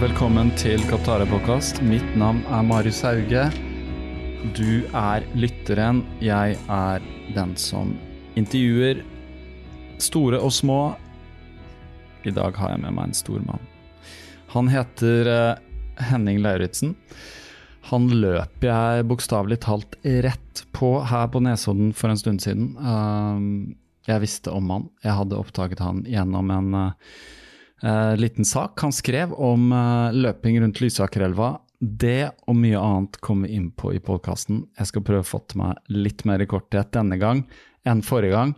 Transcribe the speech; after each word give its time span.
Velkommen 0.00 0.48
til 0.56 0.80
Kaptare-påkast. 0.88 1.82
Mitt 1.84 2.14
navn 2.16 2.38
er 2.48 2.62
Marius 2.64 3.02
Hauge. 3.04 3.42
Du 4.56 4.86
er 4.96 5.24
lytteren. 5.36 5.98
Jeg 6.24 6.54
er 6.72 7.02
den 7.34 7.50
som 7.60 7.90
intervjuer 8.40 9.02
store 10.00 10.38
og 10.40 10.54
små. 10.56 10.78
I 12.24 12.32
dag 12.32 12.56
har 12.56 12.72
jeg 12.72 12.80
med 12.80 12.96
meg 12.96 13.10
en 13.10 13.18
stor 13.18 13.42
mann. 13.44 13.66
Han 14.54 14.70
heter 14.72 15.28
eh, 15.34 15.60
Henning 16.08 16.40
Lauritzen. 16.46 16.94
Han 17.90 18.08
løp 18.22 18.64
jeg 18.64 19.04
bokstavelig 19.10 19.58
talt 19.66 19.98
rett 20.24 20.62
på 20.72 20.94
her 21.12 21.28
på 21.28 21.44
Nesodden 21.44 21.92
for 21.92 22.08
en 22.08 22.22
stund 22.22 22.40
siden. 22.40 22.72
Um, 22.80 23.76
jeg 24.08 24.24
visste 24.24 24.56
om 24.56 24.72
han. 24.72 24.88
Jeg 25.04 25.18
hadde 25.18 25.42
oppdaget 25.44 25.84
han 25.84 26.00
gjennom 26.08 26.54
en 26.56 26.80
uh, 26.86 27.12
eh, 27.82 28.16
liten 28.16 28.44
sak 28.44 28.80
han 28.84 28.92
skrev 28.92 29.32
om 29.32 29.72
eh, 29.72 30.12
løping 30.16 30.60
rundt 30.62 30.80
Lysakerelva. 30.82 31.56
Det 31.80 32.30
og 32.44 32.56
mye 32.60 32.80
annet 32.80 33.16
kommer 33.24 33.48
vi 33.48 33.56
inn 33.56 33.70
på 33.72 33.94
i 33.96 34.02
podkasten. 34.04 34.66
Jeg 34.78 34.90
skal 34.90 35.04
prøve 35.06 35.24
å 35.24 35.30
få 35.30 35.40
til 35.48 35.62
meg 35.62 35.92
litt 35.92 36.26
mer 36.28 36.42
i 36.44 36.48
korthet 36.50 36.92
denne 36.92 37.16
gang 37.20 37.46
enn 37.88 38.02
forrige 38.04 38.36
gang. 38.36 38.54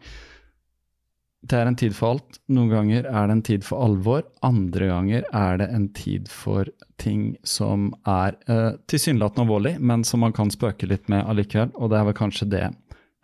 Det 1.42 1.58
er 1.58 1.66
en 1.66 1.78
tid 1.78 1.94
for 1.94 2.14
alt. 2.14 2.38
Noen 2.54 2.70
ganger 2.70 3.06
er 3.10 3.26
det 3.26 3.34
en 3.34 3.44
tid 3.46 3.64
for 3.66 3.82
alvor. 3.82 4.22
Andre 4.46 4.90
ganger 4.92 5.24
er 5.34 5.58
det 5.58 5.66
en 5.74 5.88
tid 5.94 6.28
for 6.30 6.70
ting 7.02 7.32
som 7.42 7.90
er 8.06 8.36
eh, 8.46 8.78
tilsynelatende 8.90 9.46
alvorlig, 9.48 9.72
men 9.82 10.06
som 10.06 10.22
man 10.22 10.34
kan 10.34 10.52
spøke 10.54 10.86
litt 10.86 11.10
med 11.10 11.26
allikevel. 11.26 11.72
Og 11.74 11.90
det 11.90 11.98
er 11.98 12.06
vel 12.10 12.18
kanskje 12.18 12.50
det 12.52 12.68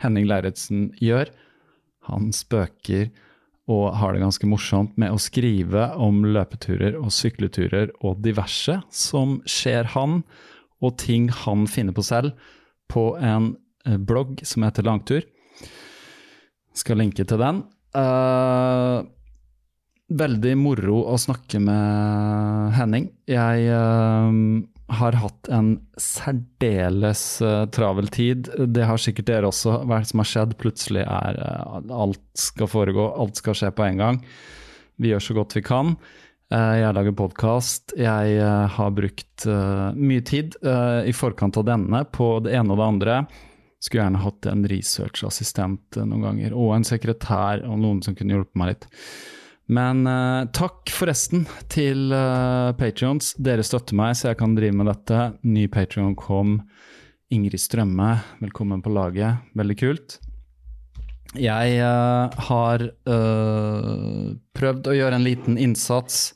Henning 0.02 0.26
Lauritzen 0.30 0.88
gjør. 1.02 1.30
Han 2.10 2.32
spøker 2.34 3.10
og 3.68 3.92
har 4.00 4.14
det 4.14 4.22
ganske 4.22 4.48
morsomt 4.48 4.94
med 5.00 5.12
å 5.12 5.20
skrive 5.20 5.90
om 6.00 6.22
løpeturer 6.24 6.96
og 6.96 7.12
sykleturer 7.12 7.92
og 8.00 8.22
diverse 8.24 8.78
som 8.94 9.38
skjer 9.48 9.90
han, 9.92 10.22
og 10.80 10.96
ting 11.00 11.28
han 11.44 11.66
finner 11.68 11.92
på 11.92 12.04
selv, 12.06 12.32
på 12.88 13.12
en 13.20 13.52
eh, 13.84 13.98
blogg 14.00 14.40
som 14.46 14.64
heter 14.64 14.86
Langtur. 14.88 15.26
Skal 16.72 17.02
linke 17.02 17.26
til 17.28 17.40
den. 17.42 17.60
Uh, 17.96 19.02
veldig 20.08 20.54
moro 20.56 21.02
å 21.12 21.18
snakke 21.20 21.60
med 21.60 22.72
Henning. 22.78 23.10
Jeg 23.28 23.68
eh, 23.68 24.38
har 24.88 25.16
hatt 25.20 25.48
en 25.52 25.74
særdeles 26.00 27.22
uh, 27.44 27.66
travel 27.74 28.08
tid. 28.12 28.48
Det 28.72 28.86
har 28.88 29.00
sikkert 29.00 29.28
dere 29.28 29.50
også. 29.50 29.82
Hva 29.88 30.00
som 30.08 30.22
har 30.22 30.30
skjedd? 30.30 30.54
Plutselig 30.60 31.04
er 31.04 31.40
uh, 31.42 31.80
alt 31.92 32.22
skal 32.38 32.70
foregå, 32.72 33.10
alt 33.20 33.40
skal 33.40 33.56
skje 33.58 33.72
på 33.76 33.84
en 33.84 34.00
gang. 34.00 34.22
Vi 34.98 35.12
gjør 35.12 35.22
så 35.22 35.36
godt 35.36 35.58
vi 35.58 35.64
kan. 35.66 35.92
Uh, 36.48 36.74
jeg 36.80 36.96
lager 36.96 37.18
podkast. 37.20 37.92
Jeg 38.00 38.40
har 38.78 38.96
brukt 38.96 39.46
mye 39.94 40.24
tid 40.26 40.56
i 41.06 41.12
forkant 41.14 41.60
av 41.60 41.68
denne 41.68 42.02
på 42.10 42.38
det 42.42 42.56
ene 42.56 42.74
og 42.74 42.80
det 42.80 42.88
andre. 42.88 43.18
Skulle 43.78 44.06
gjerne 44.06 44.24
hatt 44.24 44.48
en 44.50 44.64
researchassistent 44.72 46.00
noen 46.00 46.24
ganger, 46.24 46.56
og 46.56 46.72
en 46.74 46.88
sekretær 46.88 47.62
og 47.68 47.76
noen 47.78 48.00
som 48.02 48.16
kunne 48.18 48.34
hjulpet 48.34 48.58
meg 48.58 48.72
litt. 48.72 48.88
Men 49.68 50.06
uh, 50.08 50.48
takk 50.56 50.88
forresten 50.96 51.44
til 51.68 52.08
uh, 52.14 52.72
Patrions. 52.78 53.34
Dere 53.36 53.64
støtter 53.66 53.96
meg, 53.98 54.14
så 54.16 54.30
jeg 54.30 54.38
kan 54.40 54.54
drive 54.56 54.76
med 54.78 54.88
dette. 54.88 55.26
Ny 55.44 55.66
Patrion 55.72 56.16
kom. 56.16 56.62
Ingrid 57.28 57.60
Strømme, 57.60 58.14
velkommen 58.40 58.80
på 58.80 58.92
laget. 58.94 59.44
Veldig 59.58 59.76
kult. 59.76 60.16
Jeg 61.36 61.74
uh, 61.84 62.32
har 62.48 62.86
prøvd 64.56 64.88
å 64.88 64.96
gjøre 64.96 65.18
en 65.18 65.26
liten 65.26 65.60
innsats 65.60 66.30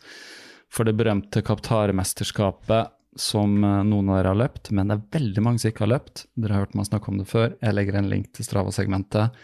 for 0.73 0.85
det 0.89 0.93
berømte 0.99 1.41
Kaptare-mesterskapet 1.45 2.93
som 3.21 3.59
noen 3.61 4.09
av 4.09 4.19
dere 4.19 4.31
har 4.33 4.39
løpt, 4.41 4.71
men 4.73 4.89
det 4.89 4.95
er 4.97 5.19
veldig 5.19 5.43
mange 5.45 5.61
som 5.61 5.69
ikke 5.69 5.85
har 5.85 5.95
løpt. 5.95 6.23
Dere 6.37 6.57
har 6.57 6.65
hørt 6.65 6.77
meg 6.77 6.89
snakke 6.89 7.13
om 7.13 7.19
det 7.21 7.27
før. 7.29 7.51
Jeg 7.61 7.77
legger 7.77 7.99
en 7.99 8.09
link 8.13 8.31
til 8.37 8.47
Strava-segmentet. 8.47 9.37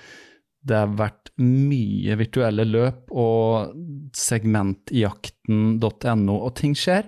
Det 0.69 0.77
har 0.77 0.89
vært 0.99 1.29
mye 1.39 2.17
virtuelle 2.19 2.65
løp 2.67 3.13
og 3.15 3.71
segmentjakten.no, 4.17 6.35
og 6.35 6.55
ting 6.59 6.75
skjer. 6.79 7.05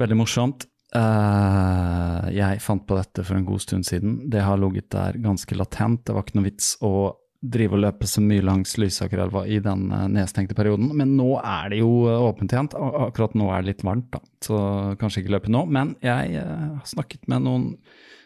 Veldig 0.00 0.16
morsomt. 0.18 0.66
Uh, 0.94 2.30
jeg 2.30 2.62
fant 2.62 2.84
på 2.86 2.94
dette 2.94 3.24
for 3.26 3.34
en 3.34 3.46
god 3.48 3.60
stund 3.64 3.82
siden. 3.86 4.30
Det 4.30 4.42
har 4.46 4.60
ligget 4.62 4.92
der 4.94 5.18
ganske 5.22 5.54
latent. 5.58 6.04
Det 6.06 6.14
var 6.14 6.22
ikke 6.22 6.38
noe 6.38 6.46
vits 6.46 6.76
å 6.86 7.18
drive 7.44 7.76
og 7.76 7.82
løpe 7.82 8.06
så 8.08 8.22
mye 8.24 8.46
langs 8.46 8.78
Lysakerelva 8.80 9.42
i 9.50 9.58
den 9.62 9.90
uh, 9.90 10.06
nedstengte 10.10 10.54
perioden. 10.56 10.88
Men 10.96 11.16
nå 11.18 11.30
er 11.40 11.68
det 11.74 11.78
jo 11.82 11.90
uh, 12.06 12.28
åpent 12.28 12.52
igjen. 12.54 12.70
Akkurat 12.78 13.34
nå 13.38 13.46
er 13.50 13.58
det 13.62 13.68
litt 13.72 13.86
varmt, 13.86 14.10
da. 14.14 14.20
så 14.46 14.56
kanskje 15.00 15.20
ikke 15.24 15.34
løpe 15.34 15.50
nå. 15.52 15.62
Men 15.66 15.86
jeg 16.04 16.22
har 16.38 16.86
snakket 16.88 17.22
med 17.32 17.40
noen 17.48 17.64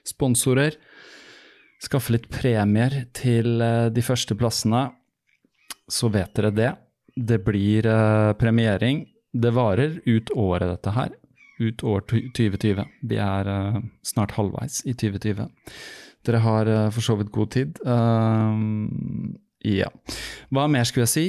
sponsorer 0.09 0.73
skaffe 1.83 2.15
litt 2.15 2.29
premier 2.33 3.05
til 3.17 3.61
de 3.95 4.05
første 4.05 4.37
plassene, 4.39 4.89
så 5.89 6.11
vet 6.13 6.35
dere 6.37 6.53
det. 6.53 6.73
Det 7.17 7.41
blir 7.47 7.87
premiering. 8.39 9.07
Det 9.33 9.53
varer 9.55 9.99
ut 10.07 10.31
året, 10.35 10.69
dette 10.69 10.95
her. 10.95 11.15
Ut 11.59 11.83
år 11.83 12.05
2020. 12.11 12.85
Vi 13.11 13.19
er 13.23 13.51
snart 14.07 14.37
halvveis 14.37 14.83
i 14.87 14.95
2020. 14.95 15.49
Dere 16.27 16.41
har 16.45 16.71
for 16.95 17.05
så 17.05 17.17
vidt 17.19 17.33
god 17.35 17.51
tid. 17.55 17.79
ja. 19.65 19.89
Hva 20.55 20.67
mer 20.71 20.87
skulle 20.89 21.07
jeg 21.07 21.15
si? 21.15 21.27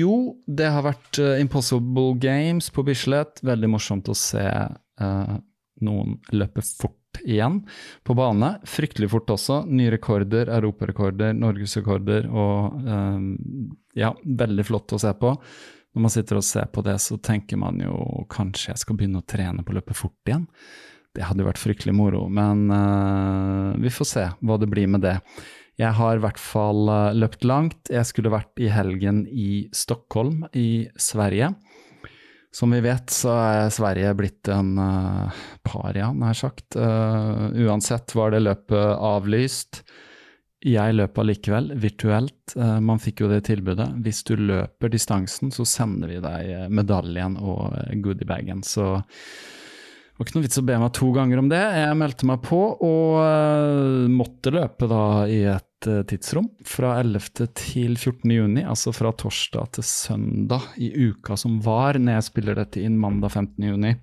jo, 0.00 0.14
det 0.46 0.70
har 0.72 0.86
vært 0.88 1.20
Impossible 1.38 2.16
Games 2.22 2.70
på 2.74 2.86
Bislett. 2.86 3.42
Veldig 3.46 3.70
morsomt 3.70 4.10
å 4.10 4.16
se 4.18 4.46
noen 5.80 6.18
løpe 6.34 6.64
fort 6.66 6.99
igjen 7.24 7.60
på 8.06 8.14
bane. 8.18 8.54
Fryktelig 8.68 9.10
fort 9.12 9.30
også. 9.32 9.62
Nye 9.68 9.92
rekorder, 9.94 10.50
europarekorder, 10.56 11.34
norgesrekorder 11.36 12.30
og 12.30 12.80
um, 12.86 13.30
Ja, 13.98 14.12
veldig 14.24 14.64
flott 14.68 14.92
å 14.94 15.00
se 15.02 15.12
på. 15.18 15.34
når 15.94 16.02
man 16.02 16.12
sitter 16.14 16.38
og 16.38 16.46
ser 16.46 16.68
på 16.70 16.84
det, 16.86 16.98
så 17.02 17.18
tenker 17.18 17.58
man 17.58 17.80
jo 17.82 18.24
kanskje 18.30 18.70
jeg 18.70 18.82
skal 18.84 18.96
begynne 18.96 19.22
å 19.22 19.26
trene 19.26 19.64
på 19.64 19.72
å 19.72 19.80
løpe 19.80 19.96
fort 19.98 20.30
igjen. 20.30 20.46
Det 21.10 21.26
hadde 21.26 21.42
jo 21.42 21.48
vært 21.48 21.58
fryktelig 21.58 21.94
moro, 21.98 22.28
men 22.30 22.68
uh, 22.70 23.74
vi 23.82 23.90
får 23.90 24.06
se 24.06 24.28
hva 24.38 24.60
det 24.62 24.70
blir 24.70 24.86
med 24.86 25.02
det. 25.02 25.16
Jeg 25.80 25.96
har 25.96 26.18
i 26.18 26.22
hvert 26.22 26.38
fall 26.38 26.86
uh, 26.86 27.10
løpt 27.16 27.42
langt. 27.42 27.90
Jeg 27.90 28.06
skulle 28.06 28.30
vært 28.30 28.62
i 28.62 28.70
helgen 28.70 29.24
i 29.26 29.66
Stockholm 29.74 30.44
i 30.54 30.86
Sverige. 30.94 31.50
Som 32.52 32.74
vi 32.74 32.80
vet, 32.82 33.12
så 33.14 33.30
er 33.38 33.70
Sverige 33.70 34.10
blitt 34.18 34.48
en 34.50 34.74
uh, 34.74 35.42
paria, 35.62 36.08
nær 36.10 36.34
sagt. 36.34 36.74
Uh, 36.74 37.46
uansett 37.62 38.10
var 38.18 38.34
det 38.34 38.42
løpet 38.42 38.96
avlyst. 39.06 39.84
Jeg 40.66 40.96
løp 40.96 41.20
allikevel, 41.22 41.70
virtuelt. 41.80 42.56
Uh, 42.56 42.80
man 42.82 42.98
fikk 43.02 43.22
jo 43.22 43.30
det 43.30 43.44
tilbudet. 43.46 43.86
Hvis 44.02 44.24
du 44.26 44.34
løper 44.34 44.90
distansen, 44.90 45.54
så 45.54 45.66
sender 45.68 46.10
vi 46.10 46.18
deg 46.24 46.74
medaljen 46.74 47.38
og 47.38 47.78
goodiebagen. 48.02 48.66
Så 48.66 48.96
var 50.20 50.28
ikke 50.28 50.36
noe 50.36 50.44
vits 50.44 50.60
å 50.60 50.66
be 50.68 50.76
meg 50.76 50.90
to 50.92 51.06
ganger 51.16 51.40
om 51.40 51.46
det. 51.48 51.60
Jeg 51.80 51.96
meldte 51.96 52.26
meg 52.28 52.42
på 52.44 52.58
og 52.76 53.14
uh, 53.16 54.04
måtte 54.12 54.52
løpe 54.52 54.88
da 54.90 55.04
i 55.24 55.38
et 55.48 55.88
uh, 55.88 56.02
tidsrom 56.04 56.50
fra 56.66 56.98
11. 57.00 57.48
til 57.56 57.96
14. 57.96 58.28
juni, 58.34 58.66
altså 58.68 58.92
fra 58.92 59.14
torsdag 59.16 59.70
til 59.78 59.86
søndag 59.88 60.66
i 60.76 60.90
uka 61.08 61.38
som 61.40 61.56
var, 61.64 61.96
når 61.96 62.18
jeg 62.18 62.26
spiller 62.28 62.60
dette 62.60 62.84
inn 62.84 63.00
mandag 63.00 63.32
15. 63.32 63.64
juni. 63.70 63.94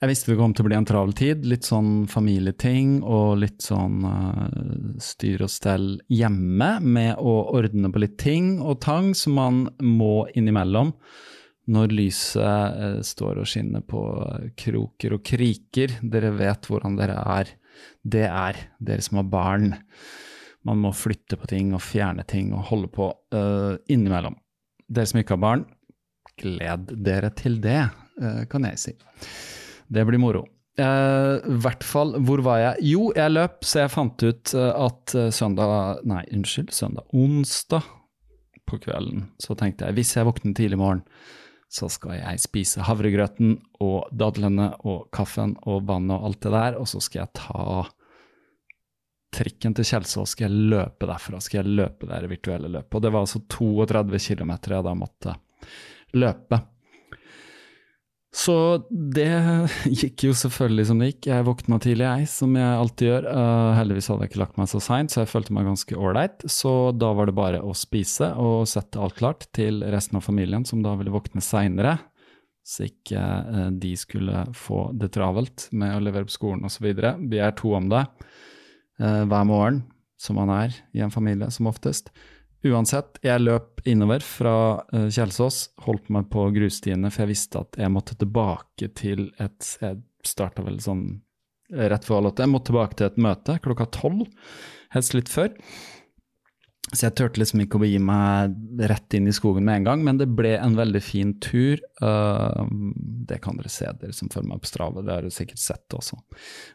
Jeg 0.00 0.12
visste 0.12 0.32
det 0.32 0.38
kom 0.40 0.52
til 0.56 0.64
å 0.64 0.68
bli 0.68 0.76
en 0.76 0.88
travel 0.88 1.16
tid. 1.16 1.48
Litt 1.48 1.64
sånn 1.68 2.04
familieting 2.08 3.00
og 3.00 3.40
litt 3.40 3.64
sånn 3.64 4.04
uh, 4.04 5.00
styr 5.00 5.48
og 5.48 5.52
stell 5.52 5.94
hjemme 6.12 6.74
med 6.84 7.16
å 7.16 7.38
ordne 7.56 7.88
på 7.88 8.04
litt 8.04 8.20
ting 8.20 8.58
og 8.60 8.82
tang 8.84 9.14
som 9.16 9.40
man 9.40 9.66
må 9.80 10.26
innimellom 10.36 10.92
når 11.68 11.92
lyset 11.94 12.80
eh, 12.80 13.00
står 13.04 13.42
og 13.42 13.48
skinner 13.48 13.84
på 13.86 14.02
kroker 14.58 15.16
og 15.16 15.24
kriker. 15.26 15.98
Dere 16.00 16.32
vet 16.38 16.68
hvordan 16.70 16.96
dere 16.98 17.18
er. 17.20 17.50
Det 18.02 18.26
er 18.26 18.60
dere 18.80 19.04
som 19.04 19.20
har 19.20 19.28
barn. 19.30 19.74
Man 20.68 20.80
må 20.82 20.92
flytte 20.96 21.38
på 21.40 21.48
ting 21.50 21.74
og 21.76 21.82
fjerne 21.84 22.24
ting 22.28 22.52
og 22.52 22.66
holde 22.68 22.90
på 22.92 23.06
uh, 23.32 23.78
innimellom. 23.88 24.34
Dere 24.90 25.08
som 25.08 25.20
ikke 25.22 25.38
har 25.38 25.40
barn, 25.40 25.62
gled 26.40 26.90
dere 27.00 27.30
til 27.32 27.56
det, 27.64 27.78
uh, 28.20 28.42
kan 28.50 28.66
jeg 28.68 28.80
si. 28.82 28.92
Det 29.88 30.04
blir 30.04 30.20
moro. 30.20 30.42
Uh, 30.76 31.40
hvert 31.64 31.84
fall, 31.84 32.12
hvor 32.28 32.44
var 32.44 32.60
jeg? 32.60 32.90
Jo, 32.92 33.06
jeg 33.16 33.32
løp, 33.32 33.64
så 33.64 33.86
jeg 33.86 33.94
fant 33.94 34.26
ut 34.26 34.52
at 34.58 35.16
søndag 35.32 36.04
Nei, 36.08 36.26
unnskyld, 36.36 36.74
søndag. 36.76 37.08
Onsdag 37.16 37.88
på 38.68 38.82
kvelden 38.84 39.30
så 39.40 39.56
tenkte 39.58 39.88
jeg 39.88 39.96
hvis 39.96 40.12
jeg 40.18 40.28
våkner 40.28 40.54
tidlig 40.56 40.76
i 40.76 40.82
morgen, 40.84 41.06
så 41.70 41.86
skal 41.92 42.16
jeg 42.18 42.42
spise 42.42 42.82
havregrøten 42.82 43.54
og 43.84 44.08
dadlene 44.10 44.72
og 44.82 45.06
kaffen 45.14 45.54
og 45.70 45.84
vannet 45.86 46.16
og 46.16 46.30
alt 46.30 46.40
det 46.42 46.52
der, 46.56 46.78
og 46.80 46.88
så 46.90 47.02
skal 47.04 47.22
jeg 47.22 47.34
ta 47.38 47.84
trikken 49.30 49.76
til 49.78 49.86
Kjelsås, 49.86 50.34
skal 50.34 50.48
jeg 50.48 50.70
løpe 50.72 51.06
derfra, 51.06 51.38
skal 51.42 51.62
jeg 51.62 51.76
løpe 51.78 52.08
det 52.10 52.32
virtuelle 52.32 52.72
løpet. 52.72 52.96
Og 52.98 53.04
det 53.04 53.12
var 53.14 53.22
altså 53.22 53.42
32 53.46 54.18
km 54.18 54.52
jeg 54.66 54.86
da 54.88 54.94
måtte 54.98 55.36
løpe. 56.18 56.58
Så 58.30 58.54
det 58.90 59.30
gikk 60.00 60.24
jo 60.28 60.34
selvfølgelig 60.38 60.86
som 60.86 61.00
det 61.02 61.08
gikk. 61.10 61.28
Jeg 61.32 61.46
våkna 61.48 61.80
tidlig, 61.82 62.06
jeg, 62.06 62.28
som 62.30 62.54
jeg 62.58 62.78
alltid 62.82 63.08
gjør. 63.08 63.26
Uh, 63.26 63.70
heldigvis 63.78 64.10
hadde 64.12 64.26
jeg 64.26 64.32
ikke 64.32 64.42
lagt 64.44 64.60
meg 64.60 64.70
så 64.70 64.82
seint, 64.84 65.10
så 65.10 65.24
jeg 65.24 65.32
følte 65.32 65.56
meg 65.56 65.66
ganske 65.66 65.98
ålreit. 65.98 66.46
Så 66.46 66.74
da 66.94 67.10
var 67.18 67.30
det 67.30 67.36
bare 67.38 67.62
å 67.66 67.74
spise 67.76 68.30
og 68.38 68.68
sette 68.70 69.02
alt 69.02 69.18
klart 69.18 69.48
til 69.56 69.82
resten 69.82 70.20
av 70.20 70.26
familien, 70.26 70.66
som 70.68 70.84
da 70.84 70.94
ville 71.00 71.14
våkne 71.14 71.42
seinere. 71.42 71.98
Så 72.66 72.86
ikke 72.86 73.18
uh, 73.18 73.68
de 73.82 73.94
skulle 73.98 74.46
få 74.54 74.86
det 74.94 75.10
travelt 75.16 75.66
med 75.74 75.96
å 75.96 76.04
levere 76.04 76.30
på 76.30 76.38
skolen 76.38 76.68
osv. 76.70 76.86
Vi 76.86 77.42
er 77.42 77.56
to 77.58 77.74
om 77.74 77.90
det 77.90 78.04
uh, 78.06 79.24
hver 79.26 79.48
morgen, 79.48 79.82
som 80.20 80.38
man 80.38 80.54
er 80.54 80.76
i 80.94 81.02
en 81.02 81.10
familie, 81.10 81.50
som 81.50 81.66
oftest. 81.70 82.12
Uansett, 82.66 83.16
jeg 83.24 83.40
løp 83.40 83.80
innover 83.88 84.20
fra 84.24 84.54
uh, 84.92 85.06
Kjelsås, 85.08 85.70
holdt 85.86 86.10
meg 86.12 86.28
på 86.32 86.44
grusstiene, 86.52 87.08
for 87.08 87.24
jeg 87.24 87.32
visste 87.32 87.62
at 87.62 87.78
jeg 87.80 87.92
måtte 87.92 88.18
tilbake 88.20 88.90
til 88.98 89.30
et 89.40 89.70
Jeg 89.80 90.02
starta 90.28 90.64
vel 90.66 90.76
sånn 90.84 91.04
rett 91.70 92.04
før 92.04 92.18
halv 92.20 92.32
åtte. 92.32 92.44
Jeg 92.44 92.52
måtte 92.52 92.68
tilbake 92.68 92.98
til 92.98 93.08
et 93.08 93.22
møte 93.22 93.56
klokka 93.64 93.86
tolv, 93.94 94.26
helst 94.92 95.16
litt 95.16 95.30
før. 95.32 95.54
Så 96.90 97.04
jeg 97.04 97.14
turte 97.14 97.38
liksom 97.38 97.60
ikke 97.62 97.78
å 97.78 97.82
begi 97.84 97.98
meg 98.02 98.54
rett 98.90 99.14
inn 99.14 99.28
i 99.30 99.34
skogen 99.34 99.62
med 99.66 99.78
en 99.78 99.84
gang, 99.86 100.00
men 100.02 100.16
det 100.18 100.26
ble 100.34 100.56
en 100.56 100.74
veldig 100.74 101.02
fin 101.04 101.36
tur. 101.38 101.78
Uh, 102.02 102.66
det 103.30 103.38
kan 103.44 103.60
dere 103.60 103.70
se, 103.70 103.86
dere 104.00 104.16
som 104.16 104.30
følger 104.32 104.48
meg 104.50 104.64
på 104.64 104.70
Strava. 104.72 105.04
Det 105.04 105.12
har 105.14 105.22
dere 105.22 105.34
sikkert 105.34 105.62
sett 105.62 105.94
også. 105.94 106.18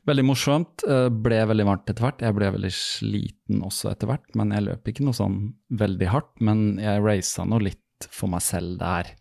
Veldig 0.08 0.26
morsomt. 0.30 0.86
Uh, 0.88 1.10
ble 1.10 1.42
veldig 1.50 1.68
varmt 1.68 1.92
etter 1.92 2.08
hvert. 2.08 2.24
Jeg 2.24 2.38
ble 2.38 2.54
veldig 2.56 2.72
sliten 2.78 3.66
også 3.68 3.92
etter 3.92 4.14
hvert, 4.14 4.30
men 4.40 4.56
jeg 4.56 4.68
løp 4.70 4.88
ikke 4.94 5.08
noe 5.08 5.20
sånn 5.20 5.40
veldig 5.84 6.12
hardt. 6.14 6.32
Men 6.48 6.64
jeg 6.80 7.04
raisa 7.04 7.48
nå 7.50 7.60
litt 7.66 8.08
for 8.08 8.32
meg 8.32 8.46
selv 8.46 8.80
der. 8.80 9.12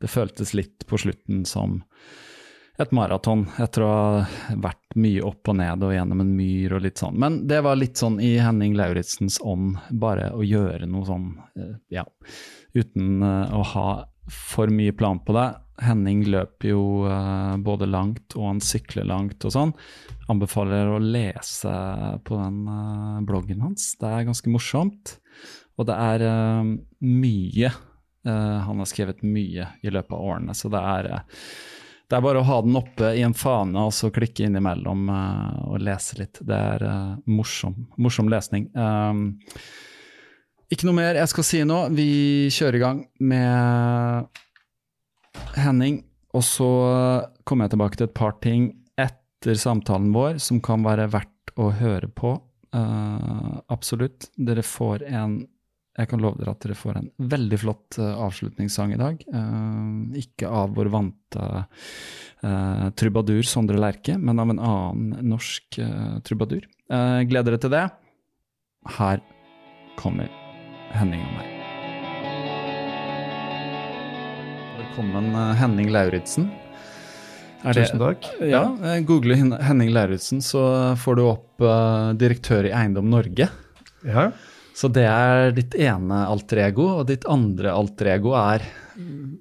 Det 0.00 0.08
føltes 0.08 0.54
litt 0.56 0.88
på 0.88 1.02
slutten 1.04 1.44
som 1.48 1.82
et 2.80 2.94
maraton 2.96 3.44
etter 3.60 3.84
å 3.84 3.90
ha 3.92 4.54
vært 4.56 4.79
mye 4.98 5.22
opp 5.22 5.50
og 5.50 5.58
ned 5.60 5.84
og 5.86 5.92
gjennom 5.94 6.22
en 6.24 6.30
myr 6.34 6.74
og 6.74 6.84
litt 6.84 7.00
sånn. 7.00 7.18
Men 7.20 7.40
det 7.50 7.60
var 7.66 7.78
litt 7.78 8.00
sånn 8.00 8.18
i 8.22 8.34
Henning 8.42 8.74
Lauritzens 8.78 9.38
ånd, 9.42 9.78
bare 9.90 10.30
å 10.34 10.44
gjøre 10.46 10.88
noe 10.90 11.06
sånn, 11.06 11.28
eh, 11.54 11.76
ja, 11.94 12.04
uten 12.74 13.22
eh, 13.22 13.54
å 13.54 13.62
ha 13.74 13.88
for 14.30 14.70
mye 14.74 14.94
plan 14.96 15.20
på 15.22 15.34
det. 15.36 15.48
Henning 15.80 16.26
løper 16.28 16.68
jo 16.68 16.82
uh, 17.08 17.56
både 17.56 17.86
langt 17.88 18.34
og 18.36 18.44
han 18.44 18.58
sykler 18.62 19.06
langt 19.08 19.46
og 19.48 19.54
sånn. 19.54 19.70
Anbefaler 20.30 20.90
å 20.92 20.98
lese 21.00 21.72
på 22.26 22.36
den 22.36 23.24
bloggen 23.26 23.64
hans. 23.64 23.94
Det 23.98 24.06
er 24.06 24.28
ganske 24.28 24.52
morsomt. 24.52 25.16
Og 25.80 25.88
det 25.88 25.96
er 25.96 26.22
mye. 27.00 27.70
han 28.28 28.82
har 28.84 28.90
skrevet 28.90 29.24
mye 29.24 29.70
i 29.80 29.90
løpet 29.90 30.12
av 30.12 30.26
årene, 30.28 30.54
så 30.54 30.68
det 30.70 30.84
er 30.84 31.08
det 32.10 32.18
er 32.18 32.24
bare 32.24 32.40
å 32.42 32.46
ha 32.48 32.56
den 32.64 32.74
oppe 32.74 33.12
i 33.14 33.22
en 33.22 33.36
fane 33.38 33.84
og 33.86 33.92
så 33.94 34.10
klikke 34.10 34.48
innimellom 34.48 35.04
uh, 35.14 35.70
og 35.70 35.78
lese 35.86 36.18
litt. 36.18 36.40
Det 36.42 36.56
er 36.56 36.82
uh, 36.82 37.12
morsom, 37.30 37.76
morsom, 38.02 38.26
lesning. 38.32 38.66
Um, 38.74 39.38
ikke 40.74 40.88
noe 40.88 40.98
mer 40.98 41.20
jeg 41.20 41.30
skal 41.30 41.46
si 41.46 41.60
nå. 41.66 41.78
Vi 41.94 42.10
kjører 42.50 42.78
i 42.78 42.82
gang 42.82 43.04
med 43.22 44.26
Henning. 45.54 46.02
Og 46.34 46.42
så 46.46 46.70
kommer 47.46 47.66
jeg 47.66 47.76
tilbake 47.76 47.98
til 47.98 48.08
et 48.08 48.18
par 48.18 48.36
ting 48.42 48.68
etter 48.98 49.54
samtalen 49.58 50.10
vår 50.14 50.42
som 50.42 50.58
kan 50.62 50.82
være 50.86 51.08
verdt 51.14 51.54
å 51.62 51.70
høre 51.78 52.10
på. 52.10 52.36
Uh, 52.74 53.62
absolutt. 53.70 54.32
Dere 54.34 54.66
får 54.66 55.06
en 55.06 55.40
jeg 55.98 56.06
kan 56.10 56.22
love 56.22 56.38
dere 56.38 56.52
at 56.54 56.62
dere 56.62 56.76
får 56.78 56.98
en 57.00 57.08
veldig 57.32 57.58
flott 57.58 57.98
uh, 57.98 58.12
avslutningssang 58.26 58.94
i 58.94 59.00
dag. 59.00 59.22
Uh, 59.34 60.14
ikke 60.20 60.46
av 60.46 60.74
vår 60.76 60.90
vante 60.92 61.46
uh, 61.64 62.86
trubadur 62.94 63.42
Sondre 63.46 63.80
Lerche, 63.80 64.14
men 64.18 64.38
av 64.38 64.52
en 64.52 64.62
annen 64.62 65.30
norsk 65.32 65.80
trubadur. 66.26 66.68
gleder 66.88 67.52
dere 67.52 67.60
til 67.62 67.72
det? 67.74 67.84
Her 68.96 69.20
kommer 69.98 70.30
Henning 70.94 71.22
og 71.26 71.34
meg. 71.36 71.56
Velkommen, 74.78 75.34
Henning 75.58 75.90
Lauritzen. 75.92 76.48
Tusen 77.60 78.00
takk. 78.00 78.24
Ja, 78.40 78.62
Google 79.06 79.36
Henning 79.36 79.92
Lauritzen, 79.92 80.40
så 80.42 80.94
får 80.98 81.20
du 81.20 81.26
opp 81.28 81.66
direktør 82.18 82.70
i 82.70 82.72
Eiendom 82.72 83.12
Norge. 83.12 83.50
Ja. 84.06 84.30
Så 84.76 84.90
det 84.92 85.06
er 85.08 85.50
ditt 85.56 85.74
ene 85.78 86.24
alter 86.30 86.64
ego, 86.66 86.86
og 87.00 87.08
ditt 87.10 87.26
andre 87.30 87.72
alter 87.74 88.14
ego 88.16 88.34
er 88.38 88.64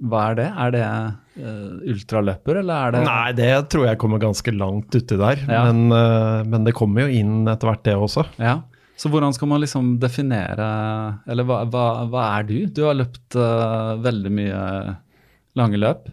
Hva 0.09 0.29
er 0.29 0.39
det? 0.39 0.47
Er 0.65 0.73
det 0.75 0.85
uh, 0.85 1.91
ultraløper, 1.93 2.61
eller 2.61 2.87
er 2.87 2.95
det 2.95 3.03
Nei, 3.07 3.29
det 3.37 3.51
tror 3.71 3.87
jeg 3.89 3.99
kommer 4.01 4.21
ganske 4.23 4.53
langt 4.55 4.95
uti 4.95 5.19
der. 5.19 5.43
Ja. 5.45 5.65
Men, 5.69 5.93
uh, 5.93 6.41
men, 6.47 6.65
det 6.67 6.75
kommer 6.77 7.05
jo 7.05 7.21
inn 7.21 7.47
etter 7.49 7.71
hvert, 7.71 7.85
det 7.87 7.95
også. 7.97 8.25
Ja. 8.41 8.59
Så 8.99 9.11
hvordan 9.11 9.31
skal 9.35 9.47
man 9.47 9.61
liksom 9.63 9.93
definere 10.01 10.65
Eller 11.23 11.45
hva, 11.47 11.61
hva, 11.71 11.83
hva 12.11 12.23
er 12.35 12.49
du? 12.49 12.57
Du 12.67 12.83
har 12.83 12.97
løpt 12.99 13.37
uh, 13.39 13.95
veldig 14.03 14.33
mye 14.41 14.63
lange 15.59 15.79
løp? 15.79 16.09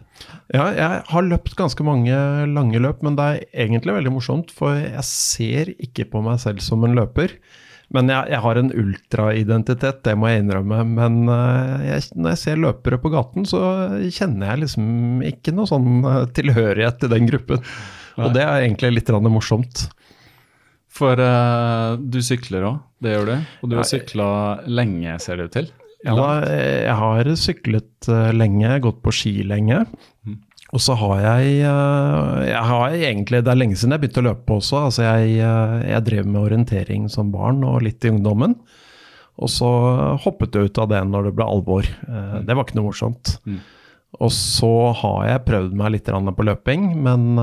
Ja, 0.55 0.69
jeg 0.73 1.01
har 1.11 1.27
løpt 1.27 1.55
ganske 1.59 1.83
mange 1.85 2.15
lange 2.49 2.79
løp, 2.81 3.03
men 3.05 3.17
det 3.19 3.27
er 3.27 3.65
egentlig 3.65 3.95
veldig 3.99 4.13
morsomt, 4.15 4.53
for 4.55 4.77
jeg 4.79 5.05
ser 5.07 5.71
ikke 5.75 6.07
på 6.11 6.23
meg 6.25 6.39
selv 6.43 6.63
som 6.63 6.83
en 6.87 6.95
løper. 6.97 7.35
Men 7.95 8.11
jeg, 8.11 8.27
jeg 8.33 8.43
har 8.43 8.59
en 8.59 8.71
ultraidentitet, 8.75 10.01
det 10.03 10.15
må 10.19 10.31
jeg 10.31 10.43
innrømme. 10.43 10.81
Men 10.97 11.21
uh, 11.31 11.77
jeg, 11.85 12.09
når 12.17 12.33
jeg 12.33 12.41
ser 12.41 12.59
løpere 12.59 12.99
på 12.99 13.11
gaten, 13.13 13.47
så 13.47 13.61
kjenner 14.11 14.51
jeg 14.51 14.65
liksom 14.65 15.23
ikke 15.29 15.55
noe 15.55 15.69
sånn 15.69 16.01
uh, 16.03 16.25
tilhørighet 16.35 16.99
til 17.03 17.13
den 17.15 17.29
gruppen. 17.29 17.63
Nei. 18.17 18.27
Og 18.27 18.35
det 18.35 18.43
er 18.43 18.65
egentlig 18.65 18.91
litt 18.97 19.13
morsomt. 19.31 19.87
For 20.97 21.19
uh, 21.21 21.95
du 22.01 22.19
sykler 22.25 22.67
òg, 22.73 22.79
det 23.03 23.13
gjør 23.13 23.29
du. 23.29 23.35
Og 23.61 23.71
du 23.71 23.77
har 23.79 23.87
sykla 23.87 24.29
lenge, 24.67 25.19
ser 25.23 25.39
det 25.39 25.47
ut 25.47 25.59
til. 25.59 25.71
Ja, 26.05 26.13
jeg 26.45 26.93
har 26.93 27.29
syklet 27.41 28.07
eh, 28.11 28.29
lenge, 28.35 28.75
gått 28.85 28.99
på 29.03 29.11
ski 29.15 29.31
lenge. 29.47 29.81
Og 30.75 30.83
så 30.83 30.97
har 30.99 31.21
jeg, 31.23 31.61
eh, 31.63 32.47
jeg 32.49 32.63
har 32.69 32.89
egentlig, 32.91 33.43
Det 33.43 33.51
er 33.51 33.59
lenge 33.59 33.77
siden 33.79 33.95
jeg 33.95 34.01
begynte 34.03 34.23
å 34.23 34.27
løpe 34.27 34.57
også. 34.57 34.83
altså 34.87 35.05
Jeg, 35.05 35.39
eh, 35.39 35.91
jeg 35.93 36.03
drev 36.03 36.25
med 36.25 36.41
orientering 36.41 37.09
som 37.09 37.31
barn 37.31 37.63
og 37.63 37.81
litt 37.83 38.03
i 38.03 38.11
ungdommen. 38.11 38.55
Og 39.39 39.47
så 39.53 40.17
hoppet 40.19 40.51
jeg 40.55 40.71
ut 40.71 40.77
av 40.79 40.89
det 40.89 41.03
når 41.07 41.29
det 41.29 41.35
ble 41.37 41.45
alvor. 41.45 41.83
Eh, 41.85 42.41
Det 42.43 42.55
var 42.55 42.65
ikke 42.65 42.75
noe 42.75 42.91
morsomt. 42.91 43.39
Og 44.19 44.31
så 44.31 44.93
har 44.95 45.27
jeg 45.27 45.45
prøvd 45.45 45.73
meg 45.73 45.91
litt 45.91 46.05
på 46.05 46.43
løping, 46.47 46.95
men 47.03 47.35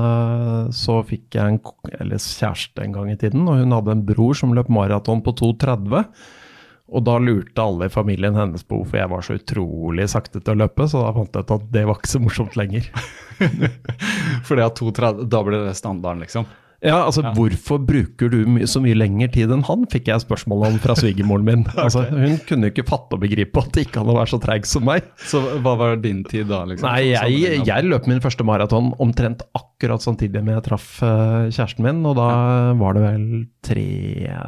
så 0.73 1.05
fikk 1.05 1.29
jeg 1.37 1.45
en 1.45 1.59
eller 2.01 2.17
kjæreste 2.17 2.83
en 2.83 2.91
gang 2.91 3.11
i 3.11 3.15
tiden, 3.15 3.47
og 3.47 3.59
hun 3.61 3.71
hadde 3.71 3.91
en 3.91 4.05
bror 4.05 4.33
som 4.33 4.51
løp 4.51 4.67
maraton 4.67 5.21
på 5.21 5.31
2,30. 5.31 6.03
Og 6.95 7.03
da 7.07 7.17
lurte 7.19 7.63
alle 7.63 7.89
i 7.89 7.93
familien 7.93 8.37
hennes 8.39 8.63
på 8.63 8.79
hvorfor 8.79 9.01
jeg 9.01 9.11
var 9.11 9.25
så 9.25 9.37
utrolig 9.39 10.09
sakte 10.11 10.39
til 10.39 10.55
å 10.55 10.61
løpe, 10.63 10.87
så 10.87 11.03
da 11.03 11.15
fant 11.15 11.35
jeg 11.35 11.47
ut 11.47 11.55
at 11.57 11.71
det 11.73 11.87
var 11.89 11.99
ikke 11.99 12.13
så 12.13 12.21
morsomt 12.23 12.59
lenger. 12.59 12.87
Fordi 14.47 14.63
at 14.63 14.79
2,30, 14.79 15.25
da 15.31 15.41
ble 15.43 15.65
det 15.67 15.75
standarden, 15.79 16.23
liksom. 16.23 16.47
Ja, 16.85 16.99
altså 17.07 17.23
Hvorfor 17.33 17.79
bruker 17.81 18.29
du 18.29 18.43
my 18.49 18.65
så 18.69 18.81
mye 18.83 18.97
lengre 18.97 19.29
tid 19.33 19.51
enn 19.53 19.63
han, 19.65 19.85
fikk 19.89 20.09
jeg 20.11 20.21
spørsmål 20.21 20.67
om 20.67 20.75
fra 20.83 20.95
svigermoren 20.97 21.47
min. 21.47 21.63
altså, 21.81 22.03
hun 22.11 22.37
kunne 22.45 22.69
jo 22.69 22.75
ikke 22.75 22.85
fatte 22.89 23.17
og 23.17 23.23
begripe 23.23 23.63
at 23.63 23.71
det 23.73 23.87
ikke 23.87 24.03
an 24.03 24.11
å 24.13 24.17
være 24.19 24.33
så 24.35 24.39
treig 24.43 24.67
som 24.69 24.85
meg. 24.87 25.07
Så 25.17 25.41
hva 25.63 25.75
var 25.79 25.97
din 26.03 26.21
tid 26.27 26.49
da? 26.51 26.61
liksom? 26.69 26.85
Nei, 26.85 27.15
jeg, 27.15 27.63
jeg 27.65 27.89
løp 27.89 28.09
min 28.11 28.21
første 28.23 28.45
maraton 28.47 28.91
omtrent 29.01 29.45
akkurat 29.57 30.03
samtidig 30.03 30.43
med 30.45 30.59
jeg 30.59 30.67
traff 30.69 30.91
eh, 31.05 31.49
kjæresten 31.49 31.87
min, 31.87 32.03
og 32.05 32.19
da 32.19 32.29
var 32.77 32.97
det 32.97 33.05
vel 33.07 33.27
tre 33.65 33.89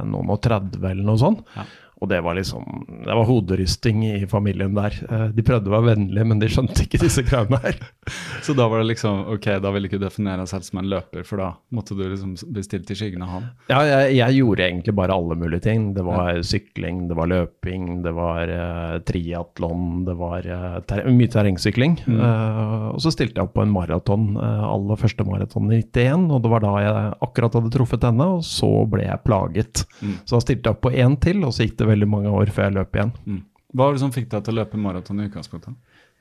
noen 0.05 0.33
og 0.33 0.41
30 0.43 0.77
eller 0.83 1.03
noe 1.07 1.21
sånt. 1.21 1.45
Ja. 1.57 1.65
Og 1.97 2.09
det 2.11 2.19
var 2.21 2.35
liksom 2.37 2.63
Det 3.05 3.15
var 3.15 3.25
hoderysting 3.25 4.03
i 4.05 4.27
familien 4.29 4.75
der. 4.77 4.93
Eh, 5.09 5.25
De 5.33 5.45
prøvde 5.45 5.71
å 5.71 5.73
være 5.73 5.95
vennlige, 5.95 6.25
men 6.29 6.41
de 6.41 6.49
skjønte 6.51 6.83
ikke 6.85 7.01
disse 7.01 7.23
kravene 7.25 7.59
her. 7.63 7.79
Så 8.45 8.53
da 8.57 8.67
var 8.69 8.83
det 8.83 8.91
liksom 8.91 9.23
Ok, 9.33 9.49
da 9.63 9.71
ville 9.73 9.89
ikke 9.89 10.01
definere 10.01 10.43
deg 10.43 10.51
selv 10.51 10.67
som 10.67 10.81
en 10.81 10.89
løper, 10.91 11.25
for 11.27 11.41
da 11.41 11.49
måtte 11.73 11.97
du 11.97 12.03
liksom 12.05 12.35
bli 12.53 12.63
stilt 12.65 12.91
i 12.93 12.97
skyggen 12.97 13.23
av 13.25 13.31
han. 13.33 13.47
Ja, 13.71 13.79
jeg, 13.87 14.17
jeg 14.19 14.37
gjorde 14.39 14.65
egentlig 14.67 14.93
bare 14.97 15.15
alle 15.15 15.37
mulige 15.39 15.65
ting. 15.65 15.89
Det 15.95 16.05
var 16.05 16.41
sykling, 16.45 17.05
det 17.09 17.17
var 17.17 17.31
løping, 17.31 17.87
det 18.05 18.13
var 18.15 18.51
uh, 18.51 18.97
triatlon, 19.07 20.05
det 20.07 20.15
var 20.19 20.47
uh, 20.47 20.77
ter 20.87 21.03
mye 21.11 21.31
terrengsykling. 21.31 21.97
Eh, 22.07 22.87
og 22.93 22.99
så 23.03 23.11
stilte 23.13 23.39
jeg 23.39 23.47
opp 23.47 23.55
på 23.57 23.63
en 23.65 23.73
maraton, 23.73 24.29
uh, 24.37 24.65
aller 24.69 24.99
første 24.99 25.25
maraton 25.27 25.71
i 25.73 25.81
91, 25.81 26.27
og 26.33 26.43
det 26.45 26.51
var 26.53 26.63
da 26.63 26.73
jeg 26.83 27.03
akkurat 27.27 27.57
hadde 27.59 27.73
truffet 27.73 28.03
denne, 28.03 28.29
og 28.37 28.45
så 28.47 28.69
ble 28.89 29.05
jeg 29.07 29.23
plaget. 29.27 29.83
Så 30.23 30.37
da 30.37 30.43
stilte 30.43 30.69
jeg 30.69 30.77
opp 30.77 30.83
på 30.87 30.93
én 30.93 31.17
til, 31.23 31.43
og 31.47 31.55
så 31.55 31.67
gikk 31.67 31.77
det 31.81 31.86
veldig 31.91 32.09
mange 32.09 32.33
år 32.33 32.51
før 32.53 32.69
jeg 32.69 32.77
løp 32.77 32.97
igjen. 32.97 33.13
Mm. 33.25 33.43
Hva 33.73 33.85
var 33.85 33.97
det 33.97 34.03
som 34.03 34.13
fikk 34.15 34.29
deg 34.31 34.45
til 34.45 34.55
å 34.55 34.61
løpe 34.61 34.79
maraton 34.79 35.21
i 35.21 35.27
utgangspunktet? 35.27 35.75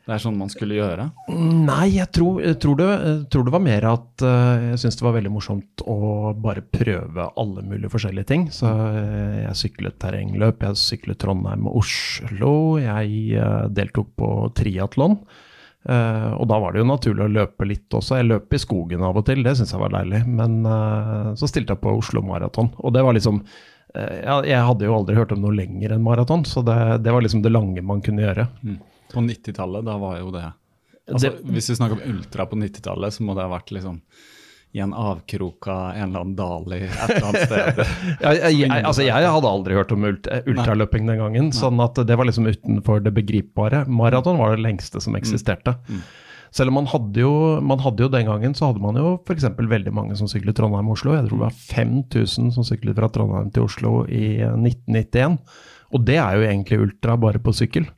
Det 0.06 0.14
er 0.14 0.22
sånn 0.22 0.36
man 0.38 0.50
skulle 0.52 0.76
gjøre? 0.76 1.08
Nei, 1.34 1.96
jeg 1.96 2.06
tror, 2.14 2.36
jeg 2.38 2.60
tror, 2.62 2.76
det, 2.78 2.86
jeg 2.86 3.16
tror 3.34 3.46
det 3.48 3.54
var 3.56 3.62
mer 3.64 3.86
at 3.90 4.22
eh, 4.22 4.66
jeg 4.68 4.78
syntes 4.78 5.00
det 5.00 5.06
var 5.08 5.16
veldig 5.16 5.32
morsomt 5.34 5.82
å 5.82 5.96
bare 6.38 6.62
prøve 6.62 7.26
alle 7.42 7.64
mulige 7.66 7.90
forskjellige 7.90 8.28
ting. 8.30 8.44
Så 8.54 8.70
eh, 8.70 9.40
jeg 9.48 9.58
syklet 9.64 9.98
terrengløp, 10.02 10.62
jeg 10.62 10.78
syklet 10.78 11.18
Trondheim 11.22 11.66
og 11.66 11.80
Oslo, 11.82 12.52
jeg 12.78 13.18
eh, 13.34 13.66
deltok 13.74 14.14
på 14.22 14.30
triatlon. 14.54 15.18
Uh, 15.86 16.34
og 16.40 16.48
da 16.50 16.56
var 16.58 16.74
det 16.74 16.80
jo 16.80 16.88
naturlig 16.88 17.22
å 17.22 17.30
løpe 17.30 17.66
litt 17.68 17.94
også. 17.94 18.16
Jeg 18.18 18.26
løp 18.26 18.54
i 18.56 18.58
skogen 18.58 19.04
av 19.06 19.20
og 19.20 19.22
til, 19.28 19.44
det 19.46 19.52
syns 19.54 19.70
jeg 19.70 19.78
var 19.78 19.92
deilig. 19.94 20.24
Men 20.26 20.56
uh, 20.66 21.30
så 21.38 21.46
stilte 21.46 21.76
jeg 21.76 21.82
på 21.84 21.92
Oslo 21.94 22.24
Maraton, 22.26 22.72
og 22.82 22.94
det 22.94 23.04
var 23.06 23.14
liksom 23.14 23.38
Jeg 24.46 24.62
hadde 24.68 24.84
jo 24.88 24.94
aldri 24.98 25.16
hørt 25.16 25.32
om 25.36 25.40
noe 25.44 25.54
lenger 25.56 25.94
enn 25.96 26.04
maraton, 26.04 26.44
så 26.48 26.62
det, 26.66 26.76
det 27.06 27.12
var 27.14 27.24
liksom 27.24 27.42
det 27.44 27.52
lange 27.54 27.82
man 27.82 28.02
kunne 28.04 28.24
gjøre. 28.26 28.48
På 29.12 29.22
90-tallet, 29.24 29.84
da 29.86 29.96
var 30.02 30.18
jo 30.20 30.30
det 30.34 30.44
altså, 31.08 31.30
Det- 31.30 31.52
Hvis 31.54 31.70
vi 31.70 31.76
snakker 31.78 32.00
om 32.00 32.16
ultra 32.16 32.46
på 32.50 32.56
90-tallet, 32.60 33.14
så 33.14 33.22
må 33.26 33.36
det 33.38 33.46
ha 33.46 33.52
vært 33.56 33.70
liksom 33.76 34.00
i 34.76 34.80
en 34.82 34.90
avkrok 34.92 35.68
av 35.72 35.94
en 35.96 36.10
eller 36.10 36.20
annen 36.20 36.34
dal 36.36 36.72
i 36.74 36.80
et 36.84 37.10
eller 37.14 37.28
annet 37.30 37.46
sted. 37.48 37.78
Ja, 38.24 38.32
jeg, 38.34 38.58
jeg, 38.66 38.82
altså 38.84 39.06
jeg 39.06 39.30
hadde 39.32 39.48
aldri 39.48 39.76
hørt 39.78 39.92
om 39.94 40.04
ult 40.04 40.26
ultraløping 40.44 41.06
den 41.08 41.20
gangen, 41.22 41.48
sånn 41.56 41.80
at 41.80 41.96
det 42.04 42.18
var 42.18 42.28
liksom 42.28 42.50
utenfor 42.50 43.00
det 43.06 43.14
begripbare. 43.16 43.86
Maraton 43.88 44.36
var 44.42 44.52
det 44.56 44.66
lengste 44.66 45.00
som 45.00 45.16
eksisterte. 45.16 45.78
Selv 46.56 46.72
om 46.72 46.78
man 46.78 46.88
hadde, 46.88 47.20
jo, 47.20 47.32
man 47.60 47.82
hadde 47.84 48.06
jo 48.06 48.12
den 48.12 48.28
gangen, 48.30 48.54
så 48.56 48.70
hadde 48.70 48.80
man 48.80 48.96
jo 48.96 49.16
f.eks. 49.26 49.44
veldig 49.58 49.92
mange 49.92 50.16
som 50.16 50.30
syklet 50.30 50.56
Trondheim-Oslo. 50.56 51.12
Jeg 51.12 51.26
tror 51.26 51.42
det 51.42 51.48
var 51.50 51.58
5000 51.74 52.54
som 52.54 52.64
syklet 52.64 52.96
fra 52.96 53.10
Trondheim 53.12 53.50
til 53.52 53.66
Oslo 53.66 53.98
i 54.08 54.38
1991. 54.40 55.36
Og 55.92 56.06
det 56.08 56.16
er 56.22 56.38
jo 56.38 56.46
egentlig 56.48 56.80
ultra 56.86 57.18
bare 57.20 57.42
på 57.42 57.52
sykkel. 57.56 57.90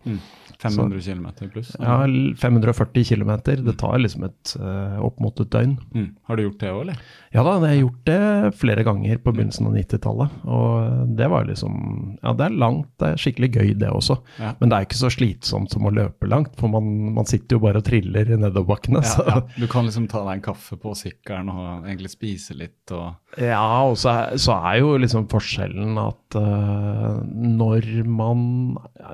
500 0.62 1.00
km 1.00 1.26
pluss. 1.52 1.76
Ja, 1.78 2.06
540 2.40 3.04
km. 3.04 3.30
Det 3.44 3.72
tar 3.78 3.98
liksom 3.98 4.24
et, 4.24 4.56
eh, 4.58 4.98
opp 5.04 5.20
mot 5.20 5.40
et 5.40 5.50
døgn. 5.50 5.76
Mm. 5.94 6.08
Har 6.26 6.36
du 6.36 6.42
gjort 6.42 6.58
det 6.58 6.70
òg, 6.72 6.80
eller? 6.80 6.96
Ja 7.30 7.44
da, 7.46 7.52
jeg 7.60 7.68
har 7.68 7.82
gjort 7.82 8.04
det 8.08 8.54
flere 8.58 8.84
ganger 8.86 9.20
på 9.22 9.34
begynnelsen 9.36 9.68
av 9.68 9.76
90-tallet. 9.76 10.34
Og 10.48 11.14
det 11.18 11.28
var 11.30 11.46
liksom 11.46 12.18
Ja, 12.22 12.32
det 12.32 12.48
er 12.48 12.58
langt, 12.58 12.90
det 12.98 13.12
er 13.12 13.22
skikkelig 13.22 13.50
gøy 13.54 13.72
det 13.78 13.90
også. 13.92 14.18
Ja. 14.40 14.54
Men 14.58 14.72
det 14.72 14.78
er 14.78 14.88
ikke 14.88 14.98
så 14.98 15.12
slitsomt 15.12 15.70
som 15.70 15.86
å 15.86 15.94
løpe 15.94 16.26
langt, 16.26 16.56
for 16.58 16.72
man, 16.72 17.14
man 17.14 17.28
sitter 17.28 17.58
jo 17.58 17.62
bare 17.62 17.78
og 17.78 17.86
triller 17.86 18.32
i 18.34 18.40
nedoverbakkene. 18.40 19.04
Ja, 19.04 19.24
ja. 19.28 19.40
Du 19.54 19.68
kan 19.70 19.86
liksom 19.86 20.08
ta 20.10 20.24
deg 20.26 20.40
en 20.40 20.46
kaffe 20.48 20.78
på 20.80 20.94
sykkelen 20.98 21.52
og 21.52 21.86
egentlig 21.86 22.10
spise 22.12 22.56
litt 22.58 22.90
og 22.96 23.38
Ja, 23.38 23.62
og 23.86 23.98
så 24.00 24.10
er, 24.10 24.38
så 24.40 24.58
er 24.58 24.80
jo 24.80 24.96
liksom 24.98 25.28
forskjellen 25.30 25.98
at 26.00 26.38
uh, 26.38 27.20
når 27.22 27.90
man 28.08 28.40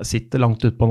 sitter 0.07 0.41
langt 0.41 0.63
ute 0.65 0.75
på 0.79 0.89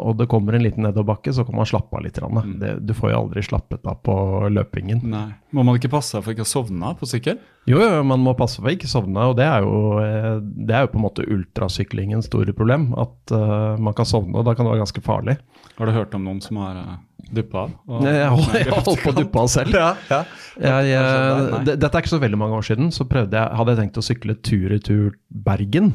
og 0.00 0.16
det 0.18 0.26
kommer 0.30 0.56
en 0.56 0.64
liten 0.64 0.84
nedoverbakke, 0.86 1.32
så 1.32 1.44
kan 1.46 1.56
man 1.58 1.68
slappe 1.68 1.98
av 1.98 2.04
litt. 2.04 2.18
Mm. 2.18 2.56
Det, 2.60 2.72
du 2.86 2.92
får 2.96 3.12
jo 3.12 3.20
aldri 3.22 3.44
slappet 3.46 3.86
av 3.86 4.00
på 4.06 4.16
løpingen. 4.52 5.04
Nei. 5.12 5.28
Må 5.56 5.64
man 5.66 5.78
ikke 5.78 5.92
passe 5.94 6.18
for 6.20 6.34
ikke 6.34 6.44
å 6.44 6.50
sovne 6.50 6.92
på 6.98 7.08
sykkel? 7.08 7.38
Jo, 7.66 7.80
jo, 7.82 8.02
man 8.06 8.22
må 8.22 8.34
passe 8.38 8.62
å 8.62 8.70
ikke 8.70 8.90
sovne, 8.90 9.24
og 9.30 9.38
det 9.38 9.46
er 9.46 9.64
jo, 9.64 9.78
eh, 10.02 10.32
det 10.42 10.76
er 10.76 10.84
jo 10.84 10.92
på 10.92 11.00
en 11.00 11.06
måte 11.06 11.26
ultrasyklingens 11.26 12.28
store 12.30 12.54
problem. 12.56 12.90
At 12.98 13.34
uh, 13.34 13.74
man 13.82 13.96
kan 13.96 14.06
sovne, 14.06 14.36
og 14.38 14.46
da 14.46 14.54
kan 14.54 14.66
det 14.66 14.74
være 14.74 14.84
ganske 14.84 15.02
farlig. 15.06 15.38
Har 15.78 15.88
du 15.90 15.94
hørt 15.96 16.14
om 16.18 16.26
noen 16.26 16.42
som 16.44 16.60
har 16.62 16.78
uh, 16.78 16.98
duppa 17.34 17.64
av? 17.64 17.74
Jeg 18.06 18.28
har 18.30 18.60
jeg 18.60 18.74
holdt 18.74 19.02
på 19.02 19.14
å 19.14 19.16
duppe 19.16 19.42
av 19.42 19.50
selv. 19.52 19.74
Ja, 19.82 19.94
ja. 20.10 20.22
Jeg, 20.56 20.92
eh, 20.96 21.56
det, 21.66 21.74
dette 21.82 21.90
er 21.98 22.04
ikke 22.04 22.14
så 22.14 22.22
veldig 22.22 22.38
mange 22.40 22.56
år 22.56 22.64
siden, 22.64 22.88
så 22.94 23.04
jeg, 23.04 23.26
hadde 23.28 23.74
jeg 23.74 23.80
tenkt 23.82 23.98
å 24.00 24.04
sykle 24.04 24.38
tur-retur 24.46 25.18
Bergen. 25.28 25.92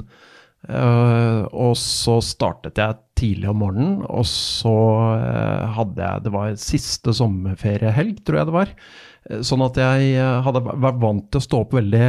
Eh, 0.72 1.42
og 1.52 1.74
så 1.80 2.18
startet 2.24 2.80
jeg 2.80 3.00
tidlig 3.20 3.50
om 3.52 3.60
morgenen, 3.62 3.96
og 4.08 4.24
så 4.30 4.74
eh, 5.18 5.66
hadde 5.76 6.00
jeg 6.02 6.26
Det 6.26 6.34
var 6.34 6.54
siste 6.62 7.16
sommerferiehelg, 7.18 8.22
tror 8.26 8.40
jeg 8.42 8.50
det 8.50 8.56
var. 8.56 8.72
Eh, 9.30 9.44
Sånn 9.46 9.66
at 9.66 9.80
jeg 9.82 10.16
hadde 10.48 10.64
vært 10.72 11.02
vant 11.04 11.28
til 11.30 11.42
å 11.42 11.48
stå 11.48 11.64
opp 11.66 11.76
veldig 11.78 12.06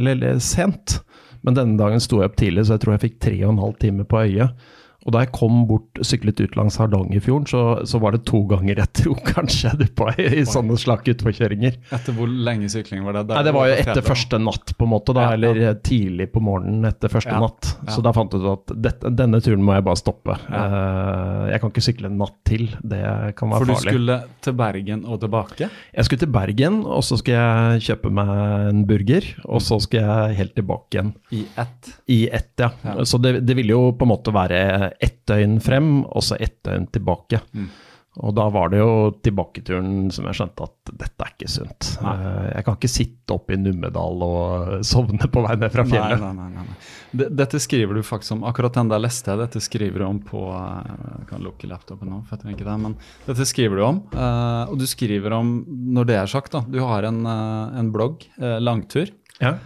eller 0.00 0.40
sent. 0.42 1.00
Men 1.46 1.58
denne 1.58 1.78
dagen 1.78 2.02
sto 2.02 2.22
jeg 2.22 2.32
opp 2.32 2.40
tidlig, 2.40 2.66
så 2.66 2.74
jeg 2.76 2.84
tror 2.86 2.96
jeg 2.96 3.04
fikk 3.06 3.20
tre 3.22 3.36
og 3.44 3.52
en 3.52 3.62
halv 3.62 3.78
time 3.82 4.08
på 4.08 4.24
øyet. 4.24 4.66
Og 5.06 5.14
da 5.14 5.22
jeg 5.22 5.30
kom 5.36 5.64
bort, 5.70 6.00
syklet 6.06 6.40
ut 6.42 6.56
langs 6.58 6.76
Hardangerfjorden, 6.80 7.46
så, 7.50 7.60
så 7.86 8.00
var 8.02 8.16
det 8.16 8.24
to 8.26 8.40
ganger 8.50 8.80
jeg 8.82 8.90
tror 9.00 9.20
kanskje 9.36 9.70
jeg 9.70 9.80
duppa 9.84 10.10
i, 10.18 10.26
i 10.40 10.44
sånne 10.48 10.78
slake 10.80 11.14
utforkjøringer. 11.14 11.78
Etter 11.94 12.16
hvor 12.16 12.30
lenge 12.30 12.68
sykling 12.72 13.04
var 13.06 13.20
det? 13.20 13.26
Der 13.30 13.38
Nei, 13.38 13.44
det 13.46 13.54
var 13.56 13.70
jo 13.70 13.76
etter 13.84 14.02
første 14.06 14.40
natt, 14.42 14.74
på 14.76 14.88
en 14.88 14.92
måte, 14.92 15.14
da, 15.16 15.26
Ja, 15.26 15.34
ja. 15.34 15.38
eller 15.38 15.62
eh, 15.70 15.76
tidlig 15.86 16.28
på 16.34 16.42
morgenen 16.44 16.88
etter 16.90 17.12
første 17.12 17.32
Ja, 17.34 17.40
natt. 17.42 17.70
Så 17.94 18.02
da 18.04 18.12
fant 18.16 18.34
jeg 18.34 18.42
ut 18.42 18.50
at 18.52 18.74
dette, 18.88 19.12
denne 19.18 19.40
turen 19.44 19.62
må 19.64 19.76
jeg 19.76 19.86
bare 19.86 20.00
stoppe. 20.00 20.36
Eh, 20.50 21.42
jeg 21.52 21.62
kan 21.62 21.72
ikke 21.72 21.86
sykle 21.86 22.10
en 22.10 22.18
natt 22.20 22.36
til, 22.46 22.66
det 22.82 23.02
kan 23.38 23.52
være 23.52 23.62
farlig. 23.62 23.62
For 23.62 23.70
du 23.70 23.74
farlig. 23.76 23.94
skulle 23.94 24.18
til 24.46 24.58
Bergen 24.58 25.04
og 25.06 25.20
tilbake? 25.22 25.70
Jeg 25.94 26.08
skulle 26.08 26.24
til 26.24 26.32
Bergen, 26.34 26.80
og 26.98 27.06
så 27.06 27.18
skal 27.22 27.38
jeg 27.38 27.86
kjøpe 27.90 28.12
meg 28.18 28.34
en 28.72 28.82
burger, 28.88 29.30
og 29.46 29.62
så 29.64 29.78
skal 29.82 30.02
jeg 30.02 30.38
helt 30.42 30.56
tilbake 30.58 30.98
igjen. 30.98 31.14
I 31.34 31.44
ett? 31.62 31.92
I 32.10 32.20
ett, 32.40 32.52
ja. 32.62 32.70
Ja. 32.86 32.98
Så 33.06 33.18
det, 33.22 33.36
det 33.46 33.56
ville 33.58 33.74
jo 33.74 33.92
på 33.96 34.06
en 34.06 34.12
måte 34.12 34.34
være 34.34 34.60
ett 35.00 35.20
døgn 35.28 35.58
frem, 35.60 36.04
og 36.06 36.22
så 36.24 36.36
ett 36.40 36.62
døgn 36.66 36.86
tilbake. 36.94 37.40
Mm. 37.54 37.68
Og 38.16 38.32
da 38.32 38.46
var 38.48 38.70
det 38.72 38.78
jo 38.80 39.10
tilbaketuren 39.20 40.06
som 40.14 40.24
jeg 40.24 40.38
skjønte 40.38 40.64
at 40.64 40.92
dette 41.02 41.20
er 41.26 41.32
ikke 41.34 41.48
sunt. 41.52 41.88
Nei. 42.00 42.14
Eh, 42.16 42.46
Jeg 42.54 42.64
kan 42.64 42.76
ikke 42.78 42.88
sitte 42.88 43.34
oppe 43.34 43.52
i 43.52 43.58
Numedal 43.60 44.22
og 44.24 44.70
sovne 44.88 45.28
på 45.28 45.42
vei 45.44 45.56
ned 45.60 45.68
fra 45.74 45.84
fjellet. 45.84 46.22
Nei, 46.24 46.30
nei, 46.32 46.64
nei. 46.64 47.26
Dette 47.36 47.60
skriver 47.60 47.92
du 47.94 48.00
faktisk 48.02 48.32
om. 48.38 48.46
Akkurat 48.48 48.72
den 48.78 48.88
der 48.88 49.02
leste 49.04 49.34
jeg. 49.34 49.42
Dette 49.42 49.60
skriver 49.60 50.00
du 50.00 50.06
om 50.08 50.22
på 50.24 50.46
eh, 50.48 50.96
Jeg 51.20 51.28
kan 51.28 51.44
lukke 51.44 51.68
laptopen 51.68 52.08
nå, 52.08 52.22
for 52.24 52.38
jeg 52.38 52.46
trenger 52.46 52.56
ikke 52.56 52.70
det. 52.70 52.78
Men 52.86 52.96
dette 53.28 53.48
skriver 53.52 53.76
du 53.76 53.84
om. 53.84 54.00
eh, 54.16 54.64
og 54.72 54.80
du 54.80 54.86
skriver 54.88 55.36
om, 55.36 55.52
når 55.98 56.08
det 56.08 56.16
er 56.22 56.32
sagt, 56.38 56.56
da 56.56 56.64
Du 56.64 56.80
har 56.88 57.04
en, 57.10 57.20
eh, 57.28 57.78
en 57.82 57.92
blogg, 57.92 58.24
eh, 58.40 58.56
Langtur. 58.64 59.12
Ja. 59.44 59.58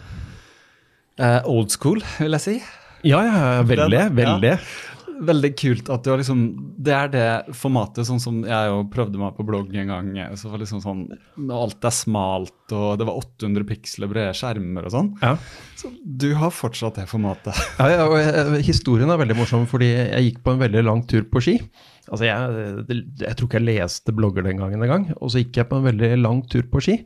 Eh, 1.20 1.40
old 1.46 1.70
school, 1.70 2.02
vil 2.18 2.34
jeg 2.38 2.46
si. 2.48 2.58
Ja, 3.06 3.22
ja, 3.24 3.62
veldig. 3.64 3.94
Ja. 3.96 4.08
veldig. 4.12 4.50
Veldig 5.26 5.50
kult 5.58 5.90
at 5.92 6.04
du 6.04 6.10
har 6.12 6.20
liksom 6.20 6.40
Det 6.80 6.94
er 6.96 7.10
det 7.12 7.54
formatet, 7.58 8.06
sånn 8.08 8.22
som 8.22 8.40
jeg 8.46 8.70
jo 8.70 8.82
prøvde 8.92 9.20
meg 9.20 9.36
på 9.36 9.46
blogg 9.46 9.74
en 9.76 9.92
gang. 9.92 10.10
så 10.38 10.52
var 10.52 10.62
liksom 10.62 10.82
sånn, 10.84 11.04
Alt 11.52 11.84
er 11.84 11.94
smalt, 11.94 12.56
og 12.72 12.98
det 13.00 13.08
var 13.08 13.20
800 13.20 13.66
piksler 13.68 14.10
brede 14.10 14.34
skjermer 14.36 14.88
og 14.88 14.94
sånn. 14.94 15.12
Ja. 15.22 15.34
Så 15.78 15.92
du 16.04 16.30
har 16.40 16.54
fortsatt 16.54 17.00
det 17.00 17.08
formatet. 17.10 17.56
Ja, 17.80 17.88
ja, 17.88 18.04
og 18.08 18.18
jeg, 18.20 18.64
historien 18.66 19.10
er 19.10 19.20
veldig 19.20 19.38
morsom, 19.38 19.64
fordi 19.70 19.88
jeg 19.94 20.26
gikk 20.26 20.42
på 20.44 20.54
en 20.54 20.60
veldig 20.60 20.82
lang 20.84 21.04
tur 21.08 21.24
på 21.30 21.42
ski. 21.44 21.56
Altså 22.10 22.26
jeg, 22.26 22.84
jeg 23.22 23.36
tror 23.38 23.48
ikke 23.48 23.60
jeg 23.60 23.68
leste 23.68 24.14
blogger 24.16 24.44
den 24.46 24.60
gangen 24.60 24.82
engang. 24.84 25.08
Og 25.20 25.32
så 25.32 25.42
gikk 25.42 25.62
jeg 25.62 25.70
på 25.70 25.78
en 25.78 25.86
veldig 25.86 26.10
lang 26.20 26.42
tur 26.50 26.66
på 26.70 26.82
ski. 26.84 26.96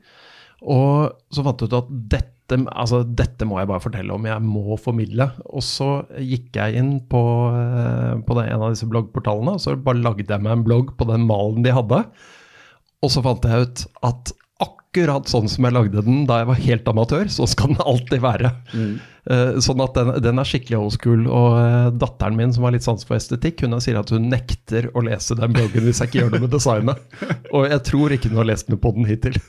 Og 0.65 1.13
så 1.35 1.45
fant 1.45 1.61
jeg 1.61 1.71
ut 1.71 1.77
at 1.79 1.91
dette, 2.15 2.59
altså, 2.73 3.03
dette 3.05 3.49
må 3.49 3.59
jeg 3.61 3.71
bare 3.71 3.85
fortelle 3.85 4.15
om, 4.15 4.29
jeg 4.29 4.45
må 4.45 4.79
formidle. 4.81 5.29
Og 5.51 5.65
så 5.65 5.91
gikk 6.21 6.57
jeg 6.61 6.79
inn 6.81 6.95
på, 7.11 7.25
eh, 7.57 8.15
på 8.25 8.39
den, 8.39 8.49
en 8.49 8.65
av 8.65 8.75
disse 8.75 8.89
bloggportalene, 8.89 9.57
og 9.57 9.65
så 9.65 9.77
bare 9.77 10.03
lagde 10.05 10.29
jeg 10.29 10.45
meg 10.45 10.59
en 10.59 10.65
blogg 10.67 10.95
på 10.99 11.09
den 11.11 11.27
malen 11.29 11.67
de 11.67 11.75
hadde. 11.75 12.05
Og 13.05 13.13
så 13.13 13.25
fant 13.25 13.45
jeg 13.45 13.69
ut 13.69 13.87
at 14.09 14.33
akkurat 14.65 15.29
sånn 15.29 15.51
som 15.51 15.67
jeg 15.67 15.75
lagde 15.75 16.05
den 16.07 16.23
da 16.29 16.41
jeg 16.41 16.49
var 16.53 16.63
helt 16.63 16.89
amatør, 16.93 17.29
så 17.33 17.49
skal 17.51 17.75
den 17.75 17.85
alltid 17.85 18.23
være. 18.25 18.55
Mm. 18.73 18.95
Uh, 19.25 19.57
sånn 19.65 19.81
at 19.81 19.97
den, 19.97 20.11
den, 20.21 20.41
er 20.41 20.49
skikkelig 20.49 20.79
old 20.81 20.97
school. 20.97 21.25
Og 21.29 21.57
uh, 21.57 21.89
datteren 21.97 22.37
min, 22.39 22.53
som 22.53 22.67
har 22.67 22.75
litt 22.77 22.87
sans 22.87 23.07
for 23.07 23.17
estetikk, 23.17 23.65
hun 23.65 23.79
sier 23.81 24.01
at 24.01 24.13
hun 24.13 24.29
nekter 24.33 24.91
å 24.93 25.05
lese 25.07 25.37
den 25.39 25.57
bloggen 25.57 25.89
hvis 25.89 26.03
jeg 26.03 26.13
ikke 26.13 26.23
gjør 26.23 26.37
noe 26.37 26.45
med 26.47 26.55
designet. 26.55 27.19
Og 27.55 27.69
jeg 27.71 27.83
tror 27.89 28.15
ikke 28.17 28.33
hun 28.33 28.43
har 28.43 28.51
lest 28.53 28.73
noe 28.73 28.81
på 28.81 28.95
den 28.97 29.09
hittil. 29.09 29.41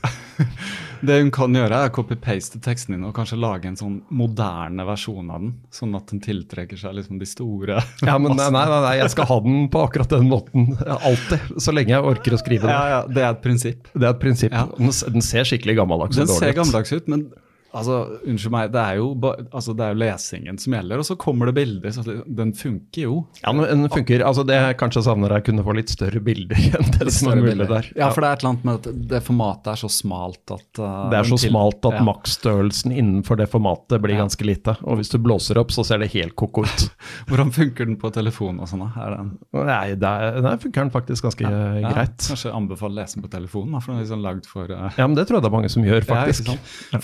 Det 1.00 1.18
hun 1.20 1.30
kan 1.34 1.54
gjøre, 1.54 1.76
er 1.76 1.90
å 1.90 1.94
copy-paste 1.94 2.60
teksten 2.64 2.96
din 2.96 3.04
og 3.06 3.12
kanskje 3.16 3.38
lage 3.40 3.68
en 3.68 3.76
sånn 3.78 3.98
moderne 4.16 4.86
versjon 4.88 5.28
av 5.28 5.42
den. 5.42 5.52
Sånn 5.74 5.94
at 5.98 6.08
den 6.12 6.22
tiltrekker 6.24 6.80
seg 6.80 6.96
liksom 6.96 7.20
de 7.20 7.28
store 7.28 7.80
Ja, 8.00 8.16
men 8.16 8.36
nei, 8.38 8.48
nei, 8.54 8.64
nei, 8.72 8.94
jeg 9.02 9.12
skal 9.12 9.28
ha 9.28 9.38
den 9.44 9.66
på 9.72 9.82
akkurat 9.84 10.14
den 10.16 10.30
måten. 10.30 10.70
Alltid. 10.96 11.58
Så 11.62 11.74
lenge 11.76 11.92
jeg 11.92 12.12
orker 12.12 12.36
å 12.36 12.40
skrive 12.40 12.64
den. 12.64 12.72
Ja, 12.74 12.94
ja, 12.94 13.00
Det 13.08 13.24
er 13.24 13.34
et 13.34 13.42
prinsipp. 13.44 13.90
Det 13.92 14.04
er 14.06 14.14
et 14.14 14.22
prinsipp. 14.22 14.56
Ja. 14.56 14.66
Den, 14.78 15.24
ser 15.26 15.48
skikkelig 15.48 15.76
gammeldags 15.82 16.16
ut. 16.16 16.24
Den 16.24 16.32
ser 16.32 16.56
gammeldags 16.56 16.94
ut, 16.96 17.12
men 17.12 17.28
Altså, 17.74 17.96
Unnskyld 18.26 18.52
meg, 18.54 18.70
det 18.74 18.80
er, 18.80 18.98
jo, 19.00 19.08
altså, 19.50 19.74
det 19.76 19.84
er, 19.84 19.94
jo, 19.94 20.00
lesingen 20.00 20.60
som 20.60 20.76
gjelder, 20.76 21.02
og 21.02 21.08
så 21.08 21.16
kommer 21.20 21.50
det 21.50 21.56
bilder. 21.58 21.92
så 21.92 22.04
Den 22.24 22.52
funker 22.56 23.02
jo. 23.02 23.16
Ja, 23.42 23.52
den 23.52 23.88
funker. 23.92 24.24
altså 24.26 24.44
Det 24.46 24.56
jeg 24.56 24.78
kanskje 24.80 25.04
savner, 25.06 25.32
er 25.32 25.42
å 25.42 25.46
kunne 25.46 25.64
få 25.66 25.76
litt 25.76 25.92
større 25.92 26.22
bilder 26.24 26.60
enn 26.78 26.92
det 26.96 27.12
som 27.14 27.32
er 27.32 27.42
mulig 27.42 27.68
der. 27.70 27.90
Ja, 27.98 28.10
for 28.14 28.24
det 28.24 28.30
er 28.30 28.38
et 28.38 28.44
eller 28.44 28.54
annet 28.54 28.68
med 28.68 28.80
at 28.80 29.02
det 29.12 29.22
formatet 29.26 29.72
er 29.74 29.82
så 29.82 29.90
smalt 29.92 30.54
at 30.54 30.80
uh, 30.80 31.08
Det 31.12 31.20
er 31.20 31.30
så 31.30 31.40
til, 31.40 31.52
smalt 31.52 31.90
at 31.90 31.98
ja. 31.98 32.04
maksstørrelsen 32.06 32.94
innenfor 32.96 33.40
det 33.40 33.48
formatet 33.52 34.02
blir 34.04 34.16
ja. 34.16 34.22
ganske 34.24 34.48
lite. 34.48 34.76
Og 34.86 35.00
hvis 35.00 35.12
du 35.12 35.18
blåser 35.22 35.60
opp, 35.60 35.74
så 35.74 35.84
ser 35.86 36.02
det 36.02 36.10
helt 36.14 36.36
ko-ko 36.38 36.64
ut. 36.66 36.86
Hvordan 37.30 37.52
funker 37.54 37.90
den 37.90 37.98
på 38.00 38.12
telefon 38.14 38.62
og 38.62 38.70
sånn? 38.70 38.86
Nei, 38.86 39.96
der, 40.00 40.40
der 40.44 40.60
funker 40.62 40.86
den 40.86 40.94
faktisk 40.94 41.28
ganske 41.28 41.44
ja. 41.46 41.92
greit. 41.92 42.18
Kanskje 42.24 42.54
anbefale 42.56 43.02
lese 43.02 43.18
den 43.18 43.26
på 43.26 43.32
telefonen, 43.32 43.78
for 43.80 43.92
den 43.92 44.00
er 44.00 44.06
liksom 44.06 44.24
lagd 44.24 44.48
for 44.50 44.70
uh... 44.70 44.88
Ja, 44.96 45.06
men 45.06 45.16
det 45.18 45.26
tror 45.28 45.38
jeg 45.38 45.46
det 45.46 45.50
er 45.50 45.56
mange 45.56 45.72
som 45.72 45.86
gjør, 45.86 46.06
faktisk. 46.12 46.50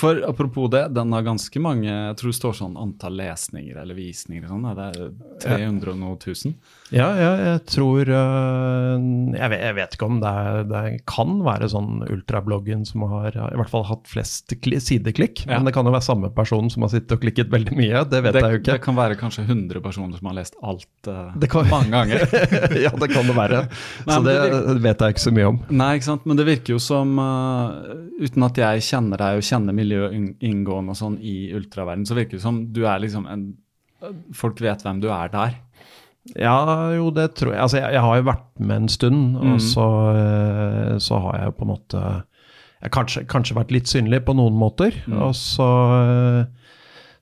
For 0.00 0.22
apropos 0.28 0.61
det, 0.70 0.84
den 0.94 1.12
har 1.12 1.24
ganske 1.26 1.60
mange 1.62 1.88
Jeg 1.88 2.16
tror 2.20 2.30
det 2.30 2.38
står 2.38 2.56
sånn 2.58 2.78
antall 2.80 3.16
lesninger 3.18 3.80
eller 3.82 3.98
visninger. 3.98 4.46
Sånn, 4.48 4.68
det 4.76 4.88
er 4.92 5.12
300 5.42 5.94
og 5.94 5.98
noe 5.98 6.20
tusen. 6.22 6.54
Ja, 6.92 7.08
ja 7.16 7.30
jeg 7.40 7.60
tror 7.70 8.08
uh, 8.08 8.96
jeg, 9.32 9.48
vet, 9.52 9.62
jeg, 9.64 9.76
vet, 9.78 9.96
ikke 9.96 10.08
om 10.08 10.18
det, 10.22 10.32
er, 10.42 10.62
det 10.68 10.82
kan 11.08 11.38
være 11.46 11.68
sånn 11.72 12.02
ultrabloggen 12.04 12.84
som 12.88 13.06
har 13.10 13.32
i 13.32 13.58
hvert 13.58 13.72
fall 13.72 13.86
hatt 13.88 14.04
flest 14.10 14.52
sideklikk. 14.52 15.44
Ja. 15.46 15.56
Men 15.56 15.68
det 15.68 15.74
kan 15.76 15.88
jo 15.88 15.94
være 15.94 16.06
samme 16.06 16.32
person 16.36 16.70
som 16.72 16.86
har 16.86 16.92
sittet 16.92 17.16
og 17.16 17.24
klikket 17.24 17.52
veldig 17.52 17.76
mye. 17.78 18.04
Det 18.10 18.22
vet 18.26 18.36
det, 18.36 18.44
jeg 18.44 18.58
jo 18.58 18.62
ikke. 18.62 18.76
Det 18.76 18.84
kan 18.84 18.98
være 18.98 19.18
kanskje 19.20 19.46
100 19.46 19.84
personer 19.84 20.20
som 20.20 20.30
har 20.30 20.38
lest 20.38 20.58
alt 20.60 21.10
uh, 21.10 21.48
kan, 21.48 21.70
mange 21.72 21.92
ganger. 21.94 22.26
ja, 22.86 22.92
det 22.92 23.10
kan 23.12 23.28
det 23.28 23.38
være. 23.38 23.64
Nei, 24.08 24.14
så 24.14 24.20
det, 24.26 24.36
det, 24.52 24.78
vet 24.84 25.06
jeg 25.06 25.16
ikke 25.16 25.26
så 25.26 25.34
mye 25.34 25.50
om. 25.54 25.60
Nei, 25.72 25.90
ikke 25.98 26.10
sant. 26.10 26.28
Men 26.28 26.40
det 26.40 26.48
virker 26.48 26.76
jo 26.76 26.82
som, 26.82 27.16
uh, 27.18 28.06
uten 28.20 28.48
at 28.48 28.62
jeg 28.62 28.86
kjenner 28.92 29.24
deg 29.24 29.40
og 29.40 29.48
kjenner 29.48 29.76
miljøet 29.76 30.44
inngående 30.44 30.94
og 30.94 30.98
sånn 30.98 31.18
i 31.18 31.36
ultraverden, 31.56 32.06
så 32.08 32.18
virker 32.18 32.38
det 32.38 32.44
som 32.44 32.64
du 32.72 32.84
er 32.86 33.02
liksom 33.02 33.28
en 33.30 33.52
Folk 34.34 34.58
vet 34.58 34.80
hvem 34.82 34.98
du 34.98 35.04
er 35.14 35.28
der. 35.30 35.52
Ja, 36.38 36.56
jo, 36.94 37.10
det 37.14 37.32
tror 37.38 37.54
jeg. 37.54 37.60
Altså, 37.64 37.80
jeg, 37.80 37.96
jeg 37.96 38.04
har 38.04 38.18
jo 38.18 38.26
vært 38.28 38.50
med 38.62 38.84
en 38.84 38.92
stund, 38.92 39.22
mm. 39.34 39.54
og 39.54 39.62
så, 39.64 39.86
eh, 40.14 40.92
så, 41.02 41.18
har 41.24 41.38
jeg 41.38 41.48
jo 41.50 41.56
på 41.58 41.66
en 41.66 41.72
måte 41.72 42.02
jeg 42.82 42.94
kanskje, 42.94 43.22
kanskje 43.30 43.56
vært 43.58 43.72
litt 43.74 43.90
synlig 43.90 44.22
på 44.26 44.34
noen 44.34 44.54
måter. 44.58 44.96
Mm. 45.06 45.18
Og 45.28 45.34
så, 45.38 45.68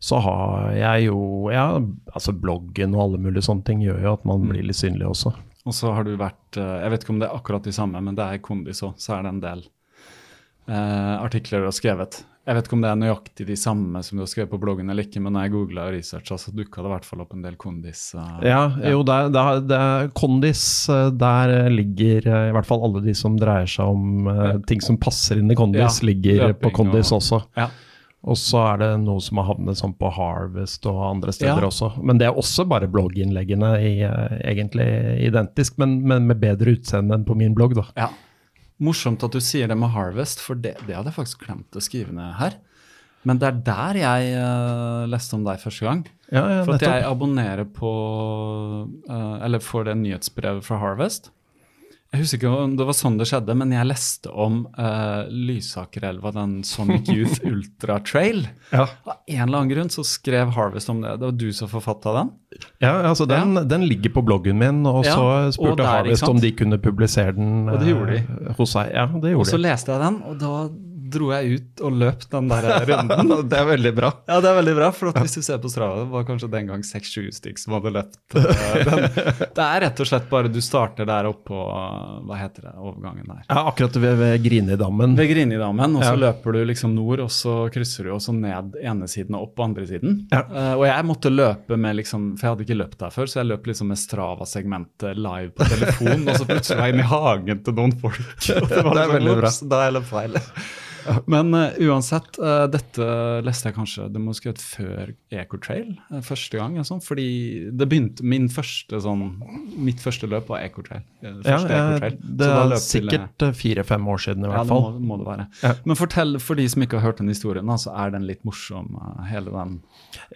så 0.00 0.20
har 0.24 0.70
jeg 0.76 1.10
jo 1.10 1.50
Ja, 1.52 1.66
altså 2.14 2.32
bloggen 2.32 2.96
og 2.96 3.02
alle 3.04 3.20
mulige 3.20 3.44
sånne 3.44 3.66
ting 3.66 3.82
gjør 3.84 4.00
jo 4.04 4.14
at 4.16 4.24
man 4.28 4.44
mm. 4.44 4.52
blir 4.52 4.68
litt 4.70 4.80
synlig 4.80 5.08
også. 5.10 5.34
Og 5.68 5.76
så 5.76 5.92
har 5.92 6.06
du 6.08 6.14
vært 6.20 6.56
eh, 6.60 6.78
Jeg 6.84 6.94
vet 6.94 7.04
ikke 7.04 7.14
om 7.16 7.20
det 7.20 7.28
er 7.28 7.36
akkurat 7.36 7.68
de 7.68 7.74
samme, 7.76 8.00
men 8.04 8.16
det 8.16 8.24
er 8.24 8.38
i 8.38 8.44
Kondis 8.44 8.82
òg, 8.86 8.96
så 9.00 9.18
er 9.18 9.26
det 9.26 9.34
en 9.34 9.44
del 9.44 9.64
eh, 10.70 11.16
artikler 11.20 11.60
du 11.64 11.68
har 11.68 11.76
skrevet. 11.76 12.22
Jeg 12.48 12.56
vet 12.56 12.66
ikke 12.66 12.76
om 12.78 12.84
det 12.84 12.88
er 12.88 12.96
nøyaktig 12.98 13.44
de 13.50 13.54
samme 13.58 14.00
som 14.02 14.16
du 14.16 14.22
har 14.24 14.28
skrevet 14.30 14.50
på 14.50 14.58
bloggen 14.62 14.88
eller 14.90 15.04
ikke, 15.04 15.20
men 15.20 15.34
når 15.36 15.44
jeg 15.44 15.52
googla 15.52 15.82
og 15.90 15.92
researcha, 15.92 16.38
så 16.40 16.52
dukka 16.56 16.80
det 16.80 16.88
i 16.88 16.92
hvert 16.94 17.08
fall 17.08 17.20
opp 17.20 17.34
en 17.36 17.42
del 17.44 17.58
kondis. 17.60 18.00
Uh, 18.16 18.40
ja, 18.40 18.62
ja, 18.80 18.94
jo, 18.94 19.02
det 19.04 19.16
er, 19.16 19.28
det 19.34 19.42
er, 19.42 19.60
det 19.68 19.80
er 19.88 20.08
kondis. 20.16 20.62
Eh, 20.88 21.10
der 21.20 21.52
ligger 21.68 22.30
uh, 22.30 22.46
i 22.48 22.54
hvert 22.56 22.68
fall 22.70 22.86
alle 22.88 23.02
de 23.04 23.14
som 23.18 23.36
dreier 23.38 23.68
seg 23.68 23.92
om 23.92 24.30
uh, 24.30 24.56
ting 24.70 24.80
som 24.82 24.96
passer 25.00 25.42
inn 25.42 25.52
i 25.52 25.58
kondis, 25.58 26.00
ja, 26.00 26.08
ligger 26.08 26.56
på 26.56 26.72
kondis 26.80 27.12
og, 27.12 27.20
også. 27.20 27.42
Ja. 27.60 27.68
Og 28.24 28.40
så 28.40 28.64
er 28.72 28.80
det 28.80 28.88
noe 29.04 29.20
som 29.24 29.38
har 29.40 29.50
havnet 29.52 29.78
sånn 29.80 29.94
på 30.00 30.08
Harvest 30.16 30.88
og 30.88 30.98
andre 31.10 31.36
steder 31.36 31.60
ja. 31.60 31.68
også. 31.68 31.92
Men 32.00 32.18
det 32.20 32.30
er 32.30 32.40
også 32.40 32.64
bare 32.68 32.88
blogginnleggene 32.88 33.74
i, 33.84 33.92
egentlig 34.48 34.88
identisk, 35.28 35.76
men, 35.80 36.00
men, 36.08 36.26
med 36.28 36.40
bedre 36.40 36.74
utseende 36.74 37.20
enn 37.20 37.28
på 37.28 37.36
min 37.36 37.56
blogg. 37.56 37.76
da. 37.78 37.86
Ja. 38.00 38.10
Morsomt 38.80 39.22
at 39.26 39.34
du 39.36 39.40
sier 39.44 39.68
det 39.68 39.76
med 39.78 39.92
Harvest, 39.94 40.40
for 40.42 40.58
det, 40.58 40.76
det 40.86 40.96
hadde 40.96 41.12
jeg 41.12 41.18
faktisk 41.18 41.44
glemt 41.44 41.76
å 41.76 41.82
skrive 41.84 42.14
ned 42.16 42.36
her. 42.40 42.56
Men 43.28 43.40
det 43.40 43.50
er 43.50 43.58
der 43.66 43.98
jeg 44.00 44.30
uh, 44.40 45.04
leste 45.12 45.36
om 45.36 45.44
deg 45.44 45.60
første 45.60 45.84
gang. 45.84 46.06
Ja, 46.32 46.40
ja, 46.40 46.62
for 46.64 46.78
at 46.78 46.86
jeg 46.86 47.04
abonnerer 47.04 47.66
på 47.66 47.90
uh, 49.10 49.36
Eller 49.44 49.60
får 49.60 49.90
det 49.90 49.96
nyhetsbrevet 50.00 50.64
fra 50.64 50.78
Harvest. 50.80 51.28
Jeg 52.10 52.24
husker 52.24 52.40
ikke 52.40 52.50
om 52.64 52.72
det 52.74 52.86
var 52.88 52.96
sånn 52.98 53.20
det 53.20 53.26
skjedde, 53.30 53.54
men 53.54 53.70
jeg 53.70 53.86
leste 53.86 54.32
om 54.34 54.64
uh, 54.74 55.28
Lysakerelva, 55.30 56.32
den 56.34 56.56
Sonic 56.66 57.06
Youth 57.14 57.38
Ultra 57.46 58.00
Trail. 58.02 58.48
Ja. 58.72 58.88
Av 59.06 59.20
en 59.30 59.44
eller 59.44 59.60
annen 59.60 59.70
grunn 59.70 59.92
så 59.94 60.02
skrev 60.02 60.50
Harvest 60.56 60.90
om 60.90 61.04
det. 61.04 61.12
Det 61.20 61.28
var 61.28 61.36
du 61.38 61.46
som 61.54 61.70
forfatta 61.70 62.16
den? 62.18 62.32
Ja, 62.82 62.96
altså 63.12 63.28
den, 63.30 63.54
ja. 63.54 63.62
den, 63.62 63.86
ligger 63.86 64.16
på 64.16 64.24
bloggen 64.26 64.58
min, 64.58 64.82
og 64.90 65.06
ja, 65.06 65.14
så 65.14 65.54
spurte 65.54 65.84
der, 65.84 65.92
Harvest 65.92 66.26
om 66.26 66.42
de 66.42 66.50
kunne 66.58 66.80
publisere 66.82 67.36
den 67.38 67.70
og 67.70 67.86
gjorde 67.86 68.18
de. 68.18 68.24
Uh, 68.26 68.52
hos 68.58 68.74
seg. 68.74 68.90
Ja, 68.90 69.06
det 69.14 69.36
gjorde 69.36 69.46
og 69.46 69.52
så 69.54 69.62
leste 69.62 69.94
jeg 69.94 70.02
den, 70.08 70.22
og 70.26 70.40
da 70.42 70.54
dro 71.12 71.30
jeg 71.34 71.58
ut 71.58 71.82
og 71.86 71.98
løp 72.00 72.24
den 72.32 72.50
der 72.50 72.68
runden. 72.90 73.34
det 73.50 73.58
er 73.58 73.68
veldig 73.68 73.92
bra. 73.96 74.10
Ja, 74.28 74.38
det 74.42 74.50
er 74.50 74.58
veldig 74.60 74.74
bra, 74.78 74.90
for 74.94 75.20
hvis 75.20 75.36
du 75.38 75.42
ser 75.44 75.60
på 75.62 75.70
Strava, 75.72 76.04
det 76.04 76.10
var 76.12 76.26
kanskje 76.28 76.50
den 76.52 76.70
gang 76.70 76.84
seks-sju 76.86 77.28
stykker 77.34 77.60
som 77.60 77.76
hadde 77.78 77.94
løpt 77.96 78.36
uh, 78.36 78.48
den. 78.88 79.06
Det 79.60 79.64
er 79.64 79.82
rett 79.84 80.00
og 80.00 80.08
slett 80.08 80.28
bare 80.30 80.50
du 80.52 80.60
starter 80.64 81.08
der 81.08 81.26
oppe 81.28 81.50
på 81.50 81.60
hva 81.60 82.36
heter 82.38 82.68
det, 82.68 82.72
overgangen 82.78 83.26
der. 83.26 83.42
Ja, 83.48 83.64
akkurat 83.70 83.96
ved, 83.96 84.16
ved 84.20 84.44
Grinidammen. 84.44 85.16
Ved 85.18 85.30
Grinidammen, 85.32 85.96
og 85.98 86.04
så 86.04 86.12
ja. 86.12 86.20
løper 86.26 86.56
du 86.56 86.60
liksom 86.68 86.94
nord, 86.94 87.22
og 87.24 87.32
så 87.34 87.56
krysser 87.72 88.06
du 88.06 88.14
også 88.14 88.34
ned 88.36 88.76
ene 88.80 89.08
siden 89.10 89.36
og 89.38 89.48
opp 89.48 89.56
på 89.58 89.66
andre 89.66 89.86
siden. 89.88 90.20
Ja. 90.32 90.44
Uh, 90.46 90.74
og 90.80 90.84
jeg 90.88 91.08
måtte 91.08 91.32
løpe 91.32 91.78
med 91.80 91.98
liksom, 92.00 92.30
for 92.38 92.46
jeg 92.46 92.54
hadde 92.54 92.68
ikke 92.68 92.78
løpt 92.80 93.00
der 93.02 93.14
før, 93.14 93.30
så 93.30 93.40
jeg 93.42 93.50
løp 93.50 93.70
liksom 93.70 93.90
med 93.92 94.00
Strava-segmentet 94.00 95.20
live 95.20 95.54
på 95.56 95.70
telefon, 95.74 96.28
og 96.28 96.36
så 96.36 96.48
plutselig 96.48 96.80
var 96.80 96.90
jeg 96.90 96.96
inne 96.96 97.06
i 97.06 97.10
hagen 97.14 97.64
til 97.66 97.78
noen 97.80 97.96
folk. 98.00 98.20
Og 98.60 98.68
det, 98.68 98.84
var 98.84 98.94
det 98.94 99.02
er 99.02 99.10
sånn, 99.10 99.16
veldig 99.16 99.36
bra. 99.40 99.50
Da 99.70 99.80
er 99.80 99.90
jeg 99.90 99.96
løpt 99.98 100.10
feil. 100.10 100.40
Men 101.32 101.54
uh, 101.54 101.72
uansett, 101.86 102.38
uh, 102.40 102.64
dette 102.70 103.06
leste 103.46 103.70
jeg 103.70 103.76
kanskje 103.76 104.06
Det 104.12 104.22
må 104.22 104.34
skrevet 104.36 104.62
før 104.62 105.12
Ecotrail 105.32 105.94
uh, 106.10 106.20
første 106.24 106.60
gang. 106.60 106.76
Sånn, 106.86 107.02
fordi 107.04 107.28
det 107.76 107.88
begynte 107.90 108.26
min 108.26 108.48
første 108.52 109.00
sånn 109.04 109.24
Mitt 109.80 110.02
første 110.02 110.28
løp 110.30 110.50
var 110.50 110.64
Ecotrail. 110.64 111.04
Ja, 111.22 111.60
Eco 112.00 112.16
det 112.40 112.48
er 112.48 112.74
sikkert 112.82 113.44
fire-fem 113.56 114.06
år 114.10 114.22
siden 114.24 114.46
i 114.46 114.50
hvert 114.50 114.68
fall. 114.68 114.86
Ja, 114.86 114.94
det 114.94 115.04
må, 115.04 115.14
må 115.14 115.18
det 115.20 115.28
være. 115.28 115.46
Ja. 115.62 115.72
Men 115.88 115.98
fortell 115.98 116.36
for 116.42 116.58
de 116.58 116.66
som 116.70 116.84
ikke 116.84 117.00
har 117.00 117.10
hørt 117.10 117.20
den 117.20 117.30
historien, 117.32 117.70
så 117.80 117.92
er 117.96 118.14
den 118.14 118.26
litt 118.28 118.42
morsom, 118.48 118.96
hele 119.28 119.52
den? 119.52 119.76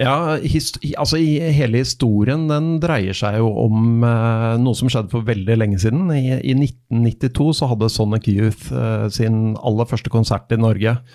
Ja, 0.01 0.37
altså 1.01 1.19
i 1.19 1.39
hele 1.55 1.81
historien 1.83 2.47
den 2.51 2.79
dreier 2.83 3.17
seg 3.17 3.39
jo 3.41 3.51
om 3.65 4.05
noe 4.05 4.77
som 4.79 4.91
skjedde 4.93 5.13
for 5.13 5.27
veldig 5.27 5.57
lenge 5.59 5.81
siden. 5.83 6.09
I, 6.15 6.39
i 6.41 6.55
1992 6.57 7.49
så 7.61 7.71
hadde 7.73 7.91
Sonic 7.93 8.29
Youth 8.31 8.71
sin 9.15 9.55
aller 9.65 9.89
første 9.91 10.13
konsert 10.13 10.53
i 10.55 10.61
Norge. 10.61 10.64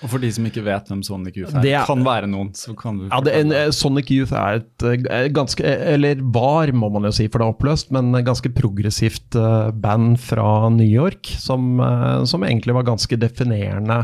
Og 0.03 0.11
For 0.13 0.23
de 0.23 0.31
som 0.35 0.47
ikke 0.49 0.63
vet 0.65 0.89
hvem 0.91 1.03
Sonic 1.05 1.39
Youth 1.39 1.55
er, 1.55 1.65
det 1.65 1.75
kan 1.89 2.03
være 2.05 2.29
noen, 2.31 2.51
så 2.57 2.75
kan 2.77 2.99
du 3.01 3.07
ja, 3.07 3.21
det, 3.25 3.35
en, 3.39 3.53
eh, 3.55 3.69
Sonic 3.75 4.11
Youth 4.13 4.35
er 4.37 4.61
et 4.61 4.87
eh, 4.89 5.29
ganske, 5.35 5.63
eller 5.95 6.23
var, 6.35 6.73
må 6.75 6.91
man 6.93 7.09
jo 7.09 7.13
si, 7.15 7.29
for 7.29 7.41
det 7.41 7.47
er 7.47 7.55
oppløst, 7.55 7.93
men 7.95 8.11
ganske 8.25 8.51
progressivt 8.55 9.37
eh, 9.39 9.71
band 9.73 10.19
fra 10.21 10.69
New 10.73 10.87
York 10.87 11.31
som, 11.39 11.81
som 12.29 12.45
egentlig 12.45 12.75
var 12.77 12.87
ganske 12.87 13.17
definerende 13.19 14.03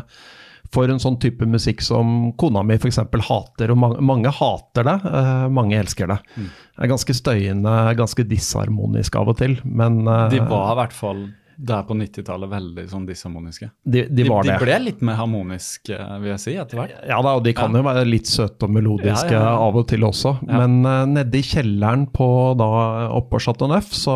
for 0.74 0.92
en 0.92 1.00
sånn 1.02 1.18
type 1.22 1.46
musikk 1.48 1.84
som 1.86 2.32
kona 2.40 2.64
mi 2.66 2.78
f.eks. 2.80 3.00
hater, 3.30 3.72
og 3.72 3.80
mange, 3.80 4.04
mange 4.06 4.32
hater 4.34 4.88
det, 4.88 4.98
uh, 5.06 5.48
mange 5.54 5.78
elsker 5.80 6.10
det. 6.12 6.20
Mm. 6.36 6.50
Det 6.50 6.84
er 6.84 6.92
ganske 6.92 7.16
støyende, 7.16 7.76
ganske 8.00 8.28
disharmonisk 8.28 9.16
av 9.20 9.32
og 9.32 9.40
til, 9.40 9.58
men 9.64 10.04
uh, 10.08 10.28
De 10.34 10.42
var 10.44 10.74
i 10.74 10.80
hvert 10.82 10.96
fall 10.96 11.28
der 11.58 11.84
på 11.88 11.96
90-tallet 12.00 12.50
veldig 12.52 12.88
sånn 12.90 13.06
disharmoniske. 13.08 13.70
de, 13.84 14.06
de 14.10 14.26
var 14.28 14.44
de, 14.44 14.54
det. 14.54 14.58
ble 14.64 14.80
litt 14.88 15.02
mer 15.06 15.20
harmoniske, 15.20 16.00
vil 16.24 16.32
jeg 16.34 16.42
si, 16.44 16.56
etter 16.62 16.80
hvert. 16.82 16.96
Ja 17.08 17.22
da, 17.22 17.36
og 17.38 17.44
de 17.46 17.54
kan 17.56 17.72
Ja. 17.72 17.82
jo 17.84 17.88
være 17.90 18.06
litt 18.08 18.28
søte 18.32 18.66
og 18.68 18.74
melodiske 18.76 19.32
Ja, 19.34 19.44
ja, 19.44 19.54
av 19.62 19.76
og 19.76 19.88
til 19.92 20.04
også. 20.08 20.38
Men 20.48 20.82
uh, 20.86 21.06
nede 21.06 21.38
i 21.40 21.46
kjelleren 21.46 22.08
på 22.14 22.30
da 22.58 22.70
oppå 23.16 23.36
på 23.36 23.42
Chateau 23.42 23.68
Neuf, 23.68 23.90
så, 23.92 24.16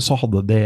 så, 0.00 0.16
hadde 0.20 0.40
de, 0.48 0.60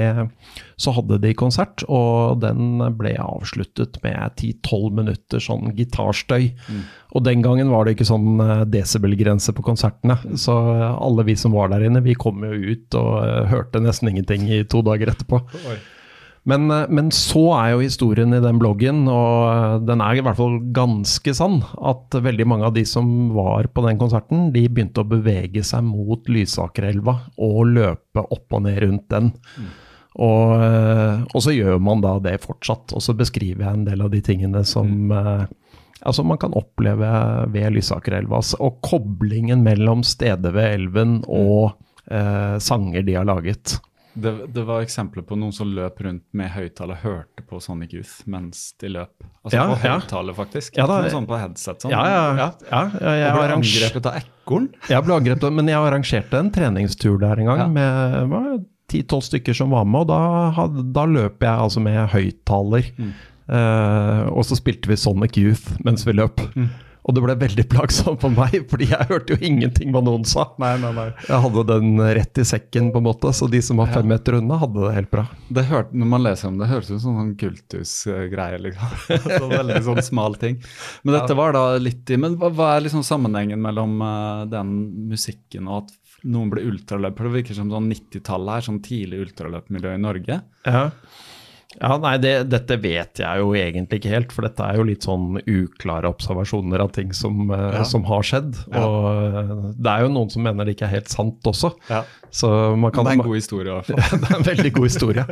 så 0.79 0.93
hadde 0.95 1.19
de 1.23 1.33
konsert, 1.35 1.83
og 1.89 2.39
den 2.45 2.79
ble 2.99 3.15
avsluttet 3.19 3.99
med 4.05 4.37
10-12 4.39 4.93
minutter 5.01 5.43
sånn 5.43 5.73
gitarstøy. 5.75 6.53
Mm. 6.69 6.83
Og 7.17 7.25
den 7.25 7.43
gangen 7.43 7.73
var 7.73 7.87
det 7.89 7.97
ikke 7.97 8.09
sånn 8.09 8.39
uh, 8.39 8.63
desibelgrense 8.69 9.55
på 9.57 9.65
konsertene, 9.67 10.19
så 10.39 10.57
uh, 10.69 10.89
alle 11.03 11.25
vi 11.27 11.35
som 11.41 11.57
var 11.57 11.73
der 11.73 11.87
inne, 11.89 12.05
vi 12.05 12.15
kom 12.19 12.45
jo 12.47 12.75
ut 12.77 12.99
og 13.01 13.13
uh, 13.25 13.47
hørte 13.51 13.83
nesten 13.83 14.13
ingenting 14.13 14.47
i 14.53 14.63
to 14.69 14.85
dager 14.87 15.15
etterpå. 15.15 15.43
Men, 16.49 16.71
eh, 16.71 16.87
men 16.89 17.11
så 17.15 17.43
er 17.59 17.73
jo 17.75 17.83
historien 17.85 18.33
i 18.33 18.43
den 18.43 18.61
bloggen, 18.61 19.03
og 19.13 19.49
eh, 19.51 19.75
den 19.89 20.03
er 20.05 20.17
i 20.17 20.25
hvert 20.25 20.39
fall 20.39 20.57
ganske 20.75 21.35
sann, 21.37 21.61
at 21.77 22.17
veldig 22.25 22.47
mange 22.49 22.69
av 22.71 22.77
de 22.77 22.87
som 22.89 23.35
var 23.37 23.69
på 23.75 23.85
den 23.85 24.01
konserten, 24.01 24.49
de 24.55 24.65
begynte 24.69 25.05
å 25.05 25.09
bevege 25.09 25.65
seg 25.67 25.85
mot 25.87 26.31
Lysakerelva 26.33 27.19
og 27.45 27.61
løpe 27.75 28.25
opp 28.25 28.57
og 28.57 28.65
ned 28.65 28.81
rundt 28.87 29.09
den. 29.13 29.33
Og, 30.19 30.55
eh, 30.65 31.21
og 31.31 31.45
så 31.45 31.55
gjør 31.55 31.77
man 31.85 32.01
da 32.03 32.17
det 32.23 32.41
fortsatt. 32.43 32.97
Og 32.97 33.05
så 33.05 33.15
beskriver 33.15 33.67
jeg 33.67 33.77
en 33.77 33.85
del 33.87 34.03
av 34.03 34.11
de 34.11 34.23
tingene 34.25 34.65
som 34.67 34.89
mm. 35.13 35.45
altså 36.09 36.25
man 36.27 36.41
kan 36.43 36.57
oppleve 36.59 37.11
ved 37.53 37.77
Lysakerelva. 37.77 38.41
altså, 38.41 38.59
Og 38.65 38.81
koblingen 38.83 39.63
mellom 39.67 40.03
stedet 40.03 40.51
ved 40.57 40.73
elven 40.81 41.21
og 41.29 41.77
eh, 42.11 42.57
sanger 42.59 43.07
de 43.07 43.15
har 43.21 43.29
laget. 43.29 43.77
Det, 44.19 44.33
det 44.55 44.65
var 44.67 44.83
eksempler 44.83 45.23
på 45.27 45.37
noen 45.39 45.53
som 45.55 45.69
løp 45.71 46.01
rundt 46.05 46.25
med 46.37 46.51
høyttaler, 46.51 46.99
hørte 47.05 47.45
på 47.47 47.61
Sonic 47.63 47.93
Youth 47.95 48.15
mens 48.31 48.73
de 48.83 48.91
løp. 48.97 49.13
Altså 49.45 49.59
Ja, 49.59 49.67
på 49.71 49.77
ja. 49.87 50.35
faktisk. 50.37 50.79
Ja, 50.79 50.87
da- 50.91 51.03
sånn 51.13 51.29
på 51.29 51.39
headset. 51.39 51.85
Sånn. 51.85 51.95
Ja, 51.95 52.03
ja. 52.09 52.25
ja. 52.41 52.83
ja 52.99 53.15
jeg, 53.23 53.37
ble 53.37 53.61
angrepet 53.61 54.11
av 54.11 54.19
ekorn. 54.23 54.69
Jeg 54.91 55.07
ble 55.07 55.21
angrepet, 55.21 55.55
men 55.55 55.71
jeg 55.71 55.79
arrangerte 55.79 56.43
en 56.43 56.51
treningstur 56.55 57.17
der 57.23 57.45
en 57.45 57.53
gang 57.53 57.73
med 57.73 58.67
ti-tolv 58.89 59.25
stykker 59.27 59.57
som 59.57 59.73
var 59.75 59.87
med, 59.89 60.07
og 60.07 60.11
da, 60.11 60.69
da 60.97 61.05
løp 61.09 61.45
jeg 61.45 61.65
altså 61.67 61.83
med 61.85 62.01
høyttaler. 62.13 62.93
Mm. 62.99 63.17
Uh, 63.49 64.29
og 64.35 64.45
så 64.45 64.59
spilte 64.59 64.91
vi 64.91 64.97
Sonic 65.01 65.39
Youth 65.41 65.79
mens 65.85 66.05
vi 66.09 66.17
løp. 66.17 66.43
Mm. 66.57 66.69
Og 67.09 67.17
det 67.17 67.23
ble 67.25 67.35
veldig 67.41 67.65
plagsomt 67.73 68.21
for 68.21 68.35
meg, 68.37 68.55
fordi 68.71 68.91
jeg 68.91 69.09
hørte 69.09 69.35
jo 69.35 69.49
ingenting 69.49 69.95
hva 69.95 70.03
noen 70.05 70.27
sa. 70.29 70.45
Nei, 70.61 70.75
nei, 70.83 70.91
nei. 70.97 71.07
Jeg 71.25 71.41
hadde 71.47 71.65
den 71.71 72.03
rett 72.19 72.41
i 72.41 72.45
sekken, 72.47 72.91
på 72.93 73.01
en 73.01 73.07
måte, 73.09 73.33
så 73.33 73.49
de 73.49 73.63
som 73.65 73.81
var 73.81 73.89
fem 73.95 74.09
meter 74.13 74.37
unna, 74.39 74.59
hadde 74.61 74.83
det 74.85 74.95
helt 74.99 75.13
bra. 75.15 75.25
Det 75.49 75.65
hørte, 75.71 75.97
når 75.97 76.11
man 76.13 76.25
leser 76.27 76.51
om 76.51 76.59
det, 76.61 76.69
høres 76.69 76.91
ut 76.91 77.01
som 77.01 77.17
sånn 77.17 77.33
kultusgreie, 77.41 78.61
liksom. 78.67 78.99
så 79.39 79.49
veldig 79.55 79.81
sånn 79.89 80.03
smal 80.05 80.37
ting. 80.41 80.61
Men 81.03 81.17
dette 81.17 81.39
var 81.39 81.57
da 81.57 81.65
litt 81.81 82.13
i 82.13 82.19
Men 82.21 82.37
hva, 82.41 82.53
hva 82.53 82.75
er 82.75 82.85
liksom 82.85 83.07
sammenhengen 83.07 83.61
mellom 83.63 83.97
uh, 84.05 84.45
den 84.51 84.77
musikken 85.09 85.69
og 85.71 85.87
at 85.87 85.97
noen 86.29 86.53
ble 86.53 86.67
ultraløpere? 86.69 87.31
Det 87.31 87.37
virker 87.39 87.57
som 87.57 87.73
sånn 87.73 87.89
90-tallet 87.89 88.53
er 88.59 88.69
sånn 88.69 88.85
tidlig 88.85 89.25
ultraløpmiljø 89.25 89.97
i 89.97 90.05
Norge. 90.05 90.41
Ja. 90.69 90.85
Ja, 91.77 91.99
nei, 92.01 92.15
det, 92.17 92.31
Dette 92.49 92.79
vet 92.81 93.21
jeg 93.21 93.43
jo 93.43 93.51
egentlig 93.53 93.99
ikke 94.01 94.09
helt, 94.15 94.31
for 94.33 94.47
dette 94.47 94.65
er 94.65 94.79
jo 94.81 94.87
litt 94.89 95.05
sånn 95.05 95.37
uklare 95.45 96.09
observasjoner 96.09 96.81
av 96.81 96.95
ting 96.97 97.13
som, 97.13 97.51
eh, 97.53 97.77
Ja. 97.77 97.83
som 97.85 98.07
har 98.09 98.23
skjedd. 98.25 98.57
Ja. 98.73 98.87
Og 98.87 99.05
eh, 99.37 99.51
det 99.77 99.93
er 99.93 100.07
jo 100.07 100.09
noen 100.15 100.31
som 100.33 100.43
mener 100.49 100.65
det 100.65 100.75
ikke 100.79 100.87
er 100.89 100.95
helt 100.97 101.13
sant 101.13 101.45
også. 101.45 101.75
Ja. 101.91 102.05
Så 102.33 102.49
man 102.77 102.91
kan 102.93 103.05
det 103.05 103.13
er 103.13 103.19
en 103.21 103.25
god 103.29 103.37
historie, 103.37 103.69
i 103.69 103.77
hvert 103.77 103.87
fall. 104.09 104.19
det 104.21 104.31
er 104.31 104.37
en 104.39 104.47
veldig 104.49 104.73
god 104.79 104.87
historie. 104.89 105.25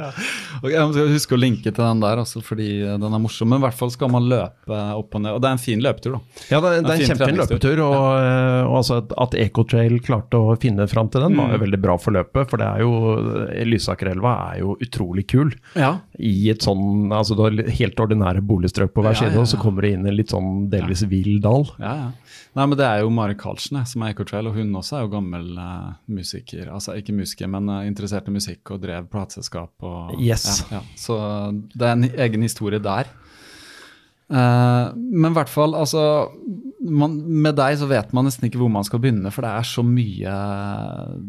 Og 0.63 0.69
jeg 0.73 0.85
må 0.93 1.07
huske 1.13 1.37
å 1.37 1.41
linke 1.41 1.73
til 1.73 1.83
den 1.85 2.01
der, 2.05 2.21
også, 2.23 2.43
fordi 2.45 2.69
den 2.85 3.09
er 3.17 3.21
morsom. 3.25 3.49
Men 3.53 3.61
i 3.61 3.65
hvert 3.67 3.77
fall 3.81 3.91
skal 3.97 4.13
man 4.13 4.29
løpe 4.29 4.79
opp 4.97 5.17
og 5.17 5.25
ned. 5.25 5.33
Og 5.37 5.41
det 5.41 5.49
er 5.51 5.57
en 5.57 5.65
fin 5.65 5.81
løpetur, 5.85 6.19
da. 6.19 6.21
Ja, 6.53 6.61
det, 6.61 6.71
det 6.85 6.93
er 6.93 7.01
en 7.01 7.01
en 7.01 7.11
kjempefin 7.11 7.41
løpetur. 7.43 7.83
Og, 7.89 7.97
eh, 8.21 8.61
og 8.69 8.77
altså 8.83 9.01
at, 9.03 9.17
at 9.27 9.37
Ecotrail 9.41 9.99
klarte 10.05 10.37
å 10.41 10.57
finne 10.61 10.85
fram 10.93 11.09
til 11.09 11.25
den, 11.25 11.37
var 11.41 11.49
Mm. 11.49 11.57
jo 11.57 11.65
veldig 11.65 11.81
bra 11.81 11.97
for 12.01 12.13
løpet. 12.17 12.49
For 12.53 12.61
det 12.61 12.69
er 12.69 12.85
jo 12.85 12.93
Lysakerelva 13.73 14.37
er 14.55 14.61
jo 14.61 14.77
utrolig 14.85 15.27
kul. 15.33 15.53
Ja. 15.77 15.97
I 16.27 16.51
et 16.53 16.65
sånn 16.67 17.13
altså 17.15 17.37
du 17.39 17.45
har 17.45 17.57
helt 17.79 18.01
ordinære 18.03 18.43
boligstrøk 18.47 18.93
på 18.95 19.05
hver 19.05 19.15
Ja, 19.15 19.21
side, 19.23 19.35
ja, 19.37 19.43
og 19.45 19.51
så 19.51 19.61
kommer 19.63 19.85
du 19.85 19.93
inn 19.93 20.07
en 20.07 20.17
litt 20.17 20.35
sånn 20.35 20.67
delvis 20.73 21.05
vill 21.11 21.39
dal. 21.45 21.69
Ja, 21.79 21.95
ja. 22.01 22.09
Nei, 22.57 22.65
men 22.65 22.79
Det 22.79 22.87
er 22.89 23.03
jo 23.03 23.13
Mari 23.13 23.37
Karlsen 23.37 23.83
som 23.89 24.03
er 24.03 24.15
Ecotrail, 24.15 24.49
og 24.49 24.57
hun 24.57 24.73
også 24.79 24.97
er 24.97 25.05
jo 25.05 25.13
gammel 25.13 25.51
uh, 25.61 25.93
musiker. 26.09 26.71
Altså 26.73 26.97
ikke 26.97 27.15
musiker, 27.17 27.51
men 27.53 27.69
uh, 27.69 27.83
interessert 27.85 28.31
i 28.31 28.33
musikk 28.33 28.73
og 28.73 28.81
drev 28.85 29.11
plateselskap. 29.13 29.85
Yes. 30.17 30.65
Ja, 30.71 30.81
ja. 30.81 30.83
Så 30.97 31.19
det 31.77 31.85
er 31.85 31.99
en 31.99 32.09
egen 32.09 32.47
historie 32.47 32.81
der. 32.81 33.13
Uh, 34.33 34.91
men 34.97 35.31
i 35.31 35.37
hvert 35.37 35.53
fall, 35.53 35.77
altså 35.79 36.33
man, 36.89 37.17
Med 37.43 37.57
deg 37.59 37.77
så 37.81 37.87
vet 37.91 38.13
man 38.17 38.27
nesten 38.29 38.47
ikke 38.49 38.59
hvor 38.61 38.71
man 38.73 38.85
skal 38.87 39.01
begynne, 39.03 39.31
for 39.35 39.47
det 39.47 39.53
er 39.59 39.67
så 39.69 39.83
mye 39.87 40.35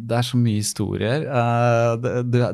Det 0.07 0.17
er 0.19 0.25
så 0.27 0.39
mye 0.41 0.61
historier. 0.61 1.25
Uh, 1.27 1.93
det, 2.03 2.15
det, 2.33 2.49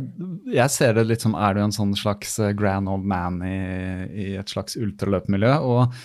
jeg 0.55 0.73
ser 0.73 0.93
det 0.97 1.07
litt 1.09 1.23
som 1.25 1.35
er 1.37 1.55
du 1.57 1.63
en 1.65 1.75
sånn 1.75 1.95
slags 1.97 2.37
eh, 2.41 2.53
grand 2.57 2.89
old 2.91 3.05
man 3.07 3.41
i, 3.45 3.57
i 4.09 4.27
et 4.39 4.49
slags 4.53 4.77
ultraløpmiljø. 4.79 5.53
og 5.61 5.95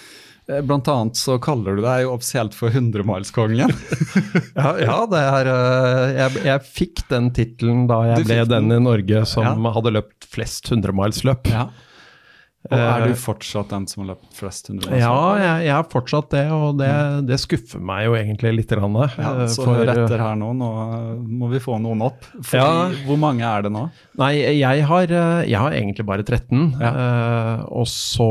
eh, 0.48 0.60
Blant 0.64 0.88
annet 0.92 1.18
så 1.20 1.38
kaller 1.42 1.76
du 1.78 1.82
deg 1.84 2.04
jo 2.06 2.14
offisielt 2.16 2.56
for 2.56 2.72
100-milskongen. 2.74 3.72
Ja, 4.58 4.72
ja 4.82 4.96
det 5.10 5.20
er 5.22 5.50
jeg, 6.18 6.40
jeg 6.48 6.64
fikk 6.66 7.04
den 7.10 7.28
tittelen 7.36 7.84
da 7.90 8.00
jeg 8.12 8.24
Du 8.24 8.30
ble 8.32 8.40
den 8.50 8.72
i 8.74 8.80
Norge 8.82 9.24
som 9.28 9.44
Ja. 9.46 9.74
hadde 9.76 9.94
løpt 9.98 10.26
flest 10.32 10.70
100-milsløp. 10.72 11.52
ja. 11.52 11.68
Og 12.66 12.74
er 12.74 13.04
Eh, 13.04 13.12
du 13.12 13.14
fortsatt 13.14 13.70
den 13.70 13.84
som 13.86 14.02
har 14.02 14.10
løpt 14.16 14.34
flest 14.34 14.66
100 14.68 14.98
Ja, 14.98 15.12
jeg, 15.38 15.68
jeg 15.68 15.74
er 15.76 15.86
fortsatt 15.92 16.28
det, 16.34 16.42
og 16.52 16.80
det, 16.80 16.90
det 17.28 17.38
skuffer 17.40 17.80
meg 17.80 18.08
jo 18.08 18.16
egentlig 18.18 18.50
litt. 18.56 18.68
Grann, 18.68 18.96
Ja, 19.16 19.30
eh, 19.44 19.46
så 19.48 19.62
for, 19.62 19.78
hør 19.78 19.86
øh, 19.88 19.92
etter 19.94 20.20
her 20.20 20.34
nå. 20.36 20.50
Nå 20.58 20.68
må 21.38 21.48
vi 21.54 21.62
få 21.62 21.78
noen 21.80 22.02
opp. 22.04 22.26
Fordi, 22.42 22.58
Ja. 22.58 22.90
Hvor 23.06 23.16
mange 23.22 23.46
er 23.46 23.64
det 23.64 23.72
nå? 23.72 23.86
Nei, 24.18 24.32
jeg 24.58 24.84
har, 24.90 25.14
jeg 25.46 25.56
har 25.62 25.72
egentlig 25.78 26.04
bare 26.04 26.26
13. 26.26 26.74
Ja. 26.82 26.90
eh, 26.90 27.64
og 27.70 27.86
så, 27.88 28.28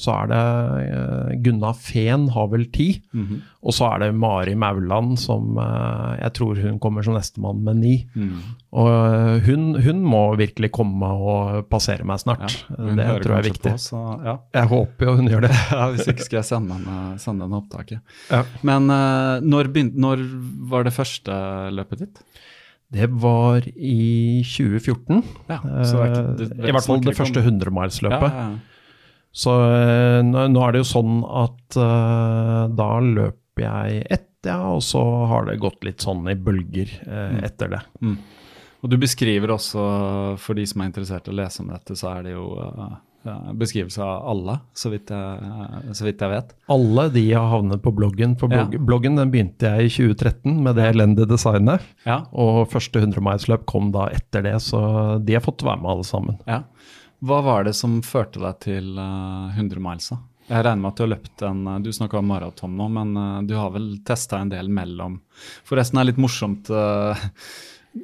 så 0.00 0.14
er 0.22 0.32
det 0.32 1.42
Gunna 1.44 1.74
Fehn 1.76 2.30
har 2.32 2.48
vel 2.54 2.68
10. 2.70 3.02
Mhm. 3.12 3.42
Og 3.68 3.74
så 3.74 3.88
er 3.90 4.04
det 4.04 4.12
Mari 4.14 4.54
Mauland 4.54 5.16
som 5.18 5.58
jeg 5.58 6.30
tror 6.38 6.60
hun 6.62 6.78
kommer 6.80 7.02
som 7.04 7.16
nestemann 7.18 7.58
med 7.66 7.80
9. 7.82 7.94
Mm. 8.14 8.36
Og 8.78 9.40
hun, 9.44 9.64
hun 9.82 9.98
må 10.06 10.20
virkelig 10.38 10.70
komme 10.78 11.10
og 11.10 11.66
passere 11.68 12.06
meg 12.06 12.22
snart. 12.22 12.54
Ja, 12.70 12.78
hun 12.78 13.00
det 13.00 13.07
hører 13.12 13.22
tror 13.26 13.34
jeg 13.36 13.44
er 13.44 13.48
viktig. 13.48 13.72
På, 13.72 13.82
så, 13.84 14.02
ja. 14.24 14.34
Jeg 14.58 14.68
håper 14.72 15.06
jo 15.10 15.14
hun 15.18 15.28
gjør 15.32 15.46
det. 15.46 15.50
ja, 15.72 15.86
Hvis 15.94 16.08
ikke 16.12 16.26
skal 16.26 16.38
jeg 16.40 16.48
sende 16.50 16.78
henne, 16.78 17.18
sende 17.22 17.46
henne 17.48 17.60
opptaket. 17.62 18.00
Ja. 18.30 18.42
Men 18.62 18.88
eh, 18.94 19.40
når, 19.44 19.70
begynte, 19.74 19.98
når 20.04 20.24
var 20.72 20.84
det 20.88 20.94
første 20.96 21.38
løpet 21.76 22.04
ditt? 22.06 22.22
Det 22.90 23.04
var 23.20 23.66
i 23.68 24.40
2014. 24.48 25.22
Ja, 25.50 25.58
så 25.84 26.00
det 26.00 26.08
ikke- 26.08 26.24
Eh, 26.24 26.34
det- 26.38 26.68
I 26.68 26.72
hvert 26.72 26.86
fall 26.86 27.00
det 27.04 27.16
første 27.18 27.42
100-milsløpet. 27.44 28.32
Ja, 28.32 28.48
ja. 28.48 28.58
Så 29.38 29.52
eh, 29.60 30.22
nå, 30.24 30.62
er 30.64 30.72
det 30.72 30.80
jo 30.80 30.88
sånn 30.88 31.18
at 31.28 31.76
uh, 31.76 32.64
da 32.74 32.88
løper 33.04 33.60
jeg 33.62 34.06
ett, 34.10 34.24
ja, 34.48 34.56
og 34.72 34.80
så 34.86 35.02
har 35.28 35.44
det 35.50 35.58
gått 35.60 35.84
litt 35.84 36.00
sånn 36.00 36.24
i 36.30 36.34
bølger 36.34 36.88
uh, 37.04 37.36
Mm. 37.36 37.44
etter 37.44 37.68
det. 37.74 37.82
Og 38.82 38.90
du 38.92 38.96
beskriver 39.00 39.50
også, 39.50 39.82
for 40.38 40.54
de 40.54 40.64
som 40.70 40.80
er 40.84 40.90
interessert 40.92 41.26
i 41.26 41.32
å 41.32 41.38
lese 41.38 41.62
om 41.64 41.70
dette, 41.72 41.96
så 41.98 42.12
er 42.12 42.22
det 42.28 42.32
jo 42.36 42.44
eh, 42.62 43.48
beskrivelse 43.58 43.98
av 44.04 44.28
alle, 44.30 44.54
så 44.78 44.92
vidt, 44.92 45.10
jeg, 45.10 45.96
så 45.98 46.06
vidt 46.06 46.22
jeg 46.22 46.30
vet. 46.30 46.52
Alle 46.70 47.08
de 47.12 47.24
har 47.32 47.48
havnet 47.50 47.82
på 47.82 47.90
bloggen. 47.96 48.36
For 48.38 48.48
blogg, 48.52 48.76
Ja. 48.78 48.84
bloggen 48.92 49.18
den 49.18 49.32
begynte 49.34 49.72
jeg 49.74 49.88
i 49.90 49.90
2013 49.96 50.62
med 50.62 50.78
det 50.78 50.86
elendige 50.92 51.26
designet. 51.28 51.82
Ja, 52.06 52.20
Og 52.32 52.68
første 52.70 53.02
100-milsløp 53.02 53.66
kom 53.66 53.90
da 53.92 54.06
etter 54.14 54.46
det, 54.46 54.54
så 54.62 55.18
de 55.24 55.34
har 55.34 55.42
fått 55.44 55.66
være 55.66 55.82
med 55.82 55.90
alle 55.96 56.04
sammen. 56.06 56.38
ja. 56.46 56.62
Hva 57.18 57.40
var 57.42 57.64
det 57.66 57.72
som 57.74 57.96
førte 58.06 58.38
deg 58.38 58.60
til 58.62 58.92
eh, 58.96 59.56
100 59.58 59.80
miles? 59.82 60.06
da? 60.14 60.20
Jeg 60.48 60.62
regner 60.64 60.80
med 60.84 60.92
at 60.92 60.96
du 60.96 61.02
har 61.02 61.10
løpt 61.10 61.42
en 61.42 61.66
eh, 61.66 61.78
Du 61.82 61.90
snakka 61.92 62.20
om 62.20 62.28
maraton 62.30 62.76
nå, 62.78 62.86
men 62.94 63.10
eh, 63.18 63.40
du 63.50 63.56
har 63.58 63.72
vel 63.74 63.88
testa 64.06 64.38
en 64.38 64.48
del 64.52 64.70
mellom 64.70 65.16
Forresten 65.66 65.98
er 65.98 66.06
det 66.06 66.12
litt 66.12 66.22
morsomt 66.22 66.70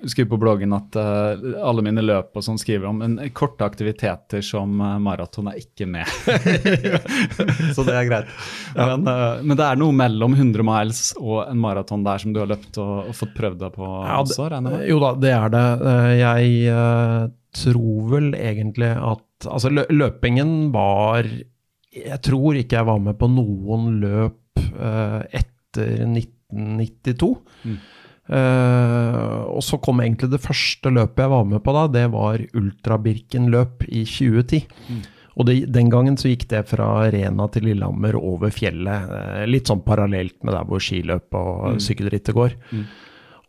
skriver 0.06 0.28
på 0.28 0.38
bloggen 0.40 0.72
at 0.76 0.96
uh, 0.96 1.44
alle 1.64 1.84
mine 1.84 2.02
løp 2.04 2.36
og 2.36 2.44
sånn 2.44 2.58
skriver 2.60 2.88
om 2.88 3.00
men 3.02 3.16
korte 3.36 3.66
aktiviteter 3.66 4.42
som 4.44 4.80
uh, 4.80 4.96
maraton 5.02 5.50
er 5.52 5.60
ikke 5.60 5.86
med. 5.90 6.08
så 7.76 7.84
det 7.86 7.94
er 7.94 8.08
greit. 8.08 8.32
Men, 8.74 9.06
uh, 9.06 9.40
men 9.44 9.56
det 9.58 9.64
er 9.64 9.78
noe 9.78 9.94
mellom 9.94 10.34
100 10.34 10.64
miles 10.66 11.00
og 11.20 11.44
en 11.46 11.60
maraton 11.62 12.02
der 12.04 12.20
som 12.20 12.32
du 12.34 12.40
har 12.42 12.50
løpt 12.50 12.78
og, 12.82 13.10
og 13.10 13.16
fått 13.16 13.34
prøvd 13.36 13.60
deg 13.60 13.76
på 13.76 13.86
Ja, 13.86 14.18
også, 14.18 14.48
regner 14.50 14.76
jeg? 14.78 14.88
Jo 14.90 14.98
da, 15.02 15.10
det 15.22 15.32
er 15.34 15.52
det. 15.54 15.64
Jeg 16.18 17.28
tror 17.54 18.10
vel 18.10 18.28
egentlig 18.38 18.90
at 18.98 19.22
Altså, 19.44 19.68
lø 19.68 19.82
løpingen 19.92 20.70
var 20.72 21.26
jeg 21.94 22.20
tror 22.24 22.56
ikke 22.56 22.78
jeg 22.78 22.88
var 22.88 23.02
med 23.02 23.18
på 23.20 23.28
noen 23.30 23.98
løp 24.00 24.62
etter 24.64 26.06
1992. 26.06 27.28
Mm. 27.68 27.76
Eh, 28.24 29.40
og 29.52 29.60
så 29.64 29.76
kom 29.84 30.00
egentlig 30.00 30.30
det 30.32 30.40
første 30.40 30.92
løpet 30.92 31.26
jeg 31.26 31.32
var 31.34 31.48
med 31.48 31.60
på 31.64 31.74
da, 31.76 31.88
det 31.92 32.06
var 32.14 32.44
Ultrabirken-løp 32.56 33.84
i 33.90 34.04
2010. 34.08 34.62
Og 35.34 35.48
det, 35.48 35.56
den 35.74 35.88
gangen 35.90 36.16
så 36.20 36.30
gikk 36.30 36.46
det 36.52 36.62
fra 36.70 37.08
Rena 37.10 37.48
til 37.50 37.66
Lillehammer 37.66 38.14
over 38.20 38.52
fjellet. 38.54 39.08
Uh, 39.10 39.40
litt 39.50 39.66
sånn 39.70 39.82
parallelt 39.86 40.36
med 40.46 40.54
der 40.54 40.68
hvor 40.68 40.82
skiløp 40.82 41.34
og 41.34 41.80
sykkelrittet 41.82 42.36
går. 42.36 42.54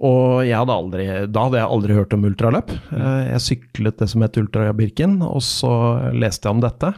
Og 0.05 0.41
jeg 0.43 0.57
hadde 0.57 0.75
aldri, 0.75 1.05
da 1.31 1.45
hadde 1.45 1.61
jeg 1.61 1.71
aldri 1.77 1.99
hørt 1.99 2.15
om 2.17 2.25
ultraløp. 2.27 2.73
Uh, 2.89 3.29
Jeg 3.29 3.45
syklet 3.45 4.01
det 4.01 4.09
som 4.11 4.25
het 4.25 4.41
Ultrabirken, 4.41 5.19
og 5.23 5.45
så 5.45 5.71
leste 6.17 6.49
jeg 6.49 6.57
om 6.57 6.65
dette. 6.65 6.89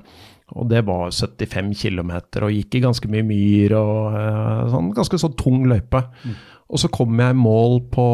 Og 0.56 0.70
det 0.72 0.86
var 0.88 1.12
75 1.12 1.76
km 1.76 2.14
og 2.48 2.54
gikk 2.56 2.80
i 2.80 2.86
ganske 2.88 3.12
mye 3.12 3.28
myr 3.28 3.76
og 3.76 4.16
uh, 4.16 4.70
sånn 4.72 4.94
ganske 4.96 5.20
sånn 5.20 5.36
tung 5.36 5.68
løype. 5.68 6.06
Og 6.68 6.82
så 6.82 6.90
kom 6.92 7.16
jeg 7.22 7.32
i 7.32 7.40
mål 7.40 7.78
på 7.94 8.06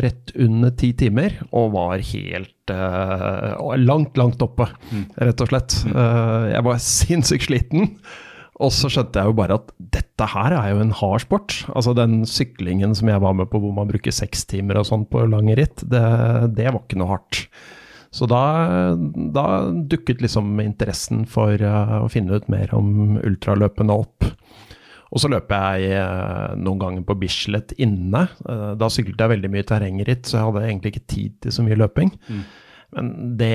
rett 0.00 0.32
under 0.40 0.72
ti 0.80 0.94
timer 0.96 1.34
og 1.50 1.74
var 1.74 2.00
helt 2.00 2.72
uh, 2.72 3.74
langt, 3.76 4.16
langt 4.16 4.40
oppe, 4.44 4.70
rett 5.20 5.44
og 5.44 5.50
slett. 5.50 5.76
Uh, 5.92 6.48
jeg 6.54 6.64
var 6.64 6.80
sinnssykt 6.86 7.48
sliten. 7.50 7.92
Og 8.58 8.72
så 8.74 8.88
skjønte 8.90 9.20
jeg 9.20 9.30
jo 9.30 9.36
bare 9.38 9.58
at 9.60 9.68
dette 9.78 10.26
her 10.32 10.56
er 10.56 10.72
jo 10.72 10.80
en 10.82 10.94
hard 10.98 11.22
sport. 11.22 11.58
Altså 11.78 11.92
den 11.94 12.22
syklingen 12.26 12.96
som 12.98 13.10
jeg 13.12 13.22
var 13.22 13.36
med 13.38 13.50
på 13.52 13.60
hvor 13.62 13.76
man 13.76 13.90
bruker 13.90 14.14
seks 14.14 14.48
timer 14.50 14.80
og 14.80 14.88
sånn 14.88 15.04
på 15.06 15.28
lange 15.30 15.54
ritt, 15.60 15.84
det, 15.86 16.02
det 16.56 16.72
var 16.72 16.80
ikke 16.80 16.98
noe 16.98 17.12
hardt. 17.12 17.44
Så 18.10 18.24
da, 18.26 18.96
da 19.36 19.44
dukket 19.68 20.24
liksom 20.24 20.56
interessen 20.64 21.26
for 21.28 21.60
uh, 21.60 22.00
å 22.00 22.08
finne 22.10 22.40
ut 22.40 22.48
mer 22.50 22.72
om 22.74 23.18
ultraløpene 23.20 23.94
opp. 23.94 24.26
Og 25.08 25.22
så 25.22 25.30
løper 25.32 25.78
jeg 25.80 25.98
eh, 25.98 26.54
noen 26.60 26.80
ganger 26.82 27.04
på 27.08 27.16
Bislett 27.20 27.74
inne. 27.80 28.26
Eh, 28.44 28.72
da 28.80 28.90
syklet 28.92 29.20
jeg 29.24 29.34
veldig 29.34 29.52
mye 29.54 29.66
terrengritt, 29.68 30.28
så 30.28 30.38
jeg 30.38 30.48
hadde 30.50 30.64
egentlig 30.66 30.94
ikke 30.94 31.12
tid 31.14 31.36
til 31.44 31.54
så 31.54 31.64
mye 31.64 31.78
løping. 31.80 32.12
Men 32.96 33.08
det 33.40 33.54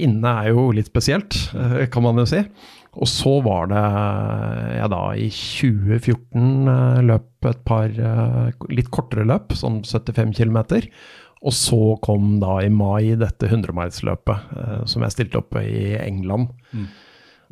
inne 0.00 0.34
er 0.42 0.50
jo 0.54 0.70
litt 0.76 0.88
spesielt, 0.88 1.36
eh, 1.56 1.86
kan 1.92 2.04
man 2.04 2.20
jo 2.20 2.26
si. 2.28 2.42
Og 2.98 3.06
så 3.06 3.34
var 3.44 3.68
det 3.70 3.82
jeg 4.78 4.90
da 4.92 5.02
i 5.14 5.28
2014 5.30 6.72
eh, 6.72 7.00
løp 7.06 7.48
et 7.48 7.60
par 7.68 7.92
litt 8.72 8.88
kortere 8.90 9.26
løp, 9.28 9.52
sånn 9.54 9.82
75 9.86 10.34
km. 10.40 10.58
Og 11.46 11.54
så 11.54 11.82
kom 12.02 12.38
da 12.42 12.56
i 12.64 12.70
mai 12.72 13.14
dette 13.18 13.46
100-milsløpet 13.46 14.56
eh, 14.58 14.80
som 14.90 15.04
jeg 15.04 15.14
stilte 15.14 15.42
opp 15.42 15.58
i 15.60 15.94
England. 16.00 16.50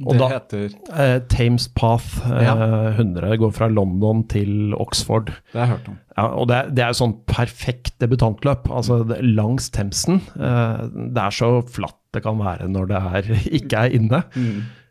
Og 0.04 0.18
det 0.20 0.26
heter 0.28 0.74
Eh, 0.92 1.18
Thames 1.32 1.68
Path 1.72 2.18
eh, 2.28 2.42
Ja. 2.44 2.54
100 2.96 3.36
går 3.40 3.52
fra 3.56 3.68
London 3.72 4.24
til 4.28 4.74
Oxford. 4.76 5.30
Det 5.52 5.56
har 5.60 5.66
jeg 5.66 5.74
hørt 5.76 5.88
om. 5.88 5.98
Ja, 6.16 6.24
og 6.36 6.48
det, 6.48 6.58
det 6.76 6.84
er 6.84 6.92
jo 6.92 6.98
sånn 7.00 7.14
perfekt 7.28 7.94
debutantløp. 8.02 8.68
Altså 8.72 9.02
det, 9.08 9.22
langs 9.24 9.70
Themsen. 9.72 10.20
Eh, 10.36 10.82
det 11.14 11.22
er 11.22 11.30
så 11.38 11.52
flatt 11.64 11.96
det 12.16 12.22
kan 12.24 12.38
være 12.40 12.68
når 12.72 12.90
det 12.92 13.00
er, 13.20 13.30
ikke 13.60 13.86
er 13.86 13.96
inne. 13.96 14.22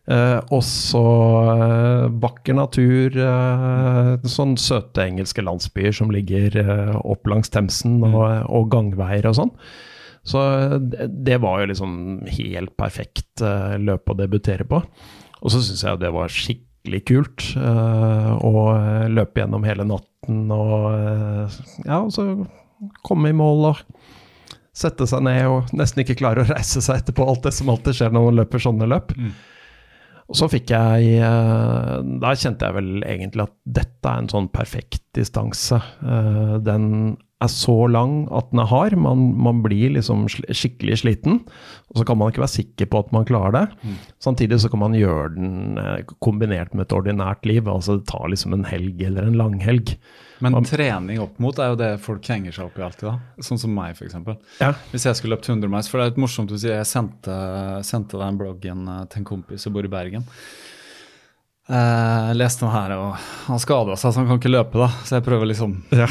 Eh, 0.05 0.39
og 0.53 0.61
så 0.65 1.01
eh, 1.55 2.03
vakker 2.21 2.53
natur, 2.59 3.15
eh, 3.17 4.11
sånn 4.29 4.53
søte 4.61 5.01
engelske 5.05 5.41
landsbyer 5.41 5.95
som 5.97 6.13
ligger 6.13 6.57
eh, 6.61 6.93
opp 7.01 7.25
langs 7.31 7.49
Themsen, 7.53 8.01
og, 8.05 8.25
og 8.45 8.69
gangveier 8.73 9.25
og 9.31 9.37
sånn. 9.39 9.53
Så 10.25 10.41
det, 10.81 11.07
det 11.27 11.37
var 11.43 11.61
jo 11.61 11.69
liksom 11.69 11.91
helt 12.33 12.73
perfekt 12.79 13.43
eh, 13.45 13.75
løp 13.77 14.09
å 14.09 14.17
debutere 14.17 14.65
på. 14.65 14.79
Og 15.41 15.53
så 15.53 15.61
syns 15.61 15.83
jeg 15.85 16.01
det 16.01 16.09
var 16.15 16.33
skikkelig 16.33 17.01
kult 17.05 17.47
eh, 17.61 18.31
å 18.41 18.53
eh, 18.73 19.07
løpe 19.13 19.43
gjennom 19.43 19.65
hele 19.67 19.85
natten 19.85 20.49
og 20.53 20.87
eh, 20.95 21.57
ja, 21.85 21.99
og 22.01 22.09
så 22.15 22.25
komme 23.05 23.29
i 23.29 23.37
mål 23.37 23.67
og 23.69 23.83
sette 24.75 25.05
seg 25.07 25.21
ned 25.23 25.45
og 25.47 25.69
nesten 25.77 26.01
ikke 26.03 26.17
klare 26.19 26.41
å 26.43 26.49
reise 26.49 26.81
seg 26.83 27.03
etterpå. 27.03 27.23
Alt 27.29 27.45
det 27.45 27.53
som 27.55 27.69
alltid 27.71 27.95
skjer 27.95 28.11
når 28.15 28.25
man 28.31 28.39
løper 28.41 28.65
sånne 28.65 28.89
løp. 28.91 29.13
Og 30.25 30.39
så 30.39 30.47
fikk 30.49 30.71
jeg 30.73 31.19
eh, 31.21 31.91
Da 32.23 32.31
kjente 32.33 32.65
jeg 32.65 32.75
vel 32.79 33.05
egentlig 33.05 33.45
at 33.45 33.53
dette 33.77 34.09
er 34.09 34.23
en 34.23 34.31
sånn 34.31 34.49
perfekt 34.49 35.03
distanse. 35.13 35.77
Eh, 36.01 36.55
Den 36.65 36.87
er 37.43 37.49
så 37.51 37.73
lang 37.91 38.27
at 38.31 38.47
den 38.53 38.61
er 38.63 38.69
hard. 38.71 38.93
Man, 38.97 39.25
man 39.43 39.57
blir 39.65 39.91
liksom 39.97 40.23
skikkelig 40.31 41.01
sliten. 41.01 41.41
Og 41.91 41.99
så 41.99 42.05
kan 42.07 42.17
man 42.17 42.31
ikke 42.31 42.43
være 42.45 42.53
sikker 42.53 42.87
på 42.89 43.01
at 43.03 43.09
man 43.11 43.25
klarer 43.27 43.51
det. 43.57 43.95
Samtidig 44.23 44.61
så 44.63 44.69
kan 44.71 44.79
man 44.85 44.95
gjøre 44.95 45.33
den 45.35 45.81
eh, 45.81 46.05
kombinert 46.23 46.71
med 46.73 46.85
et 46.87 46.95
ordinært 46.95 47.43
liv. 47.45 47.67
Altså 47.67 47.97
det 47.99 48.07
tar 48.07 48.29
liksom 48.31 48.55
en 48.55 48.63
helg 48.69 49.03
eller 49.09 49.27
en 49.27 49.35
langhelg. 49.41 49.97
Men 50.43 50.55
trening 50.67 51.19
opp 51.23 51.37
mot 51.39 51.59
er 51.63 51.69
jo 51.71 51.77
det 51.79 51.89
folk 52.03 52.25
henger 52.27 52.51
seg 52.55 52.65
opp 52.67 52.79
i 52.79 52.83
alltid, 52.83 53.05
da. 53.07 53.43
Sånn 53.47 53.59
som 53.61 53.71
meg, 53.75 53.93
f.eks. 53.95 54.15
Ja. 54.59 54.73
Hvis 54.91 55.05
jeg 55.07 55.15
skulle 55.19 55.35
løpt 55.37 55.47
100 55.47 55.69
miles, 55.71 55.87
for 55.91 55.99
det 55.99 56.05
er 56.07 56.11
litt 56.11 56.19
morsomt 56.25 56.51
du 56.51 56.57
sier, 56.59 56.75
jeg 56.81 56.89
sendte, 56.89 57.35
sendte 57.87 58.19
deg 58.19 58.31
en 58.33 58.39
bloggen 58.41 58.87
eh, 58.95 59.03
til 59.11 59.21
en 59.23 59.27
kompis 59.29 59.63
som 59.67 59.75
bor 59.75 59.87
i 59.87 59.91
Bergen. 59.91 60.25
Eh, 61.67 62.31
Jeg 62.31 62.37
leste 62.37 62.65
den 62.65 62.73
her, 62.75 62.91
og 62.99 63.15
han 63.47 63.61
skada 63.63 63.95
seg, 63.97 64.11
så 64.13 64.21
han 64.21 64.27
kan 64.29 64.41
ikke 64.41 64.51
løpe, 64.53 64.77
da. 64.83 64.89
Så 65.07 65.17
jeg 65.17 65.25
prøver 65.25 65.49
liksom 65.49 65.79
Ja. 65.95 66.07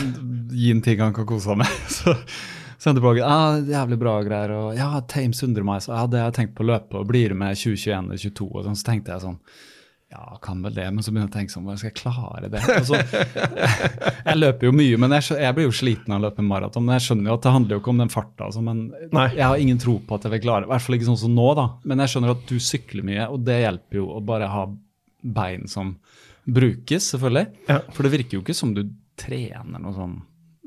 Gi 0.55 0.71
en 0.73 0.83
ting 0.85 1.03
han 1.03 1.15
kan 1.17 1.29
kose 1.29 1.51
seg 1.51 1.61
med. 1.61 1.79
Så 1.99 2.15
sendte 2.79 3.03
bloggen. 3.03 3.25
Ja, 3.25 3.61
jævlig 3.81 4.01
bra 4.01 4.17
greier. 4.27 4.57
Og 4.57 4.79
ja, 4.79 4.91
Thames 5.11 5.43
100 5.43 5.67
miles. 5.67 5.91
Ja, 5.91 6.07
det 6.11 6.23
har 6.23 6.33
jeg 6.33 6.39
tenkt 6.41 6.59
på 6.59 6.67
å 6.67 6.73
løpe, 6.73 7.01
og 7.01 7.09
blir 7.11 7.37
med 7.39 7.57
2021 7.59 8.11
eller 8.11 8.27
2022? 8.27 8.51
Og 8.51 8.67
sånn, 8.69 8.81
så 8.81 8.91
tenkte 8.91 9.15
jeg 9.17 9.27
sånn 9.29 9.41
ja, 10.15 10.39
kan 10.43 10.61
vel 10.63 10.75
det, 10.75 10.85
men 10.95 11.03
så 11.03 11.11
begynner 11.11 11.27
jeg 11.27 11.33
å 11.33 11.35
tenke 11.35 11.53
sånn, 11.53 11.65
hvordan 11.67 11.81
skal 11.81 11.89
jeg 11.91 11.97
klare 11.99 12.51
det? 12.53 12.61
Og 12.77 12.85
så, 12.87 12.99
jeg 14.29 14.39
løper 14.39 14.69
jo 14.69 14.75
mye, 14.77 14.99
men 15.03 15.15
jeg, 15.17 15.27
jeg 15.43 15.57
blir 15.57 15.67
jo 15.67 15.75
sliten 15.75 16.15
av 16.15 16.21
å 16.21 16.25
løpe 16.29 16.45
maraton. 16.47 16.85
Men 16.87 17.01
jeg 17.01 17.07
skjønner 17.09 17.33
jo 17.33 17.35
at 17.35 17.47
det 17.47 17.55
handler 17.57 17.75
jo 17.75 17.83
ikke 17.83 17.93
om 17.95 18.03
den 18.05 18.13
farta. 18.13 18.47
Altså, 18.47 18.63
men 18.63 18.85
Nei. 19.17 19.25
jeg 19.35 19.43
har 19.43 19.65
ingen 19.65 19.81
tro 19.83 19.97
på 19.99 20.19
at 20.19 20.29
jeg 20.29 20.37
vil 20.37 20.45
klare 20.45 20.63
det. 20.63 20.71
I 20.71 20.75
hvert 20.75 20.87
fall 20.87 20.99
ikke 20.99 21.09
sånn 21.09 21.21
som 21.25 21.35
nå, 21.35 21.49
da. 21.59 21.67
Men 21.83 22.05
jeg 22.05 22.13
skjønner 22.13 22.35
at 22.37 22.45
du 22.47 22.55
sykler 22.63 23.09
mye, 23.11 23.27
og 23.27 23.43
det 23.49 23.59
hjelper 23.65 24.01
jo 24.01 24.07
å 24.15 24.21
bare 24.29 24.53
ha 24.53 24.63
bein 25.41 25.67
som 25.73 25.97
brukes, 26.45 27.11
selvfølgelig. 27.15 27.47
Ja. 27.73 27.81
For 27.97 28.07
det 28.07 28.15
virker 28.15 28.39
jo 28.39 28.45
ikke 28.45 28.59
som 28.61 28.77
du 28.77 28.85
trener 29.19 29.83
noe 29.83 29.97
sånn. 29.97 30.19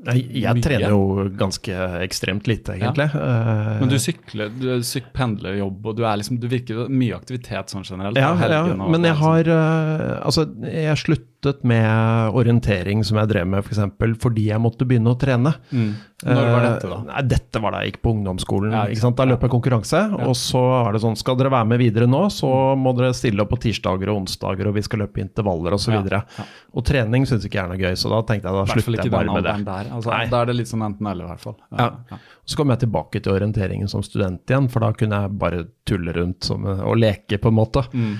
Jeg, 0.06 0.28
jeg 0.44 0.62
trener 0.62 0.92
jo 0.92 1.24
ganske 1.34 1.74
ekstremt 2.04 2.46
lite, 2.46 2.76
egentlig. 2.76 3.08
Ja. 3.10 3.78
Men 3.80 3.90
du 3.90 3.96
sykler, 3.98 4.52
du 4.54 4.84
syk 4.86 5.08
pendler 5.16 5.56
jobb, 5.58 5.88
og 5.90 5.98
du 5.98 6.04
liksom, 6.06 6.38
du 6.38 6.46
virker 6.50 6.86
mye 6.86 7.16
aktivitet 7.16 7.74
sånn 7.74 7.86
generelt. 7.86 8.20
Ja, 8.20 8.30
ja, 8.38 8.62
men 8.78 9.06
jeg 9.08 9.18
har 9.18 9.50
eh, 9.50 10.14
Altså, 10.22 10.46
jeg 10.62 11.00
sluttet 11.38 11.64
med 11.64 12.30
orientering 12.34 13.04
som 13.04 13.18
jeg 13.18 13.28
drev 13.30 13.46
med, 13.46 13.62
f.eks. 13.62 13.68
For 13.68 13.74
eksempel, 13.78 14.14
fordi 14.18 14.48
jeg 14.48 14.60
måtte 14.60 14.86
begynne 14.88 15.12
å 15.12 15.18
trene. 15.18 15.52
Mm. 15.70 15.90
Når 16.26 16.48
var 16.50 16.64
dette, 16.64 16.88
da? 16.90 16.96
Eh, 16.98 17.04
Nei, 17.12 17.22
dette 17.30 17.60
var 17.62 17.72
da 17.72 17.82
jeg 17.82 17.92
gikk 17.92 18.00
på 18.02 18.12
ungdomsskolen. 18.16 18.72
Ja, 18.74 18.80
ikke 18.90 19.02
sant? 19.04 19.16
Da 19.18 19.26
løp 19.28 19.44
jeg 19.46 19.52
konkurranse, 19.52 20.00
og 20.18 20.34
så 20.38 20.62
er 20.80 20.96
det 20.96 21.02
sånn 21.04 21.18
Skal 21.18 21.36
dere 21.38 21.52
være 21.54 21.68
med 21.70 21.78
videre 21.78 22.08
nå, 22.10 22.24
så 22.34 22.50
må 22.78 22.92
dere 22.98 23.12
stille 23.14 23.44
opp 23.44 23.52
på 23.54 23.60
tirsdager 23.68 24.10
og 24.10 24.24
onsdager, 24.24 24.70
og 24.70 24.74
vi 24.78 24.82
skal 24.86 25.04
løpe 25.04 25.22
intervaller 25.22 25.76
osv. 25.76 25.94
Ja, 25.94 26.22
ja. 26.24 26.48
Og 26.74 26.86
trening 26.88 27.26
syns 27.28 27.46
ikke 27.46 27.60
jeg 27.60 27.64
er 27.66 27.70
noe 27.74 27.82
gøy, 27.82 27.94
så 27.98 28.10
da 28.12 28.22
tenkte 28.26 28.50
jeg 28.50 28.58
da 28.58 28.64
slutter 28.74 29.04
jeg 29.04 29.14
bare 29.14 29.36
med 29.36 29.46
det. 29.46 29.54
der. 29.68 29.92
Altså, 29.94 30.16
da 30.32 30.40
er 30.42 30.50
det 30.50 30.56
litt 30.58 30.72
sånn 30.72 30.82
enten-eller, 30.88 31.28
i 31.28 31.32
hvert 31.34 31.44
fall. 31.44 31.56
Ja. 31.78 32.18
Så 32.48 32.58
kom 32.58 32.72
jeg 32.74 32.82
tilbake 32.82 33.22
til 33.22 33.36
orienteringen 33.36 33.90
som 33.90 34.02
student 34.02 34.42
igjen, 34.50 34.66
for 34.72 34.82
da 34.82 34.90
kunne 34.96 35.22
jeg 35.22 35.38
bare 35.38 35.62
tulle 35.86 36.16
rundt 36.16 36.50
som, 36.50 36.66
og 36.66 36.98
leke, 36.98 37.38
på 37.38 37.52
en 37.52 37.58
måte. 37.60 37.84
Eh, 37.94 38.18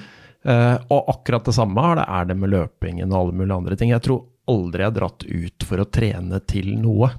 og 0.48 1.08
akkurat 1.12 1.44
det 1.44 1.52
samme 1.52 1.82
er 1.90 1.98
det, 1.98 2.04
er 2.08 2.28
det 2.30 2.36
med 2.40 2.52
løpingen 2.54 3.10
og 3.12 3.18
alle 3.18 3.36
mulige 3.36 3.56
andre 3.58 3.76
ting. 3.76 3.90
Jeg 3.92 4.04
tror 4.06 4.22
aldri 4.48 4.84
jeg 4.84 4.90
har 4.90 4.96
dratt 4.96 5.24
ut 5.28 5.66
for 5.68 5.82
å 5.82 5.88
trene 5.92 6.40
til 6.48 6.70
noe. 6.80 7.10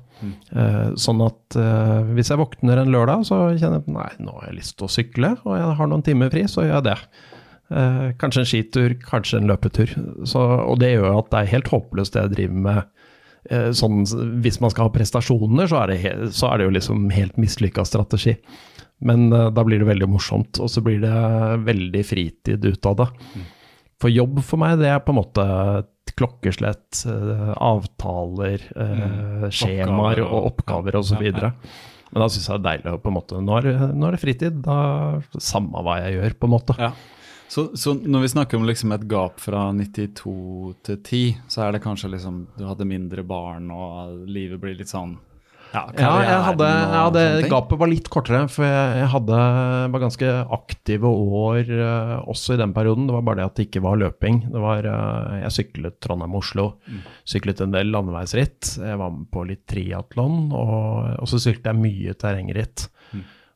Eh, 0.51 0.93
sånn 0.99 1.21
at 1.23 1.57
eh, 1.59 2.11
hvis 2.15 2.31
jeg 2.31 2.41
våkner 2.41 2.81
en 2.81 2.93
lørdag, 2.93 3.25
så 3.29 3.41
kjenner 3.55 3.79
jeg 3.79 3.95
nei, 3.95 4.09
nå 4.25 4.35
har 4.39 4.49
jeg 4.49 4.59
lyst 4.59 4.77
til 4.79 4.87
å 4.87 4.93
sykle, 4.93 5.33
og 5.45 5.55
jeg 5.55 5.75
har 5.79 5.91
noen 5.91 6.05
timer 6.05 6.31
fri, 6.33 6.45
så 6.51 6.65
gjør 6.65 6.75
jeg 6.79 6.87
det. 6.89 6.97
Eh, 7.69 8.07
kanskje 8.21 8.43
en 8.43 8.49
skitur, 8.51 8.95
kanskje 9.05 9.39
en 9.39 9.51
løpetur. 9.51 9.93
Så, 10.27 10.41
og 10.41 10.79
det 10.81 10.95
gjør 10.95 11.21
at 11.21 11.29
det 11.31 11.43
er 11.43 11.53
helt 11.53 11.71
håpløst 11.73 12.17
det 12.17 12.25
jeg 12.25 12.35
driver 12.35 12.65
med. 12.67 13.05
Eh, 13.49 13.69
sånn, 13.77 14.01
hvis 14.43 14.59
man 14.63 14.73
skal 14.73 14.89
ha 14.89 14.95
prestasjoner, 14.95 15.69
så 15.71 15.83
er 15.83 15.93
det, 15.93 16.15
så 16.35 16.51
er 16.51 16.59
det 16.59 16.69
jo 16.69 16.75
liksom 16.79 17.07
helt 17.15 17.39
mislykka 17.39 17.85
strategi. 17.87 18.35
Men 19.05 19.31
eh, 19.33 19.49
da 19.55 19.63
blir 19.63 19.81
det 19.81 19.89
veldig 19.89 20.09
morsomt, 20.11 20.59
og 20.59 20.71
så 20.71 20.83
blir 20.85 20.99
det 21.03 21.15
veldig 21.67 22.03
fritid 22.07 22.65
ut 22.65 22.89
av 22.89 22.99
det. 23.03 23.09
For 23.99 24.11
jobb 24.11 24.41
for 24.47 24.61
meg, 24.61 24.79
det 24.79 24.91
er 24.91 25.03
på 25.03 25.13
en 25.13 25.19
måte 25.19 25.45
klokkeslett, 26.19 27.03
eh, 27.07 27.53
avtaler, 27.63 28.63
mm. 28.75 29.47
skjemaer 29.55 30.23
og- 30.25 30.49
oppgaver 30.53 30.99
osv. 30.99 31.21
Men 31.21 32.23
da 32.23 32.27
syns 32.27 32.47
jeg 32.49 32.57
det 32.57 32.59
er 32.59 32.67
deilig 32.69 32.95
å 32.95 33.01
på 33.03 33.11
en 33.11 33.17
måte 33.19 33.39
Nå 33.43 33.57
er, 33.59 33.61
det- 33.67 33.95
nå 33.95 34.07
er 34.07 34.11
det 34.17 34.23
fritid, 34.23 34.61
da 34.65 35.21
samme 35.37 35.83
hva 35.85 35.99
jeg 36.03 36.17
gjør, 36.17 36.39
på 36.39 36.49
en 36.49 36.55
måte. 36.55 36.77
Ja. 36.79 36.91
Så, 37.49 37.75
så 37.77 37.95
når 37.97 38.21
vi 38.21 38.27
snakker 38.29 38.57
om 38.57 38.65
liksom 38.65 38.91
et 38.93 39.07
gap 39.09 39.39
fra 39.41 39.71
92 39.73 40.75
til 40.85 40.97
10, 40.97 41.37
så 41.49 41.63
er 41.65 41.71
det 41.73 41.81
kanskje 41.81 42.11
liksom 42.13 42.43
du 42.57 42.65
hadde 42.67 42.85
mindre 42.85 43.23
barn, 43.25 43.71
og 43.73 44.27
livet 44.29 44.61
blir 44.61 44.77
litt 44.77 44.91
sånn 44.91 45.17
Ja, 45.73 45.83
Ja, 45.93 46.11
jeg 46.25 46.43
hadde, 46.47 46.67
ja, 46.67 47.01
det, 47.13 47.23
gapet 47.51 47.77
var 47.81 47.91
litt 47.91 48.07
kortere, 48.09 48.41
for 48.49 48.65
jeg, 48.65 48.93
jeg 49.03 49.09
hadde, 49.13 49.39
var 49.93 50.01
ganske 50.01 50.31
aktive 50.55 51.09
år 51.09 51.69
uh, 51.69 52.15
også 52.31 52.55
i 52.55 52.61
den 52.61 52.73
perioden. 52.73 53.05
Det 53.09 53.15
var 53.17 53.25
bare 53.27 53.41
det 53.41 53.47
at 53.49 53.59
det 53.59 53.67
ikke 53.67 53.83
var 53.85 53.99
løping. 54.01 54.41
Det 54.49 54.63
var, 54.63 54.87
uh, 54.89 55.35
jeg 55.43 55.55
syklet 55.59 55.99
Trondheim-Oslo, 56.05 56.71
syklet 57.29 57.61
en 57.65 57.75
del 57.75 57.93
landeveisritt. 57.93 58.77
Jeg 58.81 59.01
var 59.01 59.13
med 59.13 59.27
på 59.33 59.45
litt 59.49 59.65
triatlon, 59.69 60.47
og, 60.49 61.19
og 61.19 61.29
så 61.29 61.41
syklet 61.41 61.69
jeg 61.69 61.83
mye 61.83 62.17
terrengritt. 62.17 62.89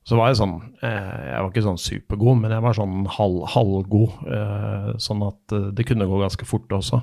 Så 0.03 0.17
var 0.19 0.31
jeg 0.31 0.39
sånn 0.41 0.57
eh, 0.83 1.19
Jeg 1.29 1.37
var 1.39 1.45
ikke 1.47 1.61
sånn 1.63 1.79
supergod, 1.79 2.41
men 2.41 2.51
jeg 2.51 2.63
var 2.65 2.75
sånn 2.75 3.05
halv, 3.07 3.45
halvgod. 3.53 4.17
Eh, 4.27 4.89
sånn 4.99 5.23
at 5.23 5.55
det 5.77 5.85
kunne 5.87 6.07
gå 6.09 6.19
ganske 6.19 6.47
fort 6.47 6.75
også. 6.75 6.99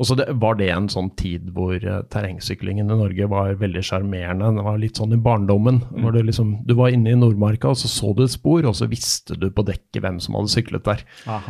Og 0.00 0.08
så 0.08 0.16
det, 0.16 0.30
var 0.40 0.56
det 0.56 0.70
en 0.72 0.88
sånn 0.88 1.10
tid 1.20 1.50
hvor 1.52 1.74
eh, 1.76 1.98
terrengsyklingen 2.12 2.88
i 2.88 2.96
Norge 3.02 3.26
var 3.28 3.58
veldig 3.60 3.82
sjarmerende. 3.84 4.48
Det 4.56 4.64
var 4.64 4.80
litt 4.80 4.96
sånn 4.96 5.12
i 5.12 5.20
barndommen. 5.20 5.82
hvor 5.92 6.16
Du 6.16 6.22
liksom, 6.24 6.54
du 6.64 6.72
var 6.78 6.94
inne 6.94 7.12
i 7.12 7.18
Nordmarka, 7.20 7.74
og 7.74 7.76
så 7.76 7.90
så 7.92 8.14
du 8.16 8.24
et 8.24 8.32
spor, 8.32 8.64
og 8.64 8.78
så 8.78 8.88
visste 8.88 9.36
du 9.36 9.50
på 9.52 9.66
dekket 9.68 10.00
hvem 10.00 10.16
som 10.24 10.38
hadde 10.38 10.54
syklet 10.56 10.88
der. 10.88 11.04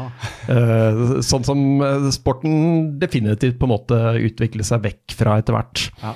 Eh, 0.51 1.21
sånn 1.23 1.45
som 1.47 1.61
eh, 1.85 2.09
sporten 2.15 2.99
definitivt 2.99 3.59
på 3.61 3.67
en 3.69 3.73
måte 3.73 3.97
utviklet 4.19 4.67
seg 4.67 4.83
vekk 4.83 5.15
fra 5.15 5.37
etter 5.39 5.55
hvert. 5.55 5.83
Ja. 6.03 6.15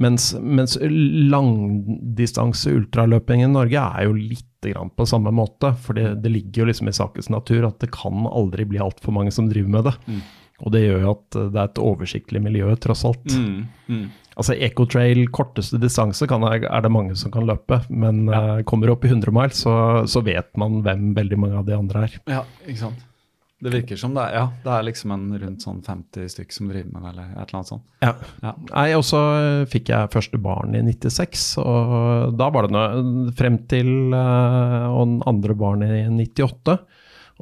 Mens, 0.00 0.30
mens 0.40 0.78
langdistanse 0.80 2.72
ultraløping 2.74 3.44
i 3.44 3.50
Norge 3.50 3.82
er 3.82 4.08
jo 4.08 4.16
litt 4.16 4.48
grann 4.64 4.90
på 4.96 5.06
samme 5.06 5.30
måte. 5.34 5.74
For 5.84 5.98
det, 5.98 6.22
det 6.24 6.32
ligger 6.32 6.62
jo 6.62 6.70
liksom 6.70 6.88
i 6.90 6.96
sakens 6.96 7.28
natur 7.32 7.68
at 7.68 7.78
det 7.84 7.92
kan 7.94 8.24
aldri 8.30 8.66
bli 8.68 8.80
altfor 8.82 9.14
mange 9.14 9.34
som 9.34 9.50
driver 9.50 9.76
med 9.76 9.90
det. 9.90 9.94
Og 10.62 10.74
det 10.74 10.84
gjør 10.84 11.00
jo 11.02 11.14
at 11.14 11.38
eh, 11.38 11.48
det 11.54 11.62
er 11.62 11.72
et 11.72 11.80
oversiktlig 11.82 12.42
miljø, 12.44 12.68
tross 12.82 13.04
alt. 13.08 13.24
Mm, 13.34 13.64
mm. 13.88 14.04
Altså 14.34 14.56
Ecotrail, 14.66 15.24
korteste 15.34 15.78
distanse, 15.82 16.26
kan, 16.30 16.42
er 16.46 16.84
det 16.84 16.92
mange 16.92 17.16
som 17.18 17.32
kan 17.34 17.46
løpe. 17.48 17.80
Men 17.90 18.28
eh, 18.28 18.60
kommer 18.68 18.86
du 18.86 18.94
opp 18.94 19.06
i 19.06 19.12
100 19.12 19.34
mile, 19.34 19.54
så, 19.54 19.74
så 20.10 20.22
vet 20.26 20.54
man 20.60 20.82
hvem 20.86 21.12
veldig 21.16 21.40
mange 21.40 21.58
av 21.60 21.66
de 21.68 21.76
andre 21.78 22.06
er. 22.08 22.22
Ja, 22.30 22.46
ikke 22.66 22.86
sant. 22.86 23.10
Det 23.64 23.70
virker 23.72 23.96
som 23.96 24.12
det 24.12 24.20
er, 24.26 24.34
ja, 24.36 24.48
det 24.60 24.72
er 24.74 24.82
liksom 24.84 25.12
en 25.14 25.28
rundt 25.40 25.62
sånn 25.64 25.78
50 25.86 26.26
stykk 26.34 26.50
som 26.52 26.66
driver 26.68 26.90
med 26.90 27.04
det, 27.06 27.12
eller 27.14 27.28
et 27.30 27.38
eller 27.46 27.58
annet 27.60 27.70
sånt. 27.70 27.84
Ja. 28.04 28.10
Ja. 28.42 28.50
Nei, 28.68 28.88
og 28.98 29.04
så 29.08 29.20
eh, 29.38 29.60
fikk 29.72 29.92
jeg 29.94 30.10
første 30.12 30.40
barn 30.42 30.74
i 30.76 30.82
96, 30.84 31.44
og 31.62 32.34
da 32.36 32.50
var 32.52 32.66
det 32.66 32.74
noe 32.74 33.32
frem 33.38 33.56
til 33.70 34.12
uh, 34.12 34.90
og 34.90 35.06
den 35.06 35.16
andre 35.30 35.56
barn 35.56 35.86
i 35.86 36.02
98. 36.12 36.76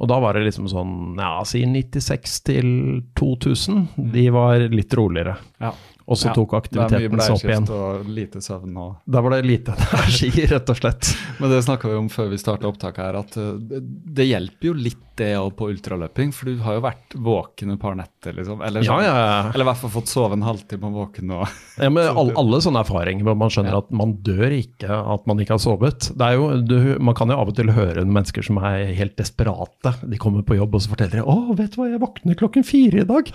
Og 0.03 0.09
da 0.11 0.17
var 0.19 0.35
det 0.35 0.43
liksom 0.49 0.67
sånn, 0.67 0.95
ja, 1.15 1.37
si 1.47 1.61
96 1.63 2.33
til 2.49 2.69
2000, 3.15 3.85
de 4.11 4.25
var 4.35 4.65
litt 4.73 4.93
roligere. 4.99 5.37
Ja. 5.63 5.71
Og 6.03 6.17
så 6.19 6.27
Ja, 6.29 6.33
tok 6.35 6.53
aktiviteten 6.57 7.21
seg 7.23 7.35
opp 7.37 7.45
igjen. 7.47 7.63
Det 7.67 7.71
er 7.71 7.79
mye 7.79 8.01
bleiskift 8.03 8.03
og 8.03 8.09
lite 8.17 8.41
søvn 8.43 8.75
og 8.83 8.95
Da 9.15 9.21
var 9.23 9.35
det 9.37 9.45
lite 9.47 9.75
energi, 9.97 10.31
rett 10.51 10.71
og 10.73 10.79
slett. 10.81 11.11
Men 11.39 11.53
det 11.53 11.61
snakka 11.63 11.87
vi 11.87 11.95
om 11.95 12.09
før 12.11 12.27
vi 12.33 12.39
starta 12.41 12.67
opptaket 12.67 13.03
her, 13.05 13.19
at 13.21 13.37
uh, 13.39 13.53
det, 13.61 14.25
hjelper 14.27 14.67
jo 14.71 14.73
litt 14.75 14.99
det 15.15 15.29
òg 15.37 15.51
på 15.55 15.67
ultraløping, 15.69 16.31
for 16.33 16.49
du 16.49 16.57
har 16.65 16.79
jo 16.79 16.81
vært 16.83 17.13
våken 17.21 17.75
et 17.75 17.79
par 17.79 17.93
netter, 17.95 18.33
liksom. 18.33 18.63
Eller, 18.65 18.81
Ja, 18.83 18.95
sånn- 18.97 19.05
ja, 19.05 19.15
ja. 19.15 19.51
eller 19.53 19.63
i 19.63 19.67
hvert 19.69 19.81
fall 19.83 19.91
fått 19.93 20.09
sove 20.09 20.33
en 20.33 20.45
halvtime 20.45 20.89
og 20.89 20.95
våken 20.97 21.33
og 21.37 21.43
Ja, 21.83 21.89
men 21.93 22.07
alle, 22.09 22.33
alle 22.41 22.59
sånne 22.65 22.81
erfaringer 22.83 23.27
hvor 23.27 23.37
man 23.37 23.53
skjønner 23.53 23.77
at 23.77 23.91
man 23.93 24.15
dør 24.25 24.55
ikke 24.57 24.89
at 25.13 25.27
man 25.29 25.39
ikke 25.39 25.53
har 25.55 25.61
sovet. 25.63 26.09
Det 26.17 26.25
er 26.27 26.39
jo, 26.39 26.47
du, 26.65 26.77
man 26.99 27.15
kan 27.15 27.29
jo 27.29 27.37
av 27.39 27.51
og 27.53 27.55
til 27.59 27.69
høre 27.75 28.03
mennesker 28.05 28.43
som 28.45 28.57
er 28.65 28.89
helt 28.97 29.15
desperate. 29.21 29.93
De 30.03 30.17
kommer 30.21 30.41
på 30.43 30.57
jobb 30.57 30.75
og 30.75 30.81
så 30.83 30.91
forteller 30.95 31.21
de, 31.21 31.23
'Å, 31.29 31.55
vet 31.61 31.77
du 31.77 31.79
hva, 31.79 31.91
jeg 31.93 32.01
våkner 32.03 32.39
klokken 32.41 32.65
fire 32.67 33.05
i 33.05 33.07
dag'. 33.07 33.31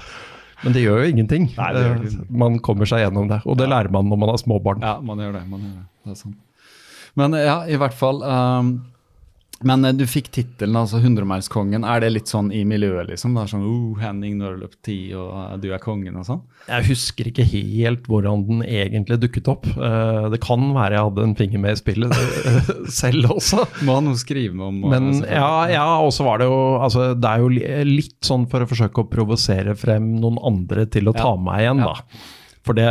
Men 0.64 0.74
det 0.74 0.82
gjør 0.82 1.04
jo 1.04 1.12
ingenting. 1.12 1.48
Nei, 1.54 1.70
gjør 1.76 1.96
ingenting. 2.00 2.28
Man 2.42 2.58
kommer 2.64 2.88
seg 2.90 3.04
gjennom 3.04 3.30
det, 3.30 3.40
og 3.46 3.58
det 3.60 3.68
lærer 3.70 3.92
man 3.94 4.08
når 4.10 4.20
man 4.24 4.32
har 4.32 4.40
småbarn. 4.42 4.82
Ja, 4.82 4.96
man 5.04 5.22
gjør 5.22 5.36
det. 5.38 5.42
man 5.50 5.64
gjør 5.64 5.74
det, 5.76 5.88
det 6.04 6.14
er 6.14 6.20
sant. 6.22 6.38
Men 7.18 7.34
ja, 7.38 7.58
i 7.66 7.78
hvert 7.80 7.96
fall 7.98 8.20
um, 8.22 8.72
Men 9.66 9.84
eh, 9.84 9.92
du 9.92 10.04
fikk 10.06 10.28
tittelen, 10.30 10.76
altså 10.78 11.00
100-milskongen. 11.02 11.82
Er 11.88 12.00
det 12.04 12.12
litt 12.12 12.30
sånn 12.30 12.52
i 12.54 12.60
miljøet, 12.68 13.08
liksom? 13.10 13.34
Det 13.34 13.42
er 13.42 13.50
sånn 13.50 13.64
oh, 13.66 13.96
Henning, 13.98 14.36
nå 14.38 14.44
har 14.46 14.54
du 14.54 14.60
løpt 14.62 14.78
ti, 14.86 14.96
og 15.18 15.32
eh, 15.34 15.56
du 15.64 15.66
er 15.74 15.82
kongen, 15.82 16.14
og 16.20 16.26
sånn? 16.28 16.42
Jeg 16.68 16.86
husker 16.92 17.30
ikke 17.32 17.46
helt 17.50 18.06
hvordan 18.06 18.44
den 18.46 18.62
egentlig 18.62 19.18
dukket 19.24 19.50
opp. 19.50 19.66
Eh, 19.74 20.28
Det 20.34 20.40
kan 20.44 20.68
være 20.76 20.94
jeg 20.94 21.08
hadde 21.08 21.26
en 21.26 21.34
finger 21.40 21.64
med 21.64 21.74
i 21.74 21.80
spillet 21.82 22.14
selv 23.00 23.32
også. 23.34 23.64
Må 23.88 23.98
ha 23.98 24.04
noe 24.06 24.14
å 24.14 24.22
skrive 24.22 24.62
om. 24.70 24.82
og- 24.84 24.90
Men 24.94 25.10
ja, 25.26 25.50
ja 25.74 25.88
og 26.04 26.12
så 26.14 26.24
var 26.28 26.38
det 26.38 26.46
jo 26.50 26.58
altså, 26.78 27.08
Det 27.18 27.28
er 27.28 27.38
jo 27.42 27.48
litt 27.88 28.20
sånn 28.22 28.46
for 28.50 28.62
å 28.62 28.68
forsøke 28.70 29.02
å 29.02 29.10
provosere 29.10 29.74
frem 29.78 30.14
noen 30.22 30.38
andre 30.44 30.86
til 30.86 31.10
å 31.10 31.16
ta 31.16 31.32
Ja. 31.32 31.36
meg 31.36 31.64
igjen, 31.66 31.82
Ja. 31.82 31.94
For 32.68 32.76
det, 32.76 32.88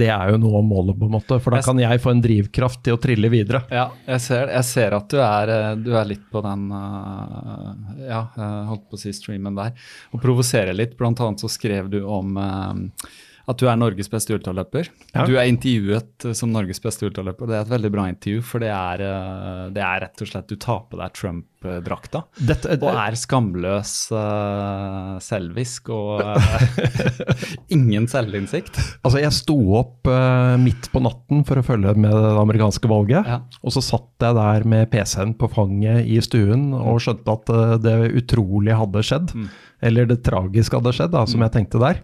det 0.00 0.08
er 0.10 0.32
jo 0.32 0.38
noe 0.42 0.58
av 0.58 0.64
målet, 0.66 0.96
på 0.98 1.06
en 1.06 1.14
måte. 1.14 1.36
For 1.42 1.54
da 1.54 1.60
kan 1.62 1.78
jeg 1.78 2.02
få 2.02 2.10
en 2.10 2.22
drivkraft 2.24 2.80
til 2.82 2.96
å 2.96 3.00
trille 3.02 3.30
videre. 3.30 3.62
Ja, 3.70 3.84
jeg 4.08 4.24
ser, 4.24 4.50
jeg 4.50 4.66
ser 4.66 4.96
at 4.98 5.12
du 5.12 5.20
er, 5.22 5.52
eh, 5.54 5.68
du 5.78 5.92
er 5.94 6.08
litt 6.10 6.24
på 6.32 6.42
den 6.42 6.64
eh, 6.74 8.08
Ja, 8.08 8.24
holdt 8.72 8.88
på 8.90 8.98
å 8.98 9.02
si 9.04 9.14
streamen 9.14 9.54
der. 9.58 9.76
Og 10.10 10.24
provoserer 10.24 10.74
litt. 10.74 10.96
Blant 10.98 11.22
annet 11.22 11.44
så 11.44 11.50
skrev 11.52 11.92
du 11.92 12.00
om 12.02 12.34
eh, 12.42 13.06
at 13.50 13.58
du 13.58 13.66
er 13.68 13.78
Norges 13.78 14.10
beste 14.12 14.34
ultraløper. 14.36 14.90
Ja. 15.12 15.26
Du 15.28 15.34
er 15.36 15.48
intervjuet 15.50 16.26
eh, 16.28 16.36
som 16.36 16.52
Norges 16.54 16.82
beste 16.82 17.08
ultraløper. 17.08 17.50
Det 17.50 17.56
er 17.58 17.64
et 17.66 17.72
veldig 17.72 17.92
bra 17.94 18.06
intervju, 18.12 18.42
for 18.46 18.62
det 18.62 18.70
er, 18.72 19.04
eh, 19.06 19.64
det 19.74 19.82
er 19.86 20.04
rett 20.06 20.22
og 20.24 20.30
slett 20.30 20.50
Du 20.52 20.56
tar 20.60 20.84
på 20.90 21.00
deg 21.00 21.16
Trump-drakta. 21.18 22.24
Dette, 22.38 22.78
Og 22.78 22.90
er 22.92 23.16
skamløs, 23.18 23.94
uh, 24.14 25.18
selvisk 25.22 25.90
og 25.94 26.22
uh, 26.22 26.56
ingen 27.76 28.08
selvinnsikt. 28.10 28.78
altså, 29.02 29.20
jeg 29.22 29.34
sto 29.36 29.58
opp 29.78 30.10
uh, 30.10 30.58
midt 30.60 30.90
på 30.92 31.02
natten 31.04 31.44
for 31.48 31.60
å 31.60 31.66
følge 31.66 31.94
med 31.98 32.12
det 32.12 32.32
amerikanske 32.40 32.90
valget. 32.90 33.28
Ja. 33.28 33.40
Og 33.62 33.74
så 33.74 33.82
satt 33.84 34.26
jeg 34.26 34.38
der 34.38 34.66
med 34.68 34.90
PC-en 34.92 35.34
på 35.38 35.50
fanget 35.52 36.06
i 36.06 36.18
stuen 36.24 36.70
og 36.76 37.00
skjønte 37.02 37.36
at 37.36 37.52
eh, 37.52 37.74
det 37.82 37.96
utrolige 38.22 38.78
hadde 38.78 39.04
skjedd. 39.06 39.34
Mm. 39.36 39.50
Eller 39.82 40.08
det 40.10 40.20
tragiske 40.26 40.78
hadde 40.78 40.94
skjedd, 40.94 41.12
da, 41.14 41.24
som 41.28 41.42
jeg 41.42 41.54
tenkte 41.56 41.80
der. 41.82 42.02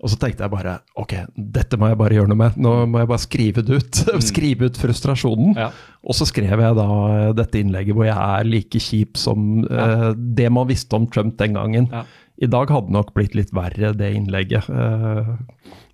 Og 0.00 0.08
så 0.08 0.16
tenkte 0.16 0.46
jeg 0.46 0.52
bare 0.52 0.78
ok, 0.96 1.12
dette 1.36 1.76
må 1.76 1.90
jeg 1.90 1.98
bare 2.00 2.16
gjøre 2.16 2.30
noe 2.32 2.40
med. 2.40 2.56
Nå 2.56 2.72
må 2.88 3.02
jeg 3.02 3.10
bare 3.10 3.24
skrive 3.24 3.64
det 3.66 3.80
ut. 3.82 4.00
skrive 4.30 4.70
ut 4.70 4.80
frustrasjonen. 4.80 5.52
Ja. 5.60 5.68
Og 6.00 6.16
så 6.16 6.24
skrev 6.28 6.62
jeg 6.64 6.78
da 6.78 6.88
eh, 7.10 7.34
dette 7.36 7.60
innlegget 7.60 7.96
hvor 7.98 8.08
jeg 8.08 8.16
er 8.16 8.48
like 8.48 8.80
kjip 8.80 9.20
som 9.20 9.66
uh, 9.68 10.10
det 10.16 10.48
man 10.48 10.68
visste 10.70 10.96
om 10.96 11.04
Trump 11.12 11.36
den 11.40 11.58
gangen. 11.58 11.90
Ja. 11.92 12.06
I 12.40 12.48
dag 12.48 12.70
hadde 12.72 12.88
det 12.88 12.96
nok 12.96 13.12
blitt 13.12 13.34
litt 13.36 13.50
verre, 13.52 13.92
det 13.92 14.14
innlegget. 14.16 14.68
Eh, 14.72 15.32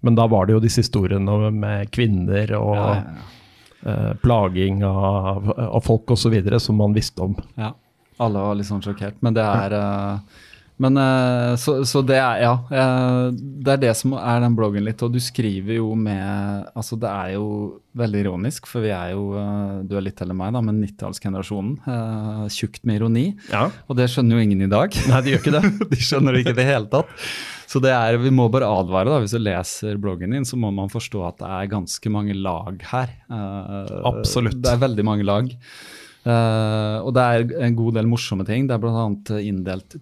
men 0.07 0.19
da 0.19 0.29
var 0.31 0.47
det 0.47 0.55
jo 0.55 0.62
disse 0.62 0.85
historiene 0.85 1.51
med 1.51 1.90
kvinner 1.95 2.53
og 2.55 2.77
eh, 2.87 4.12
plaging 4.23 4.85
av, 4.87 5.51
av 5.59 5.83
folk 5.83 6.14
osv. 6.14 6.37
som 6.62 6.79
man 6.79 6.95
visste 6.95 7.27
om. 7.27 7.35
Ja, 7.59 7.73
alle 8.23 8.45
var 8.47 8.59
litt 8.61 8.71
sånn 8.71 8.85
sjokkert. 8.85 9.19
Men 9.27 9.35
det 9.35 9.42
er 9.42 9.75
Men 10.83 10.99
eh, 11.01 11.55
så, 11.57 11.79
så 11.89 12.03
det 12.05 12.19
er 12.21 12.43
Ja. 12.45 12.53
eh, 12.69 13.31
det 13.33 13.73
er 13.73 13.81
det 13.87 13.93
som 13.97 14.12
er 14.19 14.43
den 14.45 14.57
bloggen 14.59 14.85
litt. 14.85 15.01
Og 15.07 15.15
du 15.15 15.19
skriver 15.25 15.79
jo 15.79 15.95
med 15.97 16.67
Altså, 16.77 16.99
det 17.01 17.09
er 17.09 17.31
jo 17.39 17.47
veldig 17.97 18.21
ironisk, 18.27 18.69
for 18.69 18.85
vi 18.85 18.91
er 18.93 19.15
jo 19.15 19.31
eh, 19.41 19.79
Du 19.89 19.95
er 19.97 20.05
litt 20.05 20.21
eller 20.21 20.37
meg, 20.37 20.53
da, 20.53 20.61
men 20.61 20.83
90-tallsgenerasjonen. 20.85 21.75
Uh, 21.89 22.45
tjukt 22.53 22.85
med 22.85 23.01
ironi. 23.01 23.27
Ja. 23.49 23.71
Og 23.89 23.97
det 23.97 24.11
skjønner 24.12 24.37
jo 24.37 24.45
ingen 24.45 24.67
i 24.67 24.71
dag. 24.71 24.93
Nei, 25.09 25.21
de 25.25 25.33
gjør 25.33 25.45
ikke 25.45 25.55
det. 25.57 25.75
De 25.97 26.01
skjønner 26.11 26.37
det 26.37 26.45
ikke 26.45 26.57
i 26.59 26.61
det 26.61 26.69
hele 26.69 26.91
tatt. 26.93 27.12
Så 27.67 27.81
det 27.83 27.91
er, 27.97 28.21
vi 28.23 28.31
må 28.31 28.47
bare 28.53 28.69
advare, 28.69 29.11
da. 29.11 29.23
Hvis 29.25 29.33
du 29.35 29.41
leser 29.43 29.97
bloggen 30.03 30.37
din, 30.37 30.45
så 30.47 30.59
må 30.61 30.69
man 30.77 30.93
forstå 30.93 31.25
at 31.27 31.41
det 31.41 31.49
er 31.57 31.71
ganske 31.73 32.12
mange 32.12 32.37
lag 32.37 32.85
her. 32.93 33.17
Absolutt. 34.07 34.61
Det 34.62 34.71
er 34.77 34.85
veldig 34.85 35.05
mange 35.09 35.27
lag. 35.27 35.49
Og 36.27 37.11
det 37.17 37.25
er 37.25 37.47
en 37.67 37.79
god 37.79 37.99
del 37.99 38.07
morsomme 38.11 38.47
ting. 38.47 38.69
Det 38.69 38.77
er 38.77 38.83
bl.a. 38.85 39.09
inndelt 39.43 39.99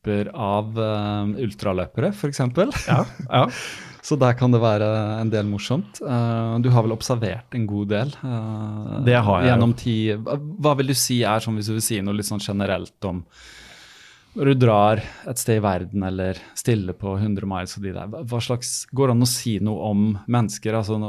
typer 0.00 0.30
av 0.34 0.78
uh, 0.78 1.28
ultraløpere, 1.40 2.12
f.eks. 2.12 2.40
Ja, 2.88 3.04
ja. 3.28 3.46
Så 4.02 4.16
der 4.16 4.32
kan 4.32 4.50
det 4.50 4.62
være 4.62 4.86
en 5.20 5.28
del 5.28 5.44
morsomt. 5.44 5.98
Uh, 6.00 6.56
du 6.64 6.70
har 6.72 6.82
vel 6.86 6.94
observert 6.94 7.52
en 7.54 7.66
god 7.68 7.88
del? 7.92 8.12
Uh, 8.24 9.02
Det 9.04 9.18
har 9.20 9.42
jeg. 9.42 9.50
Gjennom 9.50 9.74
tid. 9.76 10.22
Hva, 10.24 10.38
hva 10.40 10.72
vil 10.78 10.88
du 10.88 10.94
si 10.96 11.18
er 11.22 11.40
sånn, 11.44 11.58
hvis 11.60 11.68
du 11.68 11.74
vil 11.76 11.84
si 11.84 12.00
noe 12.00 12.16
litt 12.16 12.28
sånn 12.28 12.40
generelt 12.40 12.96
om 13.04 13.24
når 14.38 14.46
du 14.46 14.60
drar 14.62 15.00
et 15.26 15.40
sted 15.42 15.58
i 15.58 15.62
verden 15.64 16.04
eller 16.06 16.38
stiller 16.54 16.94
på 16.94 17.16
100 17.16 17.48
miles 17.50 17.72
og 17.74 17.82
de 17.82 17.90
der, 17.96 18.12
hva 18.30 18.38
slags, 18.38 18.84
Går 18.94 19.10
det 19.10 19.14
an 19.16 19.26
å 19.26 19.28
si 19.28 19.56
noe 19.58 19.88
om 19.90 20.04
mennesker? 20.30 20.76
altså 20.78 21.00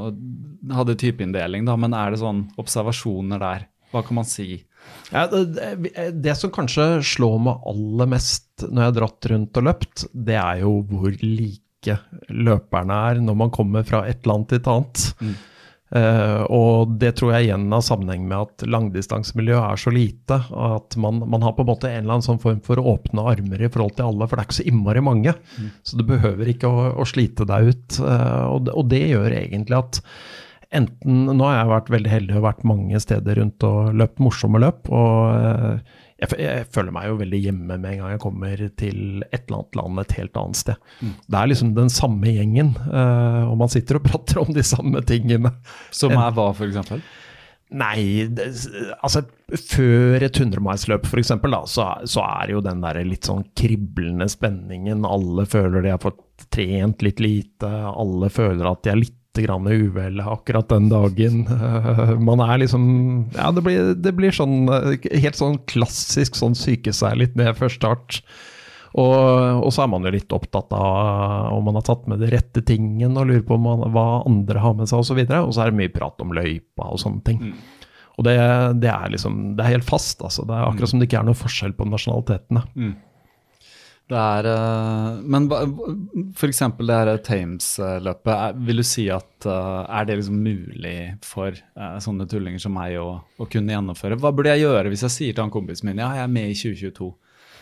Hadde 0.73 0.95
typeinndeling, 0.97 1.67
da, 1.69 1.75
men 1.77 1.93
er 1.93 2.15
det 2.15 2.23
sånn 2.23 2.47
observasjoner 2.57 3.43
der? 3.45 3.67
Hva 3.93 4.01
kan 4.07 4.17
man 4.17 4.25
si? 4.25 4.63
Ja, 5.11 5.25
det, 5.27 5.91
det, 6.23 6.35
som 6.39 6.53
kanskje 6.55 7.01
slår 7.03 7.39
meg 7.43 7.67
aller 7.67 8.11
mest 8.13 8.63
når 8.63 8.79
jeg 8.79 8.91
har 8.91 8.97
dratt 8.99 9.29
rundt 9.31 9.59
og 9.59 9.67
løpt, 9.67 10.05
det 10.13 10.37
er 10.39 10.61
jo 10.63 10.77
hvor 10.87 11.15
like 11.21 11.97
løperne 12.29 12.99
er 13.11 13.23
når 13.23 13.39
man 13.41 13.51
kommer 13.53 13.83
fra 13.87 14.05
et 14.07 14.27
land 14.29 14.47
til 14.47 14.61
et 14.61 14.69
annet. 14.71 15.07
Eh, 15.91 16.43
og 16.55 16.93
det 17.01 17.09
tror 17.19 17.33
jeg 17.33 17.49
igjen 17.49 17.65
har 17.73 17.81
sammenheng 17.83 18.23
med 18.29 18.45
at 18.45 18.63
langdistansemiljøet 18.63 19.73
er 19.73 19.81
så 19.81 19.91
lite 19.91 20.37
at 20.39 20.95
man, 21.03 21.19
man 21.27 21.43
har 21.43 21.51
på 21.57 21.65
en 21.65 21.67
måte 21.73 21.89
en 21.89 22.05
eller 22.05 22.15
annen 22.15 22.27
sånn 22.29 22.39
form 22.39 22.61
for 22.63 22.79
åpne 22.79 23.25
armer 23.33 23.65
i 23.65 23.71
forhold 23.71 23.97
til 23.97 24.07
alle, 24.07 24.27
for 24.29 24.39
det 24.39 24.45
er 24.45 24.47
ikke 24.47 24.59
så 24.61 24.69
innmari 24.71 25.03
mange. 25.03 25.35
Så 25.83 25.99
du 25.99 26.05
behøver 26.07 26.53
ikke 26.53 26.71
å, 26.71 26.93
å 26.95 27.07
slite 27.09 27.47
deg 27.49 27.73
ut. 27.73 27.99
Uh, 27.99 28.45
og, 28.53 28.61
det, 28.69 28.77
og 28.79 28.87
det 28.93 29.03
gjør 29.11 29.35
egentlig 29.41 29.81
at 29.81 30.01
enten 30.75 31.25
Nå 31.31 31.47
har 31.47 31.57
jeg 31.57 31.71
vært 31.71 31.91
veldig 31.95 32.11
heldig 32.11 32.37
og 32.39 32.45
vært 32.45 32.63
mange 32.67 33.01
steder 33.03 33.41
rundt 33.41 33.65
og 33.67 33.91
løpt 34.01 34.21
morsomme 34.23 34.61
løp. 34.63 34.91
og 34.91 35.35
eh, 35.35 35.97
jeg, 36.21 36.37
jeg 36.37 36.67
føler 36.69 36.93
meg 36.93 37.07
jo 37.09 37.17
veldig 37.17 37.39
hjemme 37.41 37.79
med 37.81 37.87
en 37.95 38.03
gang 38.03 38.13
jeg 38.13 38.21
kommer 38.21 38.61
til 38.77 39.23
et 39.25 39.47
eller 39.47 39.57
annet 39.57 39.79
land 39.79 40.03
et 40.03 40.15
helt 40.19 40.37
annet 40.37 40.59
sted. 40.59 40.85
Det 41.01 41.39
er 41.39 41.49
liksom 41.49 41.73
den 41.77 41.89
samme 41.89 42.35
gjengen, 42.35 42.75
eh, 42.85 43.41
og 43.47 43.57
man 43.63 43.73
sitter 43.73 43.97
og 43.97 44.05
prater 44.11 44.43
om 44.43 44.53
de 44.53 44.65
samme 44.65 45.01
tingene. 45.07 45.55
Som 45.89 46.13
er 46.13 46.37
hva, 46.37 46.51
eksempel? 46.53 47.01
Nei, 47.71 48.27
det, 48.27 48.49
altså 48.99 49.23
før 49.55 50.25
et 50.27 50.37
hundremilsløp 50.41 51.05
f.eks., 51.07 51.31
så, 51.71 51.85
så 52.03 52.23
er 52.25 52.51
jo 52.51 52.63
den 52.65 52.83
der 52.83 52.99
litt 53.07 53.29
sånn 53.29 53.45
kriblende 53.57 54.27
spenningen. 54.29 55.07
Alle 55.07 55.47
føler 55.49 55.85
de 55.85 55.93
har 55.93 56.03
fått 56.03 56.19
trent 56.51 57.01
litt 57.05 57.23
lite, 57.23 57.71
alle 57.87 58.29
føler 58.33 58.67
at 58.67 58.83
de 58.83 58.91
er 58.91 59.01
litt 59.05 59.17
grann 59.39 59.67
uvel 59.69 60.19
akkurat 60.19 60.67
den 60.69 60.89
dagen. 60.91 61.45
Man 62.27 62.43
er 62.43 62.61
liksom 62.61 62.85
Ja, 63.37 63.51
det 63.55 63.63
blir, 63.65 63.93
det 63.95 64.11
blir 64.17 64.35
sånn 64.35 64.67
helt 64.67 65.39
sånn 65.39 65.59
klassisk 65.71 66.35
sånn 66.39 66.57
syke 66.57 66.91
seg 66.95 67.19
litt 67.21 67.37
ned 67.39 67.55
før 67.59 67.71
start. 67.71 68.21
Og, 68.91 69.15
og 69.63 69.69
så 69.71 69.85
er 69.85 69.91
man 69.93 70.03
jo 70.03 70.11
litt 70.11 70.33
opptatt 70.35 70.73
av 70.75 71.53
om 71.55 71.63
man 71.63 71.77
har 71.79 71.85
tatt 71.87 72.09
med 72.11 72.19
de 72.19 72.27
rette 72.33 72.59
tingene 72.67 73.21
og 73.21 73.29
lurer 73.29 73.45
på 73.47 73.55
man, 73.55 73.85
hva 73.93 74.23
andre 74.27 74.59
har 74.59 74.73
med 74.75 74.89
seg 74.91 74.99
osv. 74.99 75.21
Og, 75.21 75.29
så 75.29 75.37
og 75.45 75.53
så 75.55 75.63
er 75.63 75.71
det 75.71 75.79
mye 75.79 75.93
prat 75.93 76.19
om 76.25 76.33
løypa 76.35 76.89
og 76.91 76.99
sånne 76.99 77.23
ting. 77.29 77.39
Og 78.19 78.27
det, 78.27 78.35
det 78.83 78.89
er 78.91 79.13
liksom, 79.13 79.37
det 79.55 79.63
er 79.63 79.77
helt 79.77 79.87
fast. 79.87 80.19
altså. 80.19 80.43
Det 80.43 80.57
er 80.57 80.67
akkurat 80.67 80.91
som 80.91 80.99
det 80.99 81.07
ikke 81.07 81.21
er 81.21 81.29
noe 81.29 81.39
forskjell 81.39 81.71
på 81.77 81.87
nasjonalitetene. 81.87 82.65
Det 84.11 84.19
er 84.19 84.47
eh, 84.51 85.19
Men 85.23 85.47
f.eks. 86.35 86.61
det 86.81 86.97
her 86.97 87.11
Thames-løpet, 87.23 88.59
vil 88.67 88.81
du 88.81 88.85
si 88.87 89.05
at 89.13 89.47
eh, 89.47 89.81
er 89.87 90.07
det 90.07 90.19
liksom 90.19 90.41
mulig 90.43 90.95
for 91.25 91.55
eh, 91.55 91.97
sånne 92.03 92.27
tullinger 92.29 92.61
som 92.61 92.75
meg 92.75 92.97
å, 92.99 93.21
å 93.23 93.47
kunne 93.51 93.71
gjennomføre? 93.75 94.19
Hva 94.19 94.33
burde 94.35 94.51
jeg 94.55 94.65
gjøre 94.65 94.91
hvis 94.91 95.05
jeg 95.07 95.15
sier 95.15 95.37
til 95.37 95.45
han 95.45 95.53
kompisen 95.53 95.89
min 95.89 96.03
ja, 96.03 96.11
jeg 96.17 96.27
er 96.27 96.33
med 96.33 96.51
i 96.51 96.57
2022? 96.59 97.11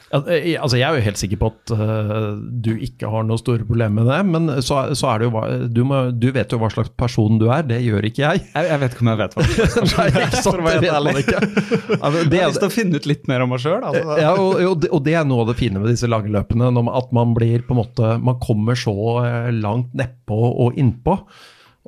Eh, 0.10 0.56
altså 0.58 0.80
Jeg 0.80 0.88
er 0.88 0.98
jo 0.98 1.06
helt 1.06 1.20
sikker 1.22 1.38
på 1.38 1.50
at 1.52 1.72
uh, 1.78 2.40
du 2.40 2.72
ikke 2.82 3.10
har 3.12 3.26
noe 3.28 3.38
store 3.38 3.66
problemer 3.68 4.02
med 4.02 4.10
det, 4.10 4.20
men 4.26 4.62
så, 4.66 4.82
så 4.98 5.12
er 5.12 5.22
det 5.22 5.28
jo 5.28 5.42
du, 5.70 5.84
må, 5.86 6.00
du 6.18 6.32
vet 6.34 6.50
jo 6.50 6.58
hva 6.62 6.72
slags 6.74 6.90
person 6.98 7.38
du 7.42 7.46
er, 7.54 7.66
det 7.70 7.78
gjør 7.86 8.08
ikke 8.10 8.24
jeg. 8.24 8.46
Jeg, 8.48 8.70
jeg 8.72 8.82
vet 8.82 8.96
ikke 8.96 9.06
om 9.06 9.12
jeg 9.12 9.20
vet 9.22 9.38
hva 9.38 9.46
det 9.50 9.68
er. 9.68 9.76
Nei, 9.92 10.08
ikke 10.24 10.42
sant, 10.42 10.64
det 10.66 10.80
vet 10.86 11.06
man 11.10 11.22
ikke. 11.22 11.44
Ja, 12.00 12.10
men 12.10 12.20
Jeg 12.20 12.32
det 12.32 12.42
har 12.42 12.52
lyst 12.54 12.64
til 12.64 12.70
å 12.70 12.74
finne 12.74 13.00
ut 13.00 13.08
litt 13.10 13.30
mer 13.30 13.44
om 13.46 13.54
meg 13.54 13.62
sjøl. 13.62 13.86
Altså. 13.86 14.18
Ja, 14.22 14.34
og, 14.34 14.58
og, 14.64 14.76
det, 14.82 14.92
og 14.96 15.06
det 15.06 15.16
er 15.20 15.28
noe 15.28 15.44
av 15.44 15.52
det 15.52 15.58
fine 15.60 15.82
med 15.82 15.92
disse 15.92 16.10
langløpene, 16.10 16.72
At 16.96 17.14
man 17.16 17.36
blir 17.38 17.64
på 17.66 17.76
en 17.76 17.80
måte 17.82 18.12
Man 18.24 18.40
kommer 18.42 18.78
så 18.80 18.96
eh, 19.24 19.50
langt 19.56 19.94
nedpå 19.98 20.40
og 20.66 20.78
innpå. 20.80 21.18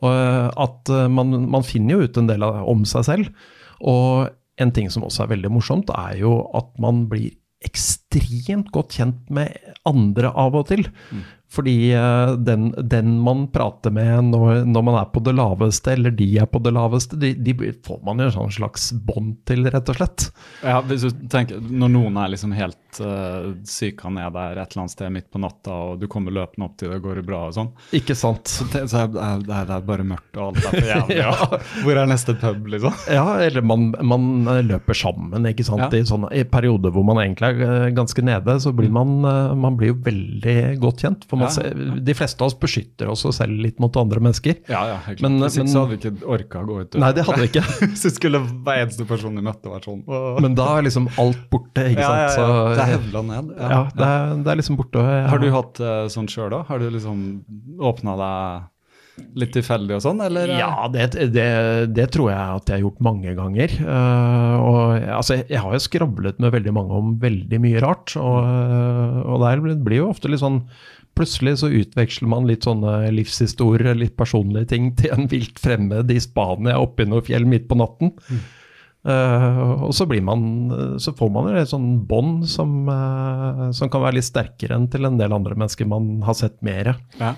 Eh, 0.02 0.48
at 0.66 0.94
eh, 0.94 1.10
man, 1.12 1.34
man 1.52 1.66
finner 1.66 1.98
jo 1.98 2.10
ut 2.10 2.22
en 2.22 2.30
del 2.30 2.46
om 2.46 2.86
seg 2.90 3.08
selv. 3.08 3.50
Og 3.82 4.30
en 4.62 4.74
ting 4.76 4.92
som 4.94 5.06
også 5.08 5.26
er 5.26 5.34
veldig 5.36 5.54
morsomt, 5.54 5.90
er 5.96 6.20
jo 6.22 6.36
at 6.58 6.70
man 6.82 7.06
blir 7.10 7.32
ekstremt 7.62 8.72
godt 8.74 8.98
kjent 8.98 9.30
med 9.34 9.54
andre 9.88 10.34
av 10.34 10.58
og 10.58 10.68
til. 10.72 10.88
Fordi 11.52 11.92
eh, 11.92 12.34
den, 12.48 12.70
den 12.88 13.18
man 13.20 13.46
prater 13.52 13.92
med 13.92 14.30
når, 14.32 14.62
når 14.72 14.86
man 14.88 14.96
er 15.02 15.10
på 15.12 15.20
det 15.26 15.34
laveste, 15.36 15.92
eller 15.98 16.14
de 16.16 16.30
er 16.40 16.48
på 16.48 16.62
det 16.64 16.72
laveste, 16.78 17.18
de, 17.20 17.34
de 17.36 17.56
får 17.84 18.00
man 18.08 18.22
jo 18.24 18.30
en 18.30 18.36
sånn 18.38 18.54
slags 18.56 18.86
bånd 18.96 19.34
til, 19.50 19.66
rett 19.68 19.90
og 19.92 19.98
slett. 20.00 20.30
Ja, 20.64 20.78
hvis 20.88 21.04
du 21.04 21.26
tenker, 21.32 21.60
Når 21.60 21.92
noen 21.92 22.20
er 22.24 22.32
liksom 22.32 22.54
helt 22.56 23.02
uh, 23.04 23.52
syka 23.68 24.08
ned 24.16 24.32
der 24.38 24.62
et 24.62 24.72
eller 24.72 24.86
annet 24.86 24.94
sted 24.96 25.12
midt 25.12 25.28
på 25.34 25.42
natta, 25.44 25.76
og 25.92 26.00
du 26.00 26.08
kommer 26.12 26.32
løpende 26.36 26.70
opp 26.70 26.78
til 26.80 26.94
det, 26.94 27.02
går 27.04 27.20
det 27.20 27.26
bra 27.28 27.42
og 27.50 27.58
sånn, 27.58 27.74
Ikke 28.00 28.16
sant? 28.16 28.48
så, 28.52 28.70
te- 28.72 28.86
så 28.88 29.04
er, 29.04 29.12
er, 29.20 29.44
det 29.44 29.56
er- 29.58 29.68
det 29.72 29.76
er 29.76 29.86
bare 29.92 30.08
mørkt 30.08 30.40
og 30.40 30.48
alt 30.54 30.64
er 30.64 30.70
for 30.78 30.90
jævlig. 30.94 31.20
Ja. 31.20 31.34
ja. 31.36 31.60
Hvor 31.84 32.00
er 32.06 32.10
neste 32.14 32.38
pub, 32.42 32.72
liksom? 32.78 32.96
Ja, 33.20 33.26
eller 33.44 33.68
man, 33.68 33.90
man 34.08 34.32
løper 34.72 34.96
sammen, 34.98 35.46
ikke 35.52 35.68
sant. 35.68 35.84
Ja. 35.92 36.00
I, 36.00 36.08
sånne, 36.08 36.32
I 36.32 36.48
perioder 36.48 36.96
hvor 36.96 37.04
man 37.12 37.20
egentlig 37.26 37.52
er 37.52 37.68
eh, 37.68 37.92
ganske 38.00 38.24
nede, 38.24 38.56
så 38.64 38.72
blir 38.76 38.92
man, 38.96 39.18
eh, 39.28 39.52
man 39.68 39.76
blir 39.80 39.92
jo 39.92 40.00
veldig 40.08 40.58
godt 40.88 41.04
kjent. 41.06 41.28
For 41.28 41.41
man 41.42 41.50
Ja. 41.50 41.54
ser, 41.58 41.76
de 42.08 42.16
fleste 42.18 42.42
av 42.46 42.52
oss 42.52 42.58
beskytter 42.62 43.12
oss 43.12 43.26
selv 43.36 43.60
litt 43.66 43.80
mot 43.84 43.96
andre 44.00 44.22
mennesker. 44.24 44.62
Ja, 44.72 44.86
ja, 44.94 44.98
helt. 45.08 45.22
Men- 45.26 45.40
Hvis 45.42 45.58
ikke 45.60 45.74
så 45.74 45.84
hadde 45.86 45.96
vi 45.96 46.00
ikke 46.02 46.30
orka 46.38 46.62
å 46.62 46.68
gå 46.70 46.80
ut. 46.86 47.00
Nei, 47.02 47.12
det 47.18 47.26
hadde 47.28 47.42
vi 47.42 47.50
ikke. 47.52 47.66
Hvis 47.92 48.06
det 48.08 48.14
skulle 48.16 48.44
hver 48.46 48.84
eneste 48.86 49.08
person 49.10 49.36
vi 49.36 49.46
møtte 49.46 49.72
vært 49.74 49.90
sånn. 49.90 50.04
Men 50.42 50.56
da 50.58 50.70
er 50.78 50.88
liksom 50.88 51.10
alt 51.22 51.44
borte, 51.52 51.88
ikke 51.92 52.06
ja, 52.06 52.12
ja, 52.26 52.34
sant. 52.36 52.46
ja. 52.46 52.58
Så, 52.66 52.76
det 52.78 52.84
er 52.86 52.92
hevla 52.96 53.24
ned. 53.32 53.56
Ja, 53.58 53.70
ja, 53.76 53.82
det, 53.96 54.12
er, 54.12 54.36
det 54.46 54.54
er 54.56 54.62
liksom 54.62 54.78
borte. 54.80 55.08
Har 55.32 55.42
du 55.42 55.50
hatt 55.54 55.82
uh, 55.84 56.06
sånn 56.12 56.30
sjøl, 56.32 56.52
da? 56.54 56.64
Har 56.70 56.80
du 56.82 56.90
liksom 56.94 57.26
åpna 57.82 58.16
deg 58.22 58.70
litt 59.38 59.52
tilfeldig 59.54 59.98
og 59.98 60.02
sånn, 60.04 60.22
eller? 60.24 60.50
Ja, 60.58 60.88
det, 60.92 61.10
det, 61.36 61.46
det 61.94 62.08
tror 62.16 62.32
jeg 62.32 62.40
at 62.40 62.70
jeg 62.72 62.80
har 62.80 62.86
gjort 62.86 63.04
mange 63.06 63.34
ganger. 63.38 63.74
Uh, 63.84 64.56
og, 64.66 64.80
altså, 65.20 65.42
jeg 65.44 65.62
har 65.62 65.76
jo 65.76 65.82
skravlet 65.84 66.40
med 66.42 66.54
veldig 66.56 66.74
mange 66.76 66.98
om 66.98 67.12
veldig 67.22 67.60
mye 67.62 67.84
rart. 67.84 68.16
Og, 68.20 68.40
eh, 68.42 69.20
og 69.28 69.44
der 69.44 69.62
blir 69.84 70.02
jo 70.02 70.10
ofte 70.12 70.32
litt 70.32 70.42
sånn 70.42 70.64
Plutselig 71.18 71.58
så 71.60 71.68
utveksler 71.70 72.30
man 72.32 72.48
litt 72.48 72.64
sånne 72.64 73.10
livshistorier, 73.12 73.96
litt 74.00 74.16
personlige 74.18 74.70
ting, 74.72 74.92
til 74.96 75.12
en 75.12 75.28
vilt 75.32 75.60
fremmed 75.60 76.12
i 76.12 76.20
Spania 76.24 76.78
oppe 76.80 77.04
i 77.04 77.10
noe 77.12 77.22
fjell 77.26 77.46
midt 77.50 77.68
på 77.70 77.76
natten. 77.82 78.14
Eh, 79.04 79.60
og 79.88 79.96
så 79.98 80.06
blir 80.06 80.22
man 80.22 80.44
Så 81.02 81.10
får 81.18 81.30
man 81.34 81.48
jo 81.50 81.56
et 81.58 81.72
sånn 81.72 81.88
bånd 82.06 82.44
som, 82.48 82.84
uh, 82.86 83.72
som 83.74 83.90
kan 83.90 84.04
være 84.04 84.20
litt 84.20 84.28
sterkere 84.28 84.76
enn 84.78 84.86
til 84.94 85.08
en 85.10 85.18
del 85.18 85.34
andre 85.34 85.56
mennesker 85.58 85.90
man 85.90 86.20
har 86.28 86.38
sett 86.38 86.60
mer. 86.62 86.92
Ja. 87.18 87.32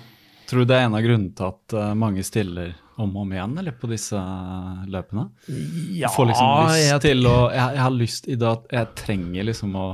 Tror 0.44 0.60
du 0.60 0.68
det 0.68 0.76
er 0.76 0.84
en 0.90 0.94
av 0.98 1.00
grunnene 1.06 1.32
til 1.32 1.46
at 1.48 1.72
eh, 1.80 1.94
mange 1.96 2.20
stiller 2.26 2.74
om 3.00 3.14
og 3.16 3.22
om 3.24 3.30
igjen 3.32 3.54
eller 3.62 3.72
på 3.80 3.88
disse 3.88 4.18
løpene? 4.92 5.24
Ja, 5.96 6.10
Får 6.12 6.28
liksom 6.30 6.50
lyst 6.68 6.82
jeg- 6.84 7.00
til 7.06 7.24
å 7.30 7.38
jeg, 7.50 7.70
jeg 7.78 7.82
har 7.86 7.94
lyst 7.96 8.28
i 8.28 8.36
dag 8.36 8.68
Jeg 8.70 8.90
trenger 9.00 9.48
liksom 9.48 9.72
å, 9.80 9.86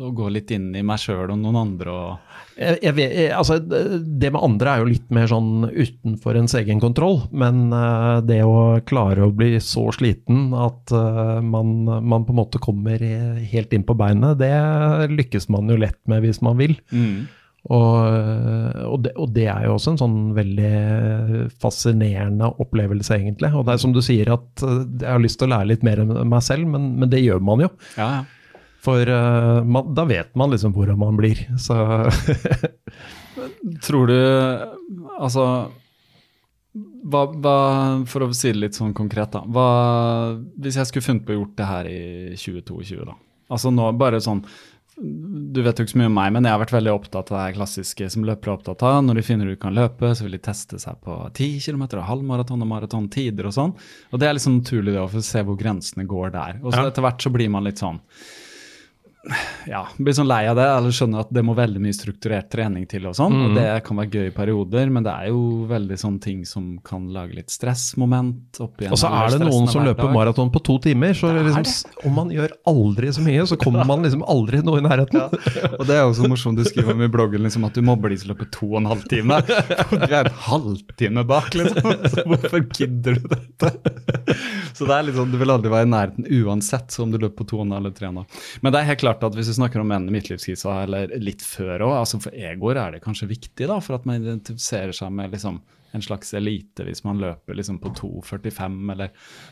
å 0.00 0.10
gå 0.16 0.30
litt 0.32 0.50
inn 0.56 0.70
i 0.74 0.82
meg 0.82 0.98
sjøl 1.04 1.28
og 1.28 1.36
noen 1.38 1.60
andre 1.66 1.92
og 1.92 2.33
Jeg, 2.54 2.94
vet, 2.94 3.10
jeg, 3.10 3.30
altså, 3.34 3.58
det 3.58 4.30
med 4.30 4.42
andre 4.46 4.72
er 4.72 4.82
jo 4.82 4.90
litt 4.92 5.08
mer 5.14 5.26
sånn 5.30 5.66
utenfor 5.68 6.38
ens 6.38 6.54
egen 6.60 6.82
kontroll, 6.82 7.24
men 7.34 7.66
uh, 7.74 8.20
det 8.22 8.40
å 8.46 8.80
klare 8.86 9.26
å 9.26 9.32
bli 9.34 9.56
så 9.58 9.88
sliten 9.96 10.52
at 10.54 10.94
uh, 10.94 11.40
man, 11.42 11.80
man 11.84 12.26
på 12.26 12.34
en 12.34 12.38
måte 12.38 12.62
kommer 12.62 13.02
helt 13.42 13.74
inn 13.74 13.86
på 13.86 13.96
beinet, 13.98 14.38
det 14.38 14.54
lykkes 15.10 15.50
man 15.50 15.72
jo 15.72 15.80
lett 15.82 15.98
med 16.10 16.22
hvis 16.22 16.42
man 16.46 16.60
vil. 16.60 16.78
Og, 17.64 17.96
og, 18.84 18.98
det, 19.06 19.14
og 19.16 19.30
det 19.32 19.46
er 19.48 19.64
jo 19.64 19.78
også 19.78 19.94
en 19.94 20.00
sånn 20.02 20.16
veldig 20.36 21.46
fascinerende 21.62 22.50
opplevelse, 22.60 23.16
egentlig. 23.16 23.54
Og 23.56 23.64
det 23.64 23.74
er 23.74 23.80
som 23.80 23.94
du 23.94 24.02
sier, 24.04 24.28
at 24.34 24.64
eh, 24.66 24.82
jeg 25.00 25.08
har 25.08 25.22
lyst 25.22 25.40
til 25.40 25.48
å 25.48 25.54
lære 25.54 25.70
litt 25.72 25.86
mer 25.86 26.02
om 26.04 26.12
meg 26.28 26.44
selv, 26.44 26.68
men, 26.68 26.92
men 27.00 27.12
det 27.12 27.22
gjør 27.24 27.40
man 27.44 27.64
jo. 27.64 27.70
Ja, 27.96 28.10
ja. 28.18 28.22
For 28.84 29.08
uh, 29.08 29.62
man, 29.64 29.94
da 29.96 30.04
vet 30.08 30.34
man 30.36 30.52
liksom 30.52 30.74
hvordan 30.76 30.98
man 31.00 31.16
blir. 31.16 31.40
Så 31.60 31.74
Tror 33.86 34.10
du 34.10 34.18
Altså 35.18 35.46
hva, 36.74 37.24
hva, 37.30 37.56
For 38.10 38.26
å 38.26 38.30
si 38.34 38.50
det 38.52 38.60
litt 38.60 38.76
sånn 38.78 38.94
konkret, 38.96 39.30
da. 39.34 39.44
Hva, 39.46 39.66
hvis 40.58 40.78
jeg 40.80 40.90
skulle 40.90 41.06
funnet 41.06 41.26
på 41.26 41.34
å 41.34 41.40
gjort 41.40 41.56
det 41.60 41.68
her 41.70 41.88
i 41.90 41.98
2022, 42.34 43.02
da. 43.06 43.14
Altså 43.54 43.70
nå 43.70 43.86
bare 44.00 44.18
sånn 44.24 44.40
Du 44.96 45.60
vet 45.62 45.76
jo 45.78 45.84
ikke 45.84 45.92
så 45.92 45.98
mye 46.00 46.08
om 46.10 46.14
meg, 46.16 46.30
men 46.34 46.46
jeg 46.46 46.54
har 46.54 46.60
vært 46.62 46.72
veldig 46.74 46.92
opptatt 46.94 47.30
av 47.34 47.40
det 47.42 47.56
klassiske 47.58 48.06
som 48.14 48.24
løpere 48.26 48.52
er 48.52 48.56
opptatt 48.58 48.82
av. 48.86 49.00
Når 49.06 49.18
de 49.20 49.24
finner 49.26 49.50
ut 49.50 49.56
de 49.56 49.60
kan 49.62 49.74
løpe, 49.74 50.10
så 50.14 50.26
vil 50.26 50.36
de 50.36 50.42
teste 50.46 50.78
seg 50.82 50.98
på 51.04 51.16
10 51.34 51.56
km, 51.66 51.84
halvmaraton 52.06 52.62
og 52.62 52.70
maratontider 52.70 53.48
og 53.50 53.54
sånn. 53.56 53.72
Og 54.10 54.22
det 54.22 54.28
er 54.28 54.36
liksom 54.38 54.60
naturlig 54.60 54.94
det, 54.94 55.02
å 55.02 55.10
få 55.10 55.22
se 55.26 55.42
hvor 55.46 55.58
grensene 55.58 56.06
går 56.10 56.34
der. 56.34 56.60
Og 56.62 56.70
så 56.72 56.84
Ja. 56.84 56.90
etter 56.92 57.06
hvert 57.06 57.22
så 57.26 57.32
blir 57.34 57.50
man 57.50 57.66
litt 57.66 57.82
sånn 57.82 57.98
ja, 59.66 59.80
blir 59.96 60.14
sånn 60.16 60.28
lei 60.28 60.42
av 60.50 60.58
det, 60.58 60.66
eller 60.68 60.94
skjønner 60.94 61.22
at 61.24 61.30
det 61.32 61.42
må 61.46 61.54
veldig 61.56 61.80
mye 61.80 61.96
strukturert 61.96 62.50
trening 62.52 62.84
til 62.90 63.06
og 63.08 63.14
sånn. 63.16 63.34
Mm. 63.34 63.44
Og 63.44 63.54
det 63.58 63.66
kan 63.86 64.00
være 64.00 64.10
gøy 64.18 64.26
i 64.28 64.34
perioder, 64.34 64.90
men 64.92 65.06
det 65.06 65.14
er 65.14 65.30
jo 65.30 65.42
veldig 65.70 65.98
sånne 66.00 66.24
ting 66.24 66.42
som 66.48 66.66
kan 66.84 67.06
lage 67.14 67.38
litt 67.38 67.52
stressmoment. 67.52 68.60
opp 68.64 68.82
igjen 68.82 68.94
Og 68.96 69.00
så 69.00 69.10
er 69.10 69.36
det 69.36 69.40
noen 69.46 69.68
som 69.70 69.86
løper 69.86 70.12
maraton 70.12 70.52
på 70.52 70.62
to 70.66 70.78
timer, 70.88 71.14
så 71.16 71.32
Det 71.34 71.44
liksom, 71.46 71.94
om 72.08 72.18
man 72.20 72.32
gjør 72.34 72.52
aldri 72.70 73.12
så 73.16 73.24
mye, 73.24 73.46
så 73.48 73.58
kommer 73.60 73.86
man 73.88 74.04
liksom 74.04 74.24
aldri 74.34 74.60
noe 74.66 74.82
i 74.82 74.84
nærheten. 74.84 75.22
Og 75.78 75.86
det 75.88 75.96
er 75.96 76.04
jo 76.04 76.16
så 76.18 76.28
morsomt, 76.30 76.60
du 76.60 76.68
skriver 76.68 76.94
om 76.94 77.06
i 77.06 77.10
bloggen 77.12 77.44
liksom, 77.46 77.64
at 77.68 77.78
du 77.78 77.84
mobber 77.86 78.12
de 78.12 78.20
som 78.20 78.34
løper 78.34 78.50
to 78.54 78.70
og 78.74 78.82
en 78.82 78.90
halv 78.92 79.08
time. 79.10 79.40
Og 79.88 79.96
Du 80.04 80.10
er 80.10 80.28
en 80.28 80.42
halvtime 80.48 81.24
bak, 81.28 81.54
liksom. 81.56 81.90
Så 82.12 82.26
hvorfor 82.28 82.64
gidder 82.74 83.18
du 83.18 83.28
dette? 83.30 83.72
Så 84.74 84.88
det 84.88 84.94
er 84.96 85.06
litt 85.06 85.16
sånn, 85.16 85.32
du 85.32 85.38
vil 85.40 85.54
aldri 85.54 85.70
være 85.72 85.86
i 85.86 85.92
nærheten 85.92 86.28
uansett 86.42 86.94
så 86.94 87.04
om 87.04 87.12
du 87.12 87.18
løper 87.20 87.42
på 87.42 87.48
to 87.52 87.60
og 87.60 87.66
en 87.66 87.74
halv 87.76 87.84
eller 87.84 87.94
tre 87.96 88.10
nå. 88.14 88.24
Men 88.62 88.74
det 88.74 88.80
er 88.80 88.88
helt 88.90 89.02
klart 89.02 89.13
at 89.22 89.36
hvis 89.36 89.52
vi 89.52 89.56
snakker 89.60 89.82
om 89.82 89.88
menn 89.92 90.08
i 90.08 90.14
midtlivskrisa, 90.14 90.80
eller 90.86 91.14
litt 91.22 91.44
før 91.46 91.84
òg, 91.86 91.94
altså 92.00 92.20
for 92.24 92.34
egoer 92.34 92.80
er 92.80 92.96
det 92.96 93.04
kanskje 93.04 93.30
viktig 93.30 93.68
da, 93.70 93.78
for 93.84 93.98
at 93.98 94.08
man 94.08 94.24
identifiserer 94.24 94.96
seg 94.96 95.14
med 95.14 95.36
liksom 95.36 95.60
en 95.94 96.02
slags 96.02 96.34
elite 96.34 96.84
hvis 96.84 97.04
man 97.06 97.20
løper 97.22 97.54
liksom 97.56 97.78
på 97.82 97.92
2,45 97.94 98.92
eller 98.92 99.10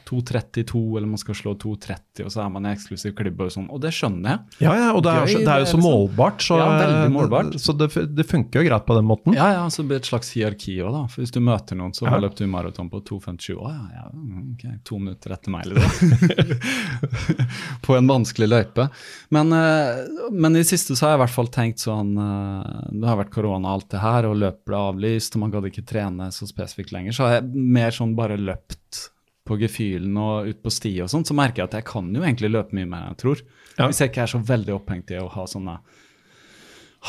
2,32, 0.08 0.82
eller 0.98 1.06
man 1.12 1.20
skal 1.22 1.34
slå 1.38 1.54
2,30, 1.62 2.24
og 2.26 2.32
så 2.34 2.42
er 2.44 2.50
man 2.50 2.66
i 2.66 2.72
eksklusiv 2.74 3.14
klubb 3.18 3.40
og 3.46 3.52
sånn. 3.54 3.68
Og 3.72 3.80
det 3.84 3.92
skjønner 3.94 4.34
jeg. 4.34 4.66
Ja, 4.66 4.74
ja, 4.80 4.88
og 4.92 5.02
det 5.06 5.12
er, 5.12 5.26
jo- 5.26 5.38
det 5.46 5.48
er 5.54 5.62
jo 5.62 5.68
så 5.70 5.76
liksom- 5.78 5.86
målbart, 5.86 6.42
så, 6.42 6.58
Ja, 6.58 6.68
veldig 6.82 7.12
målbart. 7.14 7.54
så 7.62 7.76
det, 7.78 7.88
det 8.16 8.26
funker 8.26 8.62
jo 8.62 8.68
greit 8.68 8.86
på 8.86 8.94
den 8.98 9.06
måten. 9.06 9.34
Ja, 9.38 9.52
ja, 9.52 9.66
så 9.70 9.82
blir 9.86 9.98
det 9.98 10.04
et 10.06 10.10
slags 10.10 10.32
hierarki 10.34 10.76
òg, 10.82 10.92
da. 10.92 11.06
For 11.06 11.22
hvis 11.22 11.32
du 11.32 11.40
møter 11.40 11.76
noen, 11.78 11.92
så 11.94 12.04
Ja. 12.06 12.10
har 12.16 12.20
løpt 12.20 12.40
maraton 12.48 12.90
på 12.90 13.00
2,57. 13.04 13.54
Å 13.56 13.68
ja, 13.70 13.84
ja, 13.94 14.08
mm, 14.12 14.54
ok, 14.54 14.64
to 14.84 14.98
minutter 14.98 15.30
etter 15.32 15.50
meg, 15.50 15.66
eller 15.66 15.80
noe. 15.80 16.58
på 17.86 17.96
en 17.96 18.06
vanskelig 18.08 18.48
løype. 18.48 18.88
Men, 19.30 19.52
eh, 19.52 20.02
men 20.32 20.56
i 20.56 20.60
det 20.62 20.66
siste 20.72 20.96
så 20.96 21.06
har 21.06 21.12
jeg 21.14 21.20
i 21.20 21.22
hvert 21.24 21.34
fall 21.36 21.50
tenkt 21.54 21.82
sånn 21.82 22.12
eh, 22.18 22.88
Det 22.92 23.08
har 23.08 23.18
vært 23.20 23.30
korona 23.34 23.68
og 23.72 23.80
alt 23.80 23.88
det 23.94 24.00
her, 24.02 24.26
og 24.28 24.36
løp 24.40 24.60
ble 24.68 24.76
avlyst, 24.76 25.36
og 25.36 25.44
man 25.44 25.54
gadd 25.54 25.68
ikke 25.70 25.84
trene 25.86 26.31
så 26.34 26.48
spesifikt 26.48 26.92
lenger. 26.94 27.16
Så 27.16 27.26
har 27.26 27.38
jeg 27.38 27.64
mer 27.78 27.94
sånn 27.94 28.14
bare 28.18 28.38
løpt 28.40 29.08
på 29.48 29.58
gefühlen 29.58 30.14
og 30.22 30.52
ut 30.52 30.60
på 30.62 30.70
sti 30.70 30.92
og 31.02 31.10
sånn, 31.10 31.26
så 31.26 31.34
merker 31.34 31.62
jeg 31.62 31.70
at 31.70 31.80
jeg 31.80 31.88
kan 31.88 32.12
jo 32.14 32.22
egentlig 32.22 32.52
løpe 32.52 32.76
mye 32.78 32.88
mer 32.88 33.06
enn 33.06 33.16
jeg 33.16 33.22
tror. 33.24 33.42
Ja. 33.78 33.88
Hvis 33.88 34.02
jeg 34.02 34.12
ikke 34.12 34.24
er 34.24 34.32
så 34.32 34.42
veldig 34.52 34.76
opphengt 34.76 35.10
i 35.10 35.18
å 35.18 35.30
ha 35.32 35.46
sånne 35.50 35.78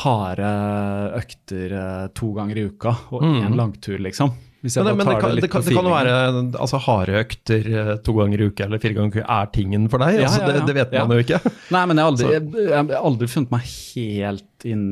harde 0.02 0.48
økter 1.20 1.74
eh, 1.78 2.06
to 2.18 2.32
ganger 2.34 2.58
i 2.58 2.64
uka 2.66 2.96
og 3.14 3.22
én 3.28 3.54
langtur, 3.54 4.00
liksom. 4.02 4.32
Hvis 4.64 4.78
jeg. 4.78 4.84
Men, 4.86 4.96
det, 4.96 5.04
men 5.04 5.10
det, 5.12 5.20
kan, 5.20 5.34
det 5.34 5.42
det, 5.44 5.48
kan, 5.52 5.60
på 5.60 5.68
det 5.68 5.76
kan 5.76 5.88
jo 5.90 5.92
være 5.92 6.12
altså, 6.56 6.78
harde 6.86 7.18
økter 7.20 7.66
eh, 7.68 7.90
to 8.06 8.14
ganger 8.16 8.40
i 8.40 8.46
uka 8.48 8.64
eller 8.64 8.80
fire 8.80 8.96
ganger 8.96 9.10
i 9.10 9.20
uka 9.20 9.24
er 9.36 9.50
tingen 9.52 9.90
for 9.92 10.00
deg. 10.00 10.16
Ja, 10.16 10.30
altså. 10.30 10.46
Det, 10.48 10.62
det 10.70 10.76
vet 10.78 10.94
man 10.96 11.12
jo 11.12 11.24
ikke. 11.26 11.40
Nei, 11.76 11.82
men 11.90 12.00
jeg 12.00 12.06
har 12.06 12.14
aldri, 12.14 12.30
jeg, 12.32 12.70
jeg 12.70 13.00
aldri 13.10 13.28
funnet 13.34 13.52
meg 13.52 13.68
helt 13.74 14.66
inn, 14.72 14.86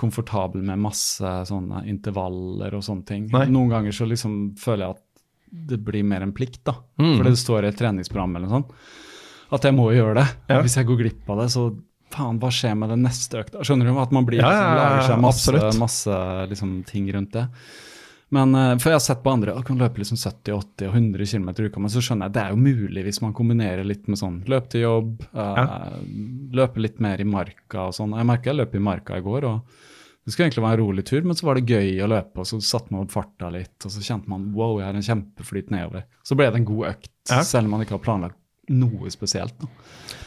komfortabel 0.00 0.66
med 0.66 0.82
masse 0.82 1.36
sånne 1.46 1.84
intervaller 1.92 2.74
og 2.74 2.82
sånne 2.82 3.06
ting. 3.06 3.30
Nei. 3.30 3.46
Noen 3.54 3.70
ganger 3.76 3.94
så 3.94 4.10
liksom 4.10 4.36
føler 4.58 4.88
jeg 4.88 4.98
at 4.98 5.02
det 5.70 5.78
blir 5.86 6.02
mer 6.02 6.26
en 6.26 6.34
plikt, 6.34 6.64
da. 6.66 6.74
Mm. 6.98 7.14
Fordi 7.20 7.30
det 7.30 7.42
står 7.44 7.64
i 7.64 7.70
et 7.70 7.78
treningsprogram 7.78 8.34
eller 8.34 8.50
noe 8.50 8.58
sånt. 8.58 8.76
At 9.54 9.70
jeg 9.70 9.78
må 9.78 9.86
gjøre 9.94 10.18
det. 10.18 10.28
Ja. 10.50 10.58
Hvis 10.64 10.74
jeg 10.80 10.90
går 10.90 11.04
glipp 11.04 11.30
av 11.30 11.44
det, 11.44 11.52
så 11.54 11.68
faen, 12.14 12.42
hva 12.42 12.50
skjer 12.50 12.74
med 12.82 12.90
den 12.90 13.06
neste 13.06 13.44
økta? 13.44 13.62
Skjønner 13.62 13.86
du? 13.86 13.94
At 14.02 14.14
man 14.14 14.26
blir, 14.26 14.42
Ja, 14.42 14.50
liksom, 14.50 14.66
ja, 14.66 14.74
ja, 14.74 14.82
lager 14.82 15.06
seg 15.06 15.22
masse, 15.22 15.74
masse 15.78 16.20
liksom, 16.50 16.78
ting 16.90 17.06
rundt 17.14 17.38
det. 17.38 17.46
Men 18.34 18.54
eh, 18.58 18.72
For 18.82 18.90
jeg 18.92 18.98
har 18.98 19.04
sett 19.04 19.22
på 19.24 19.32
andre 19.34 19.54
at 19.54 19.66
kan 19.68 19.78
løpe 19.80 20.00
liksom 20.02 20.18
70, 20.18 20.52
80 20.58 20.88
og 20.90 20.98
100 20.98 21.26
km 21.30 21.48
i 21.54 21.66
uka, 21.68 21.82
men 21.84 21.92
så 21.92 22.02
skjønner 22.04 22.28
jeg 22.28 22.34
det 22.36 22.42
er 22.44 22.54
jo 22.54 22.60
mulig 22.64 23.04
hvis 23.06 23.20
man 23.24 23.34
kombinerer 23.36 23.86
litt 23.86 24.08
med 24.10 24.18
sånn 24.20 24.40
løp 24.50 24.68
til 24.72 24.86
jobb, 24.86 25.26
eh, 25.32 25.98
løpe 26.58 26.82
litt 26.82 26.98
mer 27.04 27.22
i 27.22 27.28
marka 27.28 27.88
og 27.88 27.96
sånn. 27.96 28.16
Jeg 28.18 28.30
merka 28.30 28.50
jeg 28.50 28.60
løp 28.62 28.74
i 28.74 28.82
marka 28.90 29.18
i 29.20 29.24
går, 29.24 29.46
og 29.50 29.76
det 30.24 30.32
skulle 30.32 30.46
egentlig 30.48 30.64
være 30.64 30.78
en 30.78 30.86
rolig 30.86 31.04
tur, 31.04 31.26
men 31.28 31.36
så 31.36 31.44
var 31.50 31.58
det 31.60 31.68
gøy 31.68 31.98
å 32.00 32.08
løpe, 32.08 32.40
og 32.40 32.46
så 32.48 32.58
satte 32.64 32.90
man 32.94 33.04
opp 33.04 33.12
farta 33.12 33.50
litt, 33.52 33.76
og 33.84 33.92
så 33.92 34.00
kjente 34.06 34.30
man 34.32 34.46
wow, 34.56 34.78
jeg 34.80 34.88
har 34.88 34.96
en 34.96 35.04
kjempeflyt 35.10 35.68
nedover. 35.74 36.06
Så 36.24 36.38
ble 36.38 36.46
det 36.48 36.62
en 36.62 36.70
god 36.70 36.86
økt, 36.94 37.10
Ja. 37.28 37.42
selv 37.44 37.68
om 37.68 37.76
man 37.76 37.84
ikke 37.84 37.98
har 37.98 38.04
planlagt 38.06 38.40
noe 38.72 39.10
spesielt. 39.12 39.52
Da. 39.60 39.68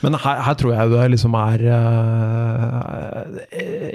Men 0.05 0.13
her, 0.21 0.41
her 0.45 0.55
tror 0.59 0.73
jeg 0.75 0.91
det 0.91 1.05
liksom 1.15 1.35
er 1.39 1.63
uh, 1.73 3.21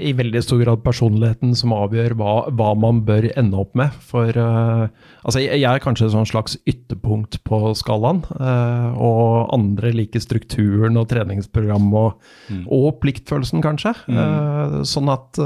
i 0.03 0.13
veldig 0.19 0.43
stor 0.43 0.63
grad 0.65 0.83
personligheten 0.85 1.55
som 1.59 1.75
avgjør 1.77 2.17
hva, 2.19 2.33
hva 2.51 2.73
man 2.79 3.03
bør 3.07 3.29
ende 3.39 3.61
opp 3.61 3.77
med. 3.79 3.95
For 4.11 4.35
uh, 4.35 4.89
altså 5.23 5.43
jeg, 5.45 5.61
jeg 5.63 5.69
er 5.71 5.85
kanskje 5.85 6.09
et 6.11 6.33
slags 6.33 6.59
ytterpunkt 6.69 7.41
på 7.49 7.63
skalaen, 7.79 8.25
Uh, 8.43 8.97
og 9.03 9.53
andre 9.55 9.93
liker 9.95 10.21
strukturen 10.23 10.97
og 10.99 11.07
treningsprogrammet 11.11 11.95
og, 11.99 12.65
og 12.73 12.99
pliktfølelsen, 13.03 13.63
kanskje. 13.65 13.93
Eh, 14.11 14.75
sånn 14.89 15.11
at 15.13 15.39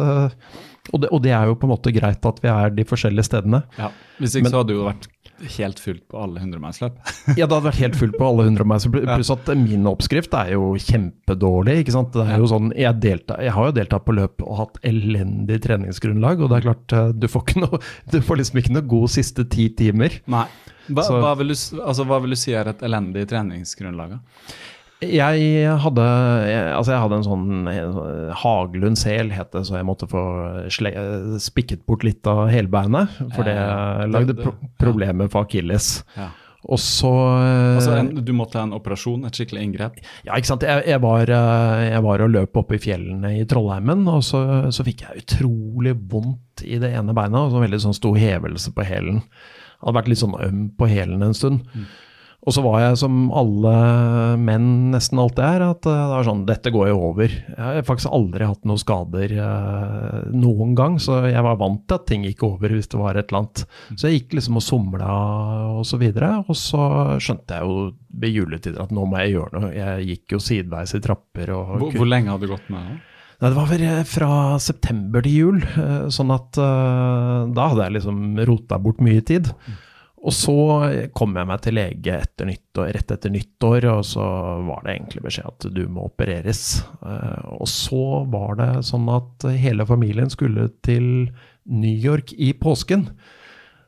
og 0.95 1.03
det, 1.03 1.11
og 1.11 1.23
det 1.25 1.33
er 1.35 1.49
jo 1.51 1.57
på 1.59 1.67
en 1.67 1.73
måte 1.75 1.93
greit 1.95 2.27
at 2.29 2.41
vi 2.43 2.51
er 2.53 2.73
de 2.75 2.85
forskjellige 2.87 3.27
stedene. 3.29 3.63
Ja. 3.79 3.91
Hvis 4.21 4.37
ikke 4.37 4.47
Men- 4.47 4.53
så 4.55 4.61
hadde 4.63 4.73
det 4.73 4.79
jo 4.79 4.87
vært 4.87 5.09
helt 5.57 5.81
fullt 5.83 6.05
på 6.09 6.19
alle 6.23 6.41
hundremilsløp. 6.43 6.97
Ja, 7.37 7.45
det 7.47 7.53
hadde 7.53 7.67
vært 7.69 7.81
helt 7.83 7.97
fullt 8.01 8.17
på 8.19 8.27
alle 8.29 8.47
hundre 8.49 8.65
meter. 8.69 8.93
pl- 8.95 9.05
Pluss 9.11 9.31
at 9.35 9.51
min 9.61 9.85
oppskrift 9.91 10.33
er 10.39 10.53
jo 10.55 10.71
kjempedårlig. 10.81 11.79
ikke 11.83 11.95
sant? 11.95 12.13
Det 12.17 12.25
er 12.25 12.39
jo 12.43 12.49
sånn, 12.51 12.71
jeg, 12.77 12.99
delta, 13.03 13.37
jeg 13.45 13.53
har 13.57 13.69
jo 13.71 13.75
deltatt 13.77 14.07
på 14.07 14.15
løp 14.17 14.43
og 14.47 14.55
hatt 14.63 14.79
elendig 14.87 15.59
treningsgrunnlag. 15.67 16.41
Og 16.41 16.51
det 16.53 16.59
er 16.61 16.67
klart, 16.69 16.97
eh, 16.97 17.11
du 17.13 17.29
får, 17.29 17.45
ikke 17.49 17.65
noe, 17.67 17.83
du 18.13 18.19
får 18.25 18.41
liksom 18.43 18.63
ikke 18.63 18.77
noe 18.79 18.89
god 18.97 19.13
siste 19.17 19.45
ti 19.53 19.69
timer. 19.77 20.21
Nei. 20.33 20.47
Hva, 20.87 21.03
hva, 21.11 21.33
vil 21.41 21.51
du, 21.51 21.57
altså, 21.83 22.05
hva 22.07 22.21
vil 22.23 22.31
du 22.37 22.39
si 22.39 22.53
er 22.55 22.69
et 22.71 22.83
elendig 22.87 23.25
treningsgrunnlag? 23.33 24.17
da? 24.17 24.57
Jeg 25.05 25.77
hadde, 25.83 26.05
jeg, 26.49 26.61
altså 26.73 26.95
jeg 26.95 27.03
hadde 27.03 27.17
en 27.19 27.27
sånn 27.27 27.69
eh, 27.69 28.31
Haglund 28.41 28.97
sel, 28.97 29.29
het 29.37 29.51
det, 29.53 29.67
så 29.69 29.77
jeg 29.77 29.85
måtte 29.85 30.09
få 30.09 30.23
sle, 30.73 30.93
spikket 31.43 31.83
bort 31.85 32.07
litt 32.07 32.25
av 32.31 32.47
helbeinet. 32.53 33.13
For 33.37 33.45
det 33.45 33.57
Eh, 33.57 34.07
lagde 34.09 34.35
pro 34.39 34.55
problemer 34.81 35.29
for 35.33 35.45
akilles. 35.45 35.99
Ja. 36.17 36.31
Og 36.67 36.81
så 36.83 37.11
eh, 37.13 37.77
Altså, 37.77 37.93
en, 38.01 38.09
du 38.27 38.33
måtte 38.35 38.59
ha 38.59 38.65
en 38.67 38.73
operasjon, 38.75 39.27
et 39.29 39.37
skikkelig 39.39 39.63
inngrep? 39.69 40.01
Ja, 40.27 40.33
ikke 40.35 40.49
sant. 40.55 40.65
Jeg, 40.67 40.83
jeg, 40.89 41.03
var, 41.05 41.29
eh, 41.29 41.85
jeg 41.93 42.03
var 42.09 42.25
og 42.25 42.33
løp 42.33 42.57
oppe 42.63 42.79
i 42.79 42.83
fjellene 42.83 43.35
i 43.37 43.45
Trollheimen, 43.49 44.03
og 44.11 44.25
så, 44.27 44.41
så 44.75 44.87
fikk 44.87 45.05
jeg 45.05 45.23
utrolig 45.27 45.93
vondt 46.11 46.65
i 46.65 46.81
det 46.83 46.95
ene 46.97 47.15
beinet, 47.17 47.39
og 47.39 47.53
så 47.55 47.63
veldig 47.63 47.83
sånn 47.85 47.97
stor 48.01 48.17
hevelse 48.19 48.73
på 48.75 48.89
hælen. 48.89 49.21
Hadde 49.85 49.99
vært 50.01 50.11
litt 50.11 50.25
sånn 50.25 50.37
øm 50.41 50.67
på 50.81 50.89
hælen 50.91 51.23
en 51.29 51.37
stund. 51.37 51.69
Og 52.47 52.55
så 52.55 52.63
var 52.63 52.79
jeg 52.79 52.99
som 53.01 53.15
alle 53.35 53.73
menn 54.39 54.67
nesten 54.93 55.19
alltid 55.19 55.43
er, 55.43 55.63
at 55.67 55.87
eh, 55.91 55.97
det 55.99 56.13
var 56.15 56.27
sånn 56.29 56.45
Dette 56.47 56.71
går 56.71 56.91
jo 56.93 56.99
over. 57.09 57.33
Jeg 57.33 57.59
har 57.59 57.87
faktisk 57.89 58.13
aldri 58.15 58.47
hatt 58.47 58.69
noen 58.69 58.79
skader 58.79 59.33
eh, 59.35 60.21
noen 60.31 60.77
gang, 60.79 61.01
så 61.03 61.25
jeg 61.27 61.43
var 61.43 61.59
vant 61.59 61.83
til 61.91 61.99
at 61.99 62.05
ting 62.07 62.27
gikk 62.29 62.45
over 62.47 62.71
hvis 62.77 62.87
det 62.93 63.01
var 63.01 63.19
et 63.19 63.33
eller 63.33 63.43
annet. 63.43 63.65
Så 63.97 64.07
jeg 64.07 64.21
gikk 64.21 64.37
liksom 64.39 64.61
og 64.61 64.65
somla 64.67 65.17
og 65.81 65.83
så 65.91 65.99
videre, 65.99 66.29
og 66.47 66.55
så 66.59 66.85
skjønte 67.23 67.59
jeg 67.59 67.67
jo 67.67 67.89
ved 68.23 68.39
juletider 68.39 68.85
at 68.87 68.95
nå 68.95 69.09
må 69.11 69.19
jeg 69.25 69.35
gjøre 69.35 69.59
noe. 69.59 69.73
Jeg 69.75 70.07
gikk 70.13 70.37
jo 70.37 70.41
sideveis 70.47 70.95
i 70.95 71.03
trapper 71.03 71.51
og 71.57 71.75
Hvor, 71.83 71.99
hvor 71.99 72.11
lenge 72.13 72.31
hadde 72.31 72.47
du 72.47 72.55
gått 72.55 72.71
med 72.71 72.87
det? 72.93 73.01
Nei, 73.37 73.51
det 73.51 73.57
var 73.59 73.67
vel 73.73 73.83
eh, 73.91 74.05
fra 74.07 74.31
september 74.63 75.27
til 75.27 75.35
jul, 75.35 75.59
eh, 75.67 76.07
sånn 76.15 76.31
at 76.31 76.63
da 76.63 77.67
hadde 77.73 77.89
jeg 77.89 77.99
liksom 77.99 78.23
rota 78.47 78.79
bort 78.87 79.03
mye 79.03 79.27
tid. 79.27 79.51
Og 80.27 80.35
så 80.35 80.55
kom 81.15 81.37
jeg 81.39 81.47
meg 81.47 81.61
til 81.63 81.77
lege 81.79 82.17
etter 82.19 82.49
nyttår, 82.49 82.89
rett 82.97 83.13
etter 83.15 83.31
nyttår, 83.31 83.87
og 83.93 84.03
så 84.09 84.25
var 84.67 84.83
det 84.83 84.97
egentlig 84.97 85.23
beskjed 85.29 85.47
at 85.53 85.67
du 85.77 85.83
må 85.93 86.09
opereres. 86.09 86.63
Eh, 87.07 87.47
Og 87.61 87.69
så 87.71 88.03
var 88.33 88.59
det 88.59 88.71
sånn 88.89 89.07
at 89.15 89.47
hele 89.55 89.87
familien 89.87 90.33
skulle 90.33 90.69
til 90.83 91.29
New 91.67 91.95
York 92.11 92.35
i 92.35 92.51
påsken. 92.59 93.07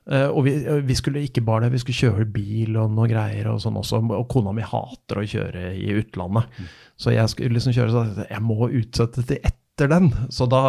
Eh, 0.09 0.28
og 0.30 0.45
vi, 0.47 0.55
vi 0.89 0.95
skulle 0.97 1.24
ikke 1.26 1.43
bare 1.45 1.66
det, 1.66 1.74
vi 1.74 1.82
skulle 1.82 2.01
kjøre 2.14 2.30
bil 2.32 2.78
og 2.80 2.95
noe 2.97 3.11
greier 3.11 3.51
og 3.53 3.59
sånn 3.61 3.76
også. 3.82 4.01
Og 4.07 4.28
kona 4.32 4.55
mi 4.57 4.62
hater 4.64 5.20
å 5.20 5.26
kjøre 5.34 5.72
i 5.76 5.91
utlandet. 5.99 6.47
Så 6.99 7.12
jeg 7.14 7.28
skulle 7.34 7.59
liksom 7.59 7.74
kjøre 7.76 7.93
sånn 7.95 8.24
Jeg 8.30 8.43
må 8.47 8.70
utsette 8.70 9.26
til 9.26 9.43
etter 9.43 9.57
den. 9.87 10.09
Så 10.35 10.49
da, 10.51 10.61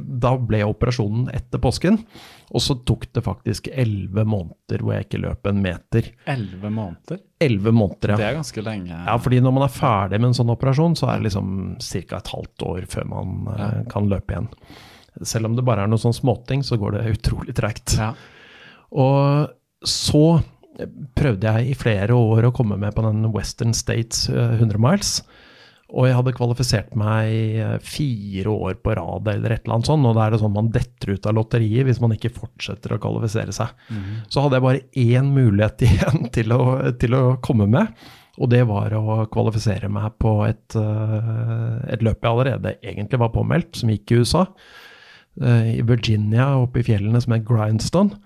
da 0.00 0.30
ble 0.40 0.62
operasjonen 0.64 1.28
etter 1.36 1.58
påsken. 1.60 1.98
Og 2.50 2.62
så 2.64 2.78
tok 2.88 3.04
det 3.12 3.22
faktisk 3.22 3.68
elleve 3.68 4.24
måneder 4.24 4.80
hvor 4.80 4.94
jeg 4.96 5.04
ikke 5.06 5.20
løp 5.20 5.46
en 5.46 5.60
meter. 5.62 6.08
Elleve 6.24 6.70
måneder? 6.72 7.20
Elleve 7.40 7.72
måneder, 7.76 8.16
Det 8.16 8.24
er 8.30 8.38
ganske 8.40 8.64
lenge. 8.64 8.88
Ja, 9.06 9.18
fordi 9.20 9.40
når 9.44 9.52
man 9.52 9.66
er 9.68 9.74
ferdig 9.76 10.18
med 10.20 10.30
en 10.32 10.38
sånn 10.40 10.50
operasjon, 10.56 10.96
så 10.96 11.10
er 11.12 11.18
det 11.20 11.28
liksom 11.28 11.76
ca. 11.78 12.16
et 12.16 12.32
halvt 12.32 12.64
år 12.72 12.86
før 12.88 13.04
man 13.12 13.36
eh, 13.52 13.60
Ja. 13.60 13.84
kan 13.92 14.08
løpe 14.08 14.32
igjen. 14.32 14.48
Selv 15.22 15.46
om 15.50 15.56
det 15.56 15.64
bare 15.66 15.82
er 15.84 15.86
noen 15.90 16.00
sånn 16.00 16.16
småting, 16.16 16.62
så 16.64 16.78
går 16.80 16.96
det 16.96 17.18
utrolig 17.18 17.54
tregt. 17.54 17.98
Ja. 17.98 18.14
Og 18.90 19.50
så 19.84 20.40
prøvde 21.14 21.44
jeg 21.52 21.70
i 21.70 21.74
flere 21.78 22.14
år 22.16 22.46
å 22.48 22.52
komme 22.56 22.78
med 22.80 22.94
på 22.96 23.02
den 23.04 23.26
Western 23.34 23.74
States 23.76 24.28
eh, 24.32 24.56
100 24.58 24.78
miles. 24.80 25.20
Og 25.90 26.06
jeg 26.06 26.14
hadde 26.14 26.32
kvalifisert 26.36 26.92
meg 26.98 27.32
eh, 27.58 27.76
fire 27.82 28.52
år 28.52 28.76
på 28.84 28.94
rad 28.94 29.26
eller 29.32 29.56
et 29.56 29.64
eller 29.64 29.76
annet 29.78 29.88
sånt. 29.90 30.06
Og 30.06 30.14
da 30.14 30.26
er 30.28 30.34
det 30.36 30.40
sånn 30.42 30.54
man 30.54 30.70
detter 30.74 31.16
ut 31.16 31.26
av 31.26 31.34
lotteriet 31.38 31.88
hvis 31.88 32.00
man 32.02 32.14
ikke 32.14 32.30
fortsetter 32.36 32.94
å 32.94 33.00
kvalifisere 33.02 33.54
seg. 33.56 33.72
Så 34.30 34.44
hadde 34.44 34.60
jeg 34.60 34.66
bare 34.68 34.84
én 35.02 35.32
mulighet 35.34 35.82
igjen 35.88 36.28
til 36.34 36.54
å, 36.56 36.62
til 37.00 37.16
å 37.18 37.22
komme 37.42 37.66
med. 37.70 37.90
Og 38.40 38.48
det 38.48 38.62
var 38.70 38.94
å 38.96 39.18
kvalifisere 39.28 39.90
meg 39.92 40.14
på 40.22 40.30
et, 40.46 40.76
eh, 40.78 41.92
et 41.92 42.04
løp 42.06 42.22
jeg 42.22 42.30
allerede 42.30 42.76
egentlig 42.80 43.18
var 43.20 43.34
påmeldt, 43.34 43.82
som 43.82 43.90
gikk 43.92 44.14
i 44.14 44.20
USA. 44.22 44.46
eh, 45.42 45.74
I 45.80 45.82
Virginia, 45.84 46.52
oppe 46.62 46.80
i 46.80 46.86
fjellene, 46.86 47.20
som 47.20 47.34
het 47.34 47.44
Grindstone. 47.44 48.16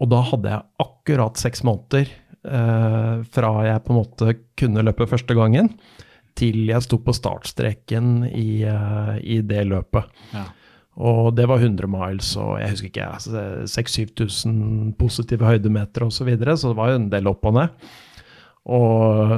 Og 0.00 0.08
da 0.10 0.22
hadde 0.30 0.50
jeg 0.54 0.64
akkurat 0.86 1.36
seks 1.38 1.60
måneder 1.66 2.08
eh, 2.08 3.18
fra 3.34 3.50
jeg 3.66 3.82
på 3.84 3.92
en 3.92 3.98
måte 4.00 4.36
kunne 4.58 4.82
løpe 4.86 5.06
første 5.10 5.36
gangen, 5.38 5.68
til 6.38 6.66
jeg 6.70 6.84
sto 6.84 6.98
på 7.02 7.14
startstreken 7.16 8.26
i, 8.30 8.62
eh, 8.68 9.14
i 9.22 9.40
det 9.46 9.64
løpet. 9.70 10.10
Ja. 10.32 10.46
Og 11.02 11.32
det 11.36 11.46
var 11.48 11.62
100 11.62 11.88
miles 11.88 12.34
og 12.36 12.58
jeg 12.60 12.74
husker 12.74 12.90
ikke, 12.90 13.08
altså, 13.16 13.44
6000-7000 13.72 14.92
positive 15.00 15.48
høydemeter 15.48 16.04
osv., 16.04 16.18
så, 16.18 16.28
videre, 16.28 16.56
så 16.56 16.72
det 16.72 16.80
var 16.82 16.92
jo 16.92 16.98
en 17.00 17.10
del 17.12 17.30
opp 17.30 17.48
og 17.48 17.56
ned. 17.56 17.86
Og 18.72 19.32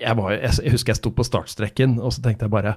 jeg, 0.00 0.14
var, 0.16 0.32
jeg, 0.34 0.54
jeg 0.64 0.74
husker 0.74 0.94
jeg 0.94 1.00
sto 1.02 1.12
på 1.14 1.26
startstreken, 1.26 1.98
og 2.00 2.14
så 2.14 2.24
tenkte 2.24 2.48
jeg 2.48 2.54
bare 2.54 2.74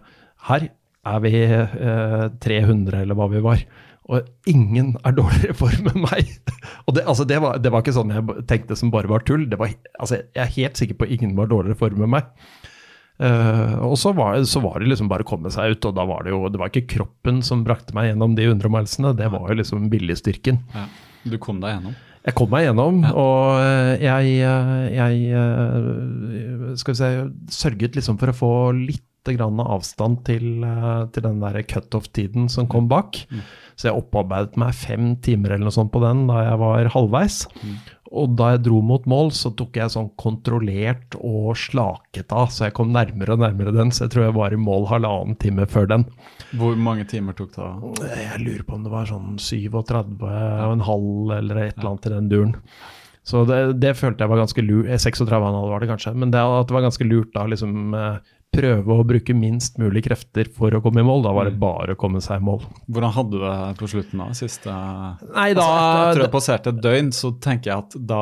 Her 0.49 0.67
er 1.03 1.23
vi 1.23 1.33
eh, 1.47 2.27
300, 2.43 3.01
eller 3.01 3.17
hva 3.17 3.29
vi 3.31 3.41
var. 3.43 3.63
Og 4.11 4.27
ingen 4.51 4.93
er 5.07 5.15
dårligere 5.15 5.55
i 5.55 5.57
form 5.57 5.87
enn 5.93 6.03
meg. 6.03 6.31
Og 6.87 6.95
det, 6.95 7.05
altså 7.07 7.23
det, 7.27 7.39
var, 7.43 7.59
det, 7.63 7.71
var, 7.71 7.83
ikke 7.83 7.95
sånn 7.95 8.11
jeg 8.11 8.45
tenkte 8.49 8.75
som 8.79 8.91
bare 8.91 9.07
var 9.11 9.23
tull. 9.27 9.45
Var, 9.47 9.75
altså 9.95 10.19
jeg 10.19 10.43
er 10.43 10.55
helt 10.57 10.79
sikker 10.79 10.99
på 10.99 11.07
at 11.07 11.13
ingen 11.15 11.37
var 11.37 11.47
dårligere 11.51 11.77
i 11.77 11.79
form 11.79 12.03
enn 12.03 12.11
meg. 12.17 12.27
Uh, 13.21 13.77
og 13.85 13.93
så 14.01 14.09
var, 14.17 14.39
så 14.49 14.59
var, 14.63 14.79
det 14.81 14.89
liksom 14.89 15.09
bare 15.11 15.23
å 15.25 15.27
komme 15.29 15.51
seg 15.53 15.75
ut, 15.75 15.85
og 15.85 15.93
da 15.95 16.03
var 16.09 16.25
det 16.25 16.31
jo 16.33 16.47
Det 16.49 16.57
var 16.57 16.71
ikke 16.71 16.95
kroppen 16.95 17.43
som 17.45 17.61
brakte 17.63 17.93
meg 17.93 18.09
gjennom 18.09 18.33
de 18.35 18.47
100 18.49 18.73
milesene, 18.73 19.13
det 19.19 19.29
var 19.33 19.45
jo 19.51 19.59
liksom 19.59 19.85
viljestyrken. 19.93 20.59
Ja. 20.73 20.87
Du 21.23 21.37
kom 21.39 21.61
deg 21.63 21.77
gjennom? 21.77 21.95
Jeg 22.23 22.37
kom 22.39 22.51
meg 22.51 22.65
gjennom, 22.65 23.01
ja. 23.03 23.11
og 23.19 23.61
eh, 23.61 24.03
jeg, 24.03 24.35
eh, 24.47 24.83
jeg 24.95 26.77
skal 26.79 26.95
vi 26.95 26.99
si, 26.99 27.09
sørget 27.51 27.97
liksom 27.99 28.19
for 28.19 28.31
å 28.31 28.35
få 28.37 28.53
litt 28.77 29.03
grann 29.27 29.59
avstand 29.63 30.23
til, 30.27 30.63
til 31.15 31.23
den 31.23 31.43
der 31.43 31.61
cutoff-tiden 31.67 32.49
som 32.51 32.67
kom 32.71 32.89
bak. 32.91 33.21
Mm. 33.31 33.43
Så 33.79 33.87
jeg 33.87 33.99
opparbeidet 33.99 34.59
meg 34.59 34.75
fem 34.75 35.13
timer 35.23 35.55
eller 35.55 35.69
noe 35.69 35.75
sånt 35.75 35.93
på 35.93 36.01
den 36.03 36.25
da 36.27 36.41
jeg 36.43 36.59
var 36.59 36.89
halvveis. 36.95 37.37
Mm. 37.61 37.77
Og 38.13 38.35
da 38.37 38.51
jeg 38.53 38.63
dro 38.67 38.77
mot 38.85 39.05
mål, 39.09 39.31
så 39.33 39.49
tok 39.57 39.79
jeg 39.79 39.89
sånn 39.89 40.11
kontrollert 40.21 41.15
og 41.17 41.55
slaket 41.57 42.33
av. 42.35 42.51
Så 42.53 42.67
jeg 42.67 42.75
kom 42.77 42.91
nærmere 42.93 43.33
og 43.33 43.41
nærmere 43.41 43.73
den, 43.73 43.89
så 43.93 44.05
jeg 44.05 44.13
tror 44.13 44.27
jeg 44.27 44.35
var 44.37 44.53
i 44.53 44.59
mål 44.61 44.85
halvannen 44.91 45.37
time 45.41 45.65
før 45.69 45.89
den. 45.89 46.05
Hvor 46.59 46.77
mange 46.77 47.07
timer 47.09 47.37
tok 47.37 47.55
det? 47.55 47.69
Jeg 48.21 48.43
lurer 48.43 48.65
på 48.67 48.77
om 48.77 48.85
det 48.85 48.93
var 48.93 49.09
sånn 49.09 49.39
37 49.41 50.27
og 50.27 50.75
en 50.75 50.85
halv 50.85 51.33
eller 51.39 51.63
et 51.63 51.79
eller 51.79 51.93
annet 51.93 52.09
i 52.09 52.13
den 52.13 52.29
duren. 52.29 52.53
Så 53.23 53.45
det, 53.47 53.59
det, 53.79 53.95
følte 53.95 54.25
jeg 54.25 54.33
var 54.33 54.41
ganske 54.43 54.65
lurt. 54.65 54.89
36,5 54.91 55.59
var 55.71 55.81
det 55.81 55.89
kanskje, 55.93 56.13
men 56.19 56.33
det, 56.33 56.43
at 56.43 56.69
det 56.69 56.75
var 56.75 56.85
ganske 56.85 57.07
lurt 57.07 57.31
da 57.33 57.47
liksom 57.49 57.95
eh, 57.97 58.33
prøve 58.53 58.97
å 58.97 59.05
bruke 59.07 59.35
minst 59.37 59.79
mulig 59.81 60.05
krefter 60.07 60.49
for 60.53 60.73
å 60.73 60.81
komme 60.83 61.03
i 61.03 61.07
mål. 61.07 61.23
Da 61.25 61.35
var 61.35 61.49
det 61.49 61.55
mm. 61.55 61.61
bare 61.61 61.95
å 61.95 61.99
komme 61.99 62.21
seg 62.23 62.41
i 62.41 62.47
mål. 62.47 62.63
Hvordan 62.87 63.15
hadde 63.17 63.37
du 63.37 63.45
det 63.45 63.77
på 63.79 63.89
slutten 63.91 64.23
da? 64.23 64.27
Siste 64.37 64.73
Nei, 64.73 65.53
da, 65.57 65.63
altså, 65.63 66.11
Etter 66.11 66.23
å 66.23 66.27
ha 66.27 66.33
passert 66.33 66.69
et 66.69 66.83
døgn, 66.83 67.13
så 67.15 67.33
tenker 67.43 67.73
jeg 67.73 67.85
at 67.85 67.97
da 68.13 68.21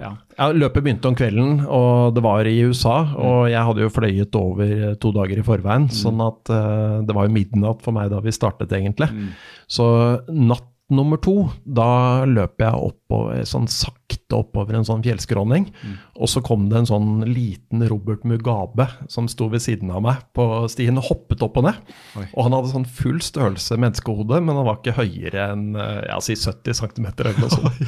ja. 0.00 0.14
ja. 0.38 0.48
Løpet 0.54 0.84
begynte 0.84 1.10
om 1.10 1.16
kvelden, 1.18 1.60
og 1.66 2.14
det 2.16 2.22
var 2.24 2.48
i 2.48 2.56
USA. 2.64 2.96
Mm. 3.10 3.14
Og 3.26 3.40
jeg 3.52 3.68
hadde 3.68 3.84
jo 3.84 3.92
fløyet 3.92 4.40
over 4.40 4.74
to 5.02 5.12
dager 5.16 5.42
i 5.42 5.46
forveien, 5.46 5.88
mm. 5.90 5.94
sånn 6.00 6.24
at 6.24 6.52
uh, 6.54 6.98
det 7.04 7.16
var 7.16 7.28
jo 7.28 7.34
midnatt 7.36 7.84
for 7.84 7.96
meg 7.96 8.12
da 8.12 8.22
vi 8.24 8.34
startet, 8.34 8.72
egentlig. 8.76 9.10
Mm. 9.12 9.32
Så 9.70 9.86
natt 10.32 10.68
nummer 10.94 11.18
to, 11.22 11.48
da 11.64 12.26
løper 12.28 12.66
jeg 12.66 12.90
oppover, 12.90 13.42
sånn 13.48 13.68
sakte 13.70 14.38
oppover 14.38 14.78
en 14.78 14.86
sånn 14.86 15.04
fjellskråning. 15.04 15.68
Mm. 15.70 15.98
Og 16.22 16.30
så 16.30 16.42
kom 16.44 16.68
det 16.70 16.80
en 16.80 16.88
sånn 16.90 17.10
liten 17.28 17.84
Robert 17.90 18.26
Mugabe 18.28 18.88
som 19.10 19.28
sto 19.30 19.48
ved 19.52 19.64
siden 19.64 19.92
av 19.94 20.04
meg 20.06 20.24
på 20.36 20.46
stien 20.72 20.98
og 21.00 21.08
hoppet 21.10 21.44
opp 21.46 21.60
og 21.60 21.68
ned. 21.68 21.92
Oi. 22.20 22.26
Og 22.30 22.46
han 22.46 22.56
hadde 22.58 22.72
sånn 22.74 22.88
full 23.00 23.20
størrelse 23.24 23.78
menneskehode, 23.80 24.42
men 24.44 24.58
han 24.58 24.68
var 24.68 24.80
ikke 24.80 24.98
høyere 24.98 25.50
enn 25.52 25.70
ja, 25.76 26.18
si 26.24 26.38
70 26.38 26.82
cm 26.82 27.08
eller 27.12 27.40
noe 27.40 27.54
sånt. 27.54 27.80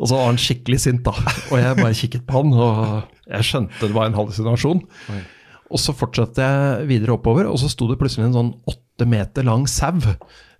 Og 0.00 0.08
så 0.08 0.16
var 0.16 0.30
han 0.30 0.40
skikkelig 0.40 0.78
sint, 0.80 1.02
da. 1.04 1.12
Og 1.50 1.58
jeg 1.60 1.76
bare 1.76 1.96
kikket 1.96 2.22
på 2.24 2.40
han, 2.40 2.54
og 2.56 3.28
jeg 3.28 3.46
skjønte 3.50 3.84
det 3.84 3.96
var 3.96 4.08
en 4.08 4.16
hallusinasjon. 4.16 4.80
Oi. 5.12 5.20
Og 5.70 5.78
så 5.78 5.94
fortsatte 5.94 6.42
jeg 6.42 6.86
videre 6.88 7.14
oppover, 7.14 7.46
og 7.46 7.60
så 7.60 7.68
sto 7.70 7.86
det 7.90 7.98
plutselig 8.00 8.26
en 8.26 8.38
sånn 8.38 8.54
åtte 8.70 9.06
meter 9.08 9.46
lang 9.46 9.68
sau 9.70 10.00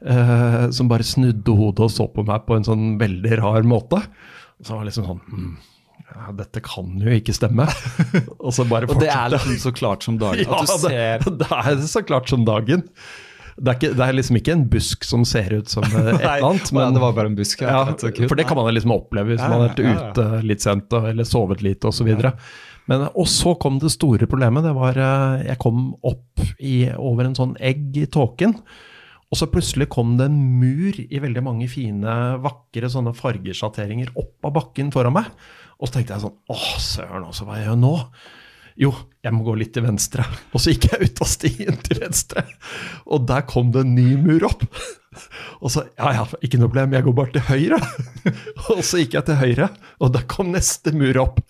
uh, 0.06 0.68
som 0.74 0.90
bare 0.90 1.06
snudde 1.06 1.56
hodet 1.56 1.86
og 1.86 1.92
så 1.94 2.06
på 2.12 2.24
meg 2.26 2.46
på 2.46 2.58
en 2.58 2.66
sånn 2.66 2.94
veldig 3.00 3.40
rar 3.42 3.66
måte. 3.68 4.02
Så 4.60 4.74
var 4.74 4.84
det 4.84 4.90
liksom 4.90 5.08
sånn 5.08 5.22
mm, 5.24 5.52
ja, 6.10 6.26
Dette 6.42 6.62
kan 6.64 6.92
jo 7.00 7.16
ikke 7.16 7.34
stemme. 7.36 7.66
og 8.44 8.52
så 8.56 8.66
bare 8.68 8.90
Og 8.90 9.00
det 9.00 9.10
er 9.12 9.32
liksom 9.32 9.58
så 9.62 9.74
klart 9.76 10.06
som 10.06 10.20
dagen? 10.20 10.44
ja, 10.46 10.78
det, 10.84 11.34
det 11.42 11.50
er 11.62 11.84
så 11.88 12.04
klart 12.06 12.32
som 12.32 12.46
dagen. 12.48 12.86
Det 13.60 13.68
er, 13.68 13.76
ikke, 13.76 13.92
det 13.92 14.04
er, 14.06 14.14
liksom 14.16 14.36
ikke 14.38 14.52
en 14.54 14.62
busk 14.72 15.04
som 15.04 15.24
ser 15.28 15.52
ut 15.52 15.68
som 15.68 15.84
et 15.84 15.96
eller 15.98 16.44
annet. 16.46 16.70
Men, 16.72 16.94
det 16.96 17.00
var 17.02 17.16
bare 17.16 17.28
en 17.28 17.36
busk, 17.36 17.60
ja. 17.60 17.82
ja 17.90 18.12
for 18.24 18.38
det 18.38 18.46
kan 18.48 18.56
man 18.56 18.70
liksom 18.72 18.94
oppleve 18.94 19.34
hvis 19.34 19.42
man 19.42 19.52
har 19.52 19.64
vært 19.66 19.82
ute 19.84 20.28
litt 20.48 20.64
sent 20.64 20.96
eller 20.96 21.28
sovet 21.28 21.60
lite 21.66 21.90
osv. 21.90 22.08
Men, 22.88 23.04
og 23.12 23.28
så 23.28 23.52
kom 23.60 23.76
det 23.82 23.92
store 23.92 24.26
problemet. 24.30 24.64
Det 24.64 24.72
var 24.74 24.96
eh, 24.96 25.42
Jeg 25.50 25.60
kom 25.62 25.90
opp 26.00 26.40
i, 26.56 26.88
over 26.96 27.28
en 27.28 27.36
sånn 27.36 27.52
egg 27.60 28.00
i 28.00 28.06
tåken. 28.10 28.56
Og 29.30 29.38
så 29.38 29.46
plutselig 29.50 29.86
kom 29.92 30.16
det 30.18 30.26
en 30.26 30.38
mur 30.58 30.96
i 31.00 31.22
veldig 31.22 31.42
mange 31.46 31.68
fine, 31.70 32.14
vakre 32.42 32.90
sånne 32.90 33.14
fargesjatteringer 33.14 34.10
opp 34.18 34.48
av 34.48 34.56
bakken 34.56 34.90
foran 34.94 35.14
meg. 35.14 35.30
Og 35.78 35.86
så 35.88 35.96
tenkte 35.96 36.16
jeg 36.16 36.24
sånn 36.26 36.38
Å, 36.50 36.58
søren, 36.82 37.26
altså, 37.28 37.46
hva 37.46 37.60
gjør 37.60 37.72
jeg 37.72 37.82
nå? 37.84 37.94
Jo, 38.80 38.90
jeg 39.22 39.34
må 39.36 39.44
gå 39.44 39.54
litt 39.60 39.74
til 39.76 39.84
venstre. 39.84 40.24
Og 40.54 40.62
så 40.62 40.72
gikk 40.72 40.88
jeg 40.90 41.10
ut 41.10 41.22
av 41.22 41.28
stien 41.30 41.78
til 41.84 42.00
venstre. 42.00 42.44
Og 43.12 43.26
der 43.28 43.44
kom 43.48 43.72
det 43.74 43.84
en 43.84 43.94
ny 43.96 44.14
mur 44.20 44.46
opp. 44.48 44.64
Og 45.60 45.72
så 45.74 45.84
Ja, 45.98 46.12
ja, 46.16 46.26
ikke 46.40 46.60
noe 46.60 46.70
problem, 46.70 46.94
jeg 46.96 47.06
går 47.06 47.16
bare 47.18 47.34
til 47.34 47.46
høyre. 47.50 47.80
Og 48.72 48.82
så 48.86 49.02
gikk 49.02 49.18
jeg 49.18 49.26
til 49.28 49.40
høyre, 49.40 49.70
og 50.00 50.14
der 50.14 50.26
kom 50.30 50.52
neste 50.54 50.94
mur 50.96 51.18
opp. 51.22 51.42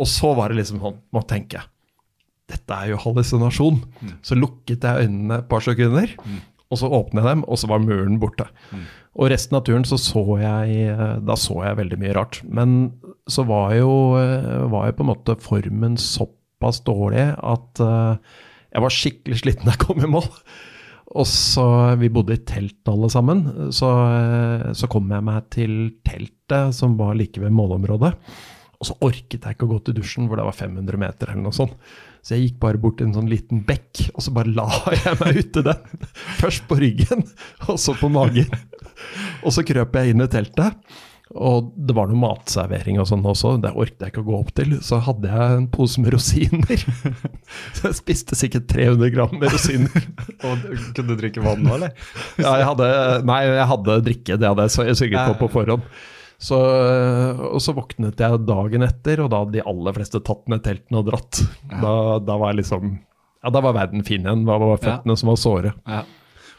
Og 0.00 0.08
så 0.08 0.32
var 0.36 0.50
det 0.50 0.62
liksom 0.62 0.80
sånn 0.82 0.98
Må 1.14 1.22
tenke. 1.28 1.62
Dette 2.50 2.76
er 2.76 2.92
jo 2.92 3.00
hallusinasjon. 3.00 3.78
Mm. 4.02 4.14
Så 4.24 4.36
lukket 4.36 4.84
jeg 4.84 5.06
øynene 5.06 5.38
et 5.40 5.48
par 5.48 5.62
sekunder. 5.64 6.10
Mm. 6.26 6.40
Og 6.72 6.80
så 6.80 6.88
åpnet 6.88 7.20
jeg 7.20 7.28
dem, 7.28 7.44
og 7.44 7.60
så 7.60 7.68
var 7.68 7.82
muren 7.84 8.18
borte. 8.22 8.46
Mm. 8.72 8.84
Og 9.20 9.28
resten 9.28 9.58
av 9.58 9.64
turen 9.66 9.84
så 9.84 9.98
så 10.00 10.22
jeg 10.40 10.94
Da 11.26 11.36
så 11.36 11.58
jeg 11.66 11.76
veldig 11.82 11.98
mye 12.00 12.14
rart. 12.16 12.40
Men 12.48 12.94
så 13.28 13.44
var 13.46 13.74
jo, 13.76 13.90
var 14.72 14.88
jo 14.88 14.96
på 14.96 15.04
en 15.04 15.10
måte 15.12 15.36
formen 15.44 15.98
såpass 16.00 16.80
dårlig 16.86 17.28
at 17.36 17.82
uh, 17.84 18.16
jeg 18.72 18.84
var 18.84 18.94
skikkelig 18.96 19.40
sliten 19.42 19.68
da 19.68 19.76
jeg 19.76 19.84
kom 19.84 20.00
i 20.00 20.10
mål. 20.10 20.28
Og 21.12 21.28
så, 21.28 21.66
Vi 22.00 22.08
bodde 22.12 22.38
i 22.38 22.44
telt 22.48 22.88
alle 22.88 23.10
sammen. 23.12 23.44
Så, 23.74 23.90
så 24.72 24.88
kom 24.90 25.12
jeg 25.12 25.26
meg 25.28 25.50
til 25.52 25.76
teltet 26.06 26.72
som 26.76 26.96
var 26.96 27.14
like 27.18 27.40
ved 27.40 27.52
målområdet. 27.52 28.14
Og 28.80 28.88
så 28.88 28.96
orket 29.04 29.44
jeg 29.44 29.54
ikke 29.54 29.68
å 29.68 29.74
gå 29.74 29.82
til 29.86 30.00
dusjen, 30.00 30.26
hvor 30.26 30.40
det 30.40 30.46
var 30.48 30.56
500 30.56 30.98
meter 30.98 31.30
eller 31.30 31.44
noe 31.44 31.54
sånt. 31.54 31.76
Så 32.22 32.36
jeg 32.36 32.44
gikk 32.46 32.58
bare 32.62 32.78
bort 32.78 33.00
til 33.00 33.08
en 33.08 33.16
sånn 33.16 33.30
liten 33.30 33.64
bekk, 33.66 34.04
og 34.14 34.22
så 34.22 34.34
bare 34.34 34.52
la 34.54 34.68
jeg 34.94 35.16
meg 35.20 35.40
uti 35.42 35.64
den. 35.66 36.04
Først 36.38 36.68
på 36.70 36.78
ryggen, 36.78 37.24
og 37.68 37.80
så 37.82 37.96
på 37.98 38.10
magen. 38.12 38.52
Og 39.42 39.50
så 39.50 39.64
krøp 39.66 39.96
jeg 39.98 40.12
inn 40.12 40.22
i 40.22 40.28
teltet. 40.30 40.76
Og 41.32 41.72
det 41.74 41.94
var 41.96 42.06
noe 42.10 42.20
matservering 42.20 42.98
og 43.00 43.06
sånn 43.08 43.24
også, 43.26 43.54
det 43.62 43.72
orket 43.72 44.04
jeg 44.04 44.12
ikke 44.12 44.20
å 44.20 44.26
gå 44.26 44.36
opp 44.36 44.50
til. 44.54 44.74
Så 44.84 44.98
hadde 45.02 45.30
jeg 45.32 45.56
en 45.56 45.66
pose 45.72 46.02
med 46.02 46.12
rosiner. 46.14 46.84
Så 47.72 47.88
jeg 47.88 47.98
spiste 47.98 48.36
sikkert 48.38 48.68
300 48.70 49.10
gram 49.14 49.32
med 49.40 49.48
rosiner. 49.50 50.06
og 50.44 50.66
Kunne 50.92 51.08
du 51.08 51.16
drikke 51.18 51.42
vann 51.42 51.64
nå, 51.64 51.78
eller? 51.78 51.96
Ja, 52.36 52.52
jeg 52.60 52.68
hadde, 52.68 52.90
nei, 53.32 53.40
jeg 53.48 53.68
hadde 53.72 53.98
drikke. 54.10 54.38
Det 54.38 54.50
hadde 54.52 54.68
jeg 54.68 54.98
sørget 55.00 55.32
på 55.32 55.38
på 55.40 55.50
forhånd. 55.56 55.88
Så, 56.42 56.58
og 56.58 57.60
så 57.62 57.74
våknet 57.76 58.18
jeg 58.18 58.42
dagen 58.48 58.82
etter, 58.82 59.22
og 59.22 59.30
da 59.30 59.44
hadde 59.44 59.60
de 59.60 59.66
aller 59.72 59.94
fleste 59.94 60.22
tatt 60.26 60.48
ned 60.50 60.64
teltene 60.64 61.02
og 61.02 61.12
dratt. 61.12 61.42
Ja. 61.70 61.78
Da, 61.84 61.92
da, 62.26 62.38
var 62.42 62.56
liksom 62.58 62.96
Ja, 63.42 63.52
da 63.54 63.62
var 63.62 63.76
verden 63.78 64.02
fin 64.06 64.26
igjen. 64.26 64.42
Da 64.48 64.58
var 64.58 64.80
føttene 64.80 65.14
ja. 65.14 65.20
som 65.20 65.30
var 65.30 65.38
såre. 65.40 65.72
Ja. 65.86 66.02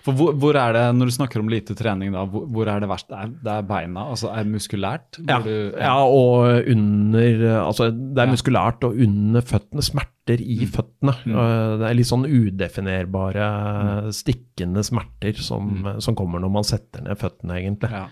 For 0.04 0.16
hvor, 0.20 0.34
hvor, 0.36 0.58
er 0.60 0.74
det, 0.76 0.84
Når 0.98 1.08
du 1.08 1.14
snakker 1.16 1.40
om 1.40 1.52
lite 1.52 1.76
trening, 1.80 2.12
da, 2.16 2.26
hvor, 2.28 2.44
hvor 2.52 2.68
er 2.68 2.84
det 2.84 2.90
verst? 2.92 3.08
Det 3.12 3.20
er, 3.20 3.30
det 3.46 3.54
er 3.54 3.68
beina? 3.70 4.08
altså 4.12 4.32
Er 4.34 4.50
muskulært? 4.50 5.20
Ja, 5.30 5.38
du, 5.44 5.54
ja. 5.80 5.94
og 6.04 6.72
under 6.74 7.46
Altså, 7.62 7.88
det 7.92 8.24
er 8.24 8.34
muskulært 8.34 8.84
og 8.88 9.00
under 9.06 9.46
føttene. 9.48 9.86
Smerter 9.86 10.44
i 10.44 10.60
mm. 10.64 10.74
føttene. 10.76 11.16
Mm. 11.24 11.38
Det 11.80 11.88
er 11.88 11.96
litt 12.00 12.12
sånn 12.12 12.28
udefinerbare, 12.28 13.48
mm. 13.54 14.12
stikkende 14.16 14.84
smerter 14.88 15.40
som, 15.44 15.72
mm. 15.84 15.96
som, 16.04 16.20
kommer 16.20 16.44
når 16.44 16.54
man 16.60 16.68
setter 16.68 17.04
ned 17.08 17.20
føttene, 17.20 17.60
egentlig. 17.60 17.92
Ja. 17.92 18.06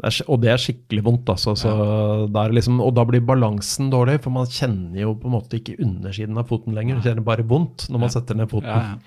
Det 0.00 0.08
er, 0.08 0.18
og 0.32 0.38
det 0.40 0.48
er 0.52 0.62
skikkelig 0.62 1.02
vondt. 1.04 1.28
Altså, 1.28 1.52
ja. 1.60 2.44
liksom, 2.48 2.78
og 2.80 2.94
da 2.96 3.04
blir 3.08 3.24
balansen 3.26 3.90
dårlig, 3.92 4.20
for 4.24 4.32
man 4.32 4.48
kjenner 4.48 5.02
jo 5.02 5.12
på 5.20 5.28
en 5.28 5.34
måte 5.34 5.58
ikke 5.60 5.76
undersiden 5.84 6.40
av 6.40 6.48
foten 6.48 6.76
lenger. 6.76 6.96
Man 6.98 7.04
kjenner 7.04 7.26
bare 7.26 7.44
vondt 7.44 7.90
når 7.92 8.04
man 8.06 8.14
setter 8.14 8.38
ned 8.40 8.48
foten. 8.52 9.04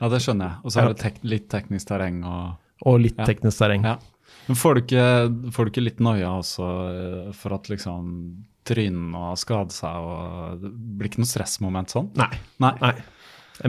Ja, 0.00 0.08
det 0.10 0.22
skjønner 0.24 0.48
jeg. 0.48 0.62
Og 0.64 0.72
så 0.72 0.80
er 0.82 0.88
det 0.88 1.02
tek 1.02 1.20
litt 1.28 1.50
teknisk 1.52 1.92
terreng. 1.92 2.22
Og, 2.26 2.72
og 2.88 2.96
litt 3.04 3.20
teknisk 3.20 3.60
terreng. 3.60 3.84
Men 4.48 4.58
får 4.58 4.74
du, 4.74 4.80
ikke, 4.86 5.04
får 5.54 5.68
du 5.68 5.70
ikke 5.70 5.84
litt 5.84 6.00
noia 6.02 6.32
også 6.40 6.68
eh, 6.88 7.28
for 7.36 7.54
at 7.54 7.68
liksom 7.70 8.08
tryne 8.66 9.18
og 9.18 9.38
skade 9.40 9.74
seg 9.74 10.06
og 10.06 10.62
Det 10.62 10.70
blir 10.70 11.10
ikke 11.10 11.22
noe 11.22 11.30
stressmoment 11.30 11.92
sånn? 11.94 12.08
Nei. 12.18 12.30
Nei. 12.62 12.72
Nei. 12.82 12.94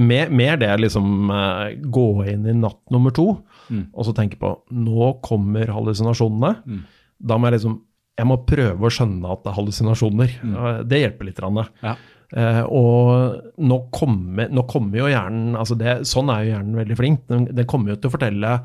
Mer, 0.02 0.32
mer 0.34 0.58
det 0.58 0.72
liksom 0.80 1.30
uh, 1.30 1.70
gå 1.76 2.08
inn 2.32 2.48
i 2.50 2.56
natt 2.58 2.82
nummer 2.94 3.14
to 3.14 3.28
mm. 3.74 3.88
og 3.92 4.08
så 4.08 4.14
tenke 4.18 4.40
på 4.42 4.54
nå 4.78 5.10
kommer 5.26 5.74
hallusinasjonene. 5.74 6.54
Mm. 6.64 6.84
Da 7.24 7.40
må 7.40 7.50
jeg 7.50 7.60
liksom 7.60 7.82
jeg 8.14 8.30
må 8.30 8.36
prøve 8.46 8.86
å 8.86 8.94
skjønne 8.94 9.30
at 9.34 9.42
det 9.42 9.50
er 9.50 9.56
hallusinasjoner. 9.58 10.34
Mm. 10.46 10.58
Det 10.86 11.00
hjelper 11.02 11.28
litt. 11.32 11.40
Ja. 11.82 11.96
Eh, 12.34 12.62
og 12.66 13.58
nå 13.62 13.76
kommer, 13.94 14.50
nå 14.50 14.64
kommer, 14.70 15.04
jo 15.04 15.10
hjernen 15.12 15.54
altså 15.60 15.78
det, 15.78 16.00
Sånn 16.10 16.32
er 16.34 16.46
jo 16.46 16.54
hjernen 16.56 16.80
veldig 16.82 16.98
flink. 16.98 17.28
Den, 17.30 17.46
den 17.54 17.70
kommer 17.70 17.94
jo 17.94 18.00
til 18.00 18.10
å 18.10 18.16
fortelle 18.16 18.56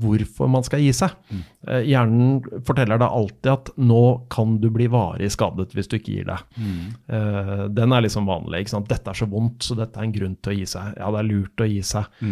hvorfor 0.00 0.48
man 0.48 0.64
skal 0.66 0.80
gi 0.82 0.92
seg. 0.96 1.14
Mm. 1.28 1.42
Eh, 1.68 1.80
hjernen 1.90 2.60
forteller 2.66 3.02
deg 3.02 3.16
alltid 3.18 3.50
at 3.52 3.70
'nå 3.76 4.02
kan 4.32 4.56
du 4.62 4.70
bli 4.74 4.86
varig 4.90 5.28
skadet 5.34 5.74
hvis 5.76 5.90
du 5.90 5.98
ikke 5.98 6.14
gir 6.14 6.30
deg'. 6.30 6.46
Mm. 6.56 7.74
Den 7.76 7.92
er 7.92 8.06
liksom 8.06 8.30
vanlig. 8.30 8.64
ikke 8.64 8.76
sant? 8.76 8.88
'Dette 8.88 9.12
er 9.12 9.18
så 9.18 9.30
vondt, 9.30 9.66
så 9.66 9.78
dette 9.78 9.98
er 9.98 10.06
en 10.06 10.14
grunn 10.14 10.38
til 10.38 10.54
å 10.54 10.56
gi 10.56 10.68
seg'. 10.74 10.94
Ja, 10.96 11.10
det 11.10 11.20
er 11.20 11.30
lurt 11.30 11.62
å 11.62 11.68
gi 11.70 11.82
seg. 11.82 12.22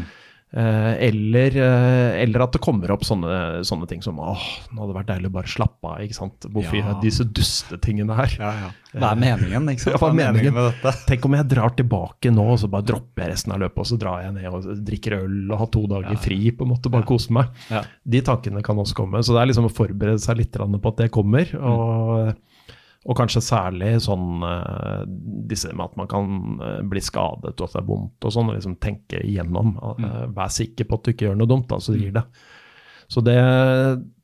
Mm. 0.54 0.60
Eh, 0.64 0.92
eller, 1.08 1.56
eh, 1.58 2.22
eller 2.22 2.44
at 2.44 2.52
det 2.54 2.60
kommer 2.62 2.92
opp 2.94 3.02
sånne, 3.02 3.64
sånne 3.66 3.88
ting 3.90 4.02
som 4.06 4.20
åh, 4.22 4.38
nå 4.70 4.80
hadde 4.84 4.92
det 4.92 4.98
vært 5.00 5.08
deilig 5.10 5.30
å 5.32 5.34
bare 5.34 5.50
slappe 5.50 5.90
av. 5.90 5.98
ikke 6.04 6.14
sant? 6.14 6.46
Hvorfor 6.46 6.76
Ja. 6.78 6.94
disse 7.02 7.24
dustetingene 7.26 8.14
her? 8.14 8.36
Hva 8.94 9.10
er 9.10 9.18
meningen, 9.18 9.66
ikke 9.72 9.80
sant? 9.88 9.96
Ja, 9.96 9.98
hva 9.98 10.12
er 10.12 10.18
meningen? 10.20 10.54
med 10.54 10.70
dette? 10.70 10.94
Tenk 11.10 11.26
om 11.26 11.34
jeg 11.34 11.48
drar 11.50 11.74
tilbake 11.74 12.30
nå, 12.30 12.46
og 12.54 12.58
så 12.62 12.70
bare 12.70 12.86
dropper 12.86 13.24
jeg 13.26 13.32
resten 13.34 13.52
av 13.56 13.60
løpet, 13.64 13.78
og 13.82 13.90
så 13.90 13.98
drar 13.98 14.22
jeg 14.22 14.36
ned 14.38 14.46
og 14.54 14.70
drikker 14.86 15.18
øl 15.24 15.50
og 15.50 15.58
har 15.64 15.72
to 15.74 15.84
dager 15.90 16.16
fri, 16.22 16.40
på 16.54 16.62
en 16.68 16.72
måte, 16.76 16.90
bare 16.94 17.08
koser 17.08 17.34
meg. 17.34 17.50
Ja. 17.70 17.82
De 18.06 18.22
tankene 18.22 18.62
kan 18.62 18.76
også 18.78 18.94
komme. 18.94 19.24
Så 19.26 19.34
det 19.34 19.42
er 19.42 19.50
liksom 19.50 19.66
å 19.66 19.74
forberede 19.74 20.22
seg 20.22 20.38
litt 20.38 20.52
på 20.54 20.88
at 20.94 20.96
det 21.02 21.10
kommer. 21.10 21.50
og... 21.58 22.36
Og 23.04 23.16
kanskje 23.18 23.42
særlig 23.44 23.90
sånn 24.00 24.40
eh, 24.48 25.02
disse 25.50 25.68
med 25.76 25.84
at 25.90 25.96
man 26.00 26.08
kan 26.08 26.28
eh, 26.64 26.78
bli 26.88 27.02
skadet 27.04 27.52
og 27.60 27.66
at 27.66 27.74
det 27.74 27.82
er 27.82 27.88
vondt 27.90 28.24
og 28.24 28.32
sånn. 28.32 28.48
og 28.48 28.56
liksom 28.56 28.78
Tenke 28.80 29.20
igjennom. 29.20 29.74
eh, 30.00 30.26
Vær 30.32 30.48
sikker 30.54 30.88
på 30.88 30.96
at 30.96 31.04
du 31.04 31.12
ikke 31.12 31.26
gjør 31.28 31.36
noe 31.42 31.50
dumt, 31.50 31.68
da, 31.68 31.76
så 31.84 31.92
gir 31.98 32.14
det. 32.16 32.24
Så 33.12 33.20
det 33.20 33.36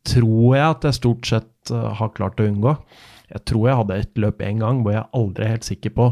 tror 0.08 0.56
jeg 0.56 0.64
at 0.64 0.86
jeg 0.88 0.96
stort 0.96 1.28
sett 1.28 1.70
har 1.70 2.08
klart 2.16 2.40
å 2.40 2.46
unngå. 2.48 2.72
Jeg 3.30 3.44
tror 3.46 3.68
jeg 3.68 3.76
hadde 3.82 3.98
et 4.00 4.16
løp 4.24 4.40
en 4.42 4.58
gang 4.64 4.80
hvor 4.82 4.96
jeg 4.96 5.04
aldri 5.14 5.44
er 5.46 5.52
helt 5.58 5.68
sikker 5.68 5.92
på 5.94 6.06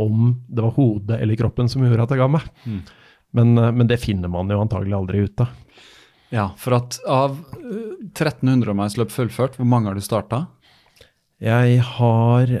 om 0.00 0.30
det 0.48 0.62
var 0.64 0.72
hodet 0.78 1.18
eller 1.20 1.36
kroppen 1.36 1.68
som 1.68 1.82
gjorde 1.84 2.06
at 2.06 2.14
jeg 2.14 2.22
ga 2.22 2.28
meg. 2.32 2.46
Men, 3.36 3.50
eh, 3.58 3.72
men 3.74 3.90
det 3.90 3.98
finner 4.00 4.30
man 4.32 4.48
jo 4.48 4.62
antagelig 4.62 4.94
aldri 4.96 5.26
ut 5.26 5.42
av. 5.44 5.50
Ja, 6.32 6.46
for 6.56 6.78
at 6.78 6.96
av 7.04 7.34
eh, 7.58 8.06
1300 8.14 8.72
meilsløp 8.78 9.10
fullført, 9.12 9.58
hvor 9.58 9.68
mange 9.68 9.90
har 9.90 9.98
du 9.98 10.04
starta? 10.04 10.46
Jeg 11.42 11.80
har 11.82 12.52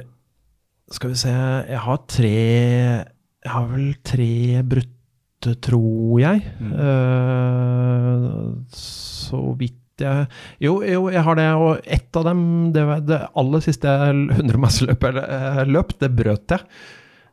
Skal 0.92 1.12
vi 1.12 1.20
se 1.20 1.30
Jeg 1.32 1.82
har 1.84 2.00
tre 2.10 2.32
Jeg 2.34 3.52
har 3.52 3.68
vel 3.70 3.94
tre 4.06 4.62
brutte, 4.62 5.54
tror 5.58 6.20
jeg. 6.22 6.42
Eh, 6.86 8.26
så 8.70 9.40
vidt 9.58 9.78
jeg 10.02 10.28
jo, 10.62 10.76
jo, 10.86 11.08
jeg 11.10 11.22
har 11.26 11.36
det, 11.36 11.46
og 11.58 11.82
ett 11.84 12.16
av 12.16 12.28
dem, 12.28 12.44
det, 12.74 12.84
var 12.86 13.02
det 13.02 13.18
aller 13.38 13.64
siste 13.64 13.90
100-metersløpet 13.90 15.18
jeg 15.18 15.66
løp, 15.74 15.92
det 15.98 16.10
brøt 16.16 16.54
jeg. 16.54 16.62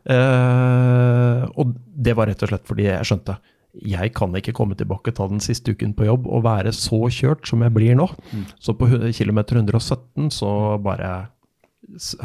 Uh, 0.10 1.46
og 1.60 1.76
det 1.78 2.16
var 2.18 2.30
rett 2.32 2.42
og 2.42 2.50
slett 2.50 2.66
fordi 2.66 2.88
jeg 2.88 3.06
skjønte 3.06 3.36
jeg 3.86 4.14
kan 4.18 4.34
ikke 4.34 4.56
komme 4.58 4.78
tilbake 4.78 5.14
ta 5.14 5.28
den 5.30 5.42
siste 5.44 5.76
uken 5.76 5.92
på 5.94 6.08
jobb 6.08 6.26
og 6.28 6.46
være 6.48 6.72
så 6.74 7.04
kjørt 7.14 7.46
som 7.48 7.62
jeg 7.62 7.74
blir 7.76 7.94
nå. 8.00 8.08
Så 8.58 8.74
på 8.74 8.88
kilometer 9.14 9.60
117 9.62 10.32
så 10.34 10.50
bare 10.82 11.30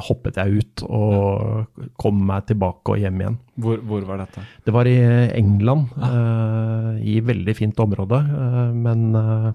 hoppet 0.08 0.38
jeg 0.40 0.60
ut 0.60 0.84
og 0.86 1.84
kom 2.00 2.20
meg 2.28 2.46
tilbake 2.50 2.94
og 2.94 3.00
hjem 3.00 3.20
igjen. 3.22 3.38
Hvor, 3.60 3.80
hvor 3.86 4.06
var 4.08 4.22
dette? 4.24 4.44
Det 4.66 4.74
var 4.74 4.88
i 4.90 4.96
England, 5.36 5.94
eh, 6.08 6.90
i 7.14 7.20
veldig 7.24 7.56
fint 7.56 7.84
område, 7.84 8.22
Uh, 8.24 8.70
men, 8.74 9.14
uh, 9.16 9.52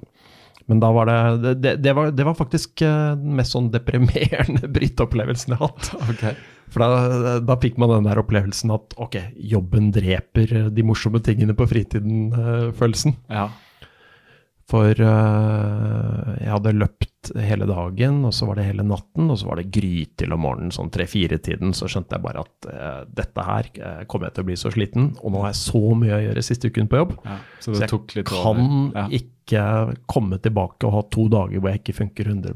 men 0.70 0.80
da 0.82 0.89
var 0.93 1.07
det 1.10 1.53
Det, 1.62 1.74
det, 1.84 1.93
var, 1.95 2.12
det 2.12 2.26
var 2.26 2.36
faktisk 2.38 2.82
den 2.82 3.36
mest 3.38 3.55
sånn 3.55 3.70
deprimerende 3.74 4.70
bryteopplevelsen 4.76 5.55
jeg 5.55 5.62
har 5.62 5.72
hatt. 5.72 5.91
Okay. 6.14 6.36
For 6.70 6.84
da, 6.84 7.38
da 7.41 7.55
fikk 7.57 7.80
man 7.82 7.89
den 7.93 8.10
der 8.10 8.22
opplevelsen 8.22 8.74
at 8.76 8.93
ok, 9.01 9.18
jobben 9.51 9.89
dreper 9.95 10.70
de 10.70 10.86
morsomme 10.86 11.22
tingene 11.26 11.55
på 11.57 11.66
fritiden-følelsen. 11.70 13.16
Ja. 13.34 13.47
For 14.70 14.93
uh, 15.01 16.36
jeg 16.38 16.51
hadde 16.51 16.76
løpt 16.78 17.32
hele 17.41 17.65
dagen, 17.70 18.22
og 18.28 18.34
så 18.36 18.45
var 18.47 18.59
det 18.59 18.67
hele 18.67 18.86
natten, 18.86 19.32
og 19.34 19.39
så 19.41 19.49
var 19.49 19.59
det 19.59 19.72
grytidlig 19.74 20.36
om 20.36 20.43
morgenen, 20.45 20.74
sånn 20.74 20.91
tre-fire-tiden, 20.93 21.74
så 21.78 21.89
skjønte 21.89 22.15
jeg 22.15 22.26
bare 22.26 22.43
at 22.45 22.70
uh, 22.70 23.01
dette 23.17 23.45
her 23.47 23.72
uh, 23.80 24.03
kommer 24.09 24.30
jeg 24.30 24.38
til 24.38 24.45
å 24.45 24.49
bli 24.51 24.59
så 24.61 24.74
sliten, 24.74 25.09
og 25.20 25.34
nå 25.34 25.41
har 25.43 25.51
jeg 25.53 25.61
så 25.63 25.84
mye 25.97 26.15
å 26.15 26.22
gjøre 26.28 26.45
siste 26.45 26.70
uken 26.70 26.89
på 26.91 27.01
jobb. 27.01 27.17
ja. 27.26 27.39
Så 27.59 27.76
Så 27.76 27.84
jeg 27.84 28.26
kan? 28.30 28.63
Ja. 28.95 29.07
ikke 29.20 29.65
komme 30.07 30.38
tilbake 30.38 30.86
og 30.88 30.93
ha 30.93 31.03
to 31.11 31.26
dager 31.34 31.57
hvor 31.57 31.74
jeg 31.74 31.82
ikke 31.82 31.97
funker 32.03 32.30
100 32.30 32.53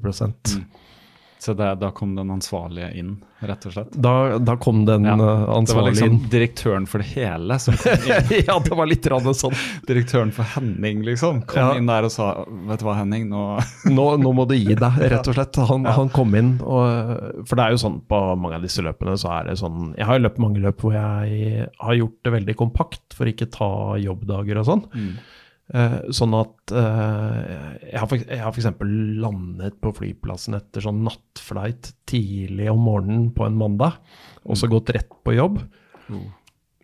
Så 1.43 1.51
det, 1.59 1.65
da 1.81 1.89
kom 1.91 2.13
den 2.15 2.29
ansvarlige 2.31 2.87
inn, 2.95 3.17
rett 3.43 3.65
og 3.67 3.73
slett? 3.75 3.95
da, 3.99 4.37
da 4.39 4.53
kom 4.55 4.85
den 4.87 5.03
Ja. 5.03 5.11
inn. 5.17 5.65
Det 5.67 5.75
var 5.75 5.89
liksom 5.89 6.21
direktøren 6.31 6.85
for 6.87 7.03
det 7.03 7.09
hele 7.17 7.57
som 7.59 7.75
kom 7.75 7.91
inn. 7.99 8.45
ja, 8.47 8.55
det 8.63 8.77
var 8.79 8.87
litt 8.87 9.09
rann 9.11 9.27
sånn. 9.35 9.57
Direktøren 9.89 10.31
for 10.31 10.47
Henning, 10.53 11.01
liksom. 11.03 11.41
Kom 11.49 11.59
Ja. 11.59 11.73
inn 11.75 11.89
der 11.91 12.07
og 12.07 12.13
sa 12.15 12.29
Vet 12.69 12.79
du 12.79 12.85
hva, 12.87 12.95
Henning, 13.01 13.27
nå 13.33 13.41
Nå, 13.97 14.05
nå 14.23 14.31
må 14.39 14.47
du 14.47 14.55
gi 14.55 14.71
deg, 14.71 15.01
rett 15.11 15.27
og 15.27 15.35
slett. 15.35 15.59
Han, 15.67 15.83
han 15.99 16.13
kom 16.15 16.31
inn, 16.39 16.53
og, 16.63 17.43
for 17.49 17.59
det 17.59 17.65
er 17.67 17.75
jo 17.75 17.83
sånn 17.83 17.99
på 18.07 18.23
mange 18.39 18.61
av 18.61 18.63
disse 18.63 18.79
løpene, 18.85 19.17
så 19.19 19.33
er 19.41 19.51
det 19.51 19.59
sånn 19.59 19.91
Jeg 19.99 20.07
har 20.07 20.23
løpt 20.23 20.39
mange 20.39 20.63
løp 20.63 20.79
hvor 20.79 20.95
jeg 20.95 21.67
har 21.83 21.99
gjort 21.99 22.17
det 22.23 22.37
veldig 22.39 22.55
kompakt 22.63 23.17
for 23.19 23.27
ikke 23.27 23.51
ta 23.51 23.69
jobbdager 23.99 24.63
og 24.63 24.69
sånn. 24.71 24.87
Eh, 24.95 25.41
sånn 26.13 26.33
at 26.35 26.73
eh, 26.75 27.37
jeg 27.87 27.99
har 28.01 28.09
for, 28.11 28.19
jeg 28.19 28.41
har 28.43 28.51
f.eks. 28.51 28.67
landet 29.23 29.77
på 29.81 29.93
flyplassen 29.95 30.57
etter 30.57 30.83
sånn 30.83 31.03
nattflight 31.05 31.93
tidlig 32.09 32.67
om 32.73 32.83
morgenen 32.83 33.29
på 33.35 33.47
en 33.47 33.57
mandag, 33.57 34.01
og 34.43 34.59
så 34.59 34.69
gått 34.71 34.91
rett 34.95 35.13
på 35.23 35.37
jobb. 35.37 35.61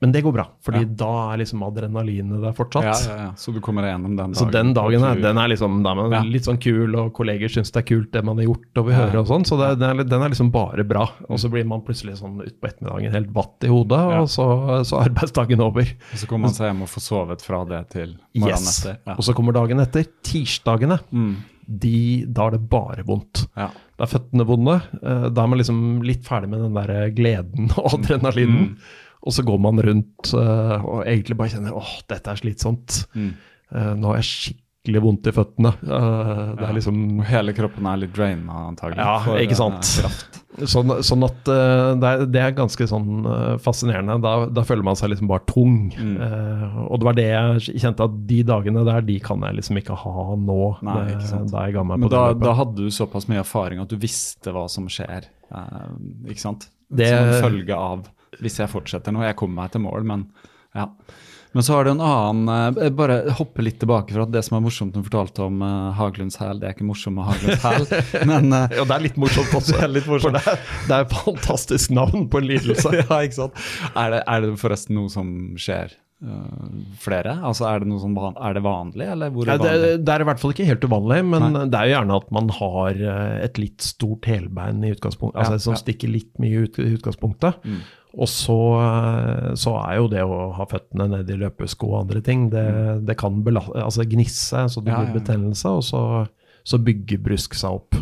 Men 0.02 0.14
det 0.14 0.22
går 0.24 0.32
bra, 0.32 0.46
fordi 0.64 0.80
Ja. 0.86 0.86
da 0.96 1.08
er 1.34 1.38
liksom 1.42 1.62
adrenalinet 1.62 2.42
der 2.42 2.54
fortsatt. 2.56 2.84
ja, 2.84 2.94
ja, 3.10 3.16
ja. 3.26 3.32
Så 3.36 3.52
du 3.54 3.60
kommer 3.60 3.82
deg 3.84 3.92
gjennom 3.98 4.16
den 4.16 4.32
dagen? 4.32 4.36
Så 4.36 4.50
den 4.52 4.74
dagen 4.74 5.04
er, 5.04 5.16
den 5.20 5.38
er 5.38 5.48
liksom 5.52 5.84
da 5.84 5.92
er 5.92 5.96
man 5.96 6.12
Ja. 6.12 6.22
litt 6.24 6.44
sånn 6.48 6.58
kul, 6.62 6.96
og 6.96 7.14
kolleger 7.14 7.50
syns 7.52 7.72
det 7.72 7.82
er 7.84 7.88
kult 7.96 8.12
det 8.12 8.24
man 8.24 8.38
har 8.38 8.46
gjort, 8.46 8.78
og 8.78 8.86
vi 8.88 8.94
Ja. 8.94 9.10
og 9.20 9.28
sånn. 9.28 9.44
Så 9.46 9.58
det, 9.60 9.80
den, 9.80 10.00
er, 10.00 10.04
den 10.06 10.22
er 10.22 10.30
liksom 10.30 10.52
bare 10.52 10.84
bra. 10.88 11.10
Og 11.30 11.38
så 11.38 11.50
blir 11.52 11.66
man 11.66 11.82
plutselig 11.82 12.16
sånn 12.22 12.40
utpå 12.40 12.70
ettermiddagen 12.72 13.12
helt 13.12 13.34
vatt 13.34 13.64
i 13.64 13.68
hodet, 13.68 14.00
og 14.22 14.28
så, 14.30 14.48
så 14.86 15.02
er 15.02 15.10
arbeidsdagen 15.10 15.60
over. 15.60 15.82
Og 16.14 16.18
så 16.18 16.26
kommer 16.28 16.48
man 16.48 16.52
seg 16.56 16.72
hjem 16.72 16.82
og 16.84 16.88
får 16.88 17.02
sovet 17.04 17.42
fra 17.42 17.66
det 17.66 17.90
til 17.90 18.16
morgenen 18.36 18.48
Yes. 18.56 18.86
etter. 18.86 18.98
Ja. 19.06 19.14
Og 19.16 19.24
så 19.24 19.34
kommer 19.36 19.52
dagen 19.54 19.80
etter. 19.80 20.06
Tirsdagene, 20.24 21.00
Mm. 21.12 21.36
de, 21.68 22.26
da 22.26 22.48
er 22.48 22.52
det 22.52 22.70
bare 22.70 23.04
vondt. 23.06 23.48
Ja. 23.58 23.70
Da 23.98 24.06
er 24.06 24.08
føttene 24.08 24.46
vonde. 24.48 24.82
eh, 25.04 25.30
Da 25.30 25.44
er 25.44 25.48
man 25.48 25.60
liksom 25.60 26.02
litt 26.04 26.24
ferdig 26.24 26.48
med 26.50 26.62
den 26.62 26.74
der 26.74 27.10
gleden 27.12 27.70
og 27.78 28.00
adrenalinen. 28.00 28.70
Mm. 28.70 28.76
Og 29.26 29.34
så 29.36 29.44
går 29.44 29.60
man 29.60 29.82
rundt 29.84 30.34
uh, 30.34 30.80
og 30.86 31.04
egentlig 31.04 31.36
bare 31.40 31.52
kjenner 31.52 31.76
åh, 31.76 31.94
dette 32.08 32.32
er 32.32 32.40
slitsomt. 32.40 33.02
Mm. 33.16 33.32
Uh, 33.74 33.94
Nå 34.00 34.14
har 34.14 34.22
jeg 34.22 34.30
skikkelig 34.30 35.02
vondt 35.04 35.28
i 35.28 35.34
føttene. 35.36 35.74
Uh, 35.84 36.56
Det 36.56 36.64
Ja. 36.64 36.70
er 36.70 36.74
liksom 36.78 37.02
hele 37.28 37.54
kroppen 37.54 37.86
er 37.92 37.98
litt 38.00 38.14
draina, 38.16 38.62
antagelig. 38.72 39.04
Ja, 39.04 39.18
for, 39.26 39.38
ikke 39.44 39.58
sant. 39.60 39.90
Sånn, 40.60 40.90
sånn 41.06 41.24
at 41.24 41.44
det, 41.46 42.08
er, 42.10 42.24
det 42.28 42.40
er 42.42 42.56
ganske 42.58 42.84
sånn 42.90 43.22
fascinerende. 43.64 44.16
Da, 44.24 44.32
da 44.52 44.64
føler 44.68 44.84
man 44.84 44.98
seg 45.00 45.12
liksom 45.14 45.30
bare 45.30 45.44
tung. 45.48 45.76
Mm. 45.96 46.18
Og 46.90 46.98
det 47.00 47.08
var 47.08 47.16
det 47.20 47.28
jeg 47.30 47.78
kjente 47.84 48.08
at 48.10 48.16
de 48.28 48.40
dagene 48.48 48.84
der, 48.88 49.04
de 49.08 49.20
kan 49.24 49.44
jeg 49.46 49.56
liksom 49.60 49.80
ikke 49.80 49.96
ha 50.02 50.26
nå. 50.36 50.58
Nei, 50.84 50.98
ikke. 51.14 51.44
Da 51.54 51.64
jeg 51.68 51.76
ga 51.78 51.84
meg 51.92 52.00
Men 52.02 52.10
på 52.10 52.12
da, 52.16 52.24
da 52.40 52.56
hadde 52.60 52.76
du 52.76 52.90
såpass 52.92 53.30
mye 53.32 53.44
erfaring 53.44 53.80
at 53.84 53.92
du 53.94 53.96
visste 54.02 54.52
hva 54.56 54.66
som 54.72 54.88
skjer, 54.92 55.30
ikke 56.28 56.44
sant? 56.44 56.68
Det- 56.90 57.12
Som 57.14 57.52
følge 57.52 57.76
av 57.78 58.08
hvis 58.44 58.60
jeg 58.62 58.72
fortsetter 58.72 59.16
nå. 59.16 59.24
Jeg 59.28 59.38
kommer 59.40 59.64
meg 59.64 59.74
til 59.76 59.84
mål, 59.86 60.06
men 60.08 60.30
ja. 60.78 60.90
Men 61.52 61.66
så 61.66 61.74
har 61.74 61.88
du 61.88 61.90
en 61.96 62.02
annen 62.06 62.76
eh, 62.78 62.92
Bare 62.94 63.16
hoppe 63.40 63.64
litt 63.66 63.80
tilbake 63.82 64.14
fra 64.14 64.28
at 64.28 64.34
det 64.34 64.44
som 64.46 64.60
er 64.60 64.62
morsomt 64.68 64.94
du 64.94 65.02
fortalte 65.02 65.48
om 65.48 65.64
uh, 65.66 65.88
Haglunds 65.98 66.38
hæl, 66.38 66.60
det 66.62 66.68
er 66.70 66.76
ikke 66.76 66.86
morsomt 66.86 67.18
med 67.18 67.26
Haglunds 67.26 67.64
hæl, 67.66 67.88
men 68.30 68.54
eh, 68.54 68.76
Ja, 68.78 68.86
det 68.86 68.98
er 69.00 69.06
litt 69.08 69.18
morsomt 69.18 69.56
også. 69.58 69.74
Det 69.80 69.88
er 69.88 69.96
litt 69.96 70.10
morsomt. 70.10 70.38
For 70.38 70.54
det 70.54 70.54
er, 70.54 70.76
det 70.86 71.00
er 71.00 71.08
et 71.08 71.16
fantastisk 71.24 71.96
navn 71.98 72.28
på 72.30 72.42
en 72.44 72.50
lidelse. 72.52 72.94
ja, 73.02 73.08
ikke 73.26 73.40
sant? 73.40 73.66
Er 73.96 74.14
det, 74.14 74.22
er 74.30 74.46
det 74.46 74.54
forresten 74.62 75.00
noe 75.00 75.10
som 75.14 75.34
skjer 75.60 75.98
Uh, 76.20 76.82
flere? 77.00 77.32
Altså 77.48 77.64
Er 77.70 77.80
det 77.80 77.88
noe 77.88 78.02
som 78.02 78.12
er 78.20 78.58
det 78.58 78.60
vanlig, 78.66 79.06
eller 79.08 79.30
hvor 79.32 79.48
er 79.48 79.56
det, 79.56 79.70
vanlig? 79.70 79.92
det 80.04 80.12
er 80.12 80.24
i 80.24 80.26
hvert 80.28 80.42
fall 80.42 80.52
ikke 80.52 80.66
helt 80.68 80.84
uvanlig, 80.84 81.20
men 81.32 81.46
Nei. 81.56 81.62
det 81.72 81.80
er 81.80 81.88
jo 81.88 81.94
gjerne 81.94 82.18
at 82.20 82.34
man 82.36 82.50
har 82.58 83.00
eh, 83.14 83.38
et 83.46 83.62
litt 83.62 83.86
stort 83.88 84.28
helbein 84.28 84.84
i 84.84 84.92
utgangspunktet, 84.92 85.40
Ja, 85.40 85.46
altså 85.48 85.70
som 85.70 85.78
ja. 85.78 85.80
stikker 85.80 86.12
litt 86.12 86.34
mye 86.44 86.66
ut 86.66 86.76
i 86.84 86.90
utgangspunktet. 86.98 87.64
Mm. 87.64 87.80
Og 88.18 88.26
så, 88.26 88.58
eh, 88.82 89.50
så 89.60 89.76
er 89.84 90.00
jo 90.00 90.08
det 90.10 90.24
å 90.26 90.50
ha 90.58 90.66
føttene 90.70 91.06
nedi 91.12 91.36
løpesko 91.38 91.92
og 91.92 92.00
andre 92.04 92.24
ting, 92.26 92.48
det, 92.50 92.66
det 93.06 93.16
kan 93.20 93.44
bela 93.46 93.62
altså 93.76 94.06
gnisse, 94.10 94.66
så 94.74 94.82
det 94.82 94.90
blir 94.90 95.06
Ja, 95.06 95.10
ja, 95.10 95.14
ja. 95.14 95.18
betennelse, 95.20 95.70
og 95.70 95.84
så, 95.86 96.02
så 96.66 96.80
bygger 96.82 97.22
brusk 97.22 97.54
seg 97.60 97.78
opp. 97.78 98.00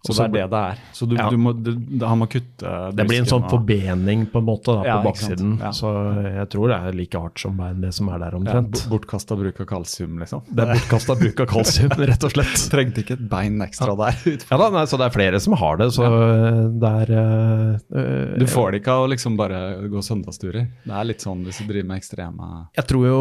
Ja. 0.00 0.06
Så 0.06 0.12
Og 0.14 0.16
det 0.16 0.24
er 0.24 0.32
det 0.32 0.50
det 0.50 0.60
er. 0.64 0.78
Så 0.96 1.06
du, 1.06 1.14
Ja. 1.16 1.26
du 1.28 1.36
må, 1.36 1.52
du, 1.52 1.74
han 2.06 2.18
må 2.22 2.26
kutte 2.32 2.70
Det 2.96 3.04
blir 3.06 3.18
en 3.20 3.26
sånn 3.28 3.42
forbening 3.50 4.22
på 4.32 4.38
en 4.40 4.46
måte 4.46 4.72
da, 4.72 4.80
på 4.80 4.86
Ja, 4.88 5.02
baksiden, 5.04 5.58
Ja. 5.60 5.72
så 5.76 5.90
jeg 6.24 6.48
tror 6.54 6.68
det 6.72 6.78
er 6.80 6.92
like 6.96 7.20
hardt 7.20 7.38
som 7.38 7.56
bein 7.58 7.82
det 7.82 7.90
som 7.92 8.08
er 8.08 8.18
der 8.22 8.32
ja, 8.32 8.38
omtrent. 8.40 8.80
Bortkasta 8.88 9.36
bruk 9.36 9.60
av 9.60 9.66
kalsium, 9.68 10.16
liksom. 10.22 10.40
Det 10.48 10.64
er 10.64 10.72
bortkasta 10.78 11.16
bruk 11.20 11.40
av 11.44 11.46
kalsium, 11.52 11.90
rett 12.10 12.24
og 12.24 12.32
slett. 12.32 12.64
Trengte 12.72 13.04
ikke 13.04 13.18
et 13.18 13.26
bein 13.28 13.60
ekstra 13.60 13.92
der. 14.00 14.16
Ja 14.50 14.56
da, 14.62 14.70
nei, 14.72 14.86
så 14.88 14.96
det 14.96 15.10
er 15.10 15.14
flere 15.18 15.40
som 15.44 15.52
har 15.60 15.76
det, 15.82 15.90
så 15.92 16.08
det 16.80 16.94
er 17.04 17.12
øh, 17.20 18.38
Du 18.40 18.46
får 18.48 18.72
det 18.72 18.80
ikke 18.80 18.94
av 18.96 19.04
å 19.04 19.10
liksom 19.12 19.36
bare 19.36 19.60
gå 19.92 20.00
søndagsturer. 20.04 20.66
Det 20.86 20.96
er 20.96 21.04
litt 21.10 21.20
sånn 21.24 21.44
hvis 21.44 21.60
du 21.60 21.68
driver 21.68 21.88
med 21.92 22.00
ekstreme 22.00 22.48
Jeg 22.76 22.86
tror 22.88 23.04
jo 23.06 23.20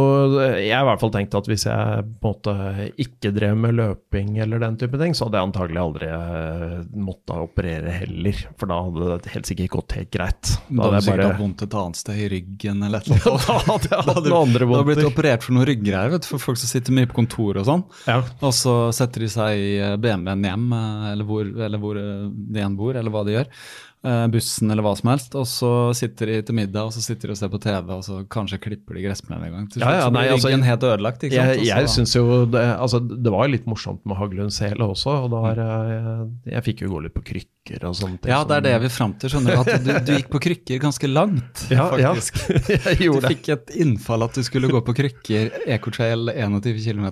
Jeg 0.55 0.71
har 0.75 0.85
i 0.85 0.89
hvert 0.93 1.03
fall 1.03 1.11
tenkt 1.13 1.35
at 1.35 1.47
hvis 1.49 1.65
jeg 1.67 2.07
på 2.23 2.31
en 2.31 2.39
måte 2.39 2.87
ikke 3.03 3.31
drev 3.35 3.57
med 3.59 3.75
løping 3.75 4.37
eller 4.39 4.61
den 4.63 4.77
type 4.79 4.95
ting, 5.01 5.11
så 5.17 5.27
hadde 5.27 5.39
jeg 5.41 5.49
antagelig 5.49 5.81
aldri 5.83 6.09
øh, 6.13 6.68
måtte 6.93 7.37
operere 7.43 7.93
heller, 7.93 8.37
for 8.59 8.71
da 8.71 8.79
hadde 8.85 9.17
det 9.23 9.33
helt 9.33 9.49
sikkert 9.49 9.73
gått 9.73 9.95
helt 9.97 10.11
greit. 10.13 10.53
Da 10.67 10.85
hadde 10.85 11.01
du 11.01 11.07
sikkert 11.07 11.25
hatt 11.25 11.41
vondt 11.41 11.65
et 11.65 11.77
annet 11.81 11.99
sted 11.99 12.21
i 12.23 12.29
ryggen 12.35 12.85
eller 12.87 13.03
et 13.03 13.09
eller 13.13 13.27
annet. 13.29 13.49
da 13.49 13.59
hadde 13.65 13.89
jeg 13.89 14.07
hatt 14.09 14.29
noen 14.29 14.37
andre 14.39 14.69
vondter. 14.71 14.87
Blitt 14.91 15.09
operert 15.09 15.45
for 15.45 15.57
noen 15.57 15.69
rygggreier 15.69 16.15
vet 16.15 16.29
for 16.29 16.45
folk 16.45 16.61
som 16.61 16.71
sitter 16.71 16.95
mye 16.95 17.09
på 17.09 17.19
kontor 17.19 17.61
og 17.61 17.67
sånn. 17.69 17.85
Ja. 18.09 18.21
Og 18.39 18.55
så 18.55 18.77
setter 18.95 19.25
de 19.25 19.31
seg 19.33 19.59
i 19.59 19.75
BMW-en 20.01 20.49
hjem, 20.49 20.65
eller 21.13 21.29
hvor, 21.29 21.53
eller 21.67 21.83
hvor 21.83 21.99
de 21.99 22.65
enn 22.65 22.79
bor, 22.79 22.97
eller 22.99 23.13
hva 23.13 23.25
de 23.27 23.37
gjør. 23.39 23.53
Eh, 23.99 24.27
bussen 24.31 24.71
eller 24.71 24.85
hva 24.85 24.93
som 24.95 25.09
helst, 25.11 25.33
og 25.35 25.43
så 25.43 25.69
sitter 25.97 26.29
de 26.31 26.35
til 26.47 26.55
middag 26.55 26.87
og 26.87 26.93
så 26.95 27.01
sitter 27.03 27.27
de 27.27 27.33
og 27.33 27.39
ser 27.41 27.49
på 27.51 27.59
TV, 27.59 27.89
og 27.97 28.03
så 28.05 28.21
kanskje 28.31 28.59
klipper 28.63 28.95
de 28.95 29.01
gressplenen 29.03 29.49
en 29.49 29.57
gang. 29.57 29.65
Til 29.67 29.81
slutt 29.81 29.91
Ja, 29.91 29.97
ja, 30.05 30.11
nei, 30.15 30.21
blir 30.23 30.35
altså, 30.37 30.51
helt 30.69 30.85
ødelagt. 30.87 31.25
ikke 31.27 31.35
sant? 31.35 31.51
Jeg, 31.59 31.65
jeg 31.67 31.89
synes 31.91 32.15
jo 32.15 32.23
det, 32.47 32.61
altså, 32.79 33.01
det 33.03 33.33
var 33.35 33.49
jo 33.49 33.53
litt 33.57 33.67
morsomt 33.67 33.99
med 34.07 34.15
Haglund 34.15 34.55
Sele 34.55 34.87
også, 34.87 35.17
og 35.25 35.33
da 35.35 35.41
er, 35.51 35.59
jeg, 35.91 36.29
jeg 36.53 36.65
fikk 36.69 36.85
jo 36.85 36.93
gå 36.93 37.03
litt 37.09 37.17
på 37.17 37.25
krykker 37.27 37.89
og 37.89 37.99
ting. 37.99 38.15
Ja, 38.31 38.39
det 38.47 38.55
er 38.55 38.63
det 38.65 38.71
jeg 38.77 38.83
vil 38.85 38.93
fram 38.95 39.17
til. 39.19 39.33
skjønner 39.33 39.59
Du 39.59 39.61
at 39.65 39.83
du, 39.83 39.91
du 40.07 40.15
gikk 40.15 40.31
på 40.31 40.41
krykker 40.47 40.79
ganske 40.87 41.11
langt, 41.11 41.65
Ja, 41.75 41.91
ja. 41.99 42.15
jeg 42.71 43.03
gjorde 43.03 43.27
det. 43.27 43.35
Du 43.35 43.35
fikk 43.35 43.51
et 43.57 43.75
innfall 43.83 44.23
at 44.29 44.39
du 44.39 44.47
skulle 44.47 44.71
gå 44.71 44.79
på 44.79 44.95
krykker 44.95 45.59
Ecotrail 45.75 46.31
21 46.39 46.79
km. 46.87 47.09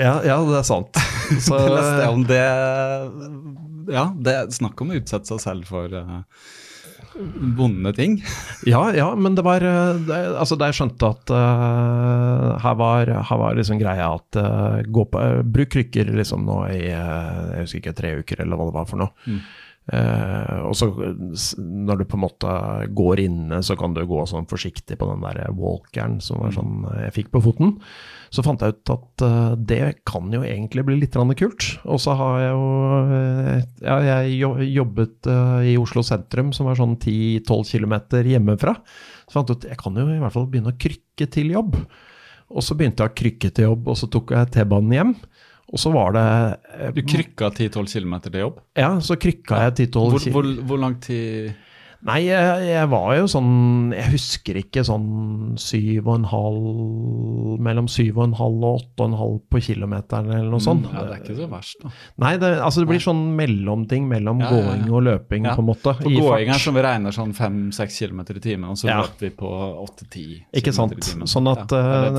Ja, 0.00 0.16
ja, 0.24 0.40
det 0.40 0.62
er 0.62 0.64
sant. 0.72 1.04
Så, 1.44 1.60
om 2.08 2.24
det 2.24 2.40
Ja, 3.92 4.10
det 4.16 4.34
er 4.34 4.52
snakk 4.54 4.80
om 4.82 4.92
å 4.92 4.98
utsette 5.00 5.28
seg 5.30 5.40
selv 5.42 5.70
for 5.70 5.92
uh, 5.92 6.22
vonde 7.58 7.92
ting. 7.96 8.18
ja, 8.68 8.82
ja, 8.96 9.08
men 9.18 9.36
det 9.38 9.44
var 9.46 9.64
eh, 9.66 9.98
det, 10.06 10.18
Altså, 10.40 10.58
da 10.60 10.70
jeg 10.70 10.78
skjønte 10.80 11.10
at 11.10 11.32
uh, 11.34 12.58
her, 12.62 12.76
var, 12.78 13.10
her 13.30 13.40
var 13.42 13.58
liksom 13.58 13.80
greia 13.80 14.12
at 14.14 14.38
uh, 14.38 14.78
gå 14.86 15.06
på, 15.10 15.24
bruk 15.44 15.72
krykker 15.74 16.12
liksom 16.14 16.46
nå 16.48 16.60
i 16.70 16.84
jeg 16.90 17.64
husker 17.64 17.82
ikke, 17.82 17.96
tre 17.98 18.14
uker, 18.22 18.44
eller 18.44 18.58
hva 18.58 18.70
det 18.70 18.78
var 18.78 18.88
for 18.90 19.02
noe. 19.02 19.12
Mm. 19.26 19.42
Eh, 19.90 20.58
og 20.62 20.76
så 20.78 20.86
når 21.58 22.00
du 22.00 22.04
på 22.06 22.18
en 22.18 22.22
måte 22.22 22.50
går 22.94 23.24
inne, 23.24 23.58
så 23.66 23.74
kan 23.78 23.94
du 23.96 24.04
gå 24.06 24.22
sånn 24.28 24.46
forsiktig 24.50 24.98
på 25.00 25.08
den 25.08 25.24
der 25.24 25.50
walkeren 25.56 26.20
som 26.22 26.38
var 26.44 26.54
sånn 26.54 26.84
eh, 26.92 27.06
jeg 27.08 27.16
fikk 27.16 27.32
på 27.34 27.42
foten. 27.48 27.74
Så 28.30 28.44
fant 28.46 28.62
jeg 28.62 28.76
ut 28.76 28.92
at 28.94 29.24
eh, 29.26 29.56
det 29.72 29.80
kan 30.06 30.30
jo 30.30 30.44
egentlig 30.46 30.86
bli 30.86 31.00
litt 31.00 31.18
kult. 31.40 31.66
Og 31.90 31.98
så 32.02 32.14
har 32.20 32.38
jeg 32.44 32.52
jo 32.54 32.68
eh, 33.16 33.64
ja, 33.82 33.96
jeg 34.06 34.70
jobbet 34.76 35.30
i 35.66 35.74
Oslo 35.80 36.04
sentrum, 36.06 36.54
som 36.54 36.70
var 36.70 36.78
sånn 36.78 36.94
10-12 36.96 37.74
km 37.74 37.96
hjemmefra. 38.30 38.76
Så 39.26 39.38
fant 39.38 39.50
jeg 39.50 39.58
ut 39.58 39.68
jeg 39.72 39.82
kan 39.82 39.98
jo 39.98 40.06
i 40.06 40.22
hvert 40.22 40.36
fall 40.36 40.48
begynne 40.50 40.74
å 40.74 40.80
krykke 40.80 41.26
til 41.34 41.50
jobb. 41.56 41.74
Og 42.50 42.66
så 42.66 42.74
begynte 42.74 43.04
jeg 43.04 43.12
å 43.12 43.18
krykke 43.18 43.50
til 43.54 43.68
jobb, 43.68 43.90
og 43.90 43.98
så 43.98 44.08
tok 44.10 44.32
jeg 44.34 44.54
T-banen 44.54 44.94
hjem. 44.94 45.12
Og 45.70 45.78
så 45.78 45.92
var 45.94 46.14
det 46.16 46.26
eh, 46.74 46.92
Du 46.96 47.02
krykka 47.06 47.50
10-12 47.54 47.92
km 47.94 48.14
til 48.26 48.38
jobb. 48.42 48.60
Ja, 48.78 48.92
så 49.04 49.16
krykka 49.20 49.60
jeg 49.68 49.90
10-12 49.90 50.14
Hvor, 50.14 50.30
hvor, 50.34 50.48
hvor 50.66 50.80
lang 50.82 50.98
tid 51.04 51.52
Nei, 52.08 52.22
jeg, 52.24 52.62
jeg 52.64 52.88
var 52.88 53.10
jo 53.18 53.26
sånn 53.28 53.90
Jeg 53.92 54.08
husker 54.14 54.56
ikke 54.56 54.80
sånn 54.88 55.58
syv 55.60 56.06
og 56.08 56.14
en 56.16 56.28
halv 56.30 57.58
Mellom 57.60 57.90
syv 57.92 58.16
og 58.22 58.24
en 58.30 58.36
halv 58.38 58.64
og 58.64 58.78
åtte 58.78 59.04
og 59.04 59.10
en 59.10 59.16
halv 59.20 59.34
på 59.52 59.60
kilometeren 59.66 60.30
eller 60.32 60.48
noe 60.48 60.62
sånt. 60.64 60.86
Mm, 60.88 60.94
Ja, 60.96 61.02
Det 61.10 61.16
er 61.18 61.20
ikke 61.24 61.36
så 61.42 61.48
verst, 61.50 61.82
da. 61.82 61.90
Nei, 62.24 62.30
det, 62.40 62.50
altså 62.64 62.80
det 62.84 62.88
blir 62.88 63.02
sånn 63.04 63.20
mellomting 63.36 64.06
mellom 64.08 64.40
Ja, 64.40 64.48
gåing 64.54 64.86
og 64.88 65.02
løping, 65.10 65.44
Ja. 65.44 65.54
på 65.58 65.60
en 65.64 65.68
måte. 65.68 65.92
For 66.00 66.08
gåing 66.08 66.48
er 66.54 66.62
som 66.62 66.74
vi 66.78 66.84
regner 66.86 67.12
sånn 67.12 67.34
5-6 67.36 67.98
kilometer 67.98 68.36
i 68.40 68.42
timen, 68.44 68.70
og 68.72 68.76
så 68.80 68.88
Ja. 68.88 69.00
løper 69.02 69.26
vi 69.26 69.30
på 69.42 69.50
8-10 69.84 70.44
Ikke 70.56 70.72
sant. 70.72 70.92
i 70.96 71.00
timen. 71.04 71.26
Sånn 71.28 71.50
at, 71.52 71.68
ja, 71.68 72.10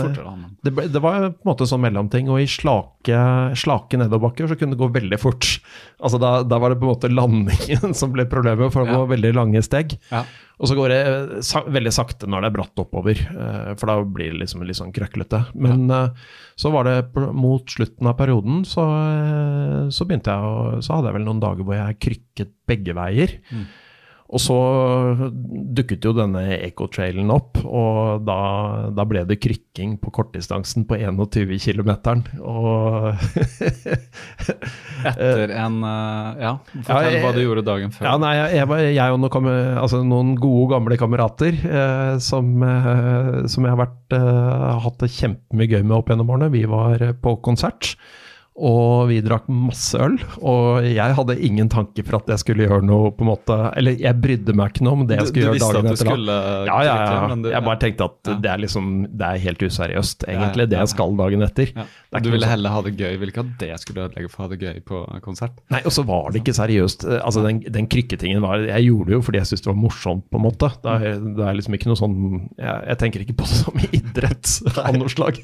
det 0.62 0.70
eh, 0.70 0.76
ble, 0.76 0.88
det 0.92 1.02
var 1.02 1.30
på 1.32 1.42
en 1.42 1.50
måte 1.56 1.66
sånn 1.70 1.82
mellomting, 1.82 2.30
og 2.30 2.42
i 2.44 2.46
slake, 2.46 3.18
slake 3.58 3.98
nedoverbakker 3.98 4.48
så 4.52 4.60
kunne 4.60 4.76
det 4.78 4.82
gå 4.84 4.92
veldig 4.94 5.20
fort. 5.20 5.58
Altså 6.04 6.20
da, 6.22 6.44
da 6.44 6.60
var 6.62 6.70
det 6.76 6.80
på 6.82 6.86
en 6.86 6.94
måte 6.94 7.10
landingen 7.14 7.94
som 8.00 8.12
ble 8.14 8.26
problemet, 8.30 8.72
for 8.74 8.86
det 8.86 8.94
var 8.94 9.08
veldig 9.10 9.34
lange 9.36 9.64
steg. 9.72 9.98
Ja. 10.12 10.26
Og 10.62 10.70
så 10.70 10.78
går 10.78 10.94
det 10.94 11.44
sa 11.46 11.64
veldig 11.66 11.92
sakte 11.96 12.30
når 12.30 12.44
det 12.44 12.50
er 12.52 12.56
bratt 12.60 12.82
oppover, 12.84 13.18
eh, 13.18 13.72
for 13.82 13.90
da 13.90 13.96
blir 14.06 14.30
det 14.30 14.44
liksom 14.44 14.62
litt 14.68 14.78
sånn 14.78 14.94
krøklete. 14.94 15.40
Men 15.58 15.88
eh, 15.90 16.28
så 16.60 16.70
var 16.74 16.86
det 16.86 17.24
mot 17.34 17.66
slutten 17.66 18.10
av 18.12 18.18
perioden, 18.20 18.62
så, 18.70 18.86
eh, 18.86 19.88
så 19.90 20.06
begynte 20.06 20.36
jeg 20.36 20.52
å 20.52 20.82
Så 20.86 20.94
hadde 20.94 21.10
jeg 21.10 21.18
vel 21.18 21.26
noen 21.26 21.42
dager 21.42 21.66
hvor 21.66 21.80
jeg 21.80 22.02
krykket 22.06 22.54
begge 22.70 22.94
veier. 22.98 23.40
Mm. 23.50 23.66
Og 24.32 24.40
så 24.40 24.56
dukket 25.76 26.06
jo 26.08 26.14
denne 26.16 26.40
ecotrailen 26.64 27.28
opp, 27.36 27.58
og 27.68 28.22
da, 28.24 28.38
da 28.96 29.04
ble 29.04 29.26
det 29.28 29.42
krykking 29.44 29.98
på 30.00 30.08
kortdistansen 30.16 30.86
på 30.88 30.96
21 31.04 31.52
km. 31.60 31.92
Og 32.40 33.12
Etter 35.12 35.52
en 35.56 35.82
eh, 35.84 36.40
Ja, 36.42 36.52
Ja, 36.54 36.82
fortell 36.86 37.16
jeg- 37.16 37.24
hva 37.26 37.32
du 37.36 37.42
gjorde 37.44 37.64
dagen 37.68 37.92
før. 37.92 38.06
Ja, 38.08 38.14
nei, 38.22 38.32
jeg, 38.38 38.62
jeg, 38.62 38.94
jeg 38.96 39.16
og 39.16 39.20
noen, 39.24 39.50
altså 39.84 40.00
noen 40.06 40.34
gode, 40.40 40.70
gamle 40.76 40.98
kamerater 41.02 41.58
eh, 41.68 42.16
som, 42.24 42.54
eh, 42.64 43.42
som 43.52 43.68
jeg 43.68 43.74
har 43.76 43.82
vært, 43.84 44.16
eh, 44.18 44.68
hatt 44.86 45.00
det 45.04 45.12
kjempemye 45.18 45.72
gøy 45.76 45.84
med 45.84 45.98
opp 46.00 46.12
gjennom 46.14 46.32
årene. 46.36 46.52
Vi 46.54 46.64
var 46.72 47.02
eh, 47.04 47.14
på 47.20 47.36
konsert, 47.44 47.96
og 48.56 49.08
vi 49.08 49.22
drakk 49.24 49.46
masse 49.48 49.96
øl. 49.96 50.18
Og 50.44 50.84
jeg 50.84 51.16
hadde 51.16 51.36
ingen 51.40 51.70
tanke 51.72 52.04
for 52.06 52.18
at 52.20 52.28
jeg 52.34 52.42
skulle 52.44 52.66
gjøre 52.68 52.84
noe 52.84 53.12
på 53.16 53.24
en 53.24 53.30
måte 53.32 53.56
Eller 53.80 53.96
jeg 53.98 54.20
brydde 54.22 54.54
meg 54.54 54.74
ikke 54.74 54.84
noe 54.84 54.94
om 55.00 55.06
det 55.08 55.18
jeg 55.18 55.28
skulle 55.32 55.42
du 55.42 55.48
gjøre 55.48 55.56
visste 55.56 55.74
dagen 55.78 55.88
at 55.88 55.92
du 55.92 55.96
etter. 55.96 56.06
da. 56.06 56.12
skulle 56.12 56.36
Ja, 56.68 56.80
ja, 56.84 56.96
ja. 57.00 57.36
du- 57.36 57.50
Jeg 57.50 57.64
bare 57.64 57.80
tenkte 57.80 58.04
at 58.10 58.18
Ja. 58.28 58.36
det 58.44 58.50
er 58.52 58.58
liksom 58.66 58.90
Det 59.18 59.26
er 59.30 59.38
helt 59.46 59.60
useriøst, 59.64 60.26
egentlig, 60.28 60.70
det 60.70 60.78
jeg 60.78 60.88
skal 60.90 61.16
dagen 61.18 61.42
etter. 61.48 61.72
Ja. 61.76 61.86
Er 62.14 62.20
Du 62.20 62.30
ville 62.30 62.46
sånn- 62.46 62.50
heller 62.50 62.70
ha 62.70 62.82
det 62.82 62.98
gøy. 62.98 63.18
Ville 63.20 63.32
ikke 63.32 63.40
at 63.40 63.58
det 63.58 63.80
skulle 63.80 64.04
ødelegge 64.10 64.30
for 64.30 64.44
å 64.44 64.50
ha 64.50 64.56
det 64.56 64.60
gøy 64.60 64.82
på 64.84 65.22
konsert. 65.22 65.52
Nei, 65.72 65.80
og 65.86 65.92
så 65.92 66.04
var 66.06 66.32
det 66.32 66.44
ikke 66.44 66.54
seriøst. 66.54 67.08
Eh, 67.10 67.22
Altså, 67.24 67.42
den, 67.48 67.60
den 67.62 67.88
krykketingen 67.88 68.42
var 68.42 68.58
Jeg 68.60 68.84
gjorde 68.92 69.06
det 69.08 69.14
jo 69.16 69.22
fordi 69.22 69.38
jeg 69.40 69.48
syntes 69.48 69.62
det 69.64 69.74
var 69.74 69.82
morsomt, 69.82 70.24
på 70.30 70.36
en 70.36 70.44
måte. 70.44 70.70
Det 70.84 70.92
er, 70.92 71.20
det 71.20 71.48
er 71.48 71.54
liksom 71.56 71.74
ikke 71.80 71.88
noe 71.88 71.96
sånn 71.96 72.50
Jeg, 72.60 72.84
jeg 72.88 72.98
tenker 73.00 73.20
ikke 73.24 73.38
på 73.40 73.48
det 73.48 73.58
som 73.64 73.74
idrett 73.96 74.78
av 74.78 74.94
noe 74.98 75.08
slag. 75.10 75.40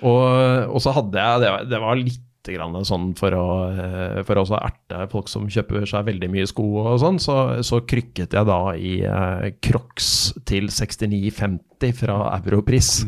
Og, 0.00 0.26
og 0.72 0.82
så 0.82 0.94
hadde 0.96 1.20
jeg 1.20 1.42
Det 1.42 1.54
var, 1.54 1.64
det 1.68 1.80
var 1.82 1.98
litt 2.00 2.26
grann 2.50 2.78
sånn 2.88 3.10
for 3.18 3.36
å, 3.36 3.48
eh, 3.68 4.20
for 4.26 4.40
å 4.40 4.44
erte 4.56 5.04
folk 5.12 5.28
som 5.28 5.44
kjøper 5.52 5.84
seg 5.86 6.06
veldig 6.08 6.30
mye 6.32 6.46
sko 6.48 6.64
og 6.80 6.94
sånn, 7.02 7.18
så, 7.22 7.34
så 7.66 7.82
krykket 7.84 8.32
jeg 8.34 8.48
da 8.48 8.60
i 8.80 8.94
eh, 9.04 9.50
Crocs 9.62 10.08
til 10.48 10.70
69,50 10.72 11.92
fra 12.00 12.16
Europris. 12.40 13.04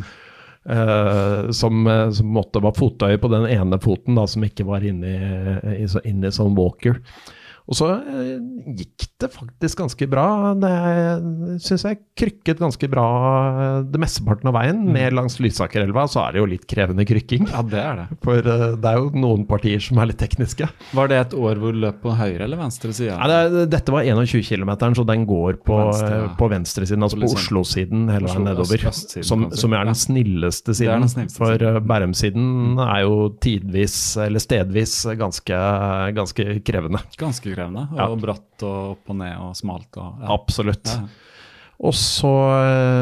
Eh, 0.63 1.51
som, 1.51 1.87
eh, 1.87 2.11
som 2.15 2.29
måtte 2.31 2.63
var 2.63 2.77
fottøy 2.77 3.17
på 3.19 3.31
den 3.33 3.49
ene 3.51 3.81
foten 3.83 4.15
da, 4.15 4.29
som 4.31 4.45
ikke 4.47 4.67
var 4.69 4.85
inni 4.87 5.17
inni, 5.17 6.03
inni 6.07 6.31
sånn 6.31 6.55
walker. 6.55 7.01
Og 7.73 7.77
så 7.79 7.87
eh, 7.97 8.37
gikk 8.77 9.07
det 9.23 9.31
faktisk 9.33 9.79
ganske 9.81 10.07
bra. 10.13 10.27
Det 10.61 10.73
syns 11.65 11.87
jeg 11.87 12.01
krykket 12.21 12.59
ganske 12.61 12.89
bra 12.93 13.05
eh, 13.49 13.77
det 13.89 14.01
mesteparten 14.03 14.51
av 14.51 14.57
veien. 14.59 14.83
Ned 14.93 15.17
langs 15.17 15.39
Lysakerelva 15.41 16.05
så 16.13 16.27
er 16.27 16.35
det 16.37 16.43
jo 16.43 16.49
litt 16.51 16.67
krevende 16.69 17.07
krykking. 17.09 17.47
Ja, 17.49 17.63
det 17.65 17.81
er 17.81 18.03
det. 18.03 18.07
For 18.27 18.37
eh, 18.45 18.65
det 18.77 18.91
er 18.91 19.01
jo 19.01 19.09
noen 19.25 19.47
partier 19.49 19.81
som 19.81 20.03
er 20.03 20.11
litt 20.11 20.21
tekniske. 20.21 20.69
Var 20.93 21.09
det 21.09 21.21
et 21.23 21.37
år 21.39 21.63
hvor 21.63 21.73
du 21.73 21.81
løp 21.87 22.03
på 22.05 22.13
høyre 22.19 22.45
eller 22.45 22.61
venstre 22.61 22.93
side? 22.93 23.17
Nei, 23.17 23.41
det, 23.55 23.65
dette 23.73 23.95
var 23.95 24.05
21 24.05 24.45
km, 24.51 24.75
så 25.01 25.07
den 25.09 25.25
går 25.31 25.63
på, 25.65 25.81
Venstre, 25.81 26.21
ja. 26.27 26.29
på 26.37 26.51
venstresiden, 26.53 27.09
altså 27.09 27.23
På 27.23 27.31
på 27.33 27.39
Oslo-siden 27.39 28.05
hele 28.13 28.29
veien 28.29 28.47
nedover. 28.51 28.87
østsiden, 28.93 29.27
Som, 29.33 29.49
som 29.57 29.79
er 29.79 29.89
den 29.89 29.97
snilleste 29.97 30.77
siden. 30.77 31.07
den 31.07 31.15
snilleste 31.15 31.41
For 31.41 31.57
siden. 31.57 31.89
Bærumsiden 31.89 32.83
er 32.85 33.01
jo 33.07 33.17
tidvis, 33.41 33.97
eller 34.21 34.45
stedvis, 34.45 34.99
ganske, 35.17 35.65
ganske 36.21 36.49
krevende. 36.69 37.01
Ganske 37.17 37.49
krevende. 37.49 37.62
Og 37.69 37.99
Ja. 37.99 38.09
bratt 38.17 38.63
og 38.63 38.97
opp 38.97 39.11
og 39.11 39.17
ned 39.17 39.37
og 39.39 39.55
smalt 39.57 39.97
og 39.97 40.23
ja. 40.23 40.33
Absolutt. 40.35 40.87
Ja. 40.87 41.07
Og 41.83 41.91
så, 41.99 42.31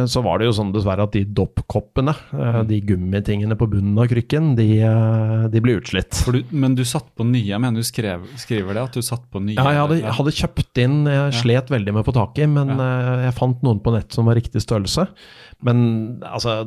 så 0.09 0.23
var 0.25 0.39
det 0.41 0.47
jo 0.47 0.55
sånn 0.57 0.71
dessverre 0.73 1.05
at 1.05 1.13
de 1.13 1.21
doppkoppene, 1.37 2.15
Mm. 2.33 2.41
eh, 2.41 2.63
de 2.65 2.79
gummitingene 2.81 3.57
på 3.61 3.67
bunnen 3.69 3.99
av 4.01 4.07
krykken, 4.09 4.55
de, 4.57 4.81
eh, 4.81 5.49
de 5.53 5.61
ble 5.61 5.75
utslitt. 5.83 6.23
Du, 6.33 6.39
men 6.51 6.75
du 6.75 6.81
satt 6.89 7.05
på 7.15 7.27
nye? 7.29 7.45
Jeg 7.45 7.61
mener 7.61 7.77
du 7.77 7.85
skrev, 7.85 8.25
skriver 8.41 8.73
det, 8.79 8.83
at 8.89 8.93
du 8.97 9.03
satt 9.05 9.27
på 9.31 9.43
nye? 9.45 9.57
Ja, 9.59 9.67
jeg 9.75 9.83
hadde, 9.83 9.99
jeg 10.01 10.17
hadde 10.17 10.33
kjøpt 10.33 10.81
inn, 10.81 11.05
jeg 11.05 11.33
slet 11.43 11.69
veldig 11.69 11.93
med 11.93 12.01
å 12.07 12.09
få 12.09 12.15
tak 12.17 12.39
i, 12.41 12.47
men 12.49 12.73
ja. 12.79 13.27
jeg 13.27 13.35
fant 13.37 13.61
noen 13.63 13.83
på 13.85 13.93
nett 13.93 14.17
som 14.17 14.25
var 14.25 14.37
riktig 14.41 14.63
størrelse. 14.65 15.09
Men 15.67 15.81
altså, 16.25 16.63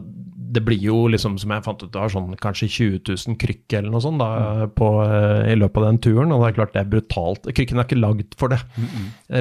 det 0.53 0.61
blir 0.65 0.81
jo 0.81 1.07
liksom, 1.09 1.39
som 1.41 1.53
jeg 1.55 1.65
fant 1.65 1.81
ut, 1.81 1.89
det 1.93 2.01
var 2.01 2.11
sånn 2.13 2.35
kanskje 2.41 2.69
20 2.69 2.99
000 3.09 3.37
krykker 3.41 3.79
eller 3.81 3.93
noe 3.95 4.03
sånt 4.03 4.21
da, 4.21 4.67
på, 4.77 4.89
eh, 5.01 5.51
i 5.53 5.57
løpet 5.57 5.81
av 5.81 5.87
den 5.87 6.01
turen, 6.05 6.33
og 6.33 6.43
det 6.43 6.51
er 6.51 6.57
klart 6.59 6.75
det 6.75 6.83
er 6.83 6.91
brutalt. 6.91 7.49
Krykken 7.57 7.81
er 7.81 7.87
ikke 7.87 8.01
lagd 8.01 8.37
for 8.37 8.53
det, 8.53 8.59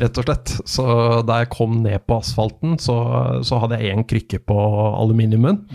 rett 0.05 0.21
og 0.23 0.29
slett. 0.29 0.55
Så 0.65 0.87
da 1.29 1.43
jeg 1.43 1.53
kom 1.53 1.83
ned 1.85 2.07
på 2.09 2.21
asfalten, 2.23 2.79
så, 2.81 2.97
så 3.45 3.61
hadde 3.63 3.81
jeg 3.83 3.93
én 3.93 4.07
krykke 4.09 4.41
på 4.49 4.59
aluminiumen. 5.03 5.67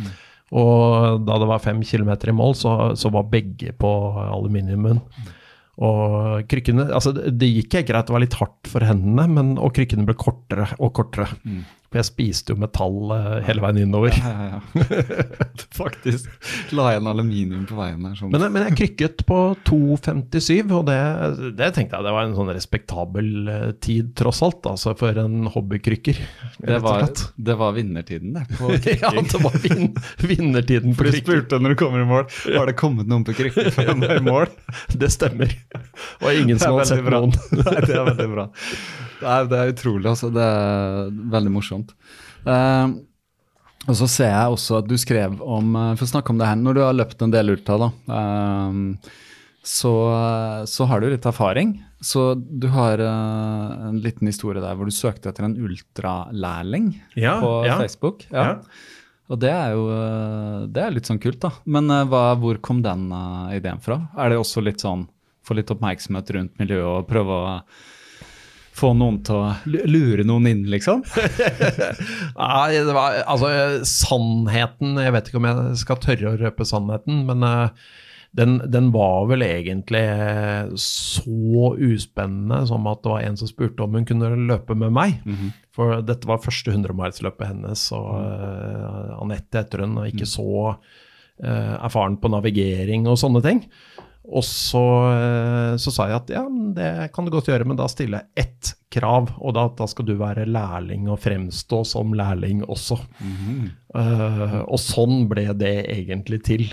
Og 0.57 1.25
da 1.27 1.37
det 1.41 1.47
var 1.49 1.59
fem 1.63 1.81
kilometer 1.83 2.31
i 2.31 2.37
mål, 2.37 2.55
så, 2.55 2.75
så 2.95 3.11
var 3.13 3.29
begge 3.29 3.73
på 3.77 3.89
aluminiumen. 4.25 5.01
Og 5.77 6.47
krykkene 6.49 6.87
Altså, 6.89 7.11
det 7.13 7.49
gikk 7.51 7.75
helt 7.77 7.89
greit, 7.91 8.07
det 8.07 8.15
var 8.15 8.23
litt 8.23 8.37
hardt 8.39 8.69
for 8.71 8.85
hendene, 8.87 9.27
men, 9.29 9.51
og 9.61 9.75
krykkene 9.77 10.07
ble 10.07 10.15
kortere 10.17 10.71
og 10.79 10.95
kortere. 10.97 11.27
For 11.87 12.01
jeg 12.01 12.07
spiste 12.09 12.51
jo 12.51 12.59
metall 12.59 13.13
eh, 13.15 13.27
hele 13.47 13.63
veien 13.63 13.77
innover. 13.85 14.11
Ja, 14.11 14.31
ja, 14.35 14.57
ja. 14.57 15.03
Faktisk. 15.77 16.27
La 16.75 16.89
igjen 16.91 17.07
aluminium 17.07 17.63
på 17.69 17.77
veien 17.77 18.03
der. 18.03 18.17
Sånn. 18.19 18.33
Men, 18.33 18.43
men 18.51 18.65
jeg 18.67 18.75
krykket 18.81 19.23
på 19.29 19.37
2,57, 19.69 20.73
og 20.75 20.83
det, 20.89 20.97
det 21.55 21.69
tenkte 21.77 21.95
jeg 21.95 22.07
det 22.09 22.13
var 22.17 22.27
en 22.27 22.35
sånn 22.35 22.51
respektabel 22.51 23.31
eh, 23.53 23.69
tid, 23.83 24.11
tross 24.19 24.43
alt. 24.43 24.67
Altså 24.67 24.97
for 24.99 25.15
en 25.23 25.47
hobbykrykker. 25.53 26.19
det, 26.59 26.81
var, 26.83 27.07
det 27.47 27.57
var 27.63 27.77
vinnertiden, 27.79 28.35
det. 28.35 28.45
På 28.59 28.73
ja, 29.05 29.13
det 29.15 29.43
var 29.45 29.57
vin, 29.63 29.95
vinnertiden 30.27 30.91
på 30.91 31.05
For 31.05 31.11
du 31.11 31.21
spurte 31.21 31.61
når 31.63 31.75
du 31.75 31.79
kommer 31.79 32.03
i 32.03 32.07
mål 32.07 32.25
Har 32.51 32.67
det 32.67 32.75
kommet 32.79 33.07
noen 33.07 33.23
på 33.27 33.35
krykker 33.37 33.71
før 33.71 33.93
de 33.93 34.11
er 34.11 34.19
i 34.19 34.27
mål. 34.27 34.51
Det 34.99 35.07
stemmer. 35.13 35.51
Og 36.19 36.31
ingen 36.33 36.59
som 36.59 36.75
hadde 36.75 36.89
sett 36.89 37.05
noen. 37.07 37.31
Nei, 37.55 37.79
det 37.85 37.95
er 37.95 38.07
veldig 38.11 38.31
bra. 38.33 38.47
Nei, 39.23 39.37
det 39.49 39.59
er 39.59 39.73
utrolig, 39.73 40.07
altså. 40.11 40.29
Det 40.33 40.43
er 40.43 41.13
veldig 41.33 41.53
morsomt. 41.53 41.93
Uh, 42.47 42.99
og 43.87 43.95
så 43.95 44.07
ser 44.11 44.33
jeg 44.33 44.53
også 44.53 44.81
at 44.81 44.89
du 44.89 44.97
skrev 44.99 45.37
om 45.43 45.75
eh, 45.79 45.93
For 45.95 46.03
å 46.03 46.09
snakke 46.09 46.33
om 46.33 46.39
det 46.41 46.47
her, 46.49 46.57
når 46.59 46.75
du 46.75 46.81
har 46.83 46.95
løpt 46.97 47.21
en 47.23 47.31
del 47.31 47.53
ultra, 47.53 47.77
da, 47.79 47.89
uh, 48.11 49.23
så, 49.67 49.93
så 50.67 50.87
har 50.87 51.03
du 51.03 51.09
litt 51.11 51.25
erfaring. 51.27 51.73
Så 52.03 52.29
du 52.37 52.69
har 52.71 53.01
uh, 53.03 53.87
en 53.89 53.97
liten 54.03 54.29
historie 54.29 54.63
der 54.63 54.75
hvor 54.77 54.87
du 54.87 54.95
søkte 54.95 55.31
etter 55.31 55.47
en 55.47 55.57
ultralærling 55.59 56.93
Ja, 57.19 57.39
på 57.43 57.51
ja. 57.67 57.79
Facebook. 57.81 58.27
Ja. 58.31 58.61
Og 59.27 59.41
det 59.43 59.49
er 59.51 59.73
jo 59.75 59.89
eh, 59.91 60.59
det 60.71 60.79
er 60.79 60.93
litt 60.95 61.09
sånn 61.09 61.19
kult, 61.19 61.41
da. 61.43 61.49
Men 61.67 61.91
hva, 62.07 62.29
hvor 62.39 62.61
kom 62.63 62.77
den 62.79 63.09
ideen 63.51 63.81
fra? 63.83 63.97
Er 64.15 64.31
det 64.31 64.37
også 64.39 64.63
litt 64.63 64.79
sånn 64.79 65.03
få 65.43 65.57
litt 65.57 65.71
oppmerksomhet 65.73 66.31
rundt 66.35 66.61
miljøet 66.61 66.87
og 66.87 67.09
prøve 67.09 67.35
å 67.35 67.49
få 68.77 68.93
noen 68.97 69.21
til 69.25 69.39
å 69.41 69.85
lure 69.89 70.25
noen 70.27 70.49
inn, 70.51 70.65
liksom? 70.71 71.03
Nei, 72.37 72.73
det 72.77 72.93
var 72.95 73.21
altså 73.25 73.49
sannheten 73.87 74.99
Jeg 75.01 75.15
vet 75.15 75.29
ikke 75.29 75.41
om 75.41 75.47
jeg 75.49 75.79
skal 75.81 76.03
tørre 76.03 76.33
å 76.33 76.41
røpe 76.41 76.67
sannheten, 76.67 77.23
men 77.29 77.45
eh, 77.47 77.87
den, 78.37 78.57
den 78.69 78.91
var 78.93 79.25
vel 79.31 79.41
egentlig 79.45 80.03
så 80.81 81.71
uspennende 81.73 82.59
som 82.69 82.85
at 82.89 83.01
det 83.03 83.13
var 83.13 83.25
en 83.25 83.37
som 83.39 83.49
spurte 83.49 83.85
om 83.85 83.95
hun 83.97 84.05
kunne 84.05 84.29
løpe 84.49 84.75
med 84.77 84.93
meg. 84.93 85.17
For 85.73 86.03
dette 86.05 86.29
var 86.29 86.43
første 86.43 86.73
100-milsløpet 86.75 87.49
hennes, 87.49 87.87
og 87.97 88.11
uh, 88.19 89.17
Anette 89.23 89.63
heter 89.63 89.85
hun, 89.85 89.97
og 90.01 90.11
ikke 90.11 90.27
så 90.29 90.49
uh, 90.75 91.75
erfaren 91.79 92.19
på 92.21 92.29
navigering 92.33 93.07
og 93.09 93.17
sånne 93.21 93.41
ting. 93.45 93.63
Og 94.27 94.43
så, 94.43 94.83
eh, 95.13 95.75
så 95.79 95.93
sa 95.93 96.09
jeg 96.09 96.19
at 96.19 96.33
ja, 96.35 96.43
det 96.75 96.89
kan 97.15 97.25
du 97.27 97.31
godt 97.31 97.47
gjøre, 97.47 97.67
men 97.67 97.79
da 97.79 97.87
stiller 97.91 98.25
jeg 98.25 98.47
ett 98.47 98.73
krav, 98.91 99.31
og 99.39 99.55
da, 99.55 99.67
da 99.77 99.87
skal 99.87 100.07
du 100.07 100.17
være 100.19 100.47
lærling 100.49 101.07
og 101.11 101.21
fremstå 101.23 101.83
som 101.87 102.11
lærling 102.17 102.65
også. 102.67 102.99
Eh, 103.23 104.59
og 104.65 104.79
sånn 104.83 105.25
ble 105.31 105.47
det 105.55 105.77
egentlig 105.95 106.43
til. 106.47 106.67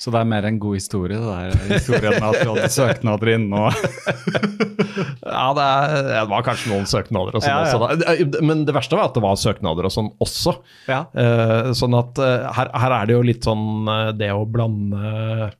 Så 0.00 0.08
det 0.08 0.22
er 0.22 0.28
mer 0.30 0.46
en 0.48 0.56
god 0.56 0.78
historie, 0.78 1.18
det 1.20 1.28
der 1.28 1.74
historien 1.74 2.22
at 2.24 2.38
du 2.40 2.54
hadde 2.54 2.68
søknader 2.72 3.34
inne 3.34 3.66
og 3.66 3.74
Ja, 5.30 5.50
det, 5.54 5.64
er, 5.66 6.06
det 6.06 6.22
var 6.30 6.44
kanskje 6.46 6.70
noen 6.72 6.88
søknader 6.88 7.36
og 7.36 7.44
sånn 7.44 7.52
Ja, 7.52 7.66
ja. 7.68 7.76
også. 7.76 7.98
Da. 8.00 8.44
Men 8.48 8.64
det 8.64 8.74
verste 8.74 8.96
var 8.96 9.10
at 9.10 9.18
det 9.18 9.22
var 9.26 9.36
søknader 9.36 9.86
og 9.86 9.92
sånn 9.92 10.08
også. 10.24 10.56
Ja. 10.88 11.02
Uh, 11.12 11.70
sånn 11.76 11.96
at 11.98 12.16
uh, 12.16 12.48
her, 12.56 12.72
her 12.80 12.96
er 12.96 13.10
det 13.10 13.18
jo 13.18 13.26
litt 13.28 13.44
sånn 13.44 13.92
eh, 13.92 14.08
det 14.16 14.32
å 14.32 14.46
blande 14.48 15.50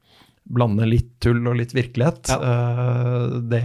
Blande 0.51 0.87
litt 0.89 1.13
tull 1.23 1.45
og 1.47 1.55
litt 1.61 1.71
virkelighet. 1.77 2.27
Eh, 2.35 3.39
det, 3.53 3.61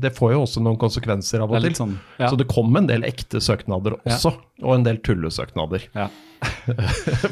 det 0.00 0.12
får 0.16 0.32
jo 0.32 0.42
også 0.46 0.62
noen 0.64 0.78
konsekvenser 0.80 1.44
av 1.44 1.52
og 1.52 1.60
til. 1.60 1.74
sånn 1.76 1.98
ja. 2.16 2.30
Så 2.32 2.38
det 2.40 2.46
kom 2.48 2.72
en 2.80 2.88
del 2.88 3.04
ekte 3.04 3.42
søknader 3.44 3.98
Ja. 4.06 4.14
også, 4.16 4.32
og 4.64 4.74
en 4.78 4.86
del 4.86 4.96
tullesøknader. 5.04 5.84
Ja. 5.94 6.08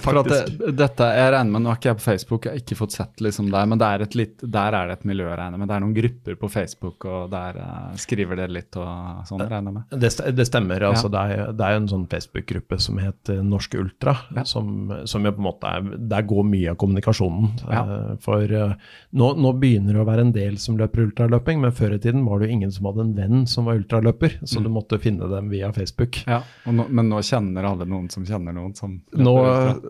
For 0.05 0.19
at 0.21 0.29
det, 0.31 0.71
dette, 0.79 1.07
Jeg 1.17 1.33
regner 1.35 1.53
med, 1.55 1.65
Nå 1.65 1.73
er 1.73 1.79
ikke 1.79 1.91
jeg 1.91 1.99
på 1.99 2.05
Facebook, 2.05 2.47
jeg 2.47 2.53
har 2.55 2.63
ikke 2.63 2.79
fått 2.79 2.95
sett 2.97 3.23
liksom 3.25 3.51
der, 3.53 3.67
men 3.71 3.83
er 3.85 4.05
litt, 4.19 4.43
der 4.43 4.77
er 4.77 4.91
det 4.91 4.99
et 4.99 5.07
miljø, 5.09 5.29
regner 5.29 5.61
med. 5.61 5.69
Det 5.71 5.77
er 5.77 5.85
noen 5.85 5.95
grupper 5.97 6.39
på 6.41 6.51
Facebook, 6.53 7.07
og 7.11 7.31
der 7.33 7.59
uh, 7.61 7.91
skriver 8.01 8.39
dere 8.41 8.55
litt 8.55 8.79
og 8.81 9.27
sånn, 9.29 9.43
regner 9.45 9.71
jeg 9.71 9.77
med. 9.79 9.99
Det, 10.05 10.13
det 10.39 10.47
stemmer. 10.49 10.87
altså 10.91 11.11
det, 11.13 11.25
er, 11.35 11.53
det 11.57 11.67
er 11.67 11.79
en 11.81 11.89
sånn 11.91 12.07
Facebook-gruppe 12.11 12.81
som 12.83 13.01
heter 13.03 13.43
Norsk 13.47 13.77
Ultra, 13.81 14.17
Ja. 14.37 14.45
som, 14.49 14.93
som 15.11 15.27
jo 15.27 15.35
på 15.35 15.43
en 15.43 15.49
måte 15.49 15.71
er 15.71 15.87
Der 16.11 16.27
går 16.27 16.47
mye 16.47 16.73
av 16.73 16.79
kommunikasjonen. 16.81 17.51
Ja. 17.67 17.83
Uh, 17.85 18.15
For 18.23 18.45
uh, 18.55 18.75
nå, 19.17 19.33
nå 19.41 19.55
begynner 19.61 19.97
det 19.97 20.05
å 20.05 20.09
være 20.09 20.27
en 20.29 20.35
del 20.37 20.59
som 20.63 20.79
løper 20.81 21.07
ultraløping, 21.09 21.61
men 21.65 21.75
før 21.77 21.97
i 21.97 22.01
tiden 22.03 22.25
var 22.29 22.41
det 22.41 22.51
jo 22.51 22.59
ingen 22.59 22.75
som 22.75 22.91
hadde 22.91 23.07
en 23.09 23.15
venn 23.19 23.47
som 23.51 23.69
var 23.69 23.81
ultraløper, 23.81 24.39
så 24.47 24.63
du 24.63 24.71
måtte 24.73 25.01
finne 25.03 25.29
dem 25.31 25.51
via 25.53 25.73
Facebook. 25.75 26.23
Ja, 26.27 26.43
nå, 26.67 26.87
Men 26.89 27.11
nå 27.11 27.23
kjenner 27.27 27.67
alle 27.73 27.87
noen 27.89 28.11
som 28.13 28.27
kjenner 28.27 28.55
noen 28.57 28.75
som 28.79 29.00
Nå, 29.21 29.35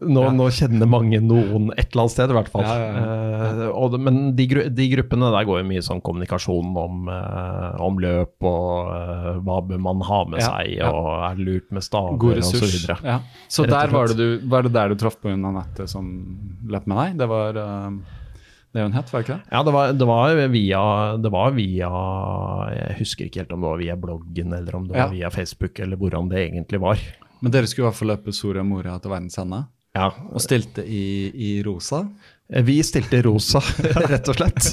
nå, 0.00 0.22
nå 0.32 0.46
kjenner 0.56 0.88
mange 0.88 1.18
noen 1.20 1.68
et 1.74 1.90
eller 1.90 2.04
annet 2.04 2.14
sted, 2.14 2.32
i 2.32 2.36
hvert 2.38 2.50
fall. 2.52 2.64
Eh, 2.64 3.64
og 3.68 3.96
men 4.00 4.20
de, 4.38 4.46
de 4.72 4.86
gruppene 4.94 5.28
der 5.34 5.48
går 5.48 5.60
jo 5.60 5.66
mye 5.68 5.84
sånn 5.84 6.00
kommunikasjon 6.04 6.70
om, 6.80 7.10
uh, 7.10 7.76
om 7.84 8.00
løp 8.00 8.48
og 8.48 8.88
uh, 8.88 9.40
hva 9.44 9.58
bør 9.68 9.82
man 9.84 10.04
ha 10.08 10.22
med 10.30 10.44
seg, 10.44 10.78
og 10.88 11.10
er 11.28 11.36
det 11.36 11.48
lurt 11.48 11.68
med 11.74 11.84
staver 11.84 12.40
osv. 12.40 12.56
så 12.56 12.70
videre. 12.70 12.98
Ja. 13.04 13.18
Så 13.52 13.68
der 13.68 13.92
var 13.92 14.08
det, 14.10 14.16
du, 14.16 14.48
var 14.50 14.64
det 14.64 14.72
der 14.76 14.94
du 14.94 14.98
traff 15.00 15.20
på 15.20 15.32
hun 15.32 15.44
Anette 15.50 15.88
som 15.90 16.08
løp 16.70 16.88
med 16.88 17.02
deg? 17.04 17.20
Det 17.20 17.30
var 17.30 17.60
det 18.70 18.84
hun 18.84 18.94
het, 18.94 19.08
var 19.10 19.20
det 19.20 19.26
ikke 19.26 19.36
det? 19.36 19.50
Ja, 19.50 19.62
det 19.66 19.72
var, 19.74 19.92
det 19.98 20.06
var 20.06 20.42
via 20.52 20.82
Det 21.18 21.32
var 21.34 21.56
via 21.56 21.88
Jeg 22.70 22.98
husker 23.00 23.26
ikke 23.26 23.42
helt 23.42 23.56
om 23.56 23.64
det 23.64 23.72
var 23.72 23.80
via 23.82 23.96
bloggen 23.98 24.54
eller 24.54 24.76
om 24.78 24.86
det 24.86 24.96
Ja. 24.96 25.08
var 25.08 25.14
via 25.16 25.30
Facebook, 25.34 25.78
eller 25.78 25.98
hvordan 25.98 26.30
det 26.30 26.44
egentlig 26.44 26.80
var. 26.80 27.02
Men 27.40 27.54
dere 27.54 27.68
skulle 27.68 27.86
i 27.86 27.90
hvert 27.90 28.00
fall 28.00 28.12
løpe 28.14 28.34
Soria 28.36 28.64
Moria 28.66 28.98
til 29.00 29.12
verdens 29.12 29.38
ende, 29.40 29.64
Ja, 29.96 30.10
og 30.30 30.42
stilte 30.44 30.84
i, 30.86 31.30
i 31.34 31.48
rosa. 31.66 32.04
Vi 32.50 32.76
stilte 32.82 33.20
rosa, 33.22 33.60
rett 34.10 34.28
og 34.30 34.36
slett. 34.38 34.68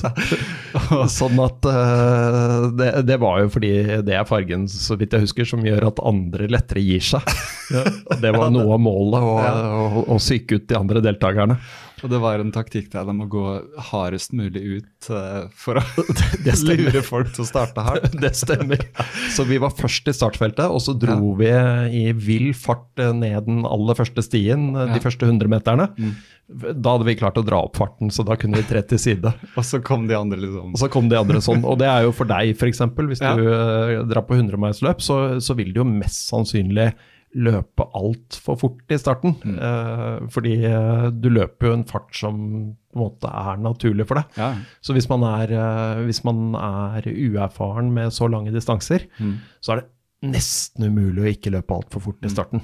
sånn 1.14 1.42
at 1.44 1.68
uh, 1.70 2.68
det, 2.74 2.90
det 3.06 3.18
var 3.22 3.44
jo 3.44 3.52
fordi 3.54 3.72
det 4.06 4.16
er 4.18 4.26
fargen, 4.30 4.66
så 4.70 4.98
vidt 4.98 5.14
jeg 5.14 5.28
husker, 5.28 5.46
som 5.46 5.66
gjør 5.66 5.92
at 5.92 6.02
andre 6.06 6.50
lettere 6.50 6.82
gir 6.86 7.04
seg. 7.06 7.34
Ja. 7.74 7.84
det 8.24 8.32
var 8.32 8.50
noe 8.54 8.78
av 8.78 8.82
målet, 8.82 9.20
å, 9.22 9.36
å, 9.44 10.06
å 10.16 10.18
psyke 10.22 10.58
ut 10.58 10.70
de 10.70 10.78
andre 10.80 11.02
deltakerne. 11.06 11.58
Og 12.06 12.12
det 12.12 12.20
var 12.22 12.42
en 12.42 12.52
taktikk 12.54 12.92
der 12.94 13.08
de 13.08 13.14
må 13.18 13.26
gå 13.32 13.44
hardest 13.90 14.34
mulig 14.38 14.62
ut 14.78 15.10
uh, 15.10 15.48
for 15.58 15.80
å 15.80 15.84
lure 16.70 17.02
folk 17.06 17.32
til 17.34 17.44
å 17.44 17.48
starte 17.48 17.84
hardt. 17.86 18.14
Det 18.24 18.34
stemmer. 18.38 18.84
Så 19.36 19.46
vi 19.50 19.58
var 19.62 19.74
først 19.78 20.10
i 20.10 20.14
startfeltet, 20.16 20.66
og 20.70 20.82
så 20.84 20.94
dro 20.98 21.34
vi 21.40 21.50
i 21.98 22.06
vill 22.14 22.52
fart 22.58 23.02
eh, 23.02 23.14
ned 23.16 23.48
den 23.48 23.66
aller 23.68 23.98
første 23.98 24.24
stien, 24.26 24.70
ja. 24.76 24.88
de 24.94 25.02
første 25.04 25.28
100 25.28 25.50
meterne. 25.52 25.88
Da 26.48 26.94
hadde 26.96 27.08
vi 27.10 27.18
klart 27.20 27.38
å 27.40 27.44
dra 27.46 27.60
opp 27.66 27.76
farten, 27.80 28.12
så 28.14 28.24
da 28.28 28.38
kunne 28.40 28.62
vi 28.62 28.68
tre 28.70 28.82
til 28.88 29.02
side. 29.02 29.34
Og 29.58 29.66
så 29.68 29.82
kom 29.84 30.08
de 30.10 30.16
andre 30.18 30.40
liksom 30.40 30.72
Og 30.74 30.80
så 30.80 30.90
kom 30.92 31.10
de 31.12 31.20
andre 31.20 31.42
sånn. 31.44 31.66
Og 31.68 31.78
det 31.82 31.90
er 31.92 32.08
jo 32.08 32.14
for 32.16 32.30
deg, 32.30 32.54
f.eks. 32.56 32.82
Hvis 32.98 33.24
Ja. 33.24 33.36
du 33.38 33.44
uh, 33.50 34.06
drar 34.08 34.26
på 34.30 34.38
100-milsløp, 34.38 35.04
så, 35.04 35.20
så 35.44 35.58
vil 35.60 35.74
det 35.74 35.82
jo 35.84 35.88
mest 35.90 36.30
sannsynlig 36.32 36.92
løpe 37.36 37.86
altfor 37.94 38.56
fort 38.58 38.94
i 38.94 38.98
starten. 38.98 39.36
Eh, 39.44 40.28
fordi 40.34 40.54
eh, 40.66 41.10
du 41.12 41.28
løper 41.30 41.68
jo 41.68 41.74
en 41.78 41.84
fart 41.86 42.16
som 42.16 42.38
på 42.94 42.98
en 42.98 43.04
måte 43.04 43.30
er 43.30 43.60
naturlig 43.62 44.08
for 44.08 44.22
deg. 44.22 44.40
Ja. 44.40 44.54
Så 44.82 44.96
hvis 44.96 45.10
man 45.12 45.26
er, 45.28 45.52
eh, 45.52 46.02
hvis 46.08 46.24
man 46.26 46.56
er 46.56 47.06
uerfaren 47.12 47.92
med 47.94 48.14
så 48.16 48.30
lange 48.32 48.54
distanser, 48.56 49.06
så 49.62 49.76
er 49.76 49.82
det 49.84 50.32
nesten 50.34 50.88
umulig 50.90 51.22
å 51.26 51.30
ikke 51.36 51.54
løpe 51.54 51.76
altfor 51.78 52.02
fort 52.08 52.26
i 52.26 52.32
starten. 52.34 52.64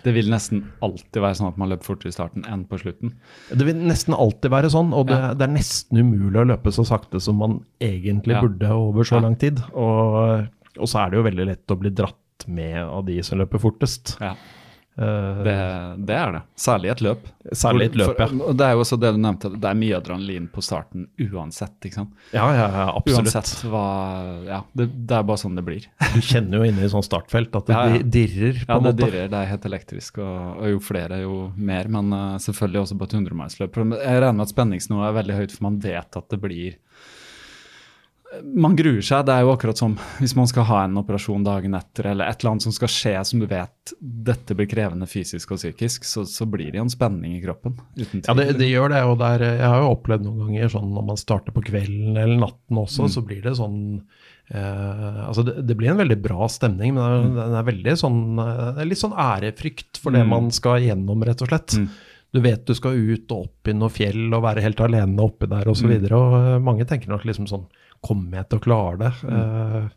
Det 0.00 0.14
vil 0.16 0.30
nesten 0.32 0.62
alltid 0.80 1.18
være 1.20 1.36
sånn 1.36 1.48
at 1.50 1.58
man 1.60 1.68
løper 1.68 1.84
fortere 1.90 2.08
i 2.08 2.14
starten 2.14 2.46
enn 2.48 2.62
på 2.70 2.78
slutten. 2.80 3.16
Det 3.50 3.66
vil 3.66 3.82
nesten 3.84 4.14
alltid 4.16 4.48
være 4.54 4.70
sånn, 4.72 4.94
og 4.96 5.08
det, 5.10 5.18
Ja. 5.18 5.34
det 5.34 5.44
er 5.48 5.52
nesten 5.52 5.98
umulig 5.98 6.40
å 6.40 6.46
løpe 6.46 6.72
så 6.72 6.86
sakte 6.88 7.20
som 7.20 7.36
man 7.36 7.58
egentlig 7.80 8.36
Ja. 8.38 8.40
burde 8.40 8.70
over 8.70 9.02
så 9.04 9.16
Ja. 9.18 9.20
lang 9.26 9.36
tid. 9.36 9.58
Og, 9.74 10.46
og 10.78 10.86
så 10.88 11.04
er 11.04 11.10
det 11.10 11.18
jo 11.18 11.26
veldig 11.28 11.46
lett 11.50 11.66
å 11.66 11.76
bli 11.80 11.90
dratt 11.90 12.16
med 12.48 12.78
av 12.84 13.04
de 13.06 13.20
som 13.22 13.38
løper 13.42 13.58
fortest. 13.62 14.16
Ja, 14.20 14.34
Eh, 15.00 15.36
det, 15.46 15.52
det 16.04 16.12
er 16.18 16.32
det. 16.34 16.40
Særlig 16.60 16.90
et 16.90 17.00
løp. 17.00 17.20
Særlig 17.56 17.86
et 17.86 17.94
løp, 17.96 18.18
ja. 18.20 18.26
For- 18.26 18.52
Det 18.58 18.64
er 18.66 18.72
jo 18.74 18.80
også 18.82 18.98
det 19.00 19.12
du 19.14 19.20
nevnte, 19.22 19.48
det 19.54 19.68
er 19.70 19.78
mye 19.78 19.94
adrenalin 19.96 20.48
på 20.52 20.60
starten 20.66 21.06
uansett. 21.30 21.76
ikke 21.86 21.94
sant? 21.94 22.10
Ja, 22.34 22.48
ja, 22.52 22.66
ja, 22.74 22.86
absolutt. 22.98 23.30
Uansett 23.30 23.62
hva 23.70 23.84
Ja, 24.44 24.58
det, 24.76 24.88
det 25.06 25.16
er 25.16 25.22
bare 25.30 25.40
sånn 25.40 25.54
det 25.56 25.64
blir. 25.64 25.86
Du 26.12 26.20
kjenner 26.20 26.58
jo 26.58 26.68
inne 26.68 26.84
i 26.84 26.90
sånn 26.92 27.06
startfelt 27.06 27.54
at 27.56 27.70
det 27.70 27.78
Ja, 27.78 27.86
ja. 27.94 28.02
dirrer, 28.02 28.60
på 28.66 28.66
Ja, 28.68 28.76
en 28.76 28.82
det 28.82 28.92
måte. 28.92 29.06
dirrer. 29.06 29.30
Det 29.32 29.40
er 29.40 29.50
helt 29.54 29.64
elektrisk. 29.70 30.18
Og, 30.18 30.60
og 30.60 30.68
jo 30.74 30.80
flere, 30.90 31.20
jo 31.22 31.38
mer. 31.56 31.88
Men 31.88 32.12
uh, 32.12 32.36
selvfølgelig 32.42 32.82
også 32.82 32.98
på 33.00 33.08
et 33.08 33.16
100-milsløp. 33.22 33.80
Jeg 33.94 34.20
regner 34.20 34.36
med 34.42 34.48
at 34.50 34.52
spenningsnivået 34.52 35.08
er 35.08 35.18
veldig 35.22 35.38
høyt, 35.38 35.52
for 35.56 35.68
man 35.70 35.78
vet 35.80 36.16
at 36.20 36.28
det 36.28 36.40
blir 36.42 36.76
man 38.44 38.76
gruer 38.78 39.02
seg. 39.02 39.24
Det 39.26 39.34
er 39.34 39.42
jo 39.42 39.50
akkurat 39.52 39.78
som 39.80 39.96
hvis 40.20 40.36
man 40.38 40.46
skal 40.50 40.66
ha 40.68 40.84
en 40.86 40.98
operasjon 41.00 41.42
dagen 41.46 41.74
etter, 41.74 42.12
eller 42.12 42.30
et 42.30 42.40
eller 42.42 42.52
annet 42.52 42.66
som 42.66 42.74
skal 42.74 42.90
skje 42.92 43.14
som 43.26 43.42
du 43.42 43.46
vet 43.50 43.94
dette 44.00 44.54
blir 44.54 44.68
krevende 44.70 45.08
fysisk 45.10 45.50
og 45.56 45.58
psykisk, 45.58 46.06
så, 46.06 46.22
så 46.28 46.46
blir 46.46 46.70
det 46.70 46.78
jo 46.78 46.84
en 46.86 46.92
spenning 46.92 47.34
i 47.36 47.42
kroppen. 47.42 47.74
Ja, 47.98 48.34
det, 48.38 48.52
det 48.60 48.68
gjør 48.70 48.92
det. 48.94 49.02
og 49.08 49.16
det 49.18 49.30
er, 49.36 49.46
Jeg 49.58 49.66
har 49.72 49.82
jo 49.82 49.94
opplevd 49.96 50.26
noen 50.28 50.44
ganger 50.44 50.70
sånn 50.76 50.92
når 50.94 51.08
man 51.10 51.18
starter 51.20 51.56
på 51.56 51.64
kvelden 51.66 52.14
eller 52.14 52.38
natten 52.44 52.82
også, 52.84 53.08
så 53.10 53.24
blir 53.26 53.42
det 53.46 53.56
sånn 53.58 53.80
eh, 54.54 55.18
altså 55.26 55.44
det, 55.46 55.56
det 55.66 55.76
blir 55.78 55.90
en 55.92 56.00
veldig 56.00 56.20
bra 56.22 56.46
stemning, 56.50 56.94
men 56.94 57.02
det 57.02 57.10
er, 57.10 57.48
den 57.50 57.58
er 57.60 57.66
veldig 57.72 57.96
sånn, 58.04 58.22
eh, 58.44 58.62
det 58.76 58.84
er 58.84 58.90
litt 58.92 59.02
sånn 59.02 59.18
ærefrykt 59.26 60.00
for 60.02 60.14
det 60.14 60.22
Mm. 60.24 60.32
man 60.36 60.50
skal 60.54 60.82
gjennom, 60.84 61.22
rett 61.26 61.42
og 61.42 61.50
slett. 61.50 61.76
Mm. 61.80 61.90
Du 62.30 62.38
vet 62.44 62.62
du 62.66 62.74
skal 62.78 62.94
ut 62.94 63.32
og 63.34 63.48
opp 63.48 63.68
i 63.68 63.74
noe 63.74 63.90
fjell 63.90 64.28
og 64.30 64.44
være 64.44 64.62
helt 64.62 64.80
alene 64.84 65.18
oppi 65.24 65.48
der 65.50 65.66
osv. 65.66 65.88
Så 65.90 66.12
og 66.14 66.34
eh, 66.38 66.58
mange 66.62 66.86
tenker 66.86 67.10
nok 67.10 67.24
liksom 67.26 67.48
sånn 67.50 67.66
Kommer 68.06 68.40
jeg 68.40 68.48
til 68.50 68.58
å 68.60 68.64
klare 68.64 68.96
det? 68.98 69.10
Eh, 69.28 69.88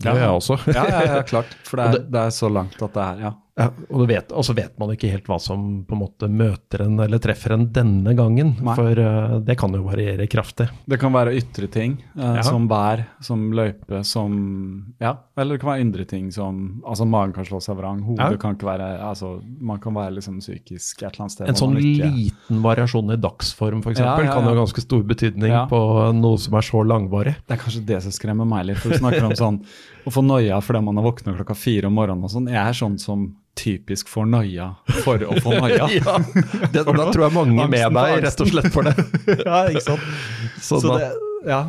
det 0.00 0.06
Ja. 0.08 0.14
gjør 0.14 0.20
jeg 0.24 0.34
også. 0.40 0.56
Ja, 0.74 0.84
ja, 0.88 1.00
ja, 1.16 1.22
klart. 1.28 1.50
For 1.68 1.76
det 1.76 1.86
er, 1.86 2.04
det 2.16 2.20
er 2.26 2.30
så 2.34 2.48
langt 2.52 2.80
at 2.82 2.92
det 2.96 3.02
er 3.04 3.20
Ja. 3.26 3.32
Ja, 3.58 3.66
og, 3.90 3.98
du 3.98 4.06
vet, 4.06 4.30
og 4.32 4.44
så 4.46 4.54
vet 4.56 4.78
man 4.78 4.92
ikke 4.94 5.10
helt 5.10 5.26
hva 5.28 5.36
som 5.42 5.82
på 5.84 5.96
en 5.96 6.00
måte 6.00 6.28
møter 6.30 6.84
en 6.86 6.94
eller 7.02 7.18
treffer 7.20 7.52
en 7.56 7.66
denne 7.74 8.14
gangen. 8.16 8.54
Nei. 8.62 8.74
For 8.78 9.00
uh, 9.02 9.38
det 9.44 9.56
kan 9.60 9.74
jo 9.74 9.82
variere 9.84 10.26
kraftig. 10.30 10.68
Det 10.88 10.98
kan 11.02 11.12
være 11.12 11.34
ytre 11.36 11.68
ting, 11.68 11.98
uh, 12.16 12.36
Ja. 12.38 12.44
som 12.46 12.68
bær, 12.70 13.02
som 13.20 13.48
løype, 13.52 14.04
som 14.06 14.94
Ja, 15.02 15.16
eller 15.36 15.56
det 15.58 15.60
kan 15.64 15.72
være 15.74 15.80
indre 15.84 16.04
ting 16.08 16.30
som 16.32 16.80
Altså, 16.86 17.04
magen 17.08 17.32
kan 17.34 17.44
slå 17.44 17.60
seg 17.60 17.76
vrang, 17.76 18.00
hodet 18.06 18.30
Ja. 18.32 18.36
kan 18.40 18.54
ikke 18.56 18.68
være 18.70 18.88
Altså, 19.10 19.42
man 19.60 19.78
kan 19.82 19.94
være 19.94 20.14
liksom 20.20 20.38
psykisk 20.40 21.02
et 21.02 21.10
eller 21.12 21.26
annet 21.26 21.32
sted. 21.32 21.48
En 21.48 21.54
sånn 21.54 21.76
ikke- 21.76 22.10
liten 22.14 22.62
variasjon 22.62 23.12
i 23.12 23.16
dagsform 23.16 23.82
f.eks. 23.82 23.98
Ja, 24.00 24.16
kan 24.16 24.44
ha 24.44 24.54
ganske 24.54 24.80
stor 24.80 25.02
betydning 25.02 25.52
på 25.68 25.80
noe 26.14 26.38
som 26.38 26.54
er 26.54 26.60
så 26.62 26.84
langvarig. 26.86 27.36
Det 27.46 27.58
er 27.58 27.62
kanskje 27.64 27.84
det 27.86 28.02
som 28.02 28.12
skremmer 28.12 28.46
meg 28.46 28.66
litt. 28.66 28.78
for 28.78 28.90
Du 28.90 28.98
snakker 28.98 29.24
om 29.24 29.32
sånn 29.44 29.64
å 30.06 30.12
få 30.14 30.22
noia 30.24 30.58
fordi 30.64 30.82
man 30.86 30.98
har 31.00 31.06
våkna 31.06 31.36
klokka 31.38 31.56
fire 31.58 31.90
om 31.90 31.96
morgenen 31.98 32.26
og 32.26 32.32
sånn. 32.32 32.48
Jeg 32.50 32.60
er 32.60 32.76
sånn 32.76 32.98
som 33.02 33.28
typisk 33.60 34.08
får 34.08 34.28
noia 34.30 34.70
for 35.04 35.22
å 35.26 35.34
få 35.42 35.56
noia. 35.58 35.88
Ja, 36.00 36.16
det, 36.72 36.84
Da 36.84 37.08
tror 37.10 37.26
jeg 37.26 37.34
mange 37.34 37.66
med 37.68 37.84
Angsten 37.86 37.98
deg 37.98 38.22
rett 38.24 38.44
og 38.44 38.52
slett 38.52 38.70
for 38.74 38.88
det. 38.88 38.94
ja, 39.48 39.64
ikke 39.72 39.84
sant? 39.84 40.06
Så, 40.60 40.80
Så, 40.80 40.96
det, 40.96 41.10
ja. 41.48 41.60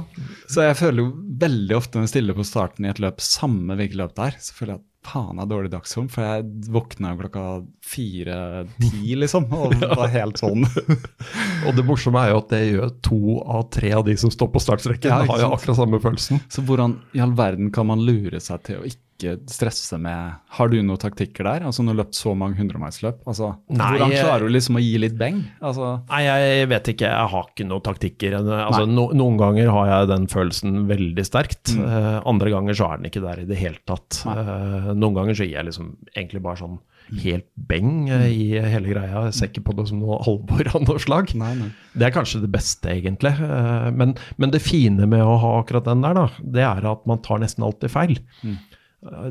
så 0.52 0.68
jeg 0.70 0.78
føler 0.80 1.04
jo 1.04 1.10
veldig 1.42 1.78
ofte 1.78 1.98
når 1.98 2.08
jeg 2.08 2.14
stiller 2.16 2.38
på 2.38 2.48
starten 2.48 2.88
i 2.88 2.92
et 2.92 3.02
løp, 3.02 3.22
samme 3.24 3.78
hvilket 3.80 4.00
løp 4.00 4.16
det 4.18 4.30
er, 4.30 4.40
så 4.44 4.56
føler 4.58 4.76
jeg 4.76 4.84
at 4.84 4.88
faen 5.06 5.40
av 5.42 5.48
dårlig 5.50 5.72
dagsform, 5.74 6.08
for 6.12 6.26
jeg 6.26 6.72
våkna 6.72 7.14
klokka 7.18 7.46
fire-ti, 7.86 9.16
liksom, 9.22 9.48
og 9.50 9.76
var 9.82 10.12
helt 10.14 10.42
sånn. 10.42 10.66
og 11.66 11.78
det 11.78 11.86
morsomme 11.88 12.22
er 12.22 12.34
jo 12.34 12.42
at 12.42 12.52
det 12.54 12.62
gjør 12.68 12.96
to 13.06 13.22
av 13.42 13.68
tre 13.74 13.94
av 13.98 14.06
de 14.08 14.18
som 14.22 14.34
står 14.34 14.52
på 14.54 14.64
startstreken. 14.64 15.10
Ja, 15.10 15.24
har 15.28 15.46
jo 15.46 15.54
akkurat 15.56 15.82
samme 15.82 16.02
følelsen. 16.04 16.44
Så 16.54 16.66
hvordan 16.68 17.00
i 17.18 17.24
all 17.24 17.34
verden 17.38 17.72
kan 17.74 17.90
man 17.90 18.04
lure 18.06 18.42
seg 18.44 18.68
til 18.68 18.82
å 18.82 18.88
ikke 18.88 19.11
stresse 19.52 19.98
med 20.02 20.36
Har 20.58 20.72
du 20.72 20.78
noen 20.82 21.00
taktikker 21.02 21.48
der? 21.48 21.66
Altså 21.70 21.84
Når 21.84 21.94
du 21.94 21.98
har 21.98 22.06
løpt 22.06 22.18
så 22.20 22.34
mange 22.38 22.58
hundremilsløp, 22.60 23.22
altså, 23.30 23.52
Nei, 23.70 23.90
hvordan 23.96 24.14
klarer 24.16 24.46
du 24.48 24.54
liksom 24.56 24.80
å 24.80 24.84
gi 24.84 24.94
litt 25.02 25.18
beng? 25.20 25.42
Altså, 25.62 25.92
Nei, 26.10 26.22
jeg 26.28 26.70
vet 26.72 26.92
ikke. 26.96 27.10
Jeg 27.12 27.32
har 27.36 27.50
ikke 27.52 27.68
noen 27.70 27.86
taktikker. 27.86 28.38
Altså, 28.42 28.86
no, 28.90 29.10
noen 29.18 29.40
ganger 29.42 29.72
har 29.74 29.92
jeg 29.94 30.12
den 30.14 30.30
følelsen 30.32 30.86
veldig 30.92 31.26
sterkt. 31.28 31.76
Mm. 31.78 31.84
Uh, 31.88 32.22
andre 32.34 32.54
ganger 32.54 32.78
så 32.78 32.92
er 32.92 33.02
den 33.02 33.12
ikke 33.12 33.26
der 33.26 33.44
i 33.44 33.50
det 33.50 33.60
hele 33.60 33.80
tatt. 33.88 34.22
Eh, 34.28 34.92
noen 34.96 35.16
ganger 35.18 35.38
så 35.38 35.46
gir 35.48 35.58
jeg 35.60 35.68
liksom 35.72 35.94
egentlig 36.16 36.42
bare 36.46 36.60
sånn 36.62 36.80
helt 37.22 37.48
beng 37.68 38.08
eh, 38.14 38.28
i 38.32 38.44
hele 38.56 38.92
greia. 38.94 39.26
Jeg 39.28 39.36
ser 39.36 39.50
ikke 39.52 39.64
på 39.68 39.76
det 39.80 39.88
som 39.90 40.00
noe 40.00 40.20
alvor 40.24 40.70
av 40.72 40.86
noe 40.86 41.02
slag. 41.02 41.34
nei, 41.40 41.54
nei. 41.60 41.70
Det 41.92 42.08
er 42.08 42.14
kanskje 42.16 42.40
det 42.44 42.52
beste, 42.54 42.88
egentlig. 42.94 43.34
Eh, 43.36 43.90
Men, 43.98 44.14
men 44.40 44.54
det 44.54 44.62
fine 44.64 45.08
med 45.10 45.24
å 45.26 45.36
ha 45.42 45.54
akkurat 45.60 45.90
den 45.90 46.04
der, 46.06 46.16
da, 46.16 46.28
det 46.40 46.64
er 46.64 46.88
at 46.94 47.04
man 47.10 47.20
tar 47.26 47.42
nesten 47.44 47.66
alltid 47.68 47.92
feil. 47.92 48.16
Mm. 48.46 48.58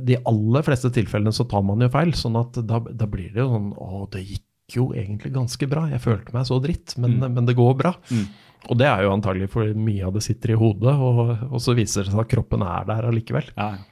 De 0.02 0.16
aller 0.26 0.64
fleste 0.66 0.90
tilfellene 0.94 1.32
så 1.34 1.46
tar 1.46 1.62
man 1.62 1.82
jo 1.84 1.90
feil, 1.92 2.12
sånn 2.18 2.38
at 2.40 2.56
da, 2.66 2.80
da 2.82 3.06
blir 3.10 3.30
det 3.34 3.44
jo 3.44 3.50
sånn 3.52 3.68
Å, 3.78 4.04
det 4.10 4.24
gikk 4.24 4.46
jo 4.74 4.88
egentlig 4.94 5.32
ganske 5.34 5.66
bra. 5.70 5.84
Jeg 5.90 6.02
følte 6.02 6.34
meg 6.34 6.46
så 6.46 6.60
dritt, 6.62 6.94
men, 7.02 7.18
men 7.22 7.46
det 7.46 7.56
går 7.58 7.72
bra. 7.78 7.94
Mm. 8.10 8.26
Og 8.70 8.78
det 8.78 8.86
er 8.90 9.02
jo 9.02 9.14
antagelig 9.14 9.48
for 9.50 9.70
mye 9.74 10.04
av 10.06 10.14
det 10.14 10.22
sitter 10.26 10.54
i 10.54 10.58
hodet, 10.60 10.92
og, 10.94 11.32
og 11.48 11.62
så 11.62 11.74
viser 11.78 12.06
det 12.06 12.12
seg 12.12 12.22
at 12.22 12.30
kroppen 12.30 12.62
er 12.66 12.86
der 12.90 13.08
allikevel. 13.08 13.48
Ja, 13.56 13.72
ja. 13.78 13.89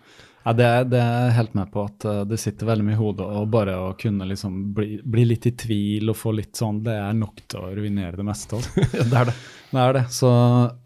Ja, 0.48 0.54
det, 0.56 0.68
det 0.94 1.00
er 1.02 1.26
jeg 1.28 1.34
helt 1.36 1.56
med 1.58 1.68
på 1.74 1.82
at 1.84 2.04
eh, 2.08 2.22
det 2.30 2.38
sitter 2.40 2.70
veldig 2.70 2.84
mye 2.86 2.94
i 2.96 2.98
hodet. 3.02 3.26
Og 3.36 3.50
bare 3.52 3.74
å 3.84 3.90
kunne 4.00 4.24
liksom 4.30 4.54
bli, 4.72 4.94
bli 5.04 5.26
litt 5.28 5.44
i 5.50 5.52
tvil 5.60 6.08
og 6.08 6.16
få 6.16 6.32
litt 6.38 6.56
sånn, 6.56 6.78
det 6.86 6.94
er 6.96 7.12
nok 7.18 7.42
til 7.52 7.60
å 7.66 7.72
ruinere 7.76 8.16
det 8.16 8.24
meste. 8.24 8.56
Altså. 8.56 8.86
det 9.12 9.18
er 9.20 9.28
det. 9.28 9.34
Det 9.68 9.82
er 9.84 9.92
det. 9.98 10.02
Så, 10.16 10.30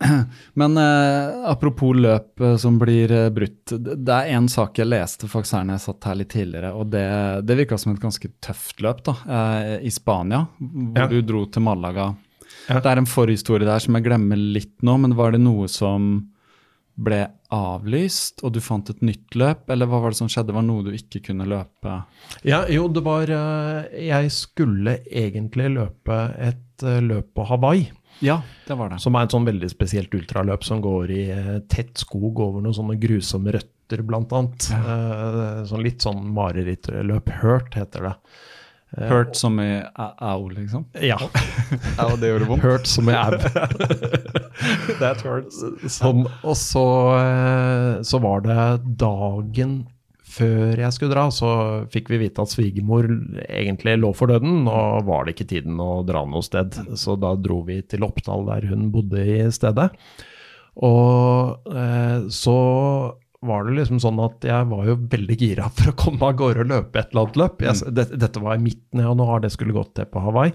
men 0.58 0.80
eh, 0.82 1.44
apropos 1.52 1.94
løp 1.94 2.42
eh, 2.42 2.56
som 2.58 2.80
blir 2.82 3.14
eh, 3.14 3.28
brutt. 3.30 3.76
Det 3.78 4.16
er 4.16 4.32
en 4.34 4.50
sak 4.50 4.82
jeg 4.82 4.90
leste 4.90 5.30
faktisk 5.30 5.54
her 5.60 5.68
når 5.68 5.78
jeg 5.78 5.84
satt 5.86 6.10
her 6.10 6.18
litt 6.18 6.32
tidligere, 6.34 6.72
og 6.74 6.90
det, 6.90 7.06
det 7.46 7.60
virka 7.62 7.78
som 7.78 7.94
et 7.94 8.02
ganske 8.02 8.32
tøft 8.42 8.82
løp 8.82 9.04
da, 9.06 9.14
eh, 9.38 9.76
i 9.86 9.94
Spania, 9.94 10.42
hvor 10.58 11.04
Ja. 11.04 11.06
du 11.12 11.20
dro 11.22 11.44
til 11.46 11.62
Malaga. 11.62 12.10
Ja. 12.66 12.80
Det 12.82 12.90
er 12.90 12.98
en 13.00 13.08
forhistorie 13.10 13.66
der 13.66 13.78
som 13.82 13.94
jeg 14.00 14.04
glemmer 14.10 14.38
litt 14.38 14.74
nå, 14.82 14.98
men 15.06 15.14
var 15.18 15.32
det 15.34 15.40
noe 15.46 15.70
som 15.70 16.10
ble 16.94 17.22
avlyst, 17.52 18.42
og 18.44 18.52
du 18.54 18.60
fant 18.64 18.90
et 18.92 19.00
nytt 19.04 19.36
løp, 19.38 19.64
eller 19.72 19.88
hva 19.88 20.02
var 20.02 20.12
det 20.12 20.20
som 20.20 20.28
skjedde? 20.30 20.54
Var 20.54 20.64
det 20.64 20.68
noe 20.68 20.84
du 20.86 20.92
ikke 20.96 21.22
kunne 21.28 21.46
løpe? 21.48 21.96
Ja, 22.48 22.62
jo, 22.70 22.86
det 22.92 23.02
var 23.06 23.32
eh, 23.32 23.88
Jeg 24.08 24.32
skulle 24.34 24.98
egentlig 25.08 25.70
løpe 25.76 26.20
et 26.36 26.84
eh, 26.86 27.00
løp 27.04 27.32
på 27.36 27.48
Hawaii. 27.48 27.90
Ja, 28.22 28.42
det 28.68 28.76
var 28.78 28.92
det. 28.92 29.00
Som 29.02 29.16
er 29.16 29.26
et 29.26 29.34
sånn 29.34 29.48
veldig 29.48 29.68
spesielt 29.72 30.12
ultraløp 30.14 30.64
som 30.66 30.82
går 30.84 31.12
i 31.14 31.22
eh, 31.34 31.54
tett 31.72 31.96
skog 32.04 32.40
over 32.44 32.62
noen 32.62 32.76
sånne 32.76 32.98
grusomme 33.02 33.54
røtter, 33.56 34.04
blant 34.06 34.32
annet. 34.36 34.68
Eh, 34.76 35.62
sånn 35.68 35.84
litt 35.84 36.04
sånn 36.04 36.22
marerittløp. 36.36 37.32
Hurt 37.42 37.76
heter 37.80 38.10
det. 38.10 38.14
Eh, 38.98 39.08
Hurt 39.08 39.36
som 39.42 39.60
i 39.60 39.82
au, 39.96 40.48
liksom? 40.48 40.84
Ja. 41.00 41.18
au, 41.98 42.16
det 42.20 42.32
gjorde 42.32 42.50
vondt. 42.50 42.62
Hurt 42.66 42.86
som 42.86 43.08
i 43.08 43.16
ab. 43.16 43.38
That 45.00 45.24
hurts. 45.24 45.62
Som, 45.92 46.26
og 46.42 46.56
så, 46.56 46.86
eh, 47.22 48.02
så 48.06 48.22
var 48.22 48.44
det 48.46 48.60
dagen 49.00 49.82
før 50.32 50.80
jeg 50.80 50.94
skulle 50.96 51.12
dra, 51.12 51.26
så 51.34 51.48
fikk 51.92 52.08
vi 52.12 52.22
vite 52.22 52.40
at 52.40 52.52
svigermor 52.52 53.04
egentlig 53.44 53.98
lå 54.00 54.12
for 54.16 54.32
døden. 54.32 54.64
og 54.64 55.04
var 55.08 55.26
det 55.26 55.34
ikke 55.36 55.50
tiden 55.50 55.80
å 55.82 56.02
dra 56.08 56.24
noe 56.24 56.44
sted, 56.44 56.78
så 56.96 57.18
da 57.20 57.34
dro 57.36 57.60
vi 57.66 57.82
til 57.84 58.06
Oppdal, 58.06 58.46
der 58.48 58.68
hun 58.70 58.88
bodde 58.94 59.24
i 59.28 59.42
stedet. 59.52 59.90
Og 60.80 61.68
eh, 61.68 62.28
så 62.32 62.56
var 63.42 63.64
det 63.66 63.76
liksom 63.80 63.98
sånn 64.02 64.20
at 64.22 64.44
jeg 64.46 64.68
var 64.70 64.84
jo 64.86 64.98
veldig 65.10 65.38
gira 65.40 65.70
for 65.74 65.90
å 65.90 65.96
komme 65.98 66.28
av 66.28 66.36
gårde 66.38 66.62
og 66.64 66.70
løpe 66.74 67.00
et 67.00 67.10
eller 67.10 67.26
annet 67.26 67.40
løp. 67.42 67.64
Jeg, 67.66 67.94
det, 67.96 68.04
dette 68.22 68.42
var 68.42 68.54
i 68.58 68.62
midten 68.62 69.02
av 69.02 69.10
januar, 69.12 69.42
det 69.42 69.50
skulle 69.54 69.74
gått 69.76 69.96
til 69.98 70.06
på 70.10 70.22
Hawaii. 70.22 70.54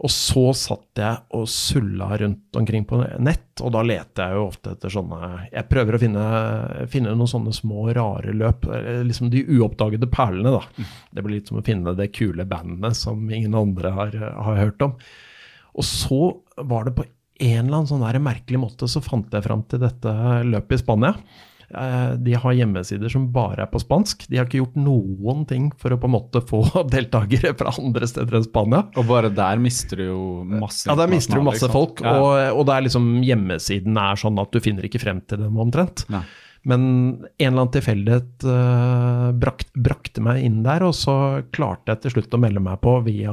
Og 0.00 0.08
så 0.08 0.46
satt 0.56 0.96
jeg 0.96 1.16
og 1.36 1.42
sulla 1.50 2.14
rundt 2.22 2.56
omkring 2.56 2.86
på 2.88 3.02
nett, 3.20 3.60
og 3.60 3.74
da 3.74 3.82
leter 3.84 4.30
jeg 4.30 4.38
jo 4.38 4.46
ofte 4.46 4.72
etter 4.72 4.92
sånne 4.94 5.18
Jeg 5.50 5.68
prøver 5.68 5.96
å 5.96 6.00
finne, 6.00 6.22
finne 6.88 7.12
noen 7.12 7.28
sånne 7.28 7.52
små, 7.52 7.90
rare 7.96 8.32
løp. 8.32 8.64
Liksom 9.04 9.28
de 9.34 9.42
uoppdagede 9.58 10.08
perlene, 10.08 10.54
da. 10.56 10.86
Det 11.12 11.26
blir 11.26 11.36
litt 11.36 11.52
som 11.52 11.60
å 11.60 11.66
finne 11.66 11.92
det 11.98 12.12
kule 12.16 12.46
bandet 12.48 12.96
som 12.96 13.26
ingen 13.28 13.58
andre 13.58 13.92
har, 13.98 14.16
har 14.48 14.62
hørt 14.62 14.86
om. 14.86 14.96
Og 15.76 15.84
så 15.86 16.22
var 16.56 16.88
det 16.88 16.96
på 16.96 17.04
en 17.40 17.66
eller 17.66 17.82
annen 17.82 17.90
sånn 17.90 18.24
merkelig 18.24 18.60
måte 18.60 18.88
så 18.88 19.02
fant 19.04 19.32
jeg 19.32 19.44
fram 19.44 19.66
til 19.68 19.84
dette 19.84 20.16
løpet 20.48 20.78
i 20.78 20.80
Spania. 20.80 21.12
Eh, 21.70 22.12
De 22.18 22.34
har 22.34 22.56
hjemmesider 22.58 23.12
som 23.12 23.28
bare 23.32 23.62
er 23.64 23.70
på 23.70 23.80
spansk. 23.82 24.26
De 24.30 24.38
har 24.40 24.48
ikke 24.48 24.60
gjort 24.62 24.76
noen 24.80 25.44
ting 25.48 25.70
for 25.78 25.94
å 25.94 26.00
på 26.00 26.08
en 26.10 26.16
måte 26.16 26.42
få 26.46 26.62
deltakere 26.94 27.54
fra 27.58 27.74
andre 27.78 28.08
steder 28.10 28.40
enn 28.40 28.46
Spania. 28.48 28.84
Og 28.98 29.06
bare 29.10 29.30
der 29.34 29.62
mister 29.62 30.02
du 30.02 30.06
jo 30.08 30.20
masse 30.44 30.90
Ja, 30.90 30.98
der 30.98 31.10
mister 31.12 31.38
du 31.38 31.46
masse 31.46 31.64
internasjonale, 31.64 31.78
folk, 31.78 32.02
liksom. 32.02 32.20
Ja. 32.20 32.52
og, 32.52 32.60
og 32.60 32.68
det 32.68 32.76
er 32.76 32.86
liksom 32.88 33.10
hjemmesiden 33.26 33.98
er 34.04 34.22
sånn 34.24 34.42
at 34.42 34.54
du 34.54 34.62
finner 34.64 34.86
ikke 34.88 35.02
frem 35.02 35.22
til 35.30 35.44
dem 35.44 35.58
omtrent. 35.62 36.06
Ja. 36.10 36.24
Men 36.68 36.82
en 37.40 37.46
eller 37.46 37.62
annen 37.62 37.70
tilfeldighet 37.72 38.44
uh, 38.44 39.30
brakt, 39.40 39.70
brakte 39.80 40.20
meg 40.20 40.42
inn 40.44 40.58
der, 40.66 40.82
og 40.84 40.92
så 40.92 41.14
klarte 41.56 41.94
jeg 41.94 42.02
til 42.02 42.12
slutt 42.18 42.36
å 42.36 42.40
melde 42.42 42.60
meg 42.60 42.82
på 42.84 42.98
via, 43.06 43.32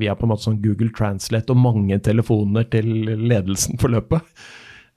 via 0.00 0.16
på 0.18 0.26
en 0.26 0.32
måte 0.32 0.48
sånn 0.48 0.58
Google 0.64 0.90
Translate 0.96 1.54
og 1.54 1.60
mange 1.62 2.00
telefoner 2.02 2.66
til 2.72 2.88
ledelsen 3.22 3.78
for 3.78 3.94
løpet. 3.94 4.26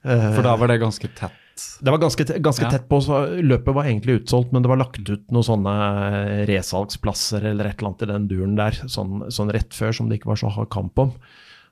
Uh, 0.02 0.32
For 0.34 0.42
da 0.48 0.56
var 0.58 0.72
det 0.72 0.80
ganske 0.82 1.12
tett. 1.14 1.38
Det 1.80 1.92
var 1.94 1.98
ganske, 2.02 2.24
ganske 2.44 2.64
Ja. 2.66 2.70
tett 2.70 2.88
på, 2.88 2.98
så 3.04 3.22
løpet 3.40 3.74
var 3.74 3.84
egentlig 3.88 4.20
utsolgt, 4.22 4.52
men 4.52 4.62
det 4.62 4.68
var 4.72 4.80
lagt 4.80 5.00
ut 5.08 5.30
noen 5.30 5.46
sånne 5.46 5.74
resalgsplasser 6.50 7.44
eller 7.52 7.70
et 7.70 7.78
eller 7.80 7.90
annet 7.92 8.02
i 8.06 8.10
den 8.12 8.26
duren 8.30 8.56
der, 8.58 8.72
sånn, 8.90 9.26
sånn 9.32 9.52
rett 9.52 9.72
før 9.76 9.94
som 9.96 10.08
det 10.10 10.20
ikke 10.20 10.32
var 10.32 10.40
så 10.42 10.50
hard 10.52 10.70
kamp 10.72 10.98
om. 10.98 11.12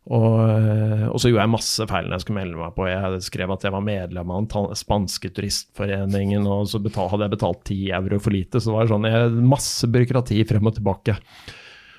Og, 0.09 0.39
eh, 0.41 1.05
og 1.11 1.19
så 1.21 1.29
gjorde 1.29 1.43
jeg 1.45 1.53
masse 1.53 1.87
feil 1.91 2.07
når 2.09 2.17
jeg 2.17 2.25
skulle 2.25 2.39
melde 2.41 2.57
meg 2.57 2.75
på. 2.79 2.87
Jeg 2.89 3.21
skrev 3.27 3.51
at 3.53 3.67
jeg 3.67 3.75
var 3.75 3.85
medlem 3.85 4.31
av 4.33 4.47
den 4.49 4.79
spanske 4.79 5.29
turistforeningen, 5.37 6.47
og 6.49 6.65
så 6.71 6.81
betal, 6.81 7.11
hadde 7.13 7.27
jeg 7.29 7.35
betalt 7.37 7.65
10 7.69 7.91
euro 7.99 8.19
for 8.25 8.33
lite. 8.33 8.57
Så 8.63 8.73
det 8.73 8.79
var 8.79 8.93
sånn 8.95 9.05
jeg, 9.11 9.35
masse 9.45 9.91
byråkrati 9.93 10.41
frem 10.49 10.71
og 10.71 10.79
tilbake. 10.79 11.19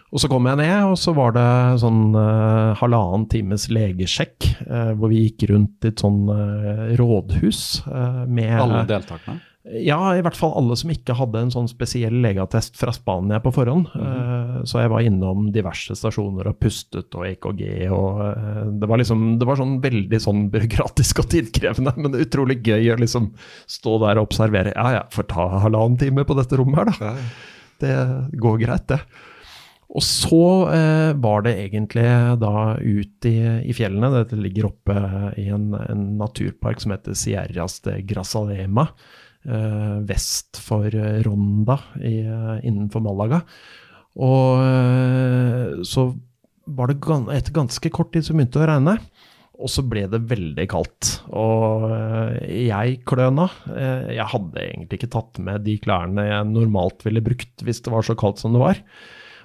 Og 0.09 0.21
så 0.21 0.29
kom 0.29 0.47
jeg 0.49 0.57
ned, 0.57 0.77
og 0.89 0.95
så 0.97 1.13
var 1.17 1.35
det 1.35 1.49
sånn 1.83 2.15
uh, 2.17 2.77
halvannen 2.79 3.27
times 3.29 3.67
legesjekk, 3.69 4.47
uh, 4.65 4.95
hvor 4.97 5.11
vi 5.11 5.27
gikk 5.27 5.49
rundt 5.51 5.85
i 5.85 5.91
et 5.91 6.01
sånn 6.01 6.23
uh, 6.31 6.89
rådhus 6.97 7.83
med 8.25 8.57
Alle 8.57 8.87
deltakerne? 8.89 9.45
Ja, 9.69 9.99
i 10.17 10.21
hvert 10.25 10.37
fall 10.39 10.55
alle 10.57 10.73
som 10.79 10.89
ikke 10.89 11.13
hadde 11.13 11.43
en 11.43 11.51
sånn 11.53 11.67
spesiell 11.69 12.15
legeattest 12.23 12.79
fra 12.79 12.89
Spania 12.95 13.37
på 13.43 13.51
forhånd. 13.53 13.91
Mhm. 13.93 14.63
Så 14.65 14.79
jeg 14.81 14.89
var 14.89 15.05
innom 15.05 15.51
diverse 15.53 15.93
stasjoner 15.99 16.47
og 16.49 16.57
pustet 16.63 17.13
og 17.13 17.27
EKG 17.27 17.61
og 17.93 18.23
Det 18.79 18.89
var 18.89 18.97
liksom, 18.97 19.27
det 19.37 19.45
var 19.45 19.59
sånn 19.59 19.77
veldig 19.83 20.19
sånn 20.23 20.47
byråkratisk 20.49 21.21
og 21.21 21.29
tidkrevende, 21.35 21.93
men 22.01 22.17
utrolig 22.17 22.63
gøy 22.65 22.95
å 22.95 22.97
liksom 23.03 23.29
stå 23.69 23.99
der 24.07 24.17
og 24.17 24.31
observere. 24.31 24.73
Ja, 24.73 24.89
ja, 24.95 25.03
får 25.13 25.29
ta 25.35 25.45
halvannen 25.67 25.99
time 26.01 26.25
på 26.25 26.39
dette 26.39 26.57
rommet 26.57 26.79
her, 26.79 26.89
da. 26.95 27.13
Det 27.83 27.95
går 28.41 28.63
greit, 28.63 28.87
det. 28.89 29.03
Og 29.89 30.03
så 30.05 30.43
eh, 30.69 31.11
var 31.17 31.43
det 31.47 31.55
egentlig 31.63 32.05
da 32.41 32.75
ut 32.77 33.25
i, 33.25 33.37
i, 33.65 33.73
fjellene. 33.73 34.11
Dette 34.13 34.37
ligger 34.37 34.69
oppe 34.69 34.95
i 35.41 35.47
en, 35.49 35.71
en 35.73 36.03
naturpark 36.19 36.83
som 36.83 36.93
heter 36.93 37.17
Sierras 37.17 37.79
de 37.87 37.97
Grazalema. 38.05 38.85
Eh, 39.49 39.97
vest 40.05 40.61
for 40.61 40.93
Ronda 41.25 41.79
i, 42.05 42.19
innenfor 42.69 43.01
Malaga. 43.01 43.41
Og 44.19 44.61
eh, 44.61 45.81
så 45.87 46.09
var 46.69 46.91
det 46.91 47.01
gan 47.03 47.29
etter 47.33 47.55
ganske 47.55 47.91
kort 47.93 48.13
tid 48.13 48.25
så 48.25 48.35
begynte 48.35 48.61
å 48.61 48.69
regne. 48.69 48.97
Og 49.59 49.67
så 49.67 49.83
ble 49.83 50.05
det 50.07 50.21
veldig 50.29 50.65
kaldt. 50.71 51.11
Og 51.35 51.89
eh, 51.91 52.67
jeg 52.69 53.01
kløna. 53.09 53.49
Eh, 53.73 54.13
jeg 54.15 54.27
hadde 54.33 54.63
egentlig 54.63 55.01
ikke 55.01 55.13
tatt 55.17 55.41
med 55.43 55.65
de 55.67 55.75
klærne 55.83 56.29
jeg 56.29 56.51
normalt 56.53 57.03
ville 57.07 57.23
brukt 57.25 57.65
hvis 57.65 57.83
det 57.83 57.93
var 57.93 58.05
så 58.07 58.15
kaldt 58.19 58.43
som 58.43 58.55
det 58.55 58.63
var. 58.63 58.79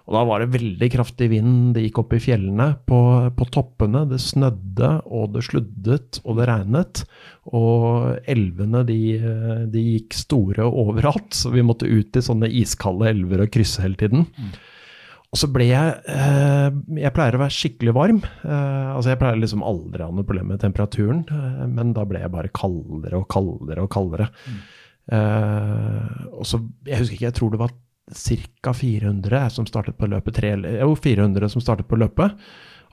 Og 0.04 0.12
da 0.12 0.22
var 0.28 0.42
det 0.42 0.52
veldig 0.52 0.88
kraftig 0.92 1.30
vind, 1.32 1.72
det 1.72 1.86
gikk 1.86 2.02
opp 2.02 2.12
i 2.12 2.20
fjellene. 2.20 2.66
På, 2.84 2.98
på 3.32 3.46
toppene 3.54 4.02
det 4.10 4.20
snødde, 4.20 4.90
og 5.08 5.32
det 5.32 5.46
sluddet, 5.46 6.20
og 6.28 6.36
det 6.40 6.48
regnet. 6.50 7.04
Og 7.48 8.12
elvene 8.28 8.84
de, 8.84 9.00
de, 9.72 9.86
gikk 9.94 10.18
store 10.18 10.68
overalt, 10.68 11.32
så 11.32 11.54
vi 11.54 11.64
måtte 11.64 11.88
ut 11.88 12.20
i 12.20 12.24
sånne 12.24 12.52
iskalde 12.52 13.08
elver 13.14 13.46
og 13.46 13.52
krysse 13.56 13.84
hele 13.84 13.96
tiden. 14.00 14.28
Mm. 14.36 14.54
Og 15.34 15.40
så 15.40 15.48
ble 15.50 15.66
jeg 15.66 15.94
eh, 16.14 16.68
Jeg 17.00 17.14
pleier 17.16 17.34
å 17.34 17.42
være 17.42 17.56
skikkelig 17.56 17.94
varm. 17.96 18.20
Eh, 18.22 18.90
altså 18.94 19.10
Jeg 19.10 19.20
pleier 19.22 19.40
liksom 19.40 19.64
aldri 19.66 20.04
å 20.04 20.12
ha 20.12 20.14
noe 20.14 20.28
problem 20.28 20.52
med 20.52 20.62
temperaturen, 20.62 21.24
eh, 21.26 21.64
men 21.66 21.90
da 21.96 22.04
ble 22.06 22.22
jeg 22.22 22.32
bare 22.34 22.52
kaldere 22.54 23.18
og 23.18 23.26
kaldere 23.32 23.88
og 23.88 23.90
kaldere. 23.94 24.30
Mm. 24.44 24.62
og 26.32 26.46
så, 26.48 26.62
Jeg 26.86 27.02
husker 27.02 27.16
ikke, 27.16 27.26
jeg 27.26 27.36
tror 27.36 27.50
det 27.52 27.58
var 27.60 27.74
ca. 28.12 28.74
400 28.74 29.50
som 29.50 29.66
startet 29.66 29.98
på 29.98 30.08
løpet. 30.10 30.36
Tre, 30.36 30.54
jo, 30.80 30.94
400 30.96 31.48
som 31.52 31.64
startet 31.64 31.88
på 31.88 31.98
løpet. 32.00 32.36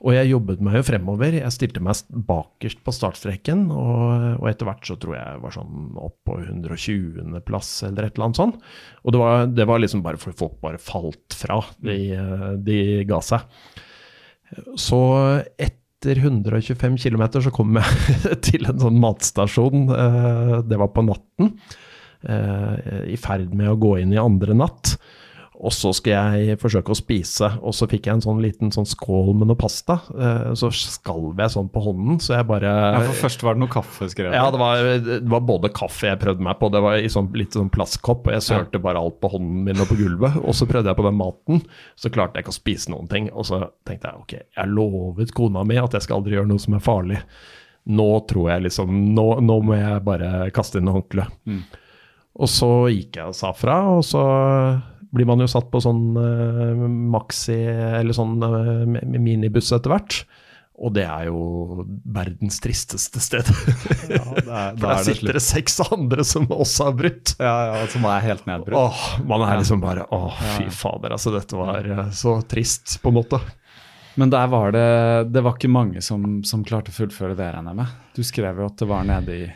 Og 0.02 0.16
jeg 0.16 0.32
jobbet 0.32 0.62
meg 0.64 0.80
jo 0.80 0.86
fremover. 0.86 1.36
Jeg 1.36 1.54
stilte 1.54 1.82
meg 1.84 1.98
bakerst 2.26 2.80
på 2.82 2.94
startstreken. 2.94 3.68
Og, 3.70 4.40
og 4.40 4.48
etter 4.50 4.66
hvert 4.66 4.88
så 4.88 4.96
tror 4.98 5.14
jeg 5.14 5.28
jeg 5.28 5.42
var 5.44 5.54
sånn 5.54 6.00
opp 6.02 6.16
på 6.26 6.38
120.-plass 6.40 7.70
eller 7.90 8.08
et 8.08 8.16
eller 8.16 8.30
annet 8.30 8.40
sånt. 8.40 8.58
Og 9.04 9.14
det 9.14 9.22
var, 9.22 9.46
det 9.52 9.68
var, 9.70 9.82
liksom 9.82 10.02
bare 10.02 10.18
fordi 10.20 10.40
folk 10.40 10.58
bare 10.64 10.82
falt 10.82 11.36
fra. 11.38 11.60
De, 11.84 12.00
de 12.66 12.80
ga 13.08 13.22
seg. 13.22 13.46
Så 14.80 14.98
etter 15.54 16.18
125 16.18 16.98
km 16.98 17.24
så 17.38 17.54
kom 17.54 17.78
jeg 17.78 18.34
til 18.48 18.66
en 18.66 18.82
sånn 18.82 18.98
matstasjon. 19.02 19.86
Eh, 19.94 20.58
det 20.66 20.82
var 20.82 20.90
på 20.96 21.06
natten. 21.06 21.54
Eh, 22.22 23.02
i 23.12 23.18
ferd 23.18 23.50
med 23.56 23.72
å 23.72 23.78
gå 23.80 23.96
inn 24.02 24.14
i 24.14 24.20
andre 24.20 24.54
natt. 24.54 24.96
Og 25.62 25.70
så 25.70 25.92
skal 25.94 26.40
jeg 26.40 26.58
forsøke 26.58 26.90
å 26.90 26.96
spise, 26.98 27.46
og 27.62 27.74
så 27.76 27.86
fikk 27.86 28.08
jeg 28.08 28.16
en 28.16 28.22
sånn 28.24 28.40
liten 28.42 28.72
sånn 28.74 28.86
skål 28.88 29.30
med 29.38 29.46
noe 29.46 29.58
pasta. 29.58 30.00
Eh, 30.10 30.48
så 30.58 30.72
skalv 30.74 31.38
jeg 31.38 31.52
sånn 31.54 31.68
på 31.70 31.84
hånden, 31.84 32.18
så 32.22 32.34
jeg 32.34 32.48
bare 32.48 32.72
Ja, 32.72 33.02
For 33.06 33.28
først 33.28 33.44
var 33.46 33.54
det 33.54 33.62
noe 33.62 33.70
kaffe 33.70 34.08
skrevet? 34.10 34.34
Ja, 34.34 34.48
det 34.50 34.58
var, 34.58 34.82
det 35.04 35.20
var, 35.30 35.44
både 35.46 35.70
kaffe 35.74 36.08
jeg 36.08 36.18
prøvde 36.24 36.42
meg 36.42 36.58
på, 36.58 36.70
det 36.74 36.82
var 36.82 36.98
i 36.98 37.10
sånn 37.12 37.30
litt 37.38 37.54
sånn 37.54 37.70
plastkopp, 37.74 38.26
og 38.26 38.34
jeg 38.34 38.46
sørte 38.48 38.80
ja. 38.80 38.84
bare 38.88 39.04
alt 39.04 39.20
på 39.22 39.30
hånden 39.36 39.62
min 39.68 39.84
og 39.84 39.90
på 39.92 40.00
gulvet. 40.00 40.40
Og 40.42 40.56
så 40.58 40.66
prøvde 40.66 40.90
jeg 40.90 40.98
på 40.98 41.06
den 41.06 41.20
maten, 41.20 41.62
så 41.94 42.10
klarte 42.10 42.40
jeg 42.40 42.48
ikke 42.48 42.56
å 42.56 42.58
spise 42.58 42.94
noen 42.94 43.12
ting. 43.12 43.30
Og 43.30 43.46
så 43.46 43.62
tenkte 43.86 44.10
jeg 44.10 44.24
ok, 44.24 44.34
jeg 44.58 44.72
lovet 44.72 45.36
kona 45.36 45.62
mi 45.68 45.78
at 45.78 45.94
jeg 45.94 46.08
skal 46.08 46.18
aldri 46.18 46.40
gjøre 46.40 46.50
noe 46.50 46.64
som 46.64 46.74
er 46.74 46.82
farlig. 46.82 47.22
Nå 47.92 48.10
tror 48.30 48.52
jeg 48.52 48.62
liksom 48.68 48.90
Nå, 49.14 49.24
nå 49.42 49.56
må 49.66 49.74
jeg 49.74 50.02
bare 50.06 50.50
kaste 50.54 50.82
inn 50.82 50.90
håndkleet. 50.90 51.38
Mm. 51.46 51.62
Og 52.40 52.48
så 52.48 52.70
gikk 52.92 53.18
jeg 53.20 53.28
og 53.28 53.36
sa 53.36 53.52
fra, 53.56 53.78
og 53.98 54.04
så 54.06 54.22
blir 55.12 55.28
man 55.28 55.42
jo 55.44 55.50
satt 55.50 55.68
på 55.72 55.82
sånn 55.84 56.14
uh, 56.16 56.86
maxi 56.88 57.58
eller 57.68 58.16
sånn 58.16 58.38
uh, 58.40 59.02
minibuss 59.20 59.72
etter 59.76 59.92
hvert. 59.92 60.22
Og 60.82 60.94
det 60.96 61.04
er 61.04 61.28
jo 61.28 61.84
verdens 62.16 62.56
tristeste 62.64 63.20
sted. 63.22 63.46
Ja, 64.08 64.22
er, 64.24 64.72
For 64.80 64.86
der 64.88 65.02
sitter 65.04 65.36
det 65.36 65.42
seks 65.44 65.76
andre 65.84 66.24
som 66.26 66.48
også 66.48 66.88
har 66.88 66.96
brutt. 66.98 67.34
Ja, 67.36 67.52
ja, 67.68 67.82
Som 67.92 68.06
er 68.08 68.24
helt 68.24 68.48
nedbrutt. 68.48 68.78
Åh, 68.80 69.02
man 69.28 69.44
er 69.46 69.60
liksom 69.60 69.82
bare 69.84 70.08
Å, 70.08 70.22
fy 70.56 70.70
fader. 70.74 71.14
Altså, 71.14 71.34
dette 71.36 71.60
var 71.60 71.86
så 72.16 72.38
trist, 72.48 72.96
på 73.04 73.12
en 73.12 73.20
måte. 73.20 73.38
Men 74.18 74.32
der 74.32 74.48
var 74.52 74.72
det 74.74 74.88
Det 75.32 75.40
var 75.44 75.54
ikke 75.56 75.70
mange 75.72 76.02
som, 76.04 76.40
som 76.44 76.64
klarte 76.64 76.92
å 76.92 76.96
fullføre 76.96 77.36
det, 77.36 77.52
regner 77.52 77.76
jeg 77.76 77.82
med. 77.84 78.00
Du 78.16 78.24
skrev 78.26 78.64
jo 78.64 78.72
at 78.72 78.80
det 78.80 78.88
var 78.90 79.06
nede 79.08 79.38
i 79.44 79.46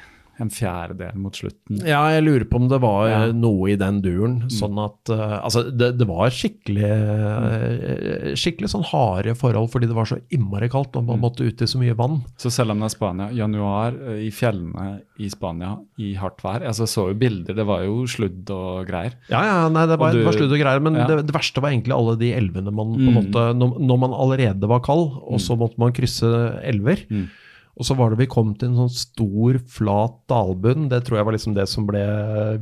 en 0.42 0.50
fjerdedel 0.52 1.16
mot 1.20 1.36
slutten. 1.36 1.80
Ja, 1.88 2.02
jeg 2.12 2.24
lurer 2.26 2.44
på 2.48 2.58
om 2.60 2.68
det 2.68 2.80
var 2.82 3.08
ja. 3.08 3.20
noe 3.32 3.70
i 3.72 3.76
den 3.80 4.02
duren. 4.04 4.38
Mm. 4.46 4.52
Sånn 4.52 4.78
at 4.82 5.12
uh, 5.12 5.38
Altså, 5.38 5.64
det, 5.70 5.92
det 6.00 6.06
var 6.08 6.32
skikkelig 6.32 6.90
uh, 6.90 8.34
Skikkelig 8.36 8.70
sånn 8.72 8.86
harde 8.90 9.36
forhold 9.38 9.70
fordi 9.72 9.88
det 9.90 9.96
var 9.96 10.08
så 10.08 10.18
innmari 10.34 10.68
kaldt 10.72 10.96
og 10.98 11.06
man 11.06 11.20
mm. 11.20 11.24
måtte 11.24 11.46
ut 11.46 11.62
i 11.64 11.68
så 11.70 11.80
mye 11.80 11.96
vann. 11.96 12.20
Så 12.40 12.52
selv 12.52 12.74
om 12.74 12.82
det 12.82 12.90
er 12.90 12.94
Spania, 12.96 13.28
januar 13.36 13.96
i 14.20 14.28
fjellene 14.34 14.86
i 15.22 15.30
Spania 15.32 15.72
i 16.02 16.12
hardt 16.20 16.42
vær 16.44 16.64
altså 16.66 16.84
Jeg 16.84 16.92
så 16.92 17.06
jo 17.10 17.16
bilder, 17.18 17.56
det 17.56 17.66
var 17.68 17.84
jo 17.86 18.04
sludd 18.10 18.50
og 18.52 18.88
greier. 18.88 19.16
Ja, 19.30 19.40
ja, 19.46 19.56
nei, 19.72 19.86
det 19.88 19.98
var, 20.00 20.12
du, 20.12 20.20
det 20.20 20.28
var 20.28 20.36
sludd 20.36 20.52
og 20.52 20.60
greier, 20.60 20.82
men 20.84 20.98
ja. 21.00 21.08
det, 21.08 21.18
det, 21.28 21.34
verste 21.36 21.62
var 21.64 21.72
egentlig 21.72 21.96
alle 21.96 22.16
de 22.20 22.30
elvene 22.36 22.74
man 22.74 22.92
på 22.94 23.00
en 23.00 23.08
mm. 23.08 23.16
måte 23.16 23.46
når, 23.56 23.80
når, 23.88 24.00
man 24.04 24.16
allerede 24.16 24.70
var 24.70 24.84
kald, 24.84 25.08
og 25.24 25.42
så 25.42 25.56
måtte 25.58 25.80
man 25.80 25.94
krysse 25.96 26.30
elver. 26.66 27.04
Mm. 27.08 27.26
Og 27.76 27.84
så 27.84 27.92
var 27.96 28.12
det 28.12 28.22
vi 28.22 28.28
kom 28.30 28.54
til 28.56 28.70
en 28.70 28.78
sånn 28.80 28.92
stor, 28.94 29.58
flat 29.68 30.14
dalbunn. 30.32 30.86
Det 30.88 31.02
tror 31.04 31.18
jeg 31.18 31.28
var 31.28 31.36
liksom 31.36 31.56
det 31.58 31.66
som 31.68 31.84
ble 31.88 32.04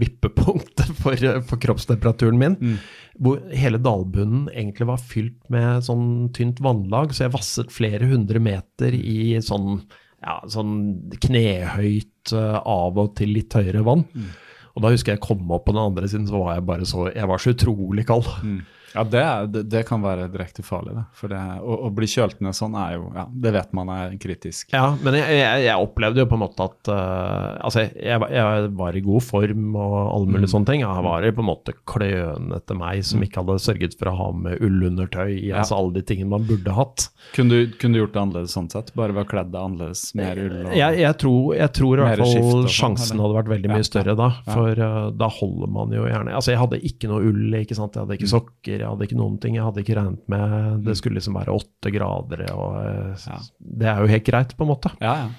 vippepunktet 0.01 0.91
for, 1.03 1.27
for 1.47 1.63
kroppstemperaturen 1.63 2.41
min. 2.41 2.57
Mm. 2.59 2.81
Hvor 3.23 3.39
hele 3.55 3.79
dalbunnen 3.83 4.49
egentlig 4.51 4.89
var 4.91 5.03
fylt 5.03 5.39
med 5.55 5.87
sånn 5.87 6.33
tynt 6.35 6.59
vannlag, 6.65 7.15
så 7.15 7.29
jeg 7.29 7.37
vasset 7.37 7.71
flere 7.75 8.11
hundre 8.11 8.43
meter 8.43 8.97
i 8.99 9.37
sånn, 9.45 9.85
ja, 10.25 10.41
sånn 10.51 10.75
knehøyt, 11.23 12.35
eh, 12.35 12.59
av 12.59 12.99
og 12.99 13.15
til 13.21 13.37
litt 13.37 13.55
høyere 13.55 13.87
vann. 13.87 14.03
Mm. 14.19 14.33
Og 14.75 14.83
da 14.83 14.91
husker 14.91 15.15
jeg 15.15 15.21
jeg 15.21 15.29
kom 15.29 15.47
opp 15.55 15.69
på 15.69 15.77
den 15.77 15.85
andre 15.85 16.11
siden, 16.11 16.27
så 16.27 16.43
var 16.43 16.57
jeg 16.57 16.67
bare 16.67 16.89
så 16.91 17.07
Jeg 17.15 17.31
var 17.31 17.39
så 17.39 17.55
utrolig 17.55 18.09
kald. 18.11 18.27
Mm. 18.43 18.65
Ja, 18.95 19.03
det, 19.05 19.23
det, 19.51 19.63
det, 19.73 19.83
kan 19.89 20.03
være 20.05 20.29
direkte 20.31 20.63
farlig. 20.63 20.95
Da. 20.95 21.05
For 21.19 21.33
det, 21.33 21.41
å, 21.59 21.79
å, 21.89 21.91
bli 21.95 22.07
kjølt 22.11 22.39
ned 22.45 22.55
sånn 22.55 22.77
er 22.79 22.95
jo 22.95 23.09
ja, 23.15 23.25
Det 23.27 23.53
vet 23.57 23.73
man 23.75 23.91
er 23.91 24.15
kritisk. 24.23 24.71
Ja, 24.75 24.93
men 25.03 25.17
jeg, 25.19 25.39
jeg, 25.41 25.65
jeg 25.67 25.87
opplevde 25.89 26.23
jo 26.23 26.29
på 26.31 26.39
en 26.39 26.45
måte 26.45 26.69
at 26.69 26.91
uh, 26.93 27.59
Altså, 27.65 27.89
jeg, 27.91 28.29
jeg, 28.31 28.71
var 28.79 28.95
i 28.95 29.03
god 29.05 29.27
form 29.27 29.75
og 29.75 29.97
alle 29.99 30.31
mulige 30.31 30.47
mm. 30.47 30.53
sånne 30.55 30.71
ting. 30.71 30.85
Jeg 30.85 31.07
var 31.09 31.27
på 31.35 31.43
en 31.43 31.49
måte 31.49 31.75
klønete 31.91 32.79
meg 32.79 33.03
som 33.07 33.19
mm. 33.19 33.27
ikke 33.27 33.43
hadde 33.43 33.59
sørget 33.67 33.99
for 33.99 34.13
å 34.13 34.15
ha 34.21 34.29
med 34.45 34.63
ullundertøy 34.63 35.33
i 35.33 35.51
ja. 35.51 35.65
altså 35.65 35.81
alle 35.81 35.99
de 35.99 36.05
tingene 36.07 36.31
man 36.37 36.47
burde 36.47 36.77
hatt. 36.79 37.09
Kunne 37.35 37.51
du, 37.65 37.75
kunne 37.81 37.99
du 37.99 38.05
gjort 38.05 38.15
det 38.15 38.23
annerledes 38.23 38.55
sånn 38.55 38.71
sett? 38.71 38.95
Bare 38.95 39.17
ved 39.17 39.27
å 39.27 39.31
kle 39.35 39.45
deg 39.49 39.59
annerledes? 39.59 40.05
Mer 40.19 40.39
ull? 40.39 40.57
Og, 40.69 40.79
jeg, 40.79 41.11
tror, 41.19 41.67
tror 41.81 41.99
i 41.99 42.07
hvert 42.07 42.23
fall 42.23 42.35
sånn, 42.37 42.71
sjansen 42.79 43.25
hadde 43.25 43.39
vært 43.41 43.53
veldig 43.57 43.75
mye 43.75 43.91
større 43.91 44.15
da. 44.23 44.31
For 44.47 44.79
uh, 44.79 45.11
da 45.19 45.31
holder 45.41 45.75
man 45.75 45.95
jo 45.95 46.07
gjerne 46.07 46.35
Altså, 46.35 46.53
jeg 46.55 46.63
hadde 46.63 46.81
ikke 46.87 47.11
noe 47.11 47.23
ull, 47.27 47.59
ikke 47.59 47.77
sant. 47.79 47.97
Jeg 47.97 48.07
hadde 48.07 48.19
ikke 48.19 48.31
mm. 48.31 48.35
sokker 48.35 48.84
jeg 48.85 48.93
hadde 48.93 49.09
ikke 49.09 49.19
noen 49.19 49.41
ting. 49.43 49.57
Jeg 49.59 49.67
hadde 49.67 49.83
ikke 49.85 49.97
regnet 49.99 50.29
med 50.31 50.85
Det 50.85 50.95
mm. 50.95 51.01
skulle 51.01 51.21
liksom 51.21 51.41
være 51.41 51.57
åtte 51.57 51.95
grader, 51.95 52.45
og 52.55 52.79
eh, 52.83 53.27
ja. 53.27 53.41
det 53.83 53.91
er 53.91 54.05
jo 54.05 54.13
helt 54.15 54.29
greit, 54.29 54.55
på 54.57 54.67
en 54.67 54.73
måte. 54.75 54.95
Ja, 55.01 55.17
ja. 55.25 55.33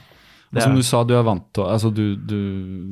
Og 0.55 0.61
som 0.61 0.75
du 0.77 0.83
sa, 0.87 1.01
du 1.03 1.11
er 1.17 1.23
vant 1.25 1.43
til 1.55 1.65
altså 1.67 1.89
du, 1.91 2.03
du, 2.15 2.37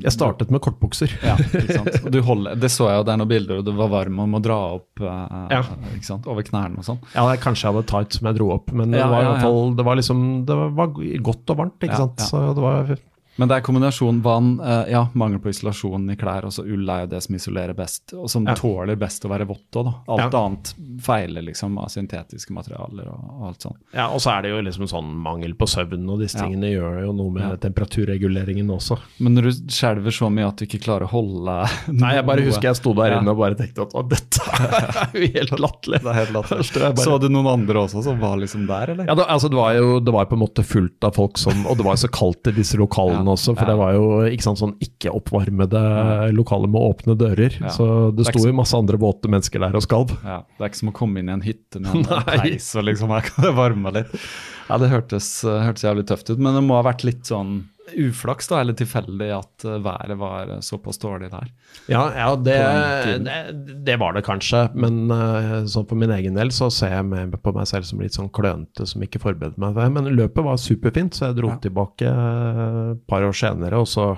Jeg 0.03 0.11
startet 0.11 0.49
med 0.51 0.59
kortbukser. 0.63 1.13
ja, 1.23 1.37
ikke 1.39 1.77
sant? 1.77 2.17
Holder, 2.27 2.57
det 2.59 2.71
så 2.73 2.89
jeg 2.89 2.99
jo, 2.99 3.05
det 3.07 3.13
er 3.13 3.21
noen 3.21 3.29
bilder, 3.29 3.61
og 3.61 3.67
du 3.67 3.71
var 3.77 3.91
varm 3.93 4.19
og 4.23 4.29
må 4.33 4.41
dra 4.43 4.57
opp 4.79 5.03
uh, 5.03 5.47
ja. 5.53 5.61
ikke 5.93 6.09
sant? 6.09 6.27
over 6.27 6.43
knærne 6.47 6.81
og 6.81 6.87
sånn. 6.87 6.99
Ja, 7.13 7.27
kanskje 7.39 7.69
jeg 7.69 7.77
hadde 7.77 7.87
tights 7.93 8.19
som 8.19 8.29
jeg 8.29 8.39
dro 8.39 8.49
opp, 8.57 8.73
men 8.75 8.91
det, 8.91 9.03
var, 9.07 9.29
ja, 9.29 9.53
det 9.77 9.87
var 9.87 9.99
liksom 9.99 10.21
Det 10.49 10.59
var 10.59 10.93
godt 11.29 11.55
og 11.55 11.61
varmt, 11.61 11.87
ikke 11.87 12.03
sant. 12.03 12.25
Så 12.27 12.43
det 12.57 12.65
var 12.65 12.95
Men 13.35 13.49
det 13.49 13.55
er 13.57 13.61
kombinasjon 13.65 14.21
vann, 14.21 14.59
eh, 14.61 14.91
ja, 14.91 15.07
mangel 15.17 15.39
på 15.41 15.49
isolasjon 15.49 16.03
i 16.11 16.15
klær, 16.15 16.45
og 16.45 16.51
så 16.53 16.61
ull 16.69 16.87
er 16.89 16.99
jo 17.05 17.07
det 17.15 17.23
som 17.23 17.35
isolerer 17.35 17.73
best, 17.75 18.13
og 18.13 18.29
som 18.29 18.45
Ja. 18.45 18.53
tåler 18.53 18.95
best 18.95 19.23
å 19.25 19.29
være 19.31 19.47
vått 19.49 19.71
òg, 19.73 19.85
da. 19.85 19.93
Alt 20.07 20.33
Ja. 20.33 20.39
annet 20.45 20.73
feiler 21.01 21.41
liksom 21.41 21.77
av 21.79 21.87
syntetiske 21.89 22.51
materialer 22.53 23.07
og, 23.09 23.23
og 23.39 23.47
alt 23.47 23.59
sånt. 23.65 23.77
Ja, 23.93 24.07
og 24.09 24.19
så 24.21 24.37
er 24.37 24.41
det 24.43 24.49
jo 24.51 24.61
liksom 24.61 24.85
sånn 24.87 25.09
mangel 25.15 25.53
på 25.55 25.65
søvn, 25.65 26.07
og 26.09 26.19
disse 26.19 26.37
Ja. 26.37 26.43
tingene 26.45 26.69
gjør 26.75 27.05
jo 27.07 27.11
noe 27.13 27.31
med 27.31 27.59
temperaturreguleringen 27.61 28.69
også. 28.69 28.99
Men 29.19 29.35
når 29.35 29.41
du 29.49 29.51
skjelver 29.73 30.11
så 30.13 30.29
mye 30.31 30.47
at 30.47 30.57
du 30.57 30.65
ikke 30.65 30.81
klarer 30.83 31.07
å 31.07 31.13
holde 31.13 31.57
Nei, 31.93 32.13
jeg 32.15 32.25
bare 32.25 32.37
noe- 32.41 32.49
husker 32.51 32.69
jeg 32.69 32.75
sto 32.79 32.93
der 32.93 33.17
inne 33.19 33.29
og 33.33 33.37
bare 33.41 33.55
tenkte 33.55 33.81
at 33.87 33.93
å, 33.97 34.03
dette 34.07 34.41
er 34.45 35.09
jo 35.13 35.27
helt 35.39 35.57
latterlig. 35.59 36.01
Det 36.03 36.11
er 36.13 36.19
helt 36.21 36.33
latterlig. 36.37 36.69
Bare- 36.83 37.03
Så 37.07 37.19
du 37.19 37.27
noen 37.29 37.47
andre 37.53 37.81
også 37.87 38.03
som 38.03 38.19
var 38.19 38.37
liksom 38.37 38.67
der, 38.67 38.91
eller? 38.93 39.05
Ja, 39.09 39.15
det, 39.15 39.25
altså 39.27 39.49
det 39.49 39.57
var 39.57 39.73
jo 39.73 39.99
det 40.03 40.13
var 40.13 40.25
på 40.29 40.33
en 40.37 40.43
måte 40.45 40.63
fullt 40.65 41.03
av 41.03 41.15
folk 41.15 41.37
som 41.41 41.65
Og 41.67 41.77
det 41.77 41.85
var 41.85 41.95
jo 41.97 42.03
så 42.07 42.11
kaldt 42.13 42.47
i 42.47 42.55
disse 42.55 42.77
lokalene 42.77 43.22
Ja, 43.27 43.33
også, 43.35 43.55
for 43.57 43.69
det 43.69 43.75
var 43.79 43.93
jo 43.95 44.05
ikke 44.29 44.45
sant, 44.45 44.59
sånn 44.61 44.75
ikke-oppvarmede 44.83 45.83
lokaler 46.35 46.71
med 46.71 46.81
åpne 46.81 47.15
dører. 47.19 47.57
Så 47.73 47.87
det 48.15 48.27
sto 48.29 48.45
jo 48.47 48.55
masse 48.55 48.77
andre 48.77 48.99
våte 49.01 49.31
mennesker 49.31 49.63
der 49.63 49.75
og 49.79 49.85
skalv. 49.85 50.13
Ja, 50.23 50.41
Det 50.57 50.65
er 50.65 50.71
ikke 50.71 50.81
som 50.83 50.91
å 50.93 50.97
komme 50.97 51.21
inn 51.23 51.31
i 51.31 51.35
en 51.37 51.45
hytte 51.45 51.81
med 51.83 51.95
en 52.03 52.25
peis 52.27 52.71
og 52.79 52.87
liksom 52.89 53.13
her 53.15 53.25
kan 53.27 53.47
det 53.47 53.53
varme 53.57 53.93
litt. 53.95 54.13
Ja, 54.69 54.77
Det 54.79 54.89
hørtes, 54.93 55.29
hørtes 55.43 55.83
jævlig 55.85 56.07
tøft 56.09 56.29
ut, 56.31 56.39
men 56.39 56.55
det 56.57 56.63
må 56.65 56.77
ha 56.79 56.85
vært 56.85 57.03
litt 57.07 57.25
sånn 57.27 57.63
uflaks 57.91 58.47
da, 58.49 58.61
eller 58.63 58.75
tilfeldig 58.79 59.29
at 59.35 59.65
eh, 59.67 59.79
været 59.83 60.17
var 60.19 60.51
eh, 60.55 60.61
såpass 60.65 61.01
dårlig 61.01 61.31
der. 61.33 61.49
Ja, 61.91 62.03
ja 62.15 62.29
det, 62.39 62.57
det, 63.25 63.39
det 63.87 63.97
var 64.01 64.15
det 64.15 64.23
kanskje, 64.27 64.65
men 64.77 65.11
eh, 65.11 65.57
sånn 65.69 65.87
for 65.89 65.99
min 65.99 66.13
egen 66.15 66.39
del 66.39 66.53
så 66.55 66.69
ser 66.73 66.95
jeg 66.97 67.09
med, 67.09 67.35
på 67.43 67.55
meg 67.55 67.67
selv 67.69 67.89
som 67.89 68.03
litt 68.03 68.15
sånn 68.15 68.31
klønete 68.33 68.87
som 68.89 69.03
ikke 69.03 69.21
forberedte 69.23 69.61
meg 69.61 69.75
til 69.75 69.83
det. 69.83 69.91
Men 69.97 70.13
løpet 70.15 70.47
var 70.47 70.61
superfint, 70.61 71.17
så 71.17 71.29
jeg 71.29 71.41
dro 71.41 71.53
Ja. 71.53 71.59
tilbake 71.63 72.13
et 72.13 73.03
par 73.09 73.25
år 73.27 73.35
senere, 73.37 73.83
og 73.83 73.89
så 73.91 74.13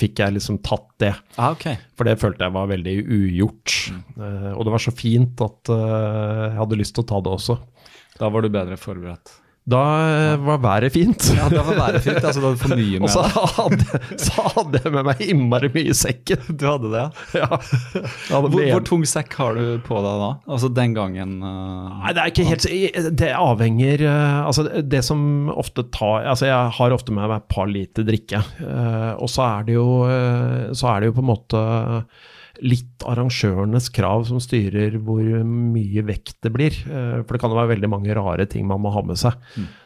fikk 0.00 0.22
jeg 0.22 0.36
liksom 0.36 0.60
tatt 0.64 0.88
det. 1.02 1.12
Ah, 1.36 1.52
okay. 1.52 1.76
For 1.98 2.08
det 2.08 2.18
følte 2.20 2.46
jeg 2.46 2.54
var 2.56 2.70
veldig 2.70 2.96
ugjort. 3.04 3.76
Eh, 4.16 4.50
og 4.54 4.64
det 4.66 4.74
var 4.76 4.84
så 4.86 4.94
fint 4.96 5.42
at 5.44 5.72
uh, 5.72 6.46
jeg 6.46 6.56
hadde 6.60 6.78
lyst 6.80 6.96
til 6.96 7.04
å 7.04 7.10
ta 7.10 7.20
det 7.24 7.34
også. 7.34 7.58
Da 8.20 8.30
var 8.32 8.44
du 8.44 8.50
bedre 8.52 8.78
forberedt. 8.80 9.34
Da 9.70 9.82
eh, 10.10 10.40
var 10.42 10.58
været 10.62 10.92
fint. 10.94 11.28
Ja, 11.36 11.46
det 11.52 11.60
var 11.62 11.76
været 11.78 12.02
fint. 12.02 12.18
altså 12.24 12.40
Du 12.40 12.46
hadde 12.48 12.60
for 12.62 12.74
mye 12.78 12.98
Og 13.00 13.04
med 13.04 13.12
så 13.12 13.22
deg. 13.22 13.54
hadde, 13.58 14.00
så 14.24 14.46
hadde 14.56 14.80
jeg 14.84 14.94
med 14.96 15.06
meg 15.10 15.22
innmari 15.26 15.70
mye 15.74 15.92
i 15.92 15.96
sekken. 15.96 16.42
Du 16.50 16.64
hadde 16.66 16.90
det, 16.94 17.04
ja? 17.38 17.48
Hadde 18.30 18.50
Hvor, 18.50 18.64
hvor 18.72 18.84
tung 18.86 19.04
sekk 19.08 19.36
har 19.38 19.58
du 19.58 19.78
på 19.86 20.00
deg 20.02 20.24
da? 20.24 20.30
Altså 20.50 20.72
den 20.80 20.96
gangen 20.96 21.38
Uh, 21.40 22.00
Nei, 22.02 22.10
det 22.16 22.20
er 22.22 22.30
ikke 22.32 22.44
helt 22.48 22.64
Det 23.16 23.28
avhenger 23.36 24.02
uh, 24.02 24.40
Altså, 24.48 24.64
det 24.82 25.00
som 25.06 25.48
ofte 25.52 25.84
tar 25.94 26.26
Altså, 26.28 26.48
jeg 26.48 26.72
har 26.76 26.94
ofte 26.94 27.14
med 27.14 27.28
meg 27.30 27.38
et 27.38 27.48
par 27.52 27.70
liter 27.70 28.06
drikke. 28.06 28.42
Uh, 28.58 29.14
og 29.20 29.30
så 29.30 29.46
er 29.46 29.68
det 29.68 29.76
jo 29.78 29.86
Så 30.76 30.90
er 30.90 31.00
det 31.00 31.10
jo 31.10 31.16
på 31.16 31.24
en 31.24 31.30
måte 31.30 31.62
litt 32.62 33.04
arrangørenes 33.08 33.88
krav 33.94 34.26
som 34.28 34.40
styrer 34.42 34.98
hvor 35.00 35.24
mye 35.44 36.04
vekt 36.06 36.36
det 36.44 36.52
blir. 36.54 36.76
Eh, 36.86 37.20
For 37.24 37.34
det 37.36 37.42
kan 37.42 37.52
jo 37.52 37.58
være 37.60 37.74
veldig 37.74 37.90
mange 37.92 38.16
rare 38.16 38.46
ting 38.50 38.66
man 38.68 38.82
må 38.84 38.92
ha 38.94 39.02
med 39.06 39.20
seg. 39.20 39.36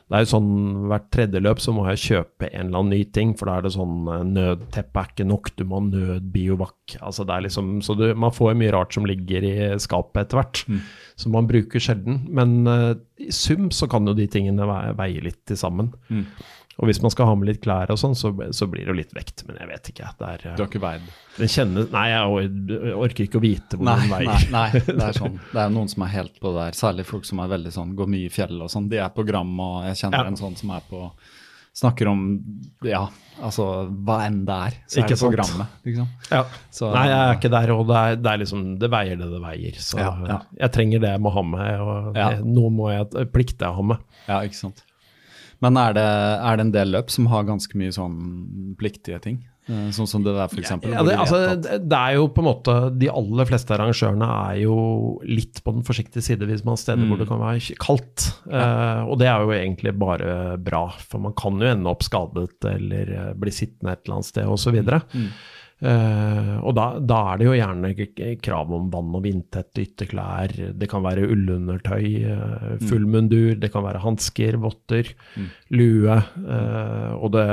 Det 0.05 0.19
er 0.19 0.25
jo 0.27 0.29
sånn 0.35 0.49
Hvert 0.91 1.07
tredje 1.15 1.41
løp 1.41 1.63
så 1.65 1.73
må 1.73 1.87
jeg 1.89 2.03
kjøpe 2.03 2.51
en 2.51 2.67
eller 2.67 2.83
annen 2.83 2.93
ny 2.93 3.05
ting, 3.17 3.31
for 3.39 3.49
da 3.49 3.55
er 3.57 3.65
det 3.65 3.73
sånn 3.77 4.11
eh, 4.13 4.27
Nødteppe 4.35 5.01
er 5.01 5.13
ikke 5.15 5.29
nok, 5.31 5.53
du 5.57 5.65
må 5.65 5.81
ha 5.81 5.87
nødbiovac. 5.87 6.99
Altså 7.01 7.25
det 7.25 7.37
er 7.37 7.47
liksom, 7.47 7.71
så 7.87 7.97
du, 7.99 8.05
man 8.19 8.35
får 8.35 8.59
mye 8.61 8.75
rart 8.75 8.95
som 8.97 9.09
ligger 9.09 9.47
i 9.49 9.55
skapet 9.81 10.27
etter 10.27 10.41
hvert, 10.43 10.65
som 11.21 11.33
man 11.35 11.49
bruker 11.49 11.81
sjelden. 11.83 12.25
Men 12.35 12.67
uh, 12.69 12.93
i 13.23 13.31
sum 13.33 13.71
så 13.75 13.89
kan 13.91 14.07
jo 14.07 14.15
de 14.19 14.27
tingene 14.31 14.67
veie 14.99 15.23
litt 15.25 15.41
til 15.49 15.59
sammen. 15.59 15.93
Mm. 16.11 16.27
Og 16.83 16.89
hvis 16.89 16.99
man 17.05 17.13
skal 17.15 17.27
ha 17.31 17.35
med 17.39 17.47
litt 17.47 17.61
klær 17.63 17.91
og 17.95 17.99
sånn, 18.01 18.17
så, 18.19 18.33
så 18.51 18.67
blir 18.67 18.83
det 18.83 18.91
jo 18.91 18.97
litt 18.99 19.13
vekt. 19.15 19.45
Men 19.47 19.61
jeg 19.61 19.69
vet 19.71 19.91
ikke. 19.93 20.09
Det 20.19 20.31
er, 20.33 20.45
Du 20.57 20.63
har 20.65 20.71
ikke 20.71 20.83
veid? 20.83 21.05
nei, 21.93 22.07
jeg 22.11 22.95
orker 22.99 23.25
ikke 23.29 23.39
å 23.39 23.45
vite 23.45 23.77
hvor 23.79 23.87
Nei, 23.87 23.95
den 24.01 24.11
veier. 24.11 24.51
nei, 24.51 24.67
det 24.87 24.99
er 25.07 25.13
sånn. 25.21 25.39
Det 25.55 25.61
er 25.63 25.71
noen 25.71 25.89
som 25.93 26.03
er 26.07 26.13
helt 26.17 26.37
på 26.43 26.51
det 26.55 26.65
der, 26.65 26.79
særlig 26.79 27.07
folk 27.07 27.25
som 27.31 27.39
er 27.45 27.49
veldig 27.55 27.73
sånn, 27.75 27.95
går 27.99 28.11
mye 28.11 28.27
i 28.27 28.33
fjellet 28.35 28.67
og 28.67 28.71
sånn. 28.75 28.89
De 28.91 28.99
er 28.99 29.09
på 29.15 29.25
gram, 29.27 29.55
og 29.61 29.85
jeg 29.91 30.01
kjenner 30.03 30.25
Ja. 30.25 30.33
en 30.35 30.37
sånn 30.41 30.57
som 30.59 30.71
er 30.75 30.83
på 30.91 31.09
Snakker 31.75 32.07
om 32.07 32.21
ja, 32.87 33.01
altså 33.43 33.65
hva 34.07 34.21
enn 34.29 34.45
det 34.47 34.55
er. 34.55 34.75
Så 34.87 35.01
Ikke 35.01 35.09
er 35.09 35.09
det 35.09 35.17
på 35.19 35.25
sant. 35.25 35.35
grammet, 35.35 35.73
liksom. 35.83 36.07
Ja. 36.31 36.43
Så, 36.71 36.91
Nei, 36.95 37.03
jeg 37.11 37.17
er 37.19 37.33
ikke 37.35 37.51
der, 37.51 37.73
og 37.75 37.89
det 37.89 37.97
er, 37.99 38.15
det 38.23 38.31
er 38.31 38.39
liksom 38.45 38.61
Det 38.79 38.91
veier 38.95 39.19
det 39.19 39.27
det 39.33 39.41
veier. 39.43 39.81
Så 39.83 39.99
Ja, 39.99 40.13
ja. 40.29 40.37
jeg 40.61 40.71
trenger 40.77 41.03
det 41.03 41.11
jeg 41.17 41.23
må 41.27 41.33
ha 41.35 41.43
med, 41.43 41.81
og 41.83 42.15
Ja. 42.17 42.29
det, 42.31 42.45
noe 42.47 42.71
må 42.71 42.93
jeg 42.95 43.27
plikter 43.35 43.67
jeg 43.67 43.73
å 43.75 43.81
ha 43.81 43.83
med. 43.91 43.99
Ja, 44.29 44.39
ikke 44.47 44.55
sant. 44.61 44.85
Men 45.65 45.81
er 45.81 45.97
det, 45.97 46.05
er 46.45 46.61
det 46.61 46.69
en 46.69 46.77
del 46.77 46.95
løp 46.99 47.11
som 47.15 47.27
har 47.33 47.49
ganske 47.49 47.81
mye 47.81 47.95
sånn 47.97 48.21
pliktige 48.81 49.21
ting? 49.25 49.43
Eh, 49.65 49.87
Sånn 49.97 50.09
som 50.11 50.21
det 50.25 50.35
der, 50.37 50.51
eksempel? 50.61 50.93
Ja, 50.93 51.01
det, 51.07 51.15
altså, 51.17 51.39
det 51.57 51.97
er 51.97 52.19
jo 52.19 52.27
på 52.37 52.43
en 52.43 52.49
måte 52.51 52.75
De 53.01 53.09
aller 53.09 53.49
fleste 53.49 53.73
arrangørene 53.73 54.27
er 54.51 54.59
jo 54.61 54.75
litt 55.25 55.63
på 55.65 55.73
den 55.73 55.87
forsiktige 55.87 56.21
side 56.27 56.45
hvis 56.51 56.67
man 56.67 56.75
har 56.77 56.83
steder 56.83 57.01
Mm. 57.05 57.09
hvor 57.09 57.23
det 57.23 57.29
kan 57.31 57.41
være 57.41 57.63
kaldt. 57.81 57.81
kaldt. 57.87 58.27
Uh, 58.45 59.09
og 59.09 59.19
det 59.23 59.29
er 59.31 59.41
jo 59.41 59.55
egentlig 59.57 59.95
bare 59.99 60.59
bra, 60.61 60.85
for 61.01 61.25
man 61.25 61.33
kan 61.39 61.57
jo 61.61 61.71
ende 61.71 61.89
opp 61.91 62.05
skadet 62.05 62.69
eller 62.69 63.15
eh, 63.15 63.33
bli 63.41 63.51
sittende 63.51 63.93
et 63.97 64.05
eller 64.05 64.19
annet 64.19 64.29
sted 64.29 64.45
osv. 64.53 64.77
Mm. 64.85 65.31
Uh, 65.85 66.65
og 66.65 66.73
da, 66.79 66.87
da 66.97 67.21
er 67.33 67.41
det 67.41 67.49
jo 67.49 67.57
gjerne 67.59 67.91
krav 68.41 68.73
om 68.73 68.87
vann- 68.93 69.15
og 69.19 69.25
vindtette 69.27 69.85
ytterklær. 69.85 70.55
Det 70.73 70.89
kan 70.89 71.05
være 71.05 71.27
ullundertøy, 71.29 72.07
fullmundur, 72.25 72.89
full 72.89 73.09
mundur, 73.11 73.51
det 73.61 73.71
kan 73.75 73.85
være 73.85 74.01
hansker, 74.05 74.57
votter, 74.63 75.11
lue. 75.77 76.19
Uh, 76.41 77.13
og 77.19 77.35
det, 77.37 77.47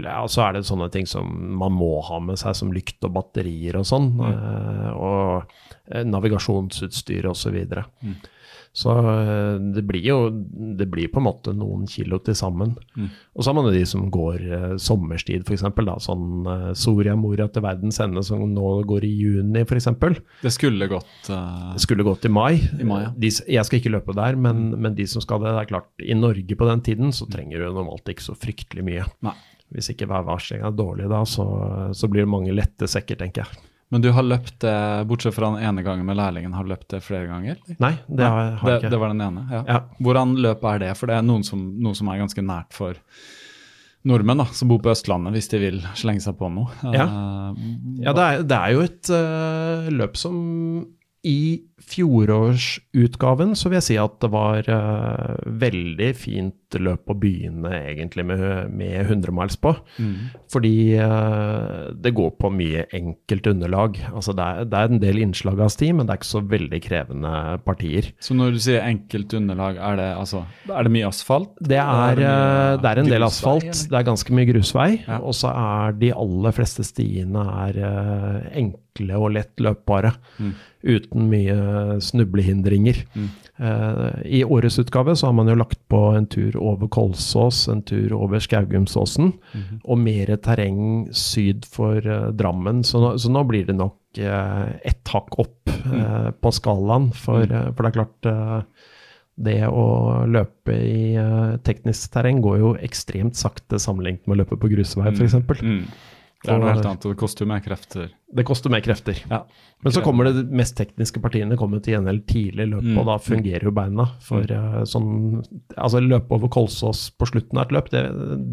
ja, 0.00 0.22
så 0.30 0.46
er 0.46 0.56
det 0.56 0.66
sånne 0.68 0.88
ting 0.92 1.08
som 1.08 1.28
man 1.60 1.74
må 1.76 1.94
ha 2.08 2.20
med 2.24 2.40
seg, 2.40 2.56
som 2.56 2.72
lykt 2.74 3.04
og 3.06 3.14
batterier 3.16 3.78
og 3.80 3.86
sånn. 3.88 4.10
eh, 4.26 4.90
og 4.92 5.52
eh, 5.90 6.04
navigasjonsutstyr 6.08 7.28
osv. 7.30 7.42
Så, 7.42 7.50
videre. 7.52 7.82
Så 8.72 8.92
eh, 8.96 9.56
det 9.76 9.82
blir 9.84 10.04
jo 10.06 10.18
det 10.78 10.86
blir 10.88 11.10
på 11.12 11.20
en 11.20 11.26
måte 11.26 11.52
noen 11.52 11.84
kilo 11.90 12.16
til 12.24 12.36
sammen. 12.36 12.72
Og 13.36 13.44
så 13.44 13.50
har 13.50 13.56
man 13.58 13.68
de 13.74 13.82
som 13.88 14.06
går 14.12 14.44
eh, 14.48 14.68
sommerstid, 14.80 15.44
f.eks. 15.44 15.66
Sånn 16.06 16.48
eh, 16.48 16.70
Soria 16.78 17.12
Moria 17.18 17.50
til 17.52 17.66
verdens 17.66 18.00
ende, 18.00 18.24
som 18.24 18.46
nå 18.48 18.70
går 18.88 19.04
i 19.04 19.12
juni, 19.12 19.66
f.eks. 19.66 19.90
Det 20.40 20.54
skulle 20.54 20.88
gått 20.88 21.28
uh... 21.28 21.74
Det 21.74 21.84
skulle 21.84 22.06
gått 22.06 22.24
i 22.24 22.32
mai. 22.32 22.56
I 22.80 22.88
mai, 22.88 23.02
ja. 23.04 23.10
de, 23.12 23.28
jeg 23.28 23.68
skal 23.68 23.82
ikke 23.82 23.92
løpe 23.92 24.16
der, 24.16 24.40
men, 24.40 24.70
men 24.80 24.96
de 24.96 25.06
som 25.10 25.24
skal 25.24 25.44
det, 25.44 25.52
det 25.52 25.66
er 25.66 25.72
klart, 25.74 25.90
i 26.00 26.16
Norge 26.16 26.56
på 26.56 26.68
den 26.68 26.84
tiden 26.86 27.12
så 27.12 27.28
trenger 27.28 27.60
du 27.60 27.74
normalt 27.76 28.08
ikke 28.08 28.24
så 28.24 28.36
fryktelig 28.38 28.86
mye. 28.88 29.04
Nei. 29.26 29.36
Hvis 29.72 29.92
ikke 29.92 30.08
værvarslinga 30.08 30.68
er 30.68 30.76
dårlig 30.76 31.12
da, 31.12 31.22
så, 31.28 31.44
så 31.96 32.08
blir 32.08 32.24
det 32.24 32.32
mange 32.32 32.56
lette 32.56 32.88
sekker, 32.88 33.20
tenker 33.20 33.44
jeg. 33.44 33.68
Men 33.92 34.00
du 34.00 34.08
har 34.16 34.24
løpt 34.24 34.56
det, 34.64 34.74
bortsett 35.10 35.34
fra 35.36 35.50
den 35.52 35.62
ene 35.68 35.82
gangen 35.84 36.06
med 36.08 36.16
lærlingen, 36.16 36.54
har 36.56 36.64
du 36.64 36.72
løpt 36.72 36.88
det 36.94 37.02
flere 37.04 37.28
ganger? 37.28 37.58
eller? 37.60 37.76
Nei, 37.84 37.92
det 38.08 38.24
har, 38.24 38.46
jeg 38.56 38.80
ikke. 38.80 38.90
det 38.94 39.00
var 39.02 39.12
den 39.12 39.20
ene, 39.26 39.42
ja. 39.52 39.62
Ja. 39.68 39.78
Hvordan 40.00 40.32
løp 40.40 40.64
er 40.70 40.80
det? 40.86 40.90
For 40.96 41.12
det 41.12 41.18
er 41.18 41.26
noen 41.28 41.44
som, 41.44 41.60
noe 41.84 41.98
som 41.98 42.08
er 42.08 42.22
ganske 42.22 42.44
nært 42.46 42.72
for 42.76 42.96
nordmenn 44.08 44.40
da, 44.42 44.48
som 44.56 44.70
bor 44.72 44.80
på 44.82 44.90
Østlandet, 44.94 45.36
hvis 45.36 45.50
de 45.52 45.60
vil 45.62 45.76
slenge 45.98 46.24
seg 46.24 46.34
på 46.40 46.48
noe. 46.50 46.72
Ja. 46.88 47.04
Eh, 47.04 47.60
Ja, 48.02 48.16
det 48.16 48.24
er, 48.24 48.42
det 48.48 48.56
er 48.58 48.72
jo 48.74 48.80
et 48.88 49.10
uh, 49.12 49.92
løp 49.92 50.16
som 50.18 50.38
i 51.28 51.38
fjorårsutgaven 51.90 53.54
så 53.58 53.70
vil 53.70 53.78
jeg 53.80 53.88
si 53.90 53.96
at 54.00 54.18
det 54.22 54.30
var 54.32 54.68
uh, 54.70 55.36
veldig 55.62 56.10
fint 56.18 56.58
løp 56.80 57.10
å 57.12 57.16
begynne 57.20 57.68
egentlig 57.90 58.24
med, 58.24 58.42
med 58.72 58.94
100 59.02 59.34
miles 59.36 59.58
på. 59.60 59.74
Fordi 60.52 60.74
uh, 60.96 61.90
det 61.92 62.14
går 62.16 62.30
på 62.40 62.50
mye 62.54 62.86
enkelt 62.96 63.48
underlag. 63.50 63.98
Altså 64.12 64.32
det, 64.36 64.46
er, 64.46 64.68
det 64.72 64.78
er 64.80 64.92
en 64.94 65.02
del 65.02 65.20
innslag 65.20 65.60
av 65.60 65.72
sti, 65.74 65.90
men 65.96 66.08
det 66.08 66.14
er 66.14 66.22
ikke 66.22 66.30
så 66.30 66.42
veldig 66.54 66.80
krevende 66.86 67.34
partier. 67.66 68.08
Så 68.24 68.36
når 68.38 68.56
du 68.56 68.62
sier 68.64 68.86
enkelt 68.86 69.36
underlag, 69.36 69.76
er 69.80 70.00
det, 70.00 70.08
altså, 70.22 70.44
er 70.70 70.88
det 70.88 70.94
mye 70.96 71.10
asfalt? 71.10 71.52
Det 71.60 71.80
er, 71.82 72.22
mye 72.22 72.32
eh, 72.32 72.80
det 72.82 72.92
er 72.92 73.02
en 73.02 73.12
del 73.12 73.28
asfalt, 73.28 73.68
eller? 73.68 73.88
det 73.92 74.00
er 74.00 74.08
ganske 74.08 74.38
mye 74.38 74.50
grusvei, 74.52 74.90
Ja. 75.06 75.20
og 75.20 75.36
så 75.36 75.52
er 75.52 75.98
de 76.00 76.12
aller 76.24 76.56
fleste 76.56 76.84
stiene 76.86 77.44
er 77.66 77.78
uh, 77.84 78.38
enkle 78.58 79.18
og 79.20 79.32
lett 79.36 79.60
løpbare. 79.62 80.14
Mm. 80.40 80.52
Uten 80.82 81.28
mye 81.30 81.56
snublehindringer. 82.02 83.02
Eh, 83.58 84.22
I 84.24 84.44
årets 84.44 84.78
utgave 84.82 85.14
så 85.16 85.26
har 85.28 85.32
man 85.36 85.48
jo 85.50 85.54
lagt 85.58 85.78
på 85.92 86.00
en 86.16 86.26
tur 86.26 86.56
over 86.60 86.88
Kolsås, 86.88 87.68
en 87.68 87.82
tur 87.82 88.12
over 88.16 88.40
Skaugumsåsen, 88.42 89.32
Mhm. 89.54 89.80
og 89.84 89.98
mer 89.98 90.36
terreng 90.36 91.08
syd 91.12 91.64
for 91.68 91.96
eh, 91.98 92.30
Drammen. 92.32 92.82
Så 92.82 93.00
nå, 93.00 93.14
så 93.18 93.30
nå 93.30 93.44
blir 93.48 93.66
det 93.66 93.76
nok 93.76 93.98
ett 94.18 95.08
hakk 95.08 95.38
opp 95.38 95.58
Mm. 95.84 95.94
eh, 96.00 96.30
på 96.42 96.50
skalaen, 96.52 97.12
for, 97.14 97.42
eh, 97.42 97.70
for 97.72 97.82
det 97.82 97.88
er 97.88 97.96
klart 97.96 98.26
eh, 98.26 98.62
det 99.42 99.62
å 99.66 100.26
løpe 100.28 100.74
i 100.76 101.14
eh, 101.16 101.56
teknisk 101.64 102.12
terreng 102.12 102.40
går 102.44 102.58
jo 102.58 102.74
ekstremt 102.76 103.34
sakte 103.34 103.78
sammenlignet 103.80 104.26
med 104.28 104.36
å 104.36 104.44
løpe 104.44 104.58
på 104.60 104.68
grusvei, 104.70 105.08
f.eks. 105.16 105.34
Mm. 105.62 105.86
Det 106.44 106.50
er 106.52 106.58
noe 106.58 106.72
helt 106.74 106.84
annet, 106.86 107.04
og 107.06 107.12
det 107.14 107.18
koster 107.18 107.44
jo 107.44 107.48
mer 107.48 107.60
krefter. 107.64 108.10
Det 108.32 108.44
koster 108.48 108.72
mer 108.72 108.80
krefter. 108.80 109.18
Ja. 109.28 109.42
Men 109.84 109.92
så 109.92 110.00
kommer 110.00 110.24
det 110.24 110.46
mest 110.54 110.76
tekniske 110.78 111.20
partiene 111.20 111.56
kommer 111.60 111.82
til 111.84 111.94
gjengjeld 111.96 112.22
tidlig 112.30 112.64
i 112.64 112.70
løpet, 112.70 112.88
Mm. 112.92 112.98
og 113.02 113.06
da 113.10 113.16
fungerer 113.20 113.66
jo 113.68 113.72
beina. 113.76 114.06
For 114.24 114.40
eh, 114.48 114.82
sånn 114.88 115.42
Altså 115.76 116.00
løpe 116.00 116.32
over 116.38 116.48
Kolsås 116.48 117.10
på 117.18 117.26
slutten 117.28 117.58
av 117.58 117.66
et 117.66 117.72
løp, 117.76 117.90
det, 117.92 118.02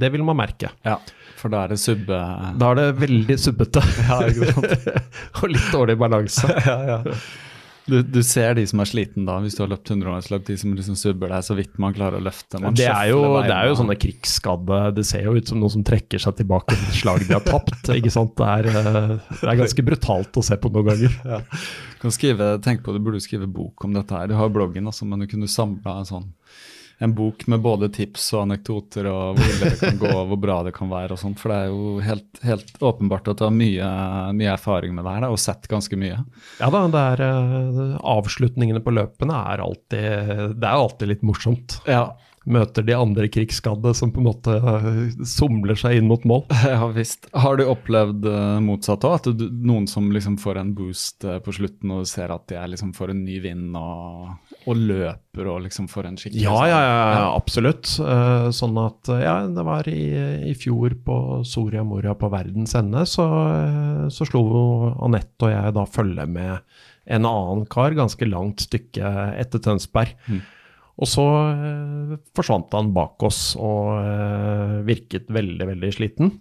det 0.01 0.11
vil 0.11 0.23
man 0.27 0.37
merke. 0.41 0.71
Ja, 0.83 0.97
for 1.39 1.49
da 1.53 1.63
er 1.63 1.69
det 1.75 1.79
subbe... 1.79 2.17
Da 2.59 2.71
er 2.73 2.75
det 2.81 2.87
veldig 2.99 3.37
subbete. 3.39 3.83
og 5.43 5.47
litt 5.53 5.71
dårlig 5.71 5.97
balanse. 6.01 6.49
Du, 7.89 7.97
du 8.05 8.19
ser 8.25 8.55
de 8.57 8.65
som 8.69 8.81
er 8.83 8.89
sliten 8.89 9.25
da, 9.27 9.37
hvis 9.43 9.57
du 9.57 9.63
har 9.63 9.71
løpt 9.71 9.91
100-årsløp, 9.91 10.45
de 10.47 10.57
som 10.61 10.73
liksom 10.77 10.97
subber 10.99 11.31
deg 11.33 11.45
så 11.45 11.57
vidt 11.57 11.79
man 11.81 11.95
klarer 11.95 12.19
å 12.19 12.23
løfte. 12.23 12.61
Man 12.61 12.77
Det 12.77 12.87
er, 12.87 13.09
jo, 13.11 13.21
det 13.43 13.55
er 13.55 13.69
jo 13.69 13.77
sånne 13.79 13.97
krigsskadde 13.99 14.79
Det 14.97 15.05
ser 15.07 15.25
jo 15.27 15.35
ut 15.37 15.51
som 15.51 15.61
noen 15.61 15.73
som 15.79 15.85
trekker 15.87 16.21
seg 16.21 16.37
tilbake 16.39 16.75
etter 16.75 16.99
slag 17.01 17.25
de 17.25 17.35
har 17.35 17.45
tapt. 17.45 17.91
ikke 17.99 18.13
sant? 18.13 18.35
Det 18.39 18.49
er, 18.49 18.69
eh, 18.71 19.15
det 19.41 19.51
er 19.53 19.61
ganske 19.63 19.87
brutalt 19.91 20.41
å 20.41 20.45
se 20.45 20.59
på 20.59 20.71
noen 20.73 20.91
ganger. 20.91 21.19
Du 21.99 22.03
kan 22.05 22.15
skrive, 22.15 22.51
tenk 22.63 22.85
på, 22.85 22.95
du 22.95 23.01
burde 23.03 23.21
skrive 23.23 23.49
bok 23.49 23.87
om 23.87 23.95
dette 23.97 24.15
her. 24.15 24.29
Du 24.31 24.37
har 24.39 24.53
bloggen, 24.53 24.87
altså, 24.87 25.07
men 25.09 25.25
du 25.25 25.29
kunne 25.31 25.49
samla 25.51 25.99
en 25.99 26.09
sånn 26.09 26.29
en 27.01 27.15
bok 27.15 27.45
med 27.47 27.61
både 27.63 27.89
tips 27.95 28.25
og 28.35 28.41
anekdoter 28.43 29.07
og 29.07 29.37
hvor 29.39 29.51
ille 29.53 29.71
det 29.71 29.79
kan 29.79 29.99
gå 30.01 30.09
og 30.11 30.31
hvor 30.31 30.41
bra 30.43 30.57
det 30.67 30.73
kan 30.75 30.91
være. 30.91 31.15
og 31.15 31.21
sånt, 31.21 31.39
For 31.39 31.53
det 31.53 31.59
er 31.59 31.71
jo 31.71 31.93
helt, 32.03 32.41
helt 32.43 32.83
åpenbart 32.83 33.31
at 33.31 33.39
du 33.39 33.45
har 33.47 33.55
mye, 33.55 33.91
mye 34.35 34.53
erfaring 34.53 34.95
med 34.95 35.07
det 35.07 35.15
her 35.15 35.25
da, 35.25 35.31
og 35.31 35.39
sett 35.39 35.69
ganske 35.71 35.99
mye. 35.99 36.19
Ja 36.59 36.71
da, 36.75 36.85
det 36.91 37.05
er 37.13 37.25
eh, 37.29 37.83
avslutningene 38.15 38.83
på 38.83 38.95
løpene 38.95 39.43
er 39.53 39.63
alltid 39.63 40.57
Det 40.59 40.67
er 40.67 40.73
alltid 40.73 41.13
litt 41.13 41.23
morsomt. 41.25 41.79
Ja, 41.87 42.09
Møter 42.49 42.81
de 42.81 42.95
andre 42.95 43.27
krigsskadde 43.29 43.91
som 43.93 44.13
på 44.13 44.21
en 44.21 44.29
måte 44.29 44.55
eh, 44.57 45.25
somler 45.27 45.77
seg 45.77 45.99
inn 45.99 46.07
mot 46.09 46.23
mål. 46.27 46.45
ja 46.65 46.87
visst. 46.95 47.27
Har 47.35 47.59
du 47.59 47.67
opplevd 47.69 48.25
uh, 48.25 48.57
motsatt 48.63 49.05
òg? 49.05 49.19
At 49.19 49.29
du, 49.37 49.45
noen 49.51 49.85
som 49.91 50.07
liksom 50.15 50.39
får 50.41 50.61
en 50.61 50.71
boost 50.77 51.27
eh, 51.27 51.37
på 51.43 51.53
slutten 51.59 51.93
og 51.93 52.07
ser 52.09 52.33
at 52.33 52.47
de 52.49 52.57
er 52.57 52.71
liksom 52.71 52.95
får 52.97 53.13
en 53.13 53.21
ny 53.27 53.37
vind 53.43 53.77
og, 53.77 54.48
og 54.69 54.77
løper 54.77 55.47
og 55.49 55.63
liksom 55.65 55.87
får 55.89 56.09
en 56.09 56.19
skikkelig 56.19 56.43
Ja, 56.43 56.59
ja, 56.69 56.79
ja, 56.83 57.23
absolutt. 57.33 57.89
Eh, 58.03 58.49
Sånn 58.55 58.77
at 58.81 59.09
eh, 59.11 59.23
Ja, 59.25 59.35
det 59.49 59.65
var 59.65 59.89
i, 59.89 60.03
i 60.49 60.53
fjor 60.57 60.95
på 61.05 61.17
Soria 61.47 61.83
Moria 61.87 62.15
på 62.17 62.29
verdens 62.31 62.75
ende, 62.77 63.05
så, 63.09 63.25
eh, 63.55 64.05
så 64.13 64.27
slo 64.29 64.43
Anette 65.05 65.47
og 65.47 65.53
jeg 65.53 65.75
da 65.77 65.87
følge 65.89 66.27
med 66.29 66.79
en 67.09 67.25
annen 67.25 67.65
kar 67.71 67.95
ganske 67.97 68.25
langt 68.29 68.67
stykke 68.67 69.09
etter 69.41 69.61
Tønsberg. 69.65 70.11
Mm. 70.29 70.43
Og 70.99 71.07
så 71.09 71.23
forsvant 72.37 72.75
han 72.75 72.91
bak 72.93 73.23
oss 73.25 73.55
og 73.57 74.83
virket 74.85 75.31
veldig, 75.33 75.69
veldig 75.71 75.89
sliten. 75.95 76.33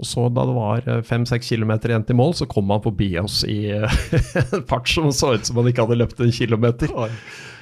Og 0.00 0.08
så 0.08 0.24
da 0.32 0.46
det 0.48 0.56
var 0.56 1.04
fem-seks 1.06 1.52
kilometer 1.52 1.92
igjen 1.92 2.08
til 2.08 2.18
mål, 2.18 2.32
så 2.40 2.48
kom 2.50 2.72
han 2.72 2.82
forbi 2.82 3.12
oss 3.20 3.42
i 3.44 3.60
en 3.76 4.66
fart 4.72 4.88
som 4.90 5.12
så 5.14 5.36
ut 5.36 5.46
som 5.46 5.60
han 5.60 5.70
ikke 5.70 5.84
hadde 5.84 6.00
løpt 6.00 6.24
en 6.24 6.34
kilometer. 6.34 6.90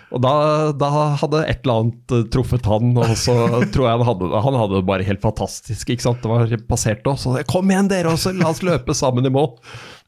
Og 0.08 0.22
da, 0.24 0.30
da 0.72 0.88
hadde 1.20 1.42
et 1.44 1.58
eller 1.66 1.82
annet 1.82 2.12
eh, 2.16 2.22
truffet 2.32 2.64
han, 2.70 2.94
og 2.96 3.10
så 3.20 3.34
tror 3.74 3.84
jeg 3.84 3.98
han 3.98 4.06
hadde 4.08 4.30
det. 4.32 4.40
Han 4.46 4.56
hadde 4.56 4.78
det 4.78 4.86
bare 4.88 5.04
helt 5.04 5.20
fantastisk. 5.24 5.90
ikke 5.92 6.06
sant? 6.06 6.22
Det 6.24 6.30
var 6.32 6.54
passert 6.70 7.04
òg, 7.10 7.18
så 7.20 7.34
kom 7.50 7.68
igjen 7.68 7.90
dere 7.92 8.14
også, 8.14 8.32
la 8.38 8.48
oss 8.54 8.62
løpe 8.64 8.96
sammen 8.96 9.28
i 9.28 9.32
mål. 9.34 9.50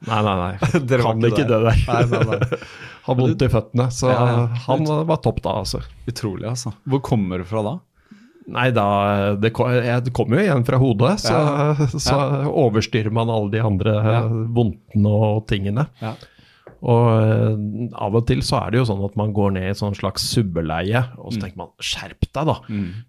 Nei, 0.08 0.22
nei, 0.24 0.36
nei. 0.40 0.70
Dere 0.88 1.04
var 1.04 1.18
kan 1.18 1.28
ikke 1.28 1.44
det 1.50 1.58
der. 1.66 1.84
Nei, 1.84 2.00
nei, 2.08 2.22
nei. 2.30 2.58
Har 3.10 3.16
vondt 3.18 3.42
i 3.44 3.50
føttene. 3.52 3.90
Så 3.92 4.08
Ja, 4.08 4.24
ja. 4.32 4.42
han 4.66 4.88
var 5.08 5.20
topp 5.20 5.42
da, 5.44 5.58
altså. 5.60 5.82
Utrolig, 6.08 6.46
altså. 6.48 6.72
Hvor 6.88 7.02
kommer 7.04 7.42
du 7.42 7.44
fra 7.48 7.60
da? 7.66 7.76
Nei, 8.50 8.70
da 8.74 8.86
Det 9.38 9.52
kom, 9.54 9.68
jeg, 9.76 10.10
kommer 10.16 10.40
jo 10.40 10.46
igjen 10.46 10.64
fra 10.66 10.78
hodet, 10.80 11.12
så, 11.22 11.36
så 12.00 12.16
overstyrer 12.48 13.12
man 13.14 13.28
alle 13.30 13.52
de 13.52 13.60
andre 13.62 13.92
Ja. 14.00 14.22
vondtene 14.56 15.12
og 15.28 15.44
tingene. 15.52 15.84
Og 16.80 17.06
eh, 17.20 17.94
av 18.00 18.14
og 18.16 18.26
til 18.30 18.40
så 18.46 18.56
er 18.62 18.70
det 18.72 18.78
jo 18.80 18.86
sånn 18.88 19.04
at 19.04 19.16
man 19.20 19.32
går 19.36 19.52
ned 19.52 19.66
i 19.68 19.72
et 19.74 19.80
sånn 19.80 19.94
slags 19.98 20.24
subbeleie, 20.32 21.02
og 21.20 21.32
så 21.34 21.40
tenker 21.44 21.60
man 21.60 21.72
skjerp 21.78 22.24
deg, 22.32 22.46
da. 22.48 22.54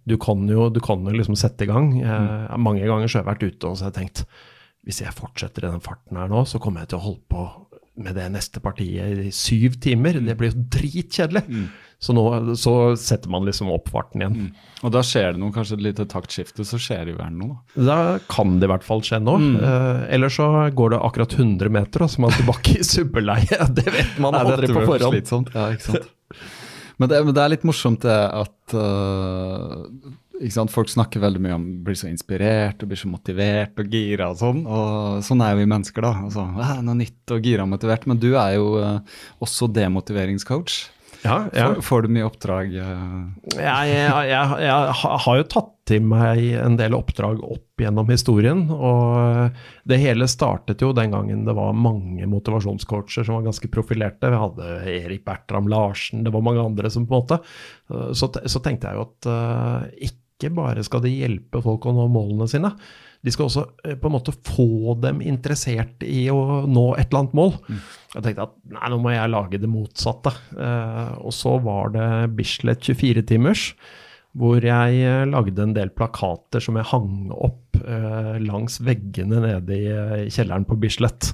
Du 0.08 0.18
kan 0.18 0.44
jo, 0.50 0.70
du 0.70 0.80
kan 0.84 1.04
jo 1.08 1.16
liksom 1.16 1.38
sette 1.40 1.64
i 1.64 1.70
gang. 1.72 1.94
Eh, 2.04 2.58
Mange 2.58 2.84
ganger 2.86 3.08
så 3.08 3.20
har 3.20 3.24
jeg 3.26 3.32
vært 3.34 3.48
ute 3.56 3.68
og 3.72 3.78
så 3.78 3.88
har 3.88 3.92
jeg 3.94 4.00
tenkt 4.02 4.26
hvis 4.84 5.02
jeg 5.04 5.14
fortsetter 5.14 5.68
i 5.68 5.70
den 5.72 5.80
farten 5.86 6.18
her 6.18 6.28
nå, 6.28 6.42
så 6.50 6.58
kommer 6.60 6.82
jeg 6.82 6.90
til 6.90 6.98
å 6.98 7.06
holde 7.06 7.22
på 7.30 7.44
med 8.02 8.16
det 8.18 8.32
neste 8.34 8.60
partiet 8.64 9.20
i 9.28 9.32
syv 9.36 9.76
timer. 9.84 10.18
Det 10.26 10.34
blir 10.40 10.50
jo 10.52 10.64
dritkjedelig. 10.74 11.44
Så 12.02 12.16
nå 12.18 12.24
så 12.58 12.72
setter 12.98 13.30
man 13.30 13.46
liksom 13.46 13.70
opp 13.70 13.92
farten 13.94 14.24
igjen. 14.24 14.46
Og 14.82 14.90
da 14.94 15.04
skjer 15.06 15.36
det 15.36 15.42
noe, 15.42 15.54
kanskje 15.54 15.76
et 15.78 15.84
lite 15.86 16.08
taktskifte, 16.10 16.66
så 16.66 16.80
skjer 16.82 17.04
det 17.06 17.14
jo 17.14 17.20
gjerne 17.20 17.38
noe. 17.38 17.58
da. 17.76 17.84
Da 17.92 17.98
kan 18.32 18.56
det 18.58 18.66
i 18.66 18.72
hvert 18.72 18.86
fall 18.88 19.04
skje 19.06 19.20
nå. 19.22 19.36
Eh, 19.62 20.00
eller 20.16 20.32
så 20.34 20.48
går 20.74 20.96
det 20.96 21.02
akkurat 21.06 21.36
100 21.38 21.70
meter, 21.70 22.02
og 22.02 22.10
så 22.10 22.18
er 22.18 22.24
man 22.26 22.34
tilbake 22.40 22.80
i 22.80 22.88
superleie. 22.88 23.60
Det 23.78 23.86
vet 23.94 24.18
man 24.24 24.34
Nei, 24.34 24.42
aldri 24.48 24.72
på 24.72 24.82
forhånd. 24.82 25.14
slitsomt. 25.14 25.52
Ja, 25.54 25.68
ikke 25.76 25.92
sant? 25.92 26.10
men, 26.98 27.12
det, 27.12 27.20
men 27.28 27.38
det 27.38 27.44
er 27.44 27.54
litt 27.54 27.68
morsomt 27.70 28.02
det 28.08 28.16
at 28.18 28.74
uh, 28.74 29.86
sant? 30.50 30.74
Folk 30.74 30.90
snakker 30.90 31.22
veldig 31.22 31.42
mye 31.46 31.58
om 31.60 31.68
blir 31.86 32.00
så 32.00 32.10
inspirert 32.10 32.82
og 32.82 32.90
blir 32.90 33.00
så 33.04 33.12
motivert 33.12 33.78
og 33.78 33.94
gira 33.94 34.32
og 34.34 34.40
sånn. 34.42 34.64
Og 34.66 35.22
sånn 35.28 35.44
er 35.46 35.54
jo 35.54 35.62
vi 35.62 35.70
mennesker, 35.70 36.08
da. 36.08 36.16
Altså, 36.26 36.48
«Æ, 36.58 36.80
noe 36.88 36.98
nytt 37.04 37.36
og 37.38 37.46
gira 37.46 37.68
og 37.68 37.70
motivert. 37.76 38.10
Men 38.10 38.18
du 38.26 38.32
er 38.34 38.56
jo 38.58 38.74
uh, 38.82 39.22
også 39.46 39.70
demotiveringscoach. 39.78 40.80
Ja, 41.22 41.36
ja. 41.54 41.68
Får, 41.68 41.82
får 41.86 42.02
du 42.06 42.14
mye 42.16 42.26
oppdrag? 42.28 42.74
øh? 42.82 43.12
Jeg, 43.56 43.92
jeg, 43.92 44.30
jeg, 44.32 44.56
jeg 44.66 44.96
har 45.26 45.38
jo 45.38 45.48
tatt 45.52 45.70
til 45.92 46.06
meg 46.06 46.42
en 46.62 46.78
del 46.80 46.96
oppdrag 46.96 47.42
opp 47.44 47.82
gjennom 47.82 48.10
historien. 48.14 48.64
Og 48.72 49.52
det 49.90 50.00
hele 50.02 50.28
startet 50.32 50.82
jo 50.84 50.94
den 50.98 51.14
gangen 51.14 51.44
det 51.48 51.56
var 51.58 51.78
mange 51.78 52.28
motivasjonscoacher 52.32 53.28
som 53.28 53.38
var 53.38 53.48
ganske 53.50 53.70
profilerte. 53.74 54.32
Vi 54.32 54.42
hadde 54.46 54.72
Erik 54.96 55.26
Bertram 55.28 55.70
Larsen, 55.72 56.26
det 56.26 56.34
var 56.34 56.46
mange 56.46 56.64
andre 56.64 56.92
som 56.94 57.08
på 57.08 57.18
en 57.18 57.24
måte 57.26 57.40
Så, 58.18 58.32
så 58.32 58.62
tenkte 58.64 58.90
jeg 58.90 58.98
jo 58.98 59.06
at 59.06 59.30
eh, 59.30 60.10
ikke 60.12 60.52
bare 60.58 60.84
skal 60.86 61.04
de 61.04 61.14
hjelpe 61.14 61.62
folk 61.62 61.86
å 61.86 61.94
nå 61.96 62.08
målene 62.10 62.48
sine. 62.50 62.72
De 63.22 63.34
skal 63.34 63.50
også 63.50 63.66
eh, 63.86 63.98
på 64.00 64.10
en 64.10 64.16
måte 64.16 64.34
få 64.34 64.96
dem 65.02 65.22
interessert 65.26 66.06
i 66.08 66.24
å 66.34 66.64
nå 66.66 66.86
et 66.96 67.10
eller 67.10 67.26
annet 67.26 67.38
mål. 67.38 67.58
Jeg 68.12 68.26
tenkte 68.26 68.44
at 68.50 68.56
nei, 68.68 68.88
nå 68.92 69.00
må 69.00 69.14
jeg 69.14 69.32
lage 69.32 69.60
det 69.62 69.72
motsatte. 69.72 70.34
Eh, 70.60 71.12
og 71.24 71.32
så 71.36 71.56
var 71.64 71.94
det 71.96 72.08
Bislett 72.36 72.84
24-timers, 72.84 73.70
hvor 74.36 74.64
jeg 74.64 75.02
eh, 75.08 75.24
lagde 75.30 75.64
en 75.64 75.76
del 75.76 75.94
plakater 75.96 76.64
som 76.64 76.80
jeg 76.80 76.90
hang 76.92 77.32
opp 77.32 77.80
eh, 77.80 78.36
langs 78.44 78.82
veggene 78.84 79.40
nede 79.46 79.78
i 79.78 79.88
eh, 79.92 80.26
kjelleren 80.28 80.68
på 80.68 80.80
Bislett. 80.82 81.32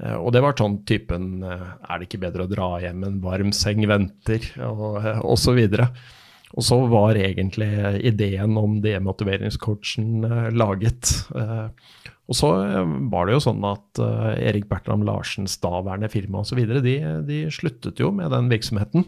Eh, 0.00 0.16
og 0.16 0.32
det 0.34 0.42
var 0.42 0.58
sånn 0.58 0.80
typen 0.88 1.44
eh, 1.46 1.66
Er 1.86 2.00
det 2.00 2.08
ikke 2.08 2.24
bedre 2.26 2.46
å 2.46 2.50
dra 2.50 2.72
hjem, 2.82 3.06
en 3.06 3.22
varm 3.22 3.54
seng 3.54 3.86
venter, 3.90 4.50
og, 4.66 4.98
osv. 5.22 5.52
og 5.52 5.60
videre. 5.62 5.92
Og 6.58 6.66
så 6.66 6.80
var 6.90 7.18
egentlig 7.18 7.70
ideen 8.06 8.56
om 8.58 8.80
demotiveringscoachen 8.82 10.24
eh, 10.26 10.48
laget. 10.50 11.12
Eh, 11.36 11.68
og 12.30 12.38
så 12.38 12.50
eh, 12.64 12.94
var 13.12 13.28
det 13.28 13.36
jo 13.36 13.44
sånn 13.44 13.62
at 13.68 14.02
Erik 14.40 14.66
Bertram 14.70 15.04
Larsens 15.06 15.56
daværende 15.62 16.10
firma 16.10 16.42
osv. 16.42 16.62
De, 16.82 16.96
de 17.26 17.40
sluttet 17.54 18.02
jo 18.02 18.10
med 18.14 18.32
den 18.34 18.50
virksomheten. 18.50 19.06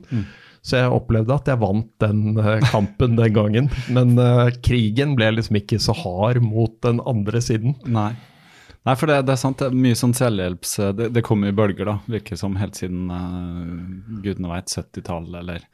Så 0.62 0.78
jeg 0.78 0.94
opplevde 0.94 1.34
at 1.34 1.48
jeg 1.50 1.58
vant 1.58 1.88
den 1.98 2.36
kampen 2.70 3.16
den 3.18 3.34
gangen. 3.34 3.70
Men 3.90 4.14
krigen 4.62 5.16
ble 5.18 5.32
liksom 5.34 5.58
ikke 5.58 5.80
så 5.82 5.96
hard 5.98 6.38
mot 6.44 6.76
den 6.86 7.02
andre 7.02 7.42
siden. 7.42 7.74
Nei. 7.82 8.12
Nei, 8.86 8.94
for 8.98 9.10
det, 9.10 9.20
det 9.26 9.34
er 9.34 9.38
sant. 9.38 9.58
Det 9.58 9.70
er 9.70 9.82
mye 9.82 9.98
sånn 9.98 10.14
selvhjelps... 10.14 10.76
Det, 10.98 11.10
det 11.14 11.22
kommer 11.26 11.50
i 11.50 11.54
bølger, 11.54 11.86
da. 11.86 11.96
Virker 12.10 12.38
som 12.38 12.54
helt 12.58 12.78
siden 12.78 13.10
uh, 13.10 14.22
gudene 14.22 14.50
veit 14.50 14.70
70-tallet, 14.70 15.36
eller 15.42 15.66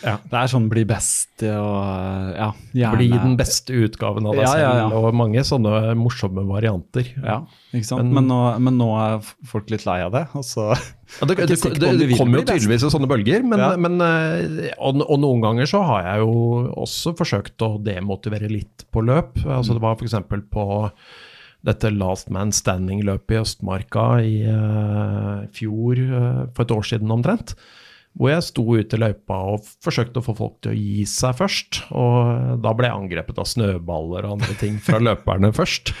Ja. 0.00 0.14
Det 0.30 0.36
er 0.38 0.48
sånn 0.48 0.68
bli 0.72 0.82
best 0.88 1.42
og 1.44 2.30
ja, 2.36 2.46
gjerne 2.72 2.96
Bli 2.96 3.08
den 3.12 3.34
beste 3.36 3.74
utgaven 3.84 4.24
av 4.30 4.38
deg 4.38 4.46
Ja, 4.46 4.52
selv, 4.56 4.94
og 4.96 5.16
mange 5.18 5.42
sånne 5.44 5.94
morsomme 6.00 6.44
varianter. 6.48 7.10
Ja, 7.20 7.42
ikke 7.74 7.88
sant. 7.90 8.06
Men- 8.06 8.14
Men, 8.20 8.28
nå, 8.32 8.38
men 8.64 8.78
nå 8.80 8.88
er 9.00 9.20
folk 9.50 9.68
litt 9.72 9.84
lei 9.88 9.98
av 10.04 10.12
det, 10.16 10.26
og 10.36 10.44
så 10.46 10.70
det, 10.72 11.36
det, 11.40 11.46
det, 11.50 11.92
det 12.00 12.18
kommer 12.18 12.40
jo 12.40 12.46
tydeligvis 12.48 12.86
i 12.86 12.92
sånne 12.92 13.08
bølger, 13.10 13.42
men, 13.44 13.64
men 13.82 14.00
eh, 14.06 14.70
og, 14.78 15.02
og 15.04 15.18
noen 15.20 15.42
ganger 15.44 15.68
så 15.68 15.82
har 15.84 16.06
jeg 16.08 16.24
jo 16.24 16.70
også 16.80 17.12
forsøkt 17.18 17.60
å 17.66 17.74
demotivere 17.84 18.48
litt 18.50 18.86
på 18.92 19.04
løp. 19.04 19.40
Altså 19.44 19.76
Det 19.76 19.82
var 19.84 19.98
f.eks. 20.00 20.16
på 20.52 20.66
dette 21.66 21.90
Last 21.92 22.30
Man 22.32 22.54
Standing-løpet 22.56 23.34
i 23.36 23.40
Østmarka 23.42 24.04
i 24.24 24.36
uh, 24.48 25.44
fjor, 25.52 25.98
uh, 26.08 26.46
for 26.56 26.64
et 26.64 26.72
år 26.72 26.86
siden 26.88 27.12
omtrent. 27.12 27.52
Hvor 28.18 28.32
jeg 28.32 28.44
sto 28.44 28.64
ute 28.66 28.98
i 28.98 29.00
løypa 29.00 29.36
og 29.52 29.66
forsøkte 29.84 30.20
å 30.20 30.24
få 30.24 30.34
folk 30.38 30.56
til 30.64 30.72
å 30.72 30.78
gi 30.78 31.04
seg 31.08 31.36
først. 31.38 31.82
Og 31.94 32.56
da 32.64 32.72
ble 32.76 32.90
jeg 32.90 32.98
angrepet 32.98 33.38
av 33.40 33.48
snøballer 33.48 34.26
og 34.26 34.40
andre 34.40 34.56
ting 34.60 34.80
fra 34.82 34.98
løperne 35.02 35.52
først. 35.56 35.94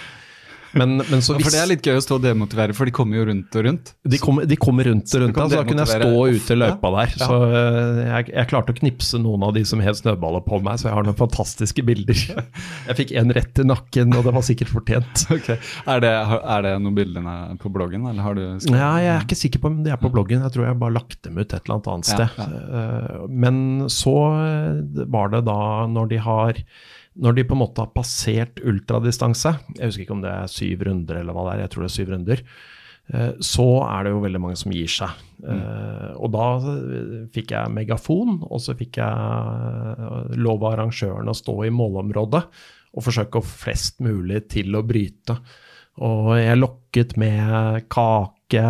Men, 0.72 0.98
men 1.02 1.22
så 1.24 1.34
Ja, 1.34 1.42
For 1.44 1.50
det 1.54 1.60
er 1.62 1.68
litt 1.70 1.86
gøy 1.86 1.96
å 1.98 2.02
stå 2.04 2.18
og 2.20 2.22
demotivere, 2.24 2.74
for 2.76 2.86
de 2.86 2.92
kommer 2.94 3.18
jo 3.18 3.24
rundt 3.30 3.56
og 3.58 3.64
rundt. 3.66 3.92
de 4.06 4.18
kommer, 4.22 4.46
de 4.46 4.56
kommer 4.60 4.86
rundt 4.90 5.14
og 5.16 5.22
rundt, 5.24 5.34
da, 5.34 5.46
så 5.50 5.56
da 5.60 5.64
kunne 5.66 5.84
jeg 5.86 6.02
stå 6.04 6.10
ute 6.36 6.54
i 6.54 6.58
løypa 6.60 6.92
der. 6.96 7.14
Ja. 7.18 7.26
Så 7.30 7.38
eh, 7.48 8.00
jeg, 8.10 8.28
jeg 8.36 8.50
klarte 8.52 8.74
å 8.74 8.78
knipse 8.78 9.20
noen 9.22 9.46
av 9.48 9.54
de 9.56 9.64
som 9.66 9.82
het 9.82 9.98
snøballer 9.98 10.44
på 10.46 10.60
meg, 10.62 10.78
så 10.82 10.88
jeg 10.90 10.96
har 10.98 11.08
noen 11.08 11.18
fantastiske 11.18 11.84
bilder. 11.86 12.20
Jeg 12.90 12.96
fikk 12.98 13.10
en 13.20 13.30
rett 13.36 13.58
i 13.62 13.64
nakken, 13.66 14.14
og 14.18 14.24
det 14.26 14.32
var 14.34 14.46
sikkert 14.46 14.70
fortjent. 14.74 15.26
Okay. 15.40 15.56
Er 15.88 16.00
det, 16.02 16.10
er 16.10 16.64
det 16.66 16.72
noen 16.82 16.94
bildene 16.96 17.34
på 17.62 17.70
bloggen, 17.72 18.02
eller 18.10 18.22
har 18.24 18.34
du 18.36 18.42
skrevet- 18.60 18.76
Ja, 18.80 18.90
jeg 19.00 19.12
er 19.14 19.24
ikke 19.24 19.38
sikker 19.38 19.62
på 19.62 19.70
om 19.70 19.78
de 19.86 19.92
er 19.94 20.00
på 20.00 20.10
bloggen, 20.12 20.42
jeg 20.44 20.52
tror 20.54 20.66
jeg 20.66 20.78
bare 20.82 20.96
lagt 20.98 21.20
dem 21.24 21.38
ut 21.38 21.46
et 21.46 21.54
eller 21.62 21.76
annet 21.78 21.90
annet 21.94 22.10
Ja, 22.10 22.26
sted. 22.28 22.64
Eh, 22.80 23.26
Men 23.46 23.60
så 23.92 24.14
eh, 24.36 25.04
var 25.10 25.32
det 25.32 25.44
da 25.48 25.58
når 25.90 26.10
de 26.12 26.20
har 26.26 26.60
når 27.18 27.36
de 27.36 27.46
på 27.46 27.56
en 27.56 27.62
måte 27.64 27.82
har 27.82 27.94
passert 27.94 28.60
ultradistanse, 28.62 29.54
jeg 29.76 29.88
husker 29.88 30.04
ikke 30.04 30.14
om 30.14 30.22
det 30.22 30.34
er 30.34 30.52
syv 30.52 30.84
runder 30.86 31.18
eller 31.20 31.34
hva 31.34 31.48
det 31.48 31.54
er, 31.56 31.64
jeg 31.64 31.72
tror 31.72 31.84
det 31.84 31.88
er 31.88 31.96
syv 31.96 32.12
runder, 32.12 32.42
eh, 33.12 33.30
så 33.44 33.68
er 33.88 34.06
det 34.06 34.12
jo 34.14 34.22
veldig 34.24 34.42
mange 34.44 34.60
som 34.60 34.74
gir 34.74 34.92
seg. 34.94 35.24
Mm. 35.42 35.64
Og 36.20 36.30
da 36.36 36.46
eh, 36.60 37.16
fikk 37.34 37.56
jeg 37.56 37.74
megafon, 37.74 38.38
og 38.46 38.62
så 38.62 38.76
fikk 38.78 39.00
jeg 39.02 39.96
eh, 39.96 40.36
lov 40.38 40.62
av 40.62 40.76
arrangøren 40.76 41.32
å 41.32 41.36
stå 41.36 41.56
i 41.66 41.72
målområdet 41.74 42.44
og 42.90 43.06
forsøke 43.06 43.38
å 43.38 43.46
få 43.46 43.66
flest 43.66 44.00
mulig 44.02 44.44
til 44.50 44.74
å 44.78 44.84
bryte. 44.86 45.36
Og 46.00 46.32
jeg 46.38 46.58
lokket 46.58 47.16
med 47.20 47.88
kake, 47.92 48.64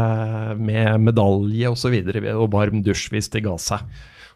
med 0.58 1.04
medalje 1.04 1.70
osv. 1.70 1.94
Og, 2.00 2.10
så 2.16 2.34
og 2.34 2.50
varm 2.52 2.82
dusj 2.84 3.06
hvis 3.14 3.30
de 3.32 3.44
ga 3.44 3.54
seg. 3.60 3.84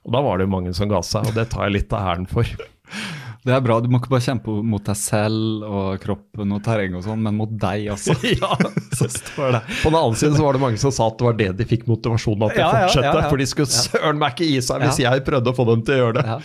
Og 0.05 0.13
da 0.13 0.21
var 0.25 0.39
det 0.39 0.47
jo 0.47 0.55
mange 0.55 0.73
som 0.77 0.89
ga 0.93 1.01
seg, 1.05 1.29
og 1.29 1.37
det 1.37 1.49
tar 1.53 1.67
jeg 1.67 1.79
litt 1.79 1.97
av 1.97 2.13
æren 2.13 2.29
for. 2.31 2.49
Det 3.45 3.53
er 3.53 3.61
bra, 3.61 3.75
du 3.85 3.91
må 3.93 3.99
ikke 4.01 4.09
bare 4.15 4.25
kjempe 4.25 4.53
mot 4.65 4.85
deg 4.87 4.97
selv 4.97 5.65
og 5.69 5.99
kroppen 6.01 6.53
og 6.57 6.63
terreng 6.65 6.95
og 6.97 7.03
sånn, 7.05 7.21
men 7.27 7.37
mot 7.37 7.51
deg 7.61 7.91
også. 7.93 8.15
ja, 8.41 8.55
så 8.97 9.09
står 9.13 9.59
det. 9.59 9.63
På 9.83 9.91
den 9.93 9.99
annen 10.01 10.17
side 10.17 10.33
så 10.39 10.47
var 10.47 10.57
det 10.57 10.63
mange 10.63 10.81
som 10.81 10.95
sa 10.97 11.11
at 11.11 11.19
det 11.21 11.27
var 11.29 11.37
det 11.41 11.51
de 11.59 11.67
fikk 11.69 11.85
motivasjonen 11.91 12.47
av 12.47 12.55
til 12.55 12.63
å 12.65 12.69
Ja, 12.71 12.71
fortsette. 12.87 13.11
ja, 13.11 13.19
ja. 13.21 13.29
For 13.35 13.43
de 13.43 13.49
skulle 13.51 13.69
søren 13.75 14.23
meg 14.23 14.33
ikke 14.39 14.49
gi 14.49 14.63
seg 14.65 14.87
hvis 14.87 15.03
jeg 15.05 15.27
prøvde 15.29 15.53
å 15.53 15.59
få 15.59 15.67
dem 15.75 15.85
til 15.85 15.99
å 15.99 16.01
gjøre 16.07 16.17
det. 16.23 16.25
Ja, 16.33 16.39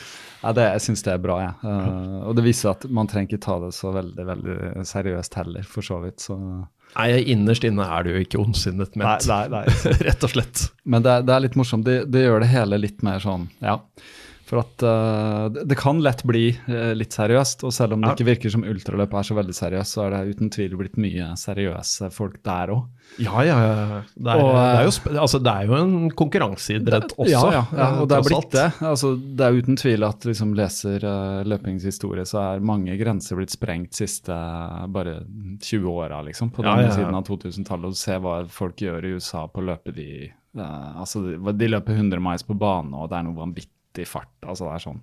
ja 0.44 0.54
det, 0.60 0.68
jeg 0.76 0.84
syns 0.90 1.06
det 1.08 1.14
er 1.16 1.24
bra, 1.24 1.40
Ja. 1.46 1.54
Uh, 1.64 2.20
og 2.28 2.36
det 2.36 2.44
viser 2.50 2.74
at 2.76 2.84
man 3.00 3.08
trenger 3.12 3.32
ikke 3.32 3.42
ta 3.48 3.56
det 3.64 3.72
så 3.80 3.96
veldig 3.96 4.28
veldig 4.34 4.60
seriøst 4.92 5.40
heller, 5.40 5.64
for 5.72 5.88
så 5.88 6.02
vidt. 6.04 6.20
Så. 6.28 6.36
Nei, 7.00 7.10
innerst 7.32 7.64
inne 7.70 7.88
er 7.96 8.04
det 8.10 8.16
jo 8.18 8.26
ikke 8.28 8.44
ondsinnet 8.44 9.00
ment. 9.00 9.24
Nei, 9.32 9.42
nei, 9.56 9.64
nei. 9.64 9.96
Rett 10.10 10.24
og 10.28 10.36
slett. 10.36 10.68
Men 10.84 11.08
det, 11.08 11.16
er- 11.16 11.28
det 11.32 11.36
er 11.38 11.48
litt 11.48 11.56
morsomt. 11.60 11.88
Det, 11.88 12.02
det 12.12 12.28
gjør 12.28 12.44
det 12.44 12.52
hele 12.52 12.80
litt 12.84 13.04
mer 13.08 13.24
sånn, 13.24 13.48
ja. 13.64 13.80
For 14.50 14.64
at 14.64 14.82
uh, 14.82 15.48
det, 15.54 15.76
kan 15.78 16.00
lett 16.02 16.24
bli 16.26 16.48
uh, 16.66 16.92
litt 16.98 17.14
seriøst, 17.14 17.62
og 17.68 17.74
selv 17.76 17.94
om 17.94 18.02
det 18.02 18.10
Ja. 18.10 18.16
ikke 18.18 18.26
virker 18.32 18.54
som 18.54 18.64
ultraløp 18.66 19.12
er 19.14 19.28
så 19.28 19.36
veldig 19.38 19.54
seriøst, 19.54 19.94
så 19.94 20.08
er 20.08 20.16
det 20.16 20.36
uten 20.36 20.50
tvil 20.56 20.74
blitt 20.80 20.98
mye 20.98 21.28
seriøse 21.38 22.10
folk 22.16 22.40
der 22.48 22.74
òg. 22.74 22.88
Ja, 23.22 23.44
ja. 23.46 23.58
ja. 23.62 24.00
Det 24.18 24.34
er, 24.34 24.42
Og, 24.42 24.50
det 24.58 24.64
er, 24.80 24.84
jo, 24.88 24.94
sp- 24.96 25.14
altså, 25.22 25.40
det 25.46 25.54
er 25.54 25.70
jo 25.70 25.78
en 25.78 25.94
konkurranseidrett 26.18 27.14
også. 27.16 27.30
Ja, 27.30 27.44
ja, 27.54 27.64
ja, 27.78 27.88
og 28.02 28.10
det 28.10 28.18
er 28.18 28.28
blitt 28.28 28.52
det. 28.58 28.66
Altså, 28.90 29.14
det 29.18 29.46
er 29.48 29.58
uten 29.62 29.80
tvil 29.82 30.06
at 30.10 30.26
liksom 30.30 30.54
leser 30.58 31.06
uh, 31.06 31.40
løpingens 31.46 31.86
historie, 31.90 32.26
så 32.30 32.42
er 32.56 32.66
mange 32.66 32.98
grenser 33.00 33.38
blitt 33.40 33.54
sprengt 33.54 33.94
siste 33.98 34.34
eh, 34.34 34.86
bare 34.94 35.20
20 35.62 35.90
åra, 35.90 36.22
liksom. 36.26 36.52
På 36.56 36.66
denne 36.66 36.90
siden 36.94 37.16
av 37.18 37.26
2000-tallet. 37.30 37.94
Og 37.94 37.98
se 37.98 38.18
hva 38.22 38.40
folk 38.50 38.82
gjør 38.82 39.06
i 39.06 39.16
USA 39.18 39.46
på 39.48 39.62
å 39.62 39.68
løpe 39.72 39.94
de 39.96 40.10
eh, 40.30 40.90
Altså, 41.00 41.22
de, 41.26 41.38
de 41.54 41.70
løper 41.74 41.98
100 41.98 42.22
miles 42.24 42.46
på 42.48 42.58
bane, 42.58 42.94
og 42.98 43.10
det 43.12 43.20
er 43.20 43.28
noe 43.30 43.38
vanvittig 43.46 43.76
fart. 44.07 44.30
Altså, 44.45 44.68
det 44.68 44.74
er 44.76 44.84
sånn. 44.84 44.99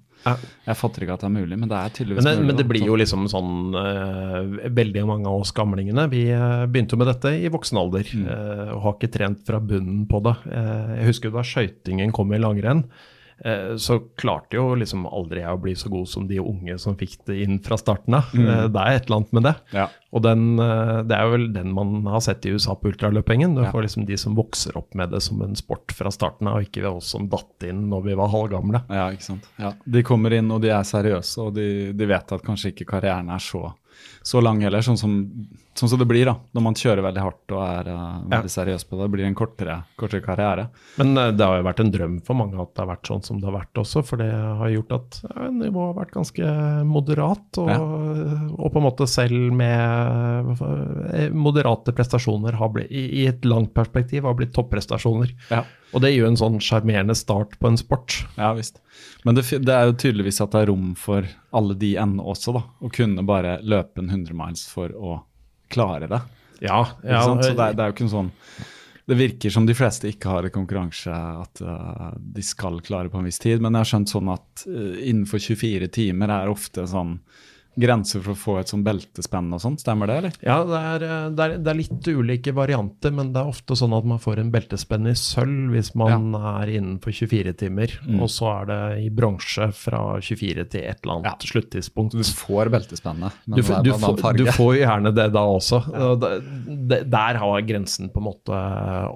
Jeg 0.67 0.79
fatter 0.79 1.05
ikke 1.05 1.17
at 1.17 1.25
det 1.25 1.29
er 1.29 1.35
mulig, 1.35 1.59
men 1.59 1.71
det 1.71 1.79
er 1.79 1.93
tydeligvis 1.95 2.25
Men 2.25 2.27
det, 2.27 2.37
mulig. 2.39 2.47
men 2.47 2.59
det 2.61 2.67
blir 2.71 2.87
jo 2.87 2.95
liksom 2.99 3.27
sånn 3.31 3.75
uh, 3.77 4.71
Veldig 4.79 5.03
mange 5.09 5.29
av 5.31 5.43
oss 5.43 5.53
gamlingene 5.55 6.07
vi 6.11 6.23
eh, 6.33 6.65
begynte 6.71 6.97
jo 6.97 7.01
med 7.03 7.11
dette 7.11 7.35
i 7.37 7.51
voksen 7.53 7.81
alder. 7.83 8.09
Mm. 8.15 8.25
Uh, 8.31 8.71
og 8.77 8.81
har 8.85 8.97
ikke 8.97 9.13
trent 9.19 9.43
fra 9.49 9.61
bunnen 9.61 10.07
på 10.11 10.23
det. 10.25 10.37
Jeg 10.47 11.11
husker 11.11 11.35
da 11.35 11.45
skøytingen 11.47 12.15
kom 12.17 12.33
i 12.33 12.41
langrenn. 12.41 12.87
Eh, 13.45 13.77
så 13.77 13.99
klarte 14.17 14.57
jo 14.57 14.75
liksom 14.79 15.07
aldri 15.07 15.41
jeg 15.43 15.53
å 15.53 15.61
bli 15.61 15.75
så 15.77 15.91
god 15.93 16.09
som 16.09 16.27
de 16.29 16.39
unge 16.41 16.79
som 16.79 16.97
fikk 16.97 17.19
det 17.27 17.37
inn 17.45 17.59
fra 17.65 17.77
starten 17.77 18.15
av. 18.15 18.31
Mm. 18.35 18.47
Eh, 18.49 18.65
det 18.73 18.83
er 18.83 18.97
et 19.01 19.07
eller 19.07 19.17
annet 19.21 19.33
med 19.37 19.43
det. 19.49 19.55
Ja. 19.77 19.87
Og 20.17 20.23
den, 20.25 20.45
eh, 20.59 21.03
det 21.05 21.17
er 21.17 21.25
jo 21.27 21.35
vel 21.37 21.47
den 21.53 21.73
man 21.77 22.07
har 22.07 22.21
sett 22.25 22.47
i 22.47 22.55
USA 22.57 22.75
på 22.75 22.93
ultraløpingen. 22.93 23.55
Du 23.55 23.63
Ja. 23.63 23.71
får 23.73 23.83
liksom 23.89 24.07
de 24.07 24.17
som 24.17 24.35
vokser 24.35 24.77
opp 24.77 24.95
med 24.95 25.11
det 25.11 25.21
som 25.23 25.43
en 25.43 25.55
sport 25.55 25.93
fra 25.93 26.11
starten 26.11 26.49
av, 26.49 26.57
og 26.57 26.65
ikke 26.71 26.87
oss 26.91 27.07
som 27.13 27.29
datt 27.29 27.63
inn 27.69 27.89
når 27.91 28.05
vi 28.05 28.15
var 28.15 28.29
halvgamle. 28.33 28.83
Ja, 28.89 29.11
ikke 29.11 29.23
sant. 29.29 29.45
Ja. 29.59 29.73
De 29.87 30.03
kommer 30.03 30.33
inn, 30.33 30.51
og 30.51 30.63
de 30.63 30.69
er 30.71 30.83
seriøse, 30.83 31.39
og 31.39 31.55
de, 31.55 31.93
de 31.93 32.07
vet 32.07 32.33
at 32.33 32.43
kanskje 32.43 32.73
ikke 32.73 32.87
karrieren 32.87 33.29
er 33.31 33.39
så, 33.39 33.75
så 34.27 34.41
lang 34.43 34.59
heller, 34.65 34.83
sånn 34.83 34.99
som, 34.99 35.13
sånn 35.79 35.91
som 35.93 36.01
det 36.01 36.07
blir 36.11 36.27
da, 36.27 36.33
når 36.57 36.63
man 36.65 36.75
kjører 36.75 37.05
veldig 37.05 37.23
hardt 37.23 37.53
og 37.55 37.61
er 37.63 37.91
uh, 37.95 38.17
veldig 38.33 38.51
seriøs 38.51 38.83
på 38.89 38.97
det. 38.99 39.05
Det 39.07 39.13
blir 39.15 39.27
en 39.29 39.37
kortere, 39.39 39.77
kortere 40.01 40.25
karriere. 40.25 40.65
Men 40.99 41.13
uh, 41.15 41.29
det 41.31 41.47
har 41.47 41.61
jo 41.61 41.67
vært 41.69 41.83
en 41.85 41.93
drøm 41.95 42.17
for 42.27 42.39
mange 42.41 42.59
at 42.59 42.73
det 42.75 42.83
har 42.83 42.91
vært 42.91 43.07
sånn 43.13 43.23
som 43.23 43.39
det 43.39 43.47
har 43.47 43.55
vært 43.61 43.81
også, 43.85 44.03
for 44.09 44.19
det 44.19 44.27
har 44.35 44.73
gjort 44.75 44.97
at 44.99 45.21
ja, 45.29 45.47
nivået 45.61 45.93
har 45.93 45.99
vært 46.01 46.17
ganske 46.19 46.51
moderat, 46.91 47.47
og, 47.63 47.71
Ja. 47.71 47.79
og 48.59 48.67
på 48.75 48.83
en 48.83 48.87
måte 48.89 49.07
selv 49.11 49.55
med 49.55 50.53
eh, 51.15 51.31
moderate 51.31 51.95
prestasjoner 51.95 52.59
har 52.59 52.75
blitt, 52.75 52.91
i, 52.91 53.07
i 53.23 53.27
et 53.31 53.47
langt 53.47 53.75
perspektiv 53.79 54.27
har 54.27 54.35
blitt 54.39 54.55
topprestasjoner. 54.59 55.37
Ja. 55.55 55.63
Og 55.95 56.03
det 56.03 56.11
gir 56.11 56.25
jo 56.25 56.31
en 56.33 56.39
sånn 56.41 56.59
sjarmerende 56.61 57.15
start 57.17 57.55
på 57.63 57.71
en 57.71 57.79
sport. 57.79 58.19
Ja, 58.37 58.51
visst. 58.59 58.81
Men 59.25 59.39
det, 59.39 59.47
det 59.63 59.73
er 59.73 59.87
jo 59.89 59.95
tydeligvis 60.03 60.43
at 60.43 60.51
det 60.53 60.65
er 60.65 60.71
rom 60.73 60.91
for 60.99 61.25
alle 61.57 61.77
de 61.79 61.93
ennå 62.01 62.27
også, 62.35 62.53
da. 62.57 62.65
Å 62.85 62.91
kunne 62.93 63.23
bare 63.27 63.57
løpe 63.63 64.03
en 64.03 64.11
100 64.17 64.37
miles 64.37 64.65
for 64.73 64.93
å 64.97 65.21
klare 65.73 66.09
det. 66.11 66.23
Ja, 66.65 66.81
ja? 67.05 67.23
Så 67.23 67.37
det 67.37 67.53
det 67.77 67.85
er 67.85 67.91
jo 67.91 67.95
ikke 67.95 68.07
noe 68.07 68.15
sånn 68.15 68.31
Det 69.07 69.17
virker 69.19 69.53
som 69.53 69.67
de 69.69 69.75
fleste 69.77 70.09
ikke 70.09 70.31
har 70.33 70.47
en 70.47 70.55
konkurranse 70.55 71.13
at 71.13 71.61
uh, 71.63 72.15
de 72.17 72.43
skal 72.43 72.81
klare 72.83 73.13
på 73.13 73.21
en 73.21 73.29
viss 73.29 73.39
tid, 73.43 73.61
men 73.63 73.77
jeg 73.77 73.85
har 73.85 73.91
skjønt 73.93 74.11
sånn 74.11 74.31
at 74.33 74.65
uh, 74.67 74.97
innenfor 74.99 75.43
24 75.43 75.91
timer 75.95 76.33
er 76.41 76.51
ofte 76.51 76.89
sånn 76.91 77.21
grenser 77.79 78.23
for 78.25 78.33
å 78.33 78.39
få 78.41 78.55
et 78.61 78.71
sånn 78.73 78.83
beltespenn 78.87 79.53
og 79.53 79.61
sånn. 79.61 79.77
Stemmer 79.81 80.09
det, 80.09 80.17
eller? 80.23 80.37
Ja, 80.47 80.59
det 80.65 80.79
er, 80.81 81.05
eh, 81.07 81.27
det, 81.37 81.45
er, 81.47 81.57
det 81.61 81.73
er 81.73 81.79
litt 81.81 82.09
ulike 82.09 82.55
varianter, 82.57 83.13
men 83.13 83.33
det 83.35 83.43
er 83.43 83.51
ofte 83.53 83.77
sånn 83.77 83.93
at 83.97 84.07
man 84.09 84.19
får 84.23 84.41
en 84.41 84.51
beltespenn 84.55 85.07
i 85.11 85.15
sølv 85.19 85.75
hvis 85.77 85.93
man 85.99 86.31
er 86.39 86.73
innenfor 86.79 87.13
24 87.13 87.53
timer, 87.65 87.93
Mm. 88.07 88.21
og 88.23 88.29
så 88.31 88.47
er 88.63 88.67
det 88.71 88.79
i 89.05 89.09
bronse 89.11 89.67
fra 89.75 90.01
24 90.23 90.65
til 90.71 90.85
et 90.87 91.01
eller 91.05 91.19
annet 91.21 91.47
sluttidspunkt. 91.49 92.13
Du 92.17 92.23
får 92.23 92.71
beltespennet, 92.71 93.33
men 93.47 93.57
Du, 93.57 93.63
det 93.63 93.75
er 93.77 93.83
du, 93.83 93.93
får, 93.99 94.19
farge? 94.21 94.45
du 94.45 94.51
får 94.53 94.77
gjerne 94.81 95.13
det 95.17 95.29
da 95.35 95.43
også. 95.47 95.81
Ja. 95.93 96.15
det- 96.17 97.03
Der 97.11 97.35
har 97.43 97.61
grensen 97.63 98.11
på 98.13 98.19
en 98.23 98.27
måte 98.29 98.61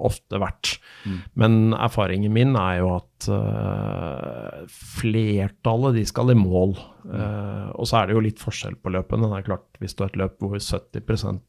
ofte 0.01 0.39
vært. 0.41 0.77
Mm. 1.05 1.19
Men 1.35 1.73
erfaringen 1.73 2.31
min 2.33 2.55
er 2.55 2.77
jo 2.79 2.95
at 2.97 3.27
uh, 3.29 4.65
flertallet 4.67 5.95
de 5.99 6.05
skal 6.09 6.31
i 6.33 6.37
mål. 6.37 6.75
Mm. 7.03 7.15
Eh, 7.19 7.69
og 7.75 7.87
så 7.89 8.01
er 8.01 8.07
det 8.07 8.15
jo 8.17 8.23
litt 8.25 8.39
forskjell 8.41 8.75
på 8.81 8.91
løpene. 8.93 9.29
Det 9.31 9.39
er 9.41 9.47
klart, 9.49 9.67
Hvis 9.81 9.95
du 9.97 10.03
har 10.03 10.11
et 10.11 10.17
løp 10.21 10.35
hvor 10.39 10.59
70 10.59 11.39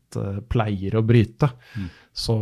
pleier 0.48 0.94
å 0.96 1.02
bryte, 1.04 1.48
Mm. 1.76 1.88
så, 2.12 2.34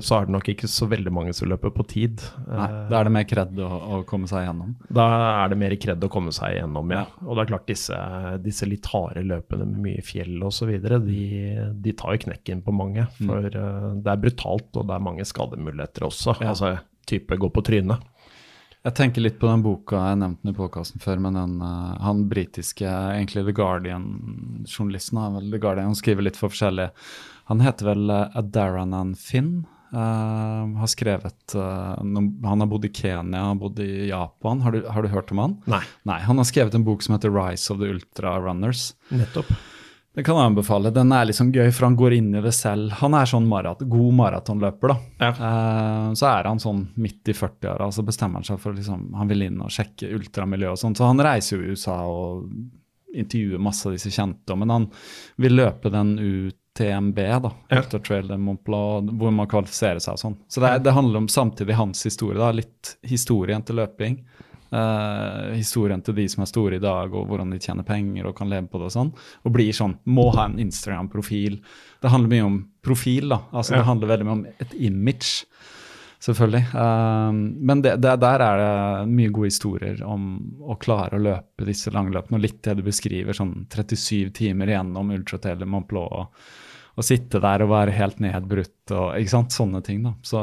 så 0.00 0.16
er 0.18 0.26
det 0.26 0.32
nok 0.32 0.48
ikke 0.52 0.68
så 0.68 0.86
veldig 0.88 1.12
mange 1.12 1.32
som 1.36 1.48
løper 1.48 1.72
på 1.72 1.86
tid. 1.88 2.20
Nei, 2.48 2.66
Eh, 2.68 2.88
da 2.90 3.00
er 3.00 3.04
det 3.08 3.12
mer 3.12 3.24
kred 3.28 3.56
å, 3.60 3.68
å 3.68 4.04
komme 4.08 4.28
seg 4.28 4.46
gjennom. 4.46 4.74
da 4.90 5.06
er 5.44 5.48
det 5.52 5.58
mer 5.58 5.76
kred 5.76 6.04
å 6.04 6.10
komme 6.12 6.32
seg 6.32 6.56
gjennom, 6.58 6.90
ja. 6.92 7.06
Og 7.26 7.36
det 7.36 7.42
er 7.44 7.50
klart 7.52 7.66
disse, 7.66 7.96
disse 8.44 8.68
litt 8.68 8.86
harde 8.92 9.24
løpene 9.24 9.66
med 9.66 9.80
mye 9.88 10.02
fjell 10.04 10.40
osv., 10.44 10.72
de, 10.82 11.72
de 11.80 11.92
tar 11.92 12.16
jo 12.16 12.24
knekken 12.28 12.62
på 12.64 12.72
mange. 12.76 13.06
Mm. 13.20 13.26
For 13.28 13.44
eh, 13.46 13.90
det 14.04 14.12
er 14.12 14.22
brutalt, 14.24 14.70
og 14.76 14.86
det 14.88 14.96
er 14.96 15.04
mange 15.08 15.24
skademuligheter 15.28 16.08
også. 16.08 16.36
Ja. 16.40 16.52
Altså 16.54 16.78
type 17.08 17.34
gå 17.36 17.48
på 17.50 17.64
trynet. 17.66 18.00
Jeg 18.82 18.96
tenker 18.98 19.22
litt 19.22 19.36
på 19.38 19.46
den 19.46 19.62
boka 19.62 20.00
jeg 20.08 20.18
nevnte 20.18 20.50
i 20.50 20.56
podkasten 20.56 21.02
før, 21.02 21.20
men 21.22 21.36
den, 21.38 21.52
uh, 21.62 21.92
han 22.02 22.24
britiske, 22.30 22.82
egentlig 22.82 23.44
The 23.46 23.54
Guardian-journalisten, 23.54 25.20
The 25.52 25.60
Guardian, 25.62 25.92
han 25.92 25.98
skriver 25.98 26.26
litt 26.26 26.38
for 26.40 26.50
forskjellig. 26.50 26.88
Han 27.52 27.62
heter 27.62 27.92
vel 27.92 28.10
uh, 28.10 28.34
Adaranan 28.38 29.14
Finn. 29.18 29.60
Uh, 29.92 30.72
har 30.80 30.88
skrevet 30.88 31.52
uh, 31.52 32.00
Han 32.00 32.62
har 32.64 32.68
bodd 32.70 32.86
i 32.88 32.90
Kenya, 32.96 33.42
han 33.42 33.50
har 33.52 33.60
bodd 33.60 33.78
i 33.84 34.08
Japan. 34.08 34.64
Har 34.64 34.74
du, 34.74 34.80
har 34.88 35.04
du 35.04 35.12
hørt 35.12 35.30
om 35.30 35.42
han? 35.44 35.58
Nei. 35.70 35.82
Nei, 36.08 36.18
Han 36.26 36.40
har 36.40 36.48
skrevet 36.48 36.74
en 36.74 36.86
bok 36.86 37.04
som 37.04 37.14
heter 37.14 37.30
'Rise 37.30 37.70
of 37.70 37.78
the 37.78 37.92
Ultra 37.92 38.38
Runners'. 38.40 38.94
Nettopp. 39.12 39.52
Det 40.12 40.24
kan 40.26 40.36
jeg 40.36 40.50
anbefale. 40.50 40.90
Den 40.92 41.12
er 41.16 41.24
liksom 41.24 41.54
gøy, 41.54 41.70
for 41.72 41.86
han 41.86 41.96
går 41.96 42.18
inn 42.18 42.34
i 42.36 42.42
det 42.44 42.52
selv. 42.52 42.90
Han 43.00 43.14
er 43.16 43.28
sånn 43.28 43.46
marat 43.48 43.80
god 43.88 44.16
maratonløper, 44.18 44.92
da. 44.92 45.28
Eh, 45.28 46.08
så 46.20 46.26
er 46.28 46.48
han 46.50 46.60
sånn 46.60 46.82
midt 47.00 47.32
i 47.32 47.36
40-åra, 47.36 47.88
så 47.96 48.04
bestemmer 48.04 48.42
han 48.42 48.48
seg 48.50 48.60
for 48.60 48.76
liksom, 48.76 49.06
han 49.16 49.32
vil 49.32 49.46
inn 49.48 49.62
og 49.64 49.72
sjekke 49.72 50.12
ultramiljø 50.12 50.74
og 50.74 50.80
sånn. 50.82 50.96
Så 50.98 51.08
han 51.08 51.22
reiser 51.24 51.56
jo 51.56 51.64
i 51.64 51.72
USA 51.72 51.96
og 52.04 52.44
intervjuer 53.12 53.60
masse 53.60 53.88
av 53.88 53.96
disse 53.96 54.12
kjente, 54.12 54.56
men 54.56 54.72
han 54.72 54.86
vil 55.40 55.56
løpe 55.56 55.92
den 55.92 56.12
UTMB, 56.20 57.16
da. 57.16 57.54
Ja. 57.72 57.80
Ultra 57.80 58.00
Trail 58.04 58.28
de 58.28 58.40
Mont 58.40 58.68
hvor 58.68 59.32
man 59.32 59.48
kvalifiserer 59.48 60.00
seg 60.00 60.18
og 60.18 60.24
sånn. 60.26 60.38
Så 60.44 60.60
det, 60.60 60.74
er, 60.76 60.84
det 60.84 60.96
handler 60.96 61.24
om 61.24 61.32
samtidig 61.32 61.80
hans 61.80 62.04
historie, 62.04 62.36
da. 62.40 62.52
Litt 62.52 62.98
historien 63.08 63.64
til 63.64 63.80
løping. 63.80 64.20
Eh, 64.72 65.52
historien 65.58 66.00
til 66.00 66.16
de 66.16 66.24
som 66.32 66.42
er 66.44 66.48
store 66.48 66.78
i 66.78 66.82
dag, 66.82 67.12
og 67.12 67.26
hvordan 67.28 67.50
de 67.52 67.60
tjener 67.60 67.84
penger 67.84 68.24
og 68.24 68.36
kan 68.38 68.48
leve 68.48 68.70
på 68.72 68.80
det 68.80 68.88
og 68.88 68.94
sånn. 68.94 69.10
Og 69.44 69.52
blir 69.52 69.74
sånn 69.76 69.98
Må 70.08 70.30
ha 70.32 70.46
en 70.48 70.58
Instagram-profil. 70.62 71.58
Det 72.00 72.12
handler 72.12 72.32
mye 72.32 72.46
om 72.46 72.58
profil, 72.80 73.28
da. 73.34 73.42
Altså, 73.52 73.76
Det 73.76 73.88
handler 73.90 74.12
veldig 74.14 74.28
mye 74.28 74.38
om 74.38 74.46
et 74.64 74.74
image 74.80 75.44
selvfølgelig. 76.22 76.64
Um, 76.72 77.42
men 77.60 77.82
det, 77.82 77.96
det, 78.00 78.14
der 78.22 78.44
er 78.46 78.60
det 78.62 79.12
mye 79.12 79.32
gode 79.34 79.50
historier 79.50 80.02
om 80.06 80.36
å 80.62 80.78
klare 80.80 81.18
å 81.18 81.22
løpe 81.22 81.66
disse 81.68 81.92
langløpene. 81.92 82.38
Og 82.38 82.44
litt 82.46 82.62
det 82.64 82.78
du 82.78 82.84
beskriver, 82.86 83.36
sånn 83.36 83.66
37 83.68 84.30
timer 84.38 84.72
gjennom 84.72 85.12
ultratele 85.12 85.68
Mont 85.68 85.90
Blanc. 85.90 86.12
Og, 86.16 86.46
og, 86.96 87.04
sitte 87.04 87.42
der 87.42 87.64
og 87.66 87.74
være 87.74 87.96
helt 87.96 88.22
nedbrutt 88.22 88.94
og 88.94 89.18
ikke 89.18 89.34
sant, 89.34 89.52
sånne 89.52 89.82
ting. 89.84 90.00
da. 90.06 90.14
Så 90.24 90.40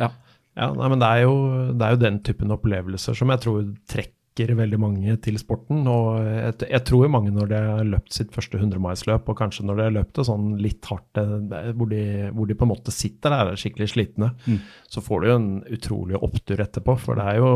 ja. 0.00 0.10
Ja 0.58 0.72
nei, 0.76 0.88
men 0.92 1.00
det 1.00 1.08
er, 1.08 1.22
jo, 1.24 1.36
det 1.72 1.86
er 1.86 1.94
jo 1.94 2.02
den 2.02 2.18
typen 2.26 2.52
opplevelser 2.52 3.16
som 3.16 3.32
jeg 3.32 3.42
tror 3.44 3.62
trekker 3.88 4.52
veldig 4.56 4.78
mange 4.80 5.14
til 5.24 5.36
sporten. 5.40 5.82
og 5.88 6.20
Jeg, 6.24 6.68
jeg 6.70 6.84
tror 6.88 7.10
mange 7.12 7.32
når 7.32 7.50
de 7.50 7.58
har 7.68 7.88
løpt 7.88 8.14
sitt 8.16 8.32
første 8.32 8.60
100-milsløp, 8.60 9.28
og 9.28 9.38
kanskje 9.38 9.66
når 9.68 9.78
de 9.78 9.86
har 9.86 9.96
løpt 9.98 10.14
det 10.20 10.26
sånn 10.28 10.46
litt 10.60 10.88
hardt, 10.88 11.20
eh, 11.20 11.72
hvor 11.76 11.90
de, 11.90 12.04
hvor 12.36 12.48
de 12.48 12.56
på 12.56 12.68
en 12.68 12.72
måte 12.72 12.94
sitter 12.94 13.32
der 13.32 13.52
er 13.52 13.60
skikkelig 13.60 13.90
slitne, 13.92 14.32
mm. 14.44 14.62
så 14.92 15.04
får 15.04 15.20
du 15.20 15.28
jo 15.28 15.36
en 15.40 15.52
utrolig 15.76 16.20
opptur 16.20 16.64
etterpå. 16.64 16.96
For 17.00 17.20
det 17.20 17.28
er 17.32 17.42
jo 17.42 17.52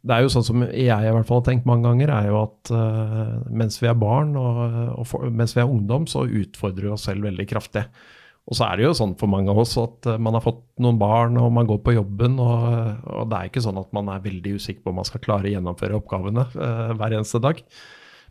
det 0.00 0.16
er 0.16 0.24
jo 0.24 0.30
sånn 0.32 0.46
som 0.46 0.62
jeg 0.64 0.86
i 0.88 1.12
hvert 1.12 1.28
fall 1.28 1.42
har 1.42 1.48
tenkt 1.50 1.66
mange 1.68 1.84
ganger, 1.84 2.12
er 2.14 2.30
jo 2.30 2.38
at 2.40 2.70
uh, 2.72 3.34
mens 3.52 3.76
vi 3.82 3.88
er 3.90 3.98
barn 4.00 4.32
og, 4.40 4.62
og 4.94 5.04
for, 5.08 5.26
mens 5.28 5.52
vi 5.56 5.60
er 5.60 5.68
ungdom, 5.68 6.06
så 6.08 6.24
utfordrer 6.24 6.88
vi 6.88 6.94
oss 6.94 7.04
selv 7.10 7.26
veldig 7.28 7.46
kraftig. 7.50 7.84
Og 8.50 8.58
så 8.58 8.66
er 8.66 8.80
det 8.80 8.88
jo 8.88 8.96
sånn 8.98 9.14
for 9.18 9.30
mange 9.30 9.52
av 9.52 9.60
oss 9.62 9.76
at 9.78 10.08
eh, 10.10 10.18
man 10.18 10.34
har 10.34 10.42
fått 10.42 10.64
noen 10.82 10.98
barn 10.98 11.38
og 11.38 11.52
man 11.54 11.68
går 11.70 11.78
på 11.86 11.94
jobben, 11.94 12.36
og, 12.42 13.06
og 13.06 13.30
det 13.30 13.38
er 13.38 13.50
ikke 13.50 13.62
sånn 13.62 13.78
at 13.78 13.92
man 13.94 14.10
er 14.10 14.24
veldig 14.24 14.56
usikker 14.58 14.82
på 14.82 14.90
om 14.90 14.98
man 14.98 15.06
skal 15.06 15.22
klare 15.22 15.46
å 15.46 15.54
gjennomføre 15.54 15.98
oppgavene 16.00 16.46
uh, 16.56 16.90
hver 16.98 17.14
eneste 17.14 17.40
dag. 17.42 17.62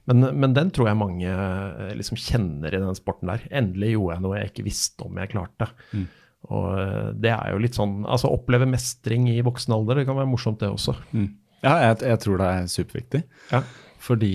Men, 0.09 0.25
men, 0.41 0.55
den 0.57 0.73
tror 0.75 0.89
jeg 0.89 0.99
mange 0.99 1.31
uh, 1.31 1.91
liksom 1.95 2.19
kjenner 2.19 2.75
i 2.75 2.81
den 2.81 2.97
sporten 2.97 3.31
der. 3.31 3.45
Endelig 3.61 3.93
gjorde 3.93 4.17
jeg 4.17 4.25
noe 4.25 4.41
jeg 4.41 4.51
ikke 4.51 4.65
visste 4.67 5.07
om 5.07 5.21
jeg 5.21 5.31
klarte. 5.31 5.69
Mm. 5.93 6.05
Og 6.49 6.67
uh, 6.67 7.07
det 7.15 7.31
er 7.35 7.53
jo 7.53 7.59
litt 7.59 7.75
sånn 7.75 7.97
Altså 8.07 8.31
oppleve 8.31 8.67
mestring 8.67 9.27
i 9.31 9.41
voksen 9.45 9.75
alder, 9.75 10.01
det 10.01 10.07
kan 10.09 10.19
være 10.19 10.31
morsomt 10.31 10.59
det 10.63 10.71
også. 10.73 10.97
Mm. 11.13 11.29
Ja, 11.63 11.77
jeg, 11.85 12.01
jeg, 12.09 12.21
tror 12.25 12.43
det 12.43 12.51
er 12.57 12.69
superviktig. 12.75 13.23
Ja. 13.53 13.63
Fordi 14.03 14.33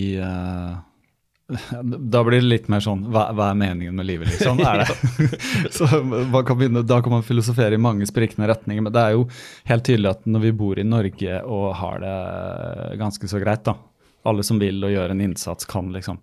da 2.15 2.23
blir 2.25 2.41
det 2.41 2.49
litt 2.49 2.69
mer 2.73 2.83
sånn 2.85 3.07
Hva, 3.13 3.29
hva 3.37 3.51
er 3.53 3.59
meningen 3.59 3.97
med 3.97 4.07
livet, 4.09 4.31
liksom? 4.33 4.61
Så 5.77 5.89
kan 5.89 6.59
begynne, 6.59 6.85
Da 6.87 7.01
kan 7.03 7.15
man 7.17 7.27
filosofere 7.27 7.75
i 7.77 7.81
mange 7.81 8.07
sprikende 8.11 8.49
retninger. 8.51 8.85
Men 8.85 8.95
det 8.95 9.03
er 9.03 9.17
jo 9.17 9.27
helt 9.71 9.87
tydelig 9.87 10.13
at 10.13 10.29
når 10.29 10.47
vi 10.47 10.55
bor 10.65 10.81
i 10.81 10.87
Norge 10.87 11.41
og 11.45 11.67
har 11.81 12.01
det 12.05 12.17
ganske 13.01 13.31
så 13.31 13.43
greit, 13.43 13.65
da 13.67 13.77
Alle 14.29 14.47
som 14.47 14.61
vil 14.63 14.83
og 14.85 14.95
gjør 14.95 15.15
en 15.15 15.25
innsats, 15.25 15.69
kan 15.69 15.93
liksom 15.95 16.21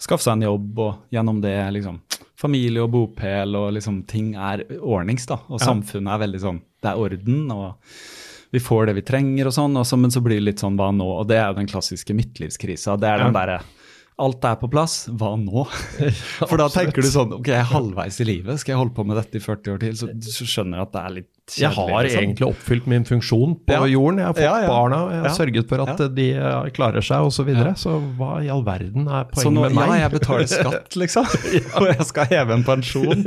skaffe 0.00 0.24
seg 0.24 0.38
en 0.38 0.48
jobb, 0.48 0.78
og 0.80 1.12
gjennom 1.12 1.42
det 1.44 1.56
liksom 1.76 2.00
familie 2.40 2.80
og 2.80 2.92
bopel 2.94 3.56
og 3.58 3.74
liksom 3.76 4.02
ting 4.08 4.32
er 4.32 4.62
ordnings, 4.78 5.26
da. 5.28 5.42
Og 5.50 5.58
ja. 5.58 5.66
samfunnet 5.66 6.14
er 6.14 6.22
veldig 6.24 6.40
sånn 6.40 6.60
Det 6.80 6.88
er 6.88 7.00
orden. 7.04 7.50
og 7.52 7.74
vi 8.50 8.60
får 8.60 8.86
det 8.86 8.96
vi 8.96 9.02
trenger, 9.06 9.46
og 9.46 9.54
sånn, 9.54 9.76
og 9.78 9.84
så, 9.86 9.96
men 10.00 10.10
så 10.10 10.22
blir 10.24 10.40
det 10.40 10.48
litt 10.48 10.62
sånn 10.62 10.78
hva 10.78 10.88
nå? 10.94 11.06
Og 11.20 11.28
det 11.30 11.36
er 11.38 11.52
jo 11.52 11.58
den 11.60 11.68
klassiske 11.70 12.14
midtlivskrisa. 12.18 12.96
Det 12.98 13.06
er 13.06 13.22
den 13.22 13.30
ja. 13.30 13.36
derre 13.36 13.60
alt 14.20 14.44
er 14.46 14.56
på 14.60 14.68
plass, 14.72 15.02
hva 15.10 15.32
nå? 15.40 15.64
For 16.50 16.60
da 16.60 16.68
tenker 16.72 17.04
du 17.04 17.10
sånn, 17.10 17.34
ok, 17.38 17.50
jeg 17.52 17.62
er 17.62 17.70
halvveis 17.72 18.20
i 18.22 18.28
livet, 18.28 18.60
skal 18.62 18.74
jeg 18.74 18.82
holde 18.82 18.96
på 18.96 19.06
med 19.08 19.18
dette 19.20 19.40
i 19.40 19.44
40 19.44 19.74
år 19.74 19.82
til? 19.84 19.98
Så 19.98 20.10
du 20.12 20.30
skjønner 20.48 20.84
at 20.84 20.94
det 20.94 21.04
er 21.04 21.16
litt. 21.20 21.30
Jeg 21.58 21.72
har 21.76 21.90
liksom. 22.06 22.22
egentlig 22.22 22.48
oppfylt 22.48 22.88
min 22.90 23.06
funksjon 23.08 23.56
på 23.66 23.76
ja. 23.76 23.86
jorden. 23.90 24.20
Jeg 24.22 24.28
har 24.28 24.36
fått 24.36 24.46
ja, 24.46 24.56
ja. 24.64 24.70
barna, 24.70 25.00
jeg 25.14 25.24
har 25.26 25.36
sørget 25.36 25.70
for 25.72 25.84
at 25.86 26.04
de 26.16 26.28
eh, 26.36 26.70
klarer 26.76 27.04
seg 27.04 27.26
osv. 27.26 27.40
Så, 27.40 27.46
videre. 27.48 27.70
så 27.80 27.94
hva 28.18 28.34
i 28.44 28.50
all 28.52 28.60
verden 28.66 29.06
er 29.08 29.24
poenget 29.30 29.54
nå, 29.56 29.62
med 29.64 29.78
meg? 29.78 29.88
Ja, 30.00 30.04
jeg 30.04 30.12
betaler 30.12 30.46
skatt, 30.46 30.96
liksom. 31.00 31.26
Og 31.80 31.86
jeg 31.88 32.04
skal 32.06 32.28
heve 32.30 32.54
en 32.54 32.62
pensjon. 32.66 33.24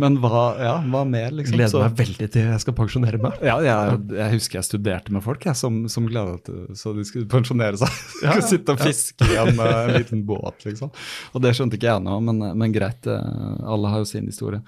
Men 0.00 0.20
hva, 0.22 0.44
hva 0.86 1.02
mer, 1.08 1.34
liksom? 1.34 1.58
Gleder 1.58 1.72
så. 1.74 1.82
meg 1.82 1.98
veldig 1.98 2.28
til 2.32 2.46
jeg 2.46 2.62
skal 2.62 2.76
pensjonere 2.78 3.20
meg. 3.20 3.42
Ja, 3.44 3.58
jeg, 3.66 3.98
jeg 4.16 4.36
husker 4.36 4.60
jeg 4.60 4.68
studerte 4.70 5.14
med 5.14 5.24
folk 5.26 5.44
jeg, 5.44 5.58
som, 5.58 5.82
som 5.92 6.06
gleda 6.08 6.38
seg 6.46 6.46
så 6.74 6.92
de 6.96 7.04
skulle 7.06 7.26
pensjonere 7.30 7.78
seg. 7.80 7.92
Skulle 8.20 8.46
sitte 8.46 8.74
og 8.74 8.82
fiske 8.82 9.26
i 9.26 9.36
en, 9.40 9.58
en 9.60 9.92
liten 9.94 10.22
båt 10.26 10.66
liksom. 10.66 10.90
Og 11.34 11.42
det 11.42 11.52
skjønte 11.56 11.78
ikke 11.78 11.88
jeg 11.88 12.04
nå, 12.04 12.18
men, 12.26 12.42
men, 12.58 12.74
greit. 12.74 13.06
Eh, 13.10 13.66
alle 13.66 13.90
har 13.92 14.02
jo 14.02 14.08
sin 14.08 14.26
historie. 14.28 14.60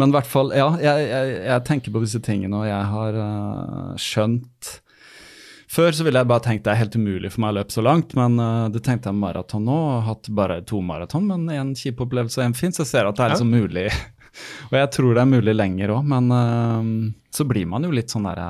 Men 0.00 0.12
i 0.12 0.16
hvert 0.16 0.28
fall, 0.30 0.52
ja, 0.56 0.68
jeg, 0.80 1.06
jeg, 1.10 1.34
jeg, 1.46 1.64
tenker 1.68 1.94
på 1.94 2.02
disse 2.04 2.20
tingene, 2.24 2.49
og 2.56 2.68
jeg 2.68 2.92
har 2.92 3.18
uh, 3.20 3.98
skjønt 4.00 4.76
før 5.70 5.94
så 5.94 6.06
ville 6.06 6.18
jeg 6.18 6.30
bare 6.30 6.42
tenkt 6.42 6.64
det 6.66 6.72
er 6.72 6.80
helt 6.82 6.96
umulig 6.98 7.30
for 7.30 7.44
meg 7.44 7.52
å 7.52 7.58
løpe 7.60 7.74
så 7.74 7.84
langt, 7.86 8.14
men 8.18 8.38
uh, 8.42 8.68
det 8.74 8.82
tenkte 8.86 9.12
jeg 9.12 9.20
maraton 9.20 9.68
nå. 9.68 9.76
og 9.92 10.06
Hatt 10.08 10.30
bare 10.34 10.60
to 10.66 10.80
maraton, 10.82 11.28
men 11.30 11.46
én 11.54 11.76
kjip 11.78 12.02
opplevelse 12.06 12.40
og 12.40 12.48
én 12.48 12.56
fin, 12.58 12.74
så 12.74 12.82
jeg 12.82 12.90
ser 12.90 13.10
at 13.10 13.18
det 13.18 13.26
er 13.26 13.36
liksom 13.36 13.54
mulig 13.54 13.86
og 14.70 14.74
jeg 14.78 14.90
tror 14.94 15.14
det 15.14 15.22
er 15.22 15.30
mulig 15.30 15.54
lenger 15.54 15.94
òg, 15.94 16.10
men 16.10 16.34
uh, 16.34 16.90
så 17.30 17.46
blir 17.46 17.68
man 17.70 17.86
jo 17.86 17.92
litt 17.94 18.10
sånn 18.10 18.26
der 18.26 18.42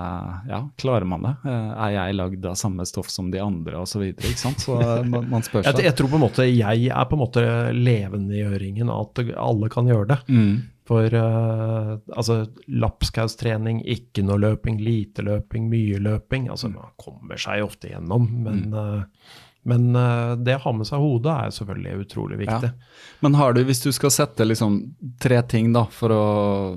Ja, 0.48 0.62
klarer 0.80 1.04
man 1.08 1.26
det? 1.28 1.34
Er 1.44 1.92
jeg 1.98 2.16
lagd 2.16 2.46
av 2.48 2.56
samme 2.56 2.86
stoff 2.88 3.12
som 3.12 3.28
de 3.32 3.42
andre, 3.44 3.82
osv.? 3.82 4.06
Så, 4.16 4.32
sant? 4.40 4.64
så 4.64 4.78
man, 5.04 5.28
man 5.28 5.44
spør 5.44 5.62
seg. 5.66 5.74
Jeg, 5.76 5.90
jeg, 5.90 5.98
tror 5.98 6.08
på 6.08 6.16
en 6.16 6.24
måte 6.24 6.48
jeg 6.48 6.88
er 6.88 7.08
på 7.10 7.18
en 7.18 7.24
måte 7.26 7.44
levendegjøringen 7.76 8.92
at 8.96 9.24
alle 9.36 9.68
kan 9.72 9.92
gjøre 9.92 10.14
det. 10.14 10.20
Mm. 10.32 10.54
For 10.90 11.14
uh, 11.14 11.92
altså, 12.18 12.40
lapskaustrening, 12.66 13.84
ikke 13.86 14.24
noe 14.26 14.40
løping, 14.42 14.80
lite 14.82 15.22
løping, 15.22 15.68
mye 15.70 16.00
løping. 16.02 16.48
Altså, 16.50 16.66
man 16.72 16.90
kommer 16.98 17.38
seg 17.38 17.62
ofte 17.62 17.92
gjennom, 17.92 18.26
men 18.42 18.74
uh, 18.74 19.36
Men 19.62 19.90
uh, 19.92 20.36
det 20.40 20.54
å 20.56 20.62
ha 20.62 20.70
med 20.72 20.88
seg 20.88 21.02
hodet 21.02 21.32
er 21.36 21.50
selvfølgelig 21.52 22.06
utrolig 22.06 22.38
viktig. 22.40 22.68
Ja. 22.72 23.16
Men 23.20 23.34
har 23.36 23.52
du, 23.52 23.60
hvis 23.68 23.82
du 23.84 23.90
skal 23.92 24.10
sette 24.14 24.46
liksom 24.46 24.78
tre 25.20 25.42
ting 25.44 25.68
da, 25.74 25.82
for 25.84 26.14
å 26.14 26.22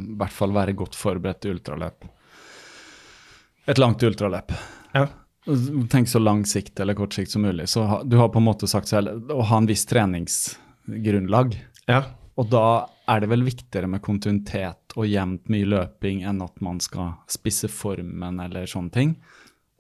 i 0.02 0.18
hvert 0.20 0.36
fall 0.36 0.52
være 0.52 0.76
godt 0.76 0.98
forberedt 1.00 1.40
til 1.46 1.56
ultraløp 1.56 2.04
Et 3.72 3.80
langt 3.80 4.04
ultraløp. 4.04 4.52
Ja. 4.92 5.08
Tenk 5.90 6.12
så 6.12 6.20
lang 6.20 6.44
sikt 6.46 6.80
eller 6.84 6.94
kort 7.00 7.16
sikt 7.16 7.32
som 7.32 7.48
mulig. 7.48 7.70
Så 7.72 7.86
ha, 7.88 8.02
du 8.04 8.18
har 8.20 8.28
på 8.36 8.44
en 8.44 8.50
måte 8.52 8.68
sagt 8.68 8.92
selv 8.92 9.32
å 9.32 9.42
ha 9.48 9.58
en 9.64 9.70
viss 9.72 9.88
treningsgrunnlag. 9.88 11.56
Ja. 11.88 12.04
Og 12.36 12.52
da 12.52 12.66
er 13.10 13.24
det 13.24 13.30
vel 13.32 13.44
viktigere 13.44 13.90
med 13.92 14.04
kontinuitet 14.04 14.96
og 14.96 15.08
jevnt 15.10 15.50
mye 15.52 15.68
løping 15.68 16.24
enn 16.28 16.42
at 16.46 16.62
man 16.64 16.80
skal 16.84 17.16
spisse 17.32 17.70
formen 17.72 18.40
eller 18.44 18.70
sånne 18.70 18.94
ting. 18.94 19.16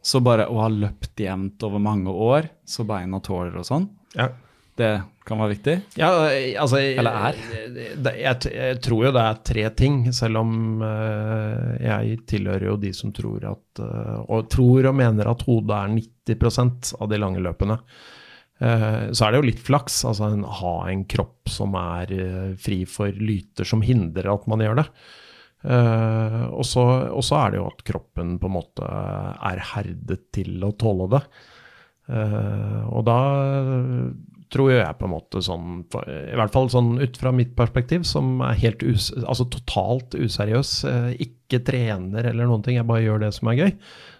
Så 0.03 0.19
bare 0.23 0.49
å 0.51 0.59
ha 0.59 0.69
løpt 0.71 1.21
jevnt 1.23 1.63
over 1.63 1.79
mange 1.79 2.11
år, 2.11 2.49
så 2.67 2.83
beina 2.87 3.21
tåler 3.23 3.55
og 3.61 3.67
sånn, 3.67 3.85
ja. 4.17 4.27
det 4.75 4.91
kan 5.23 5.39
være 5.39 5.53
viktig? 5.53 5.75
Ja, 5.95 6.09
altså 6.59 6.81
Eller 6.81 7.29
er? 7.29 7.37
Jeg, 8.03 8.39
jeg, 8.51 8.79
tror 8.83 9.05
jo 9.05 9.13
det 9.15 9.21
er 9.23 9.39
tre 9.47 9.63
ting, 9.79 10.01
selv 10.11 10.41
om 10.41 10.81
uh, 10.83 11.77
jeg 11.79 12.17
tilhører 12.27 12.67
jo 12.67 12.75
de 12.81 12.91
som 12.95 13.13
tror 13.15 13.47
at 13.53 13.79
uh, 13.79 14.19
Og 14.27 14.49
tror 14.51 14.89
og 14.91 14.97
mener 14.99 15.31
at 15.31 15.45
hodet 15.47 15.77
er 15.77 15.95
90% 16.27 16.91
av 16.99 17.07
de 17.13 17.21
lange 17.23 17.43
løpene. 17.43 17.79
Uh, 18.63 19.11
så 19.11 19.25
er 19.25 19.33
det 19.33 19.41
jo 19.41 19.49
litt 19.49 19.63
flaks. 19.63 20.03
Altså 20.07 20.29
en, 20.31 20.45
ha 20.61 20.75
en 20.91 21.03
kropp 21.09 21.51
som 21.51 21.75
er 21.79 22.13
fri 22.61 22.83
for 22.89 23.11
lyter 23.11 23.67
som 23.67 23.83
hindrer 23.85 24.31
at 24.31 24.47
man 24.51 24.63
gjør 24.63 24.81
det. 24.83 24.87
Uh, 25.63 26.51
og, 26.51 26.63
så, 26.67 26.83
er 27.39 27.53
det 27.53 27.59
jo 27.61 27.69
at 27.69 27.83
kroppen 27.87 28.37
på 28.39 28.49
en 28.49 28.57
måte 28.57 28.87
er 28.87 29.65
herdet 29.73 30.27
til 30.35 30.63
å 30.63 30.73
tåle 30.79 31.11
det. 31.17 31.25
Og 32.13 33.05
da 33.07 33.19
tror 34.53 34.71
jeg 34.71 34.97
på 34.99 35.07
en 35.07 35.13
måte 35.13 35.41
sånn, 35.43 35.83
i 35.83 36.37
hvert 36.37 36.53
fall 36.53 36.69
sånn 36.71 36.95
ut 37.01 37.19
fra 37.19 37.33
mitt 37.35 37.55
perspektiv, 37.57 38.05
som 38.07 38.37
er 38.45 38.59
helt 38.61 38.85
us, 38.85 39.09
altså 39.23 39.47
totalt 39.51 40.15
useriøs, 40.15 40.73
uh, 40.87 41.11
ikke 41.17 41.63
trener 41.67 42.29
eller 42.29 42.49
noen 42.49 42.63
ting, 42.65 42.77
jeg 42.79 42.89
bare 42.89 43.03
gjør 43.03 43.25
det 43.25 43.31
som 43.35 43.51
er 43.51 43.59
gøy, 43.59 43.71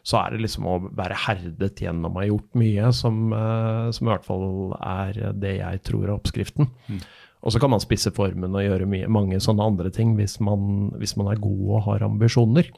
så 0.06 0.20
er 0.20 0.34
det 0.34 0.44
liksom 0.44 0.70
å 0.70 0.78
være 0.92 1.20
herdet 1.28 1.84
gjennom 1.86 2.18
å 2.18 2.24
ha 2.24 2.30
gjort 2.30 2.60
mye, 2.60 2.94
som, 2.94 3.22
som, 3.34 4.08
i 4.08 4.12
hvert 4.12 4.26
fall 4.28 4.76
er 4.78 5.22
det 5.40 5.58
jeg 5.62 5.84
tror 5.88 6.10
er 6.10 6.18
oppskriften. 6.18 6.70
Mm. 6.92 7.00
Og 7.44 7.52
så 7.52 7.60
kan 7.60 7.74
man 7.74 7.82
spisse 7.84 8.12
formen 8.16 8.56
og 8.56 8.64
gjøre 8.64 8.88
mye, 8.88 9.10
mange 9.12 9.40
sånne 9.44 9.66
andre 9.68 9.92
ting 9.94 10.16
hvis 10.20 10.38
man, 10.44 10.94
hvis 11.00 11.18
man 11.20 11.34
er 11.34 11.42
god 11.44 11.64
og 11.76 11.84
har 11.90 12.06
ambisjoner. 12.08 12.70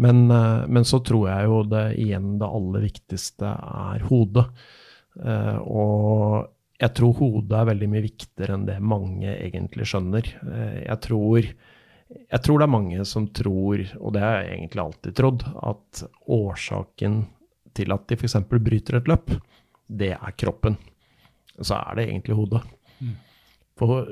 Men, 0.00 0.30
eh, 0.30 0.62
men, 0.68 0.86
så 0.86 1.02
tror 1.04 1.26
jeg 1.28 1.48
jo 1.50 1.62
det 1.68 1.84
igjen 2.00 2.36
det 2.40 2.48
aller 2.48 2.86
viktigste 2.86 3.50
er 3.50 4.06
hodet. 4.08 4.46
Uh, 5.10 5.58
og 5.66 6.46
jeg 6.80 6.94
tror 6.96 7.18
hodet 7.18 7.58
er 7.58 7.68
veldig 7.68 7.88
mye 7.92 8.04
viktigere 8.06 8.56
enn 8.56 8.64
det 8.68 8.78
mange 8.80 9.34
egentlig 9.34 9.88
skjønner. 9.90 10.30
Eh, 10.40 10.78
jeg 10.86 10.98
tror, 11.06 11.50
jeg 12.16 12.42
tror 12.46 12.60
det 12.60 12.66
er 12.66 12.74
mange 12.76 13.04
som 13.08 13.28
tror, 13.36 13.84
og 14.00 14.16
det 14.16 14.24
har 14.24 14.40
jeg 14.40 14.54
egentlig 14.56 14.84
alltid 14.86 15.18
trodd, 15.20 15.44
at 15.72 16.02
årsaken 16.40 17.20
til 17.76 17.94
at 17.94 18.08
de 18.08 18.18
f.eks. 18.18 18.38
bryter 18.50 18.98
et 18.98 19.10
løp, 19.10 19.36
det 19.90 20.14
er 20.16 20.36
kroppen. 20.40 20.78
Så 21.60 21.76
er 21.76 21.98
det 21.98 22.08
egentlig 22.08 22.38
hodet. 22.38 22.62
Mm. 23.00 23.14
For 23.78 24.08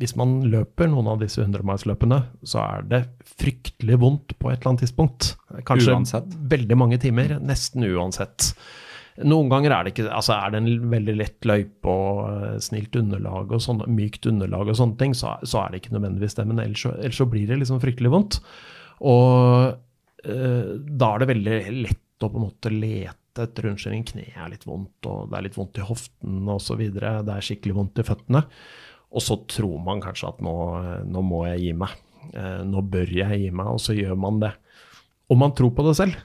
hvis 0.00 0.14
man 0.16 0.38
løper 0.48 0.88
noen 0.88 1.10
av 1.12 1.18
disse 1.20 1.42
100-milsløpene, 1.42 2.20
så 2.46 2.62
er 2.62 2.86
det 2.88 3.00
fryktelig 3.36 3.98
vondt 4.00 4.36
på 4.38 4.48
et 4.48 4.60
eller 4.60 4.72
annet 4.72 4.86
tidspunkt. 4.86 5.34
Kanskje 5.68 5.92
uansett. 5.92 6.30
veldig 6.54 6.78
mange 6.78 7.00
timer. 7.02 7.36
Nesten 7.42 7.84
uansett. 7.84 8.52
Noen 9.18 9.50
ganger 9.50 9.74
er 9.74 9.84
det 9.84 9.92
ikke 9.92 10.06
altså 10.14 10.36
Er 10.36 10.52
det 10.52 10.60
en 10.60 10.90
veldig 10.92 11.14
lett 11.18 11.48
løype 11.48 11.90
og 11.90 12.20
eh, 12.30 12.58
snilt 12.62 12.94
underlag 12.96 13.52
og 13.52 13.62
sånn, 13.64 13.82
mykt 13.92 14.28
underlag 14.30 14.70
og 14.70 14.78
sånne 14.78 14.98
ting, 15.00 15.16
så, 15.18 15.34
så 15.42 15.64
er 15.64 15.72
det 15.72 15.82
ikke 15.82 15.96
nødvendigvis 15.96 16.38
det. 16.38 16.46
Men 16.48 16.62
ellers, 16.62 16.86
ellers 16.92 17.20
så 17.20 17.28
blir 17.30 17.50
det 17.50 17.60
liksom 17.60 17.82
fryktelig 17.82 18.12
vondt. 18.12 18.38
Og 19.10 19.74
eh, 20.24 20.70
da 20.78 21.10
er 21.10 21.22
det 21.22 21.32
veldig 21.32 21.58
lett 21.80 22.24
å 22.24 22.28
på 22.28 22.36
en 22.40 22.46
måte 22.46 22.72
lete 22.72 23.44
etter 23.44 23.70
unnskyldning. 23.70 24.06
Kneet 24.10 24.38
er 24.38 24.52
litt 24.52 24.68
vondt, 24.68 25.08
og 25.08 25.30
det 25.30 25.38
er 25.38 25.46
litt 25.48 25.58
vondt 25.58 25.80
i 25.80 25.88
hoften 25.88 26.48
osv. 26.52 26.84
Det 26.92 27.02
er 27.08 27.44
skikkelig 27.46 27.76
vondt 27.76 28.00
i 28.02 28.06
føttene. 28.06 28.44
Og 29.10 29.24
så 29.24 29.40
tror 29.50 29.80
man 29.82 30.02
kanskje 30.04 30.28
at 30.30 30.42
nå, 30.44 30.54
nå 31.10 31.22
må 31.26 31.44
jeg 31.48 31.64
gi 31.64 31.76
meg. 31.82 31.94
Eh, 32.30 32.62
nå 32.68 32.82
bør 32.92 33.10
jeg 33.20 33.44
gi 33.44 33.52
meg, 33.54 33.72
og 33.74 33.80
så 33.82 33.96
gjør 33.96 34.18
man 34.20 34.40
det. 34.42 34.52
Og 35.30 35.38
man 35.40 35.54
tror 35.56 35.72
på 35.74 35.86
det 35.86 35.96
selv. 35.98 36.18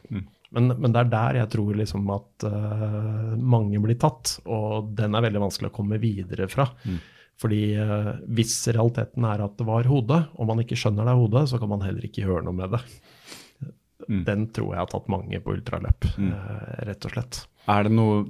Men, 0.56 0.72
men 0.80 0.94
det 0.96 1.02
er 1.02 1.12
der 1.12 1.42
jeg 1.42 1.52
tror 1.56 1.76
liksom 1.76 2.08
at 2.16 2.46
uh, 2.48 3.34
mange 3.36 3.82
blir 3.84 4.00
tatt, 4.00 4.38
og 4.48 4.94
den 4.96 5.18
er 5.18 5.26
veldig 5.28 5.44
vanskelig 5.44 5.72
å 5.72 5.76
komme 5.76 6.00
videre 6.02 6.48
fra. 6.52 6.70
Fordi 7.42 7.62
uh, 7.76 8.14
hvis 8.32 8.56
realiteten 8.72 9.28
er 9.28 9.44
at 9.44 9.58
det 9.60 9.68
var 9.68 9.90
hodet, 9.92 10.22
og 10.40 10.48
man 10.48 10.64
ikke 10.64 10.78
skjønner 10.80 11.04
det 11.04 11.16
er 11.16 11.20
hodet, 11.20 11.44
så 11.52 11.60
kan 11.60 11.74
man 11.74 11.84
heller 11.84 12.08
ikke 12.08 12.24
gjøre 12.24 12.46
noe 12.48 12.56
med 12.56 12.78
det. 12.78 12.84
Den 14.08 14.48
tror 14.54 14.74
jeg 14.74 14.84
har 14.84 14.92
tatt 14.92 15.12
mange 15.12 15.40
på 15.42 15.56
ultraløp, 15.56 16.06
eh, 16.06 16.72
rett 16.90 17.08
og 17.08 17.14
slett. 17.16 17.40
Er 17.72 17.88
det 17.88 17.94
noe 17.96 18.26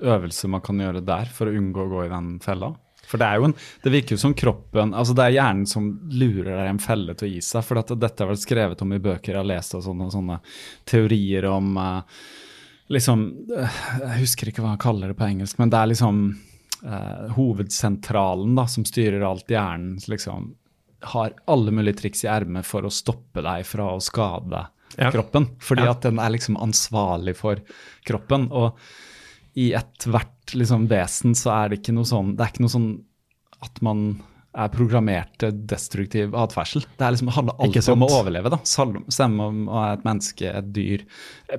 øvelse 0.00 0.48
man 0.48 0.62
kan 0.64 0.80
gjøre 0.80 1.02
der 1.04 1.28
for 1.32 1.50
å 1.50 1.56
unngå 1.56 1.84
å 1.84 1.90
gå 1.90 2.04
i 2.06 2.12
den 2.12 2.36
fella? 2.44 2.72
For 3.06 3.18
det 3.22 3.26
er 3.26 3.38
jo 3.40 3.44
en, 3.48 3.54
det 3.84 3.92
virker 3.94 4.16
jo 4.16 4.22
som 4.22 4.34
kroppen 4.34 4.94
altså 4.94 5.14
Det 5.14 5.24
er 5.28 5.36
hjernen 5.36 5.66
som 5.70 5.86
lurer 6.10 6.50
deg 6.56 6.64
i 6.66 6.72
en 6.74 6.82
felle 6.82 7.14
til 7.14 7.28
å 7.28 7.32
gi 7.34 7.40
seg. 7.44 7.64
For 7.64 7.78
at 7.78 7.92
dette 7.94 8.24
har 8.24 8.32
vært 8.32 8.42
skrevet 8.44 8.82
om 8.82 8.92
i 8.96 8.98
bøker 9.02 9.32
jeg 9.32 9.40
har 9.40 9.46
lest, 9.46 9.74
og 9.78 9.84
sånne, 9.86 10.10
sånne 10.10 10.40
teorier 10.90 11.46
om 11.50 11.76
uh, 11.78 12.02
liksom 12.92 13.24
eh, 13.56 13.80
Jeg 14.02 14.20
husker 14.24 14.50
ikke 14.50 14.62
hva 14.64 14.74
han 14.74 14.82
kaller 14.82 15.12
det 15.12 15.18
på 15.18 15.26
engelsk, 15.28 15.58
men 15.62 15.70
det 15.70 15.78
er 15.80 15.90
liksom 15.94 16.20
uh, 16.84 17.26
hovedsentralen 17.38 18.54
da, 18.58 18.66
som 18.70 18.86
styrer 18.86 19.24
alt 19.26 19.50
hjernen. 19.50 19.98
liksom 20.10 20.54
har 21.06 21.34
alle 21.46 21.70
mulige 21.70 22.00
triks 22.00 22.24
i 22.24 22.28
ermet 22.32 22.66
for 22.66 22.86
å 22.86 22.90
stoppe 22.90 23.42
deg 23.44 23.66
fra 23.68 23.92
å 23.94 24.00
skade 24.02 24.66
Ja. 24.98 25.10
kroppen. 25.12 25.50
Fordi 25.60 25.84
Ja. 25.84 25.90
at 25.90 26.00
den 26.02 26.18
er 26.18 26.30
liksom 26.30 26.56
ansvarlig 26.56 27.36
for 27.36 27.60
kroppen. 28.06 28.48
Og 28.50 28.78
i 29.56 29.70
ethvert 29.76 30.54
liksom, 30.54 30.86
vesen 30.90 31.36
så 31.38 31.52
er 31.54 31.70
det 31.72 31.80
ikke 31.80 31.94
noe 31.96 32.08
sånn 32.08 32.34
Det 32.36 32.44
er 32.44 32.52
ikke 32.52 32.64
noe 32.66 32.74
sånn 32.74 32.90
at 33.64 33.80
man 33.84 34.02
er 34.56 34.68
programmert 34.72 35.34
til 35.38 35.52
destruktiv 35.68 36.32
atferdsel. 36.34 36.86
Det 36.96 37.04
er 37.04 37.12
liksom, 37.12 37.28
handler 37.36 37.58
alltid 37.60 37.88
om 37.92 38.04
å 38.06 38.08
overleve. 38.08 38.50
da. 38.50 38.58
Samme 38.64 39.44
om 39.50 39.66
å 39.68 39.74
være 39.82 39.98
et 39.98 40.04
menneske, 40.08 40.52
et 40.56 40.72
dyr, 40.72 41.04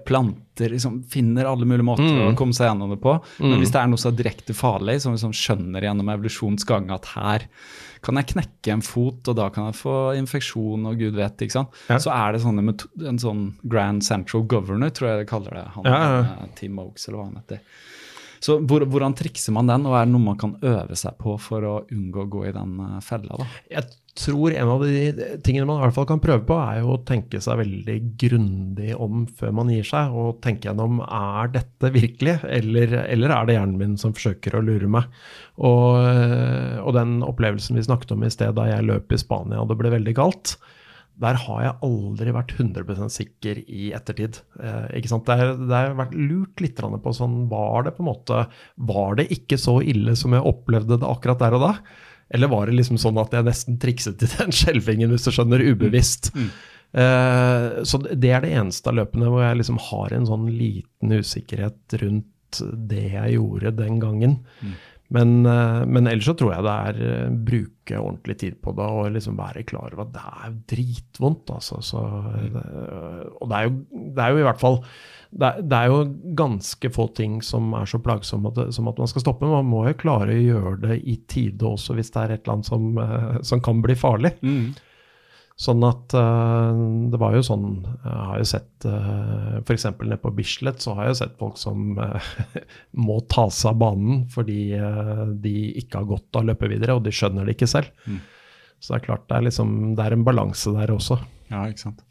planter. 0.06 0.70
liksom 0.74 1.04
Finner 1.10 1.46
alle 1.46 1.66
mulige 1.66 1.86
måter 1.86 2.04
Mm. 2.08 2.34
å 2.34 2.36
komme 2.38 2.54
seg 2.54 2.68
gjennom 2.72 2.90
det 2.90 3.02
på. 3.02 3.22
Men 3.40 3.60
hvis 3.62 3.72
det 3.72 3.82
er 3.82 3.88
noe 3.88 3.98
så 4.02 4.12
direkte 4.16 4.54
farlig, 4.54 5.00
som 5.02 5.14
liksom 5.14 5.32
skjønner 5.34 5.82
gjennom 5.82 6.10
evolusjonsgangen 6.10 6.92
at 6.92 7.06
her 7.14 7.48
kan 8.02 8.16
jeg 8.16 8.28
knekke 8.28 8.72
en 8.74 8.82
fot, 8.82 9.28
og 9.28 9.36
da 9.36 9.50
kan 9.50 9.66
jeg 9.72 9.82
få 9.82 10.16
infeksjon, 10.18 10.86
og 10.88 10.98
gud 11.00 11.16
vet, 11.16 11.38
ikke 11.38 11.52
sant. 11.52 11.70
Ja. 11.90 11.98
Så 11.98 12.12
er 12.14 12.34
det 12.34 12.44
en 13.08 13.18
sånn 13.20 13.54
Grand 13.68 14.04
Central 14.04 14.44
Governor, 14.44 14.90
tror 14.92 15.10
jeg 15.10 15.26
de 15.26 15.30
kaller 15.30 15.50
det. 15.52 15.66
Han, 15.76 15.84
Ja, 15.84 15.98
ja. 16.22 16.22
eh, 16.44 16.48
Tim 16.56 16.78
Oaks, 16.80 17.08
eller 17.08 17.18
hva 17.18 17.26
han 17.26 17.42
heter. 17.42 17.60
Så 18.48 18.62
hvor, 18.64 18.84
hvordan 18.88 19.16
trikser 19.18 19.56
man 19.56 19.68
den, 19.68 19.88
og 19.90 19.98
er 19.98 20.08
det 20.08 20.14
noe 20.14 20.24
man 20.30 20.40
kan 20.40 20.56
øve 20.64 20.96
seg 20.96 21.18
på 21.20 21.36
for 21.42 21.66
å 21.68 21.78
unngå 21.92 22.24
å 22.24 22.30
gå 22.32 22.46
i 22.48 22.54
den 22.56 22.78
eh, 22.86 23.00
fella? 23.04 23.42
da? 23.42 23.48
Jeg 23.74 23.90
tror 24.18 24.54
en 24.56 24.72
av 24.74 24.86
de 24.88 25.28
tingene 25.46 25.68
man 25.70 25.78
i 25.78 25.84
hvert 25.84 25.94
fall 25.98 26.08
kan 26.10 26.22
prøve 26.24 26.42
på, 26.48 26.56
er 26.58 26.80
jo 26.80 26.96
å 26.96 27.02
tenke 27.06 27.42
seg 27.44 27.60
veldig 27.60 27.98
grundig 28.18 28.96
om 28.96 29.28
før 29.38 29.54
man 29.60 29.70
gir 29.74 29.86
seg, 29.86 30.16
og 30.16 30.40
tenke 30.46 30.70
gjennom 30.70 31.04
er 31.04 31.52
dette 31.54 31.92
virkelig, 31.94 32.40
eller, 32.48 32.96
eller 33.04 33.36
er 33.36 33.50
det 33.50 33.60
hjernen 33.60 33.78
min 33.82 34.00
som 34.02 34.16
forsøker 34.18 34.58
å 34.58 34.64
lure 34.66 34.90
meg. 34.90 35.12
Og, 35.62 36.00
og 36.82 36.98
den 36.98 37.20
opplevelsen 37.28 37.78
vi 37.78 37.86
snakket 37.86 38.16
om 38.16 38.26
i 38.26 38.34
sted 38.34 38.58
da 38.58 38.66
jeg 38.72 38.88
løp 38.88 39.14
i 39.14 39.22
Spania 39.22 39.62
og 39.62 39.70
det 39.70 39.78
ble 39.84 39.94
veldig 39.94 40.18
kaldt, 40.18 40.56
der 41.18 41.38
har 41.42 41.62
jeg 41.64 41.78
aldri 41.88 42.34
vært 42.36 42.54
100 42.60 43.10
sikker 43.10 43.62
i 43.66 43.90
ettertid. 43.98 44.42
Eh? 44.62 45.00
Det, 45.02 45.72
har 45.72 45.96
vært 45.98 46.14
lurt 46.14 46.62
litt 46.62 46.78
på 46.78 47.14
sånn 47.16 47.48
Var 47.50 47.88
det 47.88 47.96
på 47.98 48.04
en 48.04 48.10
måte 48.12 48.44
Var 48.76 49.18
det 49.18 49.26
ikke 49.34 49.58
så 49.58 49.80
ille 49.82 50.14
som 50.20 50.36
jeg 50.38 50.46
opplevde 50.46 51.00
det 51.02 51.10
akkurat 51.10 51.42
der 51.42 51.58
og 51.58 51.66
da? 51.66 51.74
Eller 52.30 52.52
var 52.52 52.68
det 52.68 52.78
liksom 52.78 53.00
sånn 53.02 53.18
at 53.22 53.34
jeg 53.34 53.48
nesten 53.48 53.78
trikset 53.82 54.18
til 54.20 54.32
den 54.38 54.54
skjelvingen, 54.54 55.14
hvis 55.14 55.28
du 55.28 55.32
skjønner, 55.34 55.64
ubevisst? 55.64 56.34
Eh, 56.92 57.68
så 57.88 58.00
det 58.04 58.32
er 58.32 58.44
det 58.44 58.54
eneste 58.56 58.92
av 58.92 59.00
løpene 59.00 59.32
hvor 59.32 59.46
jeg 59.46 59.62
liksom 59.62 59.80
har 59.90 60.16
en 60.16 60.28
sånn 60.28 60.50
liten 60.52 61.16
usikkerhet 61.18 61.98
rundt 62.04 62.62
det 62.92 63.10
jeg 63.14 63.38
gjorde 63.38 63.74
den 63.80 63.98
gangen. 64.04 64.38
Men, 65.16 65.46
eh, 65.48 65.84
men 65.88 66.10
ellers 66.10 66.28
så 66.28 66.36
tror 66.36 66.52
jeg 66.54 66.66
det 66.66 66.78
er 66.90 66.98
eh, 67.08 67.36
bruke 67.50 68.00
ordentlig 68.00 68.38
tid 68.42 68.58
på 68.64 68.74
det 68.76 68.88
og 68.92 69.14
liksom 69.16 69.38
være 69.40 69.64
klar 69.68 69.94
over 69.94 70.04
at 70.04 70.16
det 70.16 70.24
er 70.28 70.58
dritvondt. 70.74 71.54
Altså. 71.56 71.80
Så, 71.86 72.02
det, 72.56 72.66
og 73.40 73.48
det 73.48 73.60
er, 73.60 73.70
jo, 73.70 74.02
det 74.18 74.26
er 74.26 74.34
jo 74.34 74.42
i 74.42 74.50
hvert 74.50 74.64
fall 74.64 74.82
det 75.28 75.48
er, 75.48 75.64
det 75.68 75.78
er 75.78 75.92
jo 75.92 76.02
ganske 76.40 76.92
få 76.96 77.08
ting 77.16 77.40
som 77.44 77.74
er 77.76 77.88
så 77.90 78.00
plagsomme 78.04 78.52
at, 78.54 78.74
som 78.76 78.88
at 78.92 79.00
man 79.00 79.10
skal 79.12 79.24
stoppe. 79.24 79.48
Man 79.48 79.68
må 79.68 79.84
jo 79.88 79.98
klare 80.00 80.36
å 80.36 80.44
gjøre 80.44 80.76
det 80.86 81.00
i 81.04 81.18
tide 81.30 81.68
også 81.68 81.98
hvis 81.98 82.12
det 82.14 82.22
er 82.22 82.36
et 82.36 82.44
eller 82.44 82.58
annet 82.58 82.70
som, 82.70 82.86
eh, 83.04 83.40
som 83.48 83.64
kan 83.64 83.82
bli 83.84 83.96
farlig. 84.00 84.36
Sånn 85.58 85.82
at 85.88 86.14
uh, 86.14 86.70
det 87.10 87.18
var 87.18 87.34
jo 87.34 87.42
sånn 87.42 87.70
Jeg 87.82 88.26
har 88.30 88.38
jo 88.38 88.46
sett 88.46 88.86
uh, 88.86 89.56
f.eks. 89.64 89.88
nede 90.04 90.20
på 90.22 90.30
Bislett 90.38 90.84
så 90.86 90.94
har 91.00 91.10
jeg 91.10 91.18
sett 91.24 91.38
folk 91.40 91.58
som 91.58 91.98
uh, 91.98 92.28
må 93.08 93.18
ta 93.26 93.48
seg 93.50 93.72
av 93.72 93.80
banen 93.82 94.20
fordi 94.34 94.78
uh, 94.78 95.26
de 95.34 95.56
ikke 95.82 96.04
har 96.04 96.12
godt 96.12 96.38
av 96.38 96.46
å 96.46 96.50
løpe 96.52 96.70
videre, 96.70 97.00
og 97.00 97.08
de 97.08 97.16
skjønner 97.16 97.48
det 97.48 97.58
ikke 97.58 97.72
selv. 97.74 97.90
Så 98.78 98.94
det 98.94 99.00
er 99.00 99.08
klart 99.08 99.26
det 99.26 99.40
er, 99.40 99.48
liksom, 99.48 99.74
det 99.98 100.06
er 100.06 100.14
en 100.14 100.28
balanse 100.28 100.70
der 100.76 100.94
også. 100.94 101.18
Ja, 101.50 101.66
ikke 101.66 101.88
sant. 101.88 102.06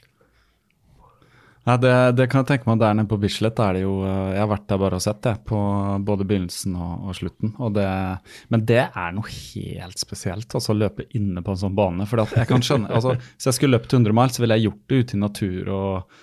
Ja, 1.66 1.74
det, 1.82 1.92
det 2.14 2.28
kan 2.30 2.44
jeg 2.44 2.48
tenke 2.52 2.68
meg 2.70 2.78
der 2.78 2.94
nede 2.94 3.08
på 3.10 3.18
Bislett. 3.18 3.58
Er 3.58 3.74
det 3.74 3.80
jo, 3.82 3.96
eh, 4.06 4.34
jeg 4.36 4.42
har 4.44 4.50
vært 4.52 4.68
der 4.70 4.78
bare 4.78 5.00
og 5.00 5.02
sett 5.02 5.18
det, 5.26 5.32
på 5.48 5.58
både 6.06 6.26
begynnelsen 6.30 6.76
og, 6.78 7.08
og 7.10 7.16
slutten. 7.18 7.56
Og 7.58 7.74
det, 7.74 7.86
men 8.54 8.62
det 8.68 8.84
er 8.86 9.16
noe 9.16 9.26
helt 9.32 9.98
spesielt, 9.98 10.46
altså 10.54 10.72
å 10.76 10.78
løpe 10.78 11.08
inne 11.18 11.42
på 11.42 11.50
en 11.56 11.60
sånn 11.64 11.74
bane. 11.74 12.06
For 12.06 12.22
jeg 12.22 12.46
kan 12.52 12.62
skjønne, 12.62 12.92
altså, 12.94 13.16
Hvis 13.18 13.50
jeg 13.50 13.58
skulle 13.58 13.80
løpt 13.80 13.92
100 13.98 14.14
miles, 14.14 14.38
så 14.38 14.44
ville 14.46 14.60
jeg 14.60 14.68
gjort 14.70 14.84
det 14.94 15.02
ute 15.02 15.18
i 15.18 15.22
natur. 15.26 15.72
og 15.74 16.16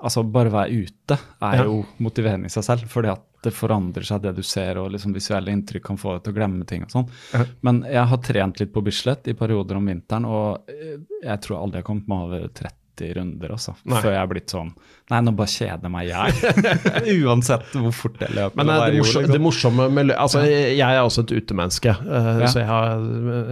altså 0.00 0.24
Bare 0.32 0.48
være 0.54 0.80
ute 0.86 1.18
er 1.44 1.58
Ja. 1.60 1.64
jo 1.68 1.82
motiverende 2.00 2.48
i 2.48 2.54
seg 2.56 2.64
selv. 2.64 2.88
fordi 2.88 3.12
at 3.12 3.26
det 3.44 3.52
forandrer 3.56 4.04
seg, 4.04 4.20
det 4.24 4.34
du 4.36 4.42
ser, 4.44 4.76
og 4.80 4.90
liksom 4.92 5.12
visuelle 5.16 5.52
inntrykk 5.52 5.84
kan 5.84 5.96
få 6.00 6.14
deg 6.16 6.24
til 6.24 6.32
å 6.32 6.36
glemme 6.40 6.66
ting. 6.68 6.82
og 6.84 6.90
sånn. 6.92 7.06
Ja. 7.32 7.44
Men 7.62 7.82
jeg 7.84 8.06
har 8.08 8.18
trent 8.24 8.60
litt 8.60 8.72
på 8.72 8.82
Bislett 8.84 9.28
i 9.28 9.36
perioder 9.36 9.76
om 9.76 9.86
vinteren, 9.88 10.24
og 10.28 10.68
eh, 10.72 10.98
jeg 11.22 11.40
tror 11.44 11.60
aldri 11.60 11.80
jeg 11.80 11.84
har 11.84 11.88
kommet 11.92 12.08
meg 12.08 12.26
over 12.26 12.48
30 12.48 12.79
runder, 13.16 13.52
altså. 13.56 13.74
Nei. 13.88 14.00
Før 14.04 14.14
jeg 14.14 14.20
er 14.20 14.30
blitt 14.30 14.52
sånn 14.52 14.72
Nei, 15.10 15.20
nå 15.26 15.32
bare 15.34 15.50
kjeder 15.50 15.90
meg 15.90 16.06
jeg. 16.06 16.50
Uansett 17.26 17.72
hvor 17.74 17.94
fort 17.96 18.20
jeg 18.22 18.30
løper. 18.36 18.60
Men 18.60 18.68
eller 18.70 18.92
det, 18.94 19.00
morsom, 19.02 19.24
liksom. 19.24 19.34
det 19.34 19.40
morsomme 19.42 19.86
med 19.90 20.12
altså, 20.14 20.44
Jeg 20.46 20.86
er 20.86 21.00
også 21.02 21.24
et 21.26 21.32
utemenneske, 21.34 21.94
uh, 22.04 22.28
Ja. 22.44 22.50
så 22.52 22.62
jeg 22.62 22.68
har, 22.68 23.02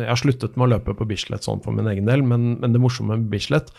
jeg 0.04 0.10
har 0.12 0.20
sluttet 0.20 0.54
med 0.54 0.68
å 0.68 0.72
løpe 0.76 0.94
på 0.98 1.08
Bislett 1.10 1.48
sånn 1.48 1.64
for 1.64 1.74
min 1.74 1.90
egen 1.90 2.06
del. 2.06 2.22
Men, 2.22 2.52
men 2.62 2.76
det 2.76 2.82
morsomme 2.82 3.16
med 3.18 3.26
Bislett 3.32 3.72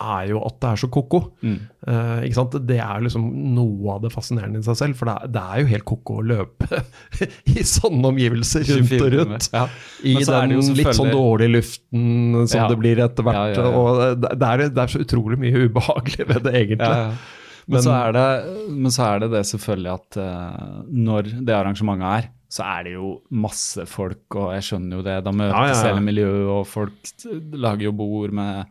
er 0.00 0.30
jo 0.30 0.38
at 0.46 0.54
det 0.62 0.68
er 0.70 0.78
så 0.80 0.88
ko-ko. 0.92 1.18
Mm. 1.44 1.56
Uh, 1.84 2.20
ikke 2.24 2.36
sant? 2.38 2.54
Det 2.66 2.78
er 2.80 3.02
liksom 3.04 3.26
noe 3.54 3.92
av 3.96 4.00
det 4.06 4.10
fascinerende 4.14 4.62
i 4.62 4.64
seg 4.66 4.78
selv. 4.80 4.96
For 4.98 5.10
det 5.10 5.14
er, 5.18 5.32
det 5.34 5.42
er 5.42 5.60
jo 5.60 5.68
helt 5.74 5.86
ko-ko 5.90 6.16
å 6.22 6.24
løpe 6.30 6.80
i 7.52 7.64
sånne 7.68 8.08
omgivelser 8.12 8.64
rundt 8.70 8.94
og 8.98 9.10
rundt. 9.18 9.50
Ja. 9.52 9.66
I 10.08 10.14
den 10.16 10.54
jo 10.56 10.62
litt 10.62 10.70
sånn 10.70 10.80
selvfølgelig- 10.80 11.18
dårlige 11.18 11.54
luften 11.58 12.40
som 12.46 12.58
Ja. 12.62 12.66
det 12.72 12.78
blir 12.80 13.04
etter 13.04 13.28
hvert. 13.28 13.60
Ja. 13.60 13.68
Og 13.68 14.02
det, 14.24 14.32
er, 14.48 14.64
det 14.72 14.82
er 14.86 14.94
så 14.96 15.04
utrolig 15.04 15.38
mye 15.44 15.66
ubehagelig 15.68 16.28
ved 16.32 16.42
det, 16.48 16.54
egentlig. 16.64 16.88
Ja, 16.88 17.12
ja. 17.12 17.38
Men, 17.62 17.76
Men- 17.76 17.82
så 17.84 17.92
er 17.94 18.12
det, 18.16 18.28
men 18.74 18.90
så 18.90 19.04
er 19.06 19.20
det 19.22 19.30
det 19.36 19.44
selvfølgelig 19.52 19.92
at 19.92 20.16
uh, 20.18 20.80
når 20.88 21.28
det 21.46 21.54
arrangementet 21.54 22.08
er, 22.24 22.30
så 22.52 22.64
er 22.68 22.82
det 22.84 22.96
jo 22.96 23.12
masse 23.30 23.84
folk, 23.88 24.26
og 24.36 24.50
jeg 24.56 24.64
skjønner 24.66 24.98
jo 24.98 25.04
det. 25.06 25.14
Da 25.24 25.32
møtes 25.32 25.84
hele 25.86 26.02
miljøet, 26.04 26.48
og 26.52 26.66
folk 26.68 27.12
lager 27.54 27.86
jo 27.86 27.92
bord 27.96 28.34
med 28.36 28.66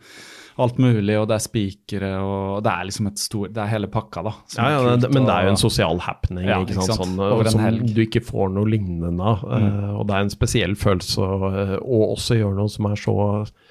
alt 0.60 0.78
mulig, 0.78 1.16
og 1.20 1.28
det 1.30 1.36
er 1.38 1.44
spikere, 1.46 2.10
og 2.22 2.64
det 2.64 2.72
er 2.72 2.84
liksom 2.90 3.08
et 3.08 3.18
stort 3.18 3.54
Det 3.54 3.62
er 3.64 3.68
hele 3.72 3.88
pakka, 3.88 4.24
da. 4.24 4.32
som 4.48 4.64
Ja, 4.66 4.70
er 4.80 4.90
kult, 4.92 5.02
det, 5.02 5.12
men 5.14 5.26
det 5.26 5.34
er 5.36 5.44
jo 5.44 5.50
en 5.50 5.58
sosial 5.62 6.00
happening 6.00 6.46
Ja, 6.48 6.60
ikke 6.62 6.76
sant? 6.82 7.00
Sånn, 7.00 7.16
en 7.20 7.50
som 7.52 7.62
helg. 7.62 7.82
Mm. 7.82 7.94
du 7.96 8.02
ikke 8.06 8.22
får 8.26 8.52
noe 8.52 8.66
lignende 8.70 9.22
av. 9.24 9.44
eh, 9.48 9.90
og 9.96 10.08
det 10.08 10.16
er 10.16 10.20
en 10.28 10.30
spesiell 10.30 10.76
følelse 10.76 11.18
å 11.22 11.52
og 11.82 12.18
også 12.18 12.36
gjøre 12.40 12.56
noe 12.56 12.70
som 12.70 12.86
er 12.92 12.96
så 12.96 13.18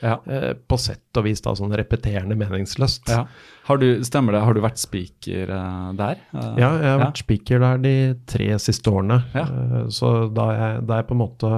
Ja. 0.02 0.16
eh, 0.26 0.52
på 0.54 0.78
sett 0.78 1.16
og 1.16 1.24
vis 1.24 1.40
da, 1.40 1.52
sånn 1.54 1.72
repeterende 1.76 2.36
meningsløst. 2.36 3.08
Ja. 3.08 3.26
Har 3.68 3.78
du, 3.78 3.86
stemmer 4.06 4.34
det, 4.34 4.40
har 4.42 4.56
du 4.56 4.62
vært 4.64 4.80
speaker 4.80 5.50
eh, 5.54 5.90
der? 5.98 6.22
Eh, 6.32 6.54
Ja, 6.58 6.70
jeg 6.80 6.88
har 6.90 7.02
vært 7.04 7.20
speaker 7.22 7.60
der 7.62 7.82
de 7.84 7.92
tre 8.30 8.48
siste 8.62 8.90
årene. 8.90 9.20
Ja. 9.36 9.44
Eh, 9.44 9.84
Så 9.92 10.10
da 10.34 10.46
jeg, 10.56 10.80
da 10.88 11.00
jeg 11.00 11.06
på 11.10 11.14
en 11.16 11.22
måte 11.22 11.50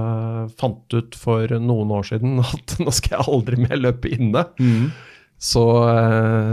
fant 0.61 0.97
ut 0.99 1.17
for 1.17 1.55
noen 1.63 1.95
år 1.95 2.11
siden 2.11 2.41
at 2.45 2.77
nå 2.83 2.93
skal 2.93 3.19
jeg 3.19 3.29
aldri 3.33 3.61
mer 3.65 3.81
løpe 3.81 4.11
inne, 4.13 4.43
mm. 4.59 4.91
så, 5.43 5.65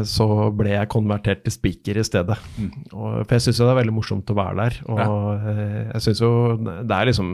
så 0.07 0.27
ble 0.55 0.71
jeg 0.77 0.91
konvertert 0.93 1.43
til 1.45 1.55
speaker 1.57 1.99
i 1.99 2.05
stedet. 2.07 2.37
Og, 2.93 3.19
for 3.25 3.35
jeg 3.35 3.47
syns 3.49 3.59
det 3.63 3.67
er 3.73 3.81
veldig 3.81 3.97
morsomt 3.97 4.31
å 4.31 4.37
være 4.39 4.61
der. 4.61 4.79
Og 4.93 5.49
eh, 5.49 5.81
jeg 5.95 6.05
syns 6.07 6.23
jo 6.23 6.31
det 6.63 6.93
er 6.95 7.09
liksom 7.11 7.33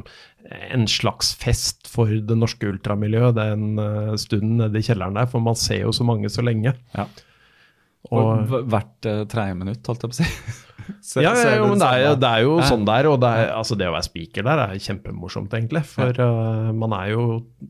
en 0.71 0.83
slags 0.89 1.31
fest 1.41 1.87
for 1.89 2.09
det 2.09 2.35
norske 2.37 2.67
ultramiljøet 2.69 3.37
den 3.37 3.79
stunden 4.21 4.59
nede 4.61 4.77
i 4.77 4.85
kjelleren 4.85 5.17
der, 5.17 5.29
for 5.31 5.41
man 5.41 5.57
ser 5.57 5.83
jo 5.87 5.93
så 5.95 6.05
mange 6.05 6.29
så 6.29 6.43
lenge. 6.45 6.75
Ja. 6.97 7.07
Og, 8.11 8.21
Og 8.21 8.63
hvert 8.69 9.09
uh, 9.09 9.23
tredje 9.31 9.57
minutt, 9.57 9.85
holdt 9.89 10.05
jeg 10.05 10.13
på 10.13 10.17
å 10.17 10.21
si. 10.23 10.29
Se- 11.01 11.21
ja, 11.23 11.31
ja, 11.33 11.55
jo, 11.57 11.67
men 11.71 11.79
det 11.81 11.87
er, 11.87 12.01
jo- 12.05 12.15
det 12.21 12.29
er 12.29 12.41
jo 12.45 12.55
sånn 12.67 12.85
der, 12.85 13.07
og 13.09 13.19
det, 13.23 13.29
er, 13.41 13.49
altså 13.57 13.77
det 13.79 13.87
å 13.89 13.93
være 13.95 14.05
speaker 14.07 14.43
der 14.47 14.61
er 14.67 14.75
kjempemorsomt, 14.85 15.53
egentlig. 15.57 15.81
For 15.89 16.11
uh, 16.21 16.71
man 16.75 16.93
er 16.97 17.11
jo 17.13 17.25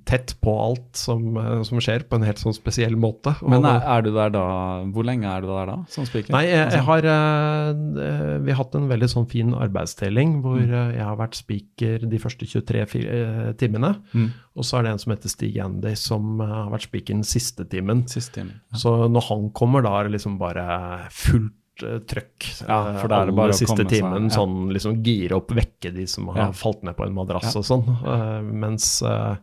tett 0.06 0.34
på 0.44 0.54
alt 0.60 1.00
som, 1.00 1.26
uh, 1.38 1.62
som 1.68 1.80
skjer, 1.84 2.04
på 2.10 2.20
en 2.20 2.26
helt 2.28 2.42
sånn 2.42 2.56
spesiell 2.58 2.96
måte. 3.00 3.36
Og- 3.42 3.50
Men 3.56 3.66
er, 3.70 3.82
er 3.98 4.02
du 4.06 4.12
der 4.16 4.30
da 4.36 4.46
Hvor 4.92 5.06
lenge 5.08 5.26
er 5.32 5.42
du 5.42 5.48
der 5.48 5.66
da, 5.72 5.78
som 5.90 6.06
speaker? 6.06 6.34
Nei, 6.36 6.46
jeg, 6.50 6.66
Altså, 6.66 6.78
jeg 6.82 6.86
har 6.86 7.10
uh, 7.10 8.40
Vi 8.46 8.52
har 8.52 8.60
hatt 8.64 8.76
en 8.78 8.88
veldig 8.92 9.10
sånn 9.12 9.28
fin 9.32 9.54
arbeidsdeling 9.56 10.40
hvor 10.44 10.60
uh, 10.62 10.92
jeg 10.96 11.04
har 11.06 11.18
vært 11.20 11.36
speaker 11.40 12.06
de 12.10 12.20
første 12.22 12.46
23 12.50 12.86
fi- 12.92 13.06
uh, 13.08 13.52
timene. 13.60 13.96
Mm. 14.14 14.30
Og 14.56 14.64
så 14.64 14.78
er 14.80 14.86
det 14.88 14.92
en 14.96 15.02
som 15.04 15.12
heter 15.12 15.32
Stig 15.32 15.58
Andy, 15.60 15.96
som 16.00 16.40
har 16.40 16.70
vært 16.72 16.88
speaker 16.88 17.14
den 17.18 17.26
siste 17.28 17.66
timen. 17.68 18.06
Siste 18.12 18.40
timen 18.40 18.54
Ja. 18.72 18.78
Så 18.80 18.94
når 19.12 19.26
han 19.30 19.50
kommer, 19.56 19.84
da 19.84 19.92
er 20.00 20.08
det 20.10 20.16
liksom 20.20 20.38
bare 20.40 20.66
fullt 21.12 21.52
eh, 21.52 21.65
trøkk. 21.82 22.46
Ja, 22.68 22.78
eh, 22.90 23.00
for 23.02 23.08
da 23.12 23.22
er 23.22 23.26
det 23.32 23.36
bare 23.36 23.54
siste 23.58 23.86
timen. 23.90 24.30
ja. 24.30 24.36
Sånn 24.38 24.72
liksom 24.74 25.02
gire 25.04 25.36
opp, 25.40 25.50
vekke 25.52 25.94
de 25.94 26.06
som 26.08 26.28
har 26.28 26.38
Ja. 26.38 26.52
falt 26.52 26.84
ned 26.84 26.96
på 26.96 27.06
en 27.06 27.14
madrass 27.14 27.54
Ja. 27.54 27.60
og 27.60 27.66
sånn. 27.66 27.86
Uh, 28.06 28.42
mens 28.42 29.02
uh, 29.04 29.36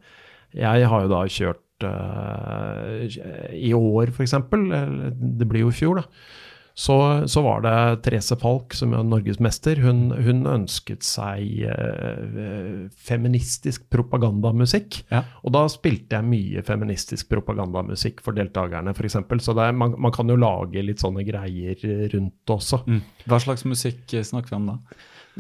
jeg 0.55 0.87
har 0.87 1.03
jo 1.03 1.09
da 1.09 1.25
kjørt 1.27 1.59
uh, 1.85 3.53
i 3.53 3.73
år, 3.73 4.09
f.eks. 4.13 4.33
Det 4.33 5.49
blir 5.49 5.61
jo 5.67 5.69
i 5.69 5.77
fjor, 5.77 5.97
da. 5.97 6.05
Så, 6.75 7.29
så 7.29 7.43
var 7.45 7.61
det 7.65 7.75
Therese 8.07 8.37
Falk, 8.41 8.73
som 8.77 8.95
er 8.97 9.05
norgesmester. 9.05 9.81
Hun, 9.85 10.07
hun 10.25 10.47
ønsket 10.49 11.05
seg 11.05 11.67
eh, 11.69 12.89
feministisk 12.97 13.85
propagandamusikk. 13.93 15.03
Ja. 15.13 15.25
Og 15.45 15.53
da 15.57 15.67
spilte 15.73 16.17
jeg 16.17 16.29
mye 16.31 16.65
feministisk 16.67 17.29
propagandamusikk 17.33 18.23
for 18.25 18.37
deltakerne, 18.37 18.97
f.eks. 18.97 19.21
Så 19.45 19.57
er, 19.59 19.77
man, 19.77 19.99
man 20.01 20.15
kan 20.15 20.33
jo 20.33 20.39
lage 20.41 20.85
litt 20.85 21.05
sånne 21.05 21.27
greier 21.29 21.77
rundt 22.15 22.57
også. 22.57 22.83
Mm. 22.89 23.03
Hva 23.29 23.43
slags 23.45 23.67
musikk 23.69 24.17
eh, 24.17 24.25
snakker 24.27 24.57
vi 24.57 24.61
om 24.63 24.71
da? 24.73 24.79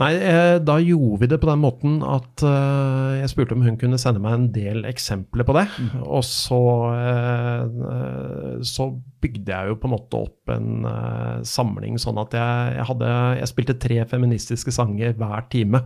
Nei, 0.01 0.13
eh, 0.17 0.55
da 0.65 0.79
gjorde 0.81 1.19
vi 1.21 1.29
det 1.29 1.37
på 1.43 1.49
den 1.51 1.61
måten 1.61 1.99
at 2.07 2.41
eh, 2.49 3.19
jeg 3.21 3.29
spurte 3.29 3.53
om 3.53 3.65
hun 3.67 3.77
kunne 3.77 3.99
sende 4.01 4.23
meg 4.25 4.39
en 4.39 4.47
del 4.55 4.87
eksempler 4.89 5.45
på 5.45 5.53
det. 5.59 5.67
Og 6.07 6.25
så, 6.25 6.61
eh, 6.97 7.67
eh, 7.93 8.55
så 8.65 8.89
bygde 9.23 9.53
jeg 9.53 9.69
jo 9.69 9.77
på 9.83 9.91
en 9.91 9.95
måte 9.99 10.23
opp 10.25 10.55
en 10.55 10.89
eh, 10.89 11.45
samling 11.45 12.01
sånn 12.01 12.21
at 12.25 12.33
jeg, 12.39 12.75
jeg 12.79 12.89
hadde 12.89 13.11
Jeg 13.43 13.51
spilte 13.53 13.79
tre 13.85 14.01
feministiske 14.09 14.73
sanger 14.75 15.13
hver 15.21 15.45
time. 15.53 15.85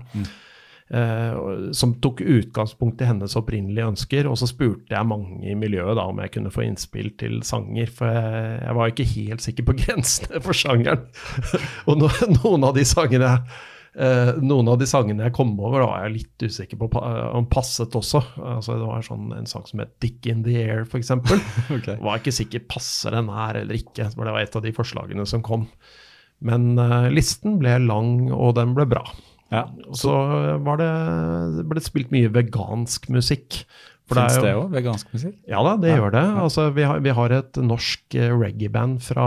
eh, 0.94 1.34
som 1.74 1.94
tok 1.98 2.20
utgangspunkt 2.22 3.00
i 3.02 3.08
hennes 3.08 3.34
opprinnelige 3.38 3.90
ønsker. 3.90 4.28
Og 4.30 4.38
så 4.38 4.46
spurte 4.50 4.94
jeg 4.94 5.08
mange 5.10 5.42
i 5.50 5.54
miljøet 5.58 5.98
da 5.98 6.06
om 6.06 6.20
jeg 6.22 6.34
kunne 6.36 6.52
få 6.54 6.62
innspill 6.66 7.10
til 7.18 7.40
sanger, 7.46 7.90
for 7.90 8.06
jeg, 8.06 8.60
jeg 8.62 8.78
var 8.78 8.92
ikke 8.92 9.10
helt 9.16 9.46
sikker 9.46 9.66
på 9.66 9.78
grensene 9.82 10.42
for 10.44 10.54
sjangeren. 10.54 11.08
og 11.88 12.04
no, 12.04 12.12
noen 12.38 12.68
av 12.70 12.78
de 12.78 12.86
sangene 12.86 13.32
eh, 13.98 14.32
noen 14.42 14.70
av 14.72 14.78
de 14.80 14.88
sangene 14.88 15.26
jeg 15.26 15.34
kom 15.36 15.54
over, 15.58 15.82
da 15.82 15.88
var 15.90 16.06
jeg 16.06 16.14
litt 16.16 16.46
usikker 16.46 16.80
på 16.80 16.88
uh, 16.94 17.30
om 17.36 17.48
passet 17.50 17.94
også. 17.98 18.22
Altså, 18.36 18.76
det 18.80 18.88
var 18.88 19.06
sånn, 19.06 19.30
en 19.36 19.48
sang 19.50 19.66
som 19.68 19.82
het 19.82 19.94
'Dick 20.02 20.28
in 20.30 20.42
the 20.46 20.56
Air', 20.62 20.84
f.eks. 20.86 21.12
okay. 21.76 21.96
Var 21.96 22.20
ikke 22.20 22.34
sikker 22.34 22.66
passer 22.68 23.16
den 23.16 23.30
her 23.32 23.62
eller 23.62 23.78
ikke. 23.78 24.10
For 24.14 24.28
det 24.28 24.36
var 24.36 24.44
et 24.44 24.58
av 24.58 24.66
de 24.66 24.74
forslagene 24.76 25.26
som 25.28 25.44
kom. 25.46 25.68
Men 26.44 26.74
uh, 26.78 27.08
listen 27.12 27.58
ble 27.62 27.78
lang, 27.84 28.28
og 28.32 28.56
den 28.60 28.76
ble 28.76 28.88
bra. 28.90 29.04
Ja. 29.54 29.66
Så 29.94 30.12
var 30.66 30.80
det, 30.80 30.92
det 31.60 31.66
ble 31.70 31.82
spilt 31.84 32.10
mye 32.14 32.32
vegansk 32.34 33.08
musikk. 33.14 33.62
Fins 34.06 34.36
er 34.38 34.44
det 34.44 34.50
òg? 34.54 34.68
Vegansk 34.70 35.08
musikk? 35.10 35.34
Ja 35.50 35.58
da, 35.66 35.72
det 35.82 35.88
Ja, 35.90 35.96
gjør 35.98 36.12
det. 36.14 36.20
ja. 36.22 36.42
Altså, 36.44 36.66
vi, 36.76 36.82
har, 36.86 37.00
vi 37.02 37.10
har 37.10 37.32
et 37.34 37.58
norsk 37.58 38.14
eh, 38.14 38.28
reggae-band 38.38 39.00
fra, 39.02 39.24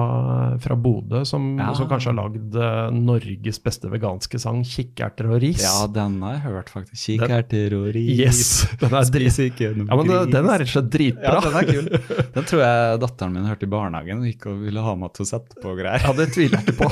fra 0.63 0.77
Bodø 0.79 1.25
som, 1.27 1.49
Ja. 1.59 1.73
som 1.75 1.89
kanskje 1.89 2.13
har 2.13 2.15
lagd 2.21 2.55
eh, 2.55 2.91
Norges 2.95 3.59
beste 3.59 3.91
veganske 3.91 4.39
sang, 4.39 4.61
'Kikkerter 4.63 5.27
og 5.33 5.41
ris'. 5.43 5.59
Ja, 5.65 5.83
den 5.91 6.21
har 6.23 6.37
jeg 6.37 6.41
hørt, 6.47 6.69
faktisk. 6.71 6.95
Kikkerter 7.09 7.75
og 7.75 7.89
ris. 7.93 8.19
Yes, 8.19 8.67
den 8.79 8.95
er 8.95 9.03
Spis 9.09 9.39
ikke 9.49 9.73
noe 9.75 9.87
Ja, 9.91 9.95
men 9.99 10.07
gris. 10.07 10.31
den 10.31 10.47
er 10.47 10.57
rett 10.63 10.69
og 10.69 10.73
slett 10.77 10.89
dritbra. 10.95 11.35
Ja, 11.35 11.41
den 11.43 11.59
er 11.59 11.67
kul. 11.73 11.89
Den 12.39 12.43
tror 12.47 12.61
jeg 12.63 12.99
datteren 13.01 13.33
min 13.35 13.45
hørte 13.49 13.65
i 13.67 13.69
barnehagen 13.73 14.19
og 14.23 14.27
gikk 14.31 14.45
og 14.47 14.61
ville 14.63 14.79
ha 14.85 14.95
meg 14.95 15.11
til 15.17 15.25
å 15.25 15.27
sette 15.27 15.59
på 15.59 15.75
greier. 15.75 15.99
Ja, 16.07 16.13
det 16.15 16.29
tviler 16.31 16.61
jeg 16.61 16.71
ikke 16.71 16.85
på. 16.85 16.89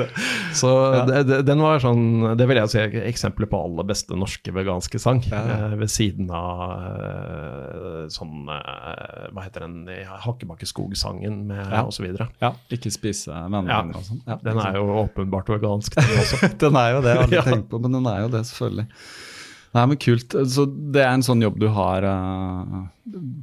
Så 0.60 0.70
det, 1.06 1.24
det, 1.28 1.38
den 1.44 1.60
var 1.60 1.80
sånn 1.82 2.36
Det 2.38 2.46
vil 2.48 2.56
jeg 2.60 2.70
si 2.72 2.78
er 2.80 2.94
eksempler 3.10 3.48
på 3.50 3.58
aller 3.60 3.84
beste 3.88 4.16
norske 4.16 4.52
veganske 4.54 5.00
sang. 5.02 5.20
Eh, 5.26 5.74
ved 5.80 5.90
siden 5.92 6.30
av 6.32 6.78
sånn 8.12 8.48
eh, 8.50 9.24
Hva 9.34 9.44
heter 9.46 9.64
den 9.66 9.88
Hakkebakkeskog-sangen 10.24 11.46
med 11.50 11.72
Ja. 11.72 11.84
videre. 12.02 12.28
Ja, 12.42 12.52
ikke 12.70 12.92
spise 12.94 13.32
vennene 13.32 13.68
Ja, 13.70 13.82
sånn. 14.02 14.22
Ja, 14.26 14.36
Den 14.42 14.58
er 14.58 14.78
jo 14.80 14.86
åpenbart 15.06 15.48
vegansk, 15.52 15.94
den 15.98 16.04
også. 16.22 16.54
Den 16.66 16.76
er 16.76 16.94
jo 16.96 17.02
det, 17.04 17.10
jeg 17.14 17.18
har 17.18 17.26
aldri 17.26 17.36
Ja. 17.42 17.48
tenkt 17.48 17.68
på, 17.72 17.80
men 17.80 17.92
den 17.98 18.06
er 18.06 18.22
jo 18.24 18.28
det, 18.32 18.44
selvfølgelig. 18.50 18.86
Nei, 19.72 19.82
men 19.86 19.98
kult. 20.02 20.34
Så 20.50 20.64
det 20.66 20.98
er 21.04 21.12
en 21.14 21.22
sånn 21.22 21.42
jobb 21.44 21.60
du 21.62 21.68
har 21.70 22.02
uh, 22.02 22.88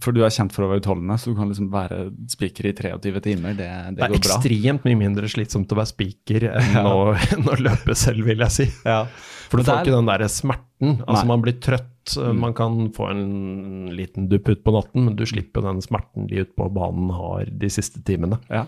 For 0.03 0.11
du 0.11 0.25
er 0.27 0.33
kjent 0.35 0.51
for 0.51 0.65
å 0.65 0.67
være 0.73 0.81
utholdende, 0.81 1.15
så 1.15 1.31
du 1.31 1.37
kan 1.39 1.47
liksom 1.47 1.69
være 1.71 1.99
spiker 2.27 2.67
i 2.67 2.73
23 2.75 3.21
timer. 3.29 3.55
Det, 3.55 3.63
det, 3.63 3.95
Det 3.95 4.03
er 4.03 4.11
går 4.11 4.19
bra. 4.19 4.35
ekstremt 4.35 4.83
mye 4.89 4.99
mindre 4.99 5.29
slitsomt 5.31 5.71
å 5.71 5.77
være 5.79 5.91
spiker 5.93 6.49
enn 6.51 6.75
å, 6.83 7.13
enn 7.31 7.47
å 7.47 7.55
løpe 7.63 7.95
selv, 7.95 8.27
vil 8.27 8.43
jeg 8.43 8.51
si. 8.57 8.67
Ja. 8.83 9.05
For 9.47 9.55
du 9.55 9.63
får 9.63 9.71
det 9.71 9.77
er- 9.77 9.85
ikke 9.87 9.95
den 10.01 10.11
der 10.11 10.27
smerten. 10.27 10.97
Altså 11.07 11.23
Nei. 11.23 11.29
Man 11.31 11.41
blir 11.47 11.55
trøtt, 11.63 11.87
Mm. 12.15 12.39
man 12.39 12.53
kan 12.57 12.79
få 12.95 13.09
en 13.11 13.91
liten 13.91 14.29
dupp 14.31 14.49
ut 14.49 14.63
på 14.63 14.73
natten, 14.75 15.05
men 15.05 15.15
du 15.19 15.25
slipper 15.27 15.65
den 15.65 15.81
smerten 15.83 16.29
de 16.29 16.45
ute 16.45 16.55
på 16.55 16.69
banen 16.73 17.11
har 17.11 17.49
de 17.51 17.69
siste 17.73 18.03
timene. 18.07 18.39
Ja. 18.47 18.65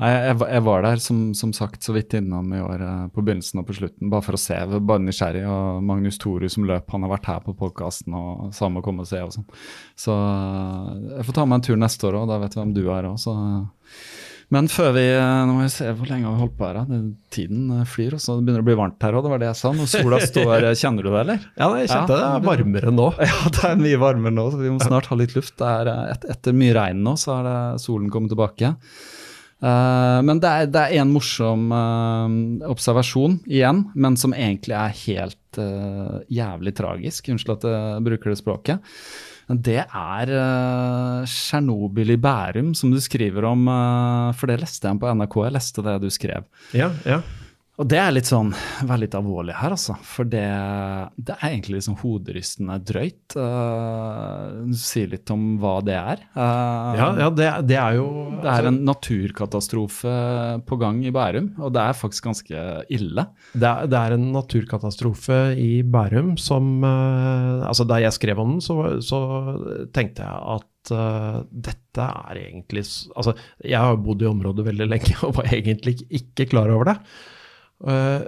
Nei, 0.00 0.08
jeg, 0.14 0.36
jeg 0.48 0.64
var 0.64 0.84
der 0.84 1.00
som, 1.04 1.18
som 1.36 1.50
sagt 1.52 1.84
så 1.84 1.92
vidt 1.92 2.14
innom 2.16 2.48
i 2.56 2.60
år, 2.64 2.80
eh, 2.86 3.02
på 3.12 3.20
begynnelsen 3.20 3.60
og 3.60 3.66
på 3.68 3.76
slutten, 3.76 4.08
bare 4.12 4.24
for 4.24 4.38
å 4.38 4.40
se. 4.40 4.56
Bare 4.78 5.02
nysgjerrig. 5.04 5.42
Og 5.44 5.82
Magnus 5.84 6.16
Toru 6.20 6.46
som 6.48 6.64
løp, 6.68 6.88
han 6.94 7.04
har 7.04 7.12
vært 7.12 7.28
her 7.28 7.42
på 7.44 7.52
podkasten 7.58 8.16
og 8.16 8.54
samme 8.56 8.78
om 8.78 8.80
å 8.80 8.86
komme 8.86 9.04
og 9.04 9.10
se 9.10 9.20
og 9.20 9.34
sånn. 9.36 9.46
Så 10.00 10.16
eh, 10.16 10.88
jeg 11.18 11.28
får 11.28 11.36
ta 11.36 11.44
meg 11.44 11.60
en 11.60 11.66
tur 11.68 11.80
neste 11.82 12.08
år 12.08 12.16
òg, 12.22 12.30
da 12.32 12.40
vet 12.40 12.56
vi 12.56 12.62
hvem 12.62 12.74
du 12.78 12.82
er 12.88 13.10
òg, 13.10 13.20
så 13.20 13.36
men 14.50 14.66
før 14.70 14.90
vi 14.96 15.04
eh, 15.14 15.40
Nå 15.46 15.54
må 15.54 15.62
vi 15.62 15.70
se 15.72 15.86
hvor 15.94 16.08
lenge 16.10 16.26
vi 16.26 16.32
har 16.32 16.40
holdt 16.42 16.56
på 16.58 16.66
her. 16.66 16.80
da? 16.80 16.98
Tiden 17.30 17.68
eh, 17.76 17.86
flyr, 17.86 18.16
og 18.16 18.22
så 18.22 18.36
det 18.36 18.48
begynner 18.48 18.64
å 18.64 18.66
bli 18.66 18.78
varmt 18.80 19.06
her 19.06 19.14
òg. 19.14 19.22
Det 19.26 19.32
var 19.32 19.42
det 19.42 19.48
jeg 19.52 19.60
sa. 19.60 19.70
Når 19.76 19.90
sola 19.92 20.18
står 20.32 20.66
eh, 20.70 20.76
Kjenner 20.80 21.06
du 21.06 21.10
det, 21.10 21.20
eller? 21.22 21.46
Ja, 21.54 21.70
jeg 21.78 21.92
kjente 21.92 22.18
Ja, 22.18 22.24
det 22.26 22.32
er 22.40 22.48
varmere 22.48 22.94
nå. 22.94 23.06
Ja, 23.30 23.54
det 23.54 23.64
er 23.70 23.80
mye 23.84 24.02
varmere 24.02 24.34
nå, 24.34 24.48
så 24.50 24.60
vi 24.60 24.74
må 24.74 24.82
snart 24.82 25.10
ha 25.12 25.20
litt 25.20 25.36
luft. 25.38 25.54
Det 25.60 25.70
er, 25.70 25.92
et, 26.16 26.26
etter 26.34 26.56
mye 26.56 26.74
regn 26.76 27.06
nå, 27.06 27.14
så 27.20 27.38
er 27.38 27.48
det 27.48 27.56
solen 27.84 28.10
kommet 28.12 28.34
tilbake. 28.34 28.74
Uh, 29.60 30.18
men 30.24 30.38
det 30.40 30.50
er, 30.50 30.68
det 30.72 30.82
er 30.82 31.02
en 31.02 31.10
morsom 31.12 31.66
uh, 31.68 32.70
observasjon 32.72 33.42
igjen, 33.44 33.84
men 33.92 34.16
som 34.16 34.32
egentlig 34.32 34.72
er 34.72 34.94
helt 35.02 35.60
uh, 35.60 36.22
jævlig 36.32 36.72
tragisk. 36.78 37.28
Unnskyld 37.30 37.58
at 37.58 37.66
jeg 37.68 38.06
bruker 38.08 38.32
det 38.32 38.40
språket. 38.40 38.94
Det 39.50 39.82
er 39.82 40.30
uh, 40.30 41.26
i 42.14 42.20
Bærum, 42.20 42.74
som 42.78 42.92
du 42.92 43.00
skriver 43.02 43.48
om. 43.48 43.66
Uh, 43.66 44.30
for 44.38 44.46
det 44.46 44.60
leste 44.62 44.86
jeg 44.86 45.00
på 45.02 45.10
NRK. 45.10 45.36
Jeg 45.48 45.56
leste 45.56 45.82
det 45.86 45.96
du 46.04 46.10
skrev. 46.12 46.46
Ja, 46.76 46.92
ja. 47.04 47.20
Og 47.80 47.86
det 47.88 47.96
er 47.96 48.10
litt 48.12 48.28
sånn, 48.28 48.50
vær 48.84 49.00
litt 49.00 49.14
alvorlig 49.16 49.54
her, 49.56 49.72
altså. 49.72 49.94
For 50.04 50.28
det, 50.28 50.44
det 51.16 51.32
er 51.38 51.46
egentlig 51.48 51.78
liksom 51.78 51.96
hoderystende 52.02 52.76
drøyt. 52.84 53.36
Uh, 53.38 54.68
sier 54.76 55.08
litt 55.14 55.32
om 55.32 55.54
hva 55.62 55.78
det 55.86 55.96
er. 55.96 56.20
Uh, 56.34 56.90
ja, 56.98 57.06
ja 57.22 57.30
det, 57.32 57.48
det 57.70 57.78
er 57.80 57.96
jo 57.96 58.06
Det 58.42 58.52
er 58.52 58.68
en 58.68 58.82
naturkatastrofe 58.84 60.12
på 60.68 60.80
gang 60.82 61.00
i 61.08 61.14
Bærum, 61.14 61.54
og 61.56 61.72
det 61.72 61.86
er 61.86 61.96
faktisk 61.96 62.28
ganske 62.28 62.66
ille. 62.92 63.26
Det 63.54 63.72
er, 63.72 63.88
det 63.88 64.02
er 64.02 64.18
en 64.18 64.28
naturkatastrofe 64.36 65.40
i 65.56 65.70
Bærum 65.80 66.36
som 66.40 66.84
uh, 66.84 67.64
Altså, 67.64 67.88
da 67.88 68.02
jeg 68.02 68.12
skrev 68.12 68.44
om 68.44 68.58
den, 68.58 68.62
så, 68.64 68.76
så 69.04 69.24
tenkte 69.94 70.26
jeg 70.26 70.44
at 70.58 70.92
eh, 70.92 71.40
dette 71.68 72.06
er 72.06 72.40
egentlig 72.40 72.82
Altså, 72.84 73.34
jeg 73.64 73.80
har 73.80 74.00
bodd 74.00 74.24
i 74.24 74.28
området 74.28 74.66
veldig 74.68 74.88
lenge 74.88 75.16
og 75.26 75.36
var 75.40 75.52
egentlig 75.54 76.00
ikke 76.08 76.50
klar 76.52 76.72
over 76.72 76.92
det. 76.92 76.96
Eh, 77.80 78.26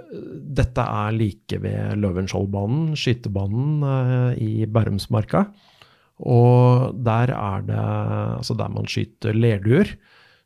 dette 0.57 0.81
er 0.81 1.13
like 1.13 1.59
ved 1.61 1.99
Løvenskioldbanen, 2.01 2.95
skytebanen 2.97 3.85
eh, 3.85 4.41
i 4.41 4.65
Bærumsmarka. 4.65 5.45
Og 6.23 6.97
der 7.03 7.33
er 7.35 7.63
det 7.67 7.83
Altså, 8.39 8.53
der 8.57 8.69
man 8.69 8.89
skyter 8.89 9.33
lerduer 9.33 9.95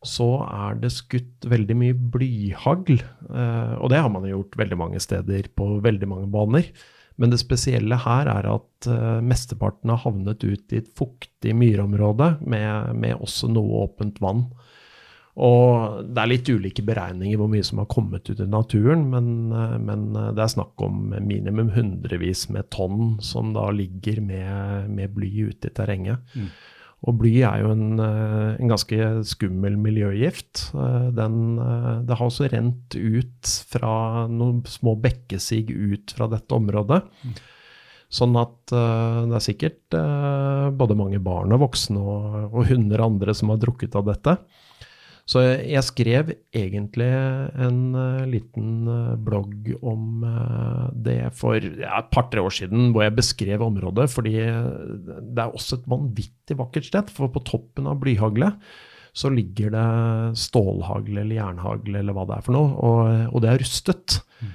så 0.05 0.27
er 0.45 0.75
det 0.77 0.91
skutt 0.93 1.47
veldig 1.49 1.75
mye 1.75 1.95
blyhagl. 2.13 2.99
Eh, 3.01 3.73
og 3.81 3.89
det 3.91 3.97
har 3.97 4.11
man 4.13 4.27
gjort 4.29 4.53
veldig 4.55 4.77
mange 4.77 5.01
steder 5.03 5.49
på 5.57 5.79
veldig 5.83 6.07
mange 6.07 6.29
baner. 6.31 6.69
Men 7.17 7.33
det 7.33 7.39
spesielle 7.41 7.97
her 7.97 8.29
er 8.29 8.45
at 8.45 8.87
mesteparten 9.25 9.89
har 9.89 10.03
havnet 10.03 10.43
ut 10.45 10.69
i 10.75 10.77
et 10.77 10.91
fuktig 10.95 11.55
myrområde 11.57 12.35
med, 12.45 12.93
med, 12.93 13.15
også 13.17 13.49
noe 13.49 13.87
åpent 13.87 14.21
vann. 14.21 14.45
Og 15.37 15.99
det 16.07 16.21
er 16.21 16.31
litt 16.31 16.49
ulike 16.49 16.81
beregninger 16.81 17.37
hvor 17.37 17.51
mye 17.51 17.65
som 17.65 17.81
har 17.81 17.89
kommet 17.91 18.25
ut 18.25 18.39
i 18.41 18.47
naturen, 18.49 19.03
men, 19.11 19.27
uh, 19.53 19.75
men 19.77 20.07
det 20.15 20.41
er 20.41 20.55
snakk 20.55 20.81
om 20.81 21.11
minimum 21.13 21.69
hundrevis 21.75 22.47
med 22.49 22.71
tonn 22.73 23.19
som 23.21 23.53
da 23.53 23.67
ligger 23.69 24.23
med, 24.25 24.89
med 24.89 25.13
bly 25.13 25.51
ute 25.51 25.69
i 25.69 25.77
terrenget. 25.77 26.25
Mm. 26.33 26.49
Og 27.05 27.19
bly 27.21 27.31
er 27.45 27.61
jo 27.61 27.73
en, 27.75 27.99
eh, 28.01 28.57
en 28.57 28.71
ganske 28.71 28.97
skummel 29.29 29.77
miljøgift. 29.77 30.73
Eh, 30.73 31.09
den, 31.13 31.59
eh, 31.59 32.01
det 32.01 32.17
har 32.17 32.25
også 32.25 32.49
rent 32.51 32.95
ut 32.95 33.45
fra 33.69 34.27
noen 34.27 34.63
små 34.65 34.99
bekkesig 34.99 35.69
ut 35.69 36.11
fra 36.11 36.27
dette 36.27 36.49
området. 36.49 37.03
Sånn 38.09 38.37
at 38.39 38.71
det 38.71 39.35
er 39.35 39.43
sikkert 39.43 39.91
både 39.91 40.95
mange 40.95 41.19
barn 41.19 41.51
og 41.51 41.59
voksne 41.59 41.99
og, 41.99 42.53
og 42.55 42.69
hunder 42.69 43.01
og 43.01 43.11
andre 43.11 43.33
som 43.35 43.49
har 43.49 43.57
drukket 43.59 43.97
av 43.99 44.05
dette. 44.07 44.37
Så 45.27 45.41
jeg 45.43 45.83
skrev 45.83 46.29
egentlig 46.55 47.09
en 47.11 47.79
uh, 47.91 48.23
liten 48.31 48.87
uh, 48.87 49.15
blogg 49.19 49.73
om 49.81 50.23
uh, 50.23 50.85
det 50.95 51.33
for 51.35 51.59
ja, 51.59 51.99
et 51.99 52.11
par-tre 52.13 52.39
år 52.39 52.53
siden, 52.55 52.93
hvor 52.95 53.03
jeg 53.03 53.17
beskrev 53.17 53.65
området. 53.65 54.07
Fordi 54.13 54.37
det 54.37 55.43
er 55.43 55.49
også 55.51 55.81
et 55.81 55.89
vanvittig 55.91 56.55
vakkert 56.59 56.87
sted. 56.87 57.11
For 57.11 57.33
på 57.33 57.43
toppen 57.47 57.89
av 57.91 57.99
blyhaglet 58.03 58.55
så 59.17 59.31
ligger 59.33 59.73
det 59.73 59.87
stålhagle 60.39 61.23
eller 61.23 61.39
jernhagle 61.39 61.99
eller 61.99 62.13
hva 62.13 62.27
det 62.29 62.35
er 62.35 62.43
for 62.45 62.53
noe, 62.53 62.73
og, 62.85 63.07
og 63.33 63.41
det 63.41 63.49
er 63.49 63.61
rustet. 63.63 64.19
Mm. 64.45 64.51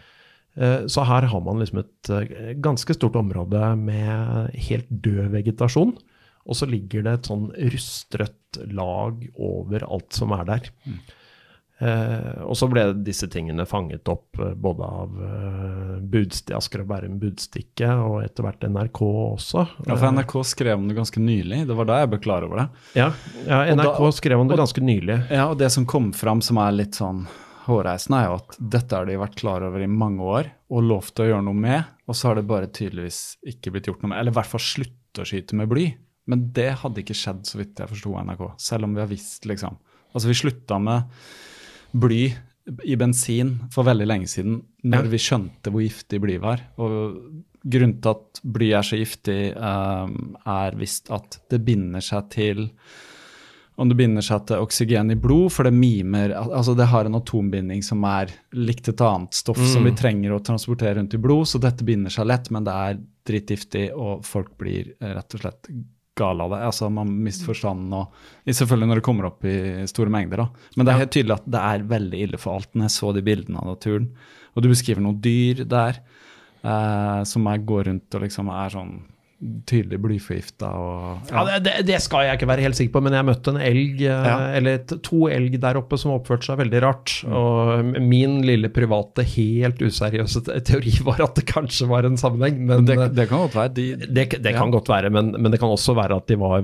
Så 0.93 1.03
her 1.09 1.27
har 1.33 1.43
man 1.43 1.59
liksom 1.59 1.81
et 1.81 2.11
ganske 2.63 2.95
stort 2.95 3.19
område 3.19 3.73
med 3.81 4.55
helt 4.69 4.87
død 5.03 5.33
vegetasjon. 5.35 5.97
Og 6.47 6.59
så 6.59 6.67
ligger 6.69 7.05
det 7.07 7.17
et 7.17 7.29
sånn 7.31 7.49
rustrødt 7.55 8.63
lag 8.75 9.27
over 9.39 9.85
alt 9.87 10.17
som 10.17 10.35
er 10.37 10.49
der. 10.49 10.71
Mm. 10.87 11.03
Eh, 11.83 12.43
og 12.47 12.55
så 12.55 12.69
ble 12.71 12.85
disse 13.03 13.27
tingene 13.33 13.65
fanget 13.67 14.07
opp 14.13 14.39
eh, 14.39 14.53
både 14.55 14.87
av 14.87 15.23
eh, 15.27 16.55
Asker 16.55 16.85
og 16.85 16.91
Bærum 16.93 17.17
Budstikke 17.19 17.89
og 18.05 18.21
etter 18.23 18.47
hvert 18.47 18.67
NRK 18.71 19.01
også. 19.03 19.65
Ja, 19.89 19.97
for 19.97 20.13
NRK 20.15 20.35
skrev 20.47 20.77
om 20.79 20.87
det 20.91 20.99
ganske 20.99 21.23
nylig. 21.23 21.65
Det 21.67 21.79
var 21.79 21.89
da 21.89 22.03
jeg 22.03 22.13
ble 22.13 22.21
klar 22.23 22.47
over 22.47 22.63
det. 22.63 22.67
Ja, 23.01 23.09
ja 23.49 23.65
NRK 23.75 23.99
da, 23.99 24.13
skrev 24.15 24.45
om 24.45 24.53
det 24.53 24.61
ganske 24.61 24.85
nylig. 24.85 25.19
Ja, 25.33 25.49
og 25.49 25.59
det 25.63 25.73
som 25.75 25.89
kom 25.89 26.13
fram 26.15 26.45
som 26.45 26.61
er 26.63 26.77
litt 26.77 27.01
sånn 27.01 27.25
hårreisende, 27.67 28.21
er 28.21 28.31
jo 28.31 28.39
at 28.39 28.57
dette 28.77 28.99
har 28.99 29.11
de 29.11 29.19
vært 29.19 29.39
klar 29.39 29.67
over 29.67 29.83
i 29.83 29.91
mange 29.91 30.23
år 30.23 30.53
og 30.73 30.87
lovt 30.87 31.23
å 31.23 31.27
gjøre 31.27 31.47
noe 31.49 31.59
med, 31.67 31.91
og 32.07 32.19
så 32.19 32.31
har 32.31 32.39
det 32.39 32.47
bare 32.51 32.71
tydeligvis 32.71 33.41
ikke 33.55 33.75
blitt 33.75 33.91
gjort 33.91 34.05
noe 34.05 34.15
med. 34.15 34.23
Eller 34.23 34.35
i 34.35 34.39
hvert 34.39 34.55
fall 34.55 34.63
slutte 34.63 35.25
å 35.25 35.27
skyte 35.29 35.59
med 35.59 35.71
bly. 35.71 35.91
Men 36.31 36.47
det 36.55 36.71
hadde 36.83 37.03
ikke 37.03 37.17
skjedd, 37.19 37.43
så 37.49 37.59
vidt 37.59 37.83
jeg 37.83 37.91
forsto 37.91 38.15
NRK. 38.15 38.45
Selv 38.63 38.87
om 38.87 38.95
vi 38.95 39.03
har 39.03 39.11
visst, 39.11 39.47
liksom. 39.49 39.79
Altså, 40.13 40.29
vi 40.31 40.39
slutta 40.39 40.79
med 40.83 41.23
bly 41.93 42.25
i 42.87 42.97
bensin 42.97 43.57
for 43.75 43.87
veldig 43.89 44.07
lenge 44.07 44.29
siden, 44.31 44.61
når 44.87 45.09
vi 45.11 45.21
skjønte 45.21 45.73
hvor 45.73 45.83
giftig 45.83 46.21
bly 46.23 46.37
var. 46.43 46.63
Og 46.83 47.17
grunnen 47.63 47.97
til 48.03 48.15
at 48.15 48.43
bly 48.55 48.69
er 48.79 48.87
så 48.87 48.99
giftig, 49.01 49.41
um, 49.57 50.37
er 50.47 50.77
visst 50.79 51.11
at 51.15 51.41
det 51.51 51.63
binder 51.67 52.05
seg 52.05 52.31
til 52.33 52.69
om 53.81 53.89
det 53.89 53.97
binder 53.97 54.23
seg 54.23 54.45
til 54.47 54.63
oksygen 54.63 55.15
i 55.15 55.17
blod, 55.19 55.49
for 55.55 55.65
det 55.65 55.73
mimer 55.73 56.35
Altså 56.37 56.75
det 56.77 56.91
har 56.91 57.09
en 57.09 57.17
atombinding 57.17 57.81
som 57.83 58.05
er 58.05 58.31
likt 58.53 58.91
et 58.93 59.01
annet 59.03 59.33
stoff 59.35 59.59
mm. 59.59 59.71
som 59.73 59.89
vi 59.89 59.95
trenger 59.97 60.35
å 60.35 60.43
transportere 60.45 60.99
rundt 60.99 61.17
i 61.17 61.21
blod, 61.23 61.49
så 61.49 61.59
dette 61.63 61.87
binder 61.89 62.13
seg 62.13 62.29
lett, 62.29 62.51
men 62.53 62.69
det 62.69 62.75
er 62.77 63.01
dritgiftig, 63.27 63.87
og 63.97 64.27
folk 64.29 64.53
blir 64.61 64.93
rett 65.01 65.39
og 65.39 65.45
slett 65.45 65.73
gale 66.19 66.45
av 66.45 66.53
det. 66.53 66.61
Altså, 66.69 66.89
man 66.93 67.13
mister 67.25 67.49
forstanden, 67.49 67.93
og 67.97 68.49
selvfølgelig 68.49 68.89
når 68.91 69.01
det 69.01 69.07
kommer 69.07 69.29
opp 69.31 69.47
i 69.49 69.57
store 69.91 70.13
mengder. 70.13 70.45
Da. 70.45 70.67
Men 70.77 70.87
det 70.87 70.93
er 70.93 71.03
helt 71.05 71.15
tydelig 71.17 71.37
at 71.39 71.49
det 71.55 71.63
er 71.69 71.87
veldig 71.95 72.25
ille 72.27 72.41
for 72.41 72.59
alt. 72.59 72.73
Når 72.75 72.89
jeg 72.89 72.97
så 72.97 73.13
de 73.17 73.25
bildene 73.27 73.63
av 73.63 73.71
naturen, 73.73 74.11
og 74.53 74.65
du 74.65 74.69
beskriver 74.73 75.05
noen 75.05 75.23
dyr 75.25 75.65
der 75.65 76.03
eh, 76.03 77.23
som 77.29 77.49
jeg 77.49 77.65
går 77.69 77.89
rundt 77.89 78.19
og 78.19 78.27
liksom 78.27 78.53
er 78.53 78.75
sånn 78.75 78.93
tydelig 79.67 79.99
blyforgifta. 80.01 80.69
Ja. 81.31 81.43
ja 81.49 81.59
det, 81.63 81.75
det, 81.87 81.99
skal 82.03 82.27
jeg 82.27 82.39
ikke 82.39 82.49
være 82.51 82.65
helt 82.67 82.79
sikker 82.79 82.95
på, 82.97 83.03
men 83.07 83.17
jeg 83.17 83.27
møtte 83.27 83.53
en 83.55 83.61
elg, 83.63 84.03
eh, 84.05 84.29
ja. 84.29 84.37
eller 84.59 84.83
to 84.93 85.27
elg 85.33 85.57
der 85.63 85.79
oppe 85.81 85.99
som 85.99 86.15
oppførte 86.15 86.47
seg 86.47 86.61
veldig 86.61 86.83
rart. 86.85 87.15
Mm. 87.27 87.35
Og 87.39 88.03
min 88.13 88.39
lille 88.47 88.71
private, 88.75 89.25
helt 89.35 89.83
useriøse 89.83 90.45
teori 90.69 90.95
var 91.07 91.25
at 91.27 91.41
det 91.41 91.47
kanskje 91.51 91.89
var 91.91 92.07
en 92.07 92.19
sammenheng. 92.21 92.61
Men, 92.69 92.87
det, 92.87 92.99
det, 93.17 93.27
kan 93.31 93.45
godt 93.47 93.59
være. 93.59 93.75
De, 93.79 93.87
det, 94.07 94.29
det 94.45 94.55
kan 94.57 94.75
godt 94.75 94.91
være, 94.93 95.11
men, 95.15 95.33
men, 95.39 95.51
det 95.53 95.61
kan 95.63 95.73
også 95.73 95.97
være 95.99 96.21
at 96.23 96.31
de 96.31 96.39
var 96.39 96.63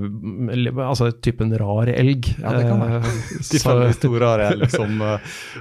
altså 0.86 1.10
typen 1.24 1.54
rar 1.58 1.90
elg. 1.92 2.30
Ja, 2.38 2.54
det 2.54 2.68
kan 2.68 2.84
være. 2.84 3.02
De 3.48 3.60
store 3.96 4.20
rare 4.22 4.48
elg 4.52 4.70
som 4.70 5.00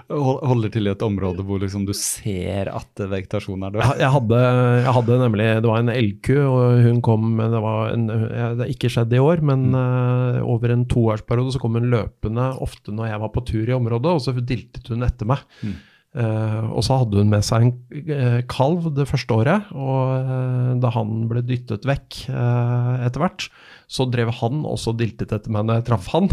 holder 0.07 0.72
til 0.73 0.88
i 0.88 0.91
et 0.91 1.03
område 1.06 1.44
hvor 1.45 1.61
liksom 1.61 1.85
du 1.88 1.94
ser 1.98 2.69
at 2.72 3.02
vegetasjonen 3.10 3.68
er 3.68 3.76
død. 3.76 4.02
Jeg 4.02 4.14
hadde, 4.14 4.41
jeg 4.84 4.94
hadde 4.98 5.19
nemlig 5.22 5.48
Det 5.64 5.69
var 5.69 5.81
en 5.81 5.91
elgku, 5.94 6.35
og 6.44 6.81
hun 6.85 7.02
kom 7.07 7.35
Det, 7.39 7.59
en, 7.93 8.07
det 8.07 8.61
har 8.61 8.71
ikke 8.71 8.91
skjedd 8.91 9.13
i 9.15 9.21
år, 9.23 9.43
men 9.45 9.69
uh, 9.75 10.39
over 10.45 10.73
en 10.73 10.88
toårsperiode 10.89 11.55
så 11.55 11.61
kom 11.61 11.77
hun 11.79 11.89
løpende 11.91 12.49
ofte 12.63 12.93
når 12.95 13.11
jeg 13.11 13.21
var 13.23 13.34
på 13.34 13.45
tur 13.47 13.69
i 13.69 13.75
området, 13.77 14.15
og 14.17 14.23
så 14.23 14.35
diltet 14.38 14.91
hun 14.91 15.05
etter 15.07 15.29
meg. 15.29 15.43
Mm. 15.63 15.77
Uh, 16.17 16.69
og 16.71 16.81
så 16.85 16.97
hadde 17.01 17.19
hun 17.21 17.29
med 17.29 17.45
seg 17.45 17.65
en 17.65 17.73
uh, 18.09 18.39
kalv 18.49 18.88
det 18.97 19.07
første 19.09 19.35
året, 19.35 19.73
og 19.75 20.77
da 20.84 20.93
han 20.95 21.25
ble 21.29 21.43
dyttet 21.45 21.88
vekk 21.88 22.23
etter 22.27 23.23
hvert, 23.23 23.49
så 23.88 24.07
drev 24.11 24.34
han 24.41 24.63
også 24.67 24.95
diltet 24.97 25.34
etter 25.35 25.53
meg 25.53 25.67
når 25.67 25.79
jeg 25.79 25.88
traff 25.91 26.09
han. 26.13 26.31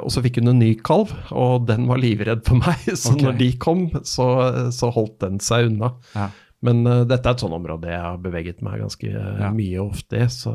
og 0.00 0.08
så 0.10 0.22
fikk 0.24 0.40
hun 0.40 0.54
en 0.54 0.62
ny 0.62 0.70
kalv, 0.86 1.12
og 1.36 1.66
den 1.68 1.84
var 1.90 2.00
livredd 2.00 2.44
for 2.46 2.58
meg. 2.58 2.86
Så 2.96 3.12
okay. 3.12 3.26
når 3.26 3.36
de 3.38 3.50
kom, 3.60 3.82
så, 4.02 4.26
så 4.74 4.88
holdt 4.90 5.20
den 5.22 5.36
seg 5.44 5.68
unna. 5.68 5.92
Ja. 6.16 6.30
Men 6.66 6.82
uh, 6.84 7.02
dette 7.08 7.24
er 7.24 7.36
et 7.36 7.42
sånt 7.42 7.56
område 7.56 7.88
jeg 7.88 8.00
har 8.04 8.18
beveget 8.20 8.58
meg 8.64 8.82
ganske 8.82 9.08
uh, 9.08 9.38
ja. 9.40 9.48
mye 9.54 9.80
ofte 9.80 10.18
i, 10.20 10.26
så 10.28 10.52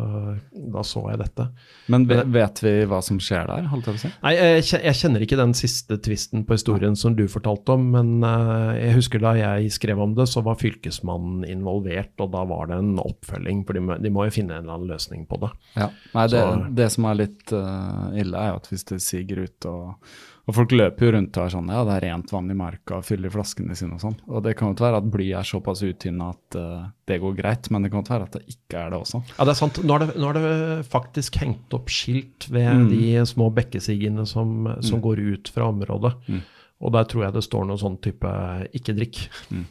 da 0.54 0.84
så 0.86 1.02
jeg 1.10 1.22
dette. 1.24 1.48
Men 1.90 2.06
vet 2.10 2.62
vi 2.62 2.74
hva 2.90 3.00
som 3.06 3.18
skjer 3.22 3.50
der? 3.50 3.66
holdt 3.72 3.90
jeg 3.90 3.96
på 3.96 3.98
å 3.98 4.04
si? 4.04 4.12
Nei, 4.22 4.34
jeg, 4.36 4.66
jeg, 4.76 5.00
kjenner 5.00 5.26
ikke 5.26 5.40
den 5.40 5.56
siste 5.58 5.98
tvisten 6.06 6.46
på 6.46 6.60
historien 6.60 6.94
ja. 6.94 7.02
som 7.02 7.18
du 7.18 7.26
fortalte 7.32 7.74
om, 7.74 7.88
men 7.96 8.14
uh, 8.22 8.76
jeg 8.78 9.00
husker 9.00 9.24
da 9.24 9.34
jeg 9.40 9.74
skrev 9.74 10.04
om 10.06 10.14
det, 10.18 10.28
så 10.30 10.46
var 10.46 10.60
Fylkesmannen 10.62 11.48
involvert, 11.50 12.14
og 12.22 12.32
da 12.38 12.46
var 12.54 12.70
det 12.70 12.80
en 12.84 12.94
oppfølging, 13.02 13.66
for 13.66 13.78
de 13.78 13.86
må, 13.88 13.98
de 14.02 14.14
må 14.14 14.28
jo 14.30 14.38
finne 14.38 14.60
en 14.60 14.68
eller 14.68 14.78
annen 14.78 14.94
løsning 14.94 15.26
på 15.30 15.42
det. 15.42 15.52
Ja, 15.74 15.90
Nei, 16.14 16.30
det, 16.32 16.46
det 16.78 16.92
som 16.94 17.10
er 17.10 17.22
litt 17.24 17.50
ille, 17.56 18.38
er 18.38 18.54
jo 18.54 18.62
at 18.62 18.70
hvis 18.70 18.86
det 18.94 19.02
siger 19.04 19.46
ut 19.48 19.70
og 19.70 20.16
og 20.46 20.54
folk 20.54 20.74
løper 20.76 21.08
jo 21.08 21.12
rundt 21.16 21.38
og 21.40 21.48
er 21.48 21.54
sånn 21.56 21.70
ja, 21.74 21.82
det 21.88 21.94
er 21.96 22.04
rent 22.06 22.32
vann 22.34 22.52
i 22.54 22.58
marka, 22.58 23.00
og 23.00 23.06
fyller 23.08 23.32
flaskene 23.34 23.76
sine 23.78 23.98
og 23.98 24.02
sånn. 24.04 24.18
Og 24.30 24.44
det 24.46 24.54
kan 24.58 24.70
jo 24.70 24.76
ikke 24.76 24.86
være 24.86 25.00
at 25.02 25.08
bly 25.16 25.30
er 25.40 25.48
såpass 25.50 25.82
uttynna 25.88 26.28
at 26.36 26.58
uh, 26.62 26.84
det 27.10 27.18
går 27.24 27.38
greit, 27.40 27.70
men 27.74 27.86
det 27.86 27.90
kan 27.94 28.04
ikke 28.04 28.14
være 28.14 28.28
at 28.30 28.36
det 28.38 28.54
ikke 28.54 28.84
er 28.84 28.92
det 28.94 29.00
også. 29.00 29.24
Ja, 29.32 29.48
det 29.48 29.56
er 29.56 29.58
sant. 29.58 29.80
Nå 29.82 29.96
er 29.96 30.04
det, 30.04 30.10
nå 30.22 30.30
er 30.30 30.38
det 30.38 30.90
faktisk 30.92 31.40
hengt 31.42 31.74
opp 31.74 31.90
skilt 31.94 32.46
ved 32.54 32.70
mm. 32.84 32.92
de 32.92 33.08
små 33.30 33.50
bekkesigene 33.58 34.28
som, 34.30 34.68
som 34.86 35.00
mm. 35.00 35.06
går 35.08 35.24
ut 35.32 35.50
fra 35.56 35.70
området. 35.74 36.14
Mm. 36.30 36.44
Og 36.86 36.94
der 36.94 37.08
tror 37.10 37.26
jeg 37.26 37.38
det 37.40 37.44
står 37.48 37.66
noe 37.66 37.82
sånn 37.82 37.98
type 38.04 38.34
'ikke 38.70 38.96
drikk'. 39.00 39.24
Mm. 39.50 39.64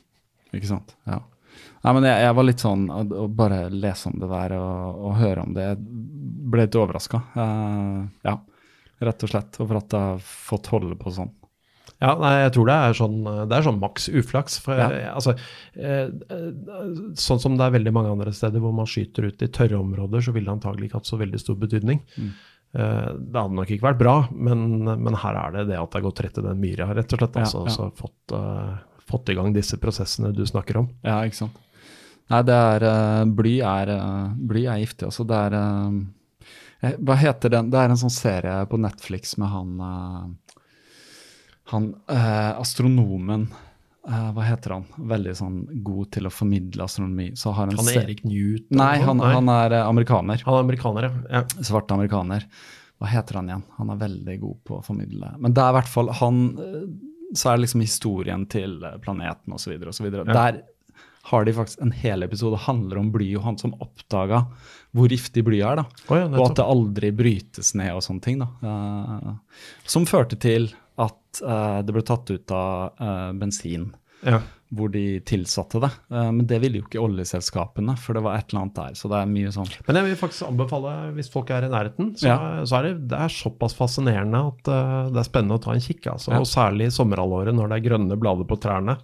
Ikke 0.59 0.73
sant. 0.73 0.97
Ja. 1.07 1.21
Nei, 1.85 1.93
men 1.93 2.09
jeg, 2.09 2.19
jeg, 2.25 2.35
var 2.35 2.47
litt 2.49 2.65
sånn 2.65 2.89
å 2.91 3.29
bare 3.31 3.61
lese 3.71 4.11
om 4.11 4.19
det 4.19 4.27
der 4.33 4.57
og, 4.57 4.99
og 5.07 5.15
høre 5.21 5.45
om 5.45 5.55
det, 5.55 5.69
jeg 5.69 5.79
ble 6.51 6.67
litt 6.67 6.81
overraska. 6.81 7.23
Uh, 7.37 8.11
ja 8.27 8.35
rett 9.03 9.25
og 9.27 9.33
slett. 9.33 9.59
For 9.59 9.79
at 9.79 9.97
jeg 9.97 10.13
har 10.13 10.23
fått 10.23 10.71
holde 10.75 10.99
på 11.01 11.13
sånn. 11.15 11.33
Ja, 12.03 12.15
nei, 12.21 12.33
jeg 12.43 12.53
tror 12.57 12.69
det 12.69 12.75
er 12.75 12.97
sånn, 12.99 13.19
det 13.49 13.55
er 13.57 13.65
sånn 13.65 13.81
maks 13.81 14.09
uflaks. 14.11 14.59
For, 14.65 14.77
ja. 14.77 15.13
altså, 15.15 15.37
eh, 15.79 16.11
sånn 17.21 17.41
som 17.41 17.55
det 17.59 17.67
er 17.67 17.77
veldig 17.77 17.93
mange 17.95 18.13
andre 18.13 18.33
steder 18.35 18.63
hvor 18.63 18.75
man 18.77 18.89
skyter 18.91 19.31
ut 19.31 19.45
i 19.45 19.51
tørre 19.53 19.79
områder, 19.79 20.25
så 20.25 20.35
ville 20.35 20.51
det 20.51 20.57
antagelig 20.57 20.91
ikke 20.91 21.01
hatt 21.01 21.13
så 21.13 21.21
veldig 21.21 21.41
stor 21.41 21.57
betydning. 21.61 22.03
Mm. 22.19 22.33
Eh, 22.75 23.13
det 23.15 23.39
hadde 23.39 23.59
nok 23.61 23.71
ikke 23.71 23.87
vært 23.87 24.03
bra, 24.03 24.17
men, 24.35 24.83
men, 24.91 25.21
her 25.23 25.39
er 25.45 25.55
det 25.59 25.69
det 25.71 25.79
at 25.81 25.93
det 25.93 26.01
har 26.01 26.09
gått 26.09 26.25
rett 26.27 26.43
i 26.43 26.47
den 26.49 26.61
myra, 26.65 26.91
rett 26.99 27.15
og 27.15 27.23
slett. 27.23 27.39
Altså, 27.45 27.63
ja, 27.63 27.71
ja. 27.71 27.77
Så 27.79 27.89
fått, 28.03 28.35
uh, 28.35 29.05
fått, 29.09 29.31
i 29.31 29.39
gang 29.39 29.55
disse 29.55 29.79
prosessene 29.81 30.35
du 30.35 30.45
snakker 30.49 30.83
om. 30.83 30.91
Ja, 31.07 31.23
ikke 31.25 31.45
sant. 31.45 31.63
Nei, 32.33 32.41
det 32.49 32.57
er 32.57 33.25
Bly 33.37 33.59
er, 33.69 33.91
bly 34.49 34.67
er 34.73 34.81
giftig. 34.81 35.11
Altså, 35.11 35.27
det 35.29 35.41
er 35.47 35.57
Eh, 35.59 35.91
hva 36.99 37.17
heter 37.19 37.53
den? 37.53 37.71
Det 37.73 37.81
er 37.81 37.93
en 37.93 38.01
sånn 38.01 38.13
serie 38.13 38.57
på 38.71 38.81
Netflix 38.81 39.37
med 39.41 39.51
han 39.53 39.71
uh, 39.81 40.59
Han 41.73 41.93
uh, 42.11 42.53
astronomen 42.61 43.49
Hva 44.05 44.45
heter 44.45 44.77
han? 44.77 44.87
Veldig 45.15 45.35
sånn 45.39 45.59
god 45.87 46.11
til 46.17 46.29
å 46.29 46.33
formidle 46.35 46.85
astronomi. 46.85 47.31
han 47.33 47.73
er 47.73 48.01
Erik 48.03 48.21
Newton? 48.27 48.77
Nei, 48.77 48.99
han, 49.01 49.23
han 49.23 49.49
er 49.49 49.79
amerikaner. 49.81 50.43
Han 50.45 50.59
er 50.59 50.67
amerikaner, 50.67 51.09
ja. 51.31 51.41
Svart 51.65 51.95
amerikaner. 51.95 52.45
Hva 53.01 53.09
heter 53.09 53.41
han 53.41 53.49
igjen? 53.49 53.65
Han 53.79 53.95
er 53.95 54.03
veldig 54.03 54.37
god 54.43 54.59
på 54.69 54.77
å 54.77 54.85
formidle. 54.85 55.33
Men 55.41 55.57
det 55.57 55.65
er 55.65 55.73
i 55.73 55.79
hvert 55.79 55.89
fall 55.89 56.13
han 56.21 56.45
Så 57.33 57.49
er 57.49 57.57
det 57.57 57.65
liksom 57.65 57.87
historien 57.87 58.45
til 58.45 58.77
planeten 59.03 59.57
osv. 59.57 59.73
osv. 59.89 60.11
Ja. 60.13 60.29
Der 60.29 60.61
har 61.25 61.45
de 61.45 61.53
faktisk 61.57 61.81
en 61.81 61.93
hel 61.97 62.23
episode 62.23 62.61
handler 62.67 63.01
om 63.01 63.11
bly, 63.13 63.31
og 63.39 63.47
han 63.47 63.59
som 63.61 63.73
oppdaga 63.81 64.45
hvor 64.95 65.11
giftig 65.11 65.43
bly 65.47 65.59
er. 65.67 65.83
da. 65.83 65.85
Oh, 66.09 66.17
ja, 66.21 66.29
og 66.31 66.45
at 66.51 66.57
det 66.61 66.65
aldri 66.71 67.11
brytes 67.19 67.75
ned 67.75 67.93
og 67.97 68.03
sånne 68.07 68.23
ting. 68.23 68.39
da. 68.39 68.49
Eh, 68.63 69.61
som 69.91 70.07
førte 70.07 70.39
til 70.41 70.71
at 71.03 71.43
eh, 71.43 71.79
det 71.83 71.95
ble 71.97 72.03
tatt 72.07 72.31
ut 72.31 72.53
av 72.55 72.93
eh, 73.03 73.33
bensin 73.41 73.89
Ja. 74.25 74.39
hvor 74.75 74.89
de 74.95 75.21
tilsatte 75.21 75.79
det. 75.83 75.91
Men 76.11 76.47
det 76.49 76.57
ville 76.63 76.79
jo 76.81 76.87
ikke 76.87 77.03
oljeselskapene, 77.05 77.93
for 78.01 78.17
det 78.17 78.23
var 78.25 78.39
et 78.39 78.49
eller 78.51 78.63
annet 78.65 78.75
der. 78.79 78.95
Så 78.99 79.11
det 79.13 79.19
er 79.21 79.29
mye 79.31 79.51
sånn. 79.55 79.69
Men 79.87 79.99
jeg 80.01 80.07
vil 80.09 80.17
faktisk 80.19 80.47
anbefale, 80.49 80.95
hvis 81.15 81.29
folk 81.31 81.51
er 81.55 81.67
i 81.67 81.69
nærheten, 81.71 82.09
så, 82.19 82.27
Ja. 82.31 82.39
så 82.65 82.79
er 82.79 82.83
det, 82.89 83.09
det 83.13 83.19
er 83.21 83.29
såpass 83.29 83.75
fascinerende 83.77 84.41
at 84.49 84.63
det 85.13 85.21
er 85.21 85.29
spennende 85.29 85.59
å 85.59 85.63
ta 85.63 85.75
en 85.77 85.85
kikk. 85.85 86.09
Altså. 86.15 86.33
Ja. 86.33 86.41
Og 86.41 86.47
særlig 86.49 86.89
i 86.89 86.95
sommerhalvåret 86.97 87.55
når 87.55 87.69
det 87.71 87.77
er 87.79 87.87
grønne 87.91 88.19
blader 88.19 88.49
på 88.49 88.59
trærne. 88.65 88.97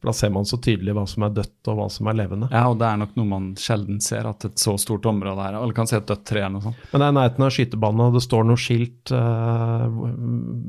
For 0.00 0.08
Da 0.08 0.14
ser 0.16 0.30
man 0.32 0.46
så 0.48 0.56
tydelig 0.56 0.94
hva 0.96 1.04
som 1.08 1.26
er 1.26 1.34
dødt 1.36 1.68
og 1.68 1.76
hva 1.76 1.86
som 1.92 2.08
er 2.08 2.16
levende. 2.22 2.48
Ja, 2.52 2.62
og 2.72 2.78
det 2.80 2.86
er 2.88 3.00
nok 3.02 3.12
noe 3.18 3.28
man 3.28 3.48
sjelden 3.60 4.00
ser, 4.04 4.28
at 4.30 4.46
et 4.48 4.62
så 4.62 4.76
stort 4.80 5.04
område 5.10 5.44
her 5.44 5.58
Alle 5.58 5.76
kan 5.76 5.90
se 5.90 5.98
et 6.00 6.08
dødt 6.08 6.24
tre 6.30 6.40
eller 6.40 6.56
noe 6.56 6.64
sånt. 6.70 6.86
Men 6.92 7.02
det 7.02 7.08
er 7.08 7.12
i 7.12 7.18
nærheten 7.18 7.46
av 7.46 7.52
skytebanen, 7.56 8.04
og 8.06 8.16
det 8.16 8.24
står 8.24 8.48
noe 8.48 8.60
skilt 8.60 9.12
eh, 9.16 10.00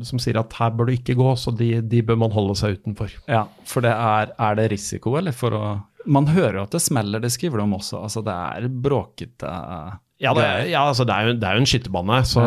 som 0.09 0.21
sier 0.21 0.41
at 0.41 0.57
her 0.59 0.75
bør 0.75 0.91
du 0.91 0.97
ikke 0.97 1.15
gå, 1.19 1.29
så 1.39 1.55
de, 1.55 1.71
de 1.81 2.03
bør 2.05 2.19
man 2.25 2.35
holde 2.35 2.57
seg 2.59 2.75
utenfor. 2.81 3.15
Ja, 3.31 3.45
for 3.67 3.87
det 3.87 3.95
er, 3.95 4.35
er 4.35 4.59
det 4.59 4.67
risiko, 4.75 5.15
eller 5.21 5.35
for 5.35 5.55
å 5.57 5.63
Man 6.09 6.25
hører 6.33 6.55
jo 6.57 6.61
at 6.65 6.73
det 6.73 6.79
smeller, 6.81 7.21
det 7.21 7.29
skriver 7.29 7.61
de 7.61 7.63
om 7.67 7.75
også. 7.77 7.99
Altså, 8.01 8.23
det 8.25 8.33
er 8.33 8.71
bråkete 8.73 9.49
Ja, 10.21 10.31
det 10.37 10.43
er, 10.45 10.67
ja 10.69 10.81
altså 10.85 11.05
det, 11.09 11.15
er 11.15 11.31
jo, 11.31 11.33
det 11.41 11.47
er 11.49 11.57
jo 11.57 11.61
en 11.63 11.69
skytebane, 11.69 12.17
så 12.29 12.43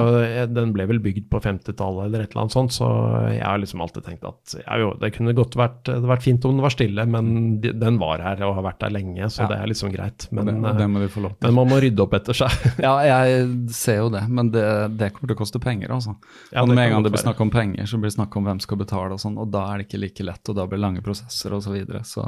den 0.55 0.71
ble 0.77 0.85
vel 0.87 1.01
bygd 1.03 1.25
på 1.33 1.41
50-tallet 1.43 2.05
eller 2.07 2.23
et 2.23 2.31
eller 2.31 2.45
annet 2.45 2.55
sånt. 2.55 2.75
Så 2.77 2.87
jeg 3.35 3.43
har 3.43 3.59
liksom 3.59 3.83
alltid 3.83 4.07
tenkt 4.07 4.27
at 4.29 4.55
ja, 4.61 4.77
jo, 4.79 4.93
det 5.01 5.11
kunne 5.17 5.35
godt 5.35 5.57
vært, 5.59 5.81
det 5.89 6.07
vært 6.07 6.23
fint 6.23 6.47
om 6.47 6.55
den 6.55 6.63
var 6.63 6.75
stille, 6.75 7.07
men 7.11 7.33
de, 7.65 7.73
den 7.75 7.99
var 7.99 8.23
her 8.23 8.45
og 8.47 8.55
har 8.61 8.67
vært 8.69 8.81
der 8.85 8.95
lenge, 8.95 9.27
så 9.27 9.43
Ja. 9.45 9.49
det 9.51 9.59
er 9.59 9.73
liksom 9.73 9.91
greit. 9.95 10.29
Men, 10.31 10.53
det, 10.53 10.75
det 10.79 10.87
eh, 10.87 10.93
må 10.95 11.03
vi 11.03 11.11
få 11.17 11.25
lov 11.27 11.35
til. 11.35 11.49
men 11.49 11.59
man 11.59 11.73
må 11.73 11.81
rydde 11.83 12.07
opp 12.07 12.15
etter 12.21 12.39
seg. 12.45 12.55
Ja, 12.85 12.95
jeg 13.07 13.49
ser 13.75 14.01
jo 14.05 14.09
det, 14.15 14.23
men 14.31 14.53
det, 14.55 14.65
det 15.01 15.11
kommer 15.17 15.33
til 15.33 15.39
å 15.39 15.43
koste 15.43 15.63
penger, 15.63 15.91
altså. 15.99 16.15
Ja, 16.55 16.63
og 16.63 16.71
med 16.71 16.85
en 16.87 16.97
gang 16.97 17.05
det 17.07 17.15
blir 17.15 17.25
snakk 17.25 17.43
om 17.43 17.51
penger, 17.55 17.91
så 17.91 17.99
blir 17.99 18.13
det 18.13 18.19
snakk 18.21 18.39
om 18.39 18.47
hvem 18.47 18.63
skal 18.63 18.81
betale 18.81 19.19
og 19.19 19.23
sånn, 19.23 19.37
og 19.41 19.51
da 19.55 19.67
er 19.73 19.83
det 19.83 19.89
ikke 19.89 20.03
like 20.05 20.27
lett, 20.31 20.47
og 20.49 20.59
da 20.59 20.67
blir 20.69 20.79
det 20.79 20.87
lange 20.87 21.05
prosesser 21.05 21.55
og 21.59 21.63
så 21.67 21.75
videre, 21.75 22.05
så 22.07 22.25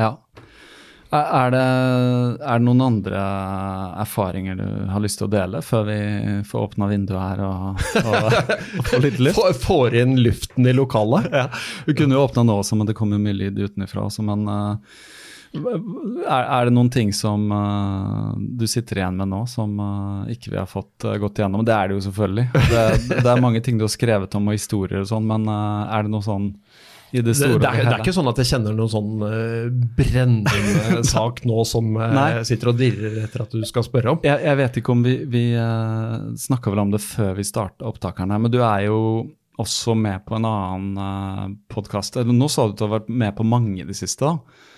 ja. 0.00 0.14
Er 1.14 1.50
det, 1.54 1.62
er 2.42 2.58
det 2.58 2.64
noen 2.66 2.80
andre 2.82 3.20
erfaringer 4.02 4.56
du 4.58 4.66
har 4.90 5.02
lyst 5.04 5.20
til 5.20 5.28
å 5.28 5.32
dele 5.34 5.60
før 5.62 5.84
vi 5.88 5.98
får 6.48 6.64
åpna 6.68 6.88
vinduet 6.90 7.20
her 7.22 7.42
og, 7.46 7.82
og, 8.02 8.38
og 8.80 8.88
får 8.90 9.04
litt 9.06 9.20
luft? 9.28 9.38
Får- 9.38 9.58
Får 9.64 9.94
inn 10.02 10.16
luften 10.24 10.66
i 10.66 10.74
lokalet. 10.74 11.28
Vi 11.86 11.94
kunne 11.98 12.18
jo 12.18 12.24
åpna 12.26 12.42
nå 12.48 12.56
også, 12.62 12.76
men 12.80 12.88
det 12.90 12.96
kommer 12.98 13.20
mye 13.22 13.36
lyd 13.36 13.60
utenfra 13.62 14.08
også. 14.08 14.24
Men 14.26 14.42
eh, 14.50 14.98
er, 15.54 16.42
er 16.42 16.66
det 16.66 16.74
noen 16.74 16.90
ting 16.90 17.12
som 17.14 17.46
eh, 17.54 18.30
du 18.58 18.66
sitter 18.70 18.98
igjen 19.02 19.16
med 19.20 19.30
nå 19.30 19.44
som 19.50 19.76
eh, 19.78 20.32
ikke 20.34 20.50
vi 20.56 20.58
har 20.58 20.66
fått 20.70 21.06
gått 21.22 21.38
igjennom? 21.38 21.62
Det 21.68 21.76
er 21.76 21.88
det 21.92 21.98
jo 22.00 22.04
selvfølgelig. 22.08 22.48
Det, 22.72 22.84
det 23.22 23.30
er 23.36 23.44
mange 23.44 23.62
ting 23.64 23.78
du 23.78 23.86
har 23.86 23.94
skrevet 23.94 24.34
om 24.40 24.50
og 24.50 24.58
historier 24.58 25.04
og 25.04 25.10
sånn, 25.12 25.28
men 25.30 25.46
er 25.54 26.02
det 26.08 26.12
noe 26.16 26.26
sånn 26.26 26.50
i 27.14 27.22
det 27.22 27.36
store 27.38 27.60
det, 27.60 27.62
det, 27.62 27.70
er, 27.70 27.86
det 27.86 27.92
er 27.94 28.02
ikke 28.02 28.16
sånn 28.16 28.30
at 28.30 28.40
jeg 28.42 28.48
kjenner 28.48 28.74
noen 28.74 28.90
sånn 28.90 29.22
uh, 29.22 29.68
brennende 29.98 31.04
sak 31.14 31.44
nå 31.46 31.62
som 31.68 31.94
eh, 31.94 32.16
Nei. 32.16 32.26
sitter 32.48 32.72
og 32.72 32.80
dirrer 32.80 33.20
etter 33.22 33.44
at 33.46 33.54
du 33.54 33.62
skal 33.68 33.86
spørre 33.86 34.16
om. 34.16 34.20
Jeg, 34.26 34.42
jeg 34.42 34.60
vet 34.60 34.80
ikke 34.80 34.94
om 34.96 35.06
vi, 35.06 35.14
vi 35.30 35.44
uh, 35.54 36.34
snakka 36.40 36.74
vel 36.74 36.84
om 36.86 36.94
det 36.94 37.02
før 37.04 37.36
vi 37.38 37.46
starta 37.46 37.86
opptakerne, 37.86 38.40
men 38.42 38.52
du 38.52 38.58
er 38.64 38.88
jo 38.88 38.98
også 39.62 39.94
med 39.94 40.24
på 40.26 40.34
en 40.40 40.48
annen 40.50 40.98
uh, 40.98 41.48
podkast. 41.70 42.18
Nå 42.26 42.50
sa 42.50 42.66
du 42.66 42.74
at 42.74 42.80
du 42.80 42.86
har 42.88 42.96
vært 42.96 43.12
med 43.22 43.36
på 43.38 43.46
mange 43.46 43.84
i 43.84 43.86
det 43.86 43.98
siste, 43.98 44.26
da. 44.26 44.72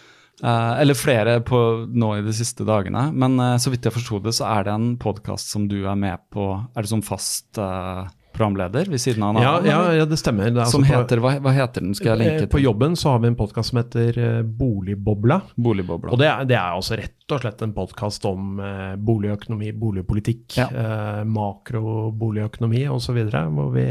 Uh, 0.44 0.76
eller 0.82 0.92
flere 0.92 1.38
på, 1.40 1.58
nå 1.88 2.10
i 2.18 2.24
de 2.26 2.34
siste 2.36 2.66
dagene. 2.68 3.08
Men 3.16 3.40
uh, 3.40 3.54
så 3.56 3.72
vidt 3.72 3.88
jeg 3.88 3.96
forsto 3.96 4.20
det, 4.20 4.34
så 4.36 4.50
er 4.50 4.66
det 4.68 4.74
en 4.74 4.90
podkast 5.00 5.54
som 5.54 5.64
du 5.70 5.78
er 5.86 5.96
med 5.96 6.20
på. 6.34 6.50
Er 6.76 6.84
det 6.84 6.92
sånn 6.92 7.06
fast 7.06 7.56
eh, 7.60 8.04
programleder 8.36 8.90
ved 8.92 9.00
siden 9.02 9.24
av 9.26 9.36
en 9.36 9.42
Ja, 9.42 9.54
annen? 9.56 9.70
ja, 9.70 9.80
ja, 10.02 10.04
det 10.08 10.18
stemmer. 10.20 10.50
Det 10.52 10.66
som 10.68 10.82
altså 10.82 10.92
på- 10.92 10.92
heter, 10.92 11.22
hva, 11.24 11.34
hva 11.42 11.52
heter 11.56 11.80
den? 11.86 11.94
Skal 11.98 12.12
jeg 12.14 12.18
linke 12.22 12.44
til? 12.44 12.50
På 12.52 12.62
jobben 12.62 12.96
så 12.96 13.14
har 13.14 13.22
vi 13.24 13.30
en 13.32 13.38
podkast 13.38 13.72
som 13.72 13.80
heter 13.82 14.18
eh, 14.22 14.42
Boligbobla. 14.42 15.40
Boligbobla. 15.56 16.12
Og 16.12 16.20
det 16.20 16.28
er, 16.30 16.44
det 16.52 16.56
er 16.60 16.76
altså 16.76 16.98
rett 17.00 17.12
og 17.34 17.40
slett 17.42 17.62
en 17.66 17.72
podkast 17.74 18.24
om 18.28 18.60
eh, 18.62 18.94
boligøkonomi, 19.02 19.72
boligpolitikk, 19.80 20.44
Ja. 20.60 20.68
eh, 20.70 21.24
makroboligøkonomi 21.26 22.84
osv. 22.92 23.18
Hvor 23.30 23.72
vi 23.74 23.84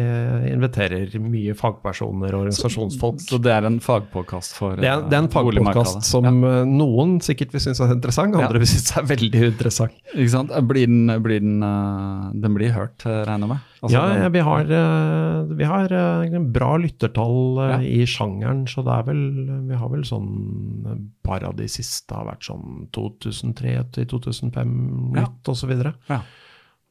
inviterer 0.54 1.12
mye 1.20 1.56
fagpersoner 1.58 2.34
og 2.36 2.46
organisasjonsfolk. 2.46 3.20
Så 3.26 3.40
det 3.44 3.52
er 3.56 3.68
en 3.68 3.80
fagpodkast 3.84 4.56
for 4.58 4.76
det, 4.80 4.88
er, 4.90 5.04
det 5.10 5.18
er 5.18 5.24
en 5.26 5.30
eh, 5.30 5.36
fagpodkast 5.36 6.06
som 6.08 6.28
ja. 6.30 6.64
noen 6.70 7.18
sikkert 7.26 7.54
vil 7.56 7.64
synes 7.68 7.82
er 7.84 7.96
interessant, 7.96 8.36
andre 8.40 8.62
vil 8.62 8.70
synes 8.72 8.94
er 9.00 9.08
veldig 9.12 9.44
interessant. 9.52 9.96
Ikke 10.16 10.32
sant? 10.38 10.54
Blir 10.70 10.88
den, 10.90 11.08
blir 11.26 11.44
den, 11.44 11.60
eh, 11.66 12.28
den 12.46 12.56
blir 12.58 12.74
hørt, 12.76 13.06
eh, 13.06 13.24
regner 13.28 13.48
jeg 13.48 13.54
med? 13.56 13.72
Altså, 13.86 13.96
ja, 14.02 14.24
ja, 14.26 14.30
vi 14.34 14.42
har, 14.44 14.72
eh, 14.78 15.56
vi 15.60 15.68
har 15.70 15.92
eh, 15.94 16.36
bra 16.56 16.72
lyttertall 16.82 17.60
eh, 17.64 17.74
Ja. 17.76 17.78
i 17.86 18.06
sjangeren, 18.10 18.64
så 18.70 18.84
det 18.86 18.94
er 18.96 19.04
vel 19.08 19.22
Vi 19.70 19.76
har 19.80 19.90
vel 19.94 20.04
sånn 20.08 21.10
par 21.26 21.44
av 21.48 21.56
de 21.60 21.68
siste 21.72 22.14
har 22.18 22.26
vært 22.28 22.46
sånn 22.50 22.88
2003 22.96 23.76
til 23.94 24.06
2005 24.06 25.14
Ja. 25.16 25.22
nytt 25.22 25.52
og 25.54 25.56
så 25.60 25.70
videre. 25.70 25.94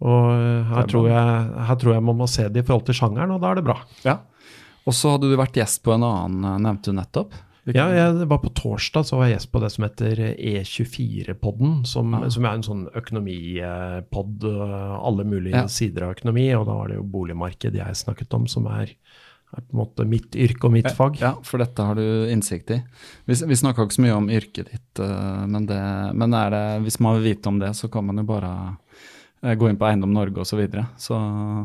Og 0.04 0.30
her 0.68 0.82
er 0.82 0.88
tror, 0.90 1.06
jeg, 1.08 1.66
her 1.68 1.76
tror 1.80 1.94
jeg 1.94 2.02
man 2.02 2.16
må 2.18 2.26
se 2.28 2.48
det 2.48 2.64
i 2.64 2.66
forhold 2.66 2.84
til 2.88 2.94
sjangeren, 2.98 3.30
og 3.36 3.40
da 3.40 3.50
er 3.52 3.60
det 3.60 3.64
bra. 3.64 3.76
Ja. 4.04 4.18
Og 4.86 4.92
så 4.92 5.14
hadde 5.14 5.30
du 5.30 5.36
vært 5.38 5.54
gjest 5.56 5.82
på 5.86 5.94
en 5.94 6.02
annen, 6.04 6.62
nevnte 6.62 6.92
du 6.92 6.98
nettopp? 6.98 7.32
Ja, 7.72 7.86
jeg, 7.96 8.26
var 8.28 8.38
på 8.42 8.50
torsdag 8.52 9.06
så 9.08 9.16
var 9.16 9.28
jeg 9.30 9.38
gjest 9.38 9.50
på 9.54 9.60
det 9.62 9.70
som 9.72 9.84
heter 9.86 10.18
E24-podden, 10.36 11.86
som, 11.88 12.12
Ah. 12.14 12.28
som 12.28 12.44
er 12.44 12.58
en 12.58 12.62
sånn 12.66 12.82
økonomipod, 12.92 14.44
øh, 14.44 14.98
alle 15.06 15.24
mulige 15.24 15.54
Ja. 15.56 15.66
sider 15.66 16.04
av 16.04 16.14
økonomi, 16.16 16.52
og 16.54 16.66
da 16.66 16.74
var 16.74 16.88
det 16.88 16.96
jo 16.98 17.02
boligmarked 17.04 17.74
jeg 17.74 17.96
snakket 17.96 18.34
om, 18.34 18.46
som 18.46 18.66
er, 18.66 18.90
er 19.56 19.60
på 19.62 19.72
en 19.72 19.80
måte 19.86 20.06
mitt 20.06 20.32
yrke 20.36 20.64
og 20.68 20.72
mitt 20.72 20.90
fag. 20.92 21.18
Ja, 21.20 21.34
for 21.42 21.58
dette 21.58 21.78
har 21.82 21.94
du 21.94 22.26
innsikt 22.28 22.70
i. 22.70 22.82
Vi, 23.26 23.34
vi 23.34 23.54
snakka 23.54 23.84
ikke 23.86 23.96
så 23.96 24.02
mye 24.04 24.16
om 24.16 24.28
yrket 24.28 24.70
ditt, 24.70 24.98
eh, 25.00 25.46
men, 25.46 25.64
det, 25.66 26.14
men 26.14 26.30
det, 26.30 26.82
hvis 26.84 27.00
man 27.00 27.16
vil 27.22 27.34
vite 27.34 27.46
om 27.48 27.58
det, 27.58 27.70
så 27.76 27.88
kan 27.90 28.04
man 28.04 28.16
jo 28.18 28.24
bare 28.24 28.50
eh, 28.52 28.74
gå 29.44 29.68
inn 29.68 29.76
på 29.76 29.86
Eiendom 29.88 30.12
Norge 30.14 30.40
osv. 30.40 30.54
Så, 30.54 30.58
videre. 30.60 30.86
så 30.96 31.16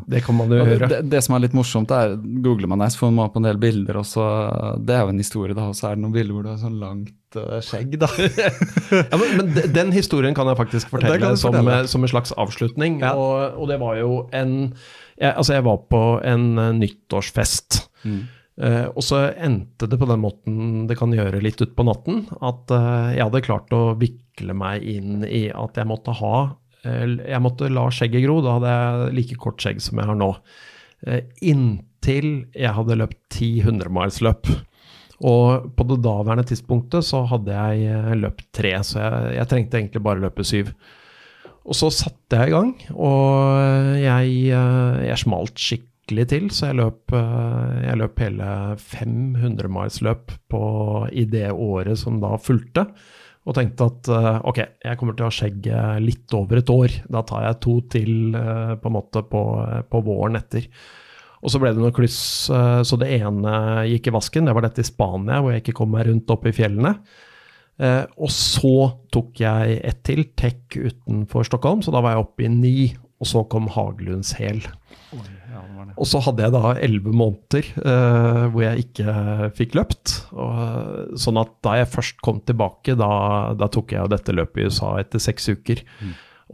Det 0.10 0.24
kan 0.26 0.36
man 0.36 0.52
jo 0.52 0.64
høre. 0.66 0.90
det, 0.92 1.00
det 1.12 1.22
som 1.24 1.36
er 1.38 1.46
litt 1.46 1.56
morsomt, 1.56 1.92
er 1.96 2.16
googler 2.44 2.68
man 2.72 2.82
deg, 2.84 2.92
så 2.92 3.04
får 3.04 3.14
man 3.14 3.30
opp 3.30 3.38
en 3.40 3.46
del 3.48 3.60
bilder, 3.62 4.00
og 4.02 4.08
så 4.10 4.26
Det 4.82 4.96
er 4.98 5.06
jo 5.06 5.14
en 5.14 5.22
historie, 5.22 5.56
da, 5.58 5.70
og 5.70 5.78
så 5.78 5.92
er 5.92 6.00
det 6.00 6.04
noen 6.04 6.16
bilder 6.16 6.36
hvor 6.36 6.48
du 6.48 6.50
har 6.52 6.58
sånn 6.62 6.80
langt 6.82 7.38
eh, 7.40 7.60
skjegg, 7.66 7.96
da. 8.02 8.10
Ja, 9.12 9.20
men, 9.22 9.38
men 9.38 9.54
den 9.76 9.94
historien 9.96 10.36
kan 10.38 10.50
jeg 10.50 10.60
faktisk 10.60 10.92
fortelle, 10.92 11.20
jeg 11.22 11.38
som, 11.40 11.54
fortelle. 11.54 11.78
eh, 11.84 11.92
som 11.92 12.04
en 12.04 12.12
slags 12.12 12.34
avslutning. 12.36 13.00
Ja. 13.06 13.14
Og, 13.16 13.62
og 13.62 13.72
det 13.72 13.80
var 13.84 14.02
jo 14.02 14.26
en 14.36 14.58
jeg, 15.20 15.32
Altså, 15.36 15.56
jeg 15.58 15.68
var 15.68 15.80
på 15.92 16.04
en 16.26 16.52
eh, 16.58 16.76
nyttårsfest. 16.82 17.84
Mm. 18.04 18.20
Uh, 18.60 18.92
og 18.92 19.04
så 19.08 19.22
endte 19.40 19.88
det 19.88 19.96
på 20.02 20.08
den 20.10 20.20
måten 20.20 20.56
det 20.90 20.98
kan 21.00 21.14
gjøre 21.16 21.40
litt 21.40 21.62
utpå 21.64 21.86
natten, 21.88 22.26
at 22.44 22.68
uh, 22.76 23.08
jeg 23.16 23.24
hadde 23.24 23.42
klart 23.46 23.72
å 23.72 23.94
vikle 23.96 24.52
meg 24.52 24.84
inn 24.84 25.24
i 25.24 25.46
at 25.48 25.80
jeg 25.80 25.88
måtte 25.88 26.12
ha 26.20 26.34
eh, 26.44 26.58
Jeg 26.84 27.44
måtte 27.44 27.72
la 27.74 27.88
skjegget 27.92 28.26
gro. 28.26 28.40
Da 28.46 28.58
hadde 28.58 28.74
jeg 28.74 29.16
like 29.18 29.40
kort 29.42 29.62
skjegg 29.62 29.82
som 29.84 30.00
jeg 30.00 30.10
har 30.10 30.20
nå. 30.20 30.32
Eh, 31.08 31.22
inntil 31.52 32.30
jeg 32.56 32.76
hadde 32.76 33.00
løpt 33.00 33.20
ti 33.36 33.58
hundremilsløp. 33.66 34.50
Og 35.28 35.68
på 35.76 35.86
det 35.90 36.00
daværende 36.06 36.48
tidspunktet 36.48 37.04
så 37.08 37.26
hadde 37.28 37.52
jeg 37.52 37.92
eh, 37.92 38.16
løpt 38.22 38.48
tre, 38.56 38.72
så 38.88 39.02
jeg, 39.04 39.36
jeg 39.40 39.52
trengte 39.52 39.80
egentlig 39.82 40.04
bare 40.06 40.24
løpe 40.24 40.46
syv. 40.48 40.72
Og 41.70 41.76
så 41.76 41.92
satte 41.94 42.40
jeg 42.40 42.50
i 42.50 42.56
gang, 42.56 42.72
og 42.96 44.00
jeg, 44.00 44.36
eh, 44.56 45.00
jeg 45.10 45.22
smalt 45.22 45.60
skikkelig 45.60 46.26
til, 46.32 46.48
så 46.56 46.72
jeg 46.72 46.80
løp, 46.80 47.16
eh, 47.20 47.76
jeg 47.84 48.00
løp 48.00 48.24
hele 48.24 48.50
500 48.80 49.72
miles-løp 49.76 50.38
i 51.12 51.28
det 51.30 51.50
året 51.52 52.00
som 52.00 52.22
da 52.24 52.38
fulgte. 52.42 52.88
Og 53.50 53.56
tenkte 53.58 53.88
at 53.90 54.10
eh, 54.14 54.40
ok, 54.52 54.60
jeg 54.86 54.98
kommer 55.00 55.16
til 55.18 55.26
å 55.26 55.30
ha 55.32 55.34
skjegg 55.34 55.70
eh, 55.74 56.00
litt 56.04 56.34
over 56.38 56.62
et 56.62 56.70
år. 56.70 56.98
Da 57.10 57.24
tar 57.26 57.48
jeg 57.48 57.62
to 57.66 57.76
til 57.90 58.36
eh, 58.38 58.74
på 58.78 58.92
en 58.92 58.96
måte 58.96 59.24
på, 59.26 59.44
på 59.90 60.02
våren 60.06 60.38
etter. 60.38 60.68
Og 61.40 61.54
så 61.54 61.62
ble 61.62 61.72
det 61.74 61.82
noen 61.82 61.96
kluss, 61.96 62.20
eh, 62.54 62.82
så 62.86 63.00
det 63.00 63.10
ene 63.18 63.56
gikk 63.90 64.12
i 64.12 64.14
vasken. 64.14 64.50
Det 64.50 64.56
var 64.56 64.68
dette 64.68 64.84
i 64.84 64.88
Spania, 64.88 65.40
hvor 65.42 65.56
jeg 65.56 65.64
ikke 65.64 65.80
kom 65.82 65.94
meg 65.96 66.10
rundt 66.10 66.30
oppe 66.36 66.52
i 66.52 66.56
fjellene. 66.56 66.94
Eh, 67.80 68.04
og 68.20 68.32
så 68.36 68.76
tok 69.14 69.40
jeg 69.42 69.80
ett 69.88 70.04
til, 70.06 70.26
Tech 70.38 70.76
utenfor 70.76 71.48
Stockholm, 71.48 71.82
så 71.86 71.96
da 71.96 72.04
var 72.04 72.18
jeg 72.18 72.26
oppe 72.26 72.46
i 72.46 72.54
ni. 72.54 72.78
Og 73.20 73.28
så 73.28 73.44
kom 73.52 73.66
Hagelunds 73.74 74.32
hæl. 74.38 74.62
Og 75.98 76.08
så 76.10 76.22
hadde 76.24 76.46
jeg 76.46 76.54
da 76.56 76.74
elleve 76.78 77.14
måneder 77.16 77.70
uh, 77.82 78.46
hvor 78.54 78.64
jeg 78.66 78.86
ikke 78.86 79.16
fikk 79.58 79.78
løpt. 79.80 80.16
Og, 80.36 81.14
sånn 81.20 81.40
at 81.42 81.54
da 81.66 81.78
jeg 81.82 81.92
først 81.94 82.24
kom 82.26 82.42
tilbake, 82.46 82.96
da, 83.00 83.12
da 83.58 83.70
tok 83.72 83.96
jeg 83.96 84.12
dette 84.14 84.36
løpet 84.36 84.62
i 84.62 84.70
USA 84.70 84.96
etter 85.02 85.24
seks 85.24 85.50
uker. 85.56 85.84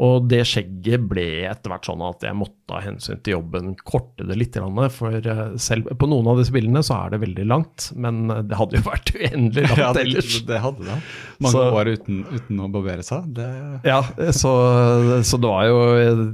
Og 0.05 0.25
det 0.27 0.41
skjegget 0.49 1.05
ble 1.07 1.27
etter 1.47 1.71
hvert 1.71 1.87
sånn 1.87 2.01
at 2.03 2.25
jeg 2.27 2.35
måtte 2.35 2.64
av 2.73 2.81
hensyn 2.81 3.19
til 3.23 3.35
jobben 3.35 3.75
korte 3.85 4.25
det 4.25 4.37
litt. 4.39 4.55
For 4.95 5.13
eh, 5.19 5.41
selv 5.61 5.91
på 5.99 6.07
noen 6.09 6.27
av 6.31 6.39
disse 6.39 6.53
bildene 6.55 6.81
så 6.85 6.95
er 7.05 7.13
det 7.13 7.19
veldig 7.25 7.45
langt, 7.51 7.89
men 7.99 8.23
eh, 8.33 8.39
det 8.49 8.57
hadde 8.57 8.79
jo 8.79 8.85
vært 8.91 9.11
uendelig 9.15 9.65
langt 9.67 9.81
Ja, 9.83 9.91
det, 9.93 10.05
ellers. 10.07 10.39
det 10.47 10.61
hadde 10.63 10.87
det. 10.87 10.97
Mange 11.43 11.53
Så- 11.53 11.65
år 11.77 11.91
uten, 11.93 12.21
uten 12.33 12.63
å 12.65 12.69
barbere 12.73 13.03
seg. 13.05 13.27
Det, 13.35 13.47
Ja, 13.85 13.99
så, 14.33 14.53
så 15.27 15.37
det, 15.41 15.51
var 15.51 15.67
jo, 15.69 15.79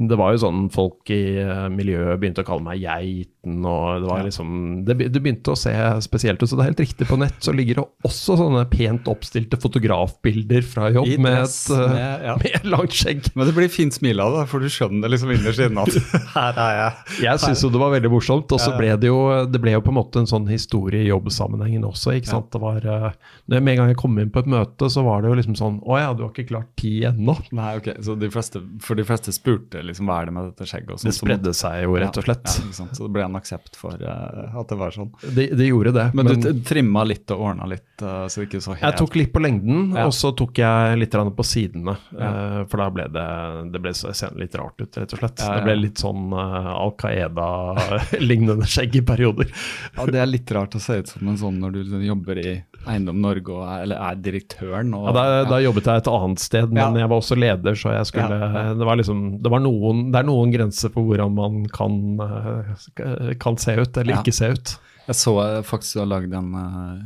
det 0.08 0.20
var 0.22 0.36
jo 0.36 0.42
sånn 0.46 0.64
folk 0.74 1.12
i 1.14 1.22
eh, 1.44 1.68
miljøet 1.74 2.20
begynte 2.22 2.46
å 2.46 2.48
kalle 2.48 2.66
meg 2.70 2.80
geiten, 2.84 3.60
og 3.66 4.04
det 4.04 4.10
var 4.12 4.24
liksom 4.28 4.52
det, 4.86 4.98
det 5.12 5.22
begynte 5.24 5.56
å 5.56 5.58
se 5.60 5.74
spesielt 6.06 6.42
ut. 6.44 6.48
Så 6.52 6.56
det 6.60 6.64
er 6.68 6.72
helt 6.72 6.84
riktig, 6.86 7.08
på 7.10 7.18
nett 7.20 7.40
så 7.44 7.54
ligger 7.56 7.82
det 7.82 7.88
også 8.08 8.38
sånne 8.40 8.64
pent 8.72 9.10
oppstilte 9.12 9.58
fotografbilder 9.62 10.62
fra 10.68 10.90
jobb 10.94 11.12
med 11.22 11.42
et 11.44 11.58
med- 11.82 12.26
ja. 12.30 12.36
med 12.44 12.70
langt 12.70 12.96
skjegg. 12.96 13.32
Men 13.36 13.50
det 13.50 13.56
blir 13.58 13.72
fint 13.74 13.94
smil 13.98 14.22
av 14.24 14.38
det, 14.40 14.46
for 14.52 14.62
du 14.64 14.70
skjønner 14.72 15.06
det 15.08 15.16
liksom 15.16 15.34
innerst 15.36 15.66
inne 15.66 15.86
at 15.88 16.21
her 16.34 16.60
er 16.62 16.78
jeg. 16.78 17.22
Jeg 17.26 17.42
syns 17.44 17.64
jo 17.66 17.70
det 17.74 17.82
var 17.82 17.94
veldig 17.96 18.12
morsomt, 18.14 18.52
og 18.56 18.62
så 18.62 18.74
ble 18.78 18.94
det 19.02 19.10
jo 19.10 19.20
det 19.52 19.62
ble 19.62 19.76
jo 19.76 19.82
på 19.84 19.92
en 19.94 19.98
måte 20.00 20.22
en 20.22 20.30
sånn 20.30 20.48
historie 20.52 21.04
i 21.06 21.10
jobbsammenhengen 21.10 21.86
også. 21.88 22.16
ikke 22.18 22.32
sant? 22.32 22.50
Det 22.54 22.62
var, 22.62 22.86
eh, 22.86 23.12
Med 23.48 23.74
en 23.74 23.82
gang 23.82 23.92
jeg 23.92 24.00
kom 24.02 24.18
inn 24.20 24.32
på 24.34 24.44
et 24.44 24.50
møte, 24.52 24.90
så 24.92 25.04
var 25.06 25.22
det 25.22 25.32
jo 25.32 25.40
liksom 25.40 25.58
sånn 25.60 25.80
Å 25.84 26.00
ja, 26.00 26.14
du 26.14 26.24
har 26.24 26.32
ikke 26.34 26.48
klart 26.52 26.72
ti 26.80 27.02
ennå. 27.08 27.36
Nei, 27.52 27.76
ok, 27.78 27.92
Så 28.02 28.18
de 28.20 28.30
fleste, 28.34 28.62
for 28.82 28.96
de 29.00 29.06
fleste 29.08 29.34
spurte 29.36 29.84
liksom 29.84 30.10
hva 30.10 30.22
er 30.22 30.30
det 30.30 30.36
med 30.38 30.52
dette 30.52 30.68
skjegget? 30.70 30.92
og 30.96 31.00
sånt, 31.02 31.12
Det 31.12 31.18
spredde 31.18 31.54
seg 31.58 31.84
jo, 31.86 31.96
rett 32.02 32.18
og 32.18 32.28
slett. 32.28 32.48
Ja, 32.52 32.68
ja? 32.72 32.88
Så 32.92 33.08
det 33.08 33.14
ble 33.16 33.26
en 33.26 33.40
aksept 33.40 33.78
for 33.80 33.96
uh, 34.02 34.60
at 34.60 34.68
det 34.72 34.78
var 34.80 34.96
sånn. 34.96 35.12
Det, 35.22 35.50
de 35.58 35.70
gjorde 35.70 35.94
det. 35.96 36.08
Men, 36.18 36.32
du 36.42 36.52
trimma 36.66 37.06
litt 37.08 37.30
og 37.32 37.48
ordna 37.52 37.70
litt, 37.70 37.88
Uh, 38.02 38.26
så 38.26 38.42
ikke 38.42 38.58
så 38.58 38.74
helt 38.74 38.82
Jeg 38.82 38.98
tok 38.98 39.16
litt 39.20 39.30
på 39.30 39.42
lengden, 39.44 39.92
Ja. 39.94 40.08
og 40.10 40.14
så 40.18 40.32
tok 40.34 40.58
jeg 40.58 40.98
litt 40.98 41.12
på 41.12 41.46
sidene. 41.46 41.94
Eh, 42.18 42.64
For 42.66 42.78
da 42.82 42.90
ble 42.90 43.04
det 43.14 43.72
Det 43.72 43.82
ble 43.82 43.92
så- 43.94 44.10
litt 44.36 44.56
rart 44.56 44.82
ut, 44.82 44.98
rett 44.98 45.14
og 45.14 45.20
slett. 45.20 45.36
Det 45.38 45.64
ble 45.64 45.76
litt 45.76 45.96
sånn 46.02 46.11
uh, 46.34 46.72
Al 46.76 46.92
Qaida-lignende 47.00 48.68
skjegg 48.70 48.96
i 49.00 49.02
perioder. 49.06 49.50
Ja, 49.98 50.06
Det 50.12 50.20
er 50.22 50.30
litt 50.30 50.52
rart 50.56 50.76
å 50.78 50.82
se 50.84 51.00
ut 51.02 51.08
som 51.12 51.28
en 51.32 51.38
sånn 51.40 51.60
når 51.62 51.78
du 51.78 51.96
jobber 52.06 52.40
i 52.42 52.54
Eiendom 52.90 53.20
Norge 53.22 53.54
og 53.54 53.64
er, 53.68 53.84
eller 53.86 54.00
er 54.10 54.16
direktøren. 54.26 54.94
Og, 54.98 55.08
Ja, 55.10 55.14
da, 55.14 55.24
da 55.52 55.60
jobbet 55.62 55.86
jeg 55.92 56.02
et 56.02 56.08
annet 56.12 56.40
sted, 56.42 56.72
men 56.72 56.82
Ja. 56.82 57.04
jeg 57.04 57.10
var 57.12 57.18
også 57.22 57.38
leder, 57.38 57.76
så 57.78 57.94
jeg 57.94 58.06
skulle 58.10 58.40
Ja, 58.42 58.52
ja. 58.70 58.74
Det 58.74 58.86
var 58.88 58.98
liksom 58.98 59.20
Det 59.44 59.52
var 59.54 59.60
noen 59.62 60.12
Det 60.12 60.20
er 60.22 60.28
noen 60.30 60.52
grenser 60.54 60.90
for 60.94 61.04
hvordan 61.06 61.36
man 61.36 61.66
kan, 61.70 61.98
eh, 62.20 63.34
kan 63.40 63.58
se 63.58 63.76
ut, 63.78 63.98
eller 63.98 64.14
Ja. 64.16 64.22
ikke 64.24 64.34
se 64.34 64.50
ut. 64.56 64.78
Jeg 65.08 65.16
så 65.16 65.34
eh, 65.44 65.62
faktisk 65.66 65.94
du 65.94 66.00
har 66.00 66.10
lagd 66.14 66.34
en 66.34 66.54
eh, 66.56 67.02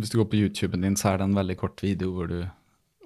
Hvis 0.00 0.10
du 0.12 0.18
går 0.18 0.30
på 0.30 0.40
YouTuben 0.40 0.82
din, 0.82 0.96
så 0.96 1.14
er 1.14 1.18
det 1.18 1.24
en 1.30 1.34
veldig 1.36 1.56
kort 1.56 1.80
video 1.82 2.12
hvor 2.12 2.28
du 2.28 2.44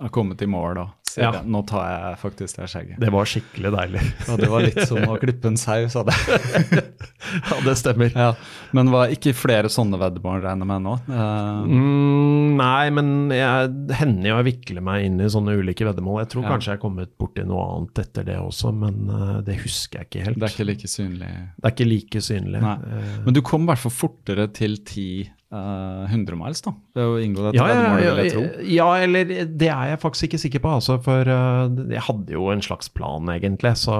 har 0.00 0.08
kommet 0.10 0.40
i 0.42 0.46
mål 0.46 0.78
og 0.78 0.88
Ja. 1.18 1.30
Nå 1.42 1.62
tar 1.66 1.86
jeg 1.90 2.18
faktisk 2.22 2.60
det 2.60 2.68
skjegget. 2.70 3.00
Det 3.02 3.10
var 3.14 3.24
skikkelig 3.30 3.72
deilig. 3.74 4.02
Ja, 4.28 4.36
det 4.38 4.48
var 4.52 4.62
litt 4.66 4.80
som 4.86 5.02
å 5.10 5.16
klippe 5.22 5.50
en 5.50 5.56
sau, 5.60 5.88
sa 5.90 6.04
det. 6.06 6.14
Ja, 7.30 7.56
det 7.62 7.74
stemmer. 7.78 8.10
Ja. 8.16 8.30
Men 8.74 8.88
var 8.90 9.10
ikke 9.12 9.30
flere 9.36 9.68
sånne 9.70 9.98
veddemål 10.00 10.40
regner 10.42 10.64
jeg 10.64 10.70
med 10.70 10.82
nå? 10.86 10.94
Uh... 11.06 11.66
Mm, 11.68 12.56
nei, 12.58 12.90
men 12.96 13.10
jeg 13.34 13.68
hender 14.00 14.30
jo 14.32 14.38
jeg 14.40 14.46
vikler 14.48 14.82
meg 14.86 15.04
inn 15.06 15.20
i 15.22 15.28
sånne 15.30 15.54
ulike 15.60 15.86
veddemål. 15.86 16.22
Jeg 16.24 16.30
tror 16.32 16.46
Ja. 16.46 16.54
kanskje 16.54 16.72
jeg 16.72 16.78
har 16.78 16.82
kommet 16.82 17.12
borti 17.20 17.44
noe 17.46 17.66
annet 17.76 18.00
etter 18.02 18.26
det 18.26 18.38
også, 18.40 18.72
men 18.74 19.02
uh, 19.12 19.36
det 19.46 19.60
husker 19.62 20.00
jeg 20.02 20.08
ikke 20.10 20.24
helt. 20.26 20.40
det 20.40 20.48
er 20.48 20.56
ikke 20.56 20.68
like 20.72 20.90
synlig. 20.90 21.30
Det 21.60 21.68
er 21.70 21.76
ikke 21.76 21.88
like 21.92 22.24
synlig. 22.24 22.62
Nei. 22.64 22.76
Eh, 22.98 23.12
Men 23.28 23.36
du 23.36 23.42
kom 23.46 23.68
i 23.68 23.70
hvert 23.70 23.84
fall 23.84 23.94
fortere 24.00 24.48
til 24.56 24.78
10 24.80 25.06
eh, 25.52 26.04
100 26.10 26.38
miles, 26.38 26.62
da? 26.64 26.72
Ved 26.96 27.10
å 27.10 27.18
inngå 27.22 27.44
dette 27.46 27.58
ja, 27.58 27.68
ja, 27.70 27.82
ja, 27.82 28.00
ja, 28.04 28.14
jeg 28.22 28.32
tro. 28.34 28.44
ja, 28.76 28.88
eller 29.04 29.30
det 29.50 29.70
er 29.70 29.92
jeg 29.92 30.02
faktisk 30.02 30.28
ikke 30.28 30.42
sikker 30.44 30.64
på, 30.64 30.72
altså, 30.78 30.96
for 31.04 31.30
uh, 31.30 31.68
jeg 31.90 32.06
hadde 32.08 32.36
jo 32.36 32.48
en 32.52 32.64
slags 32.64 32.90
plan, 32.94 33.30
egentlig. 33.34 33.74
Så 33.80 33.94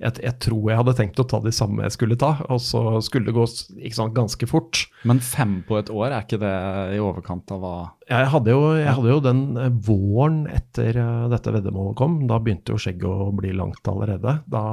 jeg, 0.00 0.16
jeg 0.24 0.34
tror 0.40 0.70
jeg 0.70 0.80
hadde 0.80 0.94
tenkt 0.96 1.20
å 1.20 1.26
ta 1.28 1.40
de 1.44 1.52
samme 1.52 1.84
jeg 1.84 1.94
skulle 1.94 2.16
ta, 2.20 2.32
og 2.48 2.60
så 2.64 2.82
skulle 3.04 3.28
det 3.28 3.36
gå 3.36 3.44
ikke 3.76 3.96
sant, 3.98 4.14
ganske 4.16 4.48
fort. 4.48 4.84
Men 5.08 5.20
fem 5.24 5.58
på 5.68 5.76
et 5.80 5.92
år, 5.92 6.08
er 6.10 6.24
ikke 6.24 6.40
det 6.40 6.54
i 6.96 7.00
overkant 7.04 7.52
av 7.54 7.64
hva 7.64 7.74
Jeg 8.08 8.30
hadde 8.32 8.54
jo, 8.54 8.62
jeg 8.80 8.94
hadde 8.96 9.12
jo 9.12 9.24
den 9.24 9.42
eh, 9.60 9.72
våren 9.90 10.42
etter 10.50 10.96
eh, 10.96 11.26
dette 11.32 11.52
veddemålet 11.56 11.98
kom. 12.00 12.20
Da 12.30 12.40
begynte 12.40 12.74
jo 12.74 12.80
skjegget 12.80 13.10
å 13.10 13.28
bli 13.36 13.52
langt 13.56 13.92
allerede. 13.92 14.38
Da, 14.50 14.64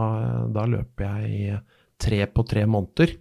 da 0.53 0.68
løp 0.69 1.03
jeg 1.03 1.34
i 1.34 1.41
tre 2.02 2.24
på 2.30 2.45
tre 2.48 2.64
måneder. 2.69 3.18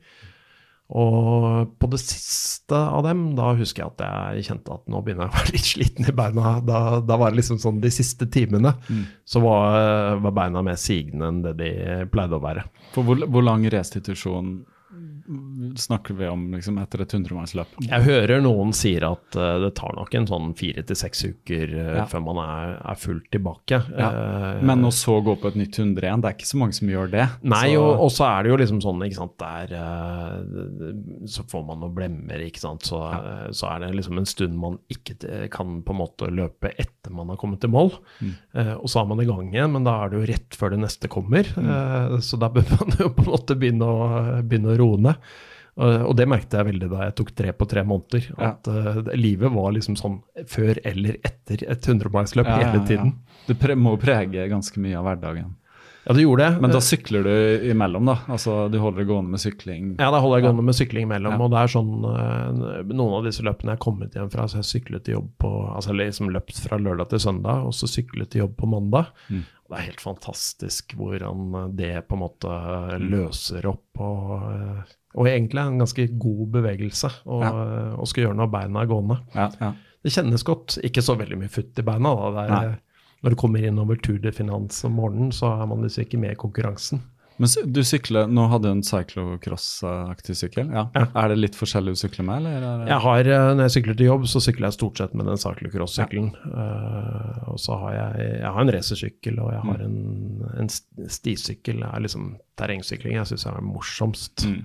Og 0.95 1.73
på 1.81 1.89
det 1.91 1.99
siste 1.99 2.79
av 2.79 3.03
dem, 3.07 3.25
da 3.39 3.51
husker 3.59 3.83
jeg 3.83 3.95
at 3.97 4.05
jeg 4.37 4.47
kjente 4.51 4.77
at 4.77 4.85
nå 4.91 5.01
begynner 5.03 5.27
jeg 5.27 5.33
å 5.33 5.39
være 5.41 5.55
litt 5.57 5.71
sliten 5.73 6.11
i 6.11 6.15
beina. 6.15 6.53
Da, 6.67 6.81
da 7.03 7.19
var 7.19 7.35
det 7.35 7.41
liksom 7.41 7.59
sånn 7.63 7.83
de 7.83 7.91
siste 7.95 8.29
timene, 8.31 8.77
så 9.27 9.43
var, 9.43 10.21
var 10.23 10.37
beina 10.37 10.63
mer 10.67 10.79
sigende 10.81 11.33
enn 11.33 11.43
det 11.47 11.57
de 11.59 11.73
pleide 12.13 12.39
å 12.39 12.45
være. 12.45 12.67
For 12.95 13.07
hvor, 13.07 13.27
hvor 13.27 13.47
lang 13.47 13.67
restitusjon 13.73 14.61
snakker 15.77 16.15
vi 16.19 16.29
om 16.29 16.47
liksom, 16.55 16.79
etter 16.83 17.03
et 17.05 17.15
100-milsløp? 17.17 17.77
Jeg 17.87 18.05
hører 18.07 18.43
noen 18.45 18.73
sier 18.77 19.05
at 19.09 19.39
uh, 19.39 19.57
det 19.65 19.73
tar 19.79 19.95
nok 19.97 20.15
en 20.19 20.29
sånn 20.31 20.53
fire 20.59 20.85
til 20.87 20.99
seks 20.99 21.25
uker 21.29 21.73
uh, 21.75 21.93
Ja. 21.97 22.05
før 22.11 22.23
man 22.27 22.41
er, 22.43 22.75
er 22.93 23.01
fullt 23.01 23.29
tilbake. 23.35 23.81
Ja. 23.97 24.11
Uh, 24.11 24.65
Men 24.67 24.85
å 24.87 24.93
så 24.95 25.19
gå 25.25 25.37
på 25.41 25.51
et 25.53 25.59
nytt 25.61 25.79
100 25.79 26.07
igjen, 26.07 26.23
det 26.25 26.31
er 26.31 26.37
ikke 26.39 26.51
så 26.51 26.61
mange 26.61 26.77
som 26.79 26.91
gjør 26.93 27.11
det. 27.13 27.27
Nei, 27.47 27.65
så, 27.75 27.85
og, 27.95 28.11
så 28.15 28.29
er 28.29 28.45
det 28.47 28.53
jo 28.53 28.61
liksom 28.63 28.83
sånn, 28.85 29.05
ikke 29.07 29.21
sant, 29.21 29.37
der 29.41 29.75
Så 31.31 31.45
får 31.51 31.65
man 31.69 31.81
noen 31.83 31.95
blemmer, 31.97 32.43
ikke 32.47 32.63
sant. 32.63 32.87
Så, 32.87 33.01
eh, 33.11 33.49
så 33.57 33.71
er 33.73 33.83
det 33.85 33.93
liksom 33.97 34.21
en 34.21 34.29
stund 34.29 34.57
man 34.61 34.79
ikke 34.93 35.17
kan 35.53 35.81
på 35.87 35.95
en 35.95 36.01
måte 36.01 36.29
løpe 36.33 36.71
etter 36.79 37.15
man 37.15 37.31
har 37.33 37.39
kommet 37.41 37.61
til 37.63 37.73
mål. 37.73 37.93
Eh, 38.23 38.73
og 38.77 38.89
så 38.91 39.03
er 39.03 39.11
man 39.11 39.23
i 39.23 39.27
gang 39.29 39.51
igjen, 39.53 39.73
men 39.75 39.87
da 39.87 39.97
er 40.05 40.13
det 40.13 40.21
jo 40.21 40.29
rett 40.31 40.59
før 40.59 40.75
det 40.75 40.81
neste 40.85 41.11
kommer. 41.13 41.49
Eh, 41.57 42.17
så 42.25 42.39
da 42.41 42.51
bør 42.53 42.67
man 42.77 42.95
jo 43.01 43.11
på 43.17 43.25
en 43.27 43.33
måte 43.33 43.57
begynne 43.59 43.89
å, 43.89 44.09
begynne 44.47 44.75
å 44.75 44.79
roe 44.81 45.01
ned. 45.09 45.16
Og 45.77 46.07
og 46.09 46.15
det 46.17 46.25
merket 46.25 46.55
jeg 46.57 46.65
veldig 46.71 46.87
da 46.89 47.03
jeg 47.05 47.15
tok 47.19 47.35
tre 47.37 47.51
på 47.53 47.67
tre 47.69 47.83
måneder. 47.85 48.31
At 48.41 48.65
eh, 48.73 49.13
livet 49.21 49.53
var 49.53 49.75
liksom 49.77 49.97
sånn 50.01 50.23
før 50.49 50.79
eller 50.89 51.19
etter 51.21 51.67
et 51.69 51.85
hundremilsløp 51.91 52.47
Ja, 52.49 52.55
ja, 52.63 52.71
hele 52.71 52.81
ja. 52.81 52.87
tiden. 52.89 53.13
Det 53.47 53.59
pre 53.61 53.77
må 53.77 53.93
prege 54.01 54.49
ganske 54.49 54.81
mye 54.81 54.97
av 54.97 55.05
hverdagen. 55.11 55.53
Ja, 56.07 56.15
det 56.15 56.23
gjorde 56.23 56.45
det. 56.47 56.61
Men 56.63 56.71
da 56.71 56.79
Eh, 56.79 56.87
sykler 56.87 57.25
du 57.27 57.69
imellom, 57.69 58.07
da? 58.07 58.15
Altså 58.31 58.71
du 58.71 58.79
holder 58.79 59.03
det 59.03 59.07
gående 59.11 59.35
med 59.35 59.41
sykling? 59.43 59.97
Ja, 59.99 60.09
da 60.15 60.21
holder 60.23 60.39
jeg 60.39 60.45
gående 60.47 60.65
med 60.65 60.77
sykling 60.79 61.03
imellom. 61.09 61.35
Ja. 61.35 61.41
Og 61.45 61.51
det 61.51 61.59
er 61.61 61.73
sånn 61.73 61.93
uh, 62.07 62.83
Noen 62.95 63.17
av 63.19 63.25
disse 63.27 63.43
løpene 63.45 63.75
jeg 63.75 63.77
har 63.77 63.83
kommet 63.85 64.15
hjem 64.17 64.31
fra, 64.33 64.47
så 64.49 64.63
jeg 64.63 64.69
syklet 64.71 65.05
til 65.05 65.17
jobb 65.19 65.33
på 65.43 65.51
Altså 65.75 65.93
liksom 65.99 66.31
løpt 66.33 66.61
fra 66.63 66.79
lørdag 66.79 67.11
til 67.11 67.21
søndag, 67.27 67.67
og 67.67 67.75
så 67.77 67.91
syklet 67.91 68.31
til 68.33 68.45
jobb 68.47 68.55
på 68.57 68.71
mandag. 68.71 69.11
Mm. 69.29 69.43
Det 69.67 69.77
er 69.81 69.89
helt 69.91 70.01
fantastisk 70.07 70.95
hvordan 70.97 71.55
eh, 71.59 71.69
det 71.83 71.93
på 72.09 72.17
en 72.17 72.23
måte 72.25 72.55
Mm. 72.97 73.11
løser 73.13 73.67
opp 73.67 73.99
og 74.01 74.31
eh, 74.55 74.95
og 75.17 75.27
egentlig 75.31 75.63
en 75.63 75.79
ganske 75.81 76.07
god 76.21 76.51
bevegelse 76.59 77.11
å 77.27 77.41
Ja. 77.43 77.51
å 77.97 78.07
skulle 78.07 78.29
gjøre 78.29 78.37
når 78.43 78.51
beina 78.53 78.83
er 78.83 78.87
gående. 78.91 79.19
Ja, 79.35 79.51
ja. 79.61 79.73
Det 80.05 80.13
kjennes 80.13 80.45
godt. 80.47 80.77
Ikke 80.85 81.03
så 81.03 81.17
veldig 81.19 81.39
mye 81.41 81.49
futt 81.51 81.79
i 81.79 81.83
beina. 81.83 82.13
da. 82.15 82.31
Det 82.47 82.59
er, 82.61 82.79
når 83.25 83.31
du 83.35 83.37
kommer 83.41 83.65
inn 83.65 83.79
over 83.83 83.97
Tour 83.97 84.19
de 84.23 84.31
Finance 84.31 84.85
om 84.87 84.93
morgenen, 84.95 85.33
så 85.33 85.51
er 85.61 85.67
man 85.67 85.83
liksom 85.83 86.05
ikke 86.05 86.19
med 86.21 86.37
i 86.37 86.39
konkurransen. 86.39 87.01
Men 87.39 87.51
du 87.73 87.83
sykler 87.85 88.31
Nå 88.33 88.47
hadde 88.49 88.63
du 88.63 88.71
en 88.71 88.83
cyclocross-aktig 88.87 90.37
sykkel. 90.39 90.71
Ja. 90.73 90.87
Ja. 90.95 91.03
Er 91.21 91.29
det 91.33 91.37
litt 91.39 91.57
forskjellig 91.59 91.93
du 91.97 92.01
sykler 92.01 92.25
med, 92.25 92.39
eller? 92.41 92.63
Er 92.63 92.79
det... 92.81 92.87
Jeg 92.89 93.01
har, 93.05 93.19
eh, 93.35 93.49
Når 93.57 93.67
jeg 93.67 93.75
sykler 93.77 93.99
til 93.99 94.07
jobb, 94.09 94.25
så 94.31 94.41
sykler 94.41 94.67
jeg 94.71 94.77
stort 94.79 95.03
sett 95.03 95.15
med 95.19 95.27
den 95.29 95.37
cyclocross-sykkelen. 95.43 96.31
Eh, 96.49 97.51
og 97.53 97.59
så 97.61 97.77
har 97.83 97.93
jeg, 97.99 98.31
jeg 98.41 98.53
har 98.57 98.61
en 98.65 98.73
racersykkel 98.77 99.41
og 99.45 99.53
jeg 99.53 99.63
har 99.69 99.85
en, 99.85 99.99
en 100.63 100.71
stisykkel. 100.73 101.83
Det 101.85 101.91
er 101.93 102.07
liksom 102.07 102.31
terrengsykling 102.57 103.19
jeg 103.19 103.31
syns 103.33 103.47
er 103.51 103.61
morsomst. 103.65 104.47
Mm. 104.49 104.65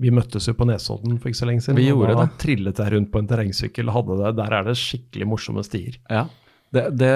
Vi 0.00 0.12
møttes 0.14 0.48
jo 0.48 0.54
på 0.56 0.68
Nesodden 0.68 1.18
for 1.18 1.30
ikke 1.30 1.40
så 1.42 1.48
lenge 1.48 1.64
siden. 1.64 1.80
Vi 1.80 1.88
gjorde 1.90 2.16
det. 2.18 2.28
trillet 2.42 2.78
jeg 2.80 2.94
rundt 2.94 3.10
på 3.12 3.20
en 3.20 3.28
terrengsykkel 3.30 3.92
hadde 3.92 4.20
det. 4.22 4.36
Der 4.38 4.56
er 4.58 4.70
det 4.70 4.78
skikkelig 4.80 5.28
morsomme 5.28 5.64
stier. 5.66 5.98
Ja. 6.10 6.26
Det, 6.72 6.86
det 6.96 7.12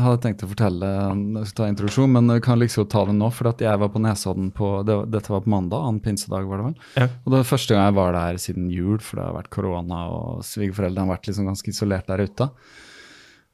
hadde 0.00 0.14
jeg 0.14 0.22
tenkt 0.24 0.42
å 0.46 0.48
fortelle 0.48 0.90
når 1.12 1.42
jeg 1.42 1.50
skal 1.50 1.58
ta 1.58 1.66
introduksjon, 1.68 2.12
men 2.14 2.32
jeg 2.32 2.44
kan 2.46 2.56
liksom 2.56 2.86
ta 2.88 3.02
det 3.04 3.18
nå. 3.18 3.28
For 3.36 3.50
jeg 3.60 3.80
var 3.82 3.90
på 3.92 4.00
Nesodden 4.00 4.48
på 4.56 4.70
det, 4.88 4.96
Dette 5.12 5.34
var 5.34 5.44
på 5.44 5.52
mandag, 5.52 5.84
annen 5.84 6.00
pinsedag, 6.04 6.48
var 6.48 6.62
det 6.62 6.70
vel. 6.70 6.78
Ja. 6.96 7.08
Og 7.20 7.28
det 7.28 7.42
var 7.42 7.50
første 7.50 7.76
gang 7.76 7.90
jeg 7.90 7.98
var 8.00 8.16
der 8.16 8.40
siden 8.40 8.70
jul, 8.72 8.96
for 9.04 9.20
det 9.20 9.26
har 9.26 9.36
vært 9.36 9.52
korona, 9.52 10.02
og 10.08 10.46
svigerforeldrene 10.48 11.04
har 11.04 11.18
vært 11.18 11.28
liksom 11.28 11.50
ganske 11.50 11.74
isolert 11.74 12.08
der 12.08 12.24
ute. 12.24 12.48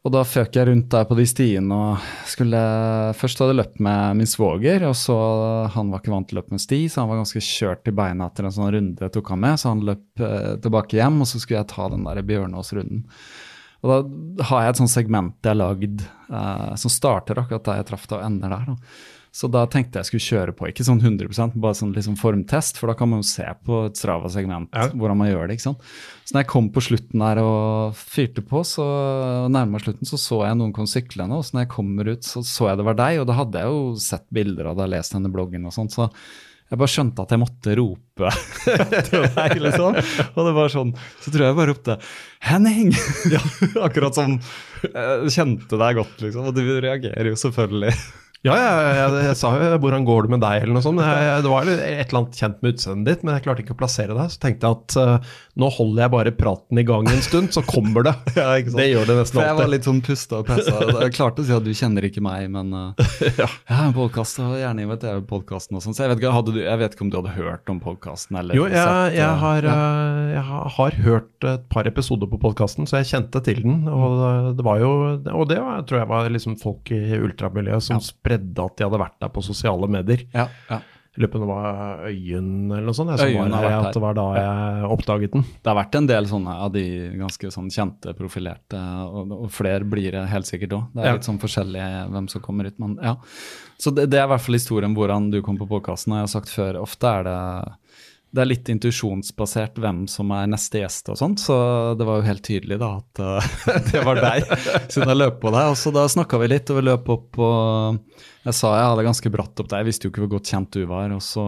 Og 0.04 0.12
da 0.12 0.20
føk 0.28 0.52
jeg 0.52 0.68
rundt 0.68 0.90
der 0.92 1.06
på 1.08 1.16
de 1.16 1.24
stiene 1.24 1.76
og 1.76 2.08
skulle 2.28 2.58
Først 3.16 3.40
hadde 3.40 3.54
jeg 3.54 3.60
løpt 3.62 3.80
med 3.86 4.18
min 4.18 4.28
svoger, 4.28 4.84
og 4.84 4.92
så 5.00 5.16
Han 5.72 5.92
var 5.92 6.02
ikke 6.02 6.12
vant 6.12 6.28
til 6.28 6.36
å 6.36 6.42
løpe 6.42 6.52
med 6.52 6.60
sti, 6.60 6.82
så 6.92 7.00
han 7.00 7.10
var 7.12 7.22
ganske 7.22 7.40
kjørt 7.40 7.88
i 7.88 7.96
beina 7.96 8.28
etter 8.28 8.44
en 8.44 8.54
sånn 8.54 8.72
runde 8.74 9.08
jeg 9.08 9.14
tok 9.16 9.32
han 9.32 9.42
med, 9.46 9.56
så 9.60 9.72
han 9.72 9.82
løp 9.88 10.24
eh, 10.28 10.52
tilbake 10.64 11.00
hjem, 11.00 11.22
og 11.24 11.30
så 11.30 11.40
skulle 11.40 11.62
jeg 11.62 11.70
ta 11.72 11.88
den 11.92 12.04
der 12.04 12.20
Bjørnås-runden. 12.28 13.06
Og 13.84 13.90
da 13.92 14.46
har 14.50 14.64
jeg 14.64 14.74
et 14.74 14.82
sånt 14.82 14.92
segment 14.92 15.34
jeg 15.40 15.54
har 15.54 15.60
lagd 15.60 16.04
eh, 16.04 16.70
som 16.80 16.92
starter 16.92 17.40
akkurat 17.40 17.64
der 17.68 17.80
jeg 17.80 17.88
traff 17.88 18.04
det, 18.10 18.18
og 18.18 18.28
ender 18.28 18.52
der. 18.52 18.74
Da. 18.74 18.94
Så 19.34 19.48
da 19.50 19.64
tenkte 19.66 19.98
jeg 19.98 20.06
skulle 20.06 20.22
kjøre 20.28 20.52
på, 20.54 20.68
ikke 20.70 20.84
sånn 20.86 21.00
100% 21.02 21.56
bare 21.58 21.74
sånn 21.74 21.90
liksom 21.96 22.14
formtest, 22.20 22.76
for 22.78 22.86
da 22.86 22.94
kan 22.94 23.10
man 23.10 23.18
jo 23.24 23.26
se 23.26 23.46
på 23.66 23.80
et 23.88 23.98
Strava-segment 23.98 24.70
Ja. 24.70 24.84
hvordan 24.94 25.18
man 25.18 25.26
gjør 25.32 25.48
det. 25.50 25.56
ikke 25.58 25.66
sant? 25.66 25.82
Så 26.22 26.36
når 26.36 26.44
jeg 26.44 26.50
kom 26.52 26.68
på 26.70 26.84
slutten 26.86 27.18
der 27.24 27.40
og 27.42 27.98
fyrte 27.98 28.44
på, 28.46 28.62
så 28.62 28.86
nærma 29.50 29.82
slutten, 29.82 30.06
så 30.06 30.20
så 30.22 30.38
jeg 30.46 30.60
noen 30.60 30.72
kom 30.76 30.86
syklende, 30.86 31.34
og 31.34 31.42
så 31.44 31.58
når 31.58 31.66
jeg 31.66 31.72
kommer 31.74 32.12
ut, 32.14 32.22
så 32.22 32.44
så 32.46 32.70
jeg 32.70 32.78
det 32.78 32.86
var 32.86 32.94
deg, 33.02 33.20
og 33.20 33.26
da 33.26 33.38
hadde 33.42 33.58
jeg 33.58 33.74
jo 33.74 33.84
sett 34.06 34.26
bilder 34.30 34.70
og 34.70 34.78
da 34.78 34.86
lest 34.94 35.12
denne 35.18 35.34
bloggen 35.34 35.66
og 35.66 35.74
sånt, 35.74 35.90
så 35.98 36.08
jeg 36.70 36.78
bare 36.80 36.94
skjønte 36.94 37.22
at 37.26 37.30
jeg 37.34 37.42
måtte 37.42 37.74
rope 37.76 38.30
til 39.10 39.26
deg, 39.34 39.58
liksom. 39.66 39.98
Og 40.34 40.42
det 40.46 40.54
var 40.56 40.72
sånn, 40.72 40.94
så 41.20 41.30
tror 41.34 41.42
jeg 41.42 41.50
jeg 41.50 41.58
bare 41.58 41.72
ropte 41.74 41.98
'Henning!' 42.40 42.94
Akkurat 43.86 44.14
som 44.14 44.38
jeg 44.38 45.34
kjente 45.34 45.74
deg 45.76 45.98
godt, 45.98 46.20
liksom. 46.22 46.46
Og 46.48 46.54
du 46.54 46.62
reagerer 46.80 47.34
jo 47.34 47.36
selvfølgelig. 47.36 47.92
Ja, 48.44 48.54
jeg, 48.60 48.96
jeg, 48.98 49.20
jeg 49.24 49.36
sa 49.40 49.50
jo 49.56 49.76
'hvordan 49.80 50.04
går 50.04 50.26
det 50.26 50.30
med 50.34 50.42
deg', 50.44 50.64
eller 50.66 50.76
noe 50.76 50.84
sånt. 50.84 51.00
Jeg, 51.00 51.20
jeg, 51.24 51.44
det 51.46 51.50
var 51.52 51.68
et 51.72 51.78
eller 51.80 52.18
annet 52.20 52.36
kjent 52.36 52.58
med 52.60 52.74
utseendet 52.74 53.06
ditt, 53.08 53.22
men 53.24 53.32
jeg 53.38 53.44
klarte 53.46 53.62
ikke 53.64 53.72
å 53.72 53.78
plassere 53.80 54.16
deg. 54.18 54.32
Så 54.34 54.40
tenkte 54.42 54.68
jeg 54.68 54.76
at 54.76 54.96
uh, 55.00 55.30
nå 55.56 55.70
holder 55.72 56.02
jeg 56.04 56.12
bare 56.12 56.32
praten 56.36 56.80
i 56.80 56.84
gang 56.84 57.08
en 57.08 57.22
stund, 57.24 57.48
så 57.56 57.62
kommer 57.64 58.04
det. 58.04 58.12
Det 58.34 58.88
gjør 58.90 59.08
det 59.08 59.16
nesten 59.16 59.38
For 59.38 59.46
jeg 59.46 59.56
var 59.56 59.70
litt 59.72 59.86
sånn 59.88 60.02
pusta 60.04 60.42
og 60.42 60.48
pressa. 60.48 60.74
Jeg 61.06 61.14
klarte 61.16 61.40
å 61.40 61.46
si 61.46 61.54
at 61.56 61.64
du 61.64 61.72
kjenner 61.72 62.04
ikke 62.04 62.20
meg, 62.24 62.50
men 62.52 62.68
uh, 62.76 63.06
jeg 63.24 63.48
har 63.48 63.86
en 63.86 63.96
podkast 63.96 64.42
og 64.44 64.58
gjerne 64.60 64.84
inviterer 64.84 65.24
podkasten 65.24 65.78
og 65.80 65.84
sånn. 65.86 65.96
Så 65.96 66.04
jeg 66.04 66.12
vet, 66.12 66.20
ikke, 66.20 66.44
du, 66.50 66.60
jeg 66.60 66.80
vet 66.82 66.96
ikke 66.98 67.06
om 67.06 67.14
du 67.14 67.18
hadde 67.22 67.34
hørt 67.38 67.72
om 67.72 67.80
podkasten 67.80 68.40
Jo, 68.52 68.66
jeg, 68.68 68.76
sett, 68.76 69.16
jeg, 69.16 69.24
uh, 69.24 69.40
har, 69.40 69.70
ja. 69.70 69.78
jeg 70.34 70.44
har- 70.50 71.00
hørt 71.04 71.48
et 71.48 71.64
par 71.72 71.88
episoder 71.88 72.28
på 72.28 72.38
podkasten, 72.42 72.84
så 72.88 73.00
jeg 73.00 73.08
kjente 73.14 73.40
til 73.48 73.64
den. 73.64 73.88
Og 73.88 74.54
det- 74.58 74.64
var 74.64 74.78
jo 74.80 74.92
Og 75.32 75.48
det 75.48 75.58
var, 75.60 75.82
tror 75.88 76.02
jeg 76.02 76.08
var 76.08 76.28
liksom 76.28 76.58
folk 76.60 76.90
i 76.92 77.16
ultramiljøet 77.16 77.82
som 77.88 77.96
Ja. 77.96 78.04
Spredde 78.34 78.66
at 78.66 78.76
de 78.76 78.84
hadde 78.88 79.00
vært 79.06 79.20
der 79.22 79.32
på 79.34 79.42
sosiale 79.46 79.88
medier. 79.88 80.26
ja, 80.34 80.48
ja. 80.70 80.80
Jeg 81.14 81.22
lurer 81.22 81.30
på 81.30 81.38
om 81.38 81.42
det 81.44 81.54
var 81.54 82.00
Øyen 82.08 82.46
eller 82.72 82.86
noe 82.88 82.94
sånt. 82.98 83.10
Jeg, 83.14 83.18
som 83.20 83.28
Øyen 83.44 83.52
var 83.54 83.64
at 83.86 83.92
det 83.94 84.00
var 84.02 84.14
da 84.18 84.22
jeg 84.34 84.88
oppdaget 84.90 85.30
den. 85.36 85.44
Det 85.62 85.70
har 85.70 85.76
vært 85.78 85.94
en 86.00 86.08
del 86.10 86.26
sånne 86.26 86.54
av 86.64 86.72
de 86.74 86.82
ganske 87.20 87.50
sånn 87.54 87.68
kjente, 87.70 88.14
profilerte, 88.18 88.80
og, 89.06 89.30
og 89.36 89.52
flere 89.54 89.86
blir 89.86 90.10
det 90.10 90.24
helt 90.32 90.48
sikkert 90.50 90.74
òg. 90.74 90.88
Det 90.90 91.04
er 91.04 91.06
Ja. 91.06 91.12
litt 91.14 91.28
sånn 91.28 91.38
forskjellig 91.38 91.84
hvem 92.10 92.26
som 92.32 92.42
kommer 92.42 92.66
ut, 92.66 92.80
men 92.82 92.98
ja. 92.98 93.14
Så 93.78 93.94
det, 93.94 94.08
det 94.10 94.18
er 94.18 94.26
i 94.26 94.32
hvert 94.32 94.42
fall 94.42 94.58
historien 94.58 94.96
hvordan 94.98 95.30
du 95.30 95.38
kom 95.46 95.56
på 95.56 95.68
podkasten. 95.70 96.16
Jeg 96.18 96.26
har 96.26 96.32
sagt 96.34 96.50
før, 96.50 96.80
ofte 96.82 97.06
er 97.06 97.22
det 97.30 97.38
det 98.34 98.42
er 98.42 98.48
litt 98.50 98.68
intuisjonsbasert 98.72 99.78
hvem 99.78 100.04
som 100.10 100.32
er 100.34 100.48
neste 100.50 100.80
gjest 100.80 101.10
og 101.12 101.18
sånt, 101.20 101.42
så 101.42 101.56
det 101.98 102.06
var 102.08 102.18
jo 102.18 102.26
helt 102.26 102.42
tydelig 102.46 102.80
da 102.82 102.90
at 102.98 103.22
uh, 103.22 103.48
det 103.92 104.02
var 104.02 104.18
deg, 104.18 104.48
siden 104.90 105.12
jeg 105.12 105.20
løp 105.20 105.38
på 105.44 105.52
deg. 105.54 105.70
Og 105.70 105.78
så 105.78 105.92
da 105.94 106.04
snakka 106.10 106.40
vi 106.42 106.50
litt, 106.50 106.72
og 106.72 106.80
vi 106.80 106.86
løp 106.88 107.10
opp 107.14 107.40
og 107.44 108.20
Jeg 108.44 108.56
sa 108.58 108.74
jeg 108.76 108.88
hadde 108.90 109.06
ganske 109.06 109.30
bratt 109.32 109.62
opp 109.62 109.70
der, 109.70 109.84
jeg 109.84 109.88
visste 109.88 110.08
jo 110.08 110.12
ikke 110.12 110.24
hvor 110.26 110.34
godt 110.36 110.50
kjent 110.50 110.74
du 110.74 110.82
var, 110.90 111.14
og 111.14 111.22
så 111.24 111.44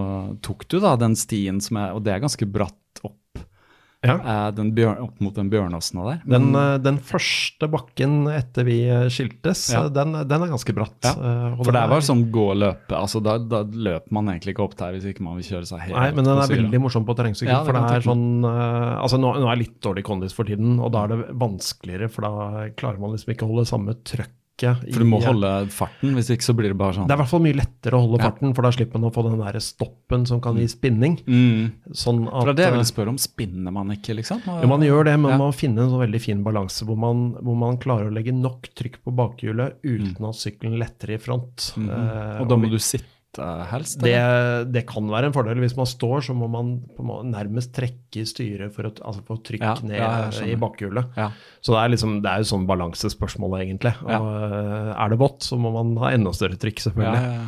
tok 0.46 0.66
du 0.70 0.78
da 0.84 0.94
den 1.00 1.18
stien 1.18 1.58
som 1.60 1.80
er 1.82 1.96
Og 1.96 2.04
det 2.06 2.14
er 2.14 2.22
ganske 2.22 2.48
bratt 2.48 2.78
Ja. 4.06 4.16
eh, 4.22 4.50
den 4.56 4.70
bjørn, 4.76 5.00
opp 5.02 5.20
mot 5.20 5.34
den 5.34 5.50
Bjørnåsen 5.50 6.00
der. 6.04 6.20
Den, 6.26 6.48
eh, 6.54 6.76
den 6.84 6.98
første 7.02 7.68
bakken 7.72 8.26
etter 8.32 8.64
vi 8.68 8.76
eh, 8.88 9.08
skiltes, 9.12 9.66
Ja. 9.74 9.88
den, 9.88 10.12
den 10.26 10.42
er 10.46 10.52
ganske 10.52 10.74
bratt. 10.76 10.96
Ja, 11.04 11.14
For 11.60 11.72
det 11.74 11.82
var 11.90 12.00
sånn 12.06 12.24
gå 12.30 12.46
og 12.54 12.56
løpe. 12.62 12.94
altså 12.96 13.22
Da, 13.22 13.36
da 13.38 13.62
løper 13.64 14.12
man 14.12 14.30
egentlig 14.32 14.54
ikke 14.54 14.64
opp 14.68 14.76
der 14.78 14.92
hvis 14.96 15.04
ikke 15.10 15.26
man 15.26 15.36
vil 15.40 15.44
kjøre 15.50 15.66
seg 15.66 15.80
helt 15.88 15.96
Nei, 15.98 16.08
men 16.12 16.24
den 16.24 16.38
er 16.38 16.46
veldig 16.54 16.80
morsom 16.86 17.04
på 17.08 17.16
terrengsykkel. 17.18 17.50
Ja, 17.52 17.62
for 17.66 17.72
det 17.76 17.82
er 17.98 18.06
sånn 18.06 18.26
Altså, 18.46 19.18
nå, 19.20 19.34
nå 19.40 19.46
er 19.50 19.56
jeg 19.56 19.66
litt 19.66 19.80
dårlig 19.82 20.04
kondis 20.06 20.32
for 20.36 20.44
tiden, 20.48 20.78
og 20.80 20.92
da 20.94 21.04
er 21.04 21.08
det 21.14 21.20
vanskeligere, 21.36 22.08
for 22.12 22.22
da 22.22 22.68
klarer 22.78 22.98
man 23.02 23.12
liksom 23.16 23.34
ikke 23.34 23.46
å 23.46 23.52
holde 23.54 23.66
samme 23.68 23.94
trøkket. 24.06 24.32
For 24.58 25.00
du 25.00 25.04
må 25.04 25.20
i- 25.20 25.24
holde 25.26 25.68
farten, 25.68 26.14
hvis 26.16 26.30
ikke 26.32 26.42
så 26.46 26.54
blir 26.56 26.68
det 26.72 26.78
bare 26.78 26.94
sånn. 26.94 27.06
Det 27.06 27.12
er 27.12 27.18
i 27.18 27.22
hvert 27.22 27.28
fall 27.28 27.40
mye 27.44 27.56
lettere 27.58 27.92
å 27.92 28.00
holde 28.06 28.18
Ja. 28.22 28.30
farten, 28.30 28.54
for 28.54 28.62
da 28.62 28.70
slipper 28.70 28.98
man 28.98 29.10
å 29.10 29.14
få 29.14 29.22
den 29.28 29.38
der 29.38 29.58
stoppen 29.60 30.26
som 30.26 30.40
kan 30.40 30.56
gi 30.56 30.66
spinning. 30.66 31.18
mm. 31.26 31.72
Sånn 31.92 32.26
at 32.26 32.32
For 32.32 32.46
det 32.46 32.48
er 32.48 32.54
det 32.54 32.64
jeg 32.64 32.72
eh, 32.72 32.76
ville 32.76 32.92
spørre 32.92 33.08
om. 33.08 33.18
Spinner 33.18 33.70
man 33.72 33.88
ikke, 33.88 34.16
liksom? 34.16 34.40
jo, 34.46 34.66
man 34.66 34.80
gjør 34.80 35.04
det, 35.04 35.18
men 35.20 35.30
Ja. 35.30 35.36
man 35.36 35.50
må 35.50 35.54
finne 35.54 35.78
en 35.82 35.90
sånn 35.90 36.10
veldig 36.10 36.20
fin 36.20 36.42
balanse 36.44 36.84
hvor 36.86 36.96
man, 36.96 37.32
hvor 37.42 37.56
man 37.56 37.76
klarer 37.76 38.08
å 38.10 38.12
legge 38.14 38.32
nok 38.32 38.68
trykk 38.74 38.96
på 39.04 39.14
bakhjulet 39.14 39.74
uten 39.84 40.24
at 40.28 40.34
sykkelen 40.34 40.78
letter 40.78 41.10
i 41.10 41.18
front. 41.18 41.74
Mhm. 41.76 41.90
Eh, 41.90 42.40
Og 42.40 42.48
da 42.48 42.54
og 42.54 42.60
må 42.62 42.70
du 42.70 42.78
sitte 42.78 43.04
helst? 43.70 44.00
Det, 44.02 44.14
det 44.72 44.82
kan 44.88 45.06
være 45.12 45.30
en 45.30 45.34
fordel. 45.36 45.60
Hvis 45.62 45.76
man 45.78 45.88
står, 45.90 46.24
så 46.28 46.34
må 46.36 46.48
man 46.50 46.74
nærmest 47.30 47.74
trekke 47.76 48.22
i 48.22 48.26
styret 48.28 48.74
for 48.74 48.88
å 48.88 48.92
altså 48.96 49.22
få 49.26 49.38
trykk 49.46 49.64
Ja, 49.64 49.74
ned 49.86 50.00
ja, 50.00 50.10
i 50.46 50.56
bakhjulet. 50.60 51.14
Ja. 51.18 51.30
Så 51.60 51.74
det 51.74 51.82
er 51.82 51.94
liksom, 51.94 52.18
det 52.24 52.32
er 52.32 52.42
jo 52.42 52.50
sånn 52.52 52.66
balansespørsmål, 52.70 53.56
egentlig. 53.62 53.94
Og, 54.06 54.10
eh, 54.50 54.92
er 54.96 55.12
det 55.14 55.20
vått, 55.20 55.46
så 55.46 55.58
må 55.60 55.72
man 55.74 55.94
ha 56.02 56.12
enda 56.16 56.32
større 56.36 56.58
trykk, 56.60 56.84
selvfølgelig. 56.88 57.46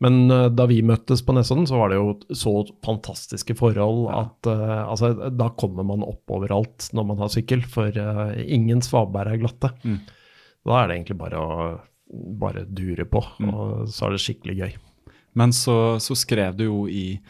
Men 0.00 0.14
uh, 0.32 0.46
da 0.48 0.64
vi 0.64 0.78
møttes 0.86 1.20
på 1.20 1.34
Nesodden, 1.36 1.66
så 1.68 1.76
var 1.76 1.90
det 1.92 1.98
jo 1.98 2.14
så 2.32 2.54
fantastiske 2.86 3.52
forhold 3.58 4.06
at 4.16 4.48
uh, 4.48 4.86
altså, 4.88 5.10
da 5.36 5.50
kommer 5.60 5.84
man 5.84 6.06
opp 6.06 6.32
overalt 6.32 6.86
når 6.96 7.04
man 7.10 7.20
har 7.20 7.28
sykkel, 7.34 7.66
for 7.68 7.92
uh, 8.00 8.32
ingen 8.40 8.80
svaberg 8.80 9.34
er 9.36 9.42
glatte. 9.42 9.74
Mm. 9.84 9.98
Da 10.64 10.78
er 10.78 10.88
det 10.88 10.96
egentlig 10.96 11.18
bare 11.20 11.44
å 11.44 11.60
bare 12.10 12.64
dure 12.66 13.04
på, 13.06 13.20
Mm. 13.38 13.50
og 13.54 13.88
så 13.92 14.08
er 14.08 14.16
det 14.16 14.22
skikkelig 14.24 14.56
gøy. 14.58 14.72
Men 15.34 15.52
så, 15.54 15.96
så 16.02 16.16
skrev 16.18 16.56
du 16.58 16.64
jo 16.66 16.78
i 16.90 17.20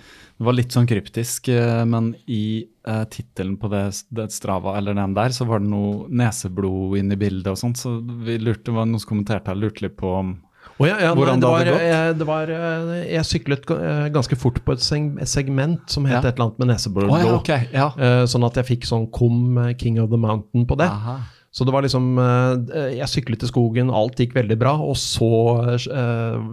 Det 0.40 0.46
var 0.46 0.54
litt 0.56 0.72
sånn 0.72 0.86
kryptisk, 0.88 1.50
eh, 1.52 1.82
men 1.84 2.14
i 2.32 2.64
eh, 2.88 3.02
tittelen 3.12 3.58
på 3.60 3.68
det, 3.68 3.82
det 4.08 4.30
Strava, 4.32 4.72
eller 4.78 4.94
den 4.96 5.12
der, 5.12 5.28
så 5.36 5.44
var 5.44 5.60
det 5.60 5.68
noe 5.68 6.06
neseblod 6.08 6.96
inne 6.96 7.12
i 7.12 7.20
bildet 7.20 7.50
og 7.52 7.58
sånt, 7.60 7.76
så 7.76 7.98
vi 8.24 8.38
lurte, 8.40 8.72
var 8.72 8.86
noen 8.88 9.02
som 9.02 9.10
kommenterte 9.12 9.52
her, 9.52 9.58
lurte 9.60 9.84
litt 9.84 9.98
på 10.00 10.14
om 10.22 10.38
Oh 10.80 10.86
ja, 10.88 10.94
ja, 11.00 11.10
Hvordan 11.16 11.40
nei, 11.40 11.40
det 11.40 11.44
det 11.44 11.50
var, 11.50 11.58
hadde 11.60 11.72
gått? 11.72 11.82
jeg, 11.90 12.14
det 12.20 12.26
var 12.28 12.50
eh, 12.54 13.12
Jeg 13.12 13.24
syklet 13.28 13.70
eh, 13.74 14.06
ganske 14.14 14.36
fort 14.40 14.58
på 14.64 14.72
et 14.72 14.84
segment 15.28 15.92
som 15.92 16.06
het 16.08 16.22
Ja. 16.22 16.28
et 16.30 16.34
eller 16.38 16.46
annet 16.46 16.58
med 16.62 16.68
neseblod. 16.72 17.10
Oh, 17.12 17.18
ja, 17.20 17.34
ok. 17.36 17.50
Ja. 17.72 17.86
Eh, 18.00 18.24
Sånn 18.32 18.44
at 18.48 18.56
jeg 18.60 18.68
fikk 18.68 18.86
sånn 18.88 19.06
Kom 19.12 19.58
eh, 19.60 19.74
King 19.80 20.00
of 20.00 20.08
the 20.12 20.16
Mountain 20.20 20.64
på 20.68 20.76
det. 20.80 20.88
Aha. 20.88 21.18
Så 21.50 21.66
det 21.66 21.72
var 21.74 21.82
liksom 21.82 22.12
eh, 22.22 22.92
Jeg 22.94 23.10
syklet 23.10 23.42
i 23.42 23.48
skogen, 23.50 23.88
alt 23.90 24.20
gikk 24.22 24.36
veldig 24.36 24.56
bra, 24.60 24.76
og 24.78 24.94
så 25.00 25.30
eh, 25.74 26.44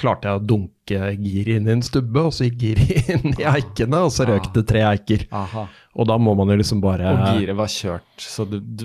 klarte 0.00 0.28
jeg 0.28 0.40
å 0.40 0.44
dunke 0.52 1.00
giret 1.16 1.60
inn 1.60 1.70
i 1.70 1.74
en 1.78 1.84
stubbe, 1.84 2.26
og 2.28 2.34
så 2.36 2.48
gikk 2.50 2.58
giret 2.66 3.08
inn 3.14 3.32
i 3.38 3.46
eikene, 3.48 4.02
og 4.04 4.12
så 4.12 4.28
røk 4.28 4.50
det 4.56 4.66
tre 4.68 4.84
eiker. 4.90 5.24
Aha. 5.32 5.64
Og 5.94 6.10
da 6.10 6.18
må 6.20 6.34
man 6.36 6.52
jo 6.52 6.58
liksom 6.60 6.82
bare 6.84 7.14
Og 7.14 7.40
giret 7.40 7.56
var 7.56 7.72
kjørt, 7.72 8.14
så 8.20 8.44
du, 8.48 8.58
du 8.60 8.84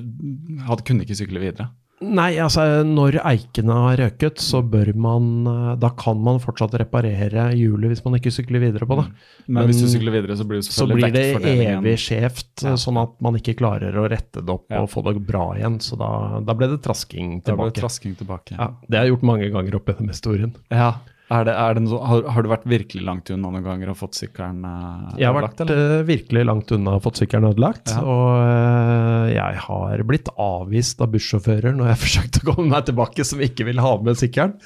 hadde, 0.67 0.85
kunne 0.87 1.03
ikke 1.03 1.19
sykle 1.19 1.43
videre? 1.43 1.67
Nei, 2.01 2.37
altså 2.39 2.63
når 2.87 3.17
eikene 3.27 3.75
har 3.75 3.97
røket, 3.99 4.39
så 4.39 4.61
bør 4.63 4.93
man 4.95 5.25
eh, 5.51 5.75
Da 5.81 5.89
kan 5.99 6.21
man 6.23 6.39
fortsatt 6.39 6.77
reparere 6.79 7.49
hjulet 7.59 7.91
hvis 7.91 8.03
man 8.05 8.15
ikke 8.15 8.31
sykler 8.31 8.61
videre 8.63 8.87
på 8.87 8.95
det. 9.01 9.05
Men, 9.51 9.65
hvis 9.67 9.81
du 9.83 9.87
sykler 9.91 10.15
videre, 10.15 10.37
så 10.39 10.45
blir 10.47 10.61
det 10.61 10.71
Så 10.71 10.87
blir 10.87 11.11
det 11.11 11.25
evig 11.43 11.97
skjevt, 11.99 12.63
Ja. 12.63 12.77
sånn 12.79 13.01
at 13.01 13.19
man 13.19 13.35
ikke 13.35 13.57
klarer 13.59 13.91
å 13.99 14.07
rette 14.09 14.39
det 14.39 14.49
opp 14.55 14.71
Ja. 14.71 14.79
og 14.81 14.89
få 14.89 15.03
det 15.09 15.19
bra 15.27 15.49
igjen. 15.59 15.75
Så 15.83 15.97
da, 15.99 16.39
da 16.39 16.53
ble 16.55 16.67
det 16.71 16.81
trasking 16.87 17.41
Da 17.43 17.55
ble 17.55 17.67
det 17.67 17.75
tilbake. 17.75 17.83
trasking 17.83 18.15
tilbake. 18.15 18.55
Ja, 18.57 18.71
det 18.87 18.97
har 18.97 19.05
jeg 19.05 19.17
gjort 19.17 19.27
mange 19.33 19.51
ganger 19.51 19.75
opp 19.75 19.85
denne 19.91 20.15
historien. 20.15 20.55
Ja. 20.71 20.93
Er 21.29 21.45
det, 21.45 21.53
er 21.61 21.75
det 21.77 21.83
noe, 21.85 21.99
har, 22.09 22.23
har 22.33 22.45
du 22.45 22.49
vært 22.49 22.63
virkelig 22.69 23.03
langt 23.05 23.29
unna 23.29 23.51
noen 23.53 23.65
ganger 23.65 23.91
og 23.91 23.99
fått 23.99 24.17
sykkelen 24.17 24.63
ødelagt? 24.65 25.19
Jeg 25.21 25.29
har 25.29 25.35
vært 25.37 25.63
eller? 25.65 25.81
eh, 25.99 26.05
virkelig 26.07 26.45
langt 26.49 26.73
unna 26.73 26.95
og 26.97 27.03
fått 27.05 27.21
sykkelen 27.21 27.49
ødelagt. 27.51 27.93
Ja. 27.93 28.01
Og 28.01 28.29
eh, 28.41 29.25
jeg 29.35 29.63
har 29.67 30.05
blitt 30.09 30.31
avvist 30.41 31.03
av 31.05 31.11
bussjåfører 31.13 31.77
når 31.77 31.91
jeg 31.91 32.01
forsøkte 32.05 32.41
å 32.43 32.49
komme 32.49 32.71
meg 32.73 32.87
tilbake, 32.89 33.27
som 33.29 33.43
ikke 33.45 33.67
vil 33.69 33.83
ha 33.85 33.93
med 34.01 34.17
sykkelen. 34.17 34.57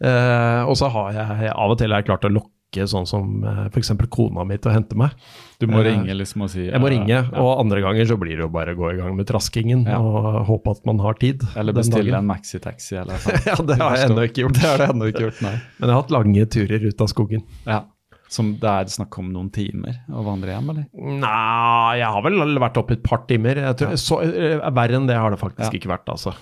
Eh, 0.00 0.62
og 0.64 0.74
så 0.80 0.90
har 0.90 1.14
jeg 1.14 1.52
av 1.54 1.76
og 1.76 1.78
til 1.78 1.94
klart 2.08 2.26
å 2.26 2.32
lokke 2.40 2.54
sånn 2.90 3.06
som 3.08 3.42
uh, 3.42 3.64
f.eks. 3.66 3.90
kona 4.14 4.44
mi 4.46 4.56
til 4.58 4.70
å 4.70 4.74
hente 4.74 4.94
meg. 4.98 5.10
Du 5.58 5.66
må 5.66 5.80
eh, 5.80 5.88
ringe 5.90 6.14
liksom 6.14 6.44
og 6.46 6.50
si 6.52 6.68
Jeg 6.68 6.78
må 6.80 6.86
eh, 6.86 6.94
ringe, 6.94 7.10
ja. 7.16 7.22
og 7.42 7.60
andre 7.64 7.80
ganger 7.84 8.06
så 8.06 8.16
blir 8.20 8.38
det 8.38 8.44
jo 8.46 8.50
bare 8.54 8.72
å 8.76 8.78
gå 8.78 8.92
i 8.94 8.98
gang 9.00 9.16
med 9.18 9.26
traskingen 9.28 9.82
Ja. 9.90 9.98
og 9.98 10.44
håpe 10.48 10.70
at 10.76 10.86
man 10.88 11.02
har 11.02 11.18
tid. 11.20 11.42
Eller 11.58 11.74
bestille 11.76 12.14
en 12.16 12.28
maxitaxi 12.30 13.00
eller 13.02 13.18
noe. 13.24 13.40
Ja, 13.48 13.56
det 13.58 13.78
har 13.82 13.96
jeg 13.98 14.10
ennå 14.10 14.26
ikke 14.30 14.44
gjort. 14.46 14.60
Det 14.60 14.68
har 14.68 14.78
du 14.78 14.86
ennå 14.86 15.10
ikke 15.10 15.24
gjort, 15.26 15.40
nei. 15.44 15.56
Men 15.80 15.88
jeg 15.88 15.96
har 15.96 16.02
hatt 16.04 16.14
lange 16.14 16.46
turer 16.54 16.86
ut 16.86 17.02
av 17.02 17.10
skogen. 17.10 17.42
Ja. 17.66 17.82
Som 18.30 18.52
det 18.62 18.70
er 18.70 18.86
snakk 18.94 19.16
om 19.18 19.32
noen 19.34 19.48
timer 19.50 20.04
å 20.14 20.22
vandre 20.22 20.54
hjem, 20.54 20.68
eller? 20.70 20.84
Nei, 20.94 21.98
jeg 21.98 22.14
har 22.14 22.22
vel 22.22 22.38
vært 22.62 22.78
oppe 22.78 22.94
et 22.94 23.02
par 23.02 23.24
timer. 23.26 23.58
Jeg 23.58 23.80
tror, 23.80 23.96
så, 23.98 24.20
eh, 24.22 24.62
verre 24.70 25.00
enn 25.00 25.10
det 25.10 25.18
har 25.18 25.34
det 25.34 25.40
faktisk 25.42 25.74
ikke 25.80 25.90
vært, 25.90 26.06
altså. 26.14 26.36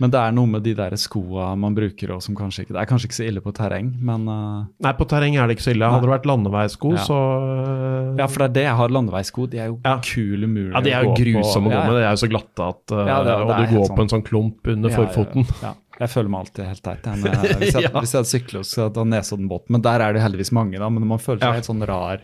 Men 0.00 0.10
det 0.14 0.18
er 0.20 0.32
noe 0.36 0.46
med 0.46 0.62
de 0.62 0.74
der 0.78 0.94
skoa 1.00 1.56
man 1.58 1.74
bruker 1.74 2.12
og 2.14 2.22
som 2.22 2.36
kanskje 2.38 2.64
ikke 2.66 2.74
Det 2.76 2.80
er 2.82 2.86
kanskje 2.90 3.08
ikke 3.08 3.18
så 3.18 3.26
ille 3.28 3.40
på 3.42 3.52
terreng, 3.56 3.88
men 4.00 4.28
uh, 4.28 4.66
Nei, 4.84 4.92
på 4.98 5.06
terreng 5.10 5.36
er 5.36 5.46
det 5.50 5.56
ikke 5.58 5.66
så 5.66 5.74
ille. 5.74 5.88
Hadde 5.90 6.06
det 6.06 6.12
vært 6.14 6.28
landeveisko, 6.30 6.92
Ja. 6.94 7.04
så 7.08 7.18
uh, 7.18 8.16
Ja, 8.18 8.26
for 8.30 8.44
det 8.44 8.48
er 8.50 8.54
det 8.58 8.64
jeg 8.68 8.76
har 8.82 8.88
landeveisko. 8.94 9.46
De 9.50 9.58
er 9.58 9.66
jo 9.72 9.80
Ja. 9.84 9.96
kule 10.04 10.46
umulig 10.46 10.72
Ja, 10.74 10.80
de 10.80 10.90
er 10.94 11.02
jo 11.08 11.14
grusomme 11.18 11.68
å 11.68 11.74
gå 11.74 11.82
med. 11.88 11.94
De 11.98 12.04
er 12.06 12.10
jo 12.14 12.22
så 12.22 12.30
glatte 12.30 12.68
at 12.68 12.94
uh, 12.94 13.04
Ja, 13.06 13.18
det- 13.24 13.34
Og 13.38 13.48
det 13.48 13.56
Og 13.58 13.68
du 13.68 13.76
går 13.76 13.96
på 13.96 14.02
en 14.06 14.08
sånn 14.14 14.24
klump 14.24 14.66
under 14.76 14.90
forfoten. 14.90 15.46
Ja. 15.62 15.74
Jeg 15.98 16.10
føler 16.12 16.30
meg 16.30 16.44
alltid 16.44 16.64
helt 16.68 16.82
teit 16.86 17.06
jeg, 17.08 17.58
hvis, 17.58 17.72
jeg, 17.74 17.82
Ja. 17.88 17.90
hvis 17.98 18.12
jeg 18.14 18.20
hadde 18.20 18.30
sykla, 18.30 18.60
skulle 18.62 18.86
hatt 18.92 19.00
Nesoddenbåt. 19.10 19.64
Men 19.74 19.82
der 19.82 20.04
er 20.04 20.12
det 20.14 20.22
heldigvis 20.22 20.52
mange, 20.54 20.78
da. 20.78 20.88
Men 20.94 21.06
man 21.10 21.18
føler 21.18 21.40
seg 21.42 21.48
Ja. 21.48 21.56
helt 21.58 21.66
sånn 21.68 21.82
rar. 21.90 22.22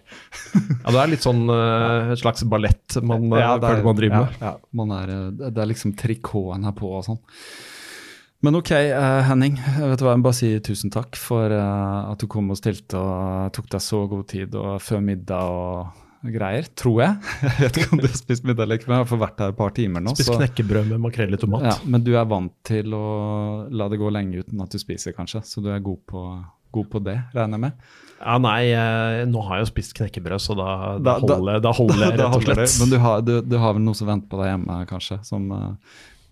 Ja, 0.55 0.93
det 0.95 1.01
er 1.03 1.11
litt 1.11 1.27
sånn 1.27 1.43
uh, 1.51 2.13
et 2.15 2.21
slags 2.23 2.45
ballett 2.47 2.99
man 3.03 3.27
eh, 3.33 3.41
Ja, 3.43 3.55
er- 3.57 3.65
føler 3.67 3.85
man 3.89 3.99
driver 3.99 4.27
med. 4.29 4.37
Ja, 4.45 4.53
man 4.79 4.95
er, 4.95 5.11
eh, 5.17 5.51
det 5.51 5.59
er 5.65 5.71
liksom 5.73 5.97
trikoten 5.99 6.65
her 6.69 6.77
på 6.79 6.93
og 7.01 7.03
sånn. 7.09 7.19
Men 8.45 8.59
ok, 8.61 8.71
uh, 8.93 9.23
Henning. 9.25 9.55
Vet 9.57 9.99
du 9.99 10.05
hva, 10.05 10.13
Jeg 10.13 10.21
må 10.21 10.27
bare 10.29 10.37
si 10.37 10.49
tusen 10.61 10.91
takk 10.93 11.17
for 11.17 11.49
uh, 11.51 12.13
at 12.13 12.21
du 12.21 12.27
kom 12.31 12.51
og 12.53 12.59
stilte 12.61 13.01
og 13.01 13.53
tok 13.57 13.71
deg 13.73 13.81
så 13.81 14.03
god 14.11 14.27
tid 14.29 14.55
og 14.61 14.83
før 14.85 15.01
middag 15.01 15.49
og 15.49 16.03
greier. 16.33 16.65
Tror 16.79 17.03
jeg. 17.03 17.17
Jeg 17.45 17.59
vet 17.61 17.77
ikke 17.83 17.93
om 17.93 18.01
du 18.01 18.07
har 18.09 18.17
spist 18.17 18.45
middag 18.49 18.65
eller 18.65 18.79
ikke, 18.81 18.89
men 18.89 18.97
jeg 18.97 19.05
har 19.05 19.11
fått 19.11 19.21
vært 19.25 19.43
her 19.45 19.53
et 19.53 19.59
par 19.59 19.75
timer 19.77 20.01
nå. 20.05 20.15
Spist 20.17 20.31
så- 20.31 20.39
knekkebrød 20.41 20.89
med 20.95 21.03
makrell 21.05 21.37
i 21.37 21.41
tomat. 21.43 21.67
Ja, 21.69 21.75
men 21.85 22.05
du 22.07 22.13
er 22.17 22.25
vant 22.31 22.55
til 22.65 22.95
å 22.97 23.05
la 23.71 23.89
det 23.93 23.99
gå 24.01 24.09
lenge 24.15 24.41
uten 24.45 24.63
at 24.65 24.71
du 24.73 24.79
spiser, 24.81 25.13
kanskje. 25.17 25.43
Så 25.45 25.61
du 25.65 25.69
er 25.75 25.83
god 25.85 26.01
på, 26.09 26.25
god 26.79 26.89
på 26.95 27.03
det, 27.05 27.19
regner 27.35 27.59
jeg 27.59 27.65
med. 27.67 27.85
Ja, 28.25 28.39
nei, 28.41 28.61
eh, 28.73 29.25
nå 29.29 29.43
har 29.45 29.59
jeg 29.59 29.67
jo 29.67 29.71
spist 29.75 29.93
knekkebrød, 29.99 30.41
så 30.41 30.55
da, 30.57 30.69
da, 30.97 31.19
Da- 31.21 31.37
holder, 31.37 31.61
da 31.61 31.73
holder 31.77 32.01
jeg 32.07 32.13
rett 32.17 32.25
og 32.25 32.37
holder 32.39 32.61
slett. 32.63 32.81
Men 32.81 32.95
du 32.95 32.99
har, 33.05 33.21
du, 33.27 33.35
du 33.43 33.57
har 33.61 33.75
vel 33.77 33.85
noe 33.85 33.99
som 33.99 34.09
venter 34.09 34.31
på 34.33 34.41
deg 34.41 34.53
hjemme, 34.55 34.81
kanskje? 34.89 35.19
Som 35.29 35.51
uh, 35.53 35.73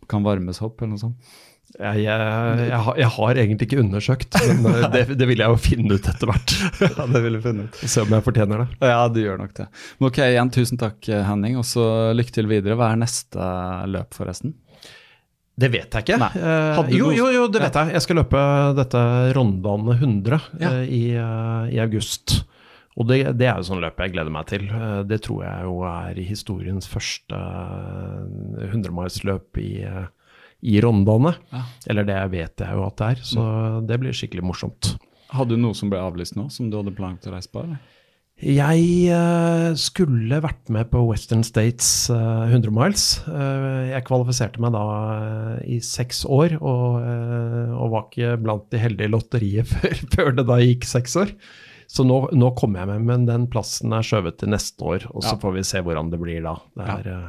kan 0.09 0.25
varmes 0.25 0.63
opp, 0.65 0.81
eller 0.81 0.95
noe 0.97 1.03
sånt? 1.03 1.35
Jeg, 1.73 2.03
jeg, 2.05 2.25
jeg, 2.69 2.79
har, 2.85 2.97
jeg 3.01 3.09
har 3.15 3.39
egentlig 3.41 3.67
ikke 3.69 3.81
undersøkt, 3.81 4.37
men 4.61 4.75
eh, 4.77 4.89
det, 4.93 5.05
det 5.19 5.29
vil 5.31 5.41
jeg 5.41 5.55
jo 5.55 5.61
finne 5.63 5.97
ut 5.97 6.09
etter 6.13 6.29
hvert. 6.29 6.57
ja, 6.85 7.07
det 7.15 7.23
vil 7.25 7.39
jeg 7.39 7.45
finne 7.47 7.65
ut. 7.69 7.79
Se 7.95 8.05
om 8.05 8.13
jeg 8.13 8.27
fortjener 8.27 8.65
det. 8.65 8.69
Ja, 8.93 8.99
du 9.09 9.21
gjør 9.23 9.41
nok 9.41 9.55
det. 9.57 9.69
Men 9.99 10.11
ok, 10.11 10.21
igjen 10.27 10.53
tusen 10.53 10.81
takk, 10.83 11.01
Henning. 11.31 11.57
Og 11.63 11.65
så 11.69 11.87
lykke 12.17 12.37
til 12.37 12.51
videre. 12.51 12.77
Hva 12.81 12.93
er 12.93 13.01
neste 13.05 13.49
løp, 13.89 14.13
forresten? 14.19 14.53
Det 15.63 15.69
vet 15.73 15.93
jeg 15.93 16.07
ikke. 16.07 16.31
Eh, 16.41 16.95
jo, 16.97 17.11
jo, 17.13 17.27
jo, 17.33 17.43
det 17.53 17.61
vet 17.61 17.77
jeg. 17.77 17.93
Jeg 17.97 18.05
skal 18.07 18.19
løpe 18.23 18.41
dette 18.79 19.03
Rondane 19.37 19.97
100 19.99 20.39
Ja. 20.63 20.71
eh, 20.71 20.87
i, 20.89 21.03
eh, 21.21 21.75
i 21.77 21.81
august. 21.85 22.39
Og 23.01 23.07
det, 23.09 23.19
det 23.41 23.47
er 23.49 23.61
jo 23.61 23.67
sånn 23.71 23.81
løp 23.81 24.01
jeg 24.01 24.13
gleder 24.15 24.33
meg 24.33 24.49
til. 24.49 24.65
Eh, 24.69 25.03
det 25.09 25.21
tror 25.25 25.45
jeg 25.45 25.69
jo 25.69 25.77
er 25.89 26.21
historiens 26.25 26.89
første 26.89 27.41
hundremilsløp 28.73 28.73
100-milsløp 28.73 29.61
i, 29.63 29.71
eh, 29.89 30.09
i 30.63 30.81
Rondane. 30.85 31.35
Ja. 31.53 31.63
Eller 31.91 32.07
det 32.09 32.19
vet 32.33 32.63
jeg 32.63 32.77
jo 32.79 32.85
at 32.87 32.99
det 33.01 33.09
er, 33.17 33.25
så 33.27 33.47
det 33.89 33.99
blir 34.03 34.15
skikkelig 34.17 34.45
morsomt. 34.47 34.95
Hadde 35.33 35.57
du 35.57 35.63
noe 35.65 35.75
som 35.75 35.91
ble 35.91 35.99
avlyst 36.03 36.37
nå, 36.37 36.49
som 36.53 36.69
du 36.71 36.77
hadde 36.79 36.93
planlagt 36.97 37.27
å 37.27 37.35
reise 37.35 37.51
på? 37.53 37.65
eller? 37.65 37.81
Jeg 38.43 38.87
eh, 39.15 39.69
skulle 39.79 40.41
vært 40.43 40.71
med 40.75 40.89
på 40.91 41.03
Western 41.07 41.45
States 41.47 42.09
eh, 42.11 42.49
100 42.51 42.73
miles. 42.75 43.05
Eh, 43.31 43.93
jeg 43.93 44.07
kvalifiserte 44.09 44.59
meg 44.65 44.73
da 44.75 44.83
eh, 45.13 45.77
i 45.77 45.79
seks 45.85 46.25
år, 46.27 46.57
og, 46.59 46.97
eh, 47.07 47.71
og 47.77 47.93
var 47.93 48.09
ikke 48.09 48.33
blant 48.43 48.67
de 48.75 48.81
heldige 48.83 49.07
i 49.11 49.13
lotteriet 49.13 49.71
før, 49.77 49.95
før 50.17 50.33
det 50.41 50.47
da 50.51 50.59
gikk 50.63 50.89
seks 50.91 51.15
år. 51.23 51.31
Så 51.93 52.07
nå, 52.09 52.19
nå 52.35 52.51
kommer 52.59 52.83
jeg 52.83 52.91
med, 52.95 53.07
men 53.13 53.29
den 53.29 53.47
plassen 53.53 53.93
er 53.95 54.07
skjøvet 54.07 54.41
til 54.41 54.51
neste 54.55 54.91
år, 54.91 55.07
og 55.13 55.23
så 55.23 55.37
Ja. 55.37 55.41
får 55.45 55.57
vi 55.61 55.65
se 55.69 55.83
hvordan 55.85 56.11
det 56.11 56.21
blir 56.23 56.43
da. 56.43 56.57
Det 56.81 56.89
er, 56.97 57.11
ja. 57.13 57.21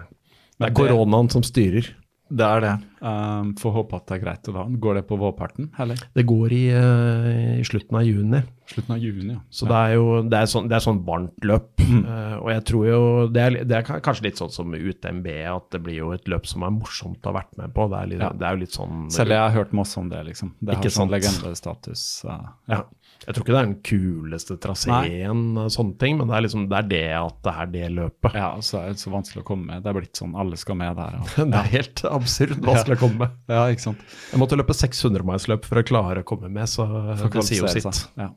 det 0.64 0.70
er 0.72 0.76
koronaen 0.82 1.30
som 1.34 1.44
styrer. 1.46 1.92
Det 2.34 2.46
er 2.48 2.64
det. 2.64 2.74
Um, 3.04 3.52
Får 3.60 3.74
håpe 3.76 3.98
at 4.00 4.08
det 4.10 4.16
er 4.16 4.22
greit. 4.24 4.48
Og 4.50 4.56
da. 4.58 4.64
Går 4.86 5.00
det 5.00 5.04
på 5.10 5.18
vårparten, 5.22 5.68
eller? 5.84 6.00
Det 6.18 6.24
går 6.30 6.56
i, 6.56 6.64
uh, 6.74 7.60
i 7.60 7.66
slutten 7.68 8.00
av 8.00 8.06
juni. 8.08 8.40
Slutten 8.72 8.96
av 8.96 9.02
juni, 9.04 9.34
ja. 9.36 9.42
Så 9.54 9.68
det 9.70 9.76
er 9.76 9.94
jo 9.98 10.06
det 10.32 10.40
er 10.40 10.48
sånn, 10.50 10.70
det 10.72 10.78
er 10.78 10.86
sånn 10.86 11.02
varmt 11.08 11.48
løp. 11.50 11.70
Eh, 11.94 12.36
og 12.40 12.48
jeg 12.50 12.64
tror 12.66 12.86
jo 12.88 13.00
det 13.32 13.42
er, 13.44 13.56
det 13.70 13.76
er 13.78 13.84
kanskje 14.04 14.26
litt 14.26 14.40
sånn 14.40 14.50
som 14.52 14.72
UTMB, 14.74 15.28
at 15.52 15.68
det 15.76 15.80
blir 15.86 16.00
jo 16.00 16.08
et 16.16 16.26
løp 16.32 16.48
som 16.50 16.64
er 16.66 16.72
morsomt 16.74 17.22
å 17.24 17.30
ha 17.32 17.36
vært 17.38 17.54
med 17.60 17.74
på. 17.76 17.86
Det 17.92 18.00
er, 18.00 18.10
litt, 18.10 18.24
Ja. 18.24 18.30
det 18.40 18.48
er 18.48 18.56
jo 18.58 18.62
litt 18.64 18.76
sånn 18.76 19.04
Selv 19.14 19.36
jeg 19.36 19.44
har 19.44 19.54
hørt 19.54 19.76
masse 19.78 20.00
om 20.02 20.10
det, 20.10 20.24
liksom. 20.32 20.54
Det 20.60 20.78
har 20.80 20.94
sånn 20.96 21.12
legendestatus. 21.14 22.04
uh, 22.26 22.50
ja. 22.72 22.82
Jeg 23.26 23.36
tror 23.36 23.44
ikke 23.45 23.54
det 23.54 23.60
er 23.62 23.68
den 23.70 23.78
kuleste 23.88 24.58
traseen, 24.60 25.44
sånne 25.72 25.98
ting, 26.02 26.18
men 26.20 26.28
det 26.28 26.36
er 26.38 26.44
liksom 26.45 26.66
det 26.72 26.78
er 26.82 26.88
det 26.90 27.04
at 27.20 27.38
det 27.48 27.54
er 27.64 27.70
det 27.74 27.86
løpet. 27.95 28.36
Ja, 28.36 28.50
så 28.62 28.82
er 28.82 28.90
det 28.94 29.00
så 29.04 29.14
vanskelig 29.14 29.44
å 29.44 29.48
komme 29.48 29.70
med. 29.70 29.84
Det 29.86 29.91
er 29.94 29.98
blitt 30.00 30.20
sånn 30.20 30.36
alle 30.36 30.60
skal 30.60 30.76
med 30.82 30.98
der. 31.00 31.16
Og, 31.22 31.32
Det 31.54 31.62
er 31.62 31.72
helt 31.78 32.04
absurd 32.12 32.60
vanskelig 32.66 32.98
å 32.98 33.02
komme 33.06 33.22
med. 33.24 33.38
ja, 33.56 33.64
ikke 33.72 33.86
sant. 33.88 34.04
Jeg 34.34 34.41
måtte 34.44 34.60
løpe 34.60 34.76
600 34.76 35.24
miles-løp 35.32 35.66
for 35.70 35.80
å 35.80 35.86
klare 35.88 36.26
å 36.26 36.28
komme 36.28 36.52
med, 36.52 36.68
så 36.72 36.88
det 37.24 37.45
sier 37.48 37.64
jo 37.64 37.72
sitt. 37.72 38.04
Ja, 38.20 38.30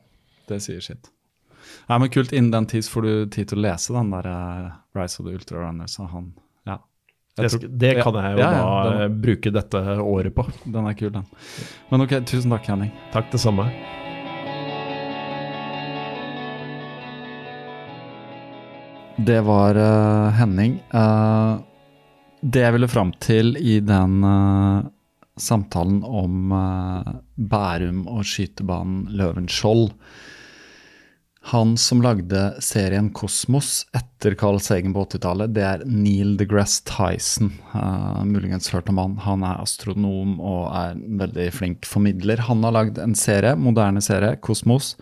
det 0.53 0.61
sier 0.63 0.81
sitt. 0.85 1.11
Ja, 1.89 1.99
men 1.99 2.09
Kult. 2.11 2.33
Innen 2.35 2.51
den 2.55 2.67
tid 2.71 2.87
får 2.91 3.03
du 3.07 3.13
tid 3.31 3.49
til 3.51 3.59
å 3.61 3.63
lese 3.67 3.95
den 3.95 4.09
der 4.15 4.27
uh, 4.27 4.71
Rise 4.99 5.21
of 5.23 5.27
the 5.29 5.35
Ultra 5.35 5.61
Runners. 5.67 5.99
Og 6.03 6.09
han, 6.11 6.33
ja. 6.67 6.79
Det, 7.37 7.51
det 7.79 7.93
kan 8.03 8.15
jeg 8.23 8.39
jo 8.39 8.41
Ja, 8.43 8.49
ja, 8.55 8.65
da 8.65 8.89
den- 8.91 9.03
eh, 9.05 9.21
bruke 9.27 9.53
dette 9.55 9.83
året 10.03 10.35
på. 10.35 10.47
Den 10.65 10.87
er 10.91 10.95
kul, 10.99 11.11
den. 11.15 11.27
Men 11.93 12.07
ok, 12.07 12.17
tusen 12.27 12.51
takk, 12.55 12.67
Henning. 12.71 12.91
Takk, 13.15 13.31
det 13.35 13.43
samme. 13.43 13.69
Det 19.17 19.41
var 19.41 19.77
uh, 19.77 20.29
Henning. 20.37 20.77
Uh, 20.95 21.57
det 22.45 22.61
jeg 22.61 22.75
ville 22.75 22.89
fram 22.89 23.15
til 23.23 23.57
i 23.57 23.79
den 23.81 24.21
uh, 24.21 24.85
samtalen 25.41 26.03
om 26.05 26.53
Bærum 27.37 28.07
og 28.09 28.23
skytebanen 28.25 29.11
Løvenskiold 29.17 29.91
Han 31.53 31.75
som 31.81 32.01
lagde 32.05 32.43
serien 32.65 33.11
Kosmos 33.17 33.83
etter 33.97 34.37
Carl 34.37 34.61
Sagen 34.65 34.95
på 34.97 35.05
80-tallet, 35.05 35.53
det 35.53 35.65
er 35.65 35.85
Neil 35.85 36.39
deGrasse 36.41 36.85
Tyson. 36.89 37.53
Muligens 38.25 38.73
hørt 38.73 38.89
om 38.89 38.99
han. 39.03 39.19
Han 39.27 39.45
er 39.45 39.61
astronom 39.61 40.41
og 40.41 40.73
er 40.73 40.97
en 40.97 41.21
veldig 41.21 41.51
flink 41.53 41.89
formidler. 41.89 42.41
Han 42.49 42.65
har 42.65 42.75
lagd 42.79 42.99
en 42.99 43.15
serie, 43.17 43.53
moderne 43.61 44.01
serie, 44.05 44.41
Kosmos. 44.41 44.95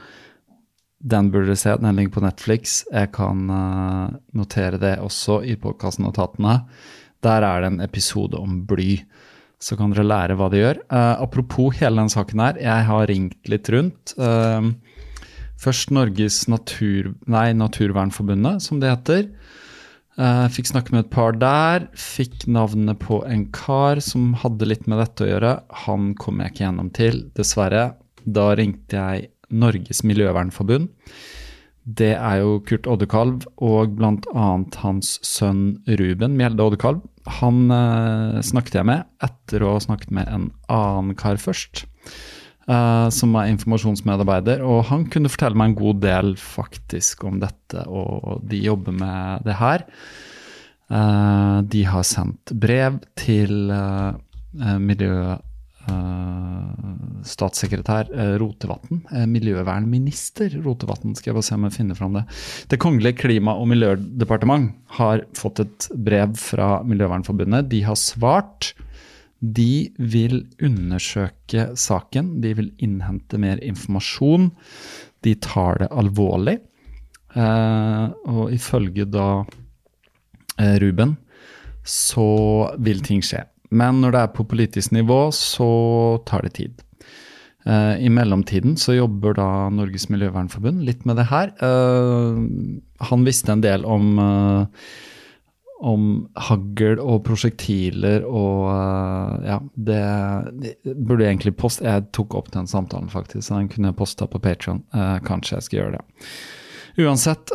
Den 1.05 1.29
burde 1.31 1.53
du 1.53 1.59
se, 1.61 1.75
den 1.77 1.99
ligger 1.99 2.15
på 2.17 2.25
Netflix. 2.25 2.79
Jeg 2.89 3.11
kan 3.13 3.45
eh, 3.53 4.15
notere 4.39 4.81
det 4.81 4.95
også 5.05 5.43
i 5.45 5.57
podkastnotatene. 5.61 6.63
Der 7.25 7.45
er 7.45 7.61
det 7.61 7.73
en 7.73 7.83
episode 7.85 8.41
om 8.41 8.63
bly. 8.69 9.03
Så 9.61 9.77
kan 9.77 9.93
dere 9.93 10.07
lære 10.07 10.37
hva 10.37 10.49
det 10.53 10.61
gjør. 10.61 10.81
Uh, 10.93 11.15
apropos 11.25 11.77
hele 11.79 12.03
den 12.03 12.11
saken 12.13 12.41
her, 12.43 12.59
jeg 12.61 12.87
har 12.89 13.07
ringt 13.09 13.49
litt 13.49 13.69
rundt. 13.73 14.13
Uh, 14.21 14.75
først 15.61 15.93
Norges 15.95 16.43
natur, 16.53 17.15
nei, 17.31 17.47
Naturvernforbundet, 17.57 18.65
som 18.65 18.83
det 18.83 18.93
heter. 18.93 19.29
Uh, 20.21 20.45
fikk 20.53 20.69
snakke 20.69 20.93
med 20.93 21.07
et 21.07 21.13
par 21.15 21.37
der. 21.41 21.87
Fikk 21.97 22.45
navnet 22.45 23.01
på 23.01 23.23
en 23.25 23.47
kar 23.57 24.03
som 24.05 24.35
hadde 24.43 24.69
litt 24.69 24.85
med 24.91 25.01
dette 25.01 25.25
å 25.25 25.31
gjøre. 25.33 25.55
Han 25.87 26.13
kom 26.21 26.45
jeg 26.45 26.53
ikke 26.53 26.67
gjennom 26.67 26.93
til, 27.01 27.23
dessverre. 27.39 27.87
Da 28.25 28.51
ringte 28.59 29.01
jeg 29.01 29.34
Norges 29.51 30.05
miljøvernforbund. 30.07 30.91
Det 31.85 32.15
er 32.17 32.39
jo 32.41 32.61
Kurt 32.65 32.87
Oddekalv 32.89 33.45
og 33.61 33.99
bl.a. 33.99 34.47
hans 34.81 35.19
sønn 35.27 35.83
Ruben 35.85 36.39
Mjelde 36.39 36.65
Oddekalv. 36.65 37.03
Han 37.41 37.69
eh, 37.73 38.39
snakket 38.45 38.79
jeg 38.81 38.89
med 38.89 39.05
etter 39.25 39.65
å 39.65 39.75
ha 39.77 39.83
snakket 39.85 40.15
med 40.17 40.31
en 40.33 40.47
annen 40.73 41.13
kar 41.21 41.37
først, 41.41 41.85
eh, 42.69 43.09
som 43.13 43.37
er 43.37 43.53
informasjonsmedarbeider. 43.53 44.65
Og 44.65 44.87
han 44.89 45.05
kunne 45.13 45.33
fortelle 45.33 45.61
meg 45.61 45.75
en 45.75 45.81
god 45.83 46.01
del 46.05 46.35
faktisk 46.41 47.27
om 47.29 47.43
dette, 47.45 47.85
og 47.85 48.41
de 48.49 48.65
jobber 48.65 48.97
med 48.97 49.45
det 49.45 49.61
her. 49.61 49.85
Eh, 50.93 51.59
de 51.69 51.85
har 51.89 52.05
sendt 52.05 52.53
brev 52.61 53.01
til 53.21 53.71
eh, 53.73 54.79
miljø 54.81 55.17
eh, 55.33 55.43
statssekretær 57.25 58.11
uh, 58.13 58.35
Rotevatn, 58.41 59.01
eh, 59.13 59.27
miljøvernminister 59.31 60.59
Rotevatn, 60.65 61.15
skal 61.17 61.31
jeg 61.31 61.39
bare 61.39 61.47
se 61.49 61.57
om 61.57 61.67
jeg 61.69 61.77
finner 61.79 61.99
fram 61.99 62.19
det. 62.19 62.25
Det 62.71 62.81
kongelige 62.83 63.21
klima- 63.25 63.57
og 63.59 63.69
miljødepartement 63.73 64.75
har 64.99 65.25
fått 65.37 65.65
et 65.65 65.89
brev 65.95 66.37
fra 66.41 66.83
Miljøvernforbundet. 66.87 67.71
De 67.73 67.83
har 67.87 67.99
svart. 68.01 68.73
De 69.45 69.91
vil 69.99 70.45
undersøke 70.63 71.71
saken, 71.77 72.39
de 72.41 72.55
vil 72.61 72.71
innhente 72.85 73.41
mer 73.41 73.61
informasjon. 73.65 74.51
De 75.25 75.35
tar 75.35 75.83
det 75.83 75.91
alvorlig. 75.93 76.59
Eh, 77.35 78.07
og 78.31 78.53
ifølge 78.55 79.09
da 79.11 79.43
eh, 80.61 80.77
Ruben 80.79 81.17
så 81.85 82.29
vil 82.81 83.03
ting 83.05 83.21
skje. 83.25 83.43
Men 83.75 84.01
når 84.03 84.15
det 84.15 84.23
er 84.23 84.35
på 84.37 84.47
politisk 84.49 84.95
nivå, 84.95 85.21
så 85.35 85.71
tar 86.29 86.47
det 86.47 86.55
tid. 86.61 86.85
Eh, 87.65 88.05
I 88.05 88.11
mellomtiden 88.13 88.77
så 88.77 88.93
jobber 88.99 89.37
da 89.39 89.49
Norges 89.73 90.11
miljøvernforbund 90.13 90.85
litt 90.85 91.07
med 91.09 91.17
det 91.21 91.29
her. 91.31 91.55
Eh, 91.65 92.39
han 93.09 93.25
visste 93.25 93.55
en 93.55 93.65
del 93.65 93.87
om, 93.89 94.19
eh, 94.21 94.89
om 95.85 96.05
hagl 96.49 97.01
og 97.01 97.25
prosjektiler 97.25 98.25
og 98.25 98.69
Ja, 99.45 99.59
det, 99.77 100.01
burde 100.85 101.25
jeg 101.25 101.35
egentlig 101.35 101.57
poste 101.57 101.85
Jeg 101.85 102.07
tok 102.13 102.35
opp 102.35 102.51
den 102.53 102.67
samtalen, 102.67 103.09
faktisk, 103.09 103.49
så 103.49 103.59
den 103.59 103.69
kunne 103.69 103.89
jeg 103.91 103.97
posta 103.97 104.27
på 104.27 104.41
Patron. 104.41 104.85
kanskje 104.93 105.57
jeg 105.57 105.63
skal 105.63 105.79
gjøre 105.81 105.99
det. 105.99 106.05
Uansett, 107.05 107.51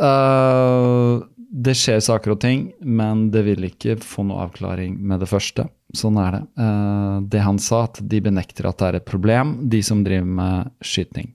det 1.50 1.74
skjer 1.78 1.98
saker 2.04 2.36
og 2.36 2.42
ting, 2.44 2.68
men 2.86 3.30
det 3.34 3.42
vil 3.48 3.66
ikke 3.66 3.98
få 4.06 4.24
noe 4.28 4.46
avklaring 4.46 5.00
med 5.02 5.24
det 5.24 5.30
første. 5.32 5.66
Sånn 5.98 6.20
er 6.22 6.36
det. 6.38 6.42
Eh, 6.62 7.16
det 7.34 7.42
han 7.42 7.58
sa, 7.62 7.88
at 7.88 7.98
de 8.06 8.22
benekter 8.22 8.70
at 8.70 8.78
det 8.78 8.90
er 8.90 9.00
et 9.00 9.10
problem, 9.10 9.56
de 9.72 9.82
som 9.86 10.04
driver 10.06 10.30
med 10.40 10.70
skyting. 10.86 11.32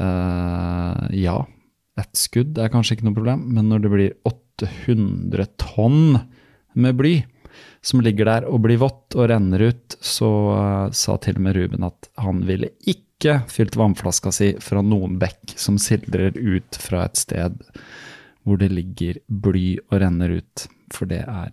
Eh, 0.00 1.02
ja, 1.20 1.36
et 2.00 2.14
skudd 2.16 2.56
er 2.56 2.72
kanskje 2.72 2.96
ikke 2.96 3.08
noe 3.10 3.18
problem, 3.18 3.44
men 3.52 3.68
når 3.68 3.84
det 3.84 3.92
blir 3.92 4.16
800 4.30 5.50
tonn 5.60 6.22
med 6.78 6.96
bly, 6.96 7.18
som 7.84 8.00
ligger 8.02 8.28
der 8.28 8.46
og 8.48 8.62
blir 8.64 8.80
vått 8.80 9.16
og 9.18 9.28
renner 9.30 9.68
ut, 9.70 9.96
så 10.00 10.28
uh, 10.28 10.90
sa 10.94 11.16
til 11.22 11.38
og 11.38 11.44
med 11.46 11.56
Ruben 11.56 11.86
at 11.86 12.08
han 12.20 12.42
ville 12.46 12.70
ikke 12.90 13.40
fylt 13.50 13.78
vannflaska 13.78 14.32
si 14.34 14.52
fra 14.62 14.82
noen 14.84 15.16
bekk 15.18 15.56
som 15.58 15.78
sildrer 15.80 16.36
ut 16.38 16.78
fra 16.78 17.04
et 17.06 17.18
sted 17.18 17.58
hvor 18.48 18.60
det 18.60 18.72
ligger 18.72 19.20
bly 19.28 19.78
og 19.90 20.00
renner 20.02 20.38
ut, 20.40 20.66
for 20.94 21.10
det 21.10 21.22
er 21.28 21.52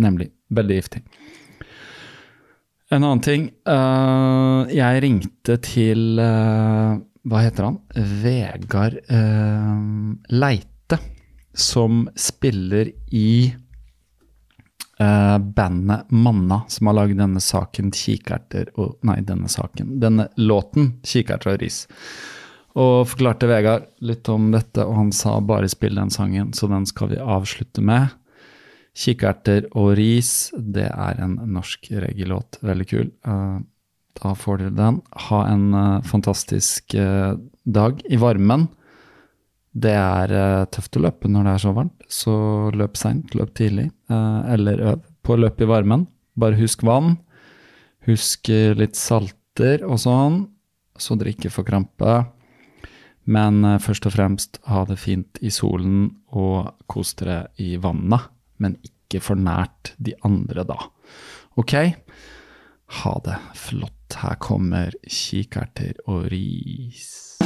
nemlig 0.00 0.30
veldig 0.52 0.78
giftig. 0.80 1.02
En 2.92 3.04
annen 3.04 3.22
ting. 3.24 3.48
Uh, 3.68 4.68
jeg 4.72 5.00
ringte 5.04 5.56
til 5.64 6.20
uh, 6.20 6.98
Hva 7.24 7.40
heter 7.44 7.68
han? 7.70 7.78
Vegard 8.20 8.98
Leite, 10.32 10.98
som 11.56 12.04
spiller 12.18 12.90
i 13.16 13.52
uh, 15.00 15.38
bandet 15.38 16.10
Manna, 16.10 16.62
som 16.68 16.90
har 16.90 16.98
lagd 17.00 17.16
denne 17.20 17.40
saken 17.40 17.92
'Kikerter' 17.94 18.74
og 18.76 19.00
Nei, 19.08 19.20
denne 19.24 19.48
saken. 19.48 19.96
Denne 20.02 20.28
låten 20.36 20.98
'Kikerter 21.00 21.54
og 21.54 21.64
ris'. 21.64 21.86
Og 22.78 23.04
forklarte 23.10 23.48
Vegard 23.50 23.90
litt 24.00 24.28
om 24.32 24.50
dette, 24.54 24.84
og 24.86 24.96
han 24.96 25.10
sa 25.12 25.36
bare 25.44 25.68
spill 25.68 25.98
den 25.98 26.12
sangen, 26.12 26.52
så 26.56 26.70
den 26.70 26.86
skal 26.88 27.10
vi 27.12 27.20
avslutte 27.20 27.84
med. 27.84 28.14
Kikkerter 28.96 29.66
og 29.72 29.94
ris', 29.98 30.52
det 30.56 30.88
er 30.88 31.20
en 31.20 31.38
norsk 31.52 31.90
reggae-låt. 31.92 32.60
Veldig 32.64 32.88
kul. 32.88 33.10
Uh, 33.28 33.60
da 34.20 34.34
får 34.36 34.62
dere 34.62 34.76
den. 34.76 35.00
Ha 35.28 35.40
en 35.48 35.66
uh, 35.74 36.02
fantastisk 36.04 36.96
dag 37.64 38.02
i 38.08 38.20
varmen. 38.20 38.68
Det 39.72 39.92
er 39.96 40.66
tøft 40.68 40.98
å 40.98 41.06
løpe 41.06 41.28
når 41.32 41.46
det 41.46 41.52
er 41.52 41.60
så 41.62 41.70
varmt, 41.72 42.02
så 42.12 42.34
løp 42.76 42.98
seint, 43.00 43.32
løp 43.32 43.54
tidlig. 43.56 43.86
Eller 44.12 44.82
øv 44.90 44.98
på 45.24 45.32
å 45.32 45.40
løpe 45.40 45.64
i 45.64 45.70
varmen. 45.70 46.04
Bare 46.36 46.58
husk 46.58 46.82
vann. 46.84 47.14
Husk 48.04 48.50
litt 48.76 48.98
salter 49.00 49.84
og 49.86 49.96
sånn, 50.02 50.42
så 51.00 51.16
dere 51.16 51.32
ikke 51.32 51.52
får 51.54 51.68
krampe. 51.70 52.18
Men 53.24 53.62
uh, 53.64 53.78
først 53.82 54.06
og 54.08 54.16
fremst 54.16 54.58
ha 54.70 54.84
det 54.88 54.98
fint 55.00 55.38
i 55.42 55.52
solen 55.54 56.08
og 56.32 56.72
kos 56.90 57.14
dere 57.20 57.46
i 57.62 57.76
vannet. 57.82 58.30
Men 58.62 58.78
ikke 58.82 59.22
for 59.22 59.38
nært 59.38 59.94
de 59.98 60.14
andre, 60.26 60.64
da. 60.66 60.78
Ok? 61.60 61.74
Ha 63.02 63.14
det 63.24 63.38
flott. 63.58 63.98
Her 64.12 64.36
kommer 64.36 64.92
kikerter 65.08 65.96
og 66.06 66.26
ris. 66.32 67.40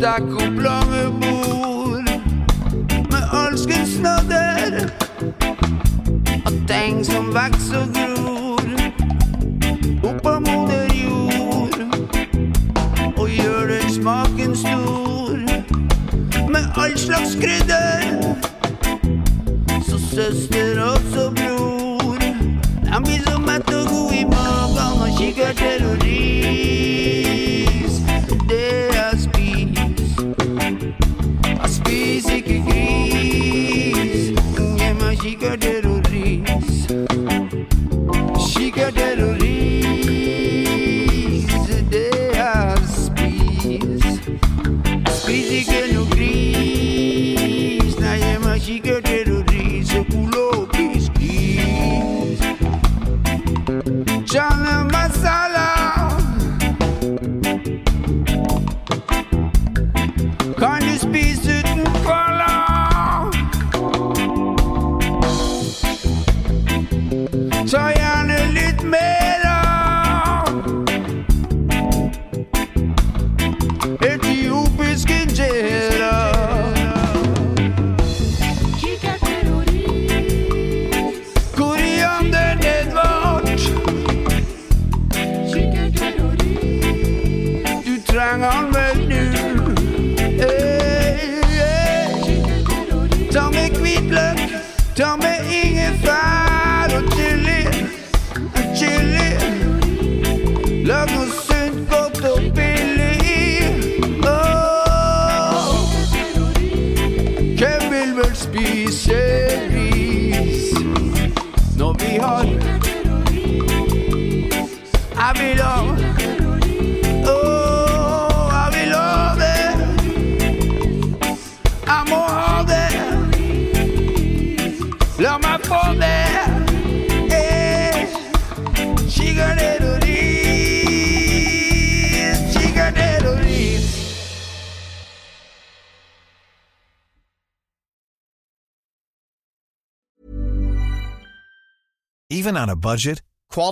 der 0.00 0.18
komplange 0.30 1.10
bor. 1.20 2.02
Med 3.10 3.24
alskens 3.32 3.88
snadder 3.88 4.88
Og 6.46 6.52
ting 6.68 7.06
som 7.06 7.26
vokser 7.26 7.80
og 7.80 7.94
gror. 7.94 8.07